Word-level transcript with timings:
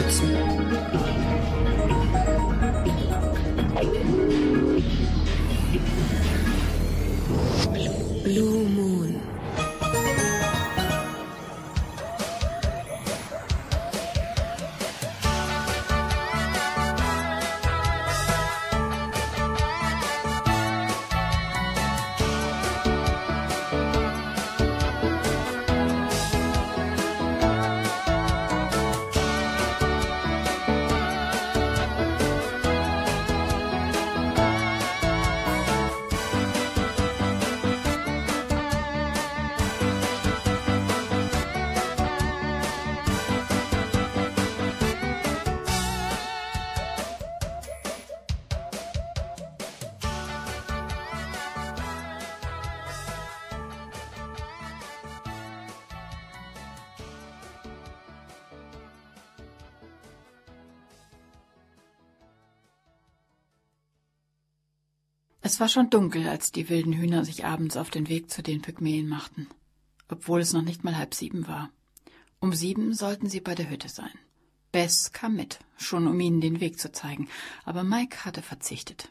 schützen. 0.00 0.28
Blue 8.24 8.68
Moon. 8.68 9.09
Es 65.60 65.62
war 65.62 65.68
schon 65.68 65.90
dunkel, 65.90 66.26
als 66.26 66.52
die 66.52 66.70
wilden 66.70 66.94
Hühner 66.94 67.22
sich 67.22 67.44
abends 67.44 67.76
auf 67.76 67.90
den 67.90 68.08
Weg 68.08 68.30
zu 68.30 68.42
den 68.42 68.62
Pygmäen 68.62 69.06
machten, 69.06 69.46
obwohl 70.08 70.40
es 70.40 70.54
noch 70.54 70.62
nicht 70.62 70.84
mal 70.84 70.96
halb 70.96 71.14
sieben 71.14 71.46
war. 71.46 71.68
Um 72.40 72.54
sieben 72.54 72.94
sollten 72.94 73.28
sie 73.28 73.40
bei 73.40 73.54
der 73.54 73.68
Hütte 73.68 73.90
sein. 73.90 74.18
Bess 74.72 75.12
kam 75.12 75.36
mit, 75.36 75.58
schon 75.76 76.06
um 76.06 76.18
ihnen 76.18 76.40
den 76.40 76.60
Weg 76.60 76.80
zu 76.80 76.92
zeigen, 76.92 77.28
aber 77.66 77.84
Mike 77.84 78.24
hatte 78.24 78.40
verzichtet. 78.40 79.10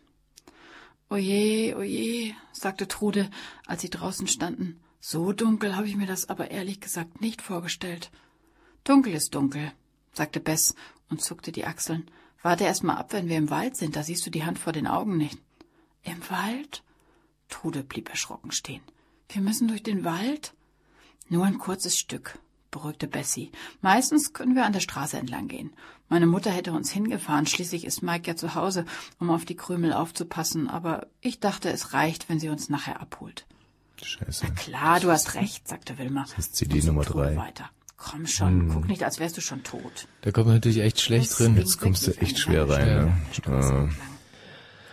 Oje, 1.12 1.78
oje, 1.78 2.34
sagte 2.52 2.88
Trude, 2.88 3.30
als 3.68 3.84
sie 3.84 3.92
draußen 3.92 4.28
standen. 4.28 4.80
So 5.00 5.34
dunkel 5.34 5.76
habe 5.76 5.86
ich 5.86 5.98
mir 5.98 6.08
das 6.08 6.30
aber 6.30 6.50
ehrlich 6.50 6.82
gesagt 6.82 7.22
nicht 7.22 7.44
vorgestellt. 7.44 8.10
Dunkel 8.86 9.14
ist 9.14 9.36
dunkel, 9.36 9.72
sagte 10.14 10.40
Bess 10.40 10.74
und 11.12 11.22
zuckte 11.22 11.52
die 11.52 11.66
Achseln. 11.66 12.10
Warte 12.42 12.64
erst 12.64 12.84
mal 12.84 12.96
ab, 12.96 13.14
wenn 13.14 13.30
wir 13.30 13.38
im 13.38 13.52
Wald 13.52 13.78
sind, 13.78 13.96
da 13.96 14.02
siehst 14.02 14.26
du 14.26 14.32
die 14.32 14.46
Hand 14.46 14.58
vor 14.58 14.74
den 14.74 14.88
Augen 14.88 15.16
nicht. 15.16 15.38
Im 16.04 16.22
Wald? 16.30 16.84
Trude 17.50 17.84
blieb 17.84 18.10
erschrocken 18.10 18.52
stehen. 18.52 18.82
Wir 19.30 19.42
müssen 19.42 19.68
durch 19.68 19.84
den 19.84 20.04
Wald? 20.04 20.54
Nur 21.28 21.46
ein 21.46 21.60
kurzes 21.60 21.98
Stück, 21.98 22.40
beruhigte 22.72 23.08
Bessie. 23.08 23.52
Meistens 23.82 24.34
können 24.34 24.56
wir 24.56 24.66
an 24.66 24.74
der 24.74 24.80
Straße 24.80 25.18
entlang 25.18 25.48
gehen. 25.48 25.72
Meine 26.08 26.26
Mutter 26.26 26.50
hätte 26.50 26.72
uns 26.72 26.90
hingefahren, 26.92 27.46
schließlich 27.46 27.86
ist 27.86 28.02
Mike 28.02 28.28
ja 28.28 28.36
zu 28.36 28.56
Hause, 28.56 28.86
um 29.20 29.30
auf 29.30 29.46
die 29.46 29.56
Krümel 29.56 29.94
aufzupassen, 29.94 30.68
aber 30.68 31.08
ich 31.22 31.40
dachte, 31.40 31.70
es 31.70 31.94
reicht, 31.94 32.30
wenn 32.30 32.40
sie 32.40 32.50
uns 32.50 32.70
nachher 32.70 33.00
abholt. 33.00 33.46
Scheiße. 34.02 34.46
Na 34.48 34.54
klar, 34.56 35.00
du 35.00 35.12
hast 35.12 35.36
recht, 35.36 35.68
sagte 35.68 35.98
Wilma. 35.98 36.26
Das 36.36 36.48
ist 36.48 36.56
CD 36.56 36.82
Nummer 36.82 37.04
drei. 37.04 37.36
Weiter. 37.36 37.70
Komm 37.98 38.28
schon, 38.28 38.70
guck 38.70 38.88
nicht, 38.88 39.04
als 39.04 39.20
wärst 39.20 39.36
du 39.36 39.42
schon 39.42 39.62
tot. 39.64 40.08
Da 40.22 40.32
kommt 40.32 40.48
man 40.48 40.56
natürlich 40.56 40.80
echt 40.80 41.02
schlecht 41.02 41.38
drin. 41.38 41.54
Es 41.58 41.60
Jetzt 41.60 41.80
kommst 41.82 42.08
du 42.08 42.12
echt 42.12 42.40
schwer 42.40 42.68
rein, 42.70 42.88
ne? 42.88 43.18
Entlang. 43.36 43.94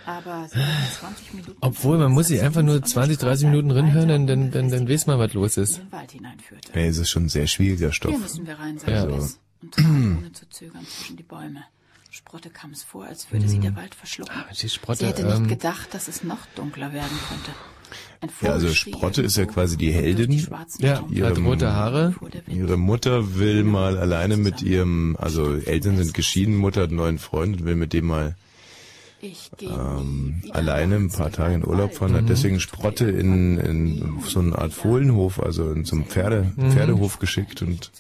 Aber 0.07 0.47
sie 0.49 0.59
waren 0.59 1.17
20 1.17 1.35
Minuten 1.35 1.57
Obwohl, 1.61 1.99
man 1.99 2.13
muss 2.13 2.29
sich 2.29 2.41
einfach 2.41 2.63
nur 2.63 2.83
20, 2.83 3.19
30 3.19 3.47
Minuten 3.49 3.71
reinhören, 3.73 4.09
dann, 4.09 4.27
dann, 4.27 4.51
dann, 4.53 4.71
dann 4.71 4.89
weiß 4.89 5.07
man, 5.07 5.19
was 5.19 5.35
los 5.35 5.57
ist. 5.57 5.79
den 5.79 5.93
Wald 5.93 6.13
hineinführte. 6.13 6.71
Nee, 6.75 6.87
es 6.89 6.99
ist 6.99 7.11
schon 7.11 7.25
ein 7.25 7.29
sehr 7.29 7.47
schwieriger 7.47 7.87
Hier 7.89 7.93
Stoff. 7.93 8.19
müssen 8.19 8.47
wir 8.47 8.59
rein, 8.59 8.79
Ja. 8.87 9.05
Bess 9.07 9.39
und 9.63 9.79
ohne 9.79 10.33
zu 10.33 10.49
zögern 10.49 10.87
zwischen 10.87 11.17
die 11.17 11.23
Bäume. 11.25 11.65
Sprotte 12.11 12.51
kam 12.51 12.71
es 12.71 12.83
vor, 12.83 13.05
als 13.05 13.31
würde 13.31 13.49
sie 13.49 13.59
der 13.59 13.75
Wald 13.77 13.95
verschlucken. 13.95 14.35
Die 14.51 14.55
Sie 14.57 14.69
Sprotte, 14.69 15.07
hätte 15.07 15.25
nicht 15.25 15.37
ähm, 15.37 15.49
gedacht, 15.49 15.93
dass 15.93 16.09
es 16.09 16.23
noch 16.25 16.47
dunkler 16.55 16.93
werden 16.93 17.19
könnte. 17.29 17.51
Ja, 18.43 18.53
also 18.53 18.73
Sprotte 18.73 19.23
ist 19.23 19.37
ja 19.37 19.45
quasi 19.45 19.77
die 19.77 19.93
Heldin. 19.93 20.39
schwarzen 20.39 20.83
ja, 20.85 20.97
Staub 20.97 21.21
hat 21.23 21.39
rote 21.39 21.73
Haare. 21.73 22.15
Ihre 22.49 22.77
Mutter 22.79 23.37
will 23.37 23.65
mal 23.65 23.99
alleine 23.99 24.37
mit 24.37 24.63
ihrem, 24.63 25.17
also 25.19 25.55
Eltern 25.55 25.97
sind 25.99 26.15
geschieden, 26.15 26.57
Mutter 26.57 26.83
hat 26.83 26.89
einen 26.89 26.97
neuen 26.97 27.19
Freund 27.19 27.59
und 27.59 27.65
will 27.67 27.77
mit 27.77 27.93
dem 27.93 28.07
mal 28.07 28.35
ähm, 29.23 30.37
nie 30.37 30.43
wieder 30.45 30.57
alleine 30.57 30.97
ein 30.97 31.11
paar 31.11 31.31
Tage 31.31 31.55
in 31.55 31.67
Urlaub 31.67 31.95
fahren, 31.95 32.15
hat 32.15 32.29
deswegen 32.29 32.61
Sprotte 32.61 33.11
in, 33.11 33.59
in 33.59 34.21
so 34.27 34.41
eine 34.41 34.57
Art 34.57 34.73
Fohlenhof, 34.73 35.41
also 35.41 35.71
in 35.73 35.85
so 35.85 35.97
einem 35.97 36.07
Pferde, 36.07 36.53
Pferdehof 36.71 37.19
geschickt 37.19 37.63
und 37.63 37.91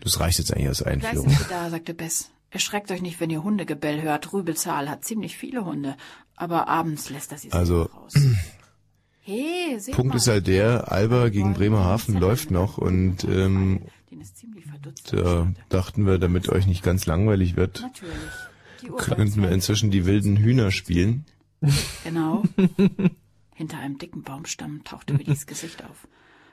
das 0.00 0.20
reicht 0.20 0.38
jetzt 0.38 0.52
eigentlich 0.52 0.68
als 0.68 0.82
Einführung. 0.82 1.28
sie 1.28 1.44
da, 1.48 1.70
sagte 1.70 1.94
Bess. 1.94 2.30
Erschreckt 2.50 2.90
euch 2.90 3.00
nicht, 3.00 3.18
wenn 3.18 3.30
ihr 3.30 3.42
Hundegebell 3.42 4.02
hört. 4.02 4.32
Rübelzahl 4.34 4.90
hat 4.90 5.04
ziemlich 5.06 5.38
viele 5.38 5.64
Hunde, 5.64 5.96
aber 6.36 6.68
abends 6.68 7.08
lässt 7.08 7.32
er 7.32 7.38
sie 7.38 7.50
Also, 7.52 7.84
raus. 7.84 8.14
Hey, 9.24 9.78
Punkt 9.92 10.08
mal. 10.08 10.16
ist 10.16 10.26
halt 10.26 10.48
der, 10.48 10.90
Alba 10.90 11.28
gegen 11.28 11.54
Bremerhaven 11.54 12.18
läuft 12.18 12.50
noch 12.50 12.76
und 12.76 13.22
ähm, 13.22 13.82
da 15.12 15.46
dachten 15.68 16.06
wir, 16.06 16.18
damit 16.18 16.48
euch 16.48 16.66
nicht 16.66 16.82
ganz 16.82 17.06
langweilig 17.06 17.54
wird, 17.54 17.82
Natürlich. 17.82 18.12
Die 18.82 18.90
Uhr 18.90 18.98
könnten 18.98 19.42
wir 19.42 19.50
inzwischen 19.50 19.90
die 19.90 20.06
wilden 20.06 20.36
Hühner 20.36 20.70
spielen. 20.70 21.24
Genau. 22.04 22.42
Hinter 23.54 23.78
einem 23.78 23.98
dicken 23.98 24.22
Baumstamm 24.22 24.82
tauchte 24.84 25.18
Willis 25.18 25.46
Gesicht 25.46 25.84
auf. 25.84 26.08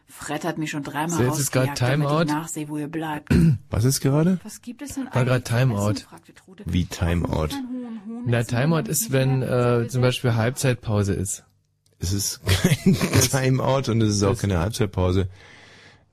Fred 0.08 0.44
hat 0.44 0.58
mich 0.58 0.72
schon 0.72 0.84
dreimal 0.84 1.10
So, 1.18 1.24
jetzt 1.24 1.40
ist 1.40 1.56
damit 1.56 1.76
Timeout. 1.76 2.24
ich 2.24 2.28
nachsehe, 2.30 2.68
wo 2.68 2.78
ihr 2.78 2.88
bleibt. 2.88 3.34
Was 3.70 3.84
ist 3.84 4.02
gerade? 4.02 4.40
Was 4.44 4.62
gibt 4.62 4.82
es 4.82 4.96
denn 4.96 5.08
War 5.12 5.44
zu 5.44 5.44
Timeout. 5.44 5.94
Wie 6.66 6.86
Timeout? 6.86 7.50
Na, 8.26 8.44
Timeout 8.44 8.90
ist, 8.90 9.12
wenn 9.12 9.44
äh, 9.44 9.88
zum 9.88 10.02
Beispiel 10.02 10.34
Halbzeitpause 10.34 11.14
ist. 11.14 11.44
Es 12.00 12.12
ist 12.12 12.42
kein 12.46 12.96
Timeout 13.30 13.92
und 13.92 14.02
es 14.02 14.16
ist 14.16 14.24
auch 14.24 14.38
keine 14.38 14.58
Halbzeitpause. 14.58 15.30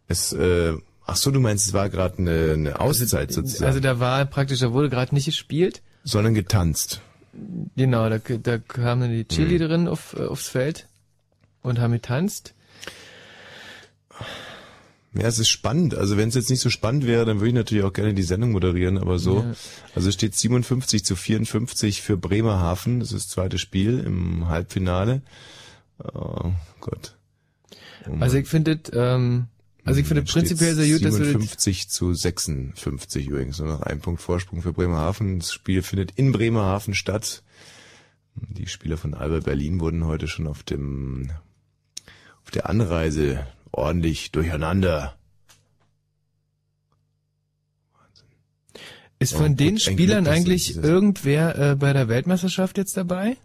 Es, 0.08 0.32
äh, 0.32 0.74
ach 1.06 1.16
so, 1.16 1.30
du 1.30 1.40
meinst, 1.40 1.66
es 1.66 1.72
war 1.72 1.88
gerade 1.88 2.18
eine, 2.18 2.52
eine 2.52 2.80
Auszeit 2.80 3.32
sozusagen, 3.32 3.64
Also 3.64 3.80
da 3.80 3.98
war 3.98 4.24
praktisch, 4.26 4.60
da 4.60 4.72
wurde 4.72 4.90
gerade 4.90 5.14
nicht 5.14 5.26
gespielt. 5.26 5.82
Sondern 6.06 6.32
getanzt. 6.34 7.02
Genau, 7.76 8.08
da, 8.08 8.18
da 8.18 8.58
kamen 8.58 9.02
dann 9.02 9.10
die 9.10 9.18
Mhm. 9.24 9.28
Chili 9.28 9.58
drin 9.58 9.88
auf, 9.88 10.14
äh, 10.18 10.22
aufs 10.24 10.48
Feld 10.48 10.86
und 11.62 11.78
haben 11.78 11.92
getanzt. 11.92 12.54
Ja, 15.14 15.26
es 15.28 15.38
ist 15.38 15.48
spannend. 15.48 15.94
Also 15.94 16.16
wenn 16.16 16.28
es 16.28 16.34
jetzt 16.34 16.50
nicht 16.50 16.60
so 16.60 16.68
spannend 16.70 17.06
wäre, 17.06 17.24
dann 17.24 17.38
würde 17.40 17.48
ich 17.48 17.54
natürlich 17.54 17.84
auch 17.84 17.92
gerne 17.92 18.12
die 18.14 18.22
Sendung 18.22 18.52
moderieren, 18.52 18.98
aber 18.98 19.18
so. 19.18 19.40
Ja. 19.40 19.54
Also 19.94 20.08
es 20.08 20.14
steht 20.14 20.34
57 20.34 21.04
zu 21.04 21.16
54 21.16 22.02
für 22.02 22.16
Bremerhaven. 22.18 23.00
Das 23.00 23.12
ist 23.12 23.26
das 23.26 23.28
zweite 23.32 23.58
Spiel 23.58 23.98
im 24.00 24.48
Halbfinale. 24.48 25.22
Oh 26.14 26.52
Gott. 26.80 27.16
Also 28.20 28.36
ich 28.36 28.46
finde, 28.46 28.78
ähm, 28.92 29.46
also 29.86 30.00
ich 30.00 30.06
finde 30.06 30.22
prinzipiell 30.22 30.74
sehr 30.74 30.92
gut, 30.92 31.04
dass 31.04 31.14
wir 31.14 31.20
das, 31.20 31.28
57 31.28 31.88
zu 31.88 32.12
56 32.12 33.28
übrigens. 33.28 33.58
Nur 33.58 33.68
noch 33.68 33.82
ein 33.82 34.00
Punkt 34.00 34.20
Vorsprung 34.20 34.62
für 34.62 34.72
Bremerhaven. 34.72 35.38
Das 35.38 35.52
Spiel 35.52 35.82
findet 35.82 36.12
in 36.12 36.32
Bremerhaven 36.32 36.94
statt. 36.94 37.42
Die 38.34 38.66
Spieler 38.66 38.98
von 38.98 39.14
Alba 39.14 39.40
Berlin 39.40 39.80
wurden 39.80 40.04
heute 40.04 40.28
schon 40.28 40.46
auf 40.46 40.62
dem, 40.62 41.30
auf 42.44 42.50
der 42.50 42.68
Anreise 42.68 43.46
ordentlich 43.72 44.32
durcheinander. 44.32 45.16
ist 49.18 49.34
Oh, 49.34 49.38
von 49.38 49.48
gut, 49.48 49.60
den 49.60 49.78
Spielern 49.78 50.24
Glück, 50.24 50.36
eigentlich 50.36 50.76
irgendwer 50.76 51.72
äh, 51.72 51.76
bei 51.76 51.92
der 51.92 52.08
Weltmeisterschaft 52.08 52.78
jetzt 52.78 52.96
dabei? 52.96 53.36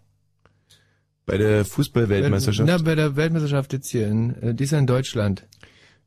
Bei 1.26 1.38
der 1.38 1.66
Fußball-Weltmeisterschaft? 1.66 2.68
Na, 2.68 2.78
bei 2.78 2.96
der 2.96 3.16
Weltmeisterschaft 3.16 3.74
jetzt 3.74 3.90
hier 3.90 4.08
in, 4.08 4.36
äh, 4.42 4.54
die 4.54 4.64
ist 4.64 4.72
ja 4.72 4.80
in 4.80 4.88
Deutschland. 4.88 5.48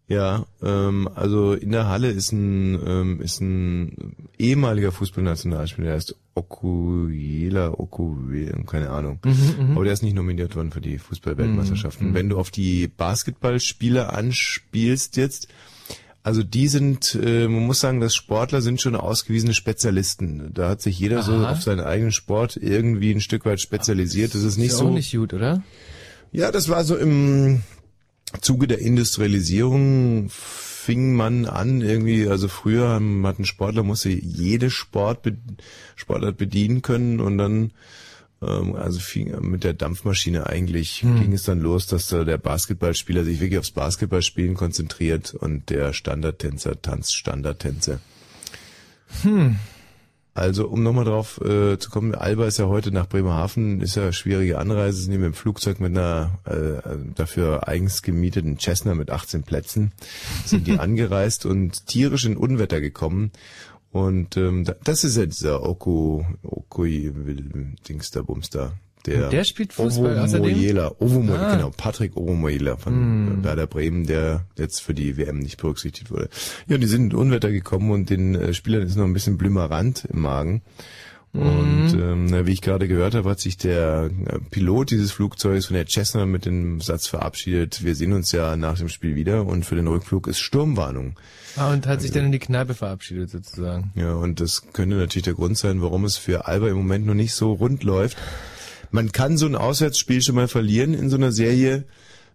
Ja, 0.06 0.44
ähm, 0.62 1.08
also 1.14 1.54
in 1.54 1.72
der 1.72 1.88
Halle 1.88 2.10
ist 2.10 2.30
ein 2.32 2.78
ähm, 2.86 3.20
ist 3.22 3.40
ein 3.40 4.14
ehemaliger 4.38 4.92
Fußballnationalspieler, 4.92 5.86
der 5.86 5.96
heißt 5.96 6.16
Okuyela, 6.34 7.72
Okuyela, 7.78 8.62
keine 8.66 8.90
Ahnung. 8.90 9.18
Mhm, 9.24 9.72
Aber 9.72 9.84
der 9.84 9.94
ist 9.94 10.02
nicht 10.02 10.14
nominiert 10.14 10.56
worden 10.56 10.72
für 10.72 10.82
die 10.82 10.98
Fußball-Weltmeisterschaften. 10.98 12.10
Mhm. 12.10 12.14
Wenn 12.14 12.28
du 12.28 12.38
auf 12.38 12.50
die 12.50 12.88
Basketballspieler 12.88 14.12
anspielst 14.12 15.16
jetzt, 15.16 15.48
also 16.22 16.42
die 16.42 16.68
sind, 16.68 17.18
äh, 17.22 17.48
man 17.48 17.66
muss 17.66 17.80
sagen, 17.80 18.00
dass 18.00 18.14
Sportler 18.14 18.60
sind 18.60 18.80
schon 18.80 18.96
ausgewiesene 18.96 19.54
Spezialisten. 19.54 20.50
Da 20.52 20.70
hat 20.70 20.82
sich 20.82 20.98
jeder 20.98 21.22
so 21.22 21.32
Aha. 21.32 21.52
auf 21.52 21.62
seinen 21.62 21.80
eigenen 21.80 22.12
Sport 22.12 22.56
irgendwie 22.56 23.12
ein 23.12 23.20
Stück 23.20 23.44
weit 23.46 23.60
spezialisiert. 23.60 24.34
Das 24.34 24.42
ist 24.42 24.58
nicht 24.58 24.72
ist 24.72 24.78
so. 24.78 24.86
auch 24.88 24.90
nicht 24.90 25.12
gut, 25.12 25.32
oder? 25.32 25.62
Ja, 26.32 26.50
das 26.50 26.68
war 26.68 26.82
so 26.84 26.96
im 26.96 27.62
Zuge 28.40 28.66
der 28.66 28.78
Industrialisierung 28.78 30.28
fing 30.30 31.14
man 31.14 31.46
an 31.46 31.80
irgendwie, 31.80 32.28
also 32.28 32.48
früher 32.48 33.00
hat 33.24 33.38
ein 33.38 33.44
Sportler 33.44 33.82
musste 33.82 34.10
jede 34.10 34.70
Sport, 34.70 35.20
Sportart 35.96 36.36
bedienen 36.36 36.82
können 36.82 37.20
und 37.20 37.38
dann 37.38 37.72
ähm, 38.42 38.76
also 38.76 39.00
fing 39.00 39.34
mit 39.48 39.64
der 39.64 39.72
Dampfmaschine 39.72 40.46
eigentlich 40.46 41.02
hm. 41.02 41.20
ging 41.20 41.32
es 41.32 41.44
dann 41.44 41.60
los, 41.60 41.86
dass 41.86 42.08
da 42.08 42.24
der 42.24 42.38
Basketballspieler 42.38 43.24
sich 43.24 43.40
wirklich 43.40 43.58
aufs 43.58 43.70
Basketballspielen 43.70 44.54
konzentriert 44.54 45.34
und 45.34 45.70
der 45.70 45.92
Standardtänzer 45.92 46.80
tanzt 46.80 47.16
Standardtänze. 47.16 48.00
Hm. 49.22 49.56
Also 50.34 50.66
um 50.66 50.82
nochmal 50.82 51.04
drauf 51.04 51.40
äh, 51.40 51.78
zu 51.78 51.90
kommen, 51.90 52.12
Alba 52.12 52.46
ist 52.46 52.58
ja 52.58 52.66
heute 52.66 52.90
nach 52.90 53.08
Bremerhaven, 53.08 53.80
ist 53.80 53.94
ja 53.94 54.02
eine 54.02 54.12
schwierige 54.12 54.58
Anreise, 54.58 55.00
sind 55.00 55.12
die 55.12 55.18
mit 55.18 55.26
dem 55.26 55.34
Flugzeug 55.34 55.78
mit 55.78 55.96
einer 55.96 56.38
äh, 56.44 56.96
dafür 57.14 57.68
eigens 57.68 58.02
gemieteten 58.02 58.58
Cessna 58.58 58.94
mit 58.96 59.10
18 59.10 59.44
Plätzen, 59.44 59.92
sind 60.44 60.66
die 60.66 60.78
angereist 60.80 61.46
und 61.46 61.86
tierisch 61.86 62.24
in 62.24 62.36
Unwetter 62.36 62.80
gekommen 62.80 63.30
und 63.94 64.36
ähm, 64.36 64.64
das 64.82 65.04
ist 65.04 65.16
ja 65.16 65.24
dieser 65.24 65.62
Oku, 65.62 66.24
Okui 66.42 67.12
Dings 67.88 68.10
da 68.10 68.22
Bumster. 68.22 68.72
Der, 69.06 69.28
der 69.28 69.44
spielt 69.44 69.72
Fußball 69.72 70.18
Ovo 70.18 70.38
Moyela, 70.38 70.92
Ovo 70.98 71.20
Moyela, 71.20 71.48
ah. 71.48 71.56
genau, 71.56 71.70
Patrick 71.76 72.16
Ovo 72.16 72.34
Moyela 72.34 72.76
von 72.76 73.40
mm. 73.40 73.44
Werder 73.44 73.66
Bremen, 73.66 74.06
der 74.06 74.46
jetzt 74.56 74.80
für 74.80 74.94
die 74.94 75.16
WM 75.18 75.40
nicht 75.40 75.58
berücksichtigt 75.60 76.10
wurde. 76.10 76.30
Ja, 76.68 76.78
die 76.78 76.86
sind 76.86 77.12
in 77.12 77.18
Unwetter 77.18 77.50
gekommen 77.50 77.90
und 77.90 78.08
den 78.08 78.34
äh, 78.34 78.54
Spielern 78.54 78.82
ist 78.82 78.96
noch 78.96 79.04
ein 79.04 79.12
bisschen 79.12 79.36
blümerant 79.36 80.06
im 80.06 80.22
Magen. 80.22 80.62
Und 81.34 81.92
mhm. 81.94 82.32
ähm, 82.32 82.46
wie 82.46 82.52
ich 82.52 82.62
gerade 82.62 82.86
gehört 82.86 83.16
habe, 83.16 83.28
hat 83.28 83.40
sich 83.40 83.56
der 83.56 84.08
äh, 84.26 84.38
Pilot 84.50 84.92
dieses 84.92 85.10
Flugzeugs 85.10 85.66
von 85.66 85.74
der 85.74 85.86
Cessna 85.88 86.26
mit 86.26 86.46
dem 86.46 86.80
Satz 86.80 87.08
verabschiedet, 87.08 87.82
wir 87.82 87.96
sehen 87.96 88.12
uns 88.12 88.30
ja 88.30 88.56
nach 88.56 88.78
dem 88.78 88.88
Spiel 88.88 89.16
wieder 89.16 89.44
und 89.44 89.66
für 89.66 89.74
den 89.74 89.88
Rückflug 89.88 90.28
ist 90.28 90.38
Sturmwarnung. 90.38 91.18
Ah, 91.56 91.72
und 91.72 91.88
hat 91.88 92.02
sich 92.02 92.10
also 92.10 92.20
dann 92.20 92.26
in 92.26 92.32
die 92.32 92.38
Kneipe 92.38 92.74
verabschiedet 92.74 93.30
sozusagen. 93.30 93.90
Ja, 93.96 94.14
und 94.14 94.38
das 94.38 94.62
könnte 94.72 94.94
natürlich 94.94 95.24
der 95.24 95.34
Grund 95.34 95.58
sein, 95.58 95.82
warum 95.82 96.04
es 96.04 96.16
für 96.16 96.46
Alba 96.46 96.68
im 96.68 96.76
Moment 96.76 97.04
noch 97.04 97.14
nicht 97.14 97.34
so 97.34 97.52
rund 97.52 97.82
läuft. 97.82 98.16
Man 98.94 99.10
kann 99.10 99.36
so 99.36 99.46
ein 99.46 99.56
Auswärtsspiel 99.56 100.22
schon 100.22 100.36
mal 100.36 100.46
verlieren 100.46 100.94
in 100.94 101.10
so 101.10 101.16
einer 101.16 101.32
Serie. 101.32 101.82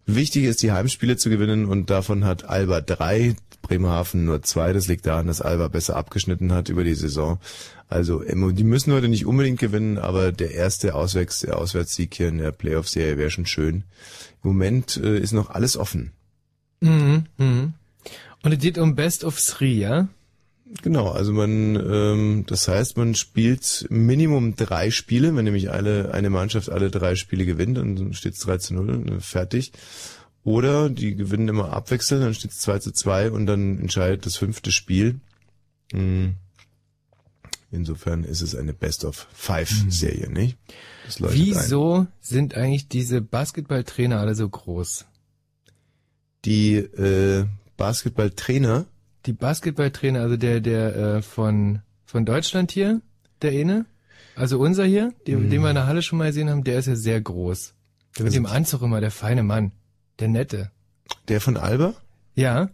Wichtig 0.05 0.43
ist, 0.43 0.61
die 0.61 0.73
Heimspiele 0.73 1.15
zu 1.15 1.29
gewinnen 1.29 1.63
und 1.63 1.89
davon 1.89 2.25
hat 2.25 2.49
Alba 2.49 2.81
drei, 2.81 3.37
Bremerhaven 3.61 4.25
nur 4.25 4.41
zwei. 4.41 4.73
Das 4.73 4.89
liegt 4.89 5.05
daran, 5.05 5.27
dass 5.27 5.39
Alba 5.39 5.69
besser 5.69 5.95
abgeschnitten 5.95 6.51
hat 6.51 6.67
über 6.67 6.83
die 6.83 6.95
Saison. 6.95 7.39
Also 7.87 8.19
die 8.19 8.65
müssen 8.65 8.91
heute 8.91 9.07
nicht 9.07 9.25
unbedingt 9.25 9.61
gewinnen, 9.61 9.97
aber 9.97 10.33
der 10.33 10.51
erste 10.51 10.95
Auswärts, 10.95 11.39
der 11.39 11.57
Auswärtssieg 11.57 12.13
hier 12.13 12.27
in 12.27 12.39
der 12.39 12.51
Playoff-Serie 12.51 13.17
wäre 13.17 13.31
schon 13.31 13.45
schön. 13.45 13.85
Im 14.43 14.49
Moment 14.49 14.97
äh, 14.97 15.17
ist 15.17 15.31
noch 15.31 15.51
alles 15.51 15.77
offen. 15.77 16.11
Mhm, 16.81 17.23
mhm. 17.37 17.73
Und 18.43 18.51
es 18.51 18.59
geht 18.59 18.77
um 18.77 18.95
Best 18.95 19.23
of 19.23 19.39
Three, 19.39 19.75
ja? 19.75 20.09
Genau, 20.83 21.09
also 21.09 21.33
man, 21.33 21.75
ähm, 21.75 22.43
das 22.45 22.67
heißt, 22.67 22.95
man 22.95 23.15
spielt 23.15 23.87
Minimum 23.89 24.55
drei 24.55 24.91
Spiele, 24.91 25.35
wenn 25.35 25.45
nämlich 25.45 25.71
alle, 25.71 26.13
eine 26.13 26.29
Mannschaft 26.29 26.69
alle 26.69 26.91
drei 26.91 27.15
Spiele 27.15 27.45
gewinnt, 27.45 27.77
dann 27.77 28.13
steht 28.13 28.33
es 28.33 28.39
3 28.41 28.57
zu 28.59 28.73
0, 28.75 29.09
äh, 29.09 29.19
fertig. 29.19 29.71
Oder 30.43 30.89
die 30.89 31.15
gewinnen 31.15 31.47
immer 31.47 31.73
abwechselnd, 31.73 32.23
dann 32.23 32.33
steht 32.33 32.51
es 32.51 32.59
2 32.59 32.79
zu 32.79 32.91
2 32.91 33.31
und 33.31 33.47
dann 33.47 33.79
entscheidet 33.79 34.25
das 34.25 34.37
fünfte 34.37 34.71
Spiel. 34.71 35.19
Mhm. 35.91 36.35
Insofern 37.71 38.23
ist 38.23 38.41
es 38.41 38.55
eine 38.55 38.73
Best 38.73 39.05
of 39.05 39.27
Five 39.31 39.69
hm. 39.69 39.91
Serie, 39.91 40.29
nicht? 40.29 40.57
Wieso 41.19 41.99
ein. 41.99 42.07
sind 42.19 42.55
eigentlich 42.55 42.87
diese 42.87 43.21
Basketballtrainer 43.21 44.19
alle 44.19 44.33
so 44.33 44.49
groß? 44.49 45.05
Die 46.45 46.77
äh, 46.77 47.45
Basketballtrainer? 47.77 48.85
Die 49.25 49.33
Basketballtrainer, 49.33 50.21
also 50.21 50.37
der 50.37 50.61
der 50.61 50.95
äh, 50.95 51.21
von 51.21 51.81
von 52.05 52.25
Deutschland 52.25 52.71
hier, 52.71 53.01
der 53.41 53.51
eine, 53.51 53.85
also 54.35 54.59
unser 54.59 54.85
hier, 54.85 55.13
den, 55.27 55.39
hm. 55.39 55.49
den 55.49 55.61
wir 55.61 55.69
in 55.69 55.75
der 55.75 55.87
Halle 55.87 56.01
schon 56.01 56.17
mal 56.17 56.27
gesehen 56.27 56.49
haben, 56.49 56.63
der 56.63 56.79
ist 56.79 56.87
ja 56.87 56.95
sehr 56.95 57.21
groß. 57.21 57.73
Der 58.17 58.25
mit 58.25 58.33
dem 58.33 58.45
Anzug 58.45 58.81
immer, 58.81 59.01
der 59.01 59.11
feine 59.11 59.43
Mann, 59.43 59.71
der 60.19 60.29
nette. 60.29 60.71
Der 61.27 61.41
von 61.41 61.57
Alba? 61.57 61.93
Ja. 62.35 62.69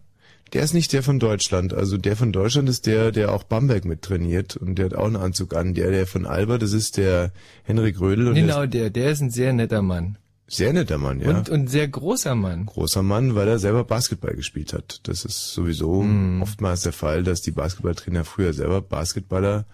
Der 0.52 0.62
ist 0.62 0.74
nicht 0.74 0.92
der 0.92 1.02
von 1.02 1.18
Deutschland. 1.18 1.74
Also 1.74 1.98
der 1.98 2.16
von 2.16 2.32
Deutschland 2.32 2.68
ist 2.68 2.86
der, 2.86 3.10
der 3.10 3.32
auch 3.32 3.42
Bamberg 3.42 3.84
mit 3.84 4.02
trainiert 4.02 4.56
und 4.56 4.76
der 4.76 4.86
hat 4.86 4.94
auch 4.94 5.06
einen 5.06 5.16
Anzug 5.16 5.56
an. 5.56 5.74
Der, 5.74 5.90
der 5.90 6.06
von 6.06 6.24
Alba, 6.24 6.58
das 6.58 6.72
ist 6.72 6.96
der 6.96 7.32
Henrik 7.64 8.00
Rödel. 8.00 8.32
genau, 8.32 8.64
der, 8.66 8.90
der 8.90 9.10
ist 9.10 9.20
ein 9.20 9.30
sehr 9.30 9.52
netter 9.52 9.82
Mann. 9.82 10.18
Sehr 10.48 10.72
netter 10.72 10.98
Mann, 10.98 11.20
ja. 11.20 11.38
Und, 11.38 11.48
und 11.48 11.66
sehr 11.68 11.88
großer 11.88 12.36
Mann. 12.36 12.66
Großer 12.66 13.02
Mann, 13.02 13.34
weil 13.34 13.48
er 13.48 13.58
selber 13.58 13.82
Basketball 13.82 14.34
gespielt 14.34 14.72
hat. 14.72 15.00
Das 15.04 15.24
ist 15.24 15.52
sowieso 15.52 16.02
mm. 16.02 16.40
oftmals 16.40 16.82
der 16.82 16.92
Fall, 16.92 17.24
dass 17.24 17.42
die 17.42 17.50
Basketballtrainer 17.50 18.24
früher 18.24 18.52
selber 18.52 18.80
Basketballer 18.80 19.66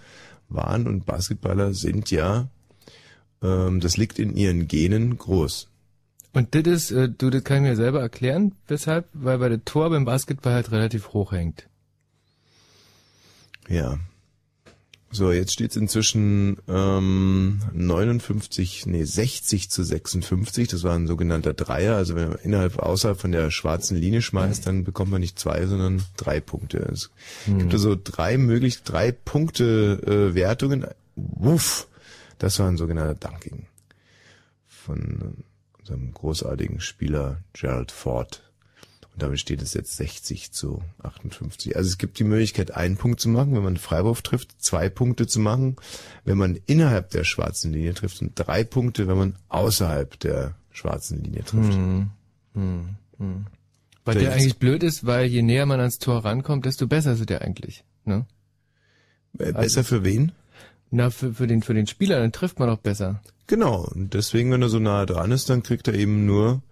waren 0.48 0.86
und 0.86 1.04
Basketballer 1.04 1.74
sind 1.74 2.10
ja, 2.10 2.48
ähm, 3.42 3.80
das 3.80 3.98
liegt 3.98 4.18
in 4.18 4.34
ihren 4.34 4.66
Genen 4.66 5.18
groß. 5.18 5.68
Und 6.32 6.54
das 6.54 6.62
ist, 6.62 6.90
äh, 6.90 7.08
du, 7.10 7.28
das 7.28 7.44
kann 7.44 7.58
ich 7.58 7.70
mir 7.70 7.76
selber 7.76 8.00
erklären, 8.00 8.54
weshalb, 8.66 9.08
weil 9.12 9.38
bei 9.38 9.50
der 9.50 9.64
Tor 9.64 9.90
beim 9.90 10.06
Basketball 10.06 10.54
halt 10.54 10.72
relativ 10.72 11.12
hoch 11.12 11.32
hängt. 11.32 11.68
Ja. 13.68 13.98
So, 15.14 15.30
jetzt 15.30 15.52
steht 15.52 15.72
es 15.72 15.76
inzwischen 15.76 16.56
ähm, 16.68 17.60
59, 17.74 18.86
nee, 18.86 19.04
60 19.04 19.68
zu 19.68 19.84
56. 19.84 20.68
Das 20.68 20.84
war 20.84 20.94
ein 20.94 21.06
sogenannter 21.06 21.52
Dreier. 21.52 21.96
Also 21.96 22.16
wenn 22.16 22.30
man 22.30 22.38
innerhalb, 22.38 22.78
außerhalb 22.78 23.20
von 23.20 23.30
der 23.30 23.50
schwarzen 23.50 23.98
Linie 23.98 24.22
schmeißt, 24.22 24.66
dann 24.66 24.84
bekommt 24.84 25.10
man 25.10 25.20
nicht 25.20 25.38
zwei, 25.38 25.66
sondern 25.66 26.02
drei 26.16 26.40
Punkte. 26.40 26.78
Es 26.78 27.10
hm. 27.44 27.58
gibt 27.58 27.74
also 27.74 27.94
drei 28.02 28.38
möglich, 28.38 28.84
drei 28.84 29.12
Punkte 29.12 30.00
äh, 30.06 30.34
Wertungen. 30.34 30.86
Wuff, 31.14 31.88
das 32.38 32.58
war 32.58 32.68
ein 32.68 32.78
sogenannter 32.78 33.14
Dunking. 33.14 33.66
Von 34.66 35.44
unserem 35.78 36.14
großartigen 36.14 36.80
Spieler 36.80 37.42
Gerald 37.52 37.92
Ford. 37.92 38.42
Und 39.14 39.22
damit 39.22 39.40
steht 39.40 39.60
es 39.60 39.74
jetzt 39.74 39.96
60 39.96 40.52
zu 40.52 40.82
58. 41.02 41.76
Also 41.76 41.88
es 41.88 41.98
gibt 41.98 42.18
die 42.18 42.24
Möglichkeit, 42.24 42.74
einen 42.74 42.96
Punkt 42.96 43.20
zu 43.20 43.28
machen, 43.28 43.50
wenn 43.54 43.62
man 43.62 43.74
einen 43.74 43.76
Freiwurf 43.76 44.22
trifft, 44.22 44.62
zwei 44.62 44.88
Punkte 44.88 45.26
zu 45.26 45.38
machen, 45.38 45.76
wenn 46.24 46.38
man 46.38 46.58
innerhalb 46.66 47.10
der 47.10 47.24
schwarzen 47.24 47.72
Linie 47.72 47.92
trifft 47.92 48.22
und 48.22 48.32
drei 48.34 48.64
Punkte, 48.64 49.08
wenn 49.08 49.18
man 49.18 49.36
außerhalb 49.48 50.18
der 50.20 50.54
schwarzen 50.70 51.22
Linie 51.22 51.44
trifft. 51.44 51.74
Hm, 51.74 52.10
hm, 52.54 52.88
hm. 53.18 53.46
Weil 54.04 54.14
der, 54.14 54.22
der 54.24 54.32
eigentlich 54.32 54.58
blöd 54.58 54.82
ist, 54.82 55.04
weil 55.04 55.26
je 55.26 55.42
näher 55.42 55.66
man 55.66 55.78
ans 55.78 55.98
Tor 55.98 56.24
rankommt, 56.24 56.64
desto 56.64 56.86
besser 56.86 57.12
ist 57.12 57.28
der 57.28 57.42
eigentlich. 57.42 57.84
Ne? 58.04 58.26
Besser 59.34 59.58
also, 59.58 59.82
für 59.82 60.04
wen? 60.04 60.32
Na, 60.90 61.10
für, 61.10 61.34
für, 61.34 61.46
den, 61.46 61.62
für 61.62 61.74
den 61.74 61.86
Spieler, 61.86 62.18
dann 62.18 62.32
trifft 62.32 62.58
man 62.58 62.68
auch 62.68 62.78
besser. 62.78 63.22
Genau, 63.46 63.84
und 63.84 64.14
deswegen, 64.14 64.50
wenn 64.50 64.62
er 64.62 64.68
so 64.68 64.78
nah 64.78 65.06
dran 65.06 65.30
ist, 65.30 65.50
dann 65.50 65.62
kriegt 65.62 65.86
er 65.88 65.94
eben 65.94 66.26
nur 66.26 66.62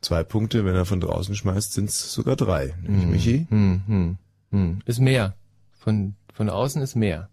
zwei 0.00 0.22
Punkte. 0.24 0.64
Wenn 0.64 0.74
er 0.74 0.84
von 0.84 1.00
draußen 1.00 1.34
schmeißt, 1.34 1.72
sind 1.72 1.88
es 1.88 2.12
sogar 2.12 2.36
drei. 2.36 2.74
Nämlich 2.82 3.02
hm, 3.02 3.10
Michi? 3.10 3.46
Hm, 3.48 3.82
hm, 3.86 4.18
hm. 4.50 4.78
Ist 4.84 5.00
mehr. 5.00 5.34
Von, 5.78 6.14
von 6.32 6.48
außen 6.50 6.82
ist 6.82 6.96
mehr. 6.96 7.28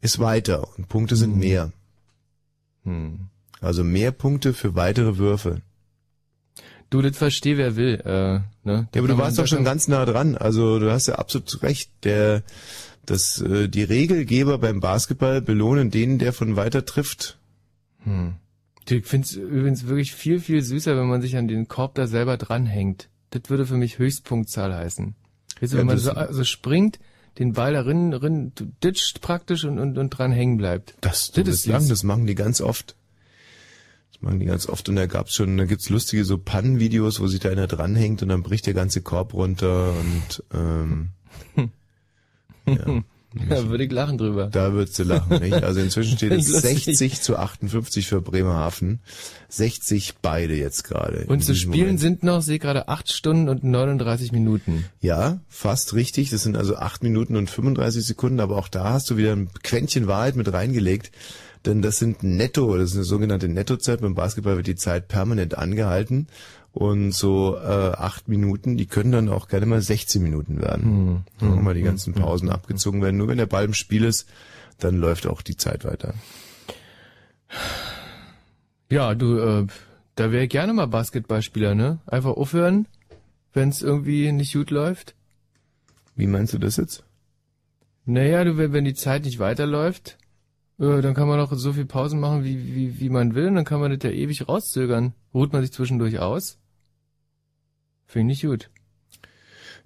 Ist 0.00 0.18
weiter 0.18 0.68
und 0.76 0.88
Punkte 0.88 1.16
sind 1.16 1.32
hm. 1.32 1.38
mehr. 1.38 1.72
Hm. 2.84 3.28
Also 3.60 3.84
mehr 3.84 4.10
Punkte 4.10 4.54
für 4.54 4.74
weitere 4.74 5.18
Würfe. 5.18 5.62
Du, 6.90 7.00
das 7.00 7.16
versteh, 7.16 7.56
wer 7.56 7.76
will. 7.76 8.00
Äh, 8.04 8.40
ne? 8.68 8.88
Ja, 8.94 9.00
aber 9.00 9.08
du 9.08 9.16
warst 9.16 9.38
doch 9.38 9.46
schon 9.46 9.64
ganz 9.64 9.88
nah 9.88 10.04
dran. 10.04 10.36
Also 10.36 10.78
du 10.78 10.92
hast 10.92 11.06
ja 11.06 11.14
absolut 11.14 11.62
recht. 11.62 11.90
Der 12.04 12.42
dass 13.06 13.40
äh, 13.40 13.68
die 13.68 13.82
Regelgeber 13.82 14.58
beim 14.58 14.80
Basketball 14.80 15.42
belohnen 15.42 15.90
den, 15.90 16.18
der 16.18 16.32
von 16.32 16.56
weiter 16.56 16.84
trifft. 16.84 17.38
Hm. 18.04 18.34
Ich 18.88 19.06
finde 19.06 19.26
es 19.26 19.34
übrigens 19.34 19.86
wirklich 19.86 20.14
viel, 20.14 20.40
viel 20.40 20.62
süßer, 20.62 20.96
wenn 20.96 21.06
man 21.06 21.22
sich 21.22 21.36
an 21.36 21.48
den 21.48 21.68
Korb 21.68 21.94
da 21.94 22.06
selber 22.06 22.36
dranhängt. 22.36 23.08
Das 23.30 23.42
würde 23.48 23.66
für 23.66 23.76
mich 23.76 23.98
Höchstpunktzahl 23.98 24.74
heißen. 24.74 25.14
Weißt 25.60 25.72
du, 25.72 25.78
wenn 25.78 25.86
man 25.86 25.98
so 25.98 26.12
also 26.12 26.44
springt, 26.44 26.98
den 27.38 27.52
Ball 27.52 27.72
darin, 27.72 28.10
drin, 28.10 28.52
ditcht 28.82 29.20
praktisch 29.20 29.64
und, 29.64 29.78
und, 29.78 29.96
und 29.96 30.10
dran 30.10 30.32
hängen 30.32 30.58
bleibt. 30.58 30.94
Das, 31.00 31.30
das 31.30 31.48
ist 31.48 31.66
lang, 31.66 31.88
das 31.88 32.02
machen 32.02 32.26
die 32.26 32.34
ganz 32.34 32.60
oft. 32.60 32.96
Das 34.12 34.20
machen 34.20 34.40
die 34.40 34.46
ganz 34.46 34.68
oft 34.68 34.88
und 34.88 34.96
da 34.96 35.06
gab's 35.06 35.34
schon, 35.34 35.56
da 35.56 35.64
gibt's 35.64 35.88
lustige 35.88 36.24
so 36.24 36.36
Pannenvideos, 36.36 37.20
wo 37.20 37.26
sich 37.26 37.40
da 37.40 37.50
einer 37.50 37.66
dranhängt 37.66 38.22
und 38.22 38.28
dann 38.28 38.42
bricht 38.42 38.66
der 38.66 38.74
ganze 38.74 39.00
Korb 39.00 39.32
runter 39.32 39.94
und 39.94 40.44
ähm, 40.52 41.08
Ja. 42.66 43.02
Da 43.48 43.68
würde 43.68 43.84
ich 43.84 43.92
lachen 43.92 44.18
drüber. 44.18 44.46
Da 44.46 44.72
würdest 44.72 44.98
du 44.98 45.04
lachen, 45.04 45.40
nicht? 45.40 45.62
Also 45.62 45.80
inzwischen 45.80 46.16
steht 46.16 46.32
es 46.38 46.46
60 46.46 47.20
zu 47.20 47.36
58 47.36 48.06
für 48.06 48.20
Bremerhaven. 48.20 49.00
60 49.48 50.14
beide 50.22 50.54
jetzt 50.54 50.84
gerade. 50.84 51.24
Und 51.28 51.44
zu 51.44 51.54
spielen 51.54 51.80
Moment. 51.80 52.00
sind 52.00 52.22
noch, 52.22 52.42
sehe 52.42 52.58
gerade, 52.58 52.88
8 52.88 53.10
Stunden 53.10 53.48
und 53.48 53.64
39 53.64 54.32
Minuten. 54.32 54.84
Ja, 55.00 55.40
fast 55.48 55.94
richtig. 55.94 56.30
Das 56.30 56.42
sind 56.42 56.56
also 56.56 56.76
8 56.76 57.02
Minuten 57.02 57.36
und 57.36 57.50
35 57.50 58.04
Sekunden, 58.04 58.40
aber 58.40 58.56
auch 58.56 58.68
da 58.68 58.90
hast 58.90 59.10
du 59.10 59.16
wieder 59.16 59.32
ein 59.32 59.50
Quäntchen 59.62 60.06
Wahrheit 60.06 60.36
mit 60.36 60.52
reingelegt. 60.52 61.10
Denn 61.64 61.80
das 61.80 61.98
sind 61.98 62.24
netto, 62.24 62.76
das 62.76 62.90
ist 62.90 62.96
eine 62.96 63.04
sogenannte 63.04 63.48
Nettozeit. 63.48 64.00
Beim 64.00 64.14
Basketball 64.14 64.56
wird 64.56 64.66
die 64.66 64.74
Zeit 64.74 65.06
permanent 65.06 65.56
angehalten. 65.56 66.26
Und 66.72 67.12
so 67.12 67.56
äh, 67.56 67.92
acht 67.92 68.28
Minuten, 68.28 68.78
die 68.78 68.86
können 68.86 69.12
dann 69.12 69.28
auch 69.28 69.48
gerne 69.48 69.66
mal 69.66 69.82
16 69.82 70.22
Minuten 70.22 70.60
werden. 70.60 71.24
Hm. 71.40 71.48
Hm. 71.54 71.64
mal 71.64 71.74
die 71.74 71.82
ganzen 71.82 72.14
Pausen 72.14 72.48
hm. 72.48 72.54
abgezogen 72.54 73.02
werden. 73.02 73.18
Nur 73.18 73.28
wenn 73.28 73.38
der 73.38 73.46
Ball 73.46 73.64
im 73.64 73.74
Spiel 73.74 74.04
ist, 74.04 74.28
dann 74.78 74.96
läuft 74.96 75.26
auch 75.26 75.42
die 75.42 75.56
Zeit 75.56 75.84
weiter. 75.84 76.14
Ja, 78.90 79.14
du, 79.14 79.38
äh, 79.38 79.66
da 80.14 80.32
wäre 80.32 80.44
ich 80.44 80.50
gerne 80.50 80.72
mal 80.72 80.86
Basketballspieler, 80.86 81.74
ne? 81.74 82.00
Einfach 82.06 82.32
aufhören, 82.32 82.86
wenn 83.52 83.68
es 83.68 83.82
irgendwie 83.82 84.32
nicht 84.32 84.54
gut 84.54 84.70
läuft. 84.70 85.14
Wie 86.16 86.26
meinst 86.26 86.52
du 86.52 86.58
das 86.58 86.76
jetzt? 86.76 87.04
Naja, 88.04 88.44
du, 88.44 88.56
wenn 88.56 88.84
die 88.84 88.94
Zeit 88.94 89.24
nicht 89.24 89.38
weiterläuft, 89.38 90.18
äh, 90.78 91.00
dann 91.00 91.14
kann 91.14 91.28
man 91.28 91.38
doch 91.38 91.52
so 91.54 91.72
viel 91.72 91.84
Pausen 91.84 92.20
machen, 92.20 92.44
wie, 92.44 92.74
wie, 92.74 93.00
wie 93.00 93.08
man 93.08 93.34
will, 93.34 93.48
und 93.48 93.54
dann 93.54 93.64
kann 93.64 93.80
man 93.80 93.90
das 93.90 94.02
ja 94.02 94.10
ewig 94.10 94.48
rauszögern. 94.48 95.14
Ruht 95.32 95.52
man 95.52 95.62
sich 95.62 95.72
zwischendurch 95.72 96.18
aus? 96.18 96.58
Finde 98.12 98.34
ich 98.34 98.42
gut. 98.42 98.68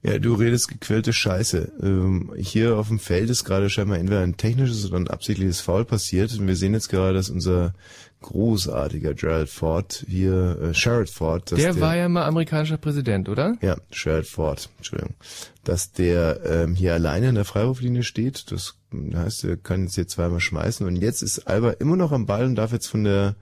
Ja, 0.02 0.18
du 0.18 0.34
redest 0.34 0.66
gequälte 0.66 1.12
Scheiße. 1.12 1.72
Ähm, 1.80 2.32
hier 2.36 2.76
auf 2.76 2.88
dem 2.88 2.98
Feld 2.98 3.30
ist 3.30 3.44
gerade 3.44 3.70
scheinbar 3.70 3.98
entweder 3.98 4.20
ein 4.20 4.36
technisches 4.36 4.84
oder 4.84 4.96
ein 4.96 5.08
absichtliches 5.08 5.60
Foul 5.60 5.84
passiert. 5.84 6.36
Und 6.36 6.48
wir 6.48 6.56
sehen 6.56 6.74
jetzt 6.74 6.88
gerade, 6.88 7.14
dass 7.14 7.30
unser 7.30 7.72
großartiger 8.22 9.14
Gerald 9.14 9.48
Ford 9.48 10.04
hier, 10.08 10.58
äh, 10.60 10.74
Sherrod 10.74 11.08
Ford. 11.08 11.52
Der, 11.52 11.58
der, 11.58 11.80
war 11.80 11.96
ja 11.96 12.08
mal 12.08 12.24
amerikanischer 12.24 12.78
Präsident, 12.78 13.28
oder? 13.28 13.56
Ja, 13.62 13.76
Sherrod 13.92 14.26
Ford, 14.26 14.70
Entschuldigung. 14.78 15.14
Dass 15.62 15.92
der 15.92 16.40
ähm, 16.44 16.74
hier 16.74 16.94
alleine 16.94 17.28
in 17.28 17.36
der 17.36 17.44
Freiwurflinie 17.44 18.02
steht. 18.02 18.50
Das 18.50 18.74
heißt, 18.92 19.44
er 19.44 19.56
kann 19.56 19.84
jetzt 19.84 19.94
hier 19.94 20.08
zweimal 20.08 20.40
schmeißen. 20.40 20.84
Und 20.84 20.96
jetzt 20.96 21.22
ist 21.22 21.46
Alba 21.46 21.70
immer 21.70 21.96
noch 21.96 22.10
am 22.10 22.26
Ball 22.26 22.44
und 22.44 22.56
darf 22.56 22.72
jetzt 22.72 22.88
von 22.88 23.04
der 23.04 23.36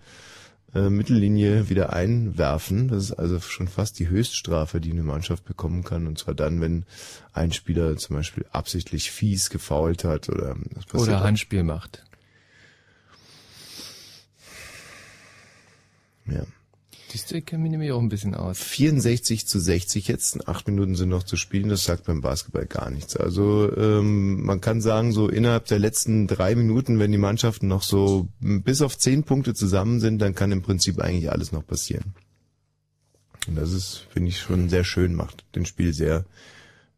äh, 0.74 0.90
Mittellinie 0.90 1.68
wieder 1.68 1.92
einwerfen. 1.92 2.88
Das 2.88 3.04
ist 3.04 3.12
also 3.12 3.40
schon 3.40 3.68
fast 3.68 3.98
die 3.98 4.08
Höchststrafe, 4.08 4.80
die 4.80 4.90
eine 4.90 5.02
Mannschaft 5.02 5.44
bekommen 5.44 5.84
kann. 5.84 6.06
Und 6.06 6.18
zwar 6.18 6.34
dann, 6.34 6.60
wenn 6.60 6.84
ein 7.32 7.52
Spieler 7.52 7.96
zum 7.96 8.16
Beispiel 8.16 8.44
absichtlich 8.52 9.10
fies 9.10 9.50
gefault 9.50 10.04
hat 10.04 10.28
oder 10.28 10.56
oder 10.92 11.22
Handspiel 11.22 11.62
macht. 11.62 12.04
Ja. 16.26 16.44
Siehst 17.14 17.30
du, 17.30 17.36
ich 17.36 17.46
kenne 17.46 17.62
mich 17.62 17.70
nämlich 17.70 17.92
auch 17.92 18.00
ein 18.00 18.08
bisschen 18.08 18.34
aus. 18.34 18.58
64 18.58 19.46
zu 19.46 19.60
60 19.60 20.08
jetzt, 20.08 20.48
acht 20.48 20.66
Minuten 20.66 20.96
sind 20.96 21.10
noch 21.10 21.22
zu 21.22 21.36
spielen, 21.36 21.68
das 21.68 21.84
sagt 21.84 22.06
beim 22.06 22.20
Basketball 22.20 22.66
gar 22.66 22.90
nichts. 22.90 23.16
Also 23.16 23.70
ähm, 23.76 24.42
man 24.44 24.60
kann 24.60 24.80
sagen, 24.80 25.12
so 25.12 25.28
innerhalb 25.28 25.66
der 25.66 25.78
letzten 25.78 26.26
drei 26.26 26.56
Minuten, 26.56 26.98
wenn 26.98 27.12
die 27.12 27.18
Mannschaften 27.18 27.68
noch 27.68 27.84
so 27.84 28.26
bis 28.40 28.82
auf 28.82 28.98
zehn 28.98 29.22
Punkte 29.22 29.54
zusammen 29.54 30.00
sind, 30.00 30.18
dann 30.18 30.34
kann 30.34 30.50
im 30.50 30.62
Prinzip 30.62 30.98
eigentlich 30.98 31.30
alles 31.30 31.52
noch 31.52 31.64
passieren. 31.64 32.16
Und 33.46 33.54
das 33.54 33.72
ist, 33.72 34.08
finde 34.10 34.30
ich, 34.30 34.40
schon 34.40 34.68
sehr 34.68 34.82
schön 34.82 35.14
macht, 35.14 35.44
den 35.54 35.66
Spiel 35.66 35.94
sehr, 35.94 36.24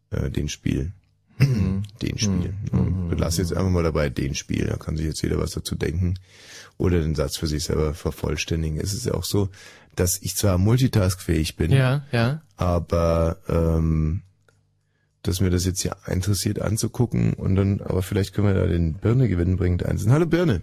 äh, 0.08 0.30
den 0.30 0.48
Spiel. 0.48 0.92
Mhm. 1.36 1.82
den 2.00 2.16
Spiel. 2.16 2.54
Mhm. 2.72 3.14
Lass 3.18 3.36
jetzt 3.36 3.52
einfach 3.52 3.68
mal 3.68 3.82
dabei 3.82 4.08
den 4.08 4.34
Spiel, 4.34 4.64
da 4.64 4.78
kann 4.78 4.96
sich 4.96 5.04
jetzt 5.04 5.20
jeder 5.20 5.36
was 5.36 5.50
dazu 5.50 5.74
denken 5.74 6.14
oder 6.78 7.00
den 7.00 7.14
Satz 7.14 7.36
für 7.36 7.46
sich 7.46 7.64
selber 7.64 7.94
vervollständigen. 7.94 8.78
Es 8.78 8.92
ist 8.92 9.06
ja 9.06 9.14
auch 9.14 9.24
so, 9.24 9.48
dass 9.96 10.20
ich 10.22 10.36
zwar 10.36 10.58
multitaskfähig 10.58 11.56
bin, 11.56 11.72
ja, 11.72 12.02
ja. 12.12 12.42
aber 12.56 13.38
ähm, 13.48 14.22
dass 15.22 15.40
mir 15.40 15.50
das 15.50 15.66
jetzt 15.66 15.80
hier 15.80 15.96
interessiert 16.06 16.60
anzugucken 16.60 17.32
und 17.34 17.56
dann, 17.56 17.80
aber 17.80 18.02
vielleicht 18.02 18.34
können 18.34 18.46
wir 18.46 18.54
da 18.54 18.66
den 18.66 18.94
Birne 18.94 19.28
gewinnen 19.28 19.56
bringend 19.56 19.84
einzeln. 19.84 20.12
Hallo 20.12 20.26
Birne. 20.26 20.62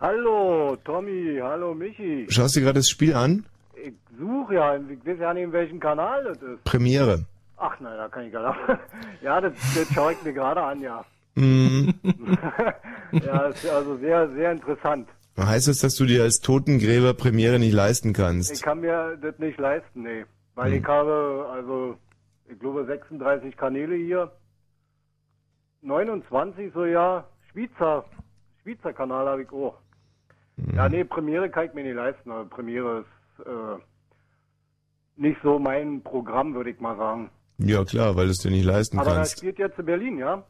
Hallo 0.00 0.76
Tommy, 0.84 1.38
hallo 1.42 1.74
Michi. 1.74 2.26
Schaust 2.28 2.56
du 2.56 2.60
gerade 2.60 2.78
das 2.78 2.88
Spiel 2.88 3.14
an? 3.14 3.46
Ich 3.82 3.94
suche 4.18 4.54
ja, 4.54 4.76
ich 4.76 5.06
weiß 5.06 5.18
ja 5.18 5.34
nicht, 5.34 5.44
in 5.44 5.52
welchem 5.52 5.80
Kanal 5.80 6.24
das 6.24 6.38
ist. 6.42 6.64
Premiere. 6.64 7.24
Ach 7.56 7.80
nein, 7.80 7.96
da 7.96 8.08
kann 8.08 8.26
ich 8.26 8.32
gar 8.32 8.50
nicht. 8.50 8.80
Ja, 9.22 9.40
das, 9.40 9.54
das 9.74 9.88
schaue 9.94 10.12
ich 10.12 10.22
mir 10.22 10.34
gerade 10.34 10.62
an, 10.62 10.80
ja. 10.82 11.04
Mm. 11.34 11.90
ja, 13.12 13.46
ist 13.46 13.66
also 13.68 13.96
sehr, 13.96 14.28
sehr 14.30 14.52
interessant. 14.52 15.08
Heißt 15.38 15.68
das, 15.68 15.78
dass 15.78 15.94
du 15.96 16.06
dir 16.06 16.22
als 16.22 16.40
Totengräber 16.40 17.12
Premiere 17.12 17.58
nicht 17.58 17.72
leisten 17.72 18.12
kannst? 18.12 18.50
Ich 18.52 18.62
kann 18.62 18.80
mir 18.80 19.18
das 19.20 19.38
nicht 19.38 19.58
leisten, 19.58 20.02
nee. 20.02 20.24
Weil 20.54 20.72
hm. 20.72 20.80
ich 20.80 20.86
habe, 20.86 21.48
also, 21.52 21.96
ich 22.48 22.58
glaube 22.58 22.86
36 22.86 23.56
Kanäle 23.56 23.96
hier. 23.96 24.32
29 25.82 26.72
so 26.72 26.84
ja. 26.86 27.26
Schweizer, 27.52 28.04
Schweizer 28.62 28.92
Kanal 28.92 29.26
habe 29.26 29.42
ich 29.42 29.52
auch. 29.52 29.78
Hm. 30.56 30.74
Ja, 30.74 30.88
nee, 30.88 31.04
Premiere 31.04 31.50
kann 31.50 31.66
ich 31.66 31.74
mir 31.74 31.84
nicht 31.84 31.96
leisten. 31.96 32.30
Aber 32.30 32.46
Premiere 32.46 33.00
ist 33.00 33.46
äh, 33.46 33.78
nicht 35.16 35.38
so 35.42 35.58
mein 35.58 36.02
Programm, 36.02 36.54
würde 36.54 36.70
ich 36.70 36.80
mal 36.80 36.96
sagen. 36.96 37.30
Ja, 37.58 37.84
klar, 37.84 38.16
weil 38.16 38.26
du 38.26 38.32
es 38.32 38.38
dir 38.38 38.50
nicht 38.50 38.64
leisten 38.64 38.98
Aber 38.98 39.14
kannst. 39.14 39.32
Aber 39.32 39.38
spielt 39.38 39.58
jetzt 39.58 39.78
in 39.78 39.86
Berlin, 39.86 40.18
ja? 40.18 40.44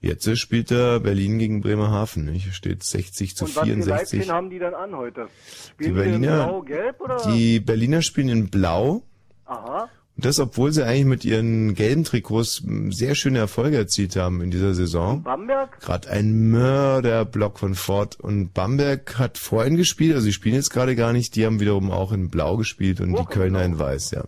Jetzt 0.00 0.36
spielt 0.38 0.70
er 0.70 0.98
Berlin 1.00 1.38
gegen 1.38 1.60
Bremerhaven. 1.60 2.28
Hier 2.28 2.52
steht 2.52 2.82
60 2.82 3.36
zu 3.36 3.44
Und 3.44 3.52
64. 3.52 4.20
Was 4.20 4.28
haben 4.28 4.50
die 4.50 4.58
dann 4.58 4.74
an 4.74 4.96
heute? 4.96 5.28
Spielen 5.70 5.94
die 5.94 6.00
Berliner, 6.00 6.44
blau, 6.46 6.62
gelb 6.62 7.00
oder? 7.00 7.16
Die 7.32 7.60
Berliner 7.60 8.02
spielen 8.02 8.28
in 8.28 8.50
blau. 8.50 9.02
Aha. 9.44 9.88
Und 10.16 10.26
das, 10.26 10.40
obwohl 10.40 10.72
sie 10.72 10.84
eigentlich 10.84 11.06
mit 11.06 11.24
ihren 11.24 11.74
gelben 11.74 12.04
Trikots 12.04 12.62
sehr 12.90 13.14
schöne 13.14 13.38
Erfolge 13.38 13.76
erzielt 13.76 14.16
haben 14.16 14.42
in 14.42 14.50
dieser 14.50 14.74
Saison. 14.74 15.22
Bamberg? 15.22 15.80
Gerade 15.80 16.10
ein 16.10 16.50
Mörderblock 16.50 17.58
von 17.58 17.74
Ford. 17.74 18.20
Und 18.20 18.52
Bamberg 18.52 19.18
hat 19.18 19.38
vorhin 19.38 19.76
gespielt, 19.76 20.14
also 20.14 20.26
die 20.26 20.32
spielen 20.32 20.56
jetzt 20.56 20.70
gerade 20.70 20.96
gar 20.96 21.12
nicht. 21.12 21.34
Die 21.36 21.46
haben 21.46 21.60
wiederum 21.60 21.90
auch 21.90 22.12
in 22.12 22.28
blau 22.28 22.56
gespielt 22.56 23.00
und 23.00 23.14
auch 23.14 23.26
die 23.26 23.34
Kölner 23.34 23.64
in 23.64 23.78
weiß, 23.78 24.10
ja. 24.10 24.24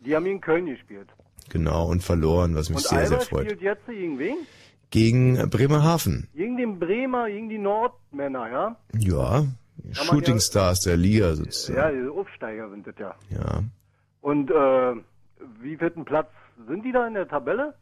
Die 0.00 0.14
haben 0.14 0.26
in 0.26 0.40
Köln 0.40 0.66
gespielt. 0.66 1.08
Genau, 1.50 1.86
und 1.86 2.02
verloren, 2.02 2.54
was 2.54 2.68
mich 2.68 2.78
und 2.78 2.88
sehr, 2.88 2.98
Alba 2.98 3.08
sehr 3.08 3.20
freut. 3.20 3.46
spielt 3.46 3.62
jetzt 3.62 3.86
gegen 3.86 4.18
wen? 4.18 4.36
Gegen 4.90 5.50
Bremerhaven. 5.50 6.28
Gegen 6.34 6.56
den 6.56 6.78
Bremer, 6.78 7.28
gegen 7.28 7.48
die 7.48 7.58
Nordmänner, 7.58 8.50
ja? 8.50 8.76
Ja, 8.98 9.44
Shooting 9.92 10.34
ja, 10.36 10.40
Stars 10.40 10.80
der 10.80 10.96
Liga 10.96 11.34
sozusagen. 11.34 11.78
Ja, 11.78 11.90
die 11.90 12.08
Aufsteiger 12.08 12.70
sind 12.70 12.86
das 12.86 12.94
ja. 12.98 13.14
Ja. 13.30 13.62
Und 14.20 14.50
äh, 14.50 14.94
wie 15.60 15.76
vierten 15.76 16.04
Platz 16.04 16.30
sind 16.66 16.84
die 16.84 16.92
da 16.92 17.06
in 17.06 17.14
der 17.14 17.28
Tabelle? 17.28 17.74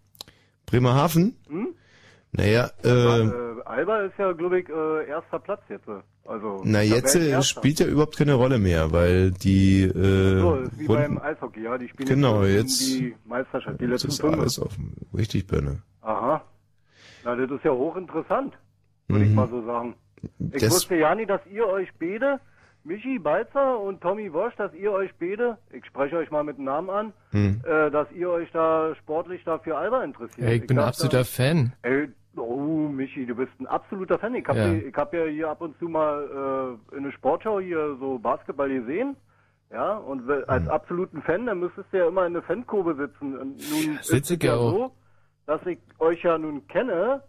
Bremerhaven? 0.67 1.37
Hm? 1.49 1.69
Naja, 2.33 2.71
äh, 2.85 2.89
äh, 2.89 3.63
Alba 3.65 4.01
ist 4.03 4.19
ja, 4.19 4.33
glaube 4.33 4.61
ich, 4.61 4.69
äh, 4.69 5.09
erster 5.09 5.39
Platz 5.39 5.63
jetzt. 5.69 5.89
Also, 6.25 6.61
Na, 6.65 6.83
jetzt 6.83 7.15
äh, 7.15 7.41
spielt 7.43 7.79
ja 7.79 7.87
überhaupt 7.87 8.19
keine 8.19 8.35
Rolle 8.35 8.59
mehr, 8.59 8.93
weil 8.93 9.31
die 9.31 9.83
äh, 9.83 10.41
so, 10.41 10.57
ist 10.57 10.79
wie 10.79 10.87
Runden, 10.87 11.15
beim 11.15 11.19
Eishockey, 11.19 11.63
ja, 11.63 11.79
die 11.79 11.89
spielen 11.89 12.09
genau, 12.09 12.45
jetzt, 12.45 12.81
die 12.81 13.15
Meisterschaft, 13.25 13.81
die 13.81 13.87
letzten 13.87 14.09
ist 14.09 14.25
alles 14.25 14.59
offen. 14.59 14.93
Richtig, 15.17 15.47
Birne. 15.47 15.83
Aha. 16.03 16.45
Na, 17.27 17.35
das 17.35 17.51
ist 17.51 17.65
ja 17.65 17.73
hochinteressant, 17.73 18.55
würde 19.09 19.25
mhm. 19.25 19.31
ich 19.31 19.35
mal 19.35 19.49
so 19.49 19.67
sagen. 19.67 19.97
Ich 20.53 20.63
das 20.63 20.71
wusste 20.71 20.95
ja 20.95 21.13
nicht, 21.17 21.29
dass 21.29 21.41
ihr 21.53 21.67
euch 21.67 21.89
beide, 21.99 22.39
Michi 22.85 23.19
Balzer 23.19 23.81
und 23.81 24.01
Tommy 24.01 24.33
Wosch, 24.33 24.55
dass 24.55 24.73
ihr 24.75 24.93
euch 24.93 25.11
beide, 25.19 25.59
ich 25.73 25.85
spreche 25.87 26.17
euch 26.19 26.31
mal 26.31 26.45
mit 26.45 26.57
dem 26.57 26.67
Namen 26.67 26.89
an, 26.89 27.13
mhm. 27.33 27.63
äh, 27.65 27.91
dass 27.91 28.07
ihr 28.13 28.31
euch 28.31 28.49
da 28.53 28.95
sportlich 29.01 29.43
da 29.43 29.59
für 29.59 29.77
Alba 29.77 30.05
interessiert. 30.05 30.47
Ey, 30.47 30.55
ich, 30.55 30.63
ich 30.63 30.69
bin 30.69 30.79
absoluter 30.79 31.19
da, 31.19 31.25
Fan. 31.25 31.73
Ey, 31.83 32.09
oh, 32.37 32.89
Michi, 32.89 33.27
du 33.27 33.35
bist 33.35 33.51
ein 33.59 33.67
absoluter 33.67 34.21
Fan. 34.21 34.37
Ich 34.37 34.47
habe 34.47 34.59
ja. 34.61 34.73
ich 34.75 34.95
hab 34.95 35.13
ja 35.13 35.25
hier 35.25 35.49
ab 35.49 35.61
und 35.63 35.77
zu 35.81 35.89
mal 35.89 36.79
äh, 36.93 36.97
in 36.97 37.03
der 37.03 37.11
Sportschau 37.11 37.59
hier 37.59 37.97
so 37.99 38.21
Basketball 38.21 38.69
gesehen. 38.69 39.17
Ja, 39.73 39.97
und 39.97 40.31
als 40.31 40.63
mhm. 40.63 40.71
absoluten 40.71 41.23
Fan, 41.23 41.47
dann 41.47 41.59
müsstest 41.59 41.89
du 41.91 41.99
ja 41.99 42.07
immer 42.07 42.25
in 42.25 42.35
der 42.35 42.43
Fankurve 42.43 42.95
sitzen. 42.95 43.37
Und 43.37 43.57
nun 43.57 43.99
Sitze 44.01 44.35
ich 44.35 44.43
ja 44.45 44.55
auch. 44.55 44.71
So, 44.71 44.93
dass 45.47 45.65
ich 45.67 45.79
euch 45.99 46.23
ja 46.23 46.37
nun 46.39 46.67
kenne, 46.67 47.23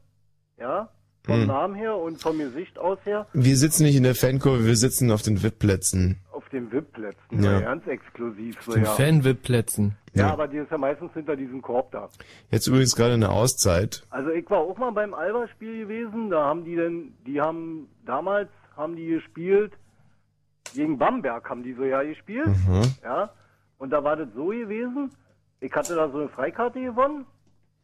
ja, 0.59 0.89
vom 1.27 1.41
hm. 1.41 1.47
Namen 1.47 1.75
her 1.75 1.95
und 1.97 2.21
vom 2.21 2.37
Gesicht 2.39 2.79
aus 2.79 2.97
her. 3.03 3.27
Wir 3.33 3.57
sitzen 3.57 3.83
nicht 3.83 3.95
in 3.95 4.03
der 4.03 4.15
Fankurve, 4.15 4.65
wir 4.65 4.75
sitzen 4.75 5.11
auf 5.11 5.21
den 5.21 5.43
VIP-Plätzen. 5.43 6.19
Auf 6.31 6.47
den 6.49 6.71
VIP-Plätzen, 6.71 7.43
ja. 7.43 7.59
ganz 7.59 7.85
exklusiv. 7.85 8.61
So, 8.61 8.73
den 8.73 8.85
ja. 8.85 8.91
Fan-VIP-Plätzen. 8.91 9.97
Ja, 10.13 10.27
ja, 10.27 10.33
aber 10.33 10.47
die 10.47 10.57
ist 10.57 10.71
ja 10.71 10.77
meistens 10.77 11.13
hinter 11.13 11.35
diesem 11.35 11.61
Korb 11.61 11.91
da. 11.91 12.09
Jetzt 12.49 12.67
übrigens 12.67 12.95
gerade 12.95 13.13
eine 13.13 13.29
Auszeit. 13.29 14.03
Also 14.09 14.31
ich 14.31 14.49
war 14.49 14.59
auch 14.59 14.77
mal 14.77 14.91
beim 14.91 15.13
Alba-Spiel 15.13 15.85
gewesen, 15.85 16.29
da 16.29 16.45
haben 16.45 16.63
die 16.63 16.75
denn, 16.75 17.13
die 17.25 17.39
haben, 17.39 17.89
damals 18.05 18.49
haben 18.75 18.95
die 18.95 19.07
gespielt, 19.07 19.73
gegen 20.73 20.97
Bamberg 20.97 21.49
haben 21.49 21.63
die 21.63 21.73
so 21.73 21.83
ja 21.83 22.01
gespielt, 22.03 22.47
mhm. 22.47 22.83
ja, 23.03 23.31
und 23.77 23.91
da 23.91 24.03
war 24.03 24.15
das 24.15 24.29
so 24.33 24.47
gewesen, 24.47 25.11
ich 25.59 25.73
hatte 25.73 25.95
da 25.95 26.09
so 26.09 26.19
eine 26.19 26.29
Freikarte 26.29 26.81
gewonnen 26.81 27.25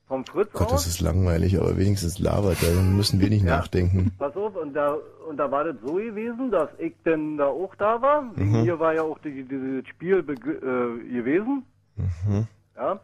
vom 0.07 0.25
Fritz 0.25 0.51
Gott, 0.51 0.67
aus. 0.67 0.71
das 0.71 0.87
ist 0.87 1.01
langweilig, 1.01 1.59
aber 1.59 1.77
wenigstens 1.77 2.19
labert, 2.19 2.61
dann 2.61 2.95
müssen 2.95 3.19
wir 3.19 3.29
nicht 3.29 3.45
ja. 3.45 3.57
nachdenken. 3.57 4.11
Pass 4.19 4.35
auf, 4.35 4.55
und 4.55 4.73
da, 4.73 4.97
und 5.27 5.37
da 5.37 5.49
war 5.49 5.63
das 5.63 5.75
so 5.83 5.93
gewesen, 5.95 6.51
dass 6.51 6.69
ich 6.77 6.93
denn 7.05 7.37
da 7.37 7.47
auch 7.47 7.73
da 7.75 8.01
war. 8.01 8.29
Wegen 8.35 8.51
mhm. 8.51 8.63
mir 8.63 8.79
war 8.79 8.93
ja 8.93 9.01
auch 9.01 9.17
die, 9.19 9.43
dieses 9.43 9.87
Spiel 9.87 10.19
äh, 10.19 11.13
gewesen. 11.13 11.63
Mhm. 11.95 12.47
Ja, 12.75 12.99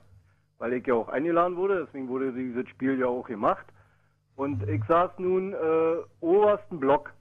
weil 0.57 0.73
ich 0.73 0.85
ja 0.85 0.95
auch 0.95 1.09
eingeladen 1.09 1.55
wurde, 1.55 1.85
deswegen 1.85 2.09
wurde 2.09 2.33
dieses 2.33 2.67
Spiel 2.69 2.99
ja 2.99 3.07
auch 3.07 3.27
gemacht. 3.27 3.65
Und 4.35 4.67
ich 4.67 4.83
saß 4.85 5.11
nun 5.17 5.53
äh, 5.53 5.55
obersten 6.21 6.79
Block. 6.79 7.11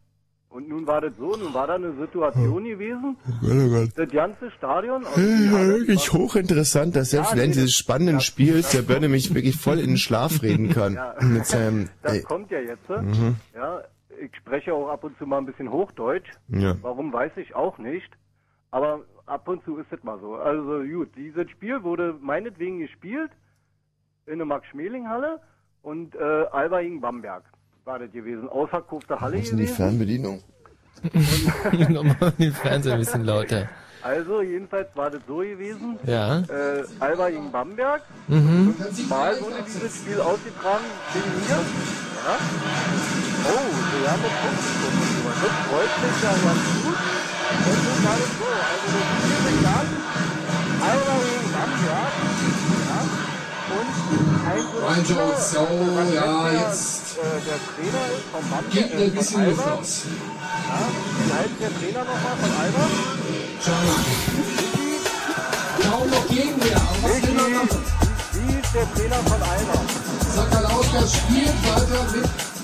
Und 0.50 0.66
nun 0.68 0.86
war 0.86 1.02
das 1.02 1.14
so, 1.16 1.36
nun 1.36 1.52
war 1.52 1.66
da 1.66 1.74
eine 1.74 1.92
Situation 1.92 2.64
gewesen, 2.64 3.16
Oh 3.26 3.46
Gott, 3.46 3.52
oh 3.52 3.68
Gott. 3.68 3.88
das 3.96 4.10
ganze 4.10 4.50
Stadion... 4.52 5.02
Ja, 5.02 5.66
wirklich 5.68 6.10
hochinteressant, 6.12 6.96
dass 6.96 7.10
selbst 7.10 7.32
Ja, 7.32 7.36
während 7.36 7.50
nee, 7.54 7.60
dieses 7.60 7.74
spannenden 7.76 8.20
Spiels 8.20 8.70
der 8.70 8.80
Börne 8.82 9.08
mich 9.10 9.34
wirklich 9.34 9.56
voll 9.56 9.78
in 9.78 9.88
den 9.88 9.96
Schlaf 9.98 10.42
reden 10.42 10.70
kann. 10.70 10.94
Ja. 10.94 11.14
Mit 11.20 11.44
seinem, 11.44 11.90
Das 12.02 12.14
ey, 12.14 12.22
kommt 12.22 12.50
ja 12.50 12.60
jetzt. 12.60 12.88
Mhm. 12.88 13.36
Ja, 13.54 13.82
ich 14.22 14.34
spreche 14.36 14.72
auch 14.72 14.88
ab 14.88 15.04
und 15.04 15.18
zu 15.18 15.26
mal 15.26 15.36
ein 15.38 15.46
bisschen 15.46 15.70
Hochdeutsch. 15.70 16.30
Ja. 16.48 16.76
Warum 16.80 17.12
weiß 17.12 17.32
ich 17.36 17.54
auch 17.54 17.76
nicht. 17.76 18.08
Aber 18.70 19.02
ab 19.26 19.46
und 19.48 19.62
zu 19.64 19.76
ist 19.76 19.92
es 19.92 20.02
mal 20.02 20.18
so. 20.18 20.36
Also 20.36 20.82
gut, 20.82 21.10
dieses 21.14 21.50
Spiel 21.50 21.82
wurde 21.82 22.16
meinetwegen 22.22 22.78
gespielt 22.78 23.30
in 24.26 24.38
der 24.38 24.46
Max-Schmeling-Halle 24.46 25.40
und 25.82 26.14
äh, 26.14 26.18
Alba 26.52 26.80
gegen 26.80 27.00
Bamberg 27.02 27.44
war 27.88 27.98
das 27.98 28.12
gewesen. 28.12 28.48
Ausverkaufte 28.48 29.18
Halle 29.20 29.38
wo 29.38 29.40
ist 29.40 29.50
denn 29.50 29.58
die. 29.58 29.66
Fernbedienung? 29.66 30.42
Nochmal 31.88 32.32
den 32.38 32.52
Fernseher 32.52 32.94
ein 32.94 32.98
bisschen 33.00 33.24
lauter. 33.24 33.68
Also 34.02 34.42
jedenfalls 34.42 34.88
war 34.94 35.10
das 35.10 35.22
so 35.26 35.38
gewesen. 35.38 35.98
Ja. 36.04 36.40
Äh, 36.40 36.84
Alba 37.00 37.30
gegen 37.30 37.50
Bamberg. 37.50 38.02
Mhm. 38.28 38.74
Fünfmal 38.74 39.40
wurde 39.40 39.64
dieses 39.66 39.96
Spiel 39.96 40.20
ausgetragen. 40.20 40.84
Gegen 41.12 41.46
hier. 41.46 41.56
Ja. 41.56 42.36
Oh, 43.44 43.68
wir 44.00 44.10
haben 44.12 44.22
das 44.22 44.36
Punkte 44.42 44.78
Das 45.42 45.54
freut 45.66 45.92
mich 46.04 46.22
ja 46.22 46.32
ganz 46.44 46.62
gut. 46.84 46.98
Und 47.68 47.78
so 47.84 47.92
war 48.04 48.16
das 48.20 48.32
so. 48.38 48.48
Also 48.70 48.86
das 48.92 49.08
Spiel 49.18 49.40
begann. 49.56 49.88
Alba 50.82 51.14
gegen 51.24 51.52
Bamberg. 51.52 52.17
Ryan 54.58 55.04
Jones, 55.04 55.50
so, 55.52 55.58
ja, 56.14 56.50
der, 56.50 56.60
jetzt 56.60 57.16
äh, 57.18 57.22
Bamberg. 58.32 58.70
gibt 58.70 58.92
äh, 58.94 59.04
ein 59.04 59.10
bisschen 59.12 59.44
von 59.44 59.50
Luft 59.50 59.66
raus. 59.70 60.02
Ja. 60.04 60.78
Wie 61.24 61.32
heißt 61.32 61.50
der 61.60 61.70
Trainer 61.78 62.04
nochmal 62.04 62.36
von 62.40 62.50
Alba? 62.60 62.84
Kaum 65.90 66.10
noch 66.10 66.26
Gegenwehr, 66.28 66.76
aber 66.76 67.08
was 67.08 67.22
will 67.22 67.34
man 67.34 67.52
machen? 67.52 67.84
Wie 68.32 68.54
ist 68.60 68.74
der 68.74 68.94
Trainer 68.94 69.16
von 69.16 69.42
Alba? 69.42 69.78
Sakalauskas 70.34 71.14
spielt 71.14 71.54
weiter 71.64 72.02
mit 72.14 72.57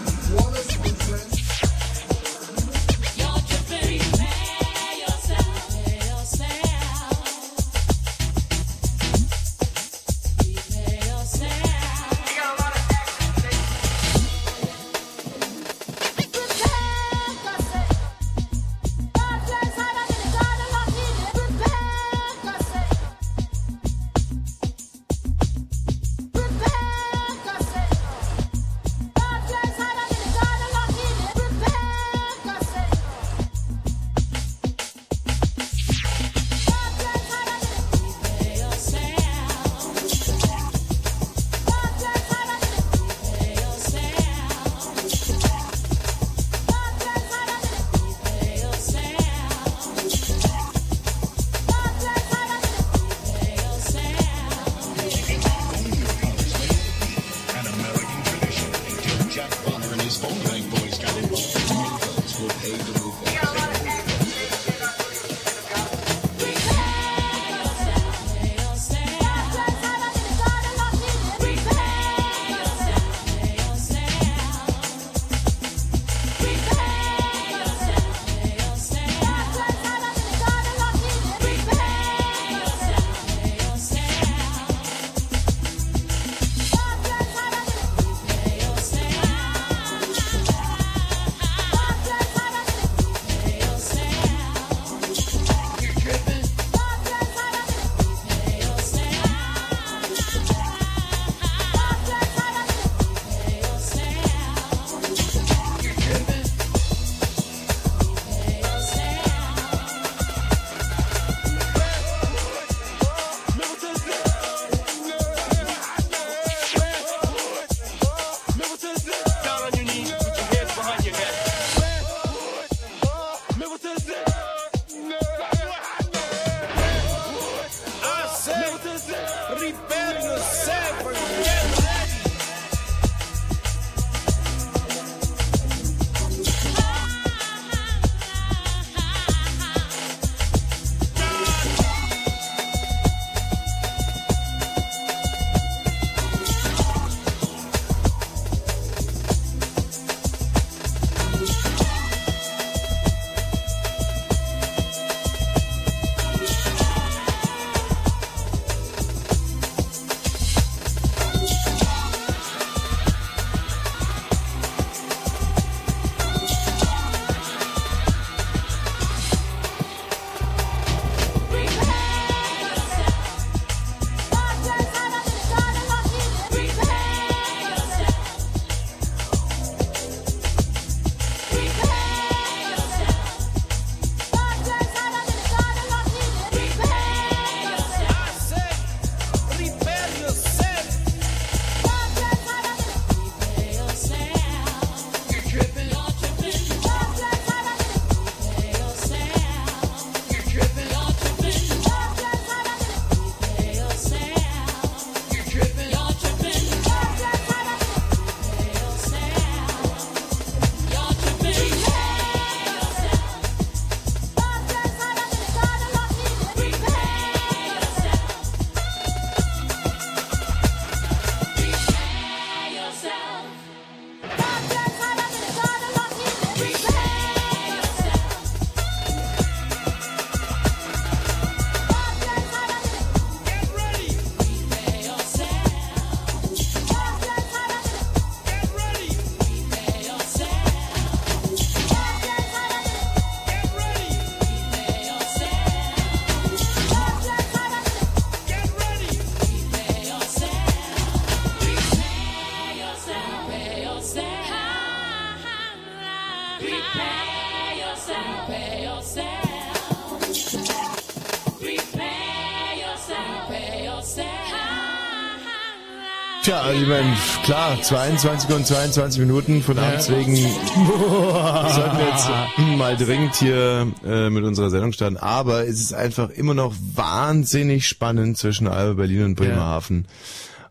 ich 266.85 266.91
meine, 266.91 267.17
klar, 267.45 267.81
22 267.81 268.55
und 268.55 268.67
22 268.67 269.21
Minuten 269.21 269.63
von 269.63 269.79
Amts 269.79 270.11
wegen 270.11 270.37
sollten 270.37 271.99
wir 271.99 272.09
jetzt 272.11 272.29
mal 272.77 272.95
dringend 272.95 273.35
hier 273.37 273.91
äh, 274.05 274.29
mit 274.29 274.45
unserer 274.45 274.69
Sendung 274.69 274.93
starten. 274.93 275.17
Aber 275.17 275.67
es 275.67 275.81
ist 275.81 275.95
einfach 275.95 276.29
immer 276.29 276.53
noch 276.53 276.75
wahnsinnig 276.95 277.89
spannend 277.89 278.37
zwischen 278.37 278.69
Alba 278.69 278.93
Berlin 278.93 279.25
und 279.25 279.35
Bremerhaven. 279.37 280.07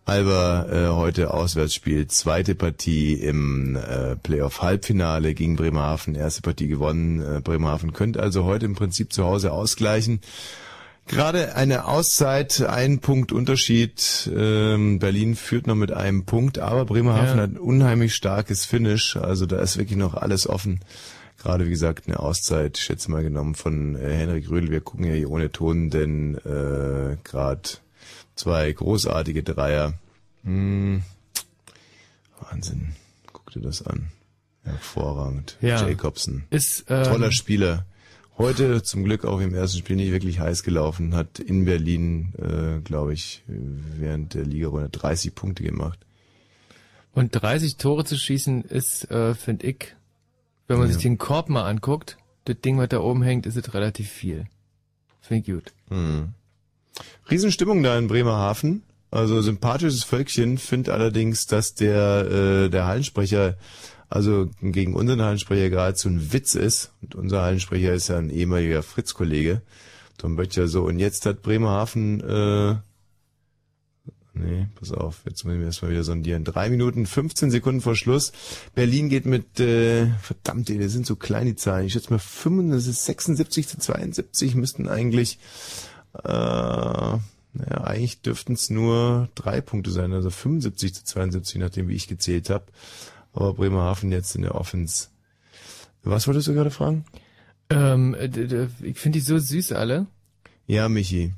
Alba 0.06 0.68
äh, 0.70 0.88
heute 0.90 1.34
Auswärtsspiel, 1.34 2.08
zweite 2.08 2.54
Partie 2.54 3.14
im 3.14 3.76
äh, 3.76 4.16
Playoff-Halbfinale 4.16 5.34
gegen 5.34 5.56
Bremerhaven, 5.56 6.14
erste 6.14 6.44
Partie 6.44 6.68
gewonnen. 6.68 7.22
Äh, 7.22 7.42
Bremerhaven 7.42 7.92
könnte 7.92 8.22
also 8.22 8.44
heute 8.44 8.68
im 8.68 8.76
Prinzip 8.76 9.12
zu 9.14 9.24
Hause 9.24 9.52
ausgleichen. 9.52 10.20
Gerade 11.14 11.56
eine 11.56 11.86
Auszeit, 11.86 12.62
ein 12.62 13.00
Punkt 13.00 13.32
Unterschied. 13.32 14.30
Ähm, 14.36 15.00
Berlin 15.00 15.36
führt 15.36 15.68
noch 15.68 15.76
mit 15.76 15.92
einem 15.92 16.26
Punkt, 16.26 16.60
aber 16.60 16.86
Bremerhaven 16.86 17.38
ja. 17.38 17.44
hat 17.44 17.52
ein 17.52 17.58
unheimlich 17.58 18.16
starkes 18.16 18.66
Finish. 18.66 19.16
Also 19.18 19.46
da 19.46 19.60
ist 19.60 19.78
wirklich 19.78 19.98
noch 19.98 20.16
alles 20.16 20.48
offen. 20.48 20.80
Gerade 21.38 21.66
wie 21.66 21.72
gesagt 21.72 22.08
eine 22.08 22.20
Auszeit, 22.20 22.78
ich 22.78 22.84
schätze 22.84 23.12
mal 23.12 23.22
genommen 23.22 23.56
von 23.56 23.96
äh, 23.96 24.14
Henrik 24.14 24.50
Rödel. 24.50 24.72
Wir 24.72 24.82
gucken 24.82 25.06
ja 25.06 25.14
hier 25.14 25.30
ohne 25.30 25.52
Ton, 25.52 25.90
denn 25.90 26.36
äh, 26.38 27.18
gerade 27.24 27.70
zwei 28.36 28.72
großartige 28.72 29.44
Dreier. 29.44 29.94
Hm. 30.44 31.04
Wahnsinn. 32.40 32.96
Guck 33.32 33.52
dir 33.52 33.62
das 33.62 33.86
an. 33.86 34.12
Hervorragend. 34.64 35.58
Ja. 35.62 35.86
Jacobsen. 35.88 36.46
Ist, 36.50 36.86
ähm, 36.90 37.04
Toller 37.04 37.32
Spieler. 37.32 37.86
Heute 38.38 38.82
zum 38.82 39.04
Glück 39.04 39.26
auch 39.26 39.40
im 39.40 39.54
ersten 39.54 39.78
Spiel 39.78 39.96
nicht 39.96 40.12
wirklich 40.12 40.40
heiß 40.40 40.64
gelaufen, 40.64 41.16
hat 41.16 41.40
in 41.40 41.66
Berlin, 41.66 42.34
äh, 42.38 42.82
glaube 42.82 43.14
ich, 43.14 43.44
während 43.48 44.34
der 44.34 44.44
Ligarunde 44.44 44.90
30 44.90 45.36
Punkte 45.36 45.64
gemacht. 45.64 46.00
Und 47.14 47.30
30 47.32 47.78
Tore 47.78 48.06
zu 48.06 48.18
schießen 48.18 48.64
ist, 48.64 49.10
äh, 49.12 49.36
finde 49.36 49.68
ich, 49.68 49.96
wenn 50.68 50.80
man 50.80 50.88
ja. 50.88 50.94
sich 50.94 51.04
den 51.04 51.20
Korb 51.20 51.50
mal 51.50 51.70
anguckt, 51.70 52.18
das 52.46 52.60
Ding, 52.60 52.80
was 52.80 52.90
da 52.90 53.00
oben 53.02 53.22
hängt, 53.22 53.46
ist 53.46 53.56
es 53.56 53.74
relativ 53.74 54.10
viel. 54.10 54.46
Finde 55.22 55.42
ich 55.42 55.56
gut. 55.56 55.74
Hm. 55.90 56.34
Riesenstimmung 57.30 57.84
da 57.84 57.98
in 57.98 58.08
Bremerhaven. 58.08 58.84
Also 59.12 59.44
sympathisches 59.44 60.04
Völkchen, 60.04 60.58
finde 60.58 60.92
allerdings, 60.92 61.46
dass 61.46 61.76
der, 61.76 62.26
äh, 62.32 62.70
der 62.70 62.88
Hallensprecher 62.88 63.58
also 64.14 64.48
gegen 64.62 64.94
unseren 64.94 65.24
Hallensprecher 65.24 65.72
geradezu 65.72 66.08
ein 66.08 66.34
Witz 66.34 66.54
ist. 66.54 66.92
Und 67.02 67.16
unser 67.16 67.42
Hallensprecher 67.42 67.94
ist 67.94 68.10
ja 68.10 68.20
ein 68.20 68.30
ehemaliger 68.30 68.84
Fritz-Kollege, 68.84 69.64
Tom 70.20 70.36
Böttcher 70.36 70.68
so. 70.68 70.84
Und 70.84 71.00
jetzt 71.00 71.26
hat 71.26 71.42
Bremerhaven, 71.42 72.22
äh, 72.22 72.76
nee, 74.36 74.68
pass 74.76 74.92
auf, 74.92 75.22
jetzt 75.26 75.46
müssen 75.46 75.62
wir 75.62 75.66
erstmal 75.66 75.90
wieder 75.90 76.04
sondieren. 76.04 76.44
Drei 76.44 76.70
Minuten, 76.70 77.08
15 77.08 77.50
Sekunden 77.50 77.82
vor 77.82 77.96
Schluss. 77.96 78.34
Berlin 78.76 79.10
geht 79.10 79.26
mit, 79.26 79.60
äh, 79.60 80.06
verdammt, 80.22 80.70
das 80.70 80.92
sind 80.92 81.08
so 81.08 81.16
kleine 81.16 81.52
die 81.52 81.56
Zahlen. 81.56 81.88
Ich 81.88 81.94
schätze 81.94 82.12
mal 82.12 82.20
75, 82.20 82.96
76 82.96 83.68
zu 83.68 83.80
72 83.80 84.54
müssten 84.54 84.88
eigentlich, 84.88 85.40
äh, 86.24 86.28
naja, 86.30 87.84
eigentlich 87.84 88.22
dürften 88.22 88.54
es 88.54 88.70
nur 88.70 89.30
drei 89.34 89.60
Punkte 89.60 89.90
sein, 89.90 90.14
also 90.14 90.30
75 90.30 90.94
zu 90.94 91.04
72, 91.04 91.60
nachdem 91.60 91.88
wie 91.88 91.96
ich 91.96 92.08
gezählt 92.08 92.52
habe 92.52 92.66
aber 93.34 93.54
Bremerhaven 93.54 94.12
jetzt 94.12 94.36
in 94.36 94.44
der 94.44 94.56
Offense. 94.56 95.08
Was 96.04 96.28
wolltest 96.28 96.48
du 96.48 96.54
gerade 96.54 96.72
fragen? 96.72 97.06
Ähm, 97.70 98.16
ich 98.82 99.00
finde 99.00 99.20
die 99.20 99.26
so 99.26 99.38
süß 99.38 99.72
alle. 99.72 100.08
Ja, 100.68 100.90
Michi. 100.90 101.34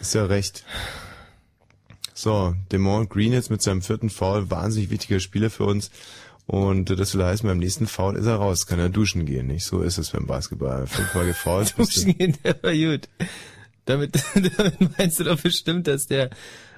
Ist 0.00 0.14
ja 0.14 0.24
recht. 0.26 0.64
So, 2.14 2.54
Demont 2.70 3.08
Green 3.08 3.32
jetzt 3.32 3.50
mit 3.50 3.62
seinem 3.62 3.82
vierten 3.82 4.10
Foul, 4.10 4.50
wahnsinnig 4.50 4.90
wichtiger 4.90 5.20
Spieler 5.20 5.50
für 5.50 5.64
uns. 5.64 5.90
Und 6.46 6.90
das 6.90 7.14
will 7.14 7.24
heißen, 7.24 7.48
beim 7.48 7.58
nächsten 7.58 7.86
Foul 7.86 8.16
ist 8.16 8.26
er 8.26 8.34
raus, 8.34 8.66
kann 8.66 8.80
er 8.80 8.88
duschen 8.88 9.24
gehen, 9.24 9.46
nicht? 9.46 9.64
So 9.64 9.82
ist 9.82 9.98
es 9.98 10.10
beim 10.10 10.26
Basketball. 10.26 10.86
Fünfmal 10.86 11.26
gefault. 11.26 11.74
duschen 11.78 12.18
gehen, 12.18 12.36
der 12.42 12.60
war 12.62 12.74
gut. 12.74 13.08
Damit, 13.84 14.22
damit 14.56 14.98
meinst 14.98 15.20
du 15.20 15.24
doch 15.24 15.40
bestimmt, 15.40 15.86
dass 15.86 16.06
der, 16.06 16.30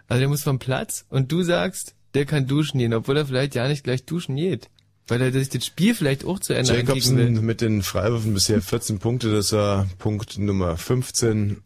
also 0.09 0.21
der 0.21 0.29
muss 0.29 0.43
vom 0.43 0.59
Platz 0.59 1.07
und 1.09 1.33
du 1.33 1.43
sagst, 1.43 1.95
der 2.15 2.27
kann 2.27 2.47
duschen 2.47 2.79
gehen, 2.79 2.95
obwohl 2.95 3.17
er 3.17 3.27
vielleicht 3.27 3.55
ja 3.55 3.69
nicht 3.69 3.85
gleich 3.85 4.05
duschen 4.05 4.37
geht. 4.37 4.69
Weil 5.09 5.21
er 5.21 5.33
sich 5.33 5.49
das 5.49 5.67
Spiel 5.67 5.95
vielleicht 5.95 6.25
auch 6.25 6.39
zu 6.39 6.55
Ende 6.55 6.75
Jacobsen 6.75 7.45
mit 7.45 7.61
den 7.61 7.83
Freiwürfen 7.83 8.35
bisher 8.35 8.63
14 8.63 8.99
Punkte, 9.01 9.33
das 9.33 9.53
war 9.53 9.89
Punkt 9.99 10.39
Nummer 10.39 10.77
15 10.77 11.61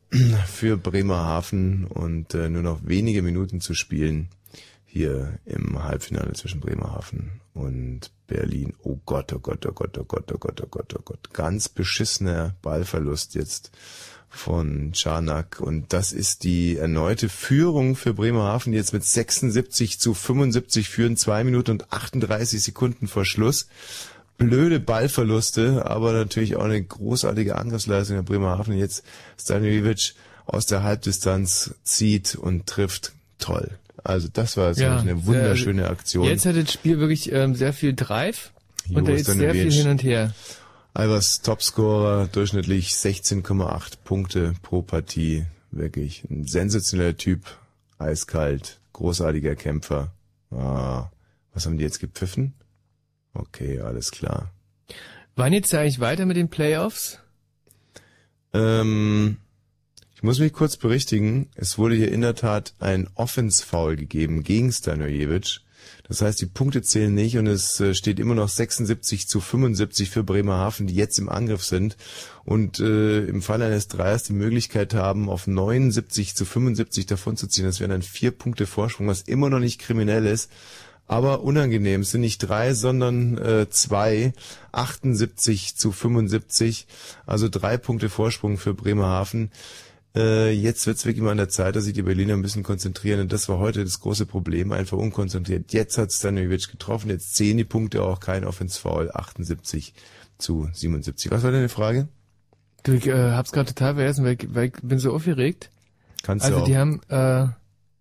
für 0.47 0.79
Bremerhaven 0.79 1.85
und 1.85 2.35
äh, 2.35 2.49
nur 2.49 2.63
noch 2.63 2.81
wenige 2.83 3.23
Minuten 3.23 3.61
zu 3.61 3.75
spielen 3.75 4.29
hier 4.97 5.39
im 5.45 5.83
Halbfinale 5.83 6.33
zwischen 6.33 6.61
Bremerhaven 6.61 7.43
und 7.53 8.11
Berlin. 8.27 8.73
Oh 8.83 8.99
Gott, 9.05 9.31
oh 9.35 9.39
Gott, 9.39 9.67
oh 9.67 9.73
Gott, 9.73 9.99
oh 9.99 10.05
Gott, 10.05 10.33
oh 10.33 10.39
Gott, 10.39 10.61
oh 10.63 10.67
Gott, 10.71 10.95
oh 10.97 11.03
Gott. 11.05 11.35
Ganz 11.35 11.69
beschissener 11.69 12.55
Ballverlust 12.63 13.35
jetzt 13.35 13.71
von 14.37 14.93
Czarnak. 14.93 15.61
Und 15.61 15.93
das 15.93 16.13
ist 16.13 16.45
die 16.45 16.77
erneute 16.77 17.29
Führung 17.29 17.97
für 17.97 18.15
Bremerhaven, 18.15 18.73
die 18.73 18.79
jetzt 18.79 18.93
mit 18.93 19.05
76 19.05 19.99
zu 19.99 20.15
75 20.15 20.89
führen, 20.89 21.17
zwei 21.17 21.43
Minuten 21.45 21.73
und 21.73 21.93
38 21.93 22.63
Sekunden 22.63 23.09
vor 23.09 23.25
Schluss. 23.25 23.69
Blöde 24.39 24.81
Ballverluste, 24.81 25.87
aber 25.87 26.13
natürlich 26.13 26.57
auch 26.57 26.65
eine 26.65 26.83
großartige 26.83 27.57
Angriffsleistung 27.57 28.17
der 28.17 28.23
Bremerhaven. 28.23 28.77
Jetzt 28.77 29.03
Stanojevic 29.41 30.15
aus 30.45 30.67
der 30.67 30.83
Halbdistanz 30.83 31.75
zieht 31.85 32.35
und 32.35 32.67
trifft. 32.67 33.13
Toll. 33.39 33.79
Also 34.05 34.29
das 34.33 34.57
war 34.57 34.73
ja, 34.73 34.99
eine 34.99 35.27
wunderschöne 35.27 35.89
Aktion. 35.89 36.27
Jetzt 36.27 36.47
hat 36.47 36.57
das 36.57 36.73
Spiel 36.73 36.99
wirklich 36.99 37.33
ähm, 37.33 37.55
sehr 37.55 37.73
viel 37.73 37.95
Drive 37.95 38.53
jo, 38.89 38.99
und 38.99 39.09
da 39.09 39.13
ist 39.13 39.27
sehr 39.27 39.53
viel 39.53 39.73
hin 39.73 39.89
und 39.89 40.03
her. 40.03 40.33
Albers 40.97 41.43
Topscorer, 41.43 42.27
durchschnittlich 42.27 42.89
16,8 42.89 43.99
Punkte 44.03 44.55
pro 44.63 44.81
Partie. 44.81 45.45
Wirklich 45.71 46.25
ein 46.31 46.47
sensationeller 46.47 47.19
Typ, 47.19 47.43
eiskalt, 47.99 48.81
großartiger 48.95 49.57
Kämpfer. 49.57 50.15
Ah, 50.51 51.11
was 51.53 51.67
haben 51.67 51.77
die 51.77 51.85
jetzt 51.85 52.01
gepfiffen? 52.01 52.55
Okay, 53.35 53.79
alles 53.81 54.11
klar. 54.11 54.51
Wann 55.35 55.53
jetzt 55.53 55.75
eigentlich 55.75 56.01
weiter 56.01 56.25
mit 56.25 56.39
den 56.39 56.49
Playoffs? 56.49 57.19
Ähm, 58.55 59.37
ich 60.15 60.23
muss 60.23 60.39
mich 60.39 60.55
kurz 60.55 60.79
berichtigen. 60.79 61.51
Es 61.57 61.77
wurde 61.77 61.95
hier 61.95 62.11
in 62.11 62.23
der 62.23 62.37
Tat 62.37 62.73
ein 62.79 63.11
Offense-Foul 63.17 63.97
gegeben 63.97 64.45
gegen 64.45 64.73
Stanojevic. 64.73 65.61
Das 66.09 66.23
heißt, 66.23 66.41
die 66.41 66.47
Punkte 66.47 66.83
zählen 66.83 67.13
nicht 67.13 67.37
und 67.39 67.47
es 67.47 67.81
äh, 67.81 67.95
steht 67.95 68.19
immer 68.19 68.35
noch 68.35 68.49
76 68.49 69.29
zu 69.29 69.41
75 69.41 70.11
für 70.11 70.23
Bremerhaven, 70.23 70.87
die 70.87 70.95
jetzt 70.95 71.19
im 71.19 71.29
Angriff 71.29 71.65
sind 71.65 71.97
und 72.45 72.81
äh, 72.81 73.25
im 73.25 73.43
Fall 73.43 73.63
eines 73.63 73.89
Dreiers 73.89 74.23
die 74.23 74.33
Möglichkeit 74.33 74.95
haben, 74.95 75.29
auf 75.29 75.47
79 75.47 76.35
zu 76.35 76.45
75 76.45 77.07
davonzuziehen. 77.07 77.67
Das 77.67 77.81
wären 77.81 77.91
dann 77.91 78.03
vier 78.03 78.31
Punkte 78.31 78.67
Vorsprung, 78.67 79.09
was 79.09 79.23
immer 79.23 79.51
noch 79.51 79.61
nicht 79.61 79.81
kriminell 79.81 80.27
ist. 80.27 80.51
Aber 81.09 81.43
unangenehm. 81.43 82.01
Es 82.01 82.11
sind 82.11 82.23
nicht 82.23 82.39
drei, 82.39 82.75
sondern 82.75 83.39
äh, 83.39 83.71
zwei. 83.71 84.33
78 84.73 85.77
zu 85.77 85.93
75. 85.93 86.87
Also 87.27 87.49
drei 87.49 87.77
Punkte 87.77 88.09
Vorsprung 88.09 88.59
für 88.59 88.75
Bremerhaven. 88.75 89.51
Äh, 90.17 90.51
jetzt 90.53 90.87
wird 90.87 90.97
es 90.97 91.05
wirklich 91.05 91.23
mal 91.23 91.33
an 91.33 91.37
der 91.37 91.51
Zeit, 91.51 91.77
dass 91.77 91.85
sich 91.85 91.93
die 91.93 92.03
Berliner 92.03 92.33
ein 92.33 92.43
bisschen 92.43 92.63
konzentrieren. 92.63 93.21
Und 93.21 93.33
das 93.33 93.49
war 93.49 93.59
heute 93.59 93.85
das 93.85 94.01
große 94.01 94.25
Problem, 94.25 94.73
einfach 94.73 94.97
unkonzentriert. 94.97 95.73
Jetzt 95.73 95.99
hat 95.99 96.11
Stanojevic 96.11 96.71
getroffen, 96.71 97.11
jetzt 97.11 97.35
zehn 97.35 97.59
die 97.59 97.65
Punkte, 97.65 98.03
auch 98.03 98.19
kein 98.19 98.45
Offense-Foul, 98.45 99.11
78 99.13 99.93
zu 100.39 100.69
77. 100.73 101.31
Was 101.31 101.43
war 101.43 101.53
deine 101.53 101.69
Frage? 101.69 102.09
Du, 102.83 102.93
ich 102.93 103.07
äh, 103.07 103.33
hab's 103.33 103.53
gerade 103.53 103.75
total 103.75 103.97
vergessen, 103.97 104.25
weil 104.25 104.37
ich, 104.41 104.55
weil 104.55 104.67
ich 104.67 104.75
bin 104.83 104.99
so 104.99 105.13
aufgeregt. 105.13 105.71
Kannst 106.23 106.47
also 106.47 106.59
du 106.59 106.63
auch. 106.63 106.67
die 106.67 106.77
haben 106.77 107.01
äh, 107.09 107.49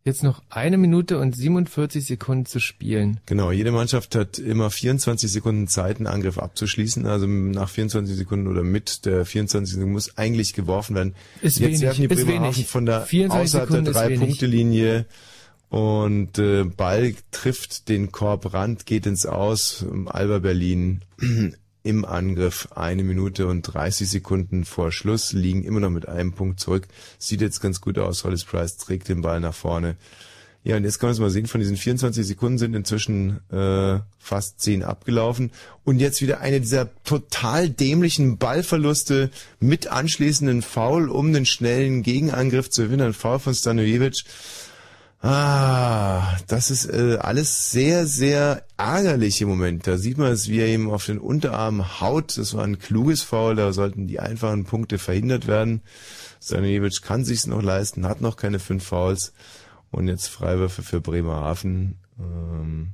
jetzt 0.05 0.23
noch 0.23 0.43
eine 0.49 0.77
Minute 0.77 1.17
und 1.17 1.35
47 1.35 2.05
Sekunden 2.05 2.45
zu 2.45 2.59
spielen. 2.59 3.19
Genau, 3.25 3.51
jede 3.51 3.71
Mannschaft 3.71 4.15
hat 4.15 4.37
immer 4.37 4.69
24 4.69 5.31
Sekunden 5.31 5.67
Zeit, 5.67 5.97
einen 5.97 6.07
Angriff 6.07 6.37
abzuschließen. 6.37 7.05
Also 7.07 7.25
nach 7.25 7.69
24 7.69 8.15
Sekunden 8.15 8.47
oder 8.47 8.63
mit 8.63 9.05
der 9.05 9.25
24 9.25 9.73
Sekunden 9.73 9.93
muss 9.93 10.17
eigentlich 10.17 10.53
geworfen 10.53 10.95
werden. 10.95 11.15
Ist 11.41 11.59
Jetzt 11.59 11.67
wenig, 11.67 11.81
werfen 11.81 12.07
die 12.07 12.13
ist 12.13 12.25
Bremerhaven 12.25 12.55
wenig. 12.55 12.67
von 12.67 12.85
der 12.85 13.01
24 13.01 13.43
außerhalb 13.43 13.69
der 13.69 13.77
Sekunden 13.77 13.93
Drei-Punkte-Linie 13.93 15.05
und 15.69 16.37
äh, 16.37 16.63
Ball 16.63 17.15
trifft 17.31 17.89
den 17.89 18.11
Korbrand, 18.11 18.85
geht 18.85 19.07
ins 19.07 19.25
Aus. 19.25 19.83
Alba 20.05 20.39
Berlin 20.39 21.01
im 21.85 22.03
Angriff 22.03 22.67
eine 22.73 23.03
Minute 23.03 23.45
und 23.45 23.61
30 23.61 24.09
Sekunden 24.09 24.65
vor 24.65 24.91
Schluss, 24.91 25.33
liegen 25.33 25.63
immer 25.63 25.79
noch 25.79 25.91
mit 25.91 26.09
einem 26.09 26.33
Punkt 26.33 26.59
zurück. 26.59 26.87
Sieht 27.19 27.41
jetzt 27.41 27.61
ganz 27.61 27.79
gut 27.79 27.99
aus. 27.99 28.23
Hollis 28.23 28.43
Price 28.43 28.77
trägt 28.77 29.07
den 29.07 29.21
Ball 29.21 29.39
nach 29.39 29.53
vorne. 29.53 29.95
Ja, 30.63 30.77
und 30.77 30.83
jetzt 30.83 30.97
kann 30.97 31.09
man 31.09 31.13
es 31.13 31.19
mal 31.19 31.29
sehen, 31.29 31.45
von 31.45 31.61
diesen 31.61 31.77
24 31.77 32.25
Sekunden 32.25 32.57
sind 32.57 32.73
inzwischen 32.73 33.39
äh, 33.51 33.99
fast 34.17 34.61
10 34.61 34.81
abgelaufen. 34.83 35.51
Und 35.83 35.99
jetzt 35.99 36.23
wieder 36.23 36.39
eine 36.39 36.59
dieser 36.59 36.89
total 37.03 37.69
dämlichen 37.69 38.39
Ballverluste 38.39 39.29
mit 39.59 39.85
anschließenden 39.85 40.63
Foul, 40.63 41.09
um 41.09 41.33
den 41.33 41.45
schnellen 41.45 42.01
Gegenangriff 42.01 42.71
zu 42.71 42.85
gewinnen. 42.85 43.05
Ein 43.05 43.13
Foul 43.13 43.37
von 43.37 43.53
Stanojevic. 43.53 44.23
Ah, 45.27 46.37
das 46.45 46.69
ist 46.69 46.85
äh, 46.85 47.17
alles 47.19 47.71
sehr, 47.71 48.05
sehr 48.05 48.63
ärgerlich 48.77 49.41
im 49.41 49.49
Moment. 49.49 49.87
Da 49.87 49.97
sieht 49.97 50.19
man 50.19 50.31
es, 50.31 50.49
wie 50.49 50.59
er 50.59 50.67
ihm 50.71 50.91
auf 50.91 51.07
den 51.07 51.17
Unterarm 51.17 51.99
haut. 51.99 52.37
Das 52.37 52.53
war 52.53 52.63
ein 52.63 52.77
kluges 52.77 53.23
Foul, 53.23 53.55
da 53.55 53.73
sollten 53.73 54.05
die 54.05 54.19
einfachen 54.19 54.65
Punkte 54.65 54.99
verhindert 54.99 55.47
werden. 55.47 55.81
Stanojevic 56.43 57.01
kann 57.01 57.25
sich's 57.25 57.47
noch 57.47 57.63
leisten, 57.63 58.05
hat 58.05 58.21
noch 58.21 58.37
keine 58.37 58.59
fünf 58.59 58.83
Fouls. 58.83 59.33
Und 59.89 60.07
jetzt 60.09 60.27
Freiwürfe 60.27 60.83
für 60.83 61.01
Bremerhaven. 61.01 61.95
Ähm, 62.19 62.89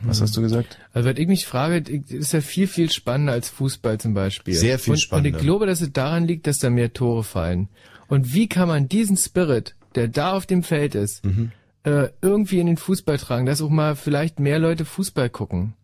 was 0.00 0.22
hast 0.22 0.34
du 0.34 0.40
gesagt? 0.40 0.78
Also 0.94 1.06
wenn 1.10 1.18
ich 1.18 1.28
mich 1.28 1.46
frage, 1.46 1.78
ist 2.08 2.32
ja 2.32 2.40
viel, 2.40 2.68
viel 2.68 2.90
spannender 2.90 3.34
als 3.34 3.50
Fußball 3.50 3.98
zum 3.98 4.14
Beispiel. 4.14 4.54
Sehr 4.54 4.78
viel 4.78 4.92
und, 4.94 4.98
spannender. 4.98 5.28
Und 5.30 5.36
ich 5.36 5.42
glaube, 5.42 5.66
dass 5.66 5.82
es 5.82 5.92
daran 5.92 6.26
liegt, 6.26 6.46
dass 6.46 6.58
da 6.58 6.70
mehr 6.70 6.94
Tore 6.94 7.22
fallen. 7.22 7.68
Und 8.08 8.32
wie 8.32 8.48
kann 8.48 8.68
man 8.68 8.88
diesen 8.88 9.18
Spirit, 9.18 9.74
der 9.94 10.08
da 10.08 10.32
auf 10.32 10.46
dem 10.46 10.62
Feld 10.62 10.94
ist, 10.94 11.22
Mhm. 11.22 11.52
Äh, 11.86 12.10
irgendwie 12.20 12.58
in 12.58 12.66
den 12.66 12.76
Fußball 12.76 13.16
tragen, 13.16 13.46
dass 13.46 13.62
auch 13.62 13.70
mal 13.70 13.94
vielleicht 13.94 14.40
mehr 14.40 14.58
Leute 14.58 14.84
Fußball 14.84 15.30
gucken? 15.30 15.74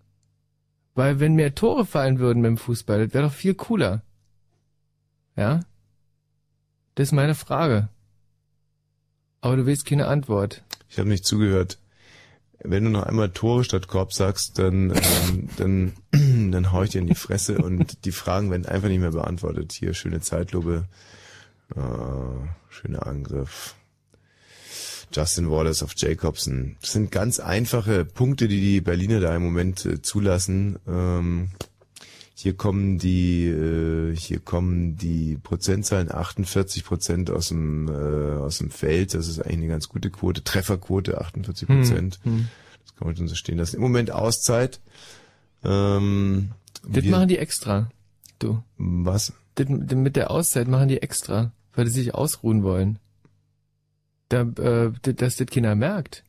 Weil 0.95 1.21
wenn 1.21 1.37
mehr 1.37 1.55
Tore 1.55 1.87
fallen 1.87 2.19
würden 2.19 2.43
beim 2.43 2.59
Fußball, 2.59 3.05
das 3.05 3.15
wäre 3.15 3.25
doch 3.25 3.33
viel 3.33 3.55
cooler. 3.55 4.03
Ja? 5.37 5.61
Das 6.97 7.09
ist 7.09 7.13
meine 7.13 7.37
Frage. 7.37 7.89
Aber 9.41 9.57
du 9.57 9.65
willst 9.65 9.87
keine 9.87 10.09
Antwort. 10.09 10.65
Ich 10.89 10.99
habe 10.99 11.09
nicht 11.09 11.25
zugehört. 11.25 11.79
Wenn 12.59 12.85
du 12.85 12.91
noch 12.91 13.05
einmal 13.05 13.31
Tore 13.31 13.63
statt 13.63 13.87
Korb 13.87 14.13
sagst, 14.13 14.59
dann, 14.59 14.91
ähm, 14.91 15.49
dann, 15.57 15.93
dann 16.51 16.73
hau 16.73 16.83
ich 16.83 16.91
dir 16.91 17.01
in 17.01 17.07
die 17.07 17.15
Fresse 17.15 17.59
und 17.59 18.05
die 18.05 18.13
Fragen 18.13 18.51
werden 18.51 18.67
einfach 18.67 18.89
nicht 18.89 19.01
mehr 19.01 19.13
beantwortet. 19.13 19.73
Hier, 19.73 19.95
schöne 19.95 20.21
Zeitlupe, 20.21 20.85
äh, 21.77 21.81
schöner 22.71 23.07
Angriff. 23.07 23.77
Justin 25.13 25.51
Wallace 25.51 25.83
auf 25.83 25.93
Jacobson. 25.97 26.77
Das 26.81 26.93
sind 26.93 27.11
ganz 27.11 27.39
einfache 27.41 28.05
Punkte, 28.05 28.49
die 28.49 28.61
die 28.61 28.81
Berliner 28.81 29.21
da 29.21 29.35
im 29.37 29.43
Moment 29.43 29.85
äh, 29.87 30.01
zulassen. 30.03 30.79
Ähm, 30.89 31.51
hier 32.35 32.55
kommen 32.57 32.99
die, 32.99 33.47
äh, 33.47 34.17
hier 34.17 34.41
kommen 34.41 34.97
die 34.97 35.39
Prozentzahlen 35.43 36.11
48 36.13 36.85
Prozent 36.85 37.31
aus 37.31 37.49
dem 37.49 37.89
äh, 37.89 37.93
aus 38.39 38.59
dem 38.59 38.71
Feld. 38.71 39.15
Das 39.15 39.29
ist 39.29 39.39
eigentlich 39.41 39.59
eine 39.59 39.69
ganz 39.69 39.89
gute 39.89 40.11
Quote. 40.11 40.43
Trefferquote 40.43 41.21
48 41.21 41.69
Prozent. 41.69 42.19
Hm. 42.25 42.49
Das 42.85 42.97
kann 42.97 43.07
man 43.07 43.17
schon 43.17 43.29
so 43.29 43.35
stehen 43.37 43.59
lassen. 43.59 43.77
Im 43.77 43.83
Moment 43.83 44.11
Auszeit. 44.11 44.81
Ähm, 45.65 46.51
Das 46.89 47.05
wir- 47.05 47.11
machen 47.11 47.29
die 47.29 47.39
extra. 47.39 47.91
Du. 48.39 48.63
was? 48.77 49.33
Das 49.55 49.69
mit 49.69 50.17
der 50.17 50.31
Auszeit 50.33 50.67
machen 50.67 50.89
die 50.89 51.01
extra, 51.03 51.53
weil 51.75 51.85
die 51.85 51.91
sich 51.93 52.15
ausruhen 52.15 52.63
wollen. 52.65 52.99
Da, 54.33 54.43
äh, 54.43 54.93
dass 55.03 55.37
das 55.37 55.47
keiner 55.49 55.75
merkt. 55.75 56.25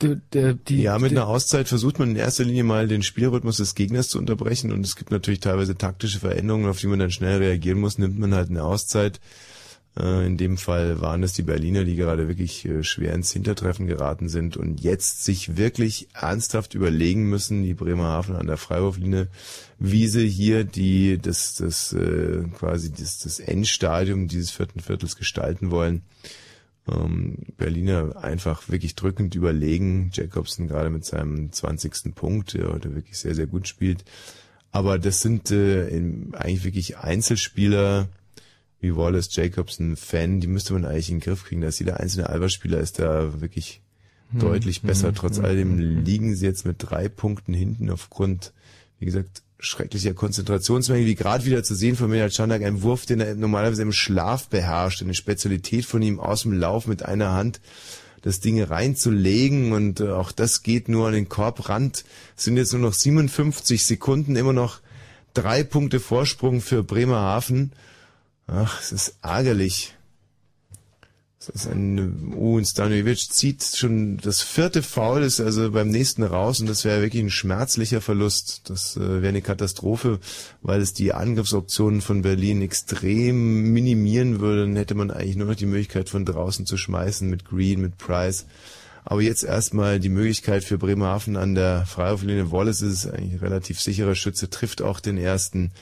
Du, 0.00 0.20
der, 0.32 0.54
die, 0.54 0.82
ja, 0.82 0.98
mit 0.98 1.12
die, 1.12 1.16
einer 1.16 1.28
Auszeit 1.28 1.68
versucht 1.68 2.00
man 2.00 2.10
in 2.10 2.16
erster 2.16 2.42
Linie 2.42 2.64
mal 2.64 2.88
den 2.88 3.04
Spielrhythmus 3.04 3.58
des 3.58 3.76
Gegners 3.76 4.08
zu 4.08 4.18
unterbrechen 4.18 4.72
und 4.72 4.84
es 4.84 4.96
gibt 4.96 5.12
natürlich 5.12 5.38
teilweise 5.38 5.76
taktische 5.76 6.18
Veränderungen, 6.18 6.68
auf 6.68 6.80
die 6.80 6.88
man 6.88 6.98
dann 6.98 7.12
schnell 7.12 7.38
reagieren 7.38 7.78
muss. 7.78 7.96
Nimmt 7.96 8.18
man 8.18 8.34
halt 8.34 8.50
eine 8.50 8.64
Auszeit. 8.64 9.20
Äh, 9.98 10.26
In 10.26 10.36
dem 10.36 10.56
Fall 10.56 11.00
waren 11.00 11.22
es 11.22 11.32
die 11.32 11.42
Berliner, 11.42 11.84
die 11.84 11.96
gerade 11.96 12.28
wirklich 12.28 12.64
äh, 12.64 12.82
schwer 12.82 13.14
ins 13.14 13.32
Hintertreffen 13.32 13.86
geraten 13.86 14.28
sind 14.28 14.56
und 14.56 14.80
jetzt 14.80 15.24
sich 15.24 15.56
wirklich 15.56 16.08
ernsthaft 16.14 16.74
überlegen 16.74 17.28
müssen, 17.28 17.62
die 17.62 17.74
Bremerhaven 17.74 18.36
an 18.36 18.46
der 18.46 18.56
Freiwurflinie, 18.56 19.28
wie 19.78 20.08
sie 20.08 20.28
hier 20.28 20.64
die 20.64 21.18
das 21.18 21.54
das 21.54 21.92
äh, 21.92 22.44
quasi 22.58 22.92
das, 22.92 23.18
das 23.20 23.38
Endstadium 23.40 24.28
dieses 24.28 24.50
vierten 24.50 24.80
Viertels 24.80 25.16
gestalten 25.16 25.70
wollen. 25.70 26.02
Ähm, 26.86 27.38
Berliner 27.56 28.16
einfach 28.22 28.68
wirklich 28.68 28.94
drückend 28.94 29.34
überlegen. 29.34 30.10
Jacobson 30.12 30.68
gerade 30.68 30.90
mit 30.90 31.04
seinem 31.04 31.50
20. 31.50 32.14
Punkt, 32.14 32.54
der 32.54 32.68
heute 32.68 32.94
wirklich 32.94 33.18
sehr, 33.18 33.34
sehr 33.34 33.46
gut 33.46 33.68
spielt. 33.68 34.04
Aber 34.70 34.98
das 34.98 35.22
sind 35.22 35.50
äh, 35.50 35.86
eigentlich 36.32 36.64
wirklich 36.64 36.98
Einzelspieler 36.98 38.08
wie 38.84 38.96
Wallace 38.96 39.34
Jacobson, 39.34 39.96
Fan, 39.96 40.40
die 40.40 40.46
müsste 40.46 40.74
man 40.74 40.84
eigentlich 40.84 41.10
in 41.10 41.16
den 41.16 41.24
Griff 41.24 41.44
kriegen. 41.44 41.62
Dass 41.62 41.78
jeder 41.78 42.00
einzelne 42.00 42.28
Alba-Spieler 42.28 42.78
ist 42.78 42.98
da 42.98 43.40
wirklich 43.40 43.80
deutlich 44.32 44.82
besser. 44.82 45.12
Trotz 45.14 45.38
alledem 45.38 45.78
liegen 45.78 46.34
sie 46.34 46.46
jetzt 46.46 46.66
mit 46.66 46.76
drei 46.78 47.08
Punkten 47.08 47.54
hinten 47.54 47.90
aufgrund, 47.90 48.52
wie 48.98 49.06
gesagt, 49.06 49.42
schrecklicher 49.58 50.14
Konzentrationsmenge, 50.14 51.06
wie 51.06 51.14
gerade 51.14 51.44
wieder 51.44 51.62
zu 51.62 51.74
sehen 51.74 51.96
von 51.96 52.10
Menard 52.10 52.34
Schandak, 52.34 52.62
ein 52.62 52.82
Wurf, 52.82 53.06
den 53.06 53.20
er 53.20 53.34
normalerweise 53.34 53.82
im 53.82 53.92
Schlaf 53.92 54.48
beherrscht, 54.48 55.02
eine 55.02 55.14
Spezialität 55.14 55.84
von 55.86 56.02
ihm 56.02 56.20
aus 56.20 56.42
dem 56.42 56.52
Lauf 56.52 56.86
mit 56.86 57.04
einer 57.04 57.32
Hand 57.32 57.60
das 58.22 58.40
Ding 58.40 58.62
reinzulegen 58.62 59.72
und 59.72 60.00
äh, 60.00 60.08
auch 60.08 60.32
das 60.32 60.62
geht 60.62 60.88
nur 60.88 61.06
an 61.06 61.12
den 61.12 61.28
Korbrand. 61.28 62.04
Es 62.36 62.44
sind 62.44 62.56
jetzt 62.56 62.72
nur 62.72 62.80
noch 62.80 62.94
57 62.94 63.84
Sekunden, 63.84 64.34
immer 64.34 64.54
noch 64.54 64.80
drei 65.34 65.62
Punkte 65.62 66.00
Vorsprung 66.00 66.62
für 66.62 66.82
Bremerhaven. 66.82 67.72
Ach, 68.46 68.80
es 68.80 68.92
ist 68.92 69.16
ärgerlich. 69.22 69.94
Das 71.46 71.66
ist 71.66 71.66
ein, 71.66 72.34
oh, 72.36 72.56
und 72.56 72.64
Stanojevic 72.64 73.18
zieht 73.18 73.62
schon 73.62 74.16
das 74.18 74.40
vierte 74.40 74.82
Foul, 74.82 75.22
ist 75.22 75.40
also 75.40 75.70
beim 75.70 75.88
nächsten 75.90 76.22
raus 76.22 76.60
und 76.60 76.68
das 76.68 76.84
wäre 76.84 77.02
wirklich 77.02 77.22
ein 77.22 77.30
schmerzlicher 77.30 78.00
Verlust. 78.00 78.62
Das 78.70 78.96
äh, 78.96 79.00
wäre 79.00 79.28
eine 79.28 79.42
Katastrophe, 79.42 80.20
weil 80.62 80.80
es 80.80 80.94
die 80.94 81.12
Angriffsoptionen 81.12 82.00
von 82.00 82.22
Berlin 82.22 82.62
extrem 82.62 83.72
minimieren 83.72 84.40
würde. 84.40 84.62
Dann 84.62 84.76
hätte 84.76 84.94
man 84.94 85.10
eigentlich 85.10 85.36
nur 85.36 85.48
noch 85.48 85.54
die 85.54 85.66
Möglichkeit 85.66 86.08
von 86.08 86.24
draußen 86.24 86.64
zu 86.64 86.78
schmeißen 86.78 87.28
mit 87.28 87.44
Green, 87.44 87.80
mit 87.80 87.98
Price. 87.98 88.46
Aber 89.04 89.20
jetzt 89.20 89.44
erstmal 89.44 90.00
die 90.00 90.08
Möglichkeit 90.08 90.64
für 90.64 90.78
Bremerhaven 90.78 91.36
an 91.36 91.54
der 91.54 91.84
Freiwurflinie. 91.84 92.52
Wallace 92.52 92.80
ist 92.80 93.06
eigentlich 93.06 93.34
ein 93.34 93.38
relativ 93.40 93.82
sicherer 93.82 94.14
Schütze, 94.14 94.48
trifft 94.48 94.80
auch 94.80 95.00
den 95.00 95.18
ersten 95.18 95.72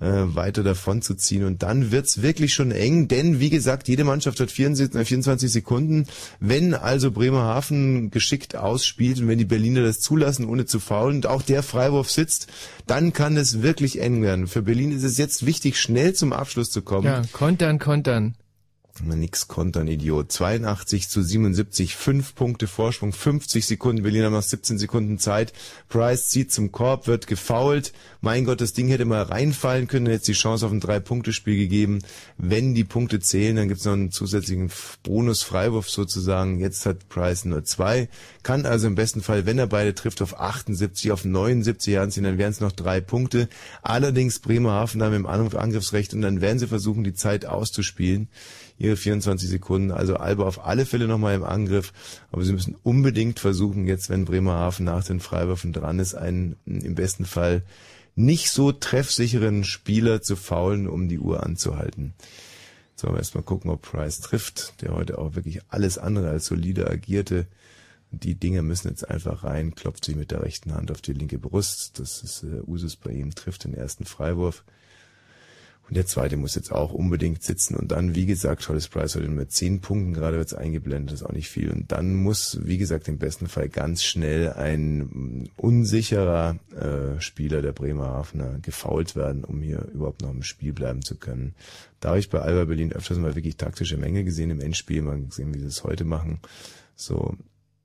äh, 0.00 0.06
weiter 0.06 0.62
davon 0.62 1.02
zu 1.02 1.14
ziehen. 1.14 1.44
Und 1.44 1.62
dann 1.62 1.90
wird's 1.90 2.22
wirklich 2.22 2.54
schon 2.54 2.70
eng, 2.70 3.08
denn 3.08 3.40
wie 3.40 3.50
gesagt, 3.50 3.88
jede 3.88 4.04
Mannschaft 4.04 4.40
hat 4.40 4.50
24, 4.50 4.94
äh, 5.00 5.04
24 5.04 5.50
Sekunden. 5.50 6.06
Wenn 6.40 6.74
also 6.74 7.10
Bremerhaven 7.10 8.10
geschickt 8.10 8.56
ausspielt 8.56 9.20
und 9.20 9.28
wenn 9.28 9.38
die 9.38 9.44
Berliner 9.44 9.82
das 9.82 10.00
zulassen, 10.00 10.46
ohne 10.46 10.66
zu 10.66 10.80
faulen, 10.80 11.16
und 11.16 11.26
auch 11.26 11.42
der 11.42 11.62
Freiwurf 11.62 12.10
sitzt, 12.10 12.48
dann 12.86 13.12
kann 13.12 13.36
es 13.36 13.62
wirklich 13.62 14.00
eng 14.00 14.22
werden. 14.22 14.46
Für 14.46 14.62
Berlin 14.62 14.92
ist 14.92 15.04
es 15.04 15.18
jetzt 15.18 15.46
wichtig, 15.46 15.78
schnell 15.78 16.14
zum 16.14 16.32
Abschluss 16.32 16.70
zu 16.70 16.82
kommen. 16.82 17.06
ja, 17.06 17.22
kontern, 17.32 17.78
kontern. 17.78 18.34
Nix 19.04 19.48
kontern, 19.48 19.88
Idiot. 19.88 20.32
82 20.32 21.08
zu 21.08 21.22
77, 21.22 21.96
fünf 21.96 22.34
Punkte 22.34 22.66
Vorsprung, 22.66 23.12
50 23.12 23.66
Sekunden. 23.66 24.02
Berlin 24.02 24.24
haben 24.24 24.32
noch 24.32 24.42
17 24.42 24.78
Sekunden 24.78 25.18
Zeit. 25.18 25.52
Price 25.88 26.28
zieht 26.28 26.52
zum 26.52 26.72
Korb, 26.72 27.06
wird 27.06 27.26
gefoult. 27.26 27.92
Mein 28.20 28.44
Gott, 28.44 28.60
das 28.60 28.72
Ding 28.72 28.88
hätte 28.88 29.04
mal 29.04 29.22
reinfallen 29.22 29.88
können, 29.88 30.06
hätte 30.06 30.16
es 30.18 30.22
die 30.22 30.32
Chance 30.32 30.66
auf 30.66 30.72
ein 30.72 30.80
Drei-Punkte-Spiel 30.80 31.56
gegeben. 31.56 32.00
Wenn 32.36 32.74
die 32.74 32.84
Punkte 32.84 33.20
zählen, 33.20 33.56
dann 33.56 33.68
gibt's 33.68 33.84
noch 33.84 33.92
einen 33.92 34.10
zusätzlichen 34.10 34.70
Bonus-Freiwurf 35.02 35.88
sozusagen. 35.88 36.58
Jetzt 36.58 36.86
hat 36.86 37.08
Price 37.08 37.44
nur 37.44 37.64
zwei. 37.64 38.08
Kann 38.42 38.66
also 38.66 38.86
im 38.86 38.94
besten 38.94 39.22
Fall, 39.22 39.46
wenn 39.46 39.58
er 39.58 39.66
beide 39.66 39.94
trifft, 39.94 40.22
auf 40.22 40.40
78, 40.40 41.12
auf 41.12 41.24
79 41.24 41.98
anziehen, 41.98 42.24
dann 42.24 42.38
wären 42.38 42.50
es 42.50 42.60
noch 42.60 42.72
drei 42.72 43.00
Punkte. 43.00 43.48
Allerdings 43.82 44.38
Bremerhaven 44.38 45.02
haben 45.02 45.14
im 45.14 45.26
Angriff 45.26 45.54
Angriffsrecht 45.54 46.14
und 46.14 46.22
dann 46.22 46.40
werden 46.40 46.58
sie 46.58 46.66
versuchen, 46.66 47.04
die 47.04 47.14
Zeit 47.14 47.46
auszuspielen 47.46 48.28
ihre 48.78 48.96
24 48.96 49.48
Sekunden. 49.48 49.90
Also 49.90 50.16
Alba 50.16 50.44
auf 50.44 50.64
alle 50.64 50.86
Fälle 50.86 51.08
nochmal 51.08 51.34
im 51.34 51.44
Angriff. 51.44 51.92
Aber 52.30 52.44
sie 52.44 52.52
müssen 52.52 52.76
unbedingt 52.82 53.40
versuchen, 53.40 53.86
jetzt, 53.86 54.08
wenn 54.08 54.24
Bremerhaven 54.24 54.84
nach 54.84 55.04
den 55.04 55.20
Freiwürfen 55.20 55.72
dran 55.72 55.98
ist, 55.98 56.14
einen 56.14 56.56
im 56.64 56.94
besten 56.94 57.24
Fall 57.24 57.62
nicht 58.14 58.50
so 58.50 58.72
treffsicheren 58.72 59.64
Spieler 59.64 60.22
zu 60.22 60.34
faulen, 60.34 60.88
um 60.88 61.08
die 61.08 61.20
Uhr 61.20 61.44
anzuhalten. 61.44 62.14
Jetzt 62.90 63.04
wollen 63.04 63.14
wir 63.14 63.20
erstmal 63.20 63.44
gucken, 63.44 63.70
ob 63.70 63.82
Price 63.82 64.20
trifft, 64.20 64.82
der 64.82 64.92
heute 64.92 65.18
auch 65.18 65.36
wirklich 65.36 65.60
alles 65.68 65.98
andere 65.98 66.30
als 66.30 66.46
solide 66.46 66.90
agierte. 66.90 67.46
Die 68.10 68.34
Dinger 68.34 68.62
müssen 68.62 68.88
jetzt 68.88 69.08
einfach 69.08 69.44
rein, 69.44 69.74
klopft 69.74 70.04
sich 70.04 70.16
mit 70.16 70.30
der 70.30 70.42
rechten 70.42 70.74
Hand 70.74 70.90
auf 70.90 71.00
die 71.00 71.12
linke 71.12 71.38
Brust. 71.38 72.00
Das 72.00 72.22
ist 72.22 72.42
äh, 72.42 72.60
Usus 72.66 72.96
bei 72.96 73.12
ihm, 73.12 73.34
trifft 73.34 73.64
den 73.64 73.74
ersten 73.74 74.04
Freiwurf. 74.04 74.64
Und 75.88 75.96
der 75.96 76.06
zweite 76.06 76.36
muss 76.36 76.54
jetzt 76.54 76.70
auch 76.70 76.92
unbedingt 76.92 77.42
sitzen. 77.42 77.74
Und 77.74 77.92
dann, 77.92 78.14
wie 78.14 78.26
gesagt, 78.26 78.68
Hollis 78.68 78.88
Price 78.88 79.16
heute 79.16 79.28
mit 79.28 79.52
zehn 79.52 79.80
Punkten 79.80 80.12
gerade 80.12 80.36
wird's 80.36 80.52
eingeblendet, 80.52 81.14
ist 81.14 81.22
auch 81.22 81.32
nicht 81.32 81.48
viel. 81.48 81.70
Und 81.70 81.90
dann 81.92 82.14
muss, 82.14 82.58
wie 82.62 82.76
gesagt, 82.76 83.08
im 83.08 83.16
besten 83.16 83.48
Fall 83.48 83.70
ganz 83.70 84.02
schnell 84.02 84.52
ein 84.52 84.98
mm, 84.98 85.48
unsicherer 85.56 86.56
äh, 86.76 87.20
Spieler 87.20 87.62
der 87.62 87.72
Bremerhavener 87.72 88.58
gefault 88.60 89.16
werden, 89.16 89.44
um 89.44 89.62
hier 89.62 89.86
überhaupt 89.94 90.20
noch 90.20 90.30
im 90.30 90.42
Spiel 90.42 90.74
bleiben 90.74 91.00
zu 91.00 91.16
können. 91.16 91.54
Da 92.00 92.10
habe 92.10 92.18
ich 92.18 92.28
bei 92.28 92.40
Alba 92.40 92.66
Berlin 92.66 92.92
öfters 92.92 93.16
mal 93.16 93.34
wirklich 93.34 93.56
taktische 93.56 93.96
Mängel 93.96 94.24
gesehen 94.24 94.50
im 94.50 94.60
Endspiel, 94.60 95.00
mal 95.00 95.18
gesehen, 95.18 95.54
wie 95.54 95.60
sie 95.60 95.66
es 95.66 95.84
heute 95.84 96.04
machen. 96.04 96.38
So, 96.96 97.34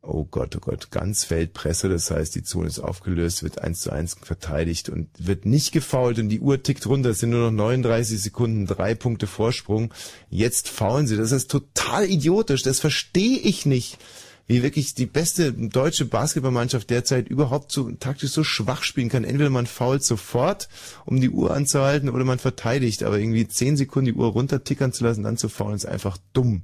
oh 0.03 0.25
Gott, 0.25 0.55
oh 0.55 0.59
Gott, 0.59 0.91
ganz 0.91 1.23
Feldpresse, 1.23 1.87
das 1.89 2.11
heißt, 2.11 2.35
die 2.35 2.43
Zone 2.43 2.67
ist 2.67 2.79
aufgelöst, 2.79 3.41
wird 3.41 3.59
eins 3.59 3.79
zu 3.79 3.91
eins 3.91 4.17
verteidigt 4.21 4.89
und 4.89 5.07
wird 5.17 5.45
nicht 5.45 5.71
gefault 5.71 6.19
und 6.19 6.29
die 6.29 6.41
Uhr 6.41 6.61
tickt 6.61 6.85
runter, 6.85 7.11
es 7.11 7.19
sind 7.19 7.29
nur 7.29 7.49
noch 7.49 7.57
39 7.65 8.21
Sekunden, 8.21 8.67
drei 8.67 8.95
Punkte 8.95 9.27
Vorsprung. 9.27 9.93
Jetzt 10.29 10.69
faulen 10.69 11.07
sie, 11.07 11.15
das 11.15 11.31
ist 11.31 11.49
total 11.49 12.05
idiotisch, 12.05 12.63
das 12.63 12.81
verstehe 12.81 13.39
ich 13.39 13.65
nicht 13.65 13.97
wie 14.45 14.61
wirklich 14.61 14.93
die 14.93 15.05
beste 15.05 15.53
deutsche 15.53 16.03
Basketballmannschaft 16.03 16.89
derzeit 16.89 17.29
überhaupt 17.29 17.71
so 17.71 17.89
taktisch 17.91 18.31
so 18.31 18.43
schwach 18.43 18.83
spielen 18.83 19.07
kann. 19.07 19.23
Entweder 19.23 19.49
man 19.49 19.67
fault 19.67 20.03
sofort, 20.03 20.67
um 21.05 21.21
die 21.21 21.29
Uhr 21.29 21.53
anzuhalten, 21.53 22.09
oder 22.09 22.25
man 22.25 22.39
verteidigt. 22.39 23.03
Aber 23.03 23.17
irgendwie 23.17 23.47
zehn 23.47 23.77
Sekunden 23.77 24.07
die 24.07 24.13
Uhr 24.13 24.27
runtertickern 24.27 24.91
zu 24.91 25.05
lassen, 25.05 25.23
dann 25.23 25.37
zu 25.37 25.47
faulen, 25.47 25.75
ist 25.75 25.85
einfach 25.85 26.17
dumm. 26.33 26.63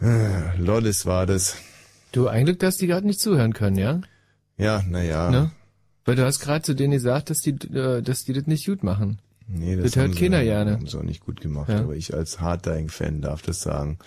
Äh, 0.00 0.56
Lollis 0.56 1.04
war 1.04 1.26
das. 1.26 1.56
Du, 2.12 2.28
ein 2.28 2.44
Glück, 2.44 2.58
dass 2.58 2.76
die 2.76 2.86
gerade 2.86 3.06
nicht 3.06 3.20
zuhören 3.20 3.52
können, 3.52 3.76
ja? 3.76 4.00
Ja, 4.56 4.82
naja. 4.88 5.30
Ne? 5.30 5.50
Weil 6.04 6.16
du 6.16 6.24
hast 6.24 6.40
gerade 6.40 6.62
zu 6.62 6.74
denen 6.74 6.92
gesagt, 6.92 7.30
dass 7.30 7.38
die, 7.38 7.50
äh, 7.50 8.02
dass 8.02 8.24
die 8.24 8.32
das 8.32 8.46
nicht 8.46 8.66
gut 8.66 8.82
machen. 8.82 9.18
Nee, 9.46 9.76
das, 9.76 9.92
das 9.92 9.96
hört 9.96 10.16
keiner 10.16 10.42
gerne. 10.42 10.72
Haben 10.72 10.86
sie 10.86 10.98
auch 10.98 11.02
nicht 11.02 11.24
gut 11.24 11.40
gemacht, 11.40 11.70
ja. 11.70 11.80
aber 11.80 11.96
ich 11.96 12.14
als 12.14 12.40
Harddying-Fan 12.40 13.22
darf 13.22 13.42
das 13.42 13.62
sagen. 13.62 13.98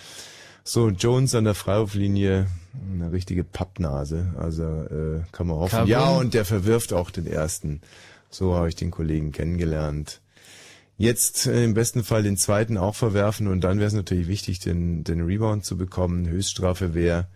So, 0.64 0.90
Jones 0.90 1.34
an 1.34 1.46
der 1.46 1.56
Freiwurflinie, 1.56 2.48
eine 2.94 3.12
richtige 3.12 3.44
Pappnase. 3.44 4.34
Also 4.38 4.64
äh, 4.64 5.22
kann 5.32 5.48
man 5.48 5.58
hoffen. 5.58 5.72
Carbon. 5.72 5.90
Ja, 5.90 6.10
und 6.10 6.34
der 6.34 6.46
verwirft 6.46 6.94
auch 6.94 7.10
den 7.10 7.26
ersten. 7.26 7.82
So 8.30 8.56
habe 8.56 8.70
ich 8.70 8.76
den 8.76 8.92
Kollegen 8.92 9.32
kennengelernt. 9.32 10.22
Jetzt 10.98 11.48
äh, 11.48 11.64
im 11.64 11.74
besten 11.74 12.04
Fall 12.04 12.22
den 12.22 12.38
zweiten 12.38 12.78
auch 12.78 12.96
verwerfen 12.96 13.48
und 13.48 13.62
dann 13.62 13.80
wäre 13.80 13.88
es 13.88 13.94
natürlich 13.94 14.28
wichtig, 14.28 14.60
den, 14.60 15.04
den 15.04 15.22
Rebound 15.22 15.66
zu 15.66 15.76
bekommen. 15.76 16.28
Höchststrafe 16.28 16.94
wäre, 16.94 17.28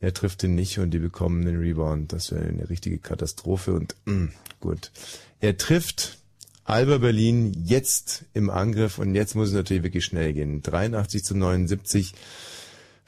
er 0.00 0.12
trifft 0.14 0.42
den 0.42 0.54
nicht 0.54 0.78
und 0.78 0.90
die 0.90 0.98
bekommen 0.98 1.44
den 1.44 1.58
Rebound. 1.58 2.12
Das 2.12 2.30
wäre 2.30 2.44
eine 2.44 2.68
richtige 2.68 2.98
Katastrophe 2.98 3.72
und 3.72 3.96
mh, 4.04 4.14
mm, 4.14 4.32
gut. 4.60 4.90
Er 5.40 5.56
trifft 5.56 6.18
Alba 6.64 6.98
Berlin 6.98 7.64
jetzt 7.64 8.24
im 8.34 8.50
Angriff 8.50 8.98
und 8.98 9.14
jetzt 9.14 9.34
muss 9.34 9.48
es 9.48 9.54
natürlich 9.54 9.84
wirklich 9.84 10.04
schnell 10.04 10.32
gehen. 10.32 10.62
83 10.62 11.24
zu 11.24 11.36
79 11.36 12.14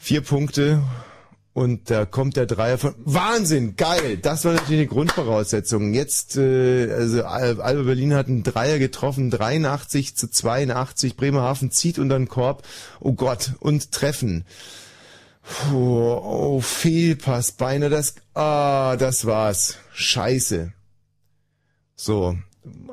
Vier 0.01 0.21
Punkte 0.21 0.81
und 1.55 1.91
da 1.91 2.07
kommt 2.07 2.37
der 2.37 2.47
Dreier 2.47 2.79
von 2.79 2.95
Wahnsinn, 2.99 3.75
geil. 3.75 4.17
Das 4.17 4.45
war 4.45 4.53
natürlich 4.53 4.79
eine 4.79 4.87
Grundvoraussetzung. 4.87 5.93
Jetzt, 5.93 6.37
äh, 6.37 6.89
also 6.93 7.25
Alba 7.25 7.83
Berlin 7.83 8.15
hat 8.15 8.29
einen 8.29 8.45
Dreier 8.45 8.79
getroffen, 8.79 9.29
83 9.29 10.17
zu 10.17 10.31
82. 10.31 11.17
Bremerhaven 11.17 11.73
zieht 11.73 11.99
unter 11.99 12.17
den 12.17 12.29
Korb. 12.29 12.63
Oh 13.01 13.13
Gott, 13.13 13.55
und 13.59 13.91
treffen. 13.91 14.45
Puh, 15.49 16.13
oh, 16.13 16.61
Fehlpass, 16.61 17.53
Beine, 17.53 17.89
das, 17.89 18.15
ah, 18.35 18.97
das 18.97 19.25
war's. 19.25 19.79
Scheiße. 19.95 20.75
So, 21.97 22.37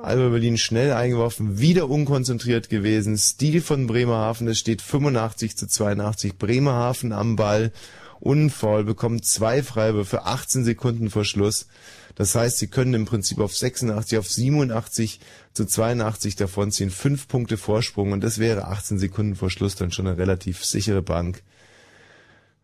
Alba 0.01 0.29
Berlin 0.29 0.57
schnell 0.57 0.93
eingeworfen, 0.93 1.59
wieder 1.59 1.89
unkonzentriert 1.89 2.69
gewesen. 2.69 3.17
Stil 3.17 3.61
von 3.61 3.87
Bremerhaven, 3.87 4.47
es 4.47 4.57
steht 4.57 4.81
85 4.81 5.57
zu 5.57 5.67
82. 5.67 6.37
Bremerhaven 6.37 7.11
am 7.11 7.35
Ball, 7.35 7.73
unfaul, 8.21 8.85
bekommt 8.85 9.25
zwei 9.25 9.61
Freiwürfe, 9.61 10.25
18 10.25 10.63
Sekunden 10.63 11.09
vor 11.09 11.25
Schluss. 11.25 11.67
Das 12.15 12.35
heißt, 12.35 12.57
sie 12.57 12.67
können 12.67 12.93
im 12.93 13.05
Prinzip 13.05 13.39
auf 13.39 13.55
86, 13.55 14.17
auf 14.17 14.29
87 14.29 15.19
zu 15.53 15.65
82 15.65 16.37
davonziehen, 16.37 16.89
fünf 16.89 17.27
Punkte 17.27 17.57
Vorsprung 17.57 18.13
und 18.13 18.23
das 18.23 18.39
wäre 18.39 18.67
18 18.67 18.97
Sekunden 18.97 19.35
vor 19.35 19.49
Schluss 19.49 19.75
dann 19.75 19.91
schon 19.91 20.07
eine 20.07 20.17
relativ 20.17 20.63
sichere 20.63 21.01
Bank. 21.01 21.43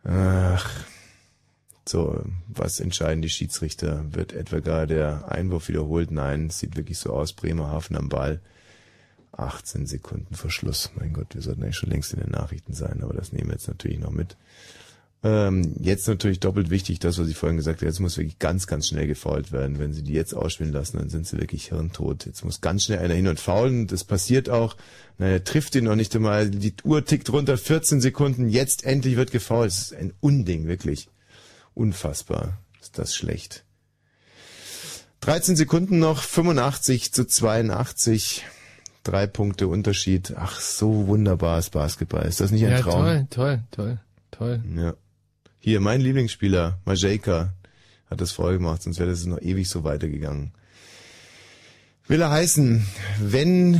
Ach, 0.04 0.70
so, 1.88 2.24
was 2.48 2.80
entscheiden 2.80 3.22
die 3.22 3.30
Schiedsrichter? 3.30 4.04
Wird 4.14 4.34
etwa 4.34 4.60
gar 4.60 4.88
der 4.88 5.30
Einwurf 5.32 5.68
wiederholt? 5.68 6.12
Nein, 6.12 6.50
sieht 6.50 6.76
wirklich 6.76 6.98
so 6.98 7.12
aus. 7.14 7.34
Bremerhaven 7.34 7.96
am 7.96 8.10
Ball. 8.10 8.42
18 9.34 9.88
Sekunden 9.88 10.36
Verschluss. 10.36 10.92
Mein 10.96 11.14
Gott, 11.14 11.34
wir 11.34 11.42
sollten 11.42 11.64
eigentlich 11.64 11.78
schon 11.78 11.90
längst 11.90 12.14
in 12.14 12.20
den 12.20 12.32
Nachrichten 12.32 12.74
sein, 12.74 13.02
aber 13.02 13.14
das 13.14 13.32
nehmen 13.32 13.48
wir 13.48 13.54
jetzt 13.54 13.68
natürlich 13.68 14.00
noch 14.00 14.12
mit. 14.12 14.36
Ähm, 15.24 15.76
jetzt 15.80 16.08
natürlich 16.08 16.40
doppelt 16.40 16.72
wichtig, 16.72 16.98
das, 16.98 17.20
was 17.20 17.28
ich 17.28 17.38
vorhin 17.38 17.58
gesagt 17.58 17.80
habe, 17.80 17.86
jetzt 17.86 18.00
muss 18.00 18.18
wirklich 18.18 18.40
ganz, 18.40 18.66
ganz 18.66 18.88
schnell 18.88 19.06
gefault 19.06 19.52
werden. 19.52 19.78
Wenn 19.78 19.94
sie 19.94 20.02
die 20.02 20.14
jetzt 20.14 20.34
ausspielen 20.34 20.74
lassen, 20.74 20.98
dann 20.98 21.10
sind 21.10 21.28
sie 21.28 21.40
wirklich 21.40 21.68
hirntot. 21.70 22.26
Jetzt 22.26 22.44
muss 22.44 22.62
ganz 22.62 22.86
schnell 22.86 23.00
einer 23.00 23.14
hin 23.14 23.28
und 23.28 23.40
faulen. 23.40 23.86
Das 23.86 24.04
passiert 24.04 24.50
auch. 24.50 24.76
Naja, 25.20 25.40
trifft 25.40 25.76
ihn 25.76 25.84
noch 25.84 25.96
nicht 25.96 26.16
einmal. 26.16 26.50
Die 26.50 26.74
Uhr 26.84 27.06
tickt 27.06 27.32
runter, 27.32 27.56
14 27.58 28.02
Sekunden. 28.02 28.50
Jetzt 28.50 28.84
endlich 28.84 29.16
wird 29.16 29.32
gefault. 29.32 29.70
Das 29.70 29.92
ist 29.92 29.94
ein 29.94 30.14
Unding, 30.22 30.68
wirklich. 30.68 31.08
Unfassbar. 31.76 32.58
Ist 32.82 32.98
das 32.98 33.14
schlecht. 33.14 33.64
13 35.20 35.56
Sekunden 35.56 36.00
noch, 36.00 36.24
85 36.24 37.14
zu 37.14 37.28
82. 37.28 38.44
Drei 39.04 39.28
Punkte 39.28 39.68
Unterschied. 39.68 40.34
Ach, 40.36 40.60
so 40.60 41.08
wunderbares 41.08 41.70
Basketball. 41.70 42.26
Ist 42.26 42.40
das 42.40 42.50
nicht 42.50 42.66
ein 42.66 42.72
ja, 42.72 42.82
Traum? 42.82 43.04
Toll, 43.04 43.28
toll, 43.30 43.60
toll, 43.70 44.00
toll. 44.32 44.64
Ja. 44.76 44.96
Hier, 45.64 45.80
mein 45.80 46.02
Lieblingsspieler, 46.02 46.80
Majeka, 46.86 47.54
hat 48.10 48.20
das 48.20 48.32
vorgemacht, 48.32 48.82
sonst 48.82 48.98
wäre 48.98 49.12
das 49.12 49.24
noch 49.26 49.40
ewig 49.40 49.70
so 49.70 49.84
weitergegangen. 49.84 50.54
Will 52.08 52.20
er 52.20 52.32
heißen, 52.32 52.84
wenn 53.20 53.80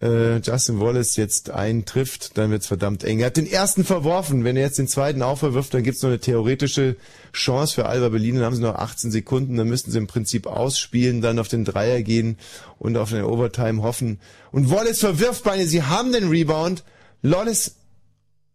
äh, 0.00 0.36
Justin 0.36 0.78
Wallace 0.78 1.16
jetzt 1.16 1.50
einen 1.50 1.84
trifft, 1.84 2.38
dann 2.38 2.52
wird's 2.52 2.68
verdammt 2.68 3.02
eng. 3.02 3.18
Er 3.18 3.26
hat 3.26 3.36
den 3.36 3.50
ersten 3.50 3.82
verworfen. 3.82 4.44
Wenn 4.44 4.56
er 4.56 4.62
jetzt 4.62 4.78
den 4.78 4.86
zweiten 4.86 5.22
auch 5.22 5.38
verwirft, 5.38 5.74
dann 5.74 5.82
gibt's 5.82 6.02
noch 6.02 6.10
eine 6.10 6.20
theoretische 6.20 6.94
Chance 7.32 7.74
für 7.74 7.86
Alba 7.86 8.10
Berlin. 8.10 8.36
Dann 8.36 8.44
haben 8.44 8.54
sie 8.54 8.62
noch 8.62 8.76
18 8.76 9.10
Sekunden. 9.10 9.56
Dann 9.56 9.68
müssten 9.68 9.90
sie 9.90 9.98
im 9.98 10.06
Prinzip 10.06 10.46
ausspielen, 10.46 11.20
dann 11.20 11.40
auf 11.40 11.48
den 11.48 11.64
Dreier 11.64 12.02
gehen 12.02 12.38
und 12.78 12.96
auf 12.96 13.12
eine 13.12 13.26
Overtime 13.26 13.82
hoffen. 13.82 14.20
Und 14.52 14.70
Wallace 14.70 15.00
verwirft 15.00 15.42
Beine. 15.42 15.66
Sie 15.66 15.82
haben 15.82 16.12
den 16.12 16.28
Rebound. 16.28 16.84
Lawless, 17.22 17.74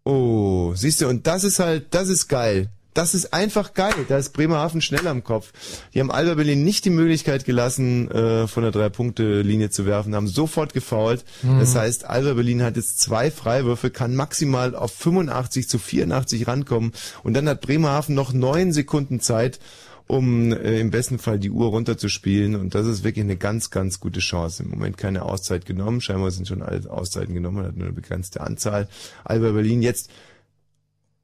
oh, 0.04 0.74
siehst 0.76 1.02
du, 1.02 1.08
und 1.08 1.28
das 1.28 1.44
ist 1.44 1.60
halt, 1.60 1.94
das 1.94 2.10
ist 2.10 2.28
geil. 2.28 2.70
Das 2.94 3.16
ist 3.16 3.34
einfach 3.34 3.74
geil. 3.74 4.06
Da 4.08 4.18
ist 4.18 4.34
Bremerhaven 4.34 4.82
schnell 4.82 5.08
am 5.08 5.24
Kopf. 5.24 5.52
Die 5.94 6.00
haben 6.00 6.12
Alba 6.12 6.36
Berlin 6.36 6.64
nicht 6.64 6.86
die 6.86 6.92
Möglichkeit 6.92 7.44
gelassen, 7.44 8.10
äh, 8.12 8.48
von 8.48 8.64
der 8.64 8.72
Drei-Punkte-Linie 8.72 9.72
zu 9.72 9.86
werfen, 9.86 10.16
haben 10.16 10.28
sofort 10.28 10.74
gefoult. 10.74 11.26
Mhm. 11.42 11.60
Das 11.60 11.76
heißt, 11.76 12.06
Alba 12.06 12.34
Berlin 12.34 12.62
hat 12.62 12.76
jetzt 12.76 13.02
zwei 13.02 13.32
Freiwürfe, 13.32 13.90
kann 13.90 14.16
maximal 14.16 14.76
auf 14.76 14.94
85 14.94 15.68
zu 15.68 15.80
84 15.80 16.48
rankommen. 16.48 16.92
Und 17.24 17.34
dann 17.34 17.50
hat 17.50 17.62
Bremerhaven 17.62 18.14
noch 18.14 18.32
neun 18.32 18.72
Sekunden 18.72 19.20
Zeit, 19.20 19.60
um 20.08 20.52
äh, 20.52 20.80
im 20.80 20.92
besten 20.92 21.20
Fall 21.20 21.40
die 21.40 21.52
Uhr 21.52 21.68
runterzuspielen. 21.68 22.56
Und 22.56 22.76
das 22.76 22.86
ist 22.86 23.04
wirklich 23.04 23.24
eine 23.24 23.38
ganz, 23.38 23.70
ganz 23.70 24.00
gute 24.00 24.20
Chance. 24.20 24.64
Im 24.64 24.70
Moment 24.70 24.98
keine 24.98 25.24
Auszeit 25.24 25.66
genommen. 25.66 26.02
Scheinbar 26.02 26.32
sind 26.32 26.48
schon 26.48 26.62
alle 26.62 26.90
Auszeiten 26.90 27.34
genommen, 27.34 27.58
man 27.58 27.66
hat 27.68 27.76
nur 27.76 27.88
eine 27.88 27.96
begrenzte 27.96 28.42
Anzahl. 28.42 28.88
Alba 29.24 29.52
Berlin 29.52 29.82
jetzt, 29.82 30.10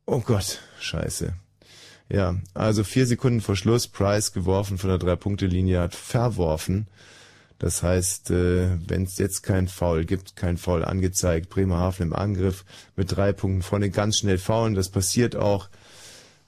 oh 0.05 0.21
Gott, 0.21 0.59
scheiße. 0.79 1.33
Ja, 2.11 2.37
also 2.55 2.83
vier 2.83 3.05
Sekunden 3.05 3.41
vor 3.41 3.55
Schluss, 3.55 3.87
Price 3.87 4.31
geworfen 4.33 4.79
von 4.79 4.89
der 4.89 4.97
Drei-Punkte-Linie, 4.97 5.79
hat 5.79 5.93
verworfen. 5.93 6.87
Das 7.59 7.83
heißt, 7.83 8.31
äh, 8.31 8.69
wenn 8.87 9.03
es 9.03 9.17
jetzt 9.17 9.43
kein 9.43 9.67
Foul 9.67 10.05
gibt, 10.05 10.35
kein 10.35 10.57
Foul 10.57 10.85
angezeigt, 10.85 11.49
Bremerhaven 11.49 12.07
im 12.07 12.13
Angriff 12.13 12.65
mit 12.95 13.15
drei 13.15 13.33
Punkten 13.33 13.61
vorne 13.61 13.89
ganz 13.89 14.17
schnell 14.17 14.37
faulen. 14.37 14.75
Das 14.75 14.89
passiert 14.89 15.35
auch. 15.35 15.69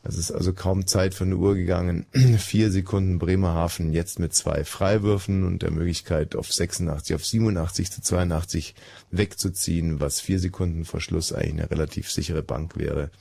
Es 0.04 0.18
ist 0.18 0.32
also 0.32 0.52
kaum 0.52 0.88
Zeit 0.88 1.14
von 1.14 1.30
der 1.30 1.38
Uhr 1.38 1.56
gegangen. 1.56 2.06
Vier 2.38 2.72
Sekunden 2.72 3.20
Bremerhaven 3.20 3.94
jetzt 3.94 4.20
mit 4.20 4.34
zwei 4.34 4.64
Freiwürfen 4.64 5.44
und 5.44 5.62
der 5.62 5.72
Möglichkeit 5.72 6.36
auf 6.36 6.52
86, 6.52 7.16
auf 7.16 7.26
87 7.26 7.92
zu 7.92 8.02
82 8.02 8.74
wegzuziehen, 9.12 10.00
was 10.00 10.20
vier 10.20 10.40
Sekunden 10.40 10.86
vor 10.86 11.02
Schluss 11.02 11.34
eigentlich 11.34 11.52
eine 11.52 11.72
relativ 11.72 12.10
sichere 12.10 12.42
Bank 12.42 12.78
wäre. 12.78 13.12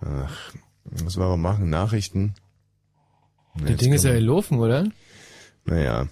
Ach, 0.00 0.52
was 0.84 1.16
wollen 1.16 1.30
wir 1.30 1.36
machen? 1.36 1.70
Nachrichten? 1.70 2.34
Das 3.58 3.76
Ding 3.76 3.92
ist 3.92 4.04
ja 4.04 4.12
gelaufen, 4.12 4.58
oder? 4.58 4.88
Naja, 5.64 6.08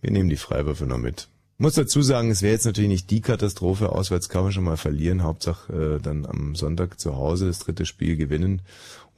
wir 0.00 0.10
nehmen 0.10 0.28
die 0.28 0.36
Freiwürfe 0.36 0.86
noch 0.86 0.98
mit. 0.98 1.28
Muss 1.58 1.74
dazu 1.74 2.02
sagen, 2.02 2.30
es 2.30 2.42
wäre 2.42 2.54
jetzt 2.54 2.66
natürlich 2.66 2.90
nicht 2.90 3.10
die 3.10 3.20
Katastrophe. 3.20 3.92
Auswärts 3.92 4.28
kann 4.28 4.42
man 4.42 4.52
schon 4.52 4.64
mal 4.64 4.76
verlieren. 4.76 5.22
Hauptsache 5.22 5.72
äh, 5.72 6.00
dann 6.00 6.26
am 6.26 6.56
Sonntag 6.56 6.98
zu 6.98 7.14
Hause 7.14 7.46
das 7.46 7.60
dritte 7.60 7.86
Spiel 7.86 8.16
gewinnen. 8.16 8.62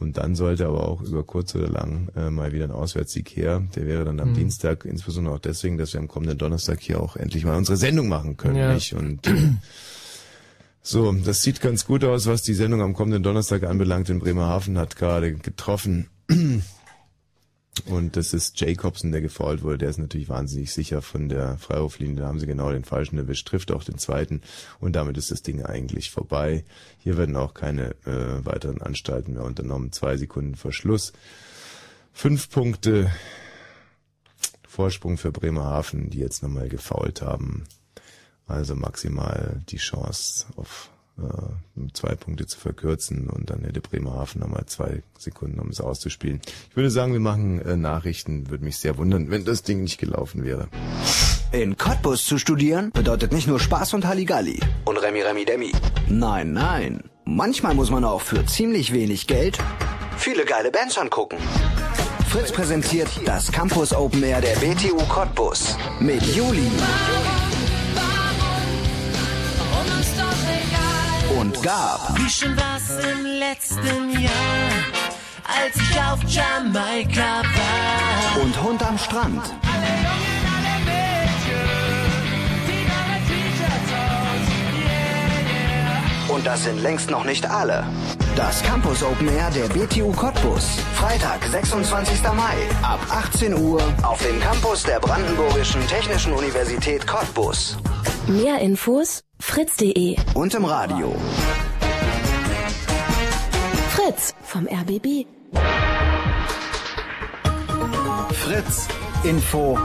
Und 0.00 0.18
dann 0.18 0.34
sollte 0.34 0.66
aber 0.66 0.88
auch 0.88 1.02
über 1.02 1.22
kurz 1.22 1.54
oder 1.54 1.68
lang 1.68 2.08
äh, 2.16 2.30
mal 2.30 2.52
wieder 2.52 2.64
ein 2.64 2.72
Auswärtssieg 2.72 3.30
her. 3.30 3.62
Der 3.74 3.86
wäre 3.86 4.04
dann 4.04 4.20
am 4.20 4.30
mhm. 4.30 4.34
Dienstag, 4.34 4.84
insbesondere 4.84 5.34
auch 5.34 5.40
deswegen, 5.40 5.78
dass 5.78 5.92
wir 5.92 6.00
am 6.00 6.08
kommenden 6.08 6.36
Donnerstag 6.36 6.80
hier 6.80 7.00
auch 7.00 7.16
endlich 7.16 7.44
mal 7.44 7.56
unsere 7.56 7.76
Sendung 7.76 8.08
machen 8.08 8.36
können. 8.36 8.56
Ja. 8.56 8.74
Nicht? 8.74 8.92
Und 8.94 9.26
äh, 9.26 9.52
So, 10.86 11.10
das 11.12 11.40
sieht 11.40 11.62
ganz 11.62 11.86
gut 11.86 12.04
aus, 12.04 12.26
was 12.26 12.42
die 12.42 12.52
Sendung 12.52 12.82
am 12.82 12.92
kommenden 12.92 13.22
Donnerstag 13.22 13.62
anbelangt. 13.62 14.10
In 14.10 14.18
Bremerhaven 14.18 14.76
hat 14.76 14.96
gerade 14.96 15.32
getroffen. 15.32 16.10
Und 17.86 18.16
das 18.16 18.32
ist 18.32 18.60
Jacobsen, 18.60 19.12
der 19.12 19.20
gefault 19.20 19.62
wurde. 19.62 19.78
Der 19.78 19.90
ist 19.90 19.98
natürlich 19.98 20.28
wahnsinnig 20.28 20.72
sicher 20.72 21.02
von 21.02 21.28
der 21.28 21.58
Freiwurflinie. 21.58 22.16
Da 22.16 22.28
haben 22.28 22.40
sie 22.40 22.46
genau 22.46 22.70
den 22.70 22.84
falschen 22.84 23.18
erwischt, 23.18 23.48
trifft 23.48 23.72
auch 23.72 23.84
den 23.84 23.98
zweiten. 23.98 24.42
Und 24.80 24.94
damit 24.94 25.18
ist 25.18 25.30
das 25.30 25.42
Ding 25.42 25.62
eigentlich 25.62 26.10
vorbei. 26.10 26.64
Hier 26.98 27.18
werden 27.18 27.36
auch 27.36 27.52
keine 27.52 27.90
äh, 28.06 28.44
weiteren 28.44 28.80
Anstalten 28.80 29.34
mehr 29.34 29.44
unternommen. 29.44 29.92
Zwei 29.92 30.16
Sekunden 30.16 30.54
vor 30.54 30.72
Schluss. 30.72 31.12
Fünf 32.12 32.48
Punkte 32.48 33.10
Vorsprung 34.68 35.18
für 35.18 35.30
Bremerhaven, 35.30 36.10
die 36.10 36.18
jetzt 36.18 36.42
nochmal 36.42 36.68
gefault 36.68 37.22
haben. 37.22 37.64
Also 38.46 38.74
maximal 38.74 39.62
die 39.68 39.76
Chance 39.78 40.46
auf 40.56 40.90
äh, 41.18 41.92
zwei 41.92 42.14
Punkte 42.14 42.46
zu 42.46 42.58
verkürzen 42.58 43.28
und 43.28 43.50
dann 43.50 43.62
hätte 43.62 43.80
Bremerhaven 43.80 44.40
nochmal 44.40 44.66
zwei 44.66 45.02
Sekunden, 45.18 45.60
um 45.60 45.68
es 45.68 45.80
auszuspielen. 45.80 46.40
Ich 46.70 46.76
würde 46.76 46.90
sagen, 46.90 47.12
wir 47.12 47.20
machen 47.20 47.60
äh, 47.60 47.76
Nachrichten. 47.76 48.50
Würde 48.50 48.64
mich 48.64 48.78
sehr 48.78 48.96
wundern, 48.96 49.30
wenn 49.30 49.44
das 49.44 49.62
Ding 49.62 49.82
nicht 49.82 49.98
gelaufen 49.98 50.44
wäre. 50.44 50.68
In 51.52 51.76
Cottbus 51.76 52.26
zu 52.26 52.38
studieren 52.38 52.90
bedeutet 52.90 53.32
nicht 53.32 53.46
nur 53.46 53.60
Spaß 53.60 53.94
und 53.94 54.06
Halligalli. 54.06 54.60
Und 54.84 54.96
Remi 54.96 55.20
Remi 55.20 55.44
Demi. 55.44 55.72
Nein, 56.08 56.52
nein. 56.52 57.04
Manchmal 57.24 57.74
muss 57.74 57.90
man 57.90 58.04
auch 58.04 58.20
für 58.20 58.44
ziemlich 58.44 58.92
wenig 58.92 59.26
Geld 59.26 59.58
viele 60.16 60.44
geile 60.44 60.70
Bands 60.70 60.98
angucken. 60.98 61.36
Fritz 62.28 62.50
präsentiert 62.50 63.08
das 63.24 63.52
Campus 63.52 63.92
Open 63.92 64.22
Air 64.22 64.40
der 64.40 64.56
BTU 64.56 64.96
Cottbus 65.08 65.76
mit 66.00 66.22
Juli 66.34 66.68
und 71.44 71.62
Gab 71.62 72.16
Wie 72.18 72.30
schon 72.30 72.56
was 72.56 73.04
im 73.04 73.24
letzten 73.26 74.10
Jahr, 74.18 74.70
als 75.44 75.76
ich 75.76 76.00
auf 76.00 76.18
Jamaika 76.26 77.42
war. 77.42 78.42
und 78.42 78.62
Hund 78.62 78.82
am 78.82 78.96
Strand. 78.96 79.42
Und 86.28 86.46
das 86.46 86.64
sind 86.64 86.82
längst 86.82 87.10
noch 87.10 87.24
nicht 87.24 87.48
alle. 87.48 87.84
Das 88.34 88.62
Campus 88.62 89.02
Open 89.02 89.28
Air 89.28 89.50
der 89.50 89.68
BTU 89.68 90.10
Cottbus. 90.12 90.78
Freitag, 90.94 91.44
26. 91.44 92.22
Mai. 92.34 92.56
Ab 92.82 93.00
18 93.10 93.54
Uhr 93.54 93.82
auf 94.02 94.20
dem 94.22 94.40
Campus 94.40 94.82
der 94.82 94.98
Brandenburgischen 94.98 95.86
Technischen 95.86 96.32
Universität 96.32 97.06
Cottbus. 97.06 97.76
Mehr 98.26 98.58
Infos 98.60 99.22
fritz.de. 99.46 100.16
Und 100.32 100.54
im 100.54 100.64
Radio. 100.64 101.14
Fritz 103.90 104.34
vom 104.42 104.66
RBB. 104.66 105.26
Fritz. 108.32 108.88
Info. 109.22 109.78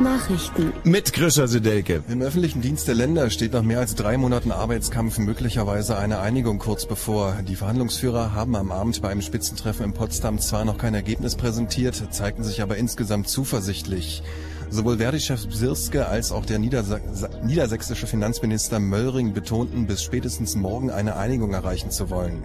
Nachrichten. 0.00 0.72
Mit 0.84 1.12
Grisha 1.12 1.46
Sedelke. 1.46 2.02
Im 2.08 2.20
öffentlichen 2.20 2.62
Dienst 2.62 2.88
der 2.88 2.96
Länder 2.96 3.30
steht 3.30 3.52
nach 3.52 3.62
mehr 3.62 3.78
als 3.78 3.94
drei 3.94 4.16
Monaten 4.16 4.50
Arbeitskampf 4.50 5.18
möglicherweise 5.18 5.96
eine 5.96 6.18
Einigung 6.18 6.58
kurz 6.58 6.84
bevor. 6.84 7.36
Die 7.48 7.56
Verhandlungsführer 7.56 8.34
haben 8.34 8.56
am 8.56 8.72
Abend 8.72 9.00
bei 9.00 9.08
einem 9.08 9.22
Spitzentreffen 9.22 9.84
in 9.84 9.92
Potsdam 9.92 10.40
zwar 10.40 10.64
noch 10.64 10.78
kein 10.78 10.94
Ergebnis 10.94 11.36
präsentiert, 11.36 12.02
zeigten 12.10 12.42
sich 12.42 12.60
aber 12.60 12.76
insgesamt 12.76 13.28
zuversichtlich. 13.28 14.22
Sowohl 14.70 14.98
Verdi-Chef 14.98 15.52
Sirske 15.52 16.06
als 16.06 16.30
auch 16.30 16.46
der 16.46 16.60
Niedersa 16.60 17.00
niedersächsische 17.42 18.06
Finanzminister 18.06 18.78
Möllring 18.78 19.32
betonten, 19.32 19.86
bis 19.86 20.02
spätestens 20.02 20.54
morgen 20.54 20.90
eine 20.90 21.16
Einigung 21.16 21.52
erreichen 21.52 21.90
zu 21.90 22.08
wollen. 22.08 22.44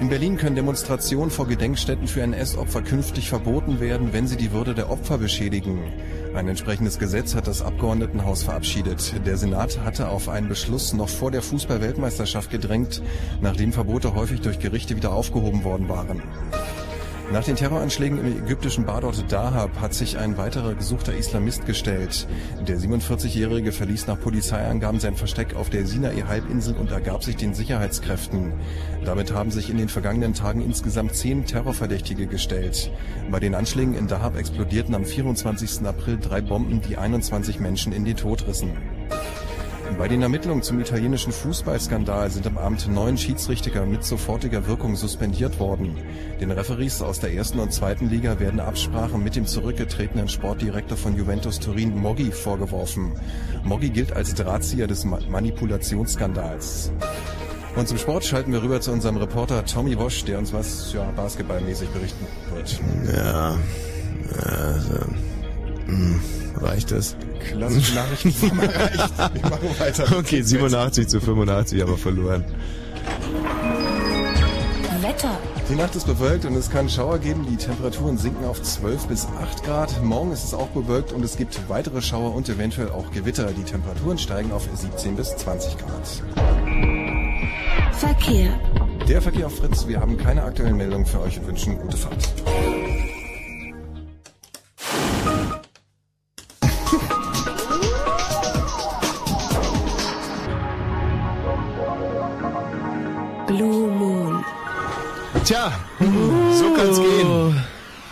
In 0.00 0.08
Berlin 0.08 0.36
können 0.36 0.56
Demonstrationen 0.56 1.30
vor 1.30 1.46
Gedenkstätten 1.46 2.08
für 2.08 2.20
NS-Opfer 2.22 2.82
künftig 2.82 3.28
verboten 3.28 3.78
werden, 3.78 4.12
wenn 4.12 4.26
sie 4.26 4.36
die 4.36 4.50
Würde 4.50 4.74
der 4.74 4.90
Opfer 4.90 5.18
beschädigen. 5.18 5.78
Ein 6.34 6.48
entsprechendes 6.48 6.98
Gesetz 6.98 7.36
hat 7.36 7.46
das 7.46 7.62
Abgeordnetenhaus 7.62 8.42
verabschiedet. 8.42 9.14
Der 9.24 9.36
Senat 9.36 9.78
hatte 9.84 10.08
auf 10.08 10.28
einen 10.28 10.48
Beschluss 10.48 10.94
noch 10.94 11.08
vor 11.08 11.30
der 11.30 11.42
Fußball-Weltmeisterschaft 11.42 12.50
gedrängt, 12.50 13.02
nachdem 13.40 13.72
Verbote 13.72 14.16
häufig 14.16 14.40
durch 14.40 14.58
Gerichte 14.58 14.96
wieder 14.96 15.12
aufgehoben 15.12 15.62
worden 15.62 15.88
waren. 15.88 16.22
Nach 17.32 17.42
den 17.42 17.56
Terroranschlägen 17.56 18.18
im 18.18 18.44
ägyptischen 18.44 18.84
Badort 18.84 19.32
Dahab 19.32 19.80
hat 19.80 19.94
sich 19.94 20.18
ein 20.18 20.36
weiterer 20.36 20.74
gesuchter 20.74 21.14
Islamist 21.14 21.66
gestellt. 21.66 22.28
Der 22.68 22.78
47-Jährige 22.78 23.72
verließ 23.72 24.06
nach 24.06 24.20
Polizeiangaben 24.20 25.00
sein 25.00 25.16
Versteck 25.16 25.56
auf 25.56 25.70
der 25.70 25.86
Sinai-Halbinsel 25.86 26.76
und 26.76 26.90
ergab 26.90 27.24
sich 27.24 27.36
den 27.36 27.54
Sicherheitskräften. 27.54 28.52
Damit 29.04 29.32
haben 29.32 29.50
sich 29.50 29.70
in 29.70 29.78
den 29.78 29.88
vergangenen 29.88 30.34
Tagen 30.34 30.60
insgesamt 30.60 31.14
zehn 31.14 31.46
Terrorverdächtige 31.46 32.26
gestellt. 32.26 32.90
Bei 33.30 33.40
den 33.40 33.54
Anschlägen 33.54 33.94
in 33.94 34.06
Dahab 34.06 34.36
explodierten 34.36 34.94
am 34.94 35.04
24. 35.04 35.86
April 35.86 36.18
drei 36.18 36.40
Bomben, 36.42 36.82
die 36.82 36.98
21 36.98 37.58
Menschen 37.58 37.92
in 37.92 38.04
den 38.04 38.16
Tod 38.16 38.46
rissen. 38.46 38.76
Bei 39.98 40.08
den 40.08 40.22
Ermittlungen 40.22 40.62
zum 40.62 40.80
italienischen 40.80 41.32
Fußballskandal 41.32 42.28
sind 42.30 42.46
am 42.46 42.58
Abend 42.58 42.88
neun 42.88 43.16
Schiedsrichter 43.16 43.86
mit 43.86 44.04
sofortiger 44.04 44.66
Wirkung 44.66 44.96
suspendiert 44.96 45.60
worden. 45.60 45.96
Den 46.40 46.50
Referees 46.50 47.00
aus 47.00 47.20
der 47.20 47.32
ersten 47.32 47.60
und 47.60 47.72
zweiten 47.72 48.10
Liga 48.10 48.40
werden 48.40 48.58
Absprachen 48.58 49.22
mit 49.22 49.36
dem 49.36 49.46
zurückgetretenen 49.46 50.28
Sportdirektor 50.28 50.98
von 50.98 51.16
Juventus 51.16 51.60
Turin 51.60 51.96
Moggi 51.96 52.32
vorgeworfen. 52.32 53.12
Moggi 53.62 53.90
gilt 53.90 54.12
als 54.12 54.34
Drahtzieher 54.34 54.88
des 54.88 55.04
Ma 55.04 55.20
Manipulationsskandals. 55.28 56.90
Und 57.76 57.88
zum 57.88 57.98
Sport 57.98 58.24
schalten 58.24 58.52
wir 58.52 58.62
rüber 58.62 58.80
zu 58.80 58.90
unserem 58.92 59.16
Reporter 59.16 59.64
Tommy 59.64 59.96
Wosch, 59.98 60.24
der 60.24 60.38
uns 60.38 60.52
was 60.52 60.92
ja, 60.92 61.04
basketballmäßig 61.16 61.88
berichten 61.90 62.26
wird. 62.52 62.80
Ja, 63.14 63.56
also, 64.32 65.06
hm, 65.86 66.20
reicht 66.56 66.90
das? 66.90 67.16
Klassische 67.48 67.94
Nachrichten 67.94 68.58
erreicht. 68.58 69.12
Wir 69.34 69.42
machen 69.42 69.68
weiter. 69.78 70.16
Okay, 70.18 70.42
87 70.42 71.08
zu 71.08 71.20
85, 71.20 71.82
aber 71.82 71.96
verloren. 71.96 72.44
Wetter. 75.04 75.38
Die 75.68 75.74
Nacht 75.74 75.94
ist 75.96 76.06
bewölkt 76.06 76.46
und 76.46 76.56
es 76.56 76.70
kann 76.70 76.88
Schauer 76.88 77.18
geben. 77.18 77.46
Die 77.48 77.56
Temperaturen 77.56 78.16
sinken 78.16 78.44
auf 78.46 78.62
12 78.62 79.06
bis 79.06 79.26
8 79.26 79.62
Grad. 79.62 80.02
Morgen 80.02 80.32
ist 80.32 80.44
es 80.44 80.54
auch 80.54 80.68
bewölkt 80.68 81.12
und 81.12 81.22
es 81.22 81.36
gibt 81.36 81.60
weitere 81.68 82.00
Schauer 82.00 82.34
und 82.34 82.48
eventuell 82.48 82.88
auch 82.88 83.10
Gewitter. 83.10 83.50
Die 83.52 83.64
Temperaturen 83.64 84.16
steigen 84.16 84.50
auf 84.52 84.66
17 84.72 85.14
bis 85.16 85.36
20 85.36 85.76
Grad. 85.78 86.22
Verkehr. 87.92 88.58
Der 89.08 89.20
Verkehr 89.20 89.46
auf 89.46 89.56
Fritz. 89.56 89.86
Wir 89.86 90.00
haben 90.00 90.16
keine 90.16 90.42
aktuellen 90.42 90.76
Meldungen 90.76 91.06
für 91.06 91.20
euch 91.20 91.38
und 91.38 91.48
wünschen 91.48 91.78
gute 91.78 91.96
Fahrt. 91.98 92.32
Tja, 105.44 105.78
so 106.00 106.72
kann's 106.74 106.98
gehen. 106.98 107.54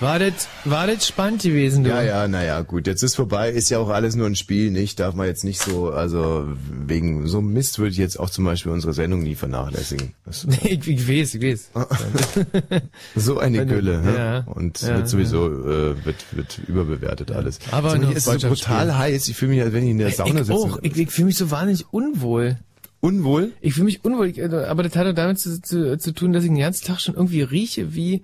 War 0.00 0.18
das, 0.18 0.48
war 0.64 0.86
das 0.86 1.06
spannend 1.06 1.42
gewesen, 1.42 1.84
du? 1.84 1.90
Ja, 1.90 2.02
ja, 2.02 2.28
naja, 2.28 2.60
gut, 2.62 2.86
jetzt 2.88 3.02
ist 3.02 3.14
vorbei, 3.14 3.50
ist 3.50 3.70
ja 3.70 3.78
auch 3.78 3.88
alles 3.88 4.16
nur 4.16 4.26
ein 4.26 4.34
Spiel, 4.34 4.70
nicht? 4.72 4.98
Darf 4.98 5.14
man 5.14 5.28
jetzt 5.28 5.44
nicht 5.44 5.60
so, 5.62 5.90
also 5.90 6.44
wegen 6.70 7.28
so 7.28 7.40
Mist 7.40 7.78
würde 7.78 7.92
ich 7.92 7.98
jetzt 7.98 8.18
auch 8.18 8.28
zum 8.28 8.44
Beispiel 8.44 8.72
unsere 8.72 8.92
Sendung 8.92 9.22
nie 9.22 9.36
vernachlässigen. 9.36 10.12
Das, 10.26 10.44
ich, 10.64 10.86
ich 10.88 11.08
weiß, 11.08 11.36
ich 11.36 11.42
weiß. 11.42 11.70
so 13.16 13.38
eine 13.38 13.64
Gülle, 13.64 14.02
ne? 14.02 14.14
ja. 14.14 14.38
Und 14.52 14.82
Ja, 14.82 14.96
wird 14.96 15.08
sowieso, 15.08 15.46
äh, 15.46 16.04
wird, 16.04 16.16
wird 16.32 16.60
überbewertet 16.66 17.30
alles. 17.30 17.60
Aber 17.70 17.96
nur 17.96 18.08
hier 18.08 18.16
ist 18.16 18.24
so 18.24 18.48
brutal 18.48 18.98
heiß, 18.98 19.28
ich 19.28 19.36
fühle 19.36 19.52
mich, 19.52 19.62
als 19.62 19.72
wenn 19.72 19.84
ich 19.84 19.90
in 19.90 19.98
der 19.98 20.10
Sauna 20.10 20.40
ich 20.40 20.46
sitze. 20.46 20.52
auch. 20.52 20.80
Ich, 20.82 20.96
ich 20.96 21.10
fühle 21.10 21.26
mich 21.26 21.36
so 21.36 21.50
wahnsinnig 21.50 21.86
unwohl. 21.92 22.58
Unwohl? 23.04 23.50
Ich 23.60 23.74
fühle 23.74 23.86
mich 23.86 24.04
unwohl, 24.04 24.32
also, 24.40 24.58
aber 24.58 24.84
das 24.84 24.94
hat 24.94 25.08
auch 25.08 25.12
damit 25.12 25.40
zu, 25.40 25.60
zu, 25.60 25.98
zu 25.98 26.12
tun, 26.14 26.32
dass 26.32 26.44
ich 26.44 26.50
den 26.50 26.58
ganzen 26.60 26.86
Tag 26.86 27.00
schon 27.00 27.16
irgendwie 27.16 27.42
rieche, 27.42 27.96
wie, 27.96 28.22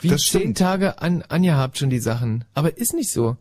wie 0.00 0.08
Das 0.08 0.22
zehn 0.22 0.40
stimmt. 0.40 0.58
Tage 0.58 1.02
an, 1.02 1.22
angehabt 1.28 1.78
schon 1.78 1.90
die 1.90 1.98
Sachen. 1.98 2.44
Aber 2.54 2.78
ist 2.78 2.94
nicht 2.94 3.10
so. 3.10 3.36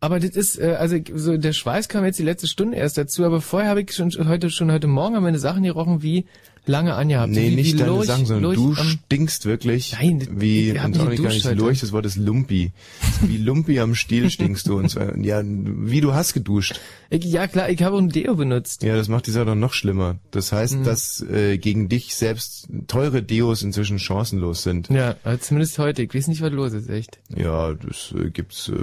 Aber 0.00 0.20
das 0.20 0.36
ist, 0.36 0.58
äh, 0.58 0.76
also 0.78 0.98
so 1.14 1.38
der 1.38 1.54
Schweiß 1.54 1.88
kam 1.88 2.04
jetzt 2.04 2.18
die 2.18 2.24
letzte 2.24 2.46
Stunde 2.46 2.76
erst 2.76 2.98
dazu, 2.98 3.24
aber 3.24 3.40
vorher 3.40 3.70
habe 3.70 3.80
ich 3.80 3.94
schon 3.94 4.12
heute 4.28 4.50
schon 4.50 4.70
heute 4.70 4.86
Morgen 4.86 5.22
meine 5.22 5.38
Sachen 5.38 5.62
gerochen 5.62 6.02
wie 6.02 6.26
lange 6.66 6.94
angehabt. 6.94 7.32
Nee, 7.32 7.50
wie, 7.50 7.54
nicht 7.56 7.74
wie 7.74 7.78
deine 7.78 7.90
Lurch- 7.90 8.06
Sachen, 8.06 8.26
sondern 8.26 8.54
Lurch 8.54 8.76
du 8.76 8.80
am- 8.80 8.86
stinkst 8.88 9.46
wirklich 9.46 9.92
Nein, 10.00 10.18
das- 10.20 10.28
wie, 10.32 10.70
ich 10.70 10.82
und 10.84 10.90
nicht 10.92 11.00
auch 11.00 11.08
nicht 11.08 11.22
gar 11.22 11.30
nicht. 11.32 11.54
Lurch, 11.54 11.80
das 11.80 11.92
Wort 11.92 12.06
ist 12.06 12.16
Lumpi. 12.16 12.72
Wie 13.22 13.36
Lumpi 13.36 13.78
am 13.80 13.94
Stiel 13.94 14.30
stinkst 14.30 14.66
du 14.66 14.76
und 14.78 14.88
zwar, 14.90 15.16
ja, 15.24 15.42
wie 15.44 16.00
du 16.00 16.12
hast 16.12 16.32
geduscht. 16.34 16.80
Ich, 17.10 17.24
ja 17.24 17.46
klar, 17.46 17.68
ich 17.70 17.82
habe 17.82 17.98
ein 17.98 18.08
Deo 18.08 18.34
benutzt. 18.34 18.82
Ja, 18.82 18.96
das 18.96 19.08
macht 19.08 19.26
die 19.26 19.30
Sache 19.30 19.44
doch 19.46 19.54
noch 19.54 19.72
schlimmer. 19.74 20.16
Das 20.30 20.50
heißt, 20.52 20.78
Mhm. 20.78 20.84
dass 20.84 21.20
äh, 21.22 21.58
gegen 21.58 21.88
dich 21.88 22.14
selbst 22.16 22.68
teure 22.88 23.22
Deos 23.22 23.62
inzwischen 23.62 23.98
chancenlos 23.98 24.62
sind. 24.62 24.88
Ja, 24.88 25.16
also 25.24 25.38
zumindest 25.40 25.78
heute. 25.78 26.02
Ich 26.02 26.14
weiß 26.14 26.28
nicht, 26.28 26.40
was 26.40 26.50
los 26.52 26.72
ist, 26.72 26.88
echt. 26.88 27.20
Ja, 27.36 27.74
das 27.74 28.12
äh, 28.18 28.30
gibt's. 28.30 28.68
Äh, 28.70 28.74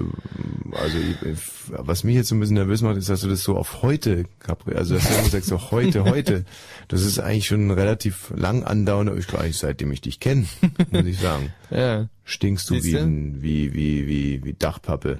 also 0.75 0.97
ich, 0.97 1.29
ich, 1.31 1.39
was 1.69 2.03
mich 2.03 2.15
jetzt 2.15 2.29
so 2.29 2.35
ein 2.35 2.39
bisschen 2.39 2.55
nervös 2.55 2.81
macht, 2.81 2.97
ist, 2.97 3.09
dass 3.09 3.21
du 3.21 3.27
das 3.29 3.41
so 3.43 3.57
auf 3.57 3.81
heute, 3.81 4.25
Capri, 4.39 4.75
also 4.75 4.95
dass 4.95 5.07
du 5.23 5.29
sagst, 5.29 5.49
so 5.49 5.71
heute, 5.71 6.03
heute. 6.05 6.45
Das 6.87 7.01
ist 7.03 7.19
eigentlich 7.19 7.47
schon 7.47 7.68
relativ 7.71 8.31
lang 8.35 8.63
andauernder, 8.63 9.15
ich 9.15 9.27
glaube, 9.27 9.51
seitdem 9.51 9.91
ich 9.91 10.01
dich 10.01 10.19
kenne, 10.19 10.45
muss 10.91 11.05
ich 11.05 11.19
sagen. 11.19 11.53
Ja. 11.69 12.09
Stinkst 12.23 12.69
du 12.69 12.83
wie, 12.83 12.97
ein, 12.97 13.41
wie, 13.41 13.73
wie, 13.73 14.07
wie, 14.07 14.43
wie 14.43 14.53
Dachpappe. 14.53 15.19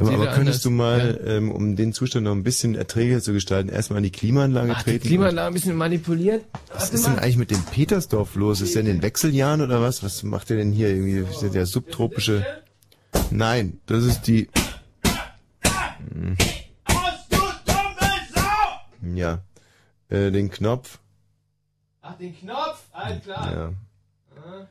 Aber, 0.00 0.12
aber 0.12 0.26
könntest 0.28 0.64
du 0.64 0.70
anders. 0.70 1.02
mal, 1.02 1.20
ähm, 1.26 1.50
um 1.50 1.76
den 1.76 1.92
Zustand 1.92 2.24
noch 2.24 2.32
ein 2.32 2.42
bisschen 2.42 2.74
erträglicher 2.74 3.20
zu 3.20 3.32
gestalten, 3.32 3.68
erstmal 3.68 3.98
an 3.98 4.02
die 4.04 4.10
Klimaanlage 4.10 4.72
Ach, 4.74 4.82
die 4.82 4.92
treten? 4.92 5.08
Klimaanlage 5.08 5.48
ein 5.48 5.54
bisschen 5.54 5.76
manipuliert. 5.76 6.44
Was 6.72 6.90
ist 6.90 7.06
denn 7.06 7.18
eigentlich 7.18 7.36
mit 7.36 7.50
dem 7.50 7.62
Petersdorf 7.62 8.34
los? 8.34 8.60
Ist 8.60 8.74
der 8.74 8.80
in 8.80 8.86
den 8.86 9.02
Wechseljahren 9.02 9.60
oder 9.60 9.82
was? 9.82 10.02
Was 10.02 10.22
macht 10.22 10.50
der 10.50 10.56
denn 10.58 10.72
hier 10.72 10.88
irgendwie? 10.88 11.30
Ist 11.30 11.42
der, 11.42 11.50
der 11.50 11.66
subtropische? 11.66 12.46
Nein, 13.30 13.80
das 13.86 14.04
ist 14.04 14.22
die. 14.22 14.48
Hm. 16.12 16.36
Ja. 19.14 19.42
Äh, 20.08 20.30
den 20.30 20.50
Knopf. 20.50 20.98
Ach, 22.08 22.16
den 22.16 22.34
Knopf? 22.38 22.84
Alles 22.92 23.22
klar. 23.22 23.52
Ja. 23.52 24.66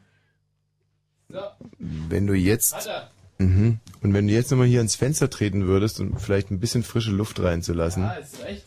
So. 1.29 1.39
Wenn 1.77 2.25
du 2.25 2.33
jetzt. 2.33 2.89
Mhm. 3.37 3.79
Und 4.01 4.13
wenn 4.13 4.27
du 4.27 4.33
jetzt 4.33 4.49
nochmal 4.49 4.67
hier 4.67 4.79
ans 4.79 4.95
Fenster 4.95 5.29
treten 5.29 5.67
würdest 5.67 5.99
und 5.99 6.19
vielleicht 6.19 6.49
ein 6.49 6.59
bisschen 6.59 6.83
frische 6.83 7.11
Luft 7.11 7.39
reinzulassen. 7.39 8.05
Ah, 8.05 8.13
ist 8.13 8.43
recht. 8.43 8.63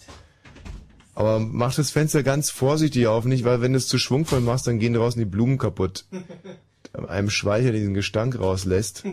Aber 1.15 1.41
mach 1.41 1.75
das 1.75 1.91
Fenster 1.91 2.23
ganz 2.23 2.51
vorsichtig 2.51 3.09
auf, 3.09 3.25
nicht? 3.25 3.45
Weil 3.45 3.61
wenn 3.61 3.73
du 3.73 3.79
es 3.79 3.89
zu 3.89 3.99
schwungvoll 3.99 4.41
machst, 4.41 4.67
dann 4.67 4.79
gehen 4.79 4.95
draußen 4.95 5.19
die 5.19 5.27
Blumen 5.27 5.59
kaputt. 5.59 6.05
Einem 7.09 7.31
Schweicher 7.31 7.73
diesen 7.73 7.95
Gestank 7.95 8.39
rauslässt. 8.39 9.05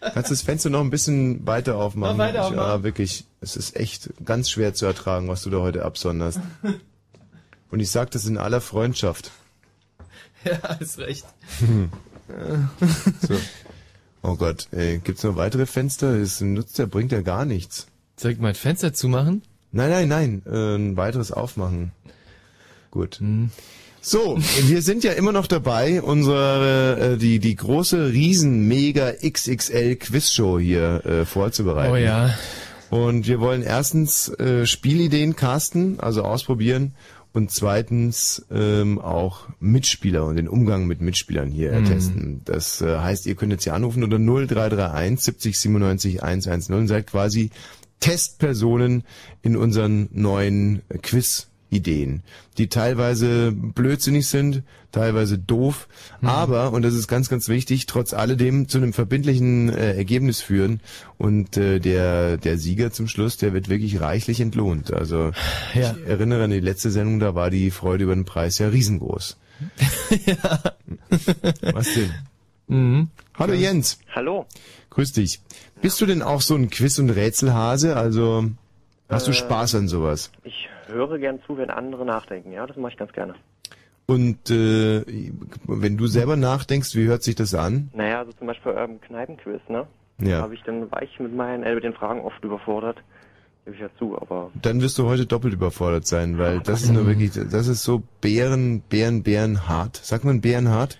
Kannst 0.00 0.30
das 0.30 0.42
Fenster 0.42 0.70
noch 0.70 0.80
ein 0.80 0.90
bisschen 0.90 1.46
weiter 1.46 1.76
aufmachen? 1.76 2.16
Noch 2.16 2.24
weiter 2.24 2.46
aufmachen? 2.46 2.68
Ja, 2.68 2.82
wirklich. 2.82 3.26
Es 3.40 3.56
ist 3.56 3.76
echt 3.76 4.10
ganz 4.24 4.50
schwer 4.50 4.74
zu 4.74 4.86
ertragen, 4.86 5.28
was 5.28 5.42
du 5.42 5.50
da 5.50 5.58
heute 5.58 5.84
absonderst. 5.84 6.40
Und 7.74 7.80
ich 7.80 7.90
sag 7.90 8.12
das 8.12 8.24
in 8.26 8.38
aller 8.38 8.60
Freundschaft. 8.60 9.32
Ja, 10.44 10.74
ist 10.74 10.98
recht. 10.98 11.24
So. 12.28 13.34
Oh 14.22 14.36
Gott, 14.36 14.68
ey, 14.72 15.00
gibt's 15.02 15.24
noch 15.24 15.36
weitere 15.36 15.64
Fenster? 15.64 16.20
Das 16.20 16.42
nutzt 16.42 16.78
ja, 16.78 16.84
bringt 16.84 17.12
ja 17.12 17.22
gar 17.22 17.46
nichts. 17.46 17.86
Soll 18.16 18.32
ich 18.32 18.38
mal 18.38 18.48
ein 18.48 18.54
Fenster 18.54 18.92
zumachen? 18.92 19.40
Nein, 19.72 19.90
nein, 19.90 20.08
nein, 20.08 20.42
äh, 20.44 20.76
ein 20.76 20.98
weiteres 20.98 21.32
aufmachen. 21.32 21.92
Gut. 22.90 23.20
So, 24.02 24.38
wir 24.66 24.82
sind 24.82 25.02
ja 25.02 25.12
immer 25.12 25.32
noch 25.32 25.46
dabei, 25.46 26.02
unsere 26.02 27.14
äh, 27.14 27.16
die 27.16 27.38
die 27.38 27.56
große 27.56 28.12
riesen 28.12 28.68
mega 28.68 29.12
XXL 29.12 29.96
Quizshow 29.96 30.60
hier 30.60 31.06
äh, 31.06 31.24
vorzubereiten. 31.24 31.92
Oh 31.94 31.96
ja. 31.96 32.34
Und 32.90 33.26
wir 33.26 33.40
wollen 33.40 33.62
erstens 33.62 34.28
äh, 34.28 34.66
Spielideen 34.66 35.34
casten, 35.34 35.98
also 35.98 36.22
ausprobieren 36.22 36.94
und 37.34 37.50
zweitens 37.50 38.46
ähm, 38.50 38.98
auch 38.98 39.48
Mitspieler 39.60 40.24
und 40.24 40.36
den 40.36 40.48
Umgang 40.48 40.86
mit 40.86 41.02
Mitspielern 41.02 41.50
hier 41.50 41.72
Mhm. 41.72 41.84
testen. 41.84 42.40
Das 42.44 42.80
äh, 42.80 42.96
heißt, 42.98 43.26
ihr 43.26 43.34
könnt 43.34 43.52
jetzt 43.52 43.64
hier 43.64 43.74
anrufen 43.74 44.02
unter 44.02 44.18
0331 44.18 45.20
70 45.20 45.58
97 45.58 46.22
110 46.22 46.74
und 46.74 46.88
seid 46.88 47.06
quasi 47.08 47.50
Testpersonen 48.00 49.02
in 49.42 49.56
unseren 49.56 50.08
neuen 50.12 50.82
Quiz-Ideen, 51.78 52.22
die 52.58 52.68
teilweise 52.68 53.52
blödsinnig 53.52 54.28
sind, 54.28 54.62
teilweise 54.92 55.38
doof, 55.38 55.88
aber, 56.22 56.72
und 56.72 56.82
das 56.82 56.94
ist 56.94 57.08
ganz, 57.08 57.28
ganz 57.28 57.48
wichtig, 57.48 57.86
trotz 57.86 58.14
alledem 58.14 58.68
zu 58.68 58.78
einem 58.78 58.92
verbindlichen 58.92 59.68
äh, 59.70 59.94
Ergebnis 59.96 60.40
führen 60.40 60.80
und 61.18 61.56
äh, 61.56 61.80
der, 61.80 62.36
der 62.36 62.58
Sieger 62.58 62.92
zum 62.92 63.08
Schluss, 63.08 63.36
der 63.36 63.52
wird 63.52 63.68
wirklich 63.68 64.00
reichlich 64.00 64.40
entlohnt. 64.40 64.92
Also 64.92 65.32
Ja. 65.74 65.94
ich 66.00 66.08
erinnere 66.08 66.44
an 66.44 66.50
die 66.50 66.60
letzte 66.60 66.90
Sendung, 66.90 67.18
da 67.18 67.34
war 67.34 67.50
die 67.50 67.70
Freude 67.70 68.04
über 68.04 68.14
den 68.14 68.24
Preis 68.24 68.58
ja 68.58 68.68
riesengroß. 68.68 69.36
Was 71.72 71.94
denn? 71.94 72.10
Mhm. 72.68 73.08
Hallo 73.34 73.52
Jens. 73.54 73.98
Hallo. 74.14 74.46
Grüß 74.90 75.12
dich. 75.12 75.40
Bist 75.82 76.00
du 76.00 76.06
denn 76.06 76.22
auch 76.22 76.40
so 76.40 76.54
ein 76.54 76.70
Quiz- 76.70 76.98
und 76.98 77.10
Rätselhase? 77.10 77.96
Also 77.96 78.50
hast 79.08 79.26
du 79.26 79.32
Äh, 79.32 79.34
Spaß 79.34 79.74
an 79.74 79.88
sowas? 79.88 80.30
Ich 80.44 80.68
höre 80.88 81.18
gern 81.18 81.40
zu, 81.46 81.56
wenn 81.56 81.70
andere 81.70 82.04
nachdenken. 82.04 82.52
Ja, 82.52 82.66
das 82.66 82.76
mache 82.76 82.92
ich 82.92 82.98
ganz 82.98 83.12
gerne. 83.12 83.34
Und 84.06 84.50
äh, 84.50 85.02
wenn 85.66 85.96
du 85.96 86.06
selber 86.06 86.36
nachdenkst, 86.36 86.94
wie 86.94 87.06
hört 87.06 87.22
sich 87.22 87.34
das 87.36 87.54
an? 87.54 87.90
Naja, 87.94 88.18
also 88.18 88.32
zum 88.32 88.46
Beispiel 88.46 88.74
ähm, 88.76 89.00
Kneipenquiz, 89.00 89.60
ne? 89.68 89.86
Ja. 90.20 90.42
Habe 90.42 90.54
ich 90.54 90.62
dann 90.64 90.90
war 90.92 91.02
ich 91.02 91.18
mit 91.18 91.34
meinen 91.34 91.62
äh, 91.64 91.74
mit 91.74 91.84
den 91.84 91.94
Fragen 91.94 92.20
oft 92.20 92.42
überfordert. 92.44 92.98
Gebe 93.64 93.76
ich 93.76 93.82
ja 93.82 93.88
zu, 93.98 94.20
aber 94.20 94.50
Dann 94.60 94.82
wirst 94.82 94.98
du 94.98 95.06
heute 95.06 95.24
doppelt 95.24 95.54
überfordert 95.54 96.06
sein, 96.06 96.36
weil 96.38 96.60
das 96.60 96.82
ist 96.82 96.92
nur 96.92 97.06
wirklich, 97.06 97.32
das 97.32 97.66
ist 97.66 97.82
so 97.82 98.02
Bären, 98.20 98.82
Bären, 98.82 99.22
Bärenhart. 99.22 99.96
Sagt 99.96 100.24
man 100.24 100.42
Bärenhart? 100.42 100.98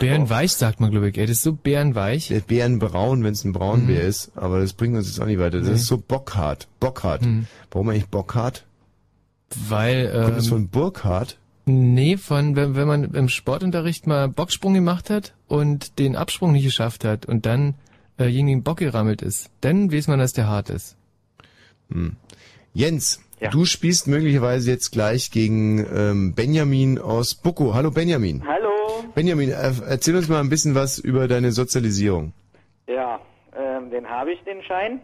Bärenweich 0.00 0.52
sagt 0.54 0.80
man, 0.80 0.90
glaube 0.90 1.10
ich. 1.10 1.18
Ey, 1.18 1.26
das 1.26 1.36
ist 1.36 1.42
so 1.42 1.52
bärenweich. 1.52 2.28
Der 2.28 2.40
Bärenbraun, 2.40 3.22
wenn 3.22 3.32
es 3.32 3.44
ein 3.44 3.52
Braunbär 3.52 4.02
ist, 4.02 4.32
aber 4.36 4.58
das 4.58 4.72
bringt 4.72 4.96
uns 4.96 5.06
jetzt 5.06 5.20
auch 5.20 5.26
nicht 5.26 5.38
weiter. 5.38 5.58
Das 5.58 5.68
Nee. 5.68 5.74
ist 5.74 5.86
so 5.86 5.98
bockhart. 5.98 6.66
Bockhart. 6.80 7.24
Mhm. 7.24 7.46
Warum 7.70 7.90
eigentlich 7.90 8.08
bockhart? 8.08 8.65
Weil, 9.68 10.10
Kommt 10.10 10.36
das 10.36 10.46
ähm, 10.46 10.50
von 10.50 10.68
Burkhardt? 10.68 11.38
Nee, 11.66 12.16
von, 12.16 12.54
wenn, 12.54 12.76
wenn 12.76 12.86
man 12.86 13.14
im 13.14 13.28
Sportunterricht 13.28 14.06
mal 14.06 14.28
Bocksprung 14.28 14.74
gemacht 14.74 15.10
hat 15.10 15.34
und 15.48 15.98
den 15.98 16.14
Absprung 16.14 16.52
nicht 16.52 16.64
geschafft 16.64 17.04
hat 17.04 17.26
und 17.26 17.44
dann 17.44 17.74
äh, 18.18 18.30
gegen 18.30 18.46
den 18.46 18.62
Bock 18.62 18.78
gerammelt 18.78 19.20
ist, 19.20 19.50
dann 19.62 19.92
weiß 19.92 20.06
man, 20.08 20.20
dass 20.20 20.32
der 20.32 20.46
hart 20.46 20.70
ist. 20.70 20.96
Hm. 21.90 22.16
Jens, 22.72 23.20
du 23.50 23.64
spielst 23.64 24.06
möglicherweise 24.06 24.70
jetzt 24.70 24.90
gleich 24.92 25.30
gegen 25.30 25.84
ähm, 25.92 26.34
Benjamin 26.34 26.98
aus 27.00 27.34
Bucko. 27.34 27.74
Hallo 27.74 27.90
Benjamin. 27.90 28.46
Hallo. 28.46 28.70
Benjamin, 29.14 29.50
äh, 29.50 29.72
erzähl 29.88 30.14
uns 30.14 30.28
mal 30.28 30.40
ein 30.40 30.50
bisschen 30.50 30.74
was 30.74 30.98
über 30.98 31.26
deine 31.26 31.50
Sozialisierung. 31.50 32.32
Ja, 32.86 33.20
ähm, 33.56 33.90
den 33.90 34.08
habe 34.08 34.32
ich, 34.32 34.42
den 34.44 34.62
Schein. 34.62 35.00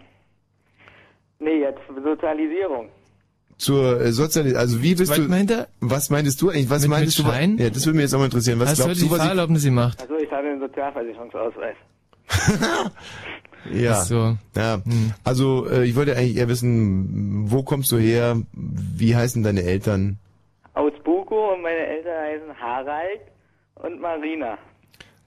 Nee, 1.40 1.61
jetzt 1.61 1.80
Sozialisierung. 2.05 2.88
Zur 3.63 4.01
äh, 4.01 4.13
Sozialisierung, 4.13 4.61
also 4.61 4.83
wie 4.83 4.95
bist 4.97 5.17
du, 5.17 5.33
hinter? 5.33 5.69
was 5.81 6.11
meintest 6.11 6.43
du 6.43 6.51
eigentlich, 6.51 6.69
was 6.69 6.83
Mit- 6.83 6.91
meintest 6.91 7.19
mit 7.19 7.27
du? 7.29 7.31
Schein? 7.33 7.59
Ja, 7.59 7.71
das 7.71 7.87
würde 7.87 7.97
mich 7.97 8.03
jetzt 8.05 8.15
auch 8.15 8.19
mal 8.19 8.25
interessieren. 8.25 8.59
Was 8.59 8.71
Hast 8.71 8.79
du 8.81 8.85
glaubst 8.85 9.01
die 9.01 9.05
du, 9.07 9.11
was 9.13 9.19
ich, 9.19 9.23
Fahrerlaubnis 9.25 9.65
gemacht? 9.65 9.99
Also 10.03 10.17
ich 10.17 10.31
habe 10.33 10.49
einen 10.49 10.61
Sozialversicherungsausweis. 10.61 11.77
Ja. 13.73 13.95
So. 14.03 14.37
Ja. 14.57 14.83
Also 15.23 15.69
äh, 15.71 15.85
ich 15.85 15.95
wollte 15.95 16.17
eigentlich 16.17 16.37
eher 16.37 16.49
wissen, 16.49 17.45
wo 17.51 17.63
kommst 17.63 17.93
du 17.93 17.99
her? 17.99 18.37
Wie 18.53 19.15
heißen 19.15 19.43
deine 19.45 19.63
Eltern? 19.63 20.19
Aus 20.75 20.93
Buko 21.05 21.55
und 21.55 21.63
meine 21.63 21.79
Eltern 21.87 22.13
heißen 22.25 22.61
Harald 22.61 23.21
und 23.77 24.01
Marina. 24.01 24.59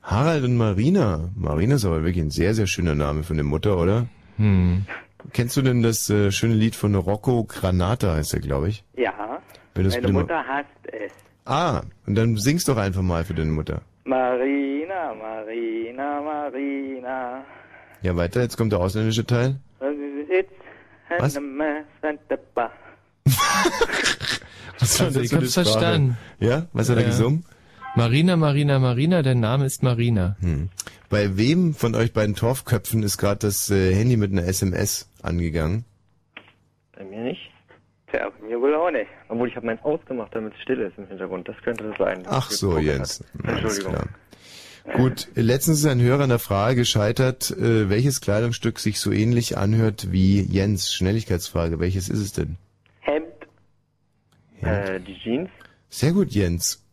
Harald 0.03 0.43
und 0.43 0.57
Marina. 0.57 1.29
Marina 1.35 1.75
ist 1.75 1.85
aber 1.85 2.03
wirklich 2.03 2.23
ein 2.25 2.31
sehr, 2.31 2.53
sehr 2.53 2.67
schöner 2.67 2.95
Name 2.95 3.23
für 3.23 3.33
eine 3.33 3.43
Mutter, 3.43 3.77
oder? 3.77 4.07
Hm. 4.37 4.85
Kennst 5.33 5.57
du 5.57 5.61
denn 5.61 5.81
das 5.83 6.09
äh, 6.09 6.31
schöne 6.31 6.53
Lied 6.53 6.75
von 6.75 6.95
Rocco 6.95 7.43
Granata, 7.43 8.15
heißt 8.15 8.33
er, 8.33 8.39
glaube 8.39 8.69
ich? 8.69 8.83
Ja, 8.95 9.41
Wenn 9.73 9.83
das 9.85 9.93
meine 9.95 10.01
bitte 10.01 10.13
mal- 10.13 10.21
Mutter 10.21 10.43
hasst 10.47 10.69
es. 10.91 11.11
Ah, 11.45 11.81
und 12.07 12.15
dann 12.15 12.37
singst 12.37 12.67
doch 12.67 12.77
einfach 12.77 13.01
mal 13.01 13.23
für 13.23 13.33
deine 13.33 13.51
Mutter. 13.51 13.81
Marina, 14.03 15.13
Marina, 15.13 16.21
Marina. 16.21 17.43
Ja, 18.01 18.15
weiter, 18.15 18.41
jetzt 18.41 18.57
kommt 18.57 18.71
der 18.71 18.79
ausländische 18.79 19.25
Teil. 19.25 19.57
It's 20.29 20.49
Was? 21.19 21.35
Was 24.79 24.99
war 24.99 25.07
also, 25.07 25.19
das 25.19 25.31
ich 25.31 25.33
hab's 25.33 25.53
verstanden. 25.53 26.17
Ja, 26.39 26.65
was 26.73 26.89
hat 26.89 26.97
er 26.97 27.03
gesungen? 27.03 27.45
Marina, 27.95 28.35
Marina, 28.35 28.79
Marina, 28.79 29.21
der 29.21 29.35
Name 29.35 29.65
ist 29.65 29.81
Marina. 29.83 30.35
Hm. 30.41 30.69
Bei 31.09 31.37
wem 31.37 31.73
von 31.73 31.95
euch 31.95 32.11
beiden 32.13 32.35
Torfköpfen 32.35 33.03
ist 33.03 33.17
gerade 33.17 33.39
das 33.39 33.69
äh, 33.69 33.93
Handy 33.93 34.17
mit 34.17 34.31
einer 34.31 34.43
SMS 34.43 35.09
angegangen? 35.21 35.85
bei 36.95 37.03
mir 37.03 37.23
nicht. 37.23 37.51
Tja, 38.07 38.29
bei 38.29 38.47
mir 38.47 38.61
wohl 38.61 38.75
auch 38.75 38.91
nicht. 38.91 39.07
Obwohl 39.29 39.47
ich 39.47 39.55
habe 39.55 39.65
meins 39.65 39.83
ausgemacht, 39.83 40.33
damit 40.33 40.53
es 40.53 40.61
still 40.61 40.79
ist 40.79 40.97
im 40.97 41.07
Hintergrund. 41.07 41.47
Das 41.47 41.57
könnte 41.63 41.83
das 41.85 41.97
sein. 41.97 42.23
Ach 42.27 42.49
so, 42.49 42.77
Jens. 42.77 43.23
hat. 43.43 43.49
Entschuldigung. 43.49 43.93
klar. 43.93 44.07
Gut, 44.97 45.29
letztens 45.33 45.79
ist 45.79 45.87
ein 45.87 45.99
Hörer 46.01 46.23
an 46.23 46.29
der 46.29 46.39
Frage 46.39 46.75
gescheitert, 46.75 47.49
äh, 47.49 47.89
welches 47.89 48.21
Kleidungsstück 48.21 48.77
sich 48.77 48.99
so 48.99 49.11
ähnlich 49.11 49.57
anhört 49.57 50.11
wie 50.11 50.41
Jens. 50.41 50.93
Schnelligkeitsfrage, 50.93 51.79
welches 51.79 52.07
ist 52.07 52.19
es 52.19 52.33
denn? 52.33 52.57
Hemd. 52.99 53.25
Äh, 54.61 54.99
die 54.99 55.17
Jeans. 55.17 55.49
Sehr 55.89 56.13
gut, 56.13 56.31
Jens. 56.31 56.84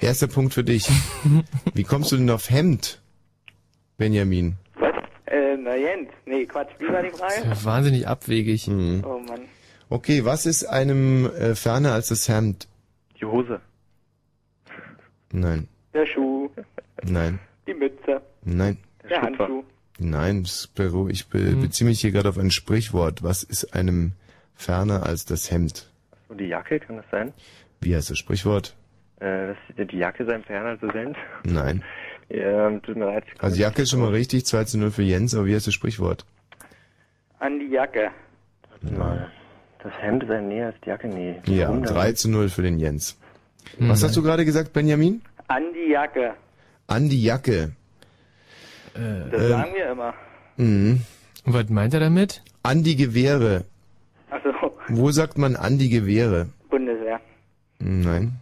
Erster 0.00 0.26
Punkt 0.28 0.54
für 0.54 0.64
dich. 0.64 0.88
Wie 1.74 1.82
kommst 1.84 2.12
du 2.12 2.16
denn 2.16 2.30
auf 2.30 2.50
Hemd, 2.50 3.00
Benjamin? 3.96 4.56
Was? 4.78 4.92
Äh, 5.26 5.56
na 5.56 5.74
Jens. 5.76 6.10
Nee, 6.26 6.44
Quatsch, 6.46 6.70
wie 6.78 6.88
war 6.88 7.02
die 7.02 7.10
Frage? 7.10 7.34
Ja, 7.44 7.56
wahnsinnig 7.64 8.06
abwegig. 8.06 8.66
Hm. 8.66 9.02
Oh 9.06 9.18
Mann. 9.18 9.40
Okay, 9.88 10.24
was 10.24 10.46
ist 10.46 10.64
einem 10.64 11.26
äh, 11.26 11.54
ferner 11.54 11.92
als 11.92 12.08
das 12.08 12.28
Hemd? 12.28 12.68
Die 13.20 13.24
Hose. 13.24 13.60
Nein, 15.32 15.68
Der 15.92 16.06
Schuh, 16.06 16.48
nein, 17.02 17.40
die 17.66 17.74
Mütze, 17.74 18.22
nein, 18.44 18.78
der 19.10 19.20
Handschuh. 19.22 19.64
nein. 19.98 20.44
das 20.44 20.70
beru- 20.74 21.10
Ich 21.10 21.26
be 21.28 21.56
beziehe 21.56 21.88
mich 21.88 22.00
hier 22.00 22.12
gerade 22.12 22.28
auf 22.28 22.38
ein 22.38 22.50
Sprichwort. 22.52 23.22
Was 23.22 23.42
ist 23.42 23.74
einem 23.74 24.12
ferner 24.54 25.04
als 25.04 25.24
das 25.24 25.50
Hemd? 25.50 25.90
Und 26.28 26.38
die 26.38 26.44
Jacke, 26.46 26.78
kann 26.80 26.96
das 26.96 27.04
sein? 27.10 27.32
Wie 27.80 27.94
heißt 27.94 28.08
das 28.10 28.18
Sprichwort? 28.18 28.76
Äh, 29.20 29.54
dass 29.76 29.86
die 29.88 29.96
Jacke 29.98 30.24
sein 30.26 30.42
Fernand 30.44 30.80
so 30.80 30.90
sind. 30.90 31.16
Nein. 31.44 31.82
Ja, 32.28 32.70
tut 32.80 32.96
mir 32.96 33.04
leid. 33.04 33.22
Also 33.38 33.56
Jacke 33.60 33.82
ist 33.82 33.90
schon 33.90 34.00
mal 34.00 34.10
richtig, 34.10 34.46
2 34.46 34.64
zu 34.64 34.78
0 34.78 34.90
für 34.90 35.02
Jens, 35.04 35.32
aber 35.32 35.46
wie 35.46 35.54
heißt 35.54 35.68
das 35.68 35.74
Sprichwort? 35.74 36.26
An 37.38 37.60
die 37.60 37.68
Jacke. 37.68 38.10
Warte 38.68 38.96
mal. 38.98 39.30
Das 39.80 39.92
Hemd 40.00 40.24
sei 40.26 40.40
näher 40.40 40.66
als 40.66 40.76
die 40.84 40.88
Jacke? 40.88 41.06
Nee. 41.06 41.40
Ja, 41.46 41.68
Warum 41.68 41.84
denn? 41.84 41.94
3 41.94 42.12
zu 42.14 42.28
0 42.28 42.48
für 42.48 42.62
den 42.62 42.80
Jens. 42.80 43.16
Was 43.78 44.02
hast 44.02 44.16
du 44.16 44.22
gerade 44.24 44.44
gesagt, 44.44 44.72
Benjamin? 44.72 45.22
An 45.46 45.62
die 45.72 45.92
Jacke. 45.92 46.34
An 46.88 47.08
die 47.08 47.22
Jacke. 47.22 47.70
Das 48.92 49.02
Ähm, 49.02 49.48
sagen 49.48 49.72
wir 49.76 49.92
immer. 49.92 50.14
Mhm. 50.56 51.02
Und 51.44 51.54
was 51.54 51.68
meint 51.68 51.94
er 51.94 52.00
damit? 52.00 52.42
An 52.64 52.82
die 52.82 52.96
Gewehre. 52.96 53.66
Also 54.30 54.48
Wo 54.88 55.12
sagt 55.12 55.38
man 55.38 55.54
an 55.54 55.78
die 55.78 55.90
Gewehre? 55.90 56.48
Bundeswehr. 56.70 57.20
Nein. 57.78 58.40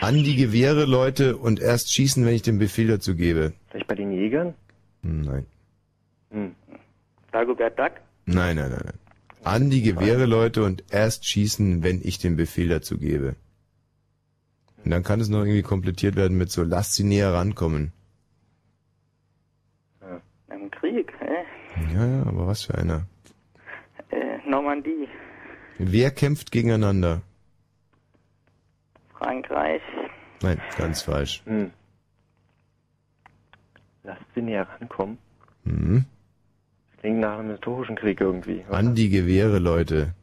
An 0.00 0.24
die 0.24 0.36
Gewehre, 0.36 0.86
Leute, 0.86 1.36
und 1.36 1.60
erst 1.60 1.92
schießen, 1.92 2.24
wenn 2.24 2.34
ich 2.34 2.42
den 2.42 2.58
Befehl 2.58 2.88
dazu 2.88 3.14
gebe. 3.14 3.52
Vielleicht 3.68 3.86
bei 3.86 3.94
den 3.94 4.12
Jägern? 4.12 4.54
Nein. 5.02 5.46
Hm. 6.30 6.54
Dagobert 7.32 7.78
Duck. 7.78 7.92
Nein, 8.24 8.56
nein, 8.56 8.70
nein, 8.70 8.82
nein. 8.84 8.98
An 9.44 9.70
die 9.70 9.82
Gewehre, 9.82 10.26
Leute, 10.26 10.64
und 10.64 10.84
erst 10.90 11.26
schießen, 11.26 11.82
wenn 11.82 12.00
ich 12.02 12.18
den 12.18 12.36
Befehl 12.36 12.68
dazu 12.68 12.98
gebe. 12.98 13.36
Und 14.84 14.90
dann 14.90 15.02
kann 15.02 15.20
es 15.20 15.28
noch 15.28 15.40
irgendwie 15.40 15.62
komplettiert 15.62 16.16
werden 16.16 16.38
mit 16.38 16.50
so, 16.50 16.62
lasst 16.62 16.94
sie 16.94 17.04
näher 17.04 17.32
rankommen. 17.32 17.92
Im 20.50 20.70
Krieg, 20.70 21.12
hä? 21.20 21.94
Ja, 21.94 22.06
ja, 22.06 22.22
aber 22.26 22.46
was 22.46 22.64
für 22.64 22.74
einer. 22.74 23.06
Äh, 24.10 24.38
Normandie. 24.48 25.08
Wer 25.78 26.10
kämpft 26.10 26.50
gegeneinander? 26.50 27.22
Frankreich. 29.16 29.82
Nein, 30.42 30.60
ganz 30.78 31.02
falsch. 31.02 31.42
Hm. 31.46 31.70
Lasst 34.04 34.22
sie 34.34 34.42
näher 34.42 34.66
rankommen. 34.80 35.18
Mhm. 35.64 36.04
Das 36.92 37.00
klingt 37.00 37.20
nach 37.20 37.38
einem 37.38 37.50
historischen 37.50 37.96
Krieg 37.96 38.20
irgendwie. 38.20 38.64
An 38.70 38.94
die 38.94 39.08
Gewehre, 39.10 39.58
Leute. 39.58 40.14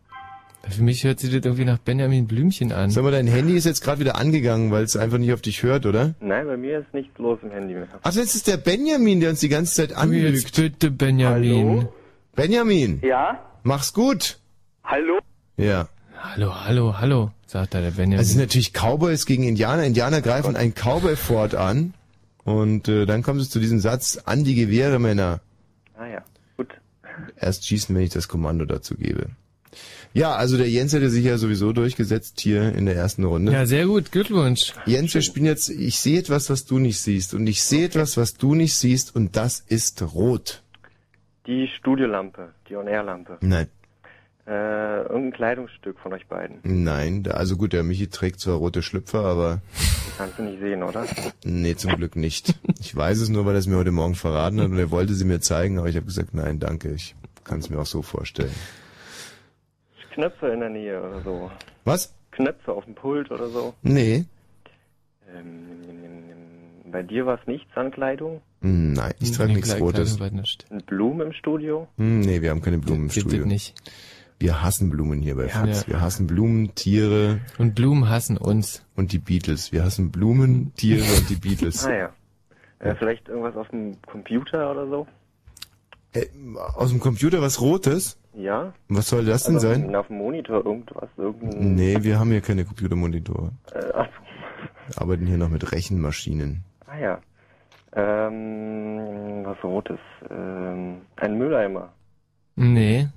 Für 0.69 0.81
mich 0.83 1.03
hört 1.05 1.19
sich 1.19 1.29
das 1.31 1.45
irgendwie 1.45 1.63
nach 1.63 1.77
Benjamin 1.77 2.27
Blümchen 2.27 2.73
an. 2.73 2.89
Sag 2.89 3.03
mal, 3.03 3.11
dein 3.11 3.27
Handy 3.27 3.55
ist 3.55 3.65
jetzt 3.65 3.81
gerade 3.81 3.99
wieder 4.01 4.17
angegangen, 4.17 4.69
weil 4.71 4.83
es 4.83 4.97
einfach 4.97 5.17
nicht 5.17 5.31
auf 5.31 5.41
dich 5.41 5.63
hört, 5.63 5.85
oder? 5.85 6.15
Nein, 6.19 6.45
bei 6.45 6.57
mir 6.57 6.79
ist 6.79 6.93
nichts 6.93 7.17
los 7.19 7.39
im 7.41 7.51
Handy 7.51 7.73
mehr. 7.73 7.87
Ach, 8.01 8.13
jetzt 8.13 8.35
ist 8.35 8.47
der 8.47 8.57
Benjamin, 8.57 9.21
der 9.21 9.29
uns 9.29 9.39
die 9.39 9.47
ganze 9.49 9.75
Zeit 9.75 9.93
anlügt. 9.95 10.35
Jetzt 10.35 10.55
bitte, 10.55 10.91
Benjamin. 10.91 11.87
Benjamin, 12.35 12.99
Ja? 13.01 13.39
mach's 13.63 13.93
gut. 13.93 14.39
Hallo? 14.83 15.19
Ja. 15.55 15.87
Hallo, 16.19 16.53
hallo, 16.65 16.99
hallo, 16.99 17.31
sagt 17.45 17.73
da 17.73 17.81
der 17.81 17.91
Benjamin. 17.91 18.19
Es 18.19 18.29
ist 18.29 18.37
natürlich 18.37 18.73
Cowboys 18.73 19.25
gegen 19.25 19.43
Indianer. 19.43 19.83
Indianer 19.83 20.21
greifen 20.21 20.55
ein 20.55 20.73
Cowboy-Fort 20.73 21.55
an. 21.55 21.93
Und 22.43 22.87
äh, 22.87 23.05
dann 23.05 23.23
kommt 23.23 23.41
es 23.41 23.49
zu 23.49 23.59
diesem 23.59 23.79
Satz, 23.79 24.19
an 24.25 24.43
die 24.43 24.55
Gewehre, 24.55 24.99
Männer. 24.99 25.41
Ah 25.97 26.07
ja, 26.07 26.23
gut. 26.55 26.69
Erst 27.35 27.65
schießen, 27.65 27.93
wenn 27.95 28.03
ich 28.03 28.11
das 28.11 28.27
Kommando 28.27 28.65
dazu 28.65 28.95
gebe. 28.95 29.27
Ja, 30.13 30.35
also 30.35 30.57
der 30.57 30.69
Jens 30.69 30.93
hätte 30.93 31.09
sich 31.09 31.25
ja 31.25 31.37
sowieso 31.37 31.73
durchgesetzt 31.73 32.39
hier 32.39 32.73
in 32.73 32.85
der 32.85 32.95
ersten 32.95 33.23
Runde. 33.23 33.51
Ja, 33.51 33.65
sehr 33.65 33.85
gut, 33.85 34.11
Glückwunsch. 34.11 34.73
Jens, 34.85 35.13
wir 35.13 35.21
spielen 35.21 35.45
jetzt, 35.45 35.69
ich 35.69 35.99
sehe 35.99 36.19
etwas, 36.19 36.49
was 36.49 36.65
du 36.65 36.79
nicht 36.79 36.99
siehst. 36.99 37.33
Und 37.33 37.45
ich 37.45 37.61
sehe 37.61 37.85
etwas, 37.85 38.17
was 38.17 38.33
du 38.33 38.55
nicht 38.55 38.75
siehst. 38.75 39.15
Und 39.15 39.35
das 39.35 39.59
ist 39.59 40.01
rot. 40.01 40.63
Die 41.45 41.67
Studiolampe, 41.67 42.53
die 42.69 42.75
On-Air-Lampe. 42.75 43.37
Nein. 43.41 43.67
Äh, 44.47 45.01
irgendein 45.01 45.33
Kleidungsstück 45.33 45.99
von 45.99 46.13
euch 46.13 46.25
beiden. 46.27 46.59
Nein, 46.63 47.23
da, 47.23 47.31
also 47.31 47.57
gut, 47.57 47.73
der 47.73 47.83
Michi 47.83 48.07
trägt 48.07 48.39
zwar 48.39 48.55
rote 48.55 48.81
Schlüpfer, 48.81 49.25
aber 49.25 49.61
Die 49.75 50.17
kannst 50.17 50.39
du 50.39 50.43
nicht 50.43 50.61
sehen, 50.61 50.83
oder? 50.83 51.05
nee, 51.43 51.75
zum 51.75 51.95
Glück 51.97 52.15
nicht. 52.15 52.55
Ich 52.79 52.95
weiß 52.95 53.19
es 53.19 53.27
nur, 53.27 53.45
weil 53.45 53.55
er 53.55 53.59
es 53.59 53.67
mir 53.67 53.75
heute 53.75 53.91
Morgen 53.91 54.15
verraten 54.15 54.61
hat 54.61 54.67
und 54.69 54.77
er 54.77 54.89
wollte 54.89 55.15
sie 55.15 55.25
mir 55.25 55.41
zeigen, 55.41 55.77
aber 55.79 55.89
ich 55.89 55.97
habe 55.97 56.05
gesagt, 56.05 56.33
nein, 56.33 56.59
danke, 56.59 56.93
ich 56.93 57.13
kann 57.43 57.59
es 57.59 57.69
mir 57.69 57.77
auch 57.79 57.85
so 57.85 58.01
vorstellen. 58.01 58.53
Knöpfe 60.13 60.47
in 60.47 60.61
der 60.61 60.69
Nähe 60.69 60.99
oder 61.01 61.21
so. 61.21 61.51
Was? 61.83 62.13
Knöpfe 62.31 62.71
auf 62.71 62.85
dem 62.85 62.95
Pult 62.95 63.29
oder 63.31 63.49
so. 63.49 63.73
Nee. 63.81 64.25
Ähm, 65.35 66.91
bei 66.91 67.03
dir 67.03 67.25
war 67.25 67.39
es 67.39 67.45
nicht 67.47 67.67
Ankleidung? 67.75 68.41
Hm, 68.61 68.93
Nein, 68.93 69.13
ich 69.19 69.31
trage 69.33 69.49
Nee, 69.49 69.55
nichts 69.55 69.79
Rotes. 69.79 70.17
Kleidung 70.17 70.43
Blumen 70.85 71.27
im 71.27 71.33
Studio? 71.33 71.87
Hm, 71.97 72.21
Nee, 72.21 72.41
wir 72.41 72.49
haben 72.49 72.61
keine 72.61 72.77
Blumen 72.79 73.03
im 73.03 73.07
Gibt 73.09 73.27
Studio. 73.27 73.41
es 73.41 73.45
nicht. 73.47 73.73
Wir 74.39 74.61
hassen 74.61 74.89
Blumen 74.89 75.21
hier 75.21 75.35
bei. 75.35 75.47
Fritz. 75.49 75.81
Ja. 75.87 75.93
Wir 75.93 76.01
hassen 76.01 76.27
Blumen, 76.27 76.75
Tiere 76.75 77.39
Und 77.57 77.73
Blumen 77.75 78.07
hassen 78.09 78.37
uns. 78.37 78.85
und 78.95 79.11
die 79.11 79.17
Beatles. 79.19 79.71
Wir 79.71 79.83
hassen 79.83 80.11
Blumen, 80.11 80.73
Tiere 80.75 81.03
und 81.17 81.29
die 81.29 81.35
Beatles. 81.35 81.85
Ah 81.87 81.93
ja. 81.95 82.09
Äh, 82.79 82.93
vielleicht 82.95 83.27
irgendwas 83.27 83.55
auf 83.55 83.67
dem 83.69 83.97
Computer 84.03 84.69
oder 84.71 84.87
so? 84.87 85.07
Äh, 86.13 86.27
aus 86.75 86.91
dem 86.91 86.99
Computer 86.99 87.41
was 87.41 87.59
Rotes? 87.59 88.19
Ja? 88.35 88.73
Was 88.87 89.09
soll 89.09 89.25
das 89.25 89.45
denn 89.45 89.55
Also 89.55 89.69
sein? 89.69 89.95
Auf 89.95 90.07
dem 90.07 90.17
Monitor 90.19 90.63
irgendwas? 90.63 91.09
Irgendein, 91.17 91.73
Nee, 91.73 91.97
wir 92.03 92.19
haben 92.19 92.29
hier 92.29 92.41
keine 92.41 92.65
Computermonitore. 92.65 93.51
äh, 93.73 93.79
ach, 93.95 94.07
Wir 94.89 95.01
arbeiten 95.01 95.25
hier 95.25 95.37
noch 95.39 95.49
mit 95.49 95.71
Rechenmaschinen. 95.71 96.63
ah 96.85 96.97
ja. 96.99 97.19
Ähm, 97.93 99.41
was 99.43 99.57
Rotes. 99.63 99.97
Ähm, 100.29 100.97
ein 101.15 101.37
Mülleimer. 101.39 101.91
Nee. 102.55 103.07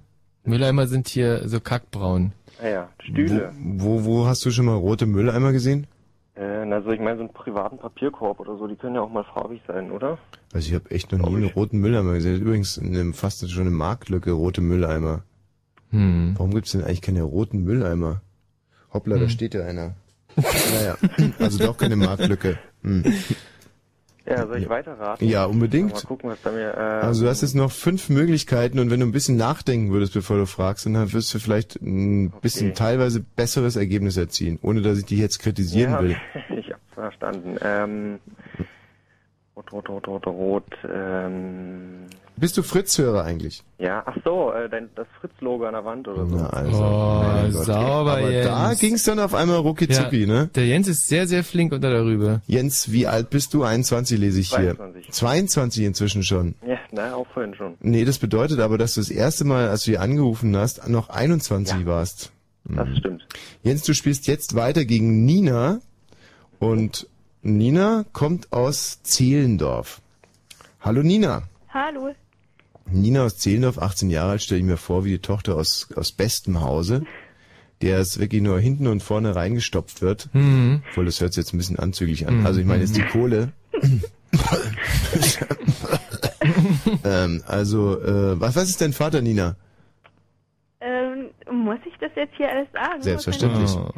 Mülleimer 0.45 0.87
sind 0.87 1.09
hier 1.09 1.49
so 1.49 1.61
kackbraun. 1.61 2.33
Ah 2.63 2.69
ja. 2.69 2.89
Stühle. 3.03 3.53
Wo, 3.59 4.05
wo 4.05 4.27
hast 4.27 4.45
du 4.45 4.51
schon 4.51 4.67
mal 4.67 4.75
rote 4.77 5.07
Mülleimer 5.07 5.53
gesehen? 5.53 5.87
Äh, 6.35 6.43
also 6.73 6.91
ich 6.91 7.01
meine 7.01 7.17
so 7.17 7.25
einen 7.25 7.33
privaten 7.33 7.79
Papierkorb 7.79 8.41
oder 8.41 8.57
so, 8.57 8.67
die 8.67 8.77
können 8.77 8.95
ja 8.95 9.01
auch 9.03 9.11
mal 9.11 9.25
farbig 9.25 9.61
sein, 9.67 9.91
oder? 9.91 10.19
Also 10.53 10.69
ich 10.69 10.75
habe 10.75 10.91
echt 10.91 11.13
noch 11.13 11.29
nie 11.29 11.37
einen 11.37 11.45
roten 11.51 11.79
Mülleimer 11.79 12.15
gesehen. 12.15 12.41
Übrigens 12.41 12.79
eine, 12.79 13.13
fast 13.13 13.49
schon 13.51 13.63
eine 13.63 13.71
Marktlücke, 13.71 14.33
rote 14.33 14.61
Mülleimer. 14.61 15.23
Hm. 15.91 16.35
Warum 16.37 16.55
gibt's 16.55 16.73
denn 16.73 16.85
eigentlich 16.85 17.03
keine 17.03 17.23
roten 17.23 17.65
Mülleimer? 17.65 18.21
Hoppla, 18.93 19.17
da 19.17 19.23
Hm. 19.23 19.29
steht 19.29 19.55
ja 19.55 19.65
einer. 19.65 19.95
naja, 20.37 20.97
also 21.41 21.59
doch 21.59 21.77
keine 21.77 21.97
Marktlücke. 21.97 22.57
Hm. 22.83 23.05
Ja, 24.27 24.47
soll 24.47 24.59
ich 24.59 24.69
weiterraten? 24.69 25.27
Ja, 25.27 25.47
unbedingt. 25.47 25.93
Mal 25.93 26.03
gucken, 26.03 26.31
was 26.31 26.39
bei 26.41 26.53
mir... 26.53 26.75
Äh, 26.75 26.81
Also 27.07 27.25
du 27.25 27.31
hast 27.31 27.41
jetzt 27.43 27.55
noch 27.55 27.73
fünf 27.73 28.09
Möglichkeiten 28.11 28.79
und 28.79 28.91
wenn 28.91 29.01
du 29.01 29.07
ein 29.07 29.13
bisschen 29.13 29.37
nachdenken 29.37 29.93
würdest, 29.93 30.13
bevor 30.15 30.37
du 30.37 30.47
fragst, 30.47 30.87
dann 30.87 31.13
wirst 31.13 31.33
du 31.35 31.39
vielleicht 31.39 31.77
ein 31.81 32.31
bisschen 32.43 32.69
Okay. 32.69 32.77
teilweise 32.77 33.21
besseres 33.21 33.77
Ergebnis 33.77 34.17
erzielen, 34.17 34.59
ohne 34.63 34.83
dass 34.83 34.99
ich 34.99 35.07
dich 35.07 35.19
jetzt 35.19 35.39
kritisieren 35.39 35.93
ja, 35.93 36.03
will. 36.03 36.17
ich 36.59 36.71
hab's 36.71 36.83
verstanden. 36.95 37.57
Ähm, 37.63 38.19
rot, 39.57 39.73
rot, 39.73 39.89
rot, 39.89 40.09
rot, 40.09 40.27
rot. 40.27 40.65
Ähm, 40.93 42.07
Bist 42.41 42.57
du 42.57 42.63
Fritz-Hörer 42.63 43.23
eigentlich? 43.25 43.63
ja, 43.79 44.03
ach 44.07 44.17
so, 44.25 44.53
äh, 44.53 44.69
dein, 44.69 44.89
das 44.95 45.07
Fritz-Logo 45.21 45.65
an 45.65 45.75
der 45.75 45.85
Wand 45.85 46.09
oder 46.09 46.27
so. 46.27 46.37
Na 46.37 46.49
also. 46.51 46.83
Oh, 46.85 47.23
mein 47.23 47.53
Gott. 47.53 47.65
sauber, 47.67 48.13
Aber 48.13 48.31
Jens. 48.31 48.47
da 48.47 48.75
ging's 48.75 49.05
dann 49.05 49.19
auf 49.19 49.35
einmal 49.35 49.59
rucki 49.59 49.89
zucki, 49.89 50.23
Ja, 50.23 50.27
ne? 50.27 50.51
Der 50.55 50.67
Jens 50.67 50.89
ist 50.89 51.07
sehr, 51.09 51.27
sehr 51.27 51.45
flink 51.45 51.73
unter 51.73 51.91
der 51.91 52.03
Rübe. 52.05 52.41
Jens, 52.47 52.91
wie 52.93 53.07
alt 53.07 53.31
bist 53.31 53.53
du? 53.55 53.63
21 53.63 54.19
lese 54.19 54.41
ich 54.41 54.49
hier. 54.51 54.75
22. 54.77 55.11
22 55.13 55.85
inzwischen 55.85 56.23
schon. 56.23 56.55
Ja, 56.67 56.79
na, 56.93 57.15
auch 57.15 57.27
vorhin 57.35 57.55
schon. 57.55 57.75
Nee, 57.81 58.05
das 58.05 58.19
bedeutet 58.19 58.59
aber, 58.61 58.79
dass 58.79 58.95
du 58.95 59.01
das 59.01 59.11
erste 59.11 59.45
Mal, 59.45 59.69
als 59.69 59.85
du 59.85 59.93
hier 59.93 60.01
angerufen 60.01 60.57
hast, 60.57 60.89
noch 60.89 61.09
21 61.11 61.85
warst. 61.87 62.33
Das 62.65 62.89
stimmt. 62.99 63.27
Jens, 63.63 63.83
du 63.85 63.95
spielst 63.95 64.27
jetzt 64.27 64.55
weiter 64.55 64.85
gegen 64.85 65.25
Nina 65.25 65.81
und 66.59 67.07
Nina 67.43 68.05
kommt 68.13 68.53
aus 68.53 69.03
Zehlendorf. 69.03 70.01
Hallo 70.81 71.03
Nina. 71.03 71.43
Hallo. 71.73 72.11
Nina 72.93 73.25
aus 73.25 73.39
Zehlendorf, 73.39 73.79
18 73.79 74.11
Jahre 74.11 74.33
alt, 74.33 74.43
stelle 74.43 74.61
ich 74.61 74.67
mir 74.67 74.77
vor, 74.77 75.05
wie 75.05 75.11
die 75.11 75.21
Tochter 75.21 75.57
aus, 75.57 75.89
aus 75.97 76.13
bestem 76.13 76.61
Hause, 76.61 77.05
der 77.83 77.99
es 77.99 78.19
wirklich 78.19 78.43
nur 78.43 78.61
hinten 78.61 78.87
und 78.87 79.03
vorne 79.03 79.35
reingestopft 79.35 80.03
wird. 80.03 80.29
Mhm. 80.33 80.83
Obwohl, 80.91 81.07
das 81.07 81.21
hört 81.21 81.33
sich 81.33 81.45
jetzt 81.45 81.55
ein 81.55 81.59
bisschen 81.59 81.79
anzüglich 81.79 82.27
an. 82.27 82.41
Mhm. 82.41 82.47
Also 82.47 82.61
ich 82.61 82.67
meine 82.67 82.83
jetzt 82.83 82.97
die 82.97 83.03
Kohle. 83.03 83.53
ähm, 87.05 87.43
also, 87.47 88.01
äh, 88.03 88.41
was, 88.41 88.57
was 88.57 88.69
ist 88.69 88.81
dein 88.81 88.93
Vater, 88.93 89.23
Nina? 89.23 89.57
Ähm, 90.81 91.31
muss 91.51 91.79
ich 91.87 91.95
das 92.01 92.11
jetzt 92.17 92.35
hier 92.37 92.51
alles 92.51 92.69
sagen? 92.73 93.03
Selbstverständlich. 93.03 93.71
Oh. 93.77 93.91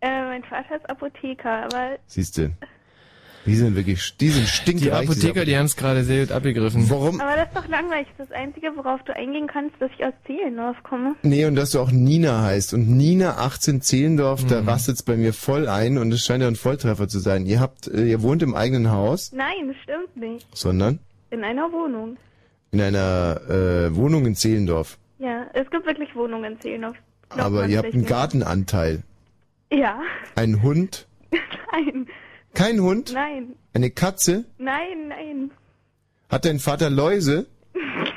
Äh, 0.00 0.22
mein 0.26 0.44
Vater 0.44 0.76
ist 0.76 0.88
Apotheker, 0.88 1.64
aber 1.64 1.98
Siehste. 2.06 2.52
Die 3.46 3.54
sind 3.54 3.74
wirklich, 3.76 4.16
die 4.18 4.28
sind 4.28 4.44
Die 4.44 4.48
stinkreich. 4.50 5.00
diese 5.08 5.12
Apotheker, 5.28 5.44
die 5.46 5.56
haben 5.56 5.64
es 5.66 5.76
gerade 5.76 6.04
sehr 6.04 6.26
gut 6.26 6.32
abgegriffen. 6.32 6.88
Warum? 6.90 7.20
aber 7.20 7.36
das 7.36 7.48
ist 7.48 7.56
doch 7.56 7.68
langweilig. 7.68 8.06
Das 8.18 8.30
Einzige, 8.32 8.68
worauf 8.76 9.02
du 9.04 9.14
eingehen 9.16 9.46
kannst, 9.46 9.74
dass 9.80 9.90
ich 9.96 10.04
aus 10.04 10.12
Zehlendorf 10.26 10.76
komme. 10.82 11.14
Nee, 11.22 11.46
und 11.46 11.54
dass 11.56 11.70
du 11.70 11.80
auch 11.80 11.90
Nina 11.90 12.42
heißt. 12.42 12.74
Und 12.74 12.88
Nina 12.90 13.38
18 13.38 13.80
Zehlendorf, 13.80 14.44
da 14.46 14.60
Mhm. 14.60 14.68
rastet's 14.68 15.02
bei 15.02 15.16
mir 15.16 15.32
voll 15.32 15.66
ein 15.68 15.96
und 15.98 16.12
es 16.12 16.22
scheint 16.24 16.42
ja 16.42 16.48
ein 16.48 16.56
Volltreffer 16.56 17.08
zu 17.08 17.20
sein. 17.20 17.46
Ihr 17.46 17.60
habt, 17.60 17.86
äh, 17.88 18.04
ihr 18.04 18.22
wohnt 18.22 18.42
im 18.42 18.54
eigenen 18.54 18.90
Haus, 18.90 19.32
Nein, 19.32 19.68
das 19.68 19.76
stimmt 19.82 20.16
nicht. 20.16 20.46
sondern 20.54 20.98
In 21.30 21.42
einer 21.44 21.72
Wohnung. 21.72 22.16
in 22.72 22.80
einer 22.82 23.40
äh, 23.48 23.94
Wohnung 23.96 24.26
in 24.26 24.34
Zehlendorf. 24.34 24.98
Ja, 25.20 25.46
es 25.54 25.68
gibt 25.70 25.86
wirklich 25.86 26.14
Wohnungen 26.14 26.52
in 26.52 26.60
Zehlendorf. 26.60 26.96
Aber 27.30 27.66
ihr 27.66 27.78
habt 27.78 27.92
einen. 27.94 28.04
Gartenanteil. 28.06 29.02
Ja. 29.72 30.00
Einen 30.34 30.62
Hund? 30.62 31.06
Nein. 31.72 32.06
Kein 32.58 32.80
Hund? 32.80 33.12
Nein. 33.14 33.54
Eine 33.72 33.88
Katze? 33.88 34.44
Nein, 34.58 35.06
nein. 35.06 35.52
Hat 36.28 36.44
dein 36.44 36.58
Vater 36.58 36.90
Läuse? 36.90 37.46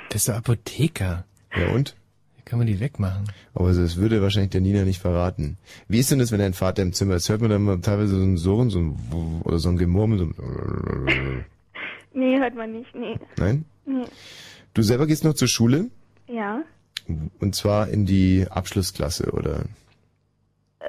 Das 0.10 0.22
ist 0.24 0.30
der 0.30 0.38
Apotheker. 0.38 1.26
Ja 1.56 1.68
und? 1.68 1.96
Wie 2.38 2.42
kann 2.42 2.58
man 2.58 2.66
die 2.66 2.80
wegmachen? 2.80 3.26
Aber 3.54 3.72
das 3.72 3.98
würde 3.98 4.20
wahrscheinlich 4.24 4.50
der 4.50 4.62
Nina 4.62 4.84
nicht 4.84 5.00
verraten. 5.00 5.60
Wie 5.88 6.00
ist 6.00 6.10
denn 6.10 6.18
das, 6.18 6.32
wenn 6.32 6.40
dein 6.40 6.56
Vater 6.56 6.82
im 6.82 6.92
Zimmer 6.92 7.18
ist? 7.18 7.30
Hört 7.30 7.42
man 7.42 7.52
dann 7.52 7.62
mal 7.62 7.82
teilweise 7.82 8.16
so 8.16 8.24
ein 8.24 8.38
Surren, 8.38 8.72
so 8.72 8.80
ein 8.80 9.42
oder 9.44 9.60
so 9.60 9.70
ein 9.70 9.78
Gemurmel, 9.78 10.18
so 10.18 10.26
ein 10.26 11.46
Nee, 12.16 12.40
hört 12.40 12.56
man 12.56 12.72
nicht. 12.72 12.96
Nee. 12.96 13.20
Nein? 13.38 13.66
Nee. 13.86 14.06
Du 14.74 14.82
selber 14.82 15.06
gehst 15.06 15.24
noch 15.24 15.36
zur 15.36 15.50
Schule? 15.50 15.92
Ja. 16.28 16.64
Und 17.40 17.54
zwar 17.54 17.90
in 17.90 18.08
die 18.08 18.48
Abschlussklasse, 18.50 19.34
oder? 19.34 19.66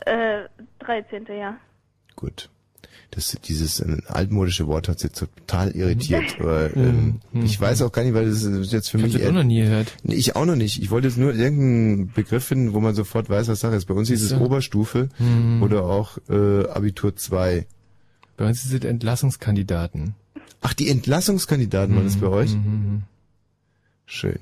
Äh, 0.06 0.48
13. 0.78 1.26
ja. 1.26 1.58
Gut. 2.16 2.48
Das, 3.14 3.36
dieses 3.44 3.80
äh, 3.80 3.98
altmodische 4.08 4.66
Wort 4.66 4.88
hat 4.88 4.98
sie 4.98 5.10
total 5.10 5.72
irritiert. 5.72 6.36
Aber, 6.40 6.74
ähm, 6.74 7.20
ich 7.34 7.60
weiß 7.60 7.82
auch 7.82 7.92
gar 7.92 8.04
nicht, 8.04 8.14
weil 8.14 8.24
das 8.28 8.42
ist 8.42 8.72
jetzt 8.72 8.88
für 8.90 8.96
Ich 8.96 9.04
mich... 9.04 9.12
das 9.12 9.26
auch 9.26 9.32
noch 9.32 9.44
nie 9.44 9.60
gehört. 9.60 9.92
Nee, 10.02 10.14
ich 10.14 10.34
auch 10.34 10.46
noch 10.46 10.56
nicht. 10.56 10.82
Ich 10.82 10.90
wollte 10.90 11.08
jetzt 11.08 11.18
nur 11.18 11.34
irgendeinen 11.34 12.10
Begriff 12.10 12.44
finden, 12.44 12.72
wo 12.72 12.80
man 12.80 12.94
sofort 12.94 13.28
weiß, 13.28 13.48
was 13.48 13.60
Sache 13.60 13.76
ist. 13.76 13.84
Bei 13.84 13.92
uns 13.94 14.08
hieß 14.08 14.22
es. 14.22 14.32
Oberstufe 14.32 15.10
Mhm. 15.18 15.62
oder 15.62 15.84
auch 15.84 16.16
äh, 16.30 16.66
Abitur 16.68 17.14
2. 17.14 17.66
Bei 18.38 18.46
uns 18.46 18.62
sind 18.62 18.84
Entlassungskandidaten. 18.86 20.14
Ach, 20.62 20.72
die 20.72 20.88
Entlassungskandidaten 20.88 21.94
waren 21.94 22.04
das 22.04 22.16
bei 22.16 22.28
euch? 22.28 22.54
Mhm. 22.54 23.02
Schön. 24.06 24.38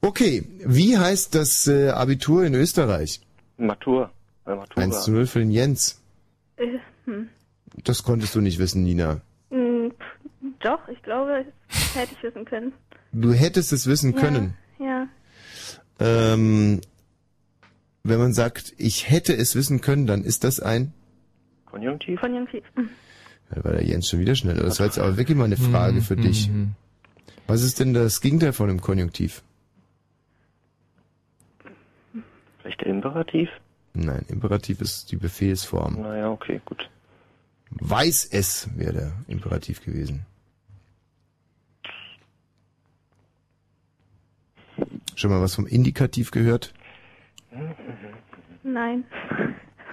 Okay, 0.00 0.44
wie 0.64 0.96
heißt 0.96 1.34
das 1.34 1.66
äh, 1.68 1.90
Abitur 1.90 2.44
in 2.44 2.54
Österreich? 2.54 3.20
Matur. 3.58 4.10
Matura. 4.46 4.82
1 4.82 5.04
zu 5.04 5.12
0 5.12 5.26
für 5.26 5.38
den 5.40 5.50
Jens. 5.50 6.00
Äh, 6.56 6.78
hm. 7.04 7.28
Das 7.84 8.02
konntest 8.02 8.34
du 8.34 8.40
nicht 8.40 8.58
wissen, 8.58 8.82
Nina. 8.82 9.20
Hm, 9.50 9.92
pff, 9.92 10.50
Doch, 10.60 10.88
ich 10.88 11.02
glaube, 11.02 11.46
das 11.68 11.94
hätte 11.94 12.14
ich 12.14 12.22
wissen 12.22 12.44
können. 12.44 12.72
Du 13.12 13.32
hättest 13.32 13.72
es 13.72 13.86
wissen 13.86 14.14
können. 14.14 14.54
Ja. 14.78 15.06
Ähm, 16.00 16.80
wenn 18.04 18.18
man 18.18 18.32
sagt, 18.32 18.74
ich 18.78 19.10
hätte 19.10 19.34
es 19.34 19.54
wissen 19.54 19.80
können, 19.80 20.06
dann 20.06 20.24
ist 20.24 20.44
das 20.44 20.60
ein... 20.60 20.92
Konjunktiv? 21.66 22.20
Konjunktiv. 22.20 22.64
Hm. 22.74 22.88
Da 23.50 23.64
war 23.64 23.72
der 23.72 23.84
Jens 23.84 24.08
schon 24.08 24.20
wieder 24.20 24.34
schneller. 24.34 24.62
Das 24.62 24.78
war 24.80 24.86
jetzt 24.86 24.98
aber 24.98 25.16
wirklich 25.16 25.36
mal 25.36 25.44
eine 25.44 25.56
Frage 25.58 26.00
für 26.00 26.16
dich. 26.16 26.50
Was 27.46 27.62
ist 27.62 27.80
denn 27.80 27.92
das 27.92 28.20
Gegenteil 28.20 28.52
von 28.52 28.70
einem 28.70 28.80
Konjunktiv? 28.80 29.42
Vielleicht 32.60 32.80
der 32.80 32.88
Imperativ? 32.88 33.50
Nein, 33.94 34.24
Imperativ 34.28 34.80
ist 34.80 35.12
die 35.12 35.16
Befehlsform. 35.16 36.00
Naja, 36.00 36.30
okay, 36.30 36.60
gut. 36.64 36.88
Weiß 37.80 38.28
es 38.30 38.68
wäre 38.76 38.92
der 38.92 39.12
Imperativ 39.28 39.84
gewesen. 39.84 40.26
Schon 45.14 45.30
mal 45.30 45.40
was 45.40 45.54
vom 45.54 45.66
Indikativ 45.66 46.30
gehört? 46.30 46.72
Nein. 48.62 49.04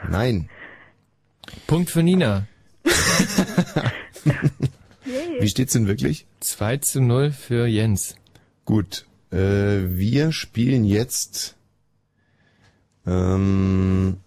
Nein. 0.09 0.49
Punkt 1.67 1.89
für 1.89 2.03
Nina. 2.03 2.47
Wie 5.39 5.47
steht's 5.49 5.73
denn 5.73 5.87
wirklich? 5.87 6.25
2 6.39 6.77
zu 6.77 7.01
0 7.01 7.31
für 7.31 7.67
Jens. 7.67 8.15
Gut. 8.65 9.05
Äh, 9.31 9.37
wir 9.37 10.31
spielen 10.31 10.83
jetzt 10.83 11.55
ähm, 13.05 14.17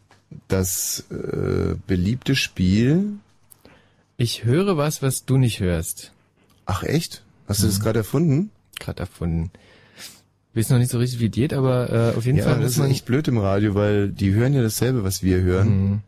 das 0.48 1.06
äh, 1.10 1.74
beliebte 1.86 2.34
Spiel. 2.36 3.18
Ich 4.16 4.44
höre 4.44 4.76
was, 4.76 5.02
was 5.02 5.24
du 5.24 5.36
nicht 5.38 5.60
hörst. 5.60 6.12
Ach 6.66 6.82
echt? 6.82 7.22
Hast 7.48 7.62
du 7.62 7.66
das 7.66 7.80
gerade 7.80 8.00
erfunden? 8.00 8.50
Gerade 8.78 9.00
erfunden. 9.00 9.50
Ich 10.52 10.58
weiß 10.58 10.70
noch 10.70 10.78
nicht 10.78 10.90
so 10.90 10.98
richtig, 10.98 11.20
wie 11.20 11.30
geht, 11.30 11.52
aber 11.54 11.90
äh, 11.90 12.16
auf 12.16 12.26
jeden 12.26 12.38
ja, 12.38 12.44
Fall 12.44 12.60
das 12.60 12.72
ist 12.72 12.78
man... 12.78 12.90
echt 12.90 13.06
blöd 13.06 13.26
im 13.28 13.38
Radio, 13.38 13.74
weil 13.74 14.10
die 14.10 14.32
hören 14.34 14.52
ja 14.52 14.62
dasselbe, 14.62 15.02
was 15.02 15.22
wir 15.22 15.40
hören. 15.40 16.02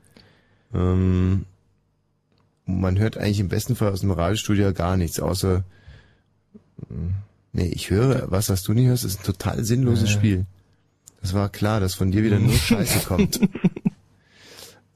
Ähm, 0.74 1.46
man 2.66 2.98
hört 2.98 3.16
eigentlich 3.16 3.40
im 3.40 3.48
besten 3.48 3.74
Fall 3.74 3.90
aus 3.92 4.00
dem 4.00 4.10
Radiostudio 4.10 4.72
gar 4.72 4.96
nichts, 4.96 5.18
außer 5.18 5.64
ähm, 6.90 7.14
nee, 7.52 7.68
ich 7.68 7.90
höre, 7.90 8.30
was 8.30 8.50
was 8.50 8.62
du 8.62 8.72
nicht 8.74 8.86
hörst, 8.86 9.04
ist 9.04 9.20
ein 9.20 9.24
total 9.24 9.64
sinnloses 9.64 10.10
Ja. 10.10 10.18
Spiel. 10.18 10.46
Das 11.22 11.32
war 11.32 11.48
klar, 11.48 11.80
dass 11.80 11.94
von 11.94 12.10
dir 12.10 12.22
wieder 12.22 12.38
nur 12.38 12.52
Scheiße 12.54 13.06
kommt. 13.06 13.40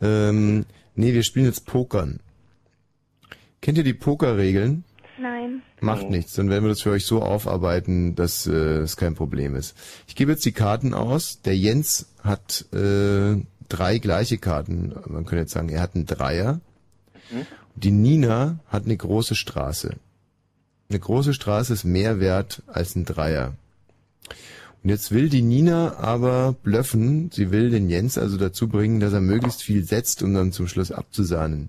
ähm, 0.02 0.66
nee, 0.94 1.14
wir 1.14 1.22
spielen 1.22 1.46
jetzt 1.46 1.64
Pokern. 1.64 2.20
Kennt 3.60 3.78
ihr 3.78 3.84
die 3.84 3.94
Pokerregeln? 3.94 4.84
Nein. 5.20 5.62
Macht 5.80 6.10
nichts, 6.10 6.34
dann 6.34 6.48
werden 6.48 6.64
wir 6.64 6.68
das 6.68 6.82
für 6.82 6.90
euch 6.90 7.04
so 7.04 7.22
aufarbeiten, 7.22 8.14
dass 8.14 8.46
äh, 8.46 8.78
es 8.78 8.96
kein 8.96 9.14
Problem 9.14 9.56
ist. 9.56 9.76
Ich 10.06 10.14
gebe 10.14 10.32
jetzt 10.32 10.44
die 10.44 10.52
Karten 10.52 10.94
aus. 10.94 11.42
Der 11.42 11.56
Jens 11.56 12.06
hat 12.22 12.66
äh, 12.72 13.36
drei 13.68 13.98
gleiche 13.98 14.38
Karten. 14.38 14.94
Man 15.06 15.24
könnte 15.24 15.42
jetzt 15.42 15.52
sagen, 15.52 15.68
er 15.68 15.82
hat 15.82 15.94
einen 15.94 16.06
Dreier. 16.06 16.60
Die 17.74 17.90
Nina 17.90 18.60
hat 18.68 18.84
eine 18.84 18.96
große 18.96 19.34
Straße. 19.34 19.96
Eine 20.88 20.98
große 20.98 21.34
Straße 21.34 21.72
ist 21.72 21.84
mehr 21.84 22.20
wert 22.20 22.62
als 22.66 22.96
ein 22.96 23.04
Dreier. 23.04 23.54
Und 24.82 24.90
jetzt 24.90 25.10
will 25.10 25.28
die 25.28 25.42
Nina 25.42 25.96
aber 25.98 26.54
blöffen. 26.62 27.30
Sie 27.32 27.50
will 27.50 27.70
den 27.70 27.90
Jens 27.90 28.16
also 28.16 28.36
dazu 28.36 28.68
bringen, 28.68 29.00
dass 29.00 29.12
er 29.12 29.20
möglichst 29.20 29.62
viel 29.62 29.84
setzt, 29.84 30.22
um 30.22 30.32
dann 30.32 30.52
zum 30.52 30.66
Schluss 30.66 30.92
abzusahnen. 30.92 31.68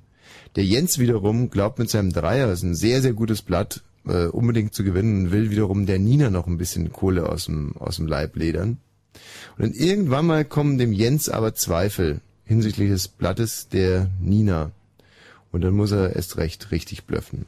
Der 0.55 0.65
Jens 0.65 0.99
wiederum 0.99 1.49
glaubt 1.49 1.79
mit 1.79 1.89
seinem 1.89 2.11
Dreier, 2.11 2.47
das 2.47 2.59
ist 2.59 2.63
ein 2.63 2.75
sehr, 2.75 3.01
sehr 3.01 3.13
gutes 3.13 3.41
Blatt, 3.41 3.81
äh, 4.07 4.25
unbedingt 4.25 4.73
zu 4.73 4.83
gewinnen 4.83 5.25
und 5.25 5.31
will 5.31 5.51
wiederum 5.51 5.85
der 5.85 5.99
Nina 5.99 6.29
noch 6.29 6.47
ein 6.47 6.57
bisschen 6.57 6.91
Kohle 6.91 7.29
aus 7.29 7.45
dem, 7.45 7.75
aus 7.77 7.97
dem 7.97 8.07
Leib 8.07 8.35
ledern. 8.35 8.77
Und 9.57 9.65
dann 9.65 9.73
irgendwann 9.73 10.25
mal 10.25 10.45
kommen 10.45 10.77
dem 10.77 10.93
Jens 10.93 11.29
aber 11.29 11.53
Zweifel 11.53 12.21
hinsichtlich 12.45 12.89
des 12.89 13.07
Blattes 13.07 13.69
der 13.69 14.09
Nina. 14.19 14.71
Und 15.51 15.61
dann 15.61 15.73
muss 15.73 15.91
er 15.91 16.15
erst 16.15 16.37
recht 16.37 16.71
richtig 16.71 17.05
blöffen. 17.05 17.45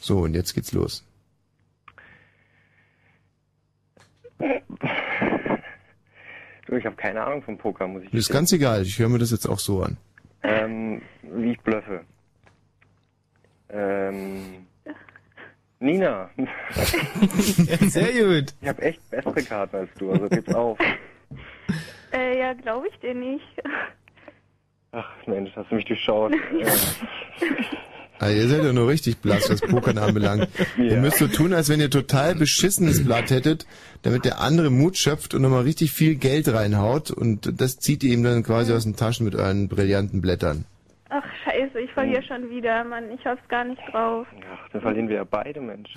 So, 0.00 0.20
und 0.20 0.34
jetzt 0.34 0.54
geht's 0.54 0.72
los. 0.72 1.04
Du, 6.66 6.76
ich 6.76 6.86
habe 6.86 6.96
keine 6.96 7.22
Ahnung 7.22 7.42
vom 7.42 7.58
Poker, 7.58 7.86
muss 7.86 8.02
ich 8.02 8.10
Das 8.10 8.20
ist 8.20 8.30
ganz 8.30 8.52
egal, 8.52 8.82
ich 8.82 8.98
höre 8.98 9.08
mir 9.08 9.18
das 9.18 9.30
jetzt 9.30 9.46
auch 9.46 9.58
so 9.58 9.82
an. 9.82 9.96
Ähm, 10.44 11.02
wie 11.22 11.52
ich 11.52 11.60
blöffe. 11.60 12.04
Ähm, 13.70 14.66
Nina. 15.80 16.30
Sehr 17.80 18.12
gut. 18.12 18.54
Ich 18.60 18.68
habe 18.68 18.82
echt 18.82 19.10
bessere 19.10 19.42
Karten 19.42 19.76
als 19.76 19.90
du, 19.98 20.12
also 20.12 20.28
gib's 20.28 20.52
auf. 20.54 20.78
Äh, 22.12 22.38
ja, 22.38 22.52
glaube 22.52 22.86
ich 22.86 22.96
dir 23.00 23.12
nicht. 23.12 23.60
Ach 24.92 25.10
Mensch, 25.26 25.50
hast 25.56 25.68
du 25.72 25.74
mich 25.74 25.84
durchschaut. 25.84 26.32
Ah, 28.20 28.30
ihr 28.30 28.48
seid 28.48 28.62
ja 28.62 28.72
nur 28.72 28.88
richtig 28.88 29.18
blass, 29.18 29.50
was 29.50 29.60
Pokern 29.60 29.98
anbelangt. 29.98 30.48
Ihr 30.78 30.98
müsst 30.98 31.18
so 31.18 31.26
tun, 31.26 31.52
als 31.52 31.68
wenn 31.68 31.80
ihr 31.80 31.90
total 31.90 32.34
beschissenes 32.34 33.04
Blatt 33.04 33.30
hättet, 33.30 33.66
damit 34.02 34.24
der 34.24 34.40
andere 34.40 34.70
Mut 34.70 34.96
schöpft 34.96 35.34
und 35.34 35.42
nochmal 35.42 35.62
richtig 35.62 35.92
viel 35.92 36.14
Geld 36.14 36.52
reinhaut 36.52 37.10
und 37.10 37.60
das 37.60 37.78
zieht 37.78 38.04
ihr 38.04 38.12
ihm 38.12 38.22
dann 38.22 38.42
quasi 38.42 38.72
aus 38.72 38.84
den 38.84 38.96
Taschen 38.96 39.24
mit 39.24 39.34
euren 39.34 39.68
brillanten 39.68 40.20
Blättern. 40.20 40.64
Ach, 41.10 41.24
scheiße, 41.44 41.80
ich 41.80 41.92
verliere 41.92 42.22
schon 42.22 42.50
wieder, 42.50 42.82
Mann. 42.84 43.10
Ich 43.12 43.24
hab's 43.24 43.46
gar 43.48 43.64
nicht 43.64 43.80
drauf. 43.92 44.26
Ach, 44.52 44.68
dann 44.72 44.80
verlieren 44.80 45.08
wir 45.08 45.16
ja 45.16 45.24
beide, 45.24 45.60
Mensch. 45.60 45.92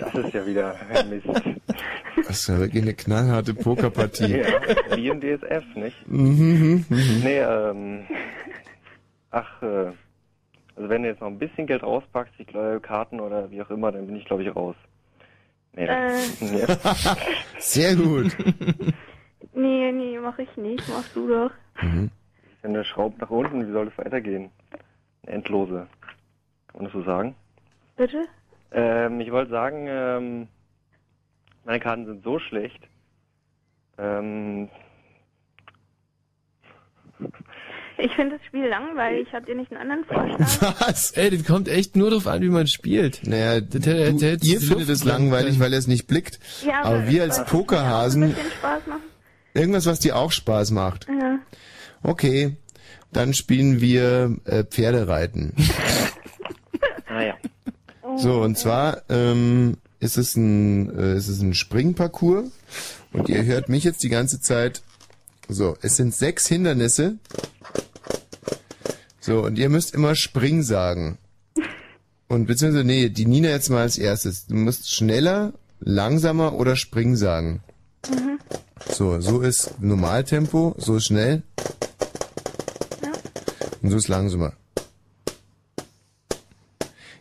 Das 0.00 0.14
ist 0.14 0.34
ja 0.34 0.46
wieder 0.46 0.74
ein 0.92 1.10
Mist. 1.10 1.26
Das 2.16 2.30
ist 2.30 2.48
ja 2.48 2.58
wirklich 2.58 2.82
eine 2.82 2.94
knallharte 2.94 3.54
Pokerpartie. 3.54 4.38
Ja, 4.38 4.96
wie 4.96 5.08
im 5.08 5.20
DSF, 5.20 5.64
nicht? 5.76 6.08
Mhm, 6.08 6.84
mhm. 6.88 7.20
Nee, 7.22 7.38
ähm, 7.38 8.04
ach, 9.30 9.62
äh, 9.62 9.92
also 10.82 10.90
wenn 10.90 11.04
du 11.04 11.10
jetzt 11.10 11.20
noch 11.20 11.28
ein 11.28 11.38
bisschen 11.38 11.68
Geld 11.68 11.84
rauspackst, 11.84 12.34
ich 12.38 12.46
glaube 12.48 12.80
Karten 12.80 13.20
oder 13.20 13.48
wie 13.52 13.62
auch 13.62 13.70
immer, 13.70 13.92
dann 13.92 14.04
bin 14.04 14.16
ich 14.16 14.24
glaube 14.24 14.42
ich 14.42 14.54
raus. 14.54 14.74
Nee, 15.74 15.86
das, 15.86 16.40
nee. 16.40 16.66
Sehr 17.58 17.94
gut. 17.94 18.36
Nee, 19.54 19.92
nee, 19.92 20.18
mach 20.18 20.36
ich 20.40 20.56
nicht. 20.56 20.88
Machst 20.88 21.14
du 21.14 21.28
doch. 21.28 21.52
Mhm. 21.80 22.10
Wenn 22.62 22.74
der 22.74 22.82
schraubt 22.82 23.20
nach 23.20 23.30
unten, 23.30 23.64
wie 23.68 23.72
soll 23.72 23.86
das 23.86 23.96
weitergehen? 23.96 24.50
Eine 25.24 25.36
endlose. 25.36 25.86
Kann 26.66 26.82
man 26.82 26.84
das 26.86 26.92
so 26.94 27.04
sagen? 27.04 27.36
Bitte? 27.96 28.26
Ähm, 28.72 29.20
ich 29.20 29.30
wollte 29.30 29.52
sagen, 29.52 29.86
ähm, 29.88 30.48
meine 31.64 31.78
Karten 31.78 32.06
sind 32.06 32.24
so 32.24 32.40
schlecht. 32.40 32.88
Ähm, 33.98 34.68
Ich 37.98 38.12
finde 38.14 38.36
das 38.38 38.46
Spiel 38.46 38.66
langweilig. 38.66 39.28
Habt 39.32 39.48
ihr 39.48 39.54
nicht 39.54 39.70
einen 39.72 39.90
anderen 39.90 40.04
Vorschlag? 40.04 40.80
Was? 40.80 41.12
Ey, 41.12 41.30
das 41.36 41.44
kommt 41.46 41.68
echt 41.68 41.94
nur 41.96 42.10
drauf 42.10 42.26
an, 42.26 42.42
wie 42.42 42.48
man 42.48 42.66
spielt. 42.66 43.20
Naja, 43.26 43.60
Das 43.60 43.82
du, 43.82 43.90
hätte- 43.90 44.26
hätte 44.26 44.46
ihr 44.46 44.60
findet 44.60 44.88
es 44.88 45.04
langweilig, 45.04 45.60
weil 45.60 45.72
er 45.72 45.78
es 45.78 45.86
nicht 45.86 46.06
blickt. 46.06 46.40
Ja, 46.66 46.82
aber 46.82 47.06
wir 47.08 47.24
es 47.24 47.38
als 47.38 47.48
Pokerhasen, 47.50 48.30
bisschen 48.30 48.50
Spaß 48.58 48.86
machen. 48.86 49.02
Irgendwas, 49.54 49.86
was 49.86 50.00
dir 50.00 50.16
auch 50.16 50.32
Spaß 50.32 50.70
macht. 50.72 51.06
Ja. 51.08 51.38
Okay, 52.02 52.56
dann 53.12 53.34
spielen 53.34 53.80
wir 53.80 54.36
äh, 54.46 54.64
Pferdereiten. 54.64 55.54
Ah 57.08 57.22
ja. 57.22 57.34
So, 58.16 58.40
und 58.40 58.56
zwar 58.56 59.02
ähm, 59.10 59.76
ist 60.00 60.16
es 60.16 60.34
ein, 60.34 60.98
äh, 60.98 61.14
ist 61.16 61.28
es 61.28 61.42
ein 61.42 61.52
Springparcours 61.54 62.50
und 63.12 63.28
ihr 63.28 63.44
hört 63.44 63.68
mich 63.68 63.84
jetzt 63.84 64.02
die 64.02 64.08
ganze 64.08 64.40
Zeit. 64.40 64.82
So, 65.48 65.76
es 65.82 65.96
sind 65.96 66.14
sechs 66.14 66.46
Hindernisse. 66.46 67.16
So, 69.24 69.44
und 69.44 69.56
ihr 69.56 69.68
müsst 69.68 69.94
immer 69.94 70.16
Spring 70.16 70.64
sagen. 70.64 71.16
Und 72.26 72.46
beziehungsweise, 72.46 72.84
nee, 72.84 73.08
die 73.08 73.24
Nina 73.24 73.50
jetzt 73.50 73.70
mal 73.70 73.82
als 73.82 73.96
erstes. 73.96 74.46
Du 74.46 74.56
musst 74.56 74.92
schneller, 74.92 75.52
langsamer 75.78 76.54
oder 76.54 76.74
Spring 76.74 77.14
sagen. 77.14 77.62
Mhm. 78.10 78.40
So, 78.90 79.20
so 79.20 79.40
ist 79.40 79.80
Normaltempo, 79.80 80.74
so 80.76 80.96
ist 80.96 81.06
schnell. 81.06 81.44
Und 83.80 83.90
so 83.90 83.96
ist 83.96 84.08
langsamer. 84.08 84.54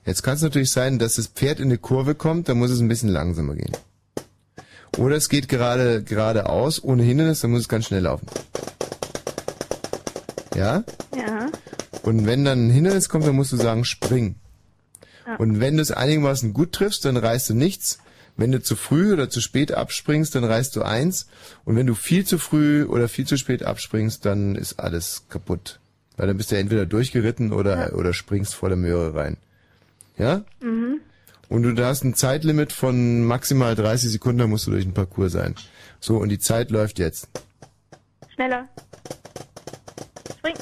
Jetzt 0.04 0.24
kann 0.24 0.34
es 0.34 0.41
natürlich 0.41 0.72
sein, 0.72 0.97
dass 0.97 1.16
das 1.16 1.28
Pferd 1.28 1.60
in 1.60 1.66
eine 1.66 1.78
Kurve 1.78 2.16
kommt, 2.16 2.49
dann 2.49 2.58
muss 2.58 2.72
es 2.72 2.80
ein 2.80 2.88
bisschen 2.88 3.10
langsamer 3.10 3.54
gehen. 3.54 3.78
Oder 4.97 5.18
es 5.18 5.30
geht 5.30 5.47
gerade 5.47 6.04
geradeaus, 6.04 6.84
ohne 6.84 7.04
Hindernis, 7.04 7.41
dann 7.41 7.52
muss 7.52 7.62
es 7.62 7.70
ganz 7.70 7.86
schnell 7.86 8.02
laufen. 8.02 8.26
Ja? 10.56 10.84
Ja. 11.16 11.41
Und 12.04 12.26
wenn 12.26 12.45
dann 12.45 12.68
ein 12.68 12.72
Hindernis 12.72 13.10
kommt, 13.10 13.26
dann 13.26 13.36
musst 13.36 13.52
du 13.52 13.58
sagen, 13.58 13.86
spring. 13.86 14.36
Ja. 15.26 15.36
Und 15.36 15.60
wenn 15.60 15.78
du 15.78 15.82
es 15.82 15.91
einigermaßen 15.91 16.54
gut 16.54 16.72
triffst, 16.72 17.06
dann 17.06 17.18
reißt 17.18 17.49
du 17.49 17.54
nichts. 17.54 17.99
Wenn 18.38 18.52
du 18.52 18.62
zu 18.62 18.76
früh 18.76 19.14
oder 19.14 19.30
zu 19.30 19.41
spät 19.41 19.72
abspringst, 19.72 20.34
dann 20.36 20.43
reißt 20.43 20.76
du 20.76 20.82
eins. 20.82 21.28
Und 21.66 21.76
wenn 21.76 21.88
du 21.88 21.93
viel 21.93 22.26
zu 22.26 22.38
früh 22.38 22.86
oder 22.86 23.08
viel 23.08 23.28
zu 23.28 23.38
spät 23.38 23.64
abspringst, 23.64 24.26
dann 24.26 24.56
ist 24.56 24.80
alles 24.80 25.26
kaputt. 25.30 25.80
Weil 26.18 26.28
dann 26.28 26.38
bist 26.38 26.52
du 26.52 26.58
entweder 26.58 26.86
durchgeritten 26.86 27.52
oder, 27.52 27.93
oder 27.95 28.14
springst 28.14 28.56
voller 28.56 28.76
Möhre 28.76 29.14
rein. 29.14 29.38
Ja? 30.18 30.43
Mhm. 30.62 31.02
Und 31.49 31.64
du 31.64 31.74
da 31.74 31.88
hast 31.88 32.04
ein 32.04 32.16
Zeitlimit 32.16 32.72
von 32.72 33.26
maximal 33.26 33.76
30 33.76 34.10
Sekunden, 34.10 34.39
dann 34.39 34.49
musst 34.49 34.68
du 34.68 34.72
durch 34.72 34.86
den 34.86 34.93
Parcours 34.93 35.34
sein. 35.34 35.56
So, 35.99 36.18
und 36.18 36.30
die 36.30 36.39
Zeit 36.39 36.72
läuft 36.72 36.97
jetzt. 36.97 37.28
Schneller. 38.34 38.70
Spring. 40.38 40.56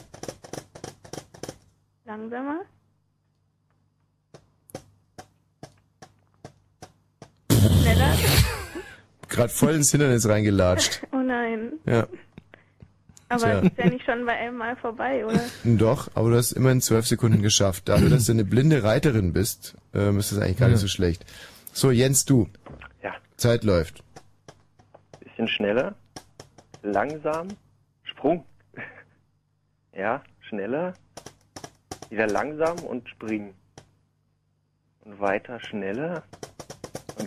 Langsamer. 2.10 2.62
Schneller. 7.52 8.18
Gerade 9.28 9.50
voll 9.50 9.76
ins 9.76 9.92
Hindernis 9.92 10.28
reingelatscht. 10.28 11.04
Oh 11.12 11.18
nein. 11.18 11.74
Ja. 11.86 12.08
Aber 13.28 13.42
Tja. 13.42 13.60
ist 13.60 13.78
ja 13.78 13.90
nicht 13.90 14.06
schon 14.06 14.26
bei 14.26 14.32
einem 14.34 14.58
Mal 14.58 14.76
vorbei, 14.78 15.24
oder? 15.24 15.40
Doch, 15.64 16.10
aber 16.16 16.32
du 16.32 16.38
hast 16.38 16.54
immerhin 16.54 16.82
zwölf 16.82 17.06
Sekunden 17.06 17.44
geschafft. 17.44 17.88
Dafür, 17.88 18.10
dass 18.10 18.26
du 18.26 18.32
eine 18.32 18.44
blinde 18.44 18.82
Reiterin 18.82 19.32
bist, 19.32 19.76
ähm, 19.94 20.18
ist 20.18 20.32
das 20.32 20.40
eigentlich 20.40 20.58
gar 20.58 20.70
nicht 20.70 20.80
so 20.80 20.88
schlecht. 20.88 21.24
So, 21.74 21.92
Jens, 21.92 22.26
du. 22.26 22.50
Ja. 23.04 23.14
Zeit 23.38 23.64
läuft. 23.64 24.04
Bisschen 25.20 25.48
schneller, 25.48 25.94
langsam, 26.82 27.50
Sprung. 28.02 28.46
Ja, 29.94 30.24
schneller, 30.48 30.94
wieder 32.10 32.28
langsam 32.28 32.80
und 32.80 33.08
springen. 33.10 33.54
Und 35.06 35.20
weiter 35.20 35.60
schneller. 35.60 36.24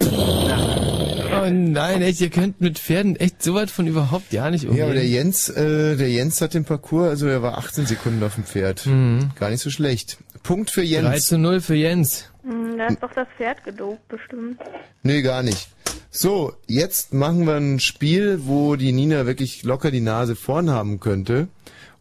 Oh 0.01 1.49
nein, 1.51 2.03
echt, 2.03 2.21
ihr 2.21 2.31
könnt 2.31 2.61
mit 2.61 2.79
Pferden 2.79 3.17
echt 3.17 3.43
so 3.43 3.55
weit 3.55 3.71
von 3.71 3.87
überhaupt 3.87 4.31
gar 4.31 4.51
nicht 4.51 4.65
umgehen. 4.65 4.79
Ja, 4.79 4.85
aber 4.85 4.95
der 4.95 5.07
Jens, 5.07 5.49
äh, 5.49 5.97
der 5.97 6.11
Jens 6.11 6.41
hat 6.41 6.55
den 6.55 6.65
Parcours, 6.65 7.09
also 7.09 7.27
er 7.27 7.43
war 7.43 7.59
18 7.59 7.87
Sekunden 7.87 8.23
auf 8.23 8.35
dem 8.35 8.45
Pferd. 8.45 8.87
Mhm. 8.87 9.31
Gar 9.39 9.51
nicht 9.51 9.63
so 9.63 9.71
schlecht. 9.71 10.19
Punkt 10.43 10.71
für 10.71 10.83
Jens. 10.83 11.09
3 11.09 11.19
zu 11.21 11.39
0 11.39 11.61
für 11.61 11.75
Jens. 11.75 12.31
Hm, 12.43 12.77
da 12.77 12.87
ist 12.89 13.03
doch 13.03 13.13
das 13.13 13.29
Pferd 13.37 13.65
gedopt, 13.65 14.07
bestimmt. 14.09 14.61
Nee, 15.03 15.23
gar 15.23 15.43
nicht. 15.43 15.69
So, 16.11 16.53
jetzt 16.67 17.15
machen 17.15 17.47
wir 17.47 17.57
ein 17.57 17.81
Spiel, 17.81 18.41
wo 18.45 18.77
die 18.77 18.93
Nina 18.93 19.25
wirklich 19.25 19.63
locker 19.63 19.91
die 19.91 20.01
Nase 20.01 20.37
vorn 20.37 20.71
haben 20.71 21.01
könnte. 21.01 21.49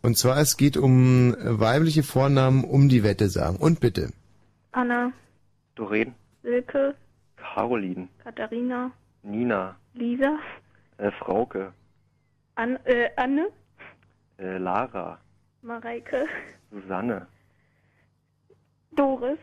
Und 0.02 0.18
zwar, 0.18 0.38
es 0.38 0.58
geht 0.58 0.78
um 0.78 1.36
weibliche 1.40 2.04
Vornamen, 2.04 2.64
um 2.64 2.90
die 2.90 3.04
Wette 3.04 3.30
sagen. 3.30 3.58
Und 3.58 3.80
bitte. 3.80 4.12
Anna, 4.72 5.12
Doreen, 5.76 6.16
Silke, 6.42 6.96
Caroline, 7.38 8.08
Katharina, 8.24 8.92
Nina, 9.24 9.76
Lisa, 9.94 10.40
äh, 10.98 11.12
Frauke, 11.12 11.74
An 12.56 12.78
äh, 12.86 13.10
Anne, 13.16 13.48
äh, 14.38 14.58
Lara, 14.58 15.20
Mareike, 15.62 16.26
Susanne, 16.72 17.28
Doris, 18.96 19.38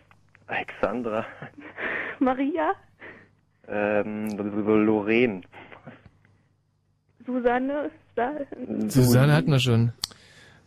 Alexandra, 0.47 1.25
Maria, 2.19 2.73
ähm, 3.69 4.29
Lorraine, 4.37 5.43
Susanne, 7.25 7.91
Sa 8.17 8.33
Susanne 8.89 9.33
hatten 9.33 9.53
wir 9.53 9.61
schon. 9.61 9.93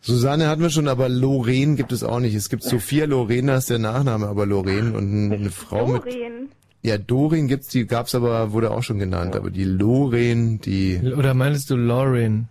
Susanne 0.02 0.48
hatten 0.48 0.62
wir 0.62 0.70
schon, 0.70 0.88
aber 0.88 1.08
Lorraine 1.08 1.76
gibt 1.76 1.92
es 1.92 2.02
auch 2.02 2.18
nicht. 2.18 2.34
Es 2.34 2.48
gibt 2.48 2.64
Sophia 2.64 3.06
Lorena 3.06 3.56
ist 3.56 3.70
der 3.70 3.78
Nachname, 3.78 4.26
aber 4.26 4.46
Lorraine 4.46 4.92
und 4.94 5.32
eine 5.32 5.50
Frau 5.50 5.86
mit... 5.86 6.04
Doreen. 6.04 6.48
Ja, 6.82 6.98
Dorin 6.98 7.46
gibt's, 7.46 7.68
die 7.68 7.86
gab's 7.86 8.12
aber, 8.16 8.50
wurde 8.50 8.72
auch 8.72 8.82
schon 8.82 8.98
genannt, 8.98 9.36
aber 9.36 9.50
die 9.50 9.62
Lorraine, 9.62 10.58
die 10.58 11.00
Oder 11.16 11.34
meinst 11.34 11.70
du 11.70 11.76
Lauren? 11.76 12.48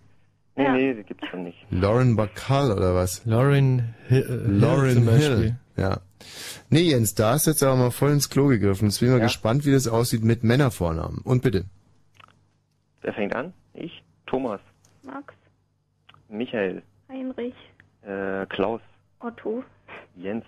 Nee, 0.56 0.68
nee, 0.70 0.94
die 0.94 1.02
gibt's 1.02 1.26
schon 1.28 1.44
nicht. 1.44 1.58
Lauren 1.70 2.16
Bacall 2.16 2.72
oder 2.72 2.94
was? 2.94 3.22
Lauren 3.26 3.94
Hill, 4.08 4.22
äh, 4.22 4.50
Lauren 4.50 4.88
Hill 4.88 5.00
Beispiel. 5.02 5.36
Hill. 5.36 5.56
Ja. 5.76 6.00
Nee, 6.70 6.80
Jens, 6.80 7.14
da 7.14 7.32
hast 7.32 7.46
du 7.46 7.50
jetzt 7.50 7.62
aber 7.62 7.76
mal 7.76 7.90
voll 7.90 8.12
ins 8.12 8.30
Klo 8.30 8.46
gegriffen. 8.46 8.88
Jetzt 8.88 9.00
bin 9.00 9.08
ich 9.10 9.14
mal 9.14 9.20
gespannt, 9.20 9.66
wie 9.66 9.72
das 9.72 9.88
aussieht 9.88 10.24
mit 10.24 10.42
Männervornamen. 10.42 11.18
Und 11.18 11.42
bitte. 11.42 11.66
Wer 13.02 13.12
fängt 13.12 13.36
an? 13.36 13.52
Ich? 13.74 14.02
Thomas, 14.26 14.60
Max, 15.02 15.34
Michael, 16.30 16.82
Heinrich, 17.12 17.54
äh, 18.02 18.46
Klaus, 18.46 18.80
Otto, 19.20 19.62
Jens, 20.16 20.44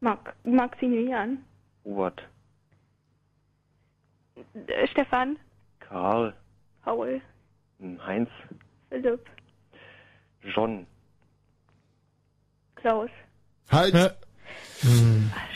Max, 0.00 0.32
Maximilian, 0.44 1.44
Robert, 1.84 2.20
äh, 4.66 4.86
Stefan, 4.88 5.38
Karl, 5.78 6.34
Paul, 6.82 7.20
hm, 7.78 8.04
Heinz, 8.04 8.28
Philipp, 8.88 9.24
John, 10.42 10.86
Klaus. 12.74 13.10
Halt! 13.70 14.16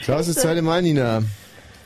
Klaus 0.01 0.27
ist 0.27 0.39
zweite 0.39 0.61
Mal, 0.61 0.81
Nina. 0.81 1.23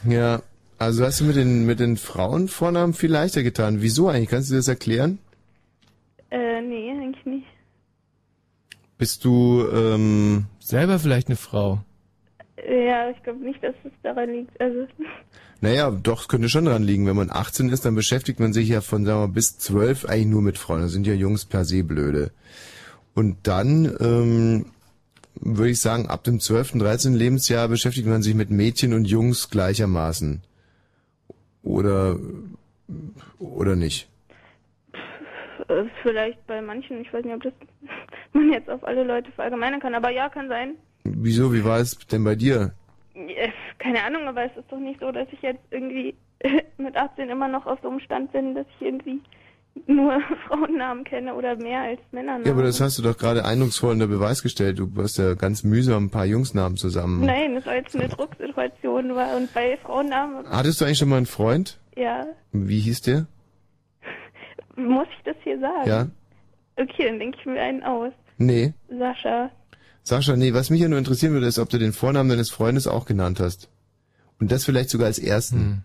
Ja. 0.03 0.41
Also 0.77 1.03
hast 1.03 1.19
du 1.19 1.25
mit 1.25 1.35
den, 1.35 1.65
mit 1.65 1.79
den 1.79 1.97
Frauenvornamen 1.97 2.93
viel 2.93 3.11
leichter 3.11 3.43
getan. 3.43 3.81
Wieso 3.81 4.07
eigentlich? 4.07 4.29
Kannst 4.29 4.51
du 4.51 4.55
das 4.55 4.67
erklären? 4.67 5.19
Äh, 6.31 6.61
nee, 6.61 6.91
eigentlich 6.91 7.25
nicht. 7.25 7.47
Bist 8.99 9.23
du, 9.23 9.65
ähm, 9.73 10.45
Selber 10.59 10.99
vielleicht 10.99 11.29
eine 11.29 11.37
Frau. 11.37 11.79
Ja, 12.69 13.09
ich 13.09 13.23
glaube 13.23 13.39
nicht, 13.39 13.63
dass 13.63 13.73
es 13.85 13.91
daran 14.03 14.29
liegt. 14.29 14.59
Also, 14.59 14.85
Naja, 15.61 15.89
doch, 15.89 16.21
es 16.21 16.27
könnte 16.27 16.49
schon 16.49 16.65
dran 16.65 16.83
liegen. 16.83 17.07
Wenn 17.07 17.15
man 17.15 17.31
18 17.31 17.69
ist, 17.69 17.85
dann 17.85 17.95
beschäftigt 17.95 18.41
man 18.41 18.51
sich 18.51 18.67
ja 18.67 18.81
von, 18.81 19.05
sagen 19.05 19.21
wir 19.21 19.27
mal, 19.27 19.33
bis 19.33 19.57
12 19.57 20.05
eigentlich 20.05 20.27
nur 20.27 20.41
mit 20.41 20.57
Frauen. 20.57 20.81
Da 20.81 20.89
sind 20.89 21.07
ja 21.07 21.13
Jungs 21.13 21.45
per 21.45 21.63
se 21.63 21.83
blöde. 21.83 22.31
Und 23.13 23.37
dann, 23.43 23.85
ähm, 24.01 24.65
würde 25.35 25.71
ich 25.71 25.79
sagen, 25.79 26.07
ab 26.07 26.25
dem 26.25 26.41
12., 26.41 26.73
13. 26.73 27.13
Lebensjahr 27.13 27.69
beschäftigt 27.69 28.07
man 28.07 28.21
sich 28.21 28.35
mit 28.35 28.49
Mädchen 28.49 28.93
und 28.93 29.05
Jungs 29.05 29.49
gleichermaßen. 29.49 30.41
Oder, 31.63 32.19
oder 33.39 33.77
nicht. 33.77 34.08
Äh, 35.69 35.85
vielleicht 36.01 36.45
bei 36.47 36.61
manchen, 36.61 37.01
ich 37.01 37.13
weiß 37.13 37.23
nicht, 37.23 37.35
ob 37.35 37.43
das 37.43 37.53
man 38.33 38.51
jetzt 38.51 38.69
auf 38.69 38.83
alle 38.83 39.03
Leute 39.03 39.31
verallgemeinern 39.31 39.79
kann, 39.79 39.95
aber 39.95 40.09
ja, 40.11 40.29
kann 40.29 40.47
sein. 40.49 40.75
Wieso, 41.03 41.53
wie 41.53 41.63
war 41.63 41.79
es 41.79 41.97
denn 42.07 42.23
bei 42.23 42.35
dir? 42.35 42.73
Keine 43.79 44.03
Ahnung, 44.03 44.27
aber 44.27 44.43
es 44.45 44.55
ist 44.57 44.71
doch 44.71 44.79
nicht 44.79 44.99
so, 44.99 45.11
dass 45.11 45.27
ich 45.31 45.41
jetzt 45.41 45.61
irgendwie 45.71 46.15
mit 46.77 46.95
18 46.95 47.29
immer 47.29 47.47
noch 47.47 47.65
auf 47.65 47.79
so 47.81 47.89
einem 47.89 47.99
Stand 47.99 48.31
bin, 48.31 48.55
dass 48.55 48.65
ich 48.79 48.85
irgendwie 48.87 49.21
nur 49.87 50.19
Frauennamen 50.47 51.03
kenne 51.03 51.33
oder 51.35 51.55
mehr 51.55 51.81
als 51.81 51.99
Männernamen. 52.11 52.45
Ja, 52.45 52.53
aber 52.53 52.63
das 52.63 52.81
hast 52.81 52.97
du 52.97 53.01
doch 53.03 53.17
gerade 53.17 53.45
eindrucksvoll 53.45 53.91
unter 53.91 54.07
Beweis 54.07 54.41
gestellt. 54.43 54.79
Du 54.79 54.89
hast 54.97 55.17
ja 55.17 55.33
ganz 55.35 55.63
mühsam 55.63 56.05
ein 56.05 56.09
paar 56.09 56.25
Jungsnamen 56.25 56.77
zusammen. 56.77 57.25
Nein, 57.25 57.55
das 57.55 57.65
war 57.65 57.75
jetzt 57.75 57.95
eine 57.95 58.09
Drucksituation 58.09 59.15
war 59.15 59.35
und 59.37 59.53
bei 59.53 59.77
Frauennamen, 59.77 60.45
Hattest 60.49 60.81
du 60.81 60.85
eigentlich 60.85 60.97
schon 60.97 61.09
mal 61.09 61.17
einen 61.17 61.25
Freund? 61.25 61.79
ja, 61.95 62.25
Wie 62.51 62.79
hieß 62.79 63.01
der? 63.01 63.27
Muss 64.79 65.07
ich 65.17 65.23
das 65.25 65.35
hier 65.43 65.59
sagen? 65.59 65.87
Ja? 65.87 66.07
Okay, 66.75 67.05
dann 67.07 67.19
denke 67.19 67.37
ich 67.39 67.45
mir 67.45 67.61
einen 67.61 67.83
aus. 67.83 68.13
Nee. 68.37 68.73
Sascha. 68.89 69.51
Sascha, 70.03 70.35
nee, 70.35 70.53
was 70.53 70.69
mich 70.69 70.81
ja 70.81 70.87
nur 70.87 70.97
interessieren 70.97 71.33
würde, 71.33 71.47
ist, 71.47 71.59
ob 71.59 71.69
du 71.69 71.77
den 71.77 71.93
Vornamen 71.93 72.29
deines 72.29 72.49
Freundes 72.49 72.87
auch 72.87 73.05
genannt 73.05 73.39
hast. 73.39 73.69
Und 74.39 74.51
das 74.51 74.63
vielleicht 74.63 74.89
sogar 74.89 75.07
als 75.07 75.19
ersten. 75.19 75.83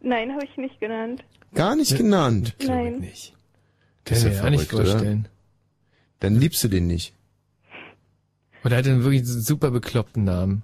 Nein, 0.00 0.32
habe 0.32 0.44
ich 0.44 0.56
nicht 0.56 0.78
genannt. 0.80 1.24
Gar 1.54 1.76
nicht 1.76 1.96
genannt. 1.96 2.54
Nein. 2.66 2.98
Nicht. 2.98 3.34
Das 4.04 4.18
ist 4.18 4.24
Kann 4.24 4.32
ja 4.32 4.38
mir 4.38 4.44
ja 4.44 4.50
nicht 4.50 4.68
verrückt, 4.68 4.88
oder? 4.88 4.92
vorstellen. 4.98 5.28
Dann 6.20 6.34
liebst 6.34 6.62
du 6.62 6.68
den 6.68 6.86
nicht. 6.86 7.14
Oder 8.64 8.76
hat 8.76 8.86
er 8.86 8.92
einen 8.92 9.04
wirklich 9.04 9.24
super 9.26 9.70
bekloppten 9.70 10.24
Namen? 10.24 10.62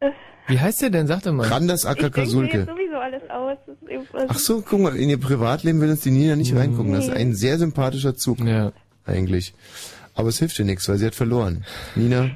Äh. 0.00 0.10
Wie 0.46 0.58
heißt 0.58 0.82
der 0.82 0.90
denn? 0.90 1.06
Sag 1.06 1.22
doch 1.22 1.32
mal. 1.32 1.46
Randas 1.46 1.86
Acker 1.86 2.06
Ich 2.08 2.12
denke 2.12 2.20
mir 2.20 2.24
Kasulke. 2.24 2.66
Aus. 3.34 3.58
Ach 4.28 4.38
so, 4.38 4.62
guck 4.62 4.80
mal, 4.80 4.96
in 4.96 5.10
ihr 5.10 5.20
Privatleben 5.20 5.80
will 5.80 5.90
uns 5.90 6.00
die 6.00 6.10
Nina 6.10 6.36
nicht 6.36 6.54
reingucken. 6.54 6.92
Das 6.92 7.06
ist 7.06 7.12
ein 7.12 7.34
sehr 7.34 7.58
sympathischer 7.58 8.14
Zug. 8.16 8.40
Ja. 8.40 8.72
Eigentlich. 9.04 9.54
Aber 10.14 10.28
es 10.28 10.38
hilft 10.38 10.58
dir 10.58 10.64
nichts, 10.64 10.88
weil 10.88 10.98
sie 10.98 11.06
hat 11.06 11.14
verloren. 11.14 11.64
Nina, 11.94 12.30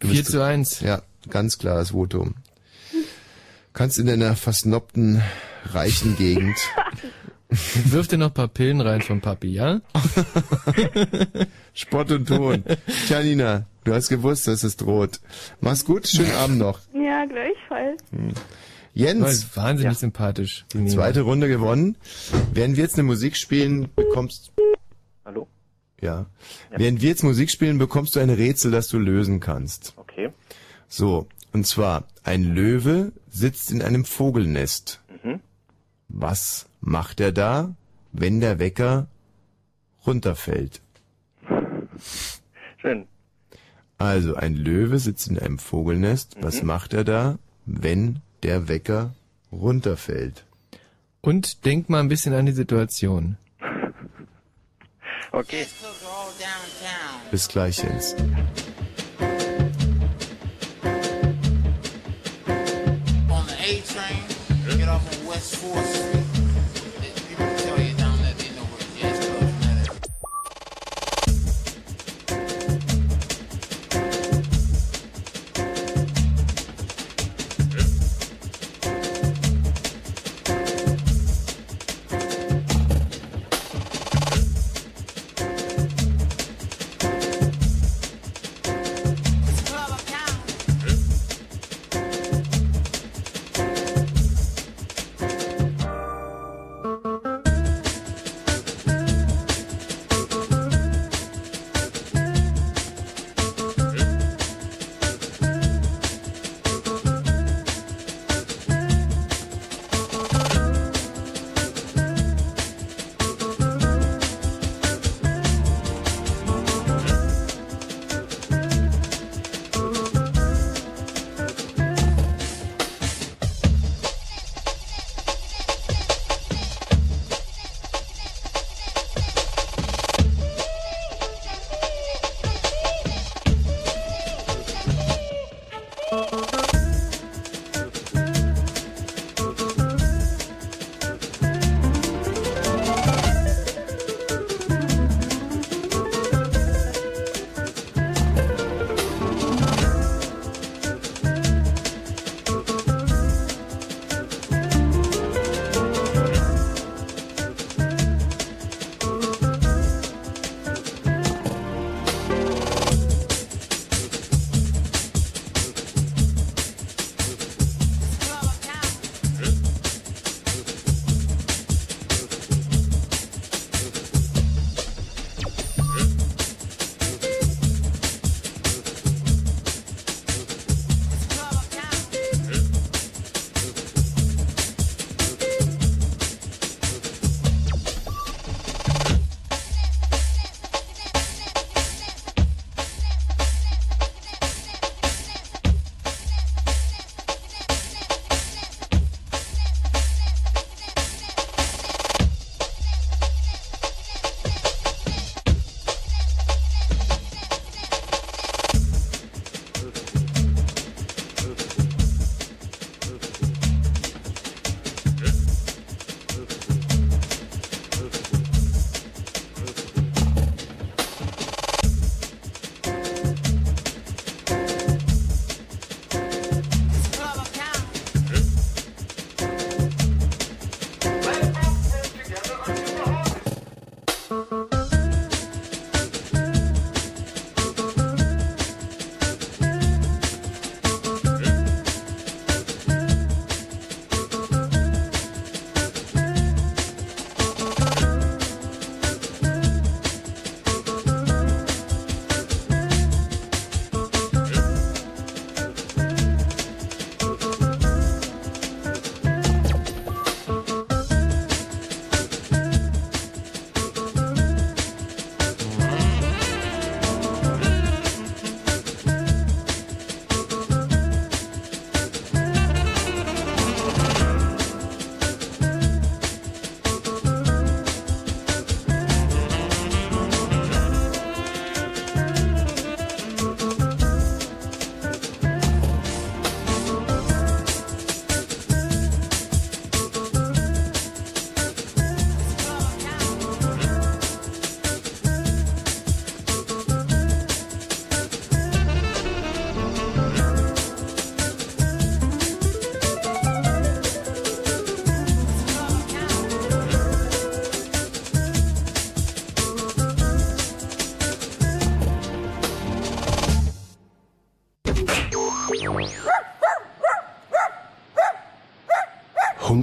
du 0.00 0.08
4 0.08 0.16
bist, 0.18 0.30
zu 0.30 0.42
1. 0.42 0.80
ja, 0.80 1.02
ganz 1.28 1.58
klares 1.58 1.90
Votum. 1.90 2.34
Kannst 3.72 3.98
in 3.98 4.06
deiner 4.06 4.36
versnobten, 4.36 5.22
reichen 5.72 6.16
Gegend 6.16 6.56
Wirf 7.48 8.08
dir 8.08 8.18
noch 8.18 8.28
ein 8.28 8.34
paar 8.34 8.48
Pillen 8.48 8.80
rein 8.80 9.02
vom 9.02 9.20
Papi, 9.20 9.48
ja? 9.48 9.80
Spott 11.74 12.10
und 12.10 12.26
Ton. 12.26 12.64
Tja, 13.06 13.22
Nina, 13.22 13.66
du 13.84 13.94
hast 13.94 14.08
gewusst, 14.08 14.48
dass 14.48 14.64
es 14.64 14.76
droht. 14.76 15.20
Mach's 15.60 15.84
gut, 15.84 16.08
schönen 16.08 16.32
Abend 16.32 16.58
noch. 16.58 16.80
Ja, 16.92 17.24
gleichfalls. 17.24 18.02
Jens, 18.96 19.54
wahnsinnig 19.56 19.98
sympathisch. 19.98 20.64
die 20.72 20.78
Nina. 20.78 20.90
zweite 20.90 21.20
Runde 21.20 21.48
gewonnen. 21.48 21.98
Während 22.52 22.76
wir 22.76 22.84
jetzt 22.84 22.94
eine 22.94 23.02
Musik 23.02 23.36
spielen, 23.36 23.88
bekommst 23.94 24.52
Hallo? 25.24 25.48
ja. 26.00 26.24
Während 26.70 27.02
wir 27.02 27.10
jetzt 27.10 27.22
Musik 27.22 27.50
spielen, 27.50 27.76
bekommst 27.76 28.16
du 28.16 28.20
ein 28.20 28.30
Rätsel, 28.30 28.70
das 28.70 28.88
du 28.88 28.98
lösen 28.98 29.38
kannst. 29.38 29.92
Okay. 29.96 30.30
So, 30.88 31.28
und 31.52 31.66
zwar, 31.66 32.04
ein 32.24 32.42
Löwe 32.42 33.12
sitzt 33.28 33.70
in 33.70 33.82
einem 33.82 34.06
Vogelnest. 34.06 35.02
Mhm. 35.22 35.40
Was 36.08 36.66
macht 36.80 37.20
er 37.20 37.32
da, 37.32 37.74
wenn 38.12 38.40
der 38.40 38.58
Wecker 38.58 39.08
runterfällt? 40.06 40.80
Schön. 42.78 43.06
Also, 43.98 44.34
ein 44.36 44.54
Löwe 44.54 44.98
sitzt 44.98 45.28
in 45.28 45.38
einem 45.38 45.58
Vogelnest. 45.58 46.36
Was 46.40 46.62
Mhm. 46.62 46.66
macht 46.68 46.94
er 46.94 47.04
da, 47.04 47.38
wenn 47.66 48.20
der 48.42 48.68
Wecker 48.68 49.14
runterfällt? 49.52 50.44
Und 51.20 51.64
denk 51.64 51.88
mal 51.88 52.00
ein 52.00 52.08
bisschen 52.08 52.34
an 52.34 52.46
die 52.46 52.52
Situation. 52.52 53.36
Okay. 55.32 55.66
Bis 57.30 57.48
gleich, 57.48 57.82
Jens. 57.82 58.14
on 63.36 63.46
the 63.46 63.54
A 63.60 63.80
train, 63.82 64.78
get 64.78 64.88
off 64.88 65.04
on 65.20 65.26
West 65.28 65.56
4th 65.56 65.84
Street. 65.84 66.15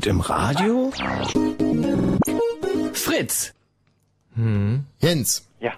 Hund 0.03 0.07
im 0.07 0.19
Radio? 0.19 0.91
Fritz! 2.91 3.53
Hm. 4.35 4.83
Jens. 4.99 5.47
Ja. 5.61 5.71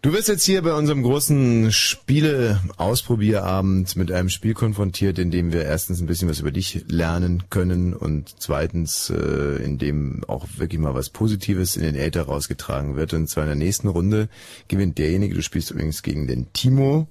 Du 0.00 0.14
wirst 0.14 0.28
jetzt 0.28 0.44
hier 0.44 0.62
bei 0.62 0.72
unserem 0.72 1.02
großen 1.02 1.70
Spiele-Ausprobierabend 1.70 3.94
mit 3.96 4.10
einem 4.10 4.30
Spiel 4.30 4.54
konfrontiert, 4.54 5.18
in 5.18 5.30
dem 5.30 5.52
wir 5.52 5.64
erstens 5.64 6.00
ein 6.00 6.06
bisschen 6.06 6.30
was 6.30 6.40
über 6.40 6.50
dich 6.50 6.86
lernen 6.88 7.42
können 7.50 7.92
und 7.92 8.36
zweitens, 8.38 9.10
äh, 9.10 9.62
in 9.62 9.76
dem 9.76 10.24
auch 10.26 10.46
wirklich 10.56 10.80
mal 10.80 10.94
was 10.94 11.10
Positives 11.10 11.76
in 11.76 11.82
den 11.82 11.94
Äther 11.94 12.22
rausgetragen 12.22 12.96
wird. 12.96 13.12
Und 13.12 13.28
zwar 13.28 13.44
in 13.44 13.48
der 13.48 13.56
nächsten 13.56 13.88
Runde 13.88 14.30
gewinnt 14.68 14.96
derjenige, 14.96 15.34
du 15.34 15.42
spielst 15.42 15.70
übrigens 15.70 16.02
gegen 16.02 16.26
den 16.26 16.50
Timo 16.54 17.06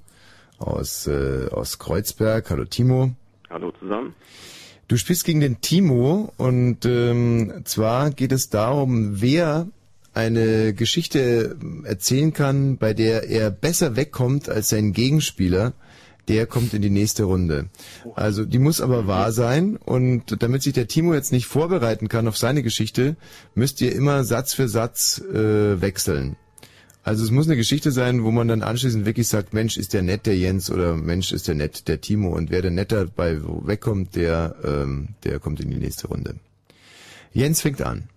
aus, 0.58 1.06
äh, 1.06 1.50
aus 1.52 1.78
Kreuzberg. 1.78 2.50
Hallo 2.50 2.66
Timo. 2.66 3.12
Du 4.92 4.98
spielst 4.98 5.24
gegen 5.24 5.40
den 5.40 5.62
Timo 5.62 6.34
und 6.36 6.84
ähm, 6.84 7.62
zwar 7.64 8.12
geht 8.12 8.34
es 8.34 8.50
darum, 8.50 9.22
wer 9.22 9.70
eine 10.14 10.74
Geschichte 10.74 11.56
erzählen 11.86 12.34
kann, 12.34 12.76
bei 12.76 12.94
der 12.94 13.30
er 13.30 13.52
besser 13.52 13.96
wegkommt 13.96 14.50
als 14.50 14.68
sein 14.68 14.92
Gegenspieler, 14.92 15.72
der 16.28 16.46
kommt 16.46 16.74
in 16.74 16.82
die 16.82 16.90
nächste 16.90 17.24
Runde. 17.24 17.70
Also 18.16 18.44
die 18.44 18.60
muss 18.60 18.82
aber 18.82 19.08
wahr 19.08 19.32
sein 19.32 19.78
und 19.78 20.44
damit 20.44 20.62
sich 20.62 20.74
der 20.74 20.90
Timo 20.90 21.14
jetzt 21.14 21.32
nicht 21.32 21.46
vorbereiten 21.46 22.10
kann 22.10 22.28
auf 22.28 22.38
seine 22.38 22.62
Geschichte, 22.62 23.16
müsst 23.56 23.80
ihr 23.80 23.96
immer 23.96 24.26
Satz 24.26 24.54
für 24.54 24.68
Satz 24.68 25.22
äh, 25.22 25.80
wechseln. 25.80 26.36
Also 27.04 27.24
es 27.24 27.32
muss 27.32 27.48
eine 27.48 27.56
Geschichte 27.56 27.90
sein, 27.92 28.24
wo 28.24 28.30
man 28.30 28.48
dann 28.48 28.62
anschließend 28.62 29.08
wirklich 29.08 29.28
sagt, 29.28 29.54
Mensch, 29.54 29.76
ist 29.76 29.94
der 29.94 30.04
nett 30.04 30.28
der 30.28 30.38
Jens 30.38 30.70
oder 30.70 30.96
Mensch, 30.96 31.32
ist 31.32 31.48
der 31.48 31.56
nett 31.56 31.88
der 31.88 32.00
Timo 32.00 32.36
und 32.36 32.52
wer 32.52 32.62
der 32.62 32.70
netter 32.70 33.08
bei 33.08 33.40
wegkommt, 33.42 34.16
der 34.16 34.56
ähm, 34.64 35.10
der 35.24 35.40
kommt 35.40 35.60
in 35.62 35.72
die 35.72 35.78
nächste 35.78 36.08
Runde. 36.08 36.36
Jens 37.34 37.62
fängt 37.62 37.82
an. 37.82 38.08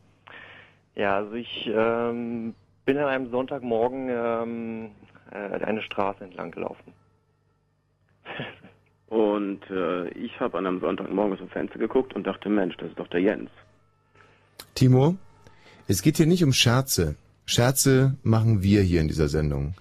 Ja, 0.96 1.16
also 1.16 1.34
ich 1.34 1.66
ähm, 1.66 2.54
bin 2.84 2.98
an 2.98 3.06
einem 3.06 3.30
Sonntagmorgen 3.30 4.08
ähm, 4.10 4.90
äh, 5.30 5.64
eine 5.64 5.82
Straße 5.82 6.24
entlang 6.24 6.50
gelaufen. 6.50 6.92
Und 9.08 9.62
äh, 9.70 10.08
ich 10.10 10.38
habe 10.40 10.58
an 10.58 10.66
einem 10.66 10.80
Sonntagmorgen 10.80 11.34
aus 11.34 11.38
dem 11.38 11.48
Fenster 11.48 11.78
geguckt 11.78 12.14
und 12.14 12.26
dachte, 12.26 12.48
Mensch, 12.48 12.76
das 12.78 12.88
ist 12.88 12.98
doch 12.98 13.06
der 13.08 13.20
Jens. 13.20 13.50
Timo, 14.74 15.14
es 15.86 16.02
geht 16.02 16.16
hier 16.16 16.26
nicht 16.26 16.42
um 16.42 16.52
Scherze. 16.52 17.14
Scherze 17.46 18.16
machen 18.22 18.62
wir 18.62 18.82
hier 18.82 19.00
in 19.00 19.08
dieser 19.08 19.28
Sendung. 19.28 19.74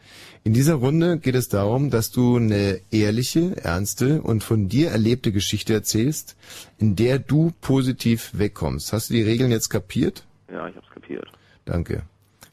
In 0.45 0.53
dieser 0.53 0.75
Runde 0.75 1.19
geht 1.19 1.35
es 1.35 1.47
darum, 1.47 1.89
dass 1.89 2.11
du 2.11 2.35
eine 2.35 2.81
ehrliche, 2.91 3.55
ernste 3.63 4.21
und 4.21 4.43
von 4.43 4.67
dir 4.67 4.89
erlebte 4.89 5.31
Geschichte 5.31 5.73
erzählst, 5.73 6.35
in 6.77 6.97
der 6.97 7.19
du 7.19 7.53
positiv 7.61 8.31
wegkommst. 8.33 8.91
Hast 8.91 9.09
du 9.09 9.13
die 9.13 9.21
Regeln 9.21 9.51
jetzt 9.51 9.69
kapiert? 9.69 10.25
Ja, 10.51 10.67
ich 10.67 10.75
hab's 10.75 10.89
kapiert. 10.89 11.31
Danke. 11.63 12.03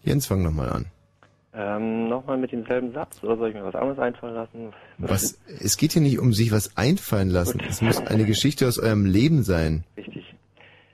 Jens, 0.05 0.27
fang 0.27 0.45
nochmal 0.45 0.71
an. 0.71 0.87
Ähm, 1.53 2.09
Nochmal 2.09 2.39
mit 2.39 2.53
demselben 2.53 2.93
Satz 2.93 3.23
oder 3.25 3.37
soll 3.37 3.49
ich 3.49 3.55
mir 3.55 3.65
was 3.65 3.75
anderes 3.75 3.99
einfallen 3.99 4.35
lassen? 4.35 4.73
Was, 4.99 5.41
es 5.61 5.77
geht 5.77 5.93
hier 5.93 6.03
nicht 6.03 6.21
um 6.21 6.33
sich 6.33 6.53
was 6.53 6.77
einfallen 6.77 7.29
lassen. 7.29 7.59
Gut. 7.59 7.69
Es 7.69 7.83
muss 7.83 7.99
eine 7.99 8.25
Geschichte 8.25 8.69
aus 8.69 8.79
eurem 8.79 9.05
Leben 9.05 9.43
sein. 9.43 9.83
Richtig. 9.97 10.30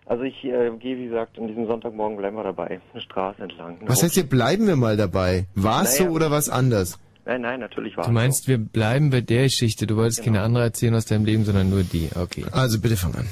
Also 0.07 0.23
ich 0.23 0.43
äh, 0.45 0.71
gehe, 0.79 0.97
wie 0.99 1.07
gesagt, 1.09 1.39
an 1.39 1.49
diesem 1.49 1.67
Sonntagmorgen 1.67 2.17
bleiben 2.17 2.37
wir 2.37 2.45
dabei. 2.45 2.81
Eine 2.93 3.03
Straße 3.03 3.43
entlang. 3.43 3.79
Eine 3.81 3.89
Was 3.89 4.03
heißt 4.03 4.15
hier, 4.15 4.29
bleiben 4.29 4.67
wir 4.69 4.77
mal 4.77 4.97
dabei? 4.97 5.47
War 5.55 5.83
es 5.83 5.99
Naja. 5.99 6.09
so 6.11 6.15
oder 6.17 6.31
was 6.31 6.49
anders? 6.49 6.99
Nein, 7.25 7.41
nein, 7.41 7.59
natürlich 7.59 7.97
war 7.97 8.05
Du 8.05 8.11
es 8.11 8.15
meinst, 8.15 8.47
wir 8.47 8.59
bleiben 8.59 9.11
bei 9.11 9.21
der 9.21 9.43
Geschichte. 9.45 9.87
Du 9.89 9.97
wolltest 9.97 10.23
keine 10.23 10.43
andere 10.43 10.63
erzählen 10.63 10.95
aus 10.95 11.07
deinem 11.07 11.25
Leben, 11.25 11.45
sondern 11.45 11.69
nur 11.71 11.83
die. 11.83 12.09
Okay. 12.15 12.45
Also 12.53 12.81
bitte 12.81 12.97
fang 12.97 13.17
an. 13.17 13.27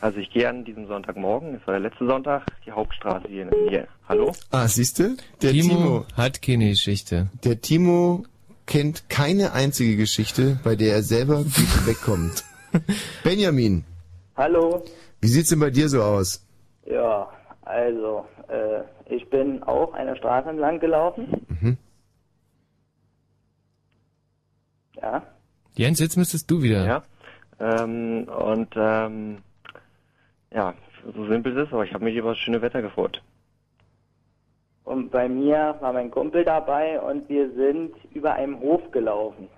Also 0.00 0.18
ich 0.18 0.30
gehe 0.30 0.48
an 0.48 0.64
diesem 0.64 0.86
Sonntagmorgen, 0.86 1.56
es 1.56 1.66
war 1.66 1.74
der 1.78 1.90
letzte 1.90 2.06
Sonntag, 2.06 2.46
die 2.64 2.70
Hauptstraße 2.70 3.26
hier 3.28 3.42
in 3.42 3.50
der 3.50 3.58
Nähe. 3.70 3.88
Hallo? 4.08 4.32
Ah, 4.50 4.66
siehst 4.68 4.98
du? 5.00 5.16
Der 5.42 5.50
Timo, 5.50 5.68
Timo. 5.74 6.06
hat 6.16 6.40
keine 6.40 6.68
Geschichte. 6.70 7.28
Der 7.44 7.60
Timo 7.60 8.24
kennt 8.66 9.10
keine 9.10 9.52
einzige 9.52 9.96
Geschichte, 9.96 10.58
bei 10.64 10.74
der 10.76 10.94
er 10.94 11.02
selber 11.02 11.38
gut 11.42 11.86
wegkommt. 11.86 12.44
Benjamin, 13.24 13.84
Hallo. 14.36 14.84
Wie 15.20 15.28
sieht's 15.28 15.50
denn 15.50 15.60
bei 15.60 15.70
dir 15.70 15.88
so 15.88 16.02
aus? 16.02 16.46
Ja, 16.86 17.30
also, 17.62 18.26
äh, 18.48 18.82
ich 19.14 19.28
bin 19.30 19.62
auch 19.62 19.92
eine 19.94 20.16
Straße 20.16 20.48
entlang 20.48 20.80
gelaufen. 20.80 21.46
Mhm. 21.60 21.76
Ja. 25.00 25.22
Jens, 25.76 26.00
jetzt 26.00 26.16
müsstest 26.16 26.50
du 26.50 26.62
wieder. 26.62 26.84
Ja. 26.84 27.02
Ähm, 27.58 28.24
und 28.28 28.74
ähm, 28.76 29.38
ja, 30.52 30.74
so 31.14 31.26
simpel 31.26 31.56
ist 31.56 31.68
es, 31.68 31.72
aber 31.72 31.84
ich 31.84 31.92
habe 31.94 32.04
mich 32.04 32.16
über 32.16 32.30
das 32.30 32.38
schöne 32.38 32.62
Wetter 32.62 32.82
gefreut. 32.82 33.22
Und 34.84 35.10
bei 35.10 35.28
mir 35.28 35.76
war 35.80 35.92
mein 35.92 36.10
Kumpel 36.10 36.44
dabei 36.44 37.00
und 37.00 37.28
wir 37.28 37.52
sind 37.52 37.92
über 38.12 38.34
einem 38.34 38.58
Hof 38.58 38.90
gelaufen. 38.90 39.48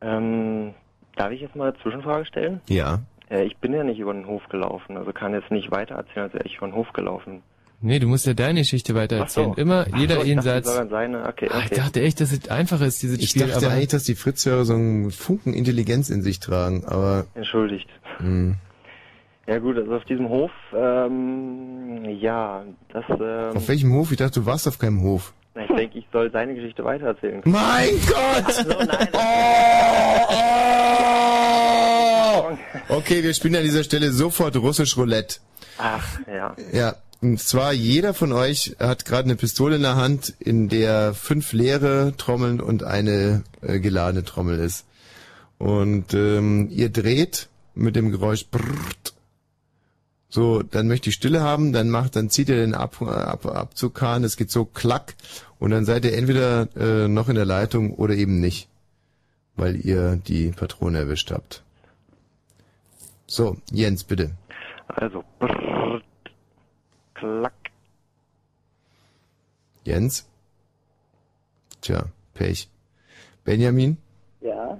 Ähm, 0.00 0.72
darf 1.16 1.32
ich 1.32 1.40
jetzt 1.40 1.56
mal 1.56 1.68
eine 1.68 1.78
Zwischenfrage 1.82 2.24
stellen? 2.24 2.60
Ja. 2.68 3.00
Äh, 3.30 3.44
ich 3.44 3.56
bin 3.58 3.72
ja 3.72 3.84
nicht 3.84 3.98
über 3.98 4.12
den 4.12 4.26
Hof 4.26 4.42
gelaufen, 4.48 4.96
also 4.96 5.12
kann 5.12 5.32
jetzt 5.34 5.50
nicht 5.50 5.70
weiter 5.70 5.96
erzählen, 5.96 6.24
als 6.24 6.34
wäre 6.34 6.44
ich 6.46 6.56
über 6.56 6.66
den 6.68 6.74
Hof 6.74 6.92
gelaufen. 6.92 7.42
Nee, 7.80 8.00
du 8.00 8.08
musst 8.08 8.26
ja 8.26 8.34
deine 8.34 8.60
Geschichte 8.60 8.94
weitererzählen. 8.96 9.50
Ach 9.52 9.56
so. 9.56 9.60
Immer 9.62 9.86
Ach 9.92 9.98
jeder 9.98 10.16
so, 10.16 10.22
ich 10.24 10.34
dachte, 10.34 10.62
Satz. 10.64 10.90
seine- 10.90 11.28
okay, 11.28 11.48
Ah, 11.52 11.58
okay. 11.58 11.68
Ich 11.70 11.78
dachte 11.78 12.02
echt, 12.02 12.20
dass 12.20 12.32
es 12.32 12.48
einfacher 12.48 12.86
ist, 12.86 13.00
dieses 13.02 13.18
Ich 13.20 13.30
Spiel. 13.30 13.46
dachte 13.46 13.64
aber 13.66 13.74
eigentlich, 13.74 13.88
dass 13.88 14.02
die 14.02 14.16
Fritzhörer 14.16 14.64
so 14.64 14.74
einen 14.74 15.12
Funken 15.12 15.54
Intelligenz 15.54 16.10
in 16.10 16.22
sich 16.22 16.40
tragen, 16.40 16.84
aber... 16.86 17.26
Entschuldigt. 17.34 17.88
Mh. 18.18 18.56
Ja 19.46 19.58
gut, 19.60 19.76
also 19.78 19.94
auf 19.94 20.04
diesem 20.04 20.28
Hof, 20.28 20.50
ähm, 20.76 22.04
ja, 22.20 22.64
das, 22.92 23.04
ähm, 23.08 23.56
Auf 23.56 23.68
welchem 23.68 23.92
Hof? 23.94 24.10
Ich 24.10 24.18
dachte, 24.18 24.40
du 24.40 24.46
warst 24.46 24.66
auf 24.68 24.78
keinem 24.78 25.00
Hof. 25.02 25.32
Ich 25.60 25.74
denke, 25.74 25.98
ich 25.98 26.06
soll 26.12 26.30
seine 26.30 26.54
Geschichte 26.54 26.84
weitererzählen. 26.84 27.42
Mein 27.44 27.90
Gott! 28.06 28.66
Okay, 32.88 33.22
wir 33.22 33.34
spielen 33.34 33.56
an 33.56 33.62
dieser 33.62 33.84
Stelle 33.84 34.12
sofort 34.12 34.56
russisch 34.56 34.96
Roulette. 34.96 35.40
Ach, 35.78 36.18
ja. 36.26 36.56
Ja, 36.72 36.96
und 37.20 37.40
zwar 37.40 37.72
jeder 37.72 38.14
von 38.14 38.32
euch 38.32 38.76
hat 38.78 39.04
gerade 39.04 39.24
eine 39.24 39.36
Pistole 39.36 39.76
in 39.76 39.82
der 39.82 39.96
Hand, 39.96 40.34
in 40.38 40.68
der 40.68 41.14
fünf 41.14 41.52
leere 41.52 42.14
Trommeln 42.16 42.60
und 42.60 42.84
eine 42.84 43.42
äh, 43.60 43.80
geladene 43.80 44.24
Trommel 44.24 44.60
ist. 44.60 44.86
Und 45.58 46.14
ähm, 46.14 46.68
ihr 46.70 46.90
dreht 46.90 47.48
mit 47.74 47.96
dem 47.96 48.10
Geräusch 48.12 48.46
brrrt. 48.46 49.14
So, 50.30 50.62
dann 50.62 50.88
möchte 50.88 51.08
ich 51.08 51.14
Stille 51.14 51.40
haben, 51.40 51.72
dann 51.72 51.88
macht, 51.88 52.14
dann 52.14 52.28
zieht 52.28 52.50
ihr 52.50 52.56
den 52.56 52.74
Ab, 52.74 53.00
Ab, 53.00 53.46
Abzughahn, 53.46 54.24
es 54.24 54.36
geht 54.36 54.50
so 54.50 54.66
klack 54.66 55.14
und 55.58 55.70
dann 55.70 55.86
seid 55.86 56.04
ihr 56.04 56.14
entweder 56.14 56.68
äh, 56.76 57.08
noch 57.08 57.28
in 57.30 57.34
der 57.34 57.46
Leitung 57.46 57.94
oder 57.94 58.14
eben 58.14 58.38
nicht, 58.38 58.68
weil 59.56 59.76
ihr 59.76 60.16
die 60.16 60.50
Patrone 60.50 60.98
erwischt 60.98 61.30
habt. 61.30 61.62
So, 63.26 63.56
Jens, 63.72 64.04
bitte. 64.04 64.32
Also, 64.88 65.24
brrrt, 65.38 66.04
klack. 67.14 67.52
Jens? 69.84 70.26
Tja, 71.80 72.04
Pech. 72.34 72.68
Benjamin, 73.44 73.96
Ja. 74.42 74.78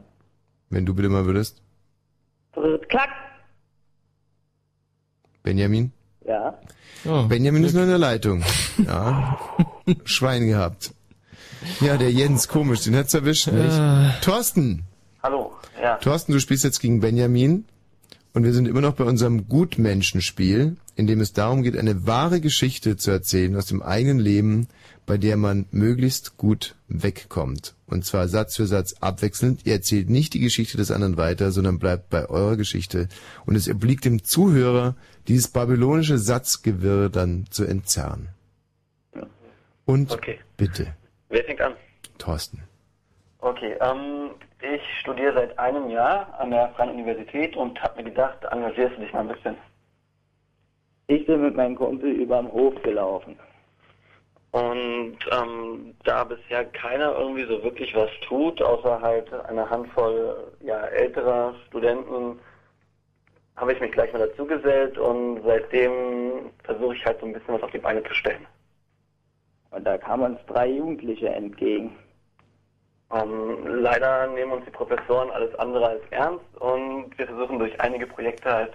wenn 0.68 0.84
du 0.84 0.92
bitte 0.94 1.08
mal 1.08 1.24
würdest. 1.24 1.62
Klack. 2.90 3.08
Benjamin? 5.48 5.92
Ja. 6.26 6.58
Oh, 7.06 7.22
Benjamin 7.22 7.64
ist 7.64 7.72
nur 7.72 7.84
in 7.84 7.88
der 7.88 7.96
Leitung. 7.96 8.44
Ja. 8.86 9.38
Schwein 10.04 10.46
gehabt. 10.46 10.92
Ja, 11.80 11.96
der 11.96 12.12
Jens, 12.12 12.48
komisch, 12.48 12.82
den 12.82 12.94
hat's 12.94 13.14
erwischt, 13.14 13.46
nicht? 13.46 13.80
Thorsten! 14.20 14.84
Hallo. 15.22 15.52
Ja. 15.80 15.96
Thorsten, 15.96 16.32
du 16.32 16.40
spielst 16.40 16.64
jetzt 16.64 16.80
gegen 16.80 17.00
Benjamin. 17.00 17.64
Und 18.34 18.44
wir 18.44 18.52
sind 18.52 18.68
immer 18.68 18.82
noch 18.82 18.94
bei 18.94 19.04
unserem 19.04 19.48
Gutmenschenspiel, 19.48 20.76
in 20.96 21.06
dem 21.06 21.22
es 21.22 21.32
darum 21.32 21.62
geht, 21.62 21.78
eine 21.78 22.06
wahre 22.06 22.42
Geschichte 22.42 22.98
zu 22.98 23.10
erzählen 23.10 23.56
aus 23.56 23.64
dem 23.64 23.82
eigenen 23.82 24.18
Leben, 24.18 24.68
bei 25.06 25.16
der 25.16 25.38
man 25.38 25.64
möglichst 25.70 26.36
gut 26.36 26.76
wegkommt. 26.88 27.74
Und 27.86 28.04
zwar 28.04 28.28
Satz 28.28 28.56
für 28.56 28.66
Satz 28.66 28.94
abwechselnd. 29.00 29.62
Ihr 29.64 29.72
erzählt 29.72 30.10
nicht 30.10 30.34
die 30.34 30.40
Geschichte 30.40 30.76
des 30.76 30.90
anderen 30.90 31.16
weiter, 31.16 31.50
sondern 31.50 31.78
bleibt 31.78 32.10
bei 32.10 32.28
eurer 32.28 32.56
Geschichte. 32.56 33.08
Und 33.46 33.56
es 33.56 33.68
obliegt 33.68 34.04
dem 34.04 34.22
Zuhörer, 34.22 34.94
dieses 35.28 35.48
babylonische 35.52 36.18
Satzgewirr 36.18 37.10
dann 37.10 37.44
zu 37.50 37.64
entzerren. 37.64 38.28
Und 39.84 40.12
Okay. 40.12 40.38
bitte, 40.56 40.94
Wer 41.28 41.44
fängt 41.44 41.60
an? 41.60 41.74
Thorsten. 42.18 42.62
Okay, 43.40 43.76
ähm, 43.80 44.30
ich 44.60 44.82
studiere 45.00 45.34
seit 45.34 45.58
einem 45.58 45.88
Jahr 45.90 46.38
an 46.40 46.50
der 46.50 46.70
Freien 46.70 46.90
Universität 46.90 47.56
und 47.56 47.80
habe 47.80 48.02
mir 48.02 48.10
gedacht, 48.10 48.38
engagierst 48.50 48.96
du 48.96 49.02
dich 49.02 49.12
mal 49.12 49.20
ein 49.20 49.28
bisschen. 49.28 49.56
Ich 51.06 51.24
bin 51.26 51.42
mit 51.42 51.56
meinem 51.56 51.76
Kumpel 51.76 52.10
über 52.10 52.42
den 52.42 52.50
Hof 52.52 52.74
gelaufen. 52.82 53.38
Und 54.50 55.18
ähm, 55.30 55.94
da 56.04 56.24
bisher 56.24 56.64
keiner 56.64 57.12
irgendwie 57.18 57.44
so 57.44 57.62
wirklich 57.62 57.94
was 57.94 58.10
tut, 58.26 58.60
außer 58.62 59.00
halt 59.00 59.32
eine 59.32 59.68
Handvoll 59.68 60.52
ja, 60.60 60.80
älterer 60.86 61.54
Studenten, 61.68 62.38
habe 63.58 63.72
ich 63.72 63.80
mich 63.80 63.92
gleich 63.92 64.12
mal 64.12 64.20
dazugesellt 64.20 64.98
und 64.98 65.42
seitdem 65.44 66.50
versuche 66.62 66.94
ich 66.94 67.04
halt 67.04 67.20
so 67.20 67.26
ein 67.26 67.32
bisschen 67.32 67.54
was 67.54 67.62
auf 67.62 67.70
die 67.72 67.78
Beine 67.78 68.02
zu 68.04 68.14
stellen. 68.14 68.46
Und 69.70 69.84
da 69.84 69.98
kamen 69.98 70.32
uns 70.32 70.46
drei 70.46 70.68
Jugendliche 70.68 71.28
entgegen. 71.28 71.96
Ähm, 73.12 73.66
leider 73.66 74.28
nehmen 74.28 74.52
uns 74.52 74.64
die 74.64 74.70
Professoren 74.70 75.30
alles 75.30 75.54
andere 75.56 75.88
als 75.88 76.02
ernst 76.10 76.56
und 76.60 77.18
wir 77.18 77.26
versuchen 77.26 77.58
durch 77.58 77.78
einige 77.80 78.06
Projekte 78.06 78.52
halt 78.52 78.72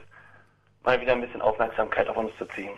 mal 0.84 1.00
wieder 1.00 1.14
ein 1.14 1.22
bisschen 1.22 1.42
Aufmerksamkeit 1.42 2.10
auf 2.10 2.18
uns 2.18 2.32
zu 2.38 2.46
ziehen. 2.48 2.74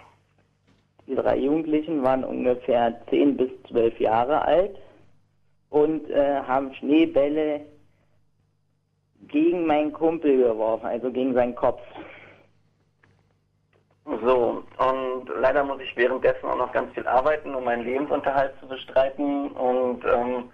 Die 1.08 1.16
drei 1.16 1.38
Jugendlichen 1.38 2.04
waren 2.04 2.24
ungefähr 2.24 3.00
10 3.10 3.38
bis 3.38 3.50
12 3.70 4.00
Jahre 4.00 4.44
alt 4.44 4.76
und 5.70 6.10
äh, 6.10 6.42
haben 6.42 6.74
Schneebälle 6.76 7.62
gegen 9.28 9.66
meinen 9.66 9.94
Kumpel 9.94 10.38
geworfen, 10.38 10.86
also 10.86 11.12
gegen 11.12 11.34
seinen 11.34 11.56
Kopf. 11.56 11.82
So, 14.06 14.64
und 14.78 15.30
leider 15.42 15.64
muss 15.64 15.82
ich 15.82 15.96
währenddessen 15.98 16.46
auch 16.46 16.58
noch 16.58 16.72
ganz 16.72 16.94
viel 16.94 17.08
arbeiten, 17.08 17.56
um 17.56 17.64
meinen 17.64 17.84
Lebensunterhalt 17.84 18.54
zu 18.60 18.68
bestreiten. 18.68 19.50
Und 19.52 20.06
ähm, 20.06 20.50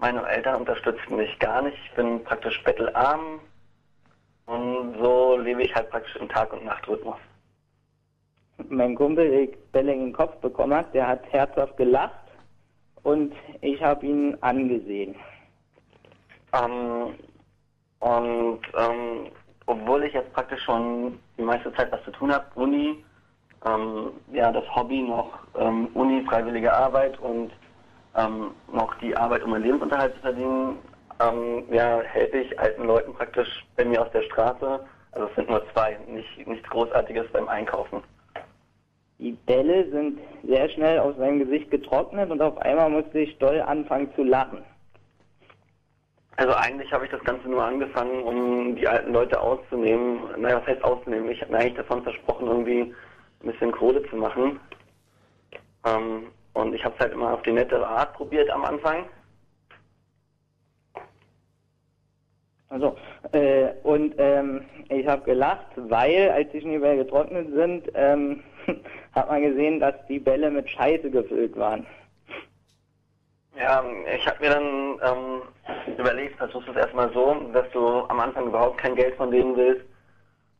meine 0.00 0.26
Eltern 0.28 0.60
unterstützen 0.60 1.16
mich 1.16 1.38
gar 1.38 1.62
nicht. 1.62 1.76
Ich 1.84 1.94
bin 1.94 2.24
praktisch 2.24 2.62
bettelarm. 2.64 3.40
Und 4.46 4.96
so 4.98 5.36
lebe 5.36 5.62
ich 5.62 5.74
halt 5.74 5.90
praktisch 5.90 6.16
im 6.16 6.28
Tag- 6.28 6.52
und 6.52 6.64
Nachtrhythmus. 6.64 7.18
Mein 8.68 8.96
Kumpel, 8.96 9.30
der 9.30 9.56
Bälle 9.70 9.92
in 9.92 10.06
den 10.06 10.12
Kopf 10.12 10.34
bekommen 10.36 10.74
hat, 10.74 10.92
der 10.92 11.06
hat 11.06 11.20
herzhaft 11.30 11.76
gelacht 11.76 12.14
und 13.04 13.32
ich 13.60 13.80
habe 13.80 14.04
ihn 14.04 14.36
angesehen. 14.40 15.14
Ähm, 16.52 17.14
und 18.00 18.60
ähm, 18.78 19.30
obwohl 19.66 20.04
ich 20.04 20.14
jetzt 20.14 20.32
praktisch 20.32 20.62
schon 20.62 21.18
die 21.36 21.42
meiste 21.42 21.72
Zeit 21.74 21.92
was 21.92 22.02
zu 22.04 22.10
tun 22.12 22.32
habe, 22.32 22.46
Uni, 22.54 23.04
ähm, 23.66 24.12
ja, 24.32 24.50
das 24.52 24.64
Hobby 24.74 25.02
noch 25.02 25.38
ähm, 25.58 25.88
Uni, 25.94 26.24
freiwillige 26.24 26.72
Arbeit 26.72 27.18
und 27.18 27.50
ähm, 28.16 28.52
noch 28.72 28.94
die 28.96 29.16
Arbeit, 29.16 29.42
um 29.42 29.50
meinen 29.50 29.64
Lebensunterhalt 29.64 30.14
zu 30.14 30.20
verdienen, 30.20 30.78
ähm, 31.20 31.64
ja, 31.70 32.00
helfe 32.00 32.38
ich 32.38 32.58
alten 32.58 32.84
Leuten 32.84 33.12
praktisch 33.14 33.66
bei 33.76 33.84
mir 33.84 34.02
aus 34.02 34.10
der 34.12 34.22
Straße. 34.22 34.80
Also 35.12 35.28
es 35.28 35.34
sind 35.34 35.50
nur 35.50 35.62
zwei, 35.72 35.98
nicht, 36.06 36.46
nichts 36.46 36.68
Großartiges 36.70 37.26
beim 37.32 37.48
Einkaufen. 37.48 38.02
Die 39.18 39.32
Bälle 39.32 39.90
sind 39.90 40.20
sehr 40.44 40.68
schnell 40.68 41.00
aus 41.00 41.16
seinem 41.16 41.40
Gesicht 41.40 41.70
getrocknet 41.70 42.30
und 42.30 42.40
auf 42.40 42.56
einmal 42.58 42.88
musste 42.88 43.18
ich 43.18 43.36
doll 43.38 43.60
anfangen 43.60 44.12
zu 44.14 44.22
lachen. 44.22 44.62
Also 46.38 46.54
eigentlich 46.54 46.92
habe 46.92 47.04
ich 47.04 47.10
das 47.10 47.24
Ganze 47.24 47.48
nur 47.48 47.64
angefangen, 47.64 48.22
um 48.22 48.76
die 48.76 48.86
alten 48.86 49.12
Leute 49.12 49.40
auszunehmen. 49.40 50.20
Naja, 50.40 50.60
was 50.60 50.68
heißt 50.68 50.84
auszunehmen? 50.84 51.28
Ich 51.32 51.42
habe 51.42 51.50
mir 51.50 51.58
eigentlich 51.58 51.74
davon 51.74 52.04
versprochen, 52.04 52.46
irgendwie 52.46 52.94
ein 53.42 53.50
bisschen 53.50 53.72
Kohle 53.72 54.08
zu 54.08 54.14
machen. 54.14 54.60
Ähm, 55.84 56.28
und 56.54 56.74
ich 56.74 56.84
habe 56.84 56.94
es 56.94 57.00
halt 57.00 57.12
immer 57.12 57.34
auf 57.34 57.42
die 57.42 57.50
nette 57.50 57.84
Art 57.84 58.14
probiert 58.14 58.48
am 58.50 58.64
Anfang. 58.64 59.06
Also, 62.68 62.96
äh, 63.32 63.70
und 63.82 64.14
ähm, 64.18 64.64
ich 64.90 65.08
habe 65.08 65.24
gelacht, 65.24 65.66
weil 65.74 66.30
als 66.30 66.52
die 66.52 66.60
Schneebälle 66.60 66.98
getrocknet 67.04 67.48
sind, 67.52 67.90
ähm, 67.94 68.44
hat 69.12 69.28
man 69.28 69.42
gesehen, 69.42 69.80
dass 69.80 69.94
die 70.06 70.20
Bälle 70.20 70.52
mit 70.52 70.70
Scheiße 70.70 71.10
gefüllt 71.10 71.56
waren. 71.56 71.84
Ja, 73.58 73.84
ich 74.14 74.24
habe 74.26 74.40
mir 74.40 74.50
dann 74.50 75.00
ähm, 75.02 75.96
überlegt, 75.98 76.36
versuchst 76.36 76.68
es 76.68 76.76
erstmal 76.76 77.12
so, 77.12 77.34
dass 77.52 77.68
du 77.72 78.04
am 78.08 78.20
Anfang 78.20 78.46
überhaupt 78.46 78.78
kein 78.78 78.94
Geld 78.94 79.16
von 79.16 79.32
denen 79.32 79.56
willst 79.56 79.84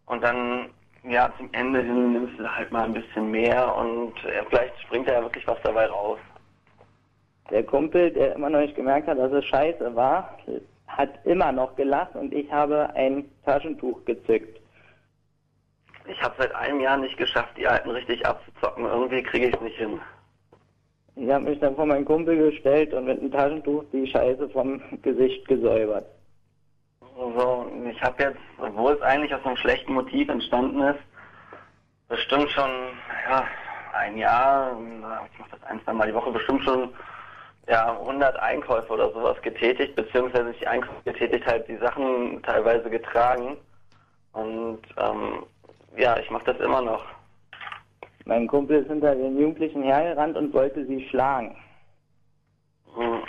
und 0.06 0.22
dann 0.22 0.70
ja 1.04 1.32
zum 1.36 1.48
Ende 1.52 1.80
hin 1.80 2.12
nimmst 2.12 2.40
du 2.40 2.56
halt 2.56 2.72
mal 2.72 2.84
ein 2.84 2.94
bisschen 2.94 3.30
mehr 3.30 3.72
und 3.76 4.14
ja, 4.24 4.42
vielleicht 4.48 4.80
springt 4.80 5.08
da 5.08 5.12
ja 5.12 5.22
wirklich 5.22 5.46
was 5.46 5.58
dabei 5.62 5.86
raus. 5.86 6.18
Der 7.50 7.62
Kumpel, 7.62 8.10
der 8.10 8.34
immer 8.34 8.50
noch 8.50 8.60
nicht 8.60 8.74
gemerkt 8.74 9.06
hat, 9.06 9.18
dass 9.18 9.32
es 9.32 9.44
scheiße 9.44 9.94
war, 9.94 10.36
hat 10.88 11.24
immer 11.24 11.52
noch 11.52 11.76
gelacht 11.76 12.16
und 12.16 12.34
ich 12.34 12.50
habe 12.50 12.90
ein 12.96 13.30
Taschentuch 13.44 14.04
gezückt. 14.06 14.60
Ich 16.06 16.20
habe 16.20 16.34
seit 16.36 16.54
einem 16.54 16.80
Jahr 16.80 16.96
nicht 16.96 17.16
geschafft, 17.16 17.56
die 17.56 17.68
Alten 17.68 17.90
richtig 17.90 18.26
abzuzocken. 18.26 18.86
Irgendwie 18.86 19.22
kriege 19.22 19.46
ich 19.46 19.54
es 19.54 19.60
nicht 19.60 19.76
hin. 19.76 20.00
Ich 21.20 21.28
habe 21.32 21.50
mich 21.50 21.58
dann 21.58 21.74
vor 21.74 21.84
meinen 21.84 22.04
Kumpel 22.04 22.36
gestellt 22.36 22.94
und 22.94 23.06
mit 23.06 23.18
einem 23.18 23.32
Taschentuch 23.32 23.82
die 23.92 24.06
Scheiße 24.06 24.48
vom 24.50 24.80
Gesicht 25.02 25.48
gesäubert. 25.48 26.06
So, 27.16 27.66
ich 27.90 28.00
habe 28.00 28.22
jetzt, 28.22 28.38
obwohl 28.58 28.92
es 28.92 29.02
eigentlich 29.02 29.34
aus 29.34 29.44
einem 29.44 29.56
schlechten 29.56 29.94
Motiv 29.94 30.28
entstanden 30.28 30.80
ist, 30.80 31.00
bestimmt 32.08 32.48
schon, 32.50 32.70
ja, 33.28 33.44
ein 33.94 34.16
Jahr, 34.16 34.78
ich 35.32 35.38
mache 35.40 35.50
das 35.50 35.62
ein, 35.64 35.82
zwei 35.82 35.92
Mal 35.92 36.06
die 36.06 36.14
Woche, 36.14 36.30
bestimmt 36.30 36.62
schon 36.62 36.90
ja, 37.66 37.98
100 37.98 38.38
Einkäufe 38.38 38.92
oder 38.92 39.10
sowas 39.10 39.42
getätigt, 39.42 39.96
beziehungsweise 39.96 40.52
die 40.52 40.68
Einkäufe 40.68 41.02
getätigt 41.04 41.46
halt 41.46 41.66
die 41.66 41.78
Sachen 41.78 42.40
teilweise 42.44 42.88
getragen. 42.88 43.56
Und 44.34 44.82
ähm, 44.96 45.42
ja, 45.96 46.16
ich 46.20 46.30
mache 46.30 46.44
das 46.44 46.60
immer 46.60 46.80
noch. 46.80 47.04
Mein 48.28 48.46
Kumpel 48.46 48.82
ist 48.82 48.88
hinter 48.88 49.14
den 49.14 49.38
Jugendlichen 49.38 49.82
hergerannt 49.82 50.36
und 50.36 50.52
wollte 50.52 50.84
sie 50.84 51.08
schlagen. 51.08 51.56
Hm. 52.94 53.22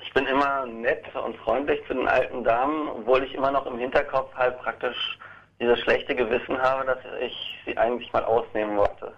Ich 0.00 0.12
bin 0.14 0.24
immer 0.26 0.66
nett 0.66 1.04
und 1.16 1.36
freundlich 1.38 1.80
zu 1.88 1.94
den 1.94 2.06
alten 2.06 2.44
Damen, 2.44 2.88
obwohl 2.90 3.24
ich 3.24 3.34
immer 3.34 3.50
noch 3.50 3.66
im 3.66 3.76
Hinterkopf 3.76 4.32
halt 4.36 4.56
praktisch 4.60 5.18
dieses 5.60 5.80
schlechte 5.80 6.14
Gewissen 6.14 6.56
habe, 6.62 6.86
dass 6.86 6.98
ich 7.20 7.34
sie 7.66 7.76
eigentlich 7.76 8.12
mal 8.12 8.24
ausnehmen 8.24 8.76
wollte. 8.76 9.14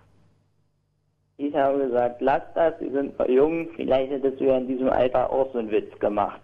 Ich 1.37 1.55
habe 1.55 1.81
gesagt, 1.81 2.23
lass 2.23 2.43
das, 2.55 2.79
sie 2.79 2.91
sind 2.91 3.19
noch 3.19 3.29
jung, 3.29 3.69
vielleicht 3.77 4.11
hättest 4.11 4.41
du 4.41 4.45
ja 4.45 4.57
in 4.57 4.67
diesem 4.67 4.89
Alter 4.89 5.31
auch 5.31 5.53
so 5.53 5.59
einen 5.59 5.71
Witz 5.71 5.99
gemacht. 5.99 6.41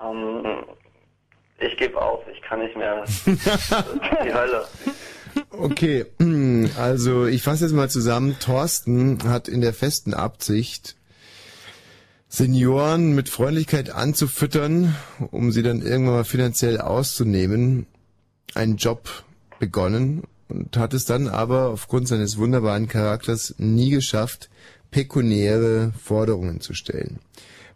Ähm, 0.00 0.64
ich 1.58 1.76
gebe 1.76 2.00
auf, 2.00 2.22
ich 2.28 2.40
kann 2.42 2.60
nicht 2.60 2.76
mehr. 2.76 3.00
Das 3.00 3.26
ist 3.26 3.42
die 4.22 4.32
Hölle. 4.32 4.64
Okay, 5.58 6.06
also 6.76 7.26
ich 7.26 7.42
fasse 7.42 7.64
jetzt 7.64 7.74
mal 7.74 7.90
zusammen. 7.90 8.36
Thorsten 8.40 9.18
hat 9.24 9.48
in 9.48 9.60
der 9.60 9.72
festen 9.72 10.14
Absicht, 10.14 10.96
Senioren 12.28 13.14
mit 13.14 13.28
Freundlichkeit 13.28 13.90
anzufüttern, 13.90 14.96
um 15.30 15.52
sie 15.52 15.62
dann 15.62 15.82
irgendwann 15.82 16.16
mal 16.16 16.24
finanziell 16.24 16.80
auszunehmen, 16.80 17.86
einen 18.54 18.76
Job 18.76 19.24
begonnen 19.60 20.24
und 20.48 20.76
hat 20.76 20.94
es 20.94 21.04
dann 21.04 21.28
aber 21.28 21.68
aufgrund 21.68 22.08
seines 22.08 22.36
wunderbaren 22.36 22.88
Charakters 22.88 23.54
nie 23.58 23.90
geschafft, 23.90 24.50
pekuniäre 24.90 25.92
Forderungen 26.02 26.60
zu 26.60 26.74
stellen. 26.74 27.20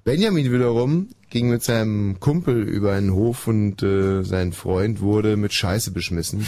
Benjamin 0.02 0.52
wiederum 0.52 1.10
ging 1.30 1.50
mit 1.50 1.62
seinem 1.62 2.18
Kumpel 2.18 2.62
über 2.62 2.92
einen 2.92 3.12
Hof 3.12 3.46
und 3.46 3.82
äh, 3.82 4.22
sein 4.24 4.52
Freund 4.52 5.00
wurde 5.00 5.36
mit 5.36 5.52
Scheiße 5.52 5.90
beschmissen. 5.92 6.46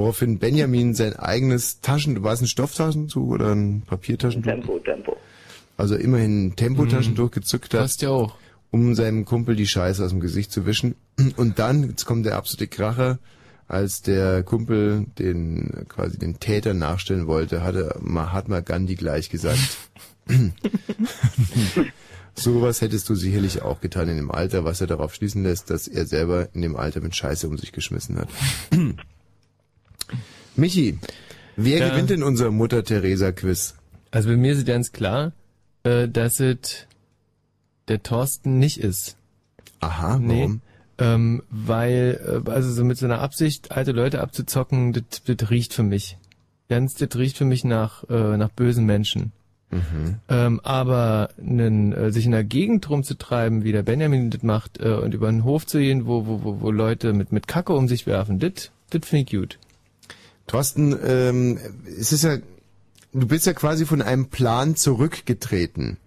Woraufhin 0.00 0.38
Benjamin 0.38 0.94
sein 0.94 1.14
eigenes 1.16 1.80
Taschen, 1.82 2.22
war 2.22 2.32
es 2.32 2.40
ein 2.40 2.46
Stofftaschentuch 2.46 3.28
oder 3.28 3.52
ein 3.54 3.82
Papiertaschentuch? 3.82 4.50
Tempo, 4.50 4.78
Tempo. 4.78 5.16
Also 5.76 5.94
immerhin 5.94 6.46
ein 6.46 6.56
Tempotaschentuch 6.56 7.26
Mhm. 7.26 7.30
gezückt 7.32 7.74
hat. 7.74 7.80
Passt 7.82 8.00
ja 8.00 8.08
auch. 8.08 8.34
Um 8.70 8.94
seinem 8.94 9.24
Kumpel 9.26 9.56
die 9.56 9.66
Scheiße 9.66 10.02
aus 10.02 10.10
dem 10.10 10.20
Gesicht 10.20 10.52
zu 10.52 10.64
wischen. 10.64 10.94
Und 11.36 11.58
dann, 11.58 11.82
jetzt 11.88 12.06
kommt 12.06 12.24
der 12.24 12.36
absolute 12.36 12.66
Kracher, 12.68 13.18
als 13.68 14.00
der 14.00 14.42
Kumpel 14.42 15.04
den, 15.18 15.84
quasi 15.88 16.18
den 16.18 16.40
Täter 16.40 16.72
nachstellen 16.72 17.26
wollte, 17.26 17.62
hatte 17.62 17.96
Mahatma 18.00 18.60
Gandhi 18.60 18.94
gleich 18.94 19.28
gesagt. 19.28 19.60
Sowas 22.34 22.80
hättest 22.80 23.08
du 23.08 23.14
sicherlich 23.14 23.60
auch 23.62 23.80
getan 23.80 24.08
in 24.08 24.16
dem 24.16 24.30
Alter, 24.30 24.64
was 24.64 24.80
er 24.80 24.86
darauf 24.86 25.14
schließen 25.14 25.42
lässt, 25.42 25.68
dass 25.68 25.88
er 25.88 26.06
selber 26.06 26.48
in 26.54 26.62
dem 26.62 26.76
Alter 26.76 27.00
mit 27.00 27.14
Scheiße 27.14 27.46
um 27.48 27.58
sich 27.58 27.72
geschmissen 27.72 28.16
hat. 28.18 28.28
Michi, 30.56 30.98
wer 31.56 31.78
Ja. 31.78 31.88
gewinnt 31.90 32.10
denn 32.10 32.22
unser 32.22 32.50
Mutter 32.50 32.84
Teresa 32.84 33.32
Quiz? 33.32 33.74
Also 34.10 34.28
bei 34.28 34.36
mir 34.36 34.52
ist 34.52 34.66
ganz 34.66 34.92
klar, 34.92 35.32
äh, 35.84 36.08
dass 36.08 36.40
es 36.40 36.86
der 37.88 38.02
Thorsten 38.02 38.58
nicht 38.58 38.78
ist. 38.78 39.16
Aha, 39.80 40.18
warum? 40.20 40.26
Nee, 40.26 40.50
ähm, 40.98 41.42
weil, 41.50 42.42
äh, 42.46 42.50
also 42.50 42.70
so 42.70 42.84
mit 42.84 42.98
so 42.98 43.06
einer 43.06 43.20
Absicht, 43.20 43.72
alte 43.72 43.92
Leute 43.92 44.20
abzuzocken, 44.20 44.92
das, 44.92 45.50
riecht 45.50 45.72
für 45.72 45.82
mich. 45.82 46.18
Ganz, 46.68 46.94
das 46.94 47.16
riecht 47.16 47.38
für 47.38 47.44
mich 47.44 47.64
nach, 47.64 48.04
äh, 48.08 48.36
nach 48.36 48.50
bösen 48.50 48.84
Menschen. 48.84 49.32
Mhm. 49.70 50.16
Ähm, 50.28 50.60
aber 50.62 51.30
nen, 51.40 51.92
äh, 51.92 52.10
sich 52.12 52.26
in 52.26 52.32
der 52.32 52.44
Gegend 52.44 52.90
rumzutreiben, 52.90 53.64
wie 53.64 53.72
der 53.72 53.82
Benjamin 53.84 54.30
das 54.30 54.42
macht, 54.42 54.80
äh, 54.80 54.92
und 54.94 55.14
über 55.14 55.30
den 55.30 55.44
Hof 55.44 55.66
zu 55.66 55.78
gehen, 55.78 56.06
wo, 56.06 56.26
wo, 56.26 56.44
wo, 56.44 56.60
wo 56.60 56.70
Leute 56.70 57.12
mit, 57.12 57.32
mit 57.32 57.46
Kacke 57.48 57.72
um 57.72 57.88
sich 57.88 58.06
werfen, 58.06 58.38
das, 58.38 58.70
das 58.90 59.08
finde 59.08 59.24
ich 59.24 59.38
gut. 59.38 59.58
Thorsten, 60.50 60.98
ähm, 61.04 61.58
es 61.86 62.12
ist 62.12 62.24
ja 62.24 62.38
du 63.12 63.26
bist 63.26 63.46
ja 63.46 63.52
quasi 63.52 63.86
von 63.86 64.02
einem 64.02 64.26
Plan 64.28 64.76
zurückgetreten. 64.76 65.98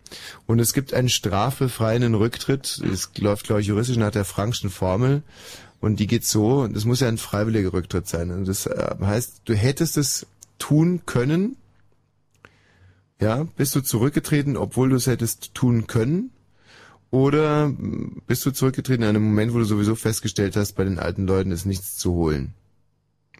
Und 0.46 0.60
es 0.60 0.74
gibt 0.74 0.94
einen 0.94 1.10
strafbefreienden 1.10 2.16
Rücktritt. 2.16 2.82
Es 2.92 3.10
läuft, 3.18 3.46
glaube 3.46 3.62
ich, 3.62 3.68
juristisch 3.68 3.98
nach 3.98 4.12
der 4.12 4.26
Frankschen 4.26 4.70
Formel. 4.70 5.24
Und 5.80 6.00
die 6.00 6.08
geht 6.08 6.26
so, 6.26 6.68
das 6.68 6.86
muss 6.86 7.00
ja 7.00 7.08
ein 7.08 7.18
freiwilliger 7.18 7.74
Rücktritt 7.74 8.08
sein. 8.08 8.32
Und 8.32 8.48
das 8.48 8.68
äh, 8.68 8.96
heißt, 9.02 9.42
du 9.46 9.54
hättest 9.54 9.98
es 9.98 10.28
tun 10.60 11.02
können. 11.06 11.58
Ja, 13.20 13.48
bist 13.58 13.76
du 13.76 13.82
zurückgetreten, 13.82 14.56
obwohl 14.56 14.90
du 14.90 14.96
es 14.96 15.08
hättest 15.08 15.54
tun 15.54 15.88
können? 15.88 16.32
Oder 17.10 17.72
bist 18.28 18.46
du 18.46 18.52
zurückgetreten 18.52 19.04
in 19.04 19.10
einem 19.10 19.24
Moment, 19.24 19.54
wo 19.54 19.60
du 19.60 19.66
sowieso 19.66 19.96
festgestellt 19.96 20.56
hast, 20.56 20.74
bei 20.74 20.84
den 20.84 21.00
alten 21.00 21.28
Leuten 21.28 21.52
ist 21.52 21.66
nichts 21.66 21.98
zu 21.98 22.14
holen? 22.14 22.54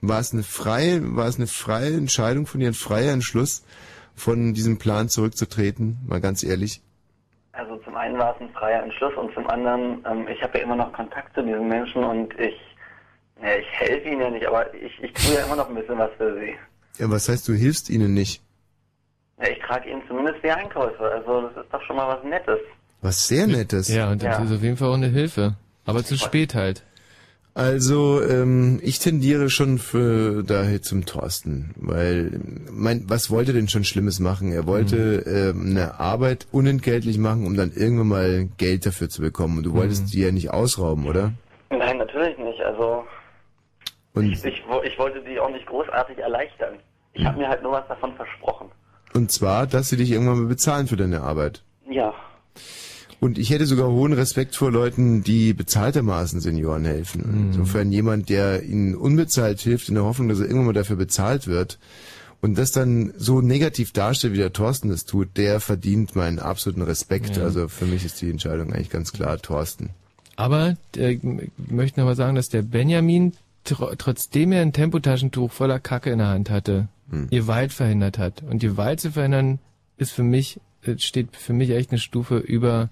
War 0.06 0.20
es 0.20 0.34
eine 0.34 0.44
freie, 0.44 1.16
war 1.16 1.28
es 1.28 1.38
eine 1.38 1.48
freie 1.48 1.94
Entscheidung 1.96 2.46
von 2.46 2.60
dir, 2.60 2.68
ein 2.68 2.74
freier 2.74 3.14
Entschluss, 3.14 3.64
von 4.16 4.54
diesem 4.54 4.78
Plan 4.78 5.08
zurückzutreten? 5.08 5.98
Mal 6.06 6.20
ganz 6.20 6.44
ehrlich. 6.44 6.82
Also 7.54 7.78
zum 7.78 7.96
einen 7.96 8.18
war 8.20 8.36
es 8.36 8.42
ein 8.42 8.50
freier 8.52 8.84
Entschluss 8.84 9.14
und 9.16 9.34
zum 9.34 9.48
anderen, 9.50 10.04
ähm, 10.06 10.28
ich 10.28 10.42
habe 10.44 10.58
ja 10.58 10.66
immer 10.66 10.76
noch 10.76 10.92
Kontakt 10.92 11.34
zu 11.36 11.42
diesen 11.42 11.70
Menschen 11.70 12.04
und 12.04 12.38
ich, 12.38 12.54
ja, 13.42 13.56
ich 13.56 13.66
helfe 13.80 14.10
ihnen 14.10 14.20
ja 14.20 14.30
nicht, 14.30 14.46
aber 14.46 14.74
ich, 14.74 14.92
ich 15.02 15.14
tue 15.14 15.36
ja 15.36 15.46
immer 15.46 15.56
noch 15.56 15.70
ein 15.70 15.76
bisschen 15.76 15.98
was 15.98 16.12
für 16.18 16.34
sie. 16.38 16.54
Ja, 17.02 17.10
was 17.10 17.30
heißt, 17.30 17.48
du 17.48 17.54
hilfst 17.54 17.90
ihnen 17.90 18.14
nicht? 18.14 18.42
Ja, 19.40 19.48
ich 19.52 19.60
trage 19.60 19.90
ihnen 19.90 20.02
zumindest 20.10 20.44
die 20.44 20.52
Einkäufe, 20.52 21.00
also 21.00 21.48
das 21.48 21.64
ist 21.64 21.74
doch 21.74 21.82
schon 21.84 21.96
mal 21.96 22.10
was 22.10 22.24
Nettes. 22.26 22.60
Was 23.02 23.26
sehr 23.28 23.48
Nettes. 23.48 23.88
Ja, 23.88 24.12
und 24.12 24.22
das 24.22 24.38
Ja. 24.38 24.44
ist 24.44 24.52
auf 24.52 24.62
jeden 24.64 24.76
Fall 24.76 24.90
auch 24.90 24.96
eine 24.96 25.08
Hilfe. 25.08 25.56
Aber 25.86 26.04
zu 26.04 26.18
spät 26.18 26.56
halt. 26.56 26.84
Also 27.56 28.20
ähm, 28.24 28.80
ich 28.82 28.98
tendiere 28.98 29.50
schon 29.52 29.78
für 29.78 30.42
daher 30.44 30.82
zum 30.82 31.06
Thorsten, 31.06 31.72
weil 31.78 32.40
mein, 32.72 33.04
was 33.08 33.30
wollte 33.30 33.52
er 33.52 33.54
denn 33.56 33.68
schon 33.68 33.84
Schlimmes 33.84 34.20
machen? 34.20 34.52
Er 34.52 34.66
wollte 34.66 35.24
ähm, 35.28 35.68
eine 35.70 36.00
Arbeit 36.00 36.48
unentgeltlich 36.52 37.20
machen, 37.20 37.46
um 37.46 37.56
dann 37.56 37.72
irgendwann 37.76 38.08
mal 38.08 38.50
Geld 38.58 38.88
dafür 38.88 39.08
zu 39.08 39.22
bekommen. 39.22 39.58
Und 39.60 39.66
du 39.66 39.74
wolltest 39.74 40.14
die 40.14 40.22
ja 40.22 40.32
nicht 40.32 40.50
ausrauben, 40.50 41.06
oder? 41.06 41.34
Nein, 41.70 41.98
natürlich 42.00 42.38
nicht, 42.40 42.60
also 42.62 43.04
Und 44.16 44.32
ich, 44.32 44.64
wo- 44.68 44.82
ich 44.82 44.98
wollte 44.98 45.22
die 45.22 45.40
auch 45.40 45.52
nicht 45.52 45.68
großartig 45.68 46.18
erleichtern. 46.18 46.76
Ich 47.14 47.24
habe 47.24 47.38
mir 47.38 47.48
halt 47.50 47.62
nur 47.62 47.74
was 47.74 47.88
davon 47.88 48.16
versprochen. 48.16 48.70
und 49.14 49.32
zwar, 49.32 49.68
dass 49.68 49.90
sie 49.90 49.98
dich 49.98 50.10
irgendwann 50.10 50.40
mal 50.42 50.48
bezahlen 50.48 50.88
für 50.88 50.96
deine 50.98 51.22
Arbeit. 51.22 51.62
Ja, 51.88 52.16
Und 53.24 53.38
ich 53.38 53.50
hätte 53.50 53.66
sogar 53.66 53.90
hohen 53.90 54.14
Respekt 54.14 54.56
vor 54.56 54.72
Leuten, 54.72 55.24
die 55.24 55.54
bezahltermaßen 55.54 56.42
Senioren 56.42 56.86
helfen. 56.86 57.24
Mhm. 57.26 57.46
Insofern 57.48 57.92
jemand, 57.92 58.30
der 58.30 58.64
ihnen 58.64 58.96
unbezahlt 58.96 59.62
hilft, 59.62 59.90
in 59.90 59.96
der 59.96 60.04
Hoffnung, 60.04 60.30
dass 60.30 60.40
er 60.40 60.46
irgendwann 60.46 60.68
mal 60.68 60.74
dafür 60.74 60.96
bezahlt 60.96 61.48
wird 61.48 61.80
und 62.42 62.58
das 62.58 62.72
dann 62.72 63.14
so 63.18 63.42
negativ 63.42 63.92
darstellt, 63.92 64.34
wie 64.34 64.38
der 64.38 64.54
Thorsten 64.54 64.90
das 64.90 65.06
tut, 65.06 65.38
der 65.38 65.60
verdient 65.60 66.16
meinen 66.16 66.40
absoluten 66.40 66.82
Respekt. 66.82 67.38
Ja. 67.38 67.44
Also 67.44 67.68
für 67.68 67.86
mich 67.86 68.04
ist 68.06 68.22
die 68.22 68.30
Entscheidung 68.30 68.74
eigentlich 68.74 68.90
ganz 68.90 69.12
klar 69.14 69.38
Thorsten. 69.38 69.92
Aber 70.36 70.76
äh, 70.98 71.12
ich 71.12 71.22
möchte 71.58 72.00
noch 72.00 72.08
mal 72.08 72.16
sagen, 72.16 72.36
dass 72.36 72.50
der 72.50 72.64
Benjamin, 72.64 73.34
tr 73.64 73.96
trotzdem 73.98 74.52
er 74.52 74.62
ein 74.62 74.74
Tempotaschentuch 74.74 75.52
voller 75.52 75.80
Kacke 75.80 76.10
in 76.10 76.18
der 76.18 76.28
Hand 76.28 76.50
hatte, 76.50 76.90
Hm. 77.10 77.30
Gewalt 77.30 77.74
verhindert 77.74 78.18
hat. 78.18 78.44
Und 78.44 78.60
Gewalt 78.60 79.00
zu 79.00 79.12
verhindern, 79.12 79.60
ist 79.98 80.12
für 80.12 80.24
mich, 80.24 80.60
äh, 80.84 80.98
steht 80.98 81.36
für 81.36 81.54
mich 81.54 81.70
echt 81.72 81.92
eine 81.92 82.00
Stufe 82.00 82.38
über 82.38 82.90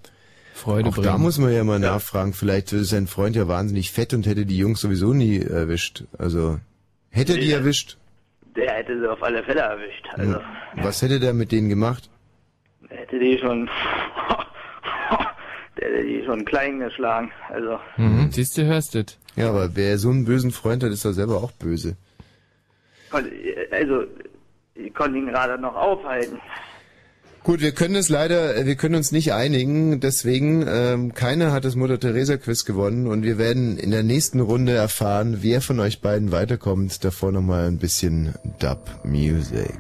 Freude 0.53 0.90
Auch 0.90 0.94
bringen. 0.95 1.07
da 1.07 1.18
muss 1.18 1.38
man 1.38 1.52
ja 1.53 1.64
mal 1.64 1.80
nachfragen. 1.80 2.34
Vielleicht 2.34 2.72
ist 2.73 2.90
sein 2.90 3.07
Freund 3.07 3.36
ja 3.36 3.48
wahnsinnig 3.48 3.91
fett 3.91 4.14
und 4.14 4.26
hätte 4.28 4.45
die 4.45 4.57
Jungs 4.57 4.82
sowieso 4.82 5.14
nie 5.14 5.40
erwischt. 5.40 6.03
Also 6.18 6.60
hätte 7.10 7.34
er 7.34 7.40
die 7.40 7.52
erwischt. 7.52 7.98
Der 8.56 8.72
hätte 8.73 8.99
sie 8.99 9.10
auf 9.10 9.23
alle 9.23 9.44
Fälle 9.44 9.61
erwischt. 9.61 10.07
Also, 10.14 10.40
Was 10.76 11.02
hätte 11.02 11.19
der 11.19 11.34
mit 11.34 11.52
denen 11.52 11.69
gemacht? 11.69 12.10
der 12.90 12.98
hätte 12.99 13.19
die 13.19 13.38
schon, 13.40 13.65
der 15.80 15.88
hätte 15.90 16.03
die 16.06 16.23
schon 16.26 16.44
klein 16.45 16.80
geschlagen. 16.80 17.32
Also, 17.49 17.80
Mhm. 17.98 18.30
Siehst 18.32 18.57
du, 18.57 18.65
hörst 18.65 18.94
du. 18.95 19.03
Ja, 19.38 19.49
aber 19.49 19.76
wer 19.76 19.98
so 19.98 20.10
einen 20.10 20.26
bösen 20.26 20.52
Freund 20.52 20.84
hat, 20.84 20.91
ist 20.91 21.06
er 21.06 21.14
selber 21.14 21.38
auch 21.38 21.52
böse. 21.53 21.95
also, 23.11 24.03
ich 24.76 24.94
konnte 24.94 25.18
ihn 25.18 25.28
gerade 25.28 25.57
noch 25.61 25.76
aufhalten. 25.76 26.40
Gut, 27.43 27.59
wir 27.61 27.72
können 27.72 27.95
es 27.95 28.07
leider, 28.07 28.68
wir 28.68 28.76
können 28.76 28.93
uns 28.93 29.11
nicht 29.11 29.34
einigen, 29.34 29.99
deswegen 29.99 30.63
ähm, 30.68 31.15
keiner 31.15 31.51
hat 31.51 31.65
das 31.65 31.76
Mutter 31.76 31.99
Teresa 31.99 32.38
Quiz 32.38 32.65
gewonnen 32.65 33.07
und 33.07 33.23
wir 33.23 33.39
werden 33.39 33.80
in 33.80 33.89
der 33.89 34.03
nächsten 34.03 34.41
Runde 34.41 34.73
erfahren, 34.73 35.39
wer 35.41 35.59
von 35.61 35.80
euch 35.80 36.01
beiden 36.01 36.31
weiterkommt. 36.31 37.03
Davor 37.03 37.31
nochmal 37.31 37.68
ein 37.68 37.80
bisschen 37.80 38.35
Dub 38.59 38.99
Music. 39.03 39.80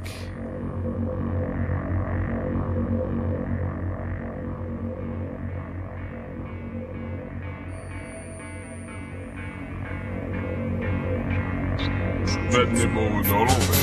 Wetten 12.51 12.75
det 12.75 12.87
må 12.89 13.80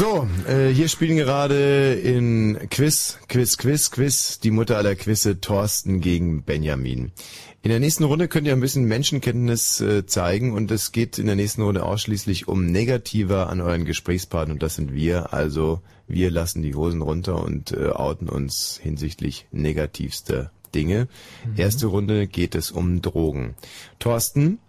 So, 0.00 0.26
äh, 0.48 0.68
hier 0.68 0.88
spielen 0.88 1.18
gerade 1.18 1.92
in 1.92 2.58
Quiz, 2.70 3.18
Quiz, 3.28 3.58
Quiz, 3.58 3.90
Quiz 3.90 4.40
die 4.40 4.50
Mutter 4.50 4.78
aller 4.78 4.94
Quizze 4.94 5.42
Thorsten 5.42 6.00
gegen 6.00 6.42
Benjamin. 6.42 7.12
In 7.60 7.68
der 7.68 7.80
nächsten 7.80 8.04
Runde 8.04 8.26
könnt 8.26 8.46
ihr 8.46 8.54
ein 8.54 8.60
bisschen 8.60 8.86
Menschenkenntnis 8.86 9.82
äh, 9.82 10.06
zeigen 10.06 10.54
und 10.54 10.70
es 10.70 10.92
geht 10.92 11.18
in 11.18 11.26
der 11.26 11.36
nächsten 11.36 11.60
Runde 11.60 11.84
ausschließlich 11.84 12.48
um 12.48 12.64
Negativer 12.64 13.50
an 13.50 13.60
euren 13.60 13.84
Gesprächspartner 13.84 14.54
und 14.54 14.62
das 14.62 14.76
sind 14.76 14.94
wir. 14.94 15.34
Also 15.34 15.82
wir 16.08 16.30
lassen 16.30 16.62
die 16.62 16.74
Hosen 16.74 17.02
runter 17.02 17.44
und 17.44 17.72
äh, 17.72 17.90
outen 17.90 18.30
uns 18.30 18.80
hinsichtlich 18.82 19.48
negativster 19.50 20.50
Dinge. 20.74 21.08
Mhm. 21.44 21.60
Erste 21.60 21.88
Runde 21.88 22.26
geht 22.26 22.54
es 22.54 22.70
um 22.70 23.02
Drogen. 23.02 23.54
Thorsten, 23.98 24.60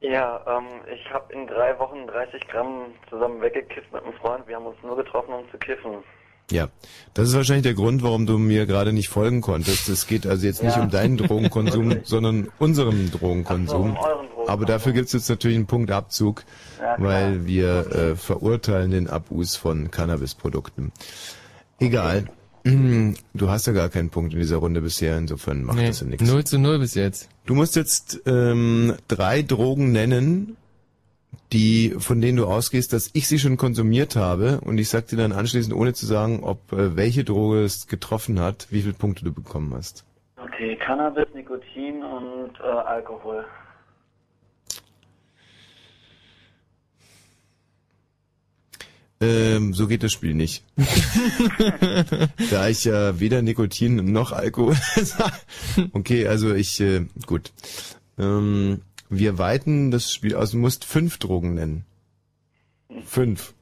Ja, 0.00 0.40
ähm, 0.46 0.66
ich 0.94 1.10
habe 1.10 1.32
in 1.32 1.48
drei 1.48 1.76
Wochen 1.80 1.97
30 2.18 2.48
Gramm 2.48 2.86
zusammen 3.08 3.40
weggekifft 3.40 3.92
mit 3.92 4.02
einem 4.02 4.12
Freund. 4.14 4.46
Wir 4.48 4.56
haben 4.56 4.66
uns 4.66 4.76
nur 4.82 4.96
getroffen, 4.96 5.32
um 5.34 5.48
zu 5.52 5.58
kiffen. 5.58 5.92
Ja, 6.50 6.68
das 7.14 7.28
ist 7.28 7.36
wahrscheinlich 7.36 7.64
der 7.64 7.74
Grund, 7.74 8.02
warum 8.02 8.24
du 8.26 8.38
mir 8.38 8.64
gerade 8.66 8.92
nicht 8.92 9.08
folgen 9.08 9.40
konntest. 9.42 9.88
Es 9.88 10.06
geht 10.06 10.26
also 10.26 10.46
jetzt 10.46 10.62
nicht 10.62 10.76
Ja. 10.76 10.82
um 10.82 10.90
deinen 10.90 11.16
Drogenkonsum, 11.18 11.98
sondern 12.04 12.48
unserem 12.58 13.10
Drogenkonsum. 13.10 13.66
So, 13.68 13.76
um 13.76 13.96
euren 13.96 14.26
Drogenkonsum. 14.26 14.48
Aber 14.48 14.64
dafür 14.64 14.92
gibt's 14.92 15.12
jetzt 15.12 15.28
natürlich 15.28 15.58
einen 15.58 15.66
Punkt 15.66 15.90
Abzug, 15.90 16.44
Ja, 16.80 16.96
weil 16.98 17.46
wir 17.46 17.92
äh, 17.94 18.16
verurteilen 18.16 18.90
den 18.90 19.08
Abus 19.08 19.56
von 19.56 19.90
Cannabisprodukten. 19.90 20.90
Egal. 21.78 22.24
Du 22.64 23.48
hast 23.48 23.66
ja 23.66 23.72
gar 23.72 23.88
keinen 23.88 24.10
Punkt 24.10 24.34
in 24.34 24.40
dieser 24.40 24.56
Runde 24.58 24.82
bisher, 24.82 25.16
insofern 25.16 25.64
macht 25.64 25.78
Nee, 25.78 25.86
das 25.86 26.00
ja 26.00 26.06
nichts. 26.06 26.28
0 26.28 26.44
zu 26.44 26.58
0 26.58 26.78
bis 26.80 26.94
jetzt. 26.94 27.28
Du 27.46 27.54
musst 27.54 27.76
jetzt 27.76 28.20
ähm, 28.26 28.94
drei 29.06 29.40
Drogen 29.42 29.92
nennen, 29.92 30.56
die 31.52 31.94
von 31.98 32.20
denen 32.20 32.36
du 32.36 32.46
ausgehst, 32.46 32.92
dass 32.92 33.10
ich 33.14 33.26
sie 33.26 33.38
schon 33.38 33.56
konsumiert 33.56 34.16
habe 34.16 34.60
und 34.60 34.78
ich 34.78 34.88
sag 34.88 35.06
dir 35.08 35.16
dann 35.16 35.32
anschließend, 35.32 35.74
ohne 35.74 35.94
zu 35.94 36.06
sagen, 36.06 36.42
ob 36.42 36.72
äh, 36.72 36.96
welche 36.96 37.24
Droge 37.24 37.62
es 37.62 37.86
getroffen 37.86 38.40
hat, 38.40 38.66
wie 38.70 38.82
viele 38.82 38.94
Punkte 38.94 39.24
du 39.24 39.32
bekommen 39.32 39.72
hast. 39.74 40.04
Okay, 40.36 40.76
Cannabis, 40.76 41.26
Nikotin 41.34 42.02
und 42.02 42.52
äh, 42.60 42.66
Alkohol. 42.66 43.44
Ähm, 49.20 49.74
so 49.74 49.88
geht 49.88 50.04
das 50.04 50.12
Spiel 50.12 50.34
nicht. 50.34 50.64
da 52.50 52.68
ich 52.68 52.84
ja 52.84 53.18
weder 53.18 53.42
Nikotin 53.42 54.12
noch 54.12 54.32
Alkohol. 54.32 54.76
Okay, 55.92 56.26
also 56.26 56.54
ich, 56.54 56.80
äh, 56.80 57.06
gut. 57.26 57.52
Ähm, 58.18 58.82
wir 59.10 59.38
weiten 59.38 59.90
das 59.90 60.12
Spiel 60.12 60.36
aus. 60.36 60.52
Du 60.52 60.58
musst 60.58 60.84
fünf 60.84 61.18
Drogen 61.18 61.54
nennen. 61.54 61.84
Fünf. 63.04 63.54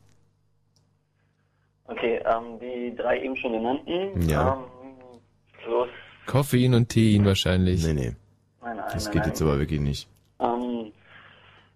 Okay, 1.85 2.21
ähm, 2.25 2.59
die 2.61 2.95
drei 2.97 3.21
eben 3.23 3.37
schon 3.37 3.53
genannten. 3.53 4.29
Ja. 4.29 4.55
Ähm, 4.83 5.21
plus, 5.63 5.89
Koffein 6.27 6.75
und 6.75 6.91
Tein 6.91 7.25
wahrscheinlich. 7.25 7.85
Nee, 7.85 7.93
nee. 7.93 8.17
nein, 8.61 8.77
nein, 8.77 8.85
Das 8.93 9.05
nein, 9.05 9.13
geht 9.13 9.23
nein. 9.23 9.29
jetzt 9.31 9.43
aber 9.43 9.59
wirklich 9.59 9.81
nicht. 9.81 10.09
Ähm, 10.41 10.93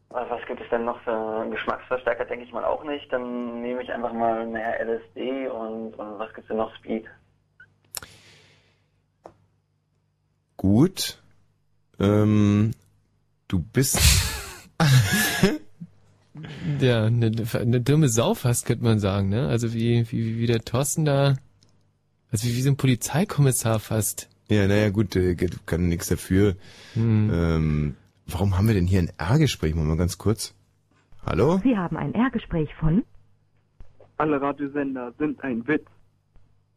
was 0.08 0.28
was 0.28 0.44
gibt 0.46 0.60
es 0.60 0.68
denn 0.70 0.84
noch 0.84 1.00
für 1.02 1.48
Geschmacksverstärker? 1.50 2.24
Denke 2.24 2.44
ich 2.44 2.52
mal 2.52 2.64
auch 2.64 2.82
nicht. 2.84 3.12
Dann 3.12 3.62
nehme 3.62 3.82
ich 3.82 3.92
einfach 3.92 4.12
mal 4.12 4.44
mehr 4.46 4.80
LSD 4.84 5.48
und, 5.48 5.94
und 5.94 6.18
was 6.18 6.34
gibt's 6.34 6.48
denn 6.48 6.56
noch? 6.56 6.74
Speed. 6.76 7.06
Gut. 10.56 11.22
Ähm, 12.00 12.72
du 13.52 13.60
bist. 13.60 13.98
Ja, 16.80 17.04
eine, 17.04 17.32
eine 17.52 17.80
dumme 17.80 18.08
Sau 18.08 18.34
fast, 18.34 18.64
könnte 18.64 18.84
man 18.84 18.98
sagen, 18.98 19.28
ne? 19.28 19.48
Also 19.48 19.74
wie, 19.74 20.10
wie, 20.10 20.38
wie 20.38 20.46
der 20.46 20.60
Thorsten 20.60 21.04
da, 21.04 21.34
also 22.30 22.48
wie, 22.48 22.56
wie 22.56 22.62
so 22.62 22.70
ein 22.70 22.76
Polizeikommissar 22.76 23.80
fast. 23.80 24.28
Ja, 24.48 24.66
naja, 24.66 24.90
gut, 24.90 25.16
äh, 25.16 25.34
kann 25.66 25.88
nichts 25.88 26.08
dafür. 26.08 26.56
Hm. 26.94 27.30
Ähm, 27.32 27.94
warum 28.26 28.56
haben 28.56 28.68
wir 28.68 28.74
denn 28.74 28.86
hier 28.86 29.00
ein 29.00 29.10
R-Gespräch? 29.18 29.74
Mal 29.74 29.96
ganz 29.96 30.18
kurz. 30.18 30.54
Hallo? 31.26 31.60
Sie 31.62 31.76
haben 31.76 31.96
ein 31.96 32.14
R-Gespräch 32.14 32.74
von? 32.76 33.04
Alle 34.16 34.40
Radiosender 34.40 35.12
sind 35.18 35.42
ein 35.42 35.66
Witz. 35.66 35.86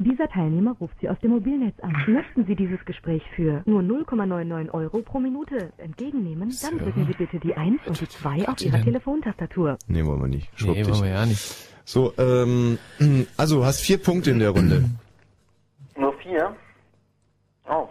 Dieser 0.04 0.28
Teilnehmer 0.28 0.76
ruft 0.80 0.96
Sie 1.02 1.10
aus 1.10 1.18
dem 1.22 1.32
Mobilnetz 1.32 1.80
an. 1.82 1.94
Möchten 2.08 2.46
Sie 2.46 2.56
dieses 2.56 2.84
Gespräch 2.86 3.22
für 3.36 3.62
nur 3.66 3.82
0,99 3.82 4.70
Euro 4.72 5.00
pro 5.02 5.20
Minute 5.20 5.72
entgegennehmen, 5.78 6.54
dann 6.62 6.78
drücken 6.80 7.06
Sie 7.08 7.14
bitte 7.14 7.40
die 7.40 7.56
1 7.56 7.80
und 7.88 7.96
2 8.12 8.48
auf 8.48 8.62
Ihrer? 8.62 8.82
Telefontastatur. 8.84 9.78
Nee, 9.88 10.04
wollen 10.06 10.22
wir 10.22 10.28
nicht. 10.28 10.50
Schwupp 10.56 10.76
Nee, 10.76 10.84
dich. 10.84 10.92
wollen 10.92 11.04
wir 11.04 11.10
ja 11.10 11.26
nicht. 11.26 11.56
So, 11.86 12.14
ähm, 12.18 12.78
also 13.38 13.58
du 13.58 13.66
hast 13.66 13.82
vier 13.82 13.98
Punkte 13.98 14.32
in 14.32 14.40
der 14.40 14.50
Runde. 14.52 14.90
Nur 15.98 16.14
vier? 16.20 16.56
Oh, 17.70 17.88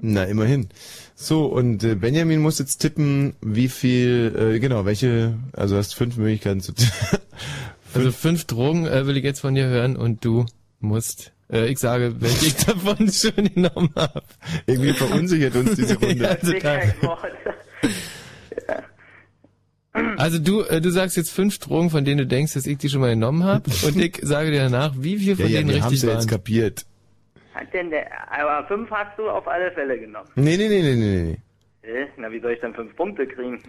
Na, 0.00 0.24
immerhin. 0.24 0.68
So, 1.14 1.46
und 1.46 1.82
äh, 1.82 1.94
Benjamin 1.96 2.40
muss 2.40 2.58
jetzt 2.60 2.78
tippen, 2.78 3.34
wie 3.40 3.68
viel, 3.68 4.34
äh, 4.54 4.58
genau, 4.60 4.84
welche, 4.84 5.34
also 5.52 5.74
du 5.74 5.78
hast 5.78 5.94
fünf 5.94 6.16
Möglichkeiten 6.16 6.60
zu 6.60 6.72
Also 7.94 8.12
fünf 8.12 8.44
Drogen 8.44 8.86
äh, 8.86 9.06
will 9.06 9.16
ich 9.16 9.24
jetzt 9.24 9.40
von 9.40 9.54
dir 9.54 9.66
hören 9.66 9.96
und 9.96 10.24
du 10.24 10.46
musst, 10.78 11.32
äh, 11.52 11.66
ich 11.68 11.78
sage, 11.78 12.20
welche 12.20 12.46
ich 12.46 12.56
davon 12.66 13.10
schon 13.10 13.52
genommen 13.54 13.90
habe. 13.96 14.22
Irgendwie 14.66 14.92
verunsichert 14.92 15.56
uns 15.56 15.74
diese 15.74 15.98
Runde. 16.00 16.24
ja, 16.24 16.34
total. 16.34 16.94
Also 19.92 20.38
du, 20.38 20.62
äh, 20.62 20.80
du 20.80 20.90
sagst 20.90 21.16
jetzt 21.16 21.30
fünf 21.30 21.58
Drogen, 21.58 21.90
von 21.90 22.04
denen 22.04 22.18
du 22.18 22.26
denkst, 22.26 22.54
dass 22.54 22.66
ich 22.66 22.78
die 22.78 22.88
schon 22.88 23.00
mal 23.00 23.10
genommen 23.10 23.44
habe, 23.44 23.64
und 23.86 23.96
ich 23.96 24.18
sage 24.22 24.50
dir 24.50 24.62
danach, 24.62 24.94
wie 24.96 25.18
viel 25.18 25.34
von 25.36 25.46
ja, 25.46 25.50
ja, 25.50 25.58
denen 25.58 25.70
wir 25.70 25.80
haben's 25.82 25.92
richtig 25.92 26.02
ja 26.04 26.14
waren. 26.14 26.20
jetzt 26.20 26.30
kapiert. 26.30 26.86
Hat 27.54 27.74
denn 27.74 27.90
der, 27.90 28.06
aber 28.32 28.66
fünf 28.68 28.88
hast 28.90 29.18
du 29.18 29.28
auf 29.28 29.46
alle 29.48 29.72
Fälle 29.72 29.98
genommen. 29.98 30.28
Nee, 30.36 30.56
nee, 30.56 30.68
nee, 30.68 30.82
nee, 30.82 30.94
nee, 30.94 31.22
nee. 31.22 31.38
Äh, 31.82 32.06
na, 32.16 32.30
wie 32.30 32.40
soll 32.40 32.52
ich 32.52 32.60
denn 32.60 32.72
fünf 32.74 32.94
Punkte 32.94 33.26
kriegen? 33.26 33.60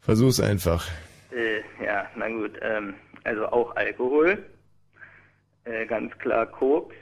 Versuch's 0.00 0.40
einfach. 0.40 0.86
Äh, 1.30 1.84
ja, 1.84 2.06
na 2.16 2.28
gut, 2.28 2.52
ähm, 2.60 2.94
also 3.24 3.46
auch 3.46 3.74
Alkohol. 3.76 4.44
Äh, 5.64 5.86
ganz 5.86 6.16
klar 6.18 6.46
Koks. 6.46 6.94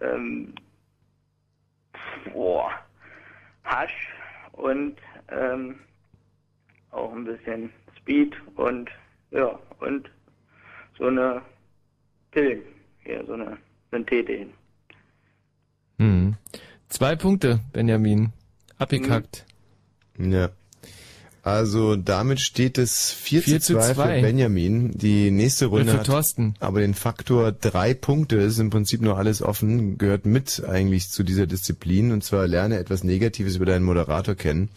Ähm, 0.00 0.54
boah, 2.32 2.70
Hasch 3.64 4.08
und 4.52 4.96
ähm, 5.28 5.78
auch 6.90 7.12
ein 7.12 7.24
bisschen 7.24 7.70
Speed 7.98 8.34
und 8.56 8.90
ja, 9.30 9.58
und 9.80 10.10
so 10.98 11.06
eine 11.06 11.42
Pillen. 12.30 12.62
Ja, 13.04 13.24
so 13.24 13.34
eine 13.34 13.56
Synthetin. 13.90 14.52
Hm. 15.98 16.36
Zwei 16.88 17.16
Punkte, 17.16 17.60
Benjamin. 17.72 18.32
Abgekackt. 18.78 19.46
Ja. 20.18 20.50
Also 21.44 21.96
damit 21.96 22.40
steht 22.40 22.78
es 22.78 23.10
4, 23.10 23.42
4 23.42 23.60
zu 23.60 23.66
zu 23.66 23.78
2 23.80 23.88
für 23.88 23.94
2. 23.94 24.20
Benjamin. 24.20 24.92
Die 24.92 25.32
nächste 25.32 25.66
Runde 25.66 25.90
für 25.90 25.98
hat 25.98 26.06
Thorsten. 26.06 26.54
aber 26.60 26.80
den 26.80 26.94
Faktor 26.94 27.50
drei 27.50 27.94
Punkte, 27.94 28.36
ist 28.36 28.60
im 28.60 28.70
Prinzip 28.70 29.00
nur 29.00 29.18
alles 29.18 29.42
offen, 29.42 29.98
gehört 29.98 30.24
mit 30.24 30.62
eigentlich 30.64 31.10
zu 31.10 31.24
dieser 31.24 31.48
Disziplin 31.48 32.12
und 32.12 32.22
zwar 32.22 32.46
lerne 32.46 32.78
etwas 32.78 33.02
Negatives 33.02 33.56
über 33.56 33.66
deinen 33.66 33.84
Moderator 33.84 34.36
kennen. 34.36 34.70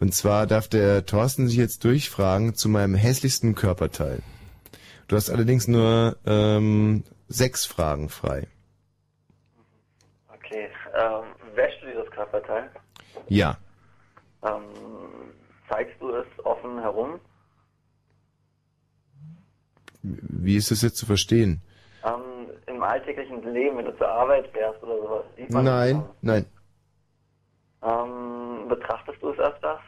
Und 0.00 0.12
zwar 0.12 0.48
darf 0.48 0.66
der 0.66 1.06
Thorsten 1.06 1.46
sich 1.46 1.56
jetzt 1.56 1.84
durchfragen 1.84 2.54
zu 2.56 2.68
meinem 2.68 2.96
hässlichsten 2.96 3.54
Körperteil. 3.54 4.18
Du 5.06 5.14
hast 5.14 5.30
allerdings 5.30 5.68
nur 5.68 6.16
ähm, 6.26 7.04
sechs 7.28 7.64
Fragen 7.64 8.08
frei. 8.08 8.48
Okay, 10.34 10.68
ähm, 10.96 11.54
wäschst 11.54 11.80
du 11.80 11.86
dieses 11.86 12.10
Körperteil? 12.10 12.70
Ja. 13.28 13.56
Ähm, 14.42 14.87
zeigst 15.68 16.00
du 16.00 16.10
es 16.14 16.26
offen 16.44 16.80
herum? 16.80 17.20
Wie 20.02 20.56
ist 20.56 20.70
das 20.70 20.82
jetzt 20.82 20.96
zu 20.96 21.06
verstehen? 21.06 21.60
Ähm, 22.04 22.48
Im 22.66 22.82
alltäglichen 22.82 23.42
Leben, 23.52 23.78
wenn 23.78 23.84
du 23.86 23.96
zur 23.96 24.08
Arbeit 24.08 24.46
fährst 24.52 24.82
oder 24.82 24.96
sowas, 24.98 25.24
sieht 25.36 25.50
man 25.50 25.64
Nein, 25.64 26.02
nein. 26.22 26.46
Ähm, 27.82 28.68
betrachtest 28.68 29.20
du 29.22 29.30
es 29.30 29.38
öfters? 29.38 29.80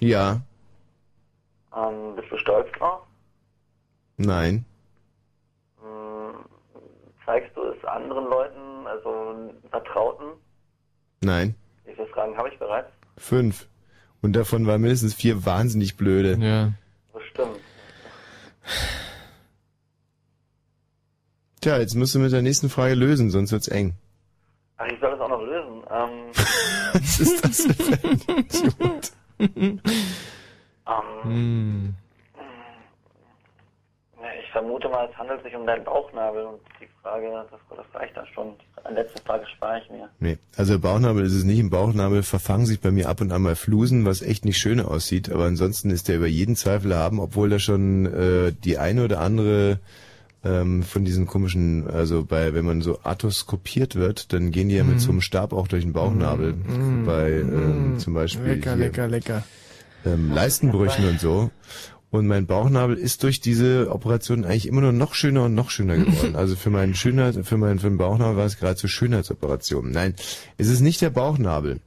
Ja, 0.00 0.40
Ähm, 1.76 2.16
bist 2.16 2.30
du 2.30 2.36
stolz 2.38 2.70
drauf? 2.78 3.02
nein, 4.16 4.64
Ähm, 5.82 6.34
zeigst 7.24 7.56
du 7.56 7.62
es 7.62 7.84
anderen 7.84 8.24
Leuten, 8.24 8.86
also 8.86 9.54
Vertrauten? 9.70 10.32
nein. 11.22 11.54
Wie 11.84 11.94
viele 11.94 12.06
Fragen 12.08 12.36
habe 12.36 12.48
ich 12.50 12.58
bereits? 12.58 12.90
Fünf. 13.18 13.66
Und 14.22 14.34
davon 14.34 14.66
waren 14.66 14.80
mindestens 14.80 15.14
vier 15.14 15.44
wahnsinnig 15.46 15.96
blöde. 15.96 16.36
Ja. 16.40 16.72
Bestimmt. 17.12 17.58
Tja, 21.60 21.78
jetzt 21.78 21.94
musst 21.94 22.14
du 22.14 22.18
mit 22.18 22.32
der 22.32 22.42
nächsten 22.42 22.68
Frage 22.70 22.94
lösen, 22.94 23.30
sonst 23.30 23.52
wird's 23.52 23.68
eng. 23.68 23.94
Ach, 24.76 24.86
ich 24.86 24.98
soll 25.00 25.10
das 25.10 25.20
auch 25.20 25.28
noch 25.28 25.42
lösen. 25.42 25.82
Ähm, 25.90 26.30
Was 26.92 27.20
ist 27.20 27.44
das 27.44 27.56
denn 27.58 28.18
für 28.18 28.32
ein 28.32 28.46
Idiot? 28.46 29.12
ähm, 29.38 29.80
Hm. 31.22 31.94
Ich 34.50 34.52
vermute 34.52 34.88
mal, 34.88 35.08
es 35.08 35.16
handelt 35.16 35.44
sich 35.44 35.54
um 35.54 35.64
deinen 35.64 35.84
Bauchnabel 35.84 36.42
und 36.44 36.58
die 36.80 36.88
Frage, 37.02 37.26
das, 37.52 37.60
das 37.76 37.86
reicht 38.00 38.16
dann 38.16 38.26
schon. 38.34 38.54
Die 38.88 38.94
letzte 38.94 39.22
Frage 39.22 39.46
spare 39.46 39.80
ich 39.80 39.88
mir. 39.90 40.08
Nee, 40.18 40.38
also 40.56 40.76
Bauchnabel 40.80 41.24
ist 41.24 41.34
es 41.34 41.44
nicht. 41.44 41.60
Im 41.60 41.70
Bauchnabel 41.70 42.24
verfangen 42.24 42.66
sich 42.66 42.80
bei 42.80 42.90
mir 42.90 43.08
ab 43.08 43.20
und 43.20 43.30
an 43.30 43.42
mal 43.42 43.54
Flusen, 43.54 44.04
was 44.06 44.22
echt 44.22 44.44
nicht 44.44 44.58
schön 44.58 44.80
aussieht. 44.80 45.30
Aber 45.30 45.44
ansonsten 45.44 45.90
ist 45.90 46.08
der 46.08 46.16
über 46.16 46.26
jeden 46.26 46.56
Zweifel 46.56 46.96
haben, 46.96 47.20
obwohl 47.20 47.48
da 47.48 47.60
schon 47.60 48.06
äh, 48.06 48.52
die 48.64 48.78
eine 48.78 49.04
oder 49.04 49.20
andere 49.20 49.78
ähm, 50.44 50.82
von 50.82 51.04
diesen 51.04 51.26
komischen, 51.26 51.88
also 51.88 52.24
bei, 52.24 52.52
wenn 52.52 52.64
man 52.64 52.82
so 52.82 52.98
arthroskopiert 53.04 53.94
wird, 53.94 54.32
dann 54.32 54.50
gehen 54.50 54.68
die 54.68 54.74
ja 54.76 54.82
Mhm. 54.82 54.90
mit 54.90 55.00
so 55.00 55.12
einem 55.12 55.20
Stab 55.20 55.52
auch 55.52 55.68
durch 55.68 55.84
den 55.84 55.92
Bauchnabel. 55.92 56.54
Mhm. 56.54 57.04
Bei 57.06 57.30
ähm, 57.30 57.92
Mhm. 57.92 57.98
zum 58.00 58.14
Beispiel 58.14 58.54
Lecker, 58.54 58.74
hier, 58.74 58.84
lecker, 58.86 59.06
lecker. 59.08 59.42
Ähm, 60.04 60.32
Leistenbrüchen 60.32 61.06
und 61.08 61.20
so. 61.20 61.50
Und 62.10 62.26
mein 62.26 62.46
Bauchnabel 62.46 62.96
ist 62.96 63.22
durch 63.22 63.40
diese 63.40 63.90
Operation 63.92 64.44
eigentlich 64.44 64.66
immer 64.66 64.80
nur 64.80 64.90
noch 64.92 65.14
schöner 65.14 65.44
und 65.44 65.54
noch 65.54 65.70
schöner 65.70 65.96
geworden. 66.04 66.34
Also 66.34 66.56
für 66.56 66.70
meinen 66.70 66.94
Schönheit, 66.94 67.36
für 67.46 67.56
meinen, 67.56 67.78
für 67.78 67.88
den 67.88 67.98
Bauchnabel 67.98 68.36
war 68.36 68.46
es 68.46 68.58
geradezu 68.58 68.88
Schönheitsoperation. 68.88 69.90
Nein, 69.92 70.14
es 70.58 70.68
ist 70.68 70.80
nicht 70.80 71.00
der 71.02 71.10
Bauchnabel. 71.10 71.78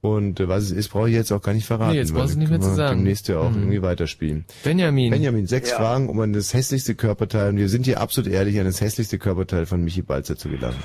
Und 0.00 0.38
äh, 0.40 0.48
was 0.48 0.64
es 0.64 0.70
ist, 0.70 0.90
brauche 0.90 1.08
ich 1.08 1.14
jetzt 1.16 1.32
auch 1.32 1.42
gar 1.42 1.54
nicht 1.54 1.66
verraten. 1.66 1.92
Nee, 1.92 1.98
jetzt 1.98 2.14
brauchst 2.14 2.34
du 2.34 2.38
nicht 2.38 2.50
mehr 2.50 2.60
zu 2.60 2.68
wir 2.68 2.74
sagen. 2.74 2.98
Demnächst 2.98 3.26
ja 3.28 3.38
auch 3.38 3.50
Mhm. 3.50 3.56
irgendwie 3.62 3.82
weiterspielen. 3.82 4.44
Benjamin. 4.62 5.10
Benjamin, 5.10 5.46
sechs 5.46 5.70
Ja. 5.70 5.76
Fragen, 5.78 6.08
um 6.08 6.20
an 6.20 6.32
das 6.32 6.54
hässlichste 6.54 6.94
Körperteil, 6.94 7.48
und 7.50 7.56
wir 7.56 7.68
sind 7.68 7.84
hier 7.86 8.00
absolut 8.00 8.30
ehrlich, 8.30 8.58
an 8.60 8.66
das 8.66 8.80
hässlichste 8.80 9.18
Körperteil 9.18 9.66
von 9.66 9.82
Michi 9.82 10.02
Balzer 10.02 10.36
zu 10.36 10.48
gelangen. 10.50 10.76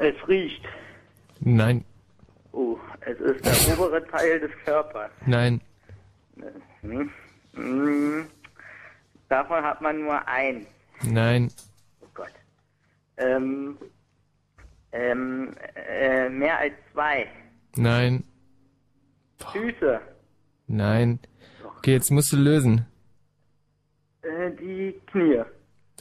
Es 0.00 0.28
riecht. 0.28 0.62
Nein, 1.40 1.84
Oh, 2.52 2.76
es 3.00 3.18
ist 3.20 3.68
der 3.68 3.78
obere 3.78 4.04
Teil 4.08 4.40
des 4.40 4.50
Körpers. 4.64 5.10
nein, 5.26 5.60
Hm? 6.82 7.10
Hm. 7.54 8.26
Davon 9.28 9.62
hat 9.64 9.80
man 9.80 10.00
nur 10.00 10.26
ein. 10.26 10.66
nein, 11.04 11.50
Oh 12.00 12.06
Gott. 12.14 12.32
Ähm, 13.16 13.76
ähm, 14.92 15.54
äh, 15.74 16.28
mehr 16.28 16.58
als 16.58 16.72
zwei. 16.92 17.26
nein, 17.76 18.24
Füße. 19.52 20.00
nein. 20.66 21.18
Okay, 21.78 21.92
jetzt 21.92 22.10
musst 22.10 22.32
du 22.32 22.36
lösen. 22.36 22.86
Äh, 24.22 24.50
die 24.52 25.00
Knie. 25.06 25.42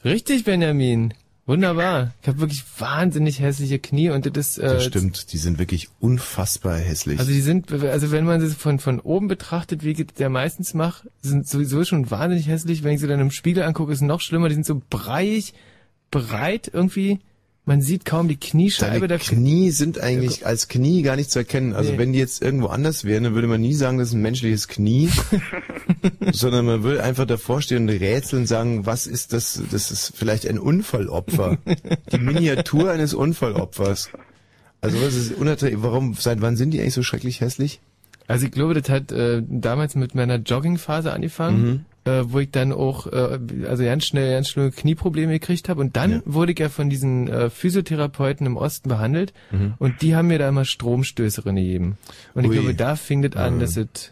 Richtig, 0.03 0.43
Benjamin. 0.43 1.13
Wunderbar. 1.49 2.13
Ich 2.21 2.27
habe 2.27 2.41
wirklich 2.41 2.63
wahnsinnig 2.77 3.39
hässliche 3.39 3.80
Knie 3.80 4.11
und 4.11 4.23
das 4.38 4.49
ist 4.49 4.57
äh, 4.59 4.67
Das 4.67 4.85
stimmt, 4.85 5.34
die 5.34 5.38
sind 5.38 5.57
wirklich 5.57 5.89
unfassbar 5.99 6.77
hässlich. 6.77 7.17
Also 7.17 7.31
die 7.31 7.41
sind, 7.41 7.71
also 7.71 8.11
wenn 8.11 8.23
man 8.23 8.39
sie 8.39 8.53
von 8.53 8.77
von 8.77 8.99
oben 8.99 9.27
betrachtet, 9.27 9.84
wie 9.84 9.89
ich 9.89 10.05
der 10.05 10.30
meistens 10.30 10.76
macht, 10.76 11.09
sind 11.23 11.47
sowieso 11.47 11.84
schon 11.85 12.11
wahnsinnig 12.11 12.47
hässlich. 12.47 12.84
Wenn 12.84 12.93
ich 12.93 12.99
sie 12.99 13.07
dann 13.07 13.19
im 13.19 13.31
Spiegel 13.31 13.63
angucke, 13.63 13.91
ist 13.91 13.97
es 13.97 14.03
noch 14.03 14.21
schlimmer. 14.21 14.47
Die 14.47 14.53
sind 14.53 14.65
so 14.67 14.80
breiig, 14.91 15.53
breit 16.11 16.69
irgendwie. 16.71 17.19
Man 17.69 17.83
sieht 17.83 18.03
kaum 18.03 18.27
die 18.27 18.35
Kniescheibe. 18.35 19.07
Deine 19.07 19.19
Knie 19.21 19.69
sind 19.69 19.99
eigentlich 19.99 20.43
als 20.43 20.69
Knie 20.69 21.03
gar 21.03 21.15
nicht 21.15 21.29
zu 21.29 21.37
erkennen. 21.37 21.73
Also 21.75 21.91
Nee. 21.91 21.99
wenn 21.99 22.13
die 22.13 22.17
jetzt 22.17 22.41
irgendwo 22.41 22.65
anders 22.65 23.03
wären, 23.05 23.25
dann 23.25 23.35
würde 23.35 23.47
man 23.47 23.61
nie 23.61 23.75
sagen, 23.75 23.99
das 23.99 24.07
ist 24.07 24.15
ein 24.15 24.23
menschliches 24.23 24.67
Knie, 24.67 25.07
sondern 26.31 26.65
man 26.65 26.81
würde 26.81 27.03
einfach 27.03 27.27
davor 27.27 27.61
stehen 27.61 27.83
und 27.83 27.89
rätseln 27.89 28.41
und 28.41 28.47
sagen, 28.47 28.87
was 28.87 29.05
ist 29.05 29.33
das? 29.33 29.61
Das 29.69 29.91
ist 29.91 30.13
vielleicht 30.15 30.47
ein 30.47 30.57
Unfallopfer. 30.57 31.59
Die 32.11 32.17
Miniatur 32.17 32.89
eines 32.91 33.13
Unfallopfers. 33.13 34.09
Also 34.81 34.97
was 35.05 35.13
ist 35.13 35.33
unerträglich? 35.33 35.83
Warum, 35.83 36.15
seit 36.15 36.41
wann 36.41 36.57
sind 36.57 36.71
die 36.71 36.79
eigentlich 36.81 36.95
so 36.95 37.03
schrecklich 37.03 37.39
hässlich? 37.39 37.81
Also 38.25 38.47
ich 38.47 38.51
glaube, 38.51 38.73
das 38.73 38.89
hat 38.89 39.11
äh, 39.11 39.43
damals 39.47 39.93
mit 39.93 40.15
meiner 40.15 40.37
Joggingphase 40.37 41.13
angefangen, 41.13 41.85
äh, 42.10 42.31
wo 42.34 42.40
ich 42.40 42.52
dann 42.52 42.72
auch 42.73 43.07
äh, 43.07 43.40
also 43.68 43.84
ganz 43.84 44.06
schnell 44.06 44.31
ganz 44.34 44.49
schlimme 44.49 44.72
Knieprobleme 44.72 45.34
gekriegt 45.34 45.69
habe 45.69 45.81
und 45.81 45.95
dann 45.95 46.22
wurde 46.26 46.52
ich 46.53 46.60
ja 46.60 46.69
von 46.69 46.90
diesen 46.90 47.27
äh, 47.27 47.49
Physiotherapeuten 47.49 48.45
im 48.48 48.57
Osten 48.57 48.90
behandelt 48.90 49.34
Mhm. 49.52 49.73
und 49.80 50.02
die 50.02 50.15
haben 50.15 50.27
mir 50.27 50.40
da 50.40 50.49
immer 50.49 50.65
Stromstöße 50.65 51.41
gegeben. 51.44 51.98
Und 52.34 52.44
ich 52.45 52.49
Ui. 52.49 52.56
glaube, 52.57 52.73
da 52.76 52.95
fing 52.95 53.22
das 53.22 53.36
an, 53.36 53.56
Ja. 53.56 53.60
dass 53.61 53.77
es 53.77 54.11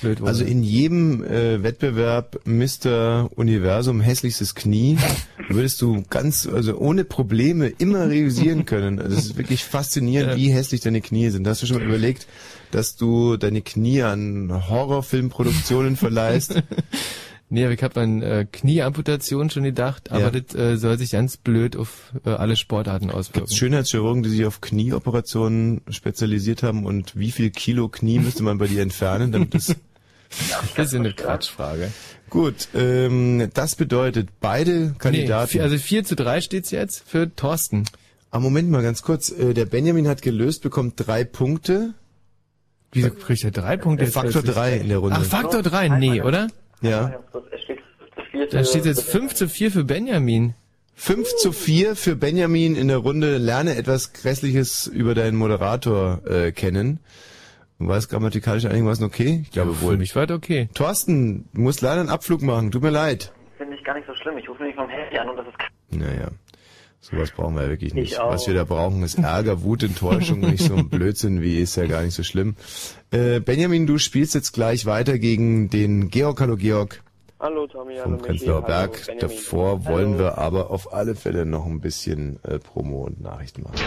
blöd 0.00 0.20
wurde. 0.20 0.28
Also 0.30 0.44
in 0.44 0.62
jedem 0.62 1.24
äh, 1.24 1.62
Wettbewerb 1.62 2.40
Mr. 2.44 3.30
Universum 3.34 4.00
hässlichstes 4.00 4.54
Knie 4.54 4.98
würdest 5.48 5.80
du 5.82 6.02
ganz, 6.08 6.46
also 6.46 6.76
ohne 6.76 7.04
Probleme 7.04 7.68
immer 7.68 8.08
realisieren 8.08 8.66
können. 8.66 9.00
Also 9.00 9.16
es 9.16 9.26
ist 9.26 9.36
wirklich 9.36 9.64
faszinierend, 9.64 10.36
wie 10.36 10.52
hässlich 10.52 10.80
deine 10.80 11.00
Knie 11.00 11.30
sind. 11.30 11.46
Hast 11.46 11.62
du 11.62 11.66
schon 11.66 11.78
mal 11.78 11.86
überlegt, 11.86 12.26
dass 12.70 12.96
du 12.96 13.36
deine 13.36 13.62
Knie 13.62 14.02
an 14.02 14.68
Horrorfilmproduktionen 14.68 15.96
verleihst? 15.96 16.62
Nee, 17.52 17.64
aber 17.64 17.74
ich 17.74 17.82
habe 17.82 18.00
an 18.00 18.22
äh, 18.22 18.46
Knieamputation 18.50 19.50
schon 19.50 19.64
gedacht, 19.64 20.10
aber 20.12 20.20
Ja. 20.20 20.30
das 20.30 20.54
äh, 20.54 20.76
soll 20.76 20.96
sich 20.98 21.10
ganz 21.10 21.36
blöd 21.36 21.76
auf 21.76 22.12
äh, 22.24 22.30
alle 22.30 22.54
Sportarten 22.56 23.10
auswirken. 23.10 23.40
Gibt's 23.40 23.56
Schönheitschirurgen, 23.56 24.22
die 24.22 24.28
sich 24.30 24.44
auf 24.46 24.60
Knieoperationen 24.60 25.80
spezialisiert 25.90 26.62
haben 26.62 26.86
und 26.86 27.18
wie 27.18 27.32
viel 27.32 27.50
Kilo 27.50 27.88
Knie 27.88 28.20
müsste 28.20 28.44
man 28.44 28.58
bei 28.58 28.68
dir 28.68 28.82
entfernen, 28.82 29.32
damit 29.32 29.54
das 29.54 29.74
Das 30.76 30.86
ist 30.88 30.94
eine 30.94 31.12
Quatschfrage. 31.12 31.90
Gut, 32.30 32.68
ähm, 32.74 33.50
das 33.52 33.74
bedeutet, 33.74 34.28
beide 34.40 34.94
Kandidaten. 34.96 35.46
Nee, 35.46 35.52
vier, 35.54 35.62
also 35.64 35.76
4 35.76 36.04
zu 36.04 36.14
3 36.14 36.40
steht's 36.40 36.70
jetzt 36.70 37.02
für 37.04 37.34
Thorsten. 37.34 37.84
Ah, 38.30 38.38
Moment 38.38 38.70
mal 38.70 38.80
ganz 38.84 39.02
kurz. 39.02 39.30
Äh, 39.32 39.54
der 39.54 39.64
Benjamin 39.66 40.06
hat 40.06 40.22
gelöst, 40.22 40.62
bekommt 40.62 40.94
drei 41.04 41.24
Punkte. 41.24 41.94
Wieso 42.92 43.10
kriegt 43.10 43.42
er 43.42 43.50
drei 43.50 43.76
Punkte? 43.76 44.04
Äh, 44.04 44.08
Faktor 44.08 44.42
plötzlich? 44.42 44.54
drei 44.54 44.76
in 44.76 44.88
der 44.88 44.98
Runde. 44.98 45.16
Ach, 45.18 45.24
Faktor 45.24 45.62
3, 45.62 45.88
nee, 45.98 46.22
oder? 46.22 46.46
Ja. 46.80 47.20
Es 47.52 47.62
steht, 47.62 47.78
es 48.16 48.24
steht 48.28 48.54
Da 48.54 48.64
steht 48.64 48.84
jetzt 48.84 49.04
5 49.04 49.34
zu 49.34 49.48
4 49.48 49.70
für 49.70 49.84
Benjamin. 49.84 50.54
5 50.94 51.36
zu 51.36 51.52
4 51.52 51.96
für 51.96 52.16
Benjamin 52.16 52.76
in 52.76 52.88
der 52.88 52.98
Runde. 52.98 53.38
Lerne 53.38 53.76
etwas 53.76 54.12
Grässliches 54.12 54.86
über 54.86 55.14
deinen 55.14 55.36
Moderator 55.36 56.20
äh, 56.26 56.52
kennen. 56.52 57.00
War 57.78 57.96
es 57.96 58.10
grammatikalisch 58.10 58.66
einigermaßen 58.66 59.04
okay? 59.06 59.40
Ich 59.42 59.52
glaube 59.52 59.80
wohl. 59.80 59.94
Für 59.94 59.98
mich 59.98 60.14
war 60.14 60.26
das 60.26 60.36
okay. 60.36 60.68
Thorsten, 60.74 61.48
du 61.54 61.62
musst 61.62 61.80
leider 61.80 62.00
einen 62.00 62.10
Abflug 62.10 62.42
machen. 62.42 62.70
Tut 62.70 62.82
mir 62.82 62.90
leid. 62.90 63.32
Finde 63.56 63.74
ich 63.74 63.84
gar 63.84 63.94
nicht 63.94 64.06
so 64.06 64.14
schlimm. 64.14 64.36
Ich 64.36 64.46
rufe 64.48 64.60
nämlich 64.60 64.76
vom 64.76 64.88
Handy 64.90 65.16
an 65.18 65.30
und 65.30 65.36
das 65.38 65.46
ist 65.46 65.98
Naja, 65.98 66.28
sowas 67.00 67.30
brauchen 67.30 67.54
wir 67.56 67.64
ja 67.64 67.68
wirklich 67.68 67.94
nicht. 67.94 68.18
Was 68.18 68.46
wir 68.46 68.54
da 68.54 68.64
brauchen, 68.64 69.02
ist 69.02 69.18
Ärger, 69.18 69.62
Wut, 69.62 69.82
Enttäuschung, 69.82 70.40
nicht 70.40 70.62
so 70.62 70.74
ein 70.74 70.88
Blödsinn 70.90 71.40
wie 71.42 71.58
ist 71.58 71.76
ja 71.76 71.86
gar 71.86 72.02
nicht 72.02 72.14
so 72.14 72.22
schlimm. 72.22 72.56
Äh, 73.10 73.40
Benjamin, 73.40 73.86
du 73.86 73.98
spielst 73.98 74.34
jetzt 74.34 74.52
gleich 74.52 74.86
weiter 74.86 75.18
gegen 75.18 75.70
den 75.70 76.10
Georg. 76.10 76.40
Hallo 76.40 76.56
Georg 76.56 77.02
Hallo 77.40 77.66
Tommy, 77.66 77.94
hallo 77.94 78.02
vom 78.02 78.12
Michi, 78.12 78.26
Prenzlauer 78.26 78.62
hallo 78.62 78.66
Berg. 78.66 79.06
Benjamin. 79.06 79.20
Davor 79.20 79.84
wollen 79.86 80.18
wir 80.18 80.36
aber 80.38 80.70
auf 80.70 80.92
alle 80.92 81.14
Fälle 81.14 81.46
noch 81.46 81.64
ein 81.64 81.80
bisschen 81.80 82.38
äh, 82.44 82.58
Promo 82.58 83.04
und 83.04 83.20
Nachrichten 83.22 83.62
machen. 83.62 83.78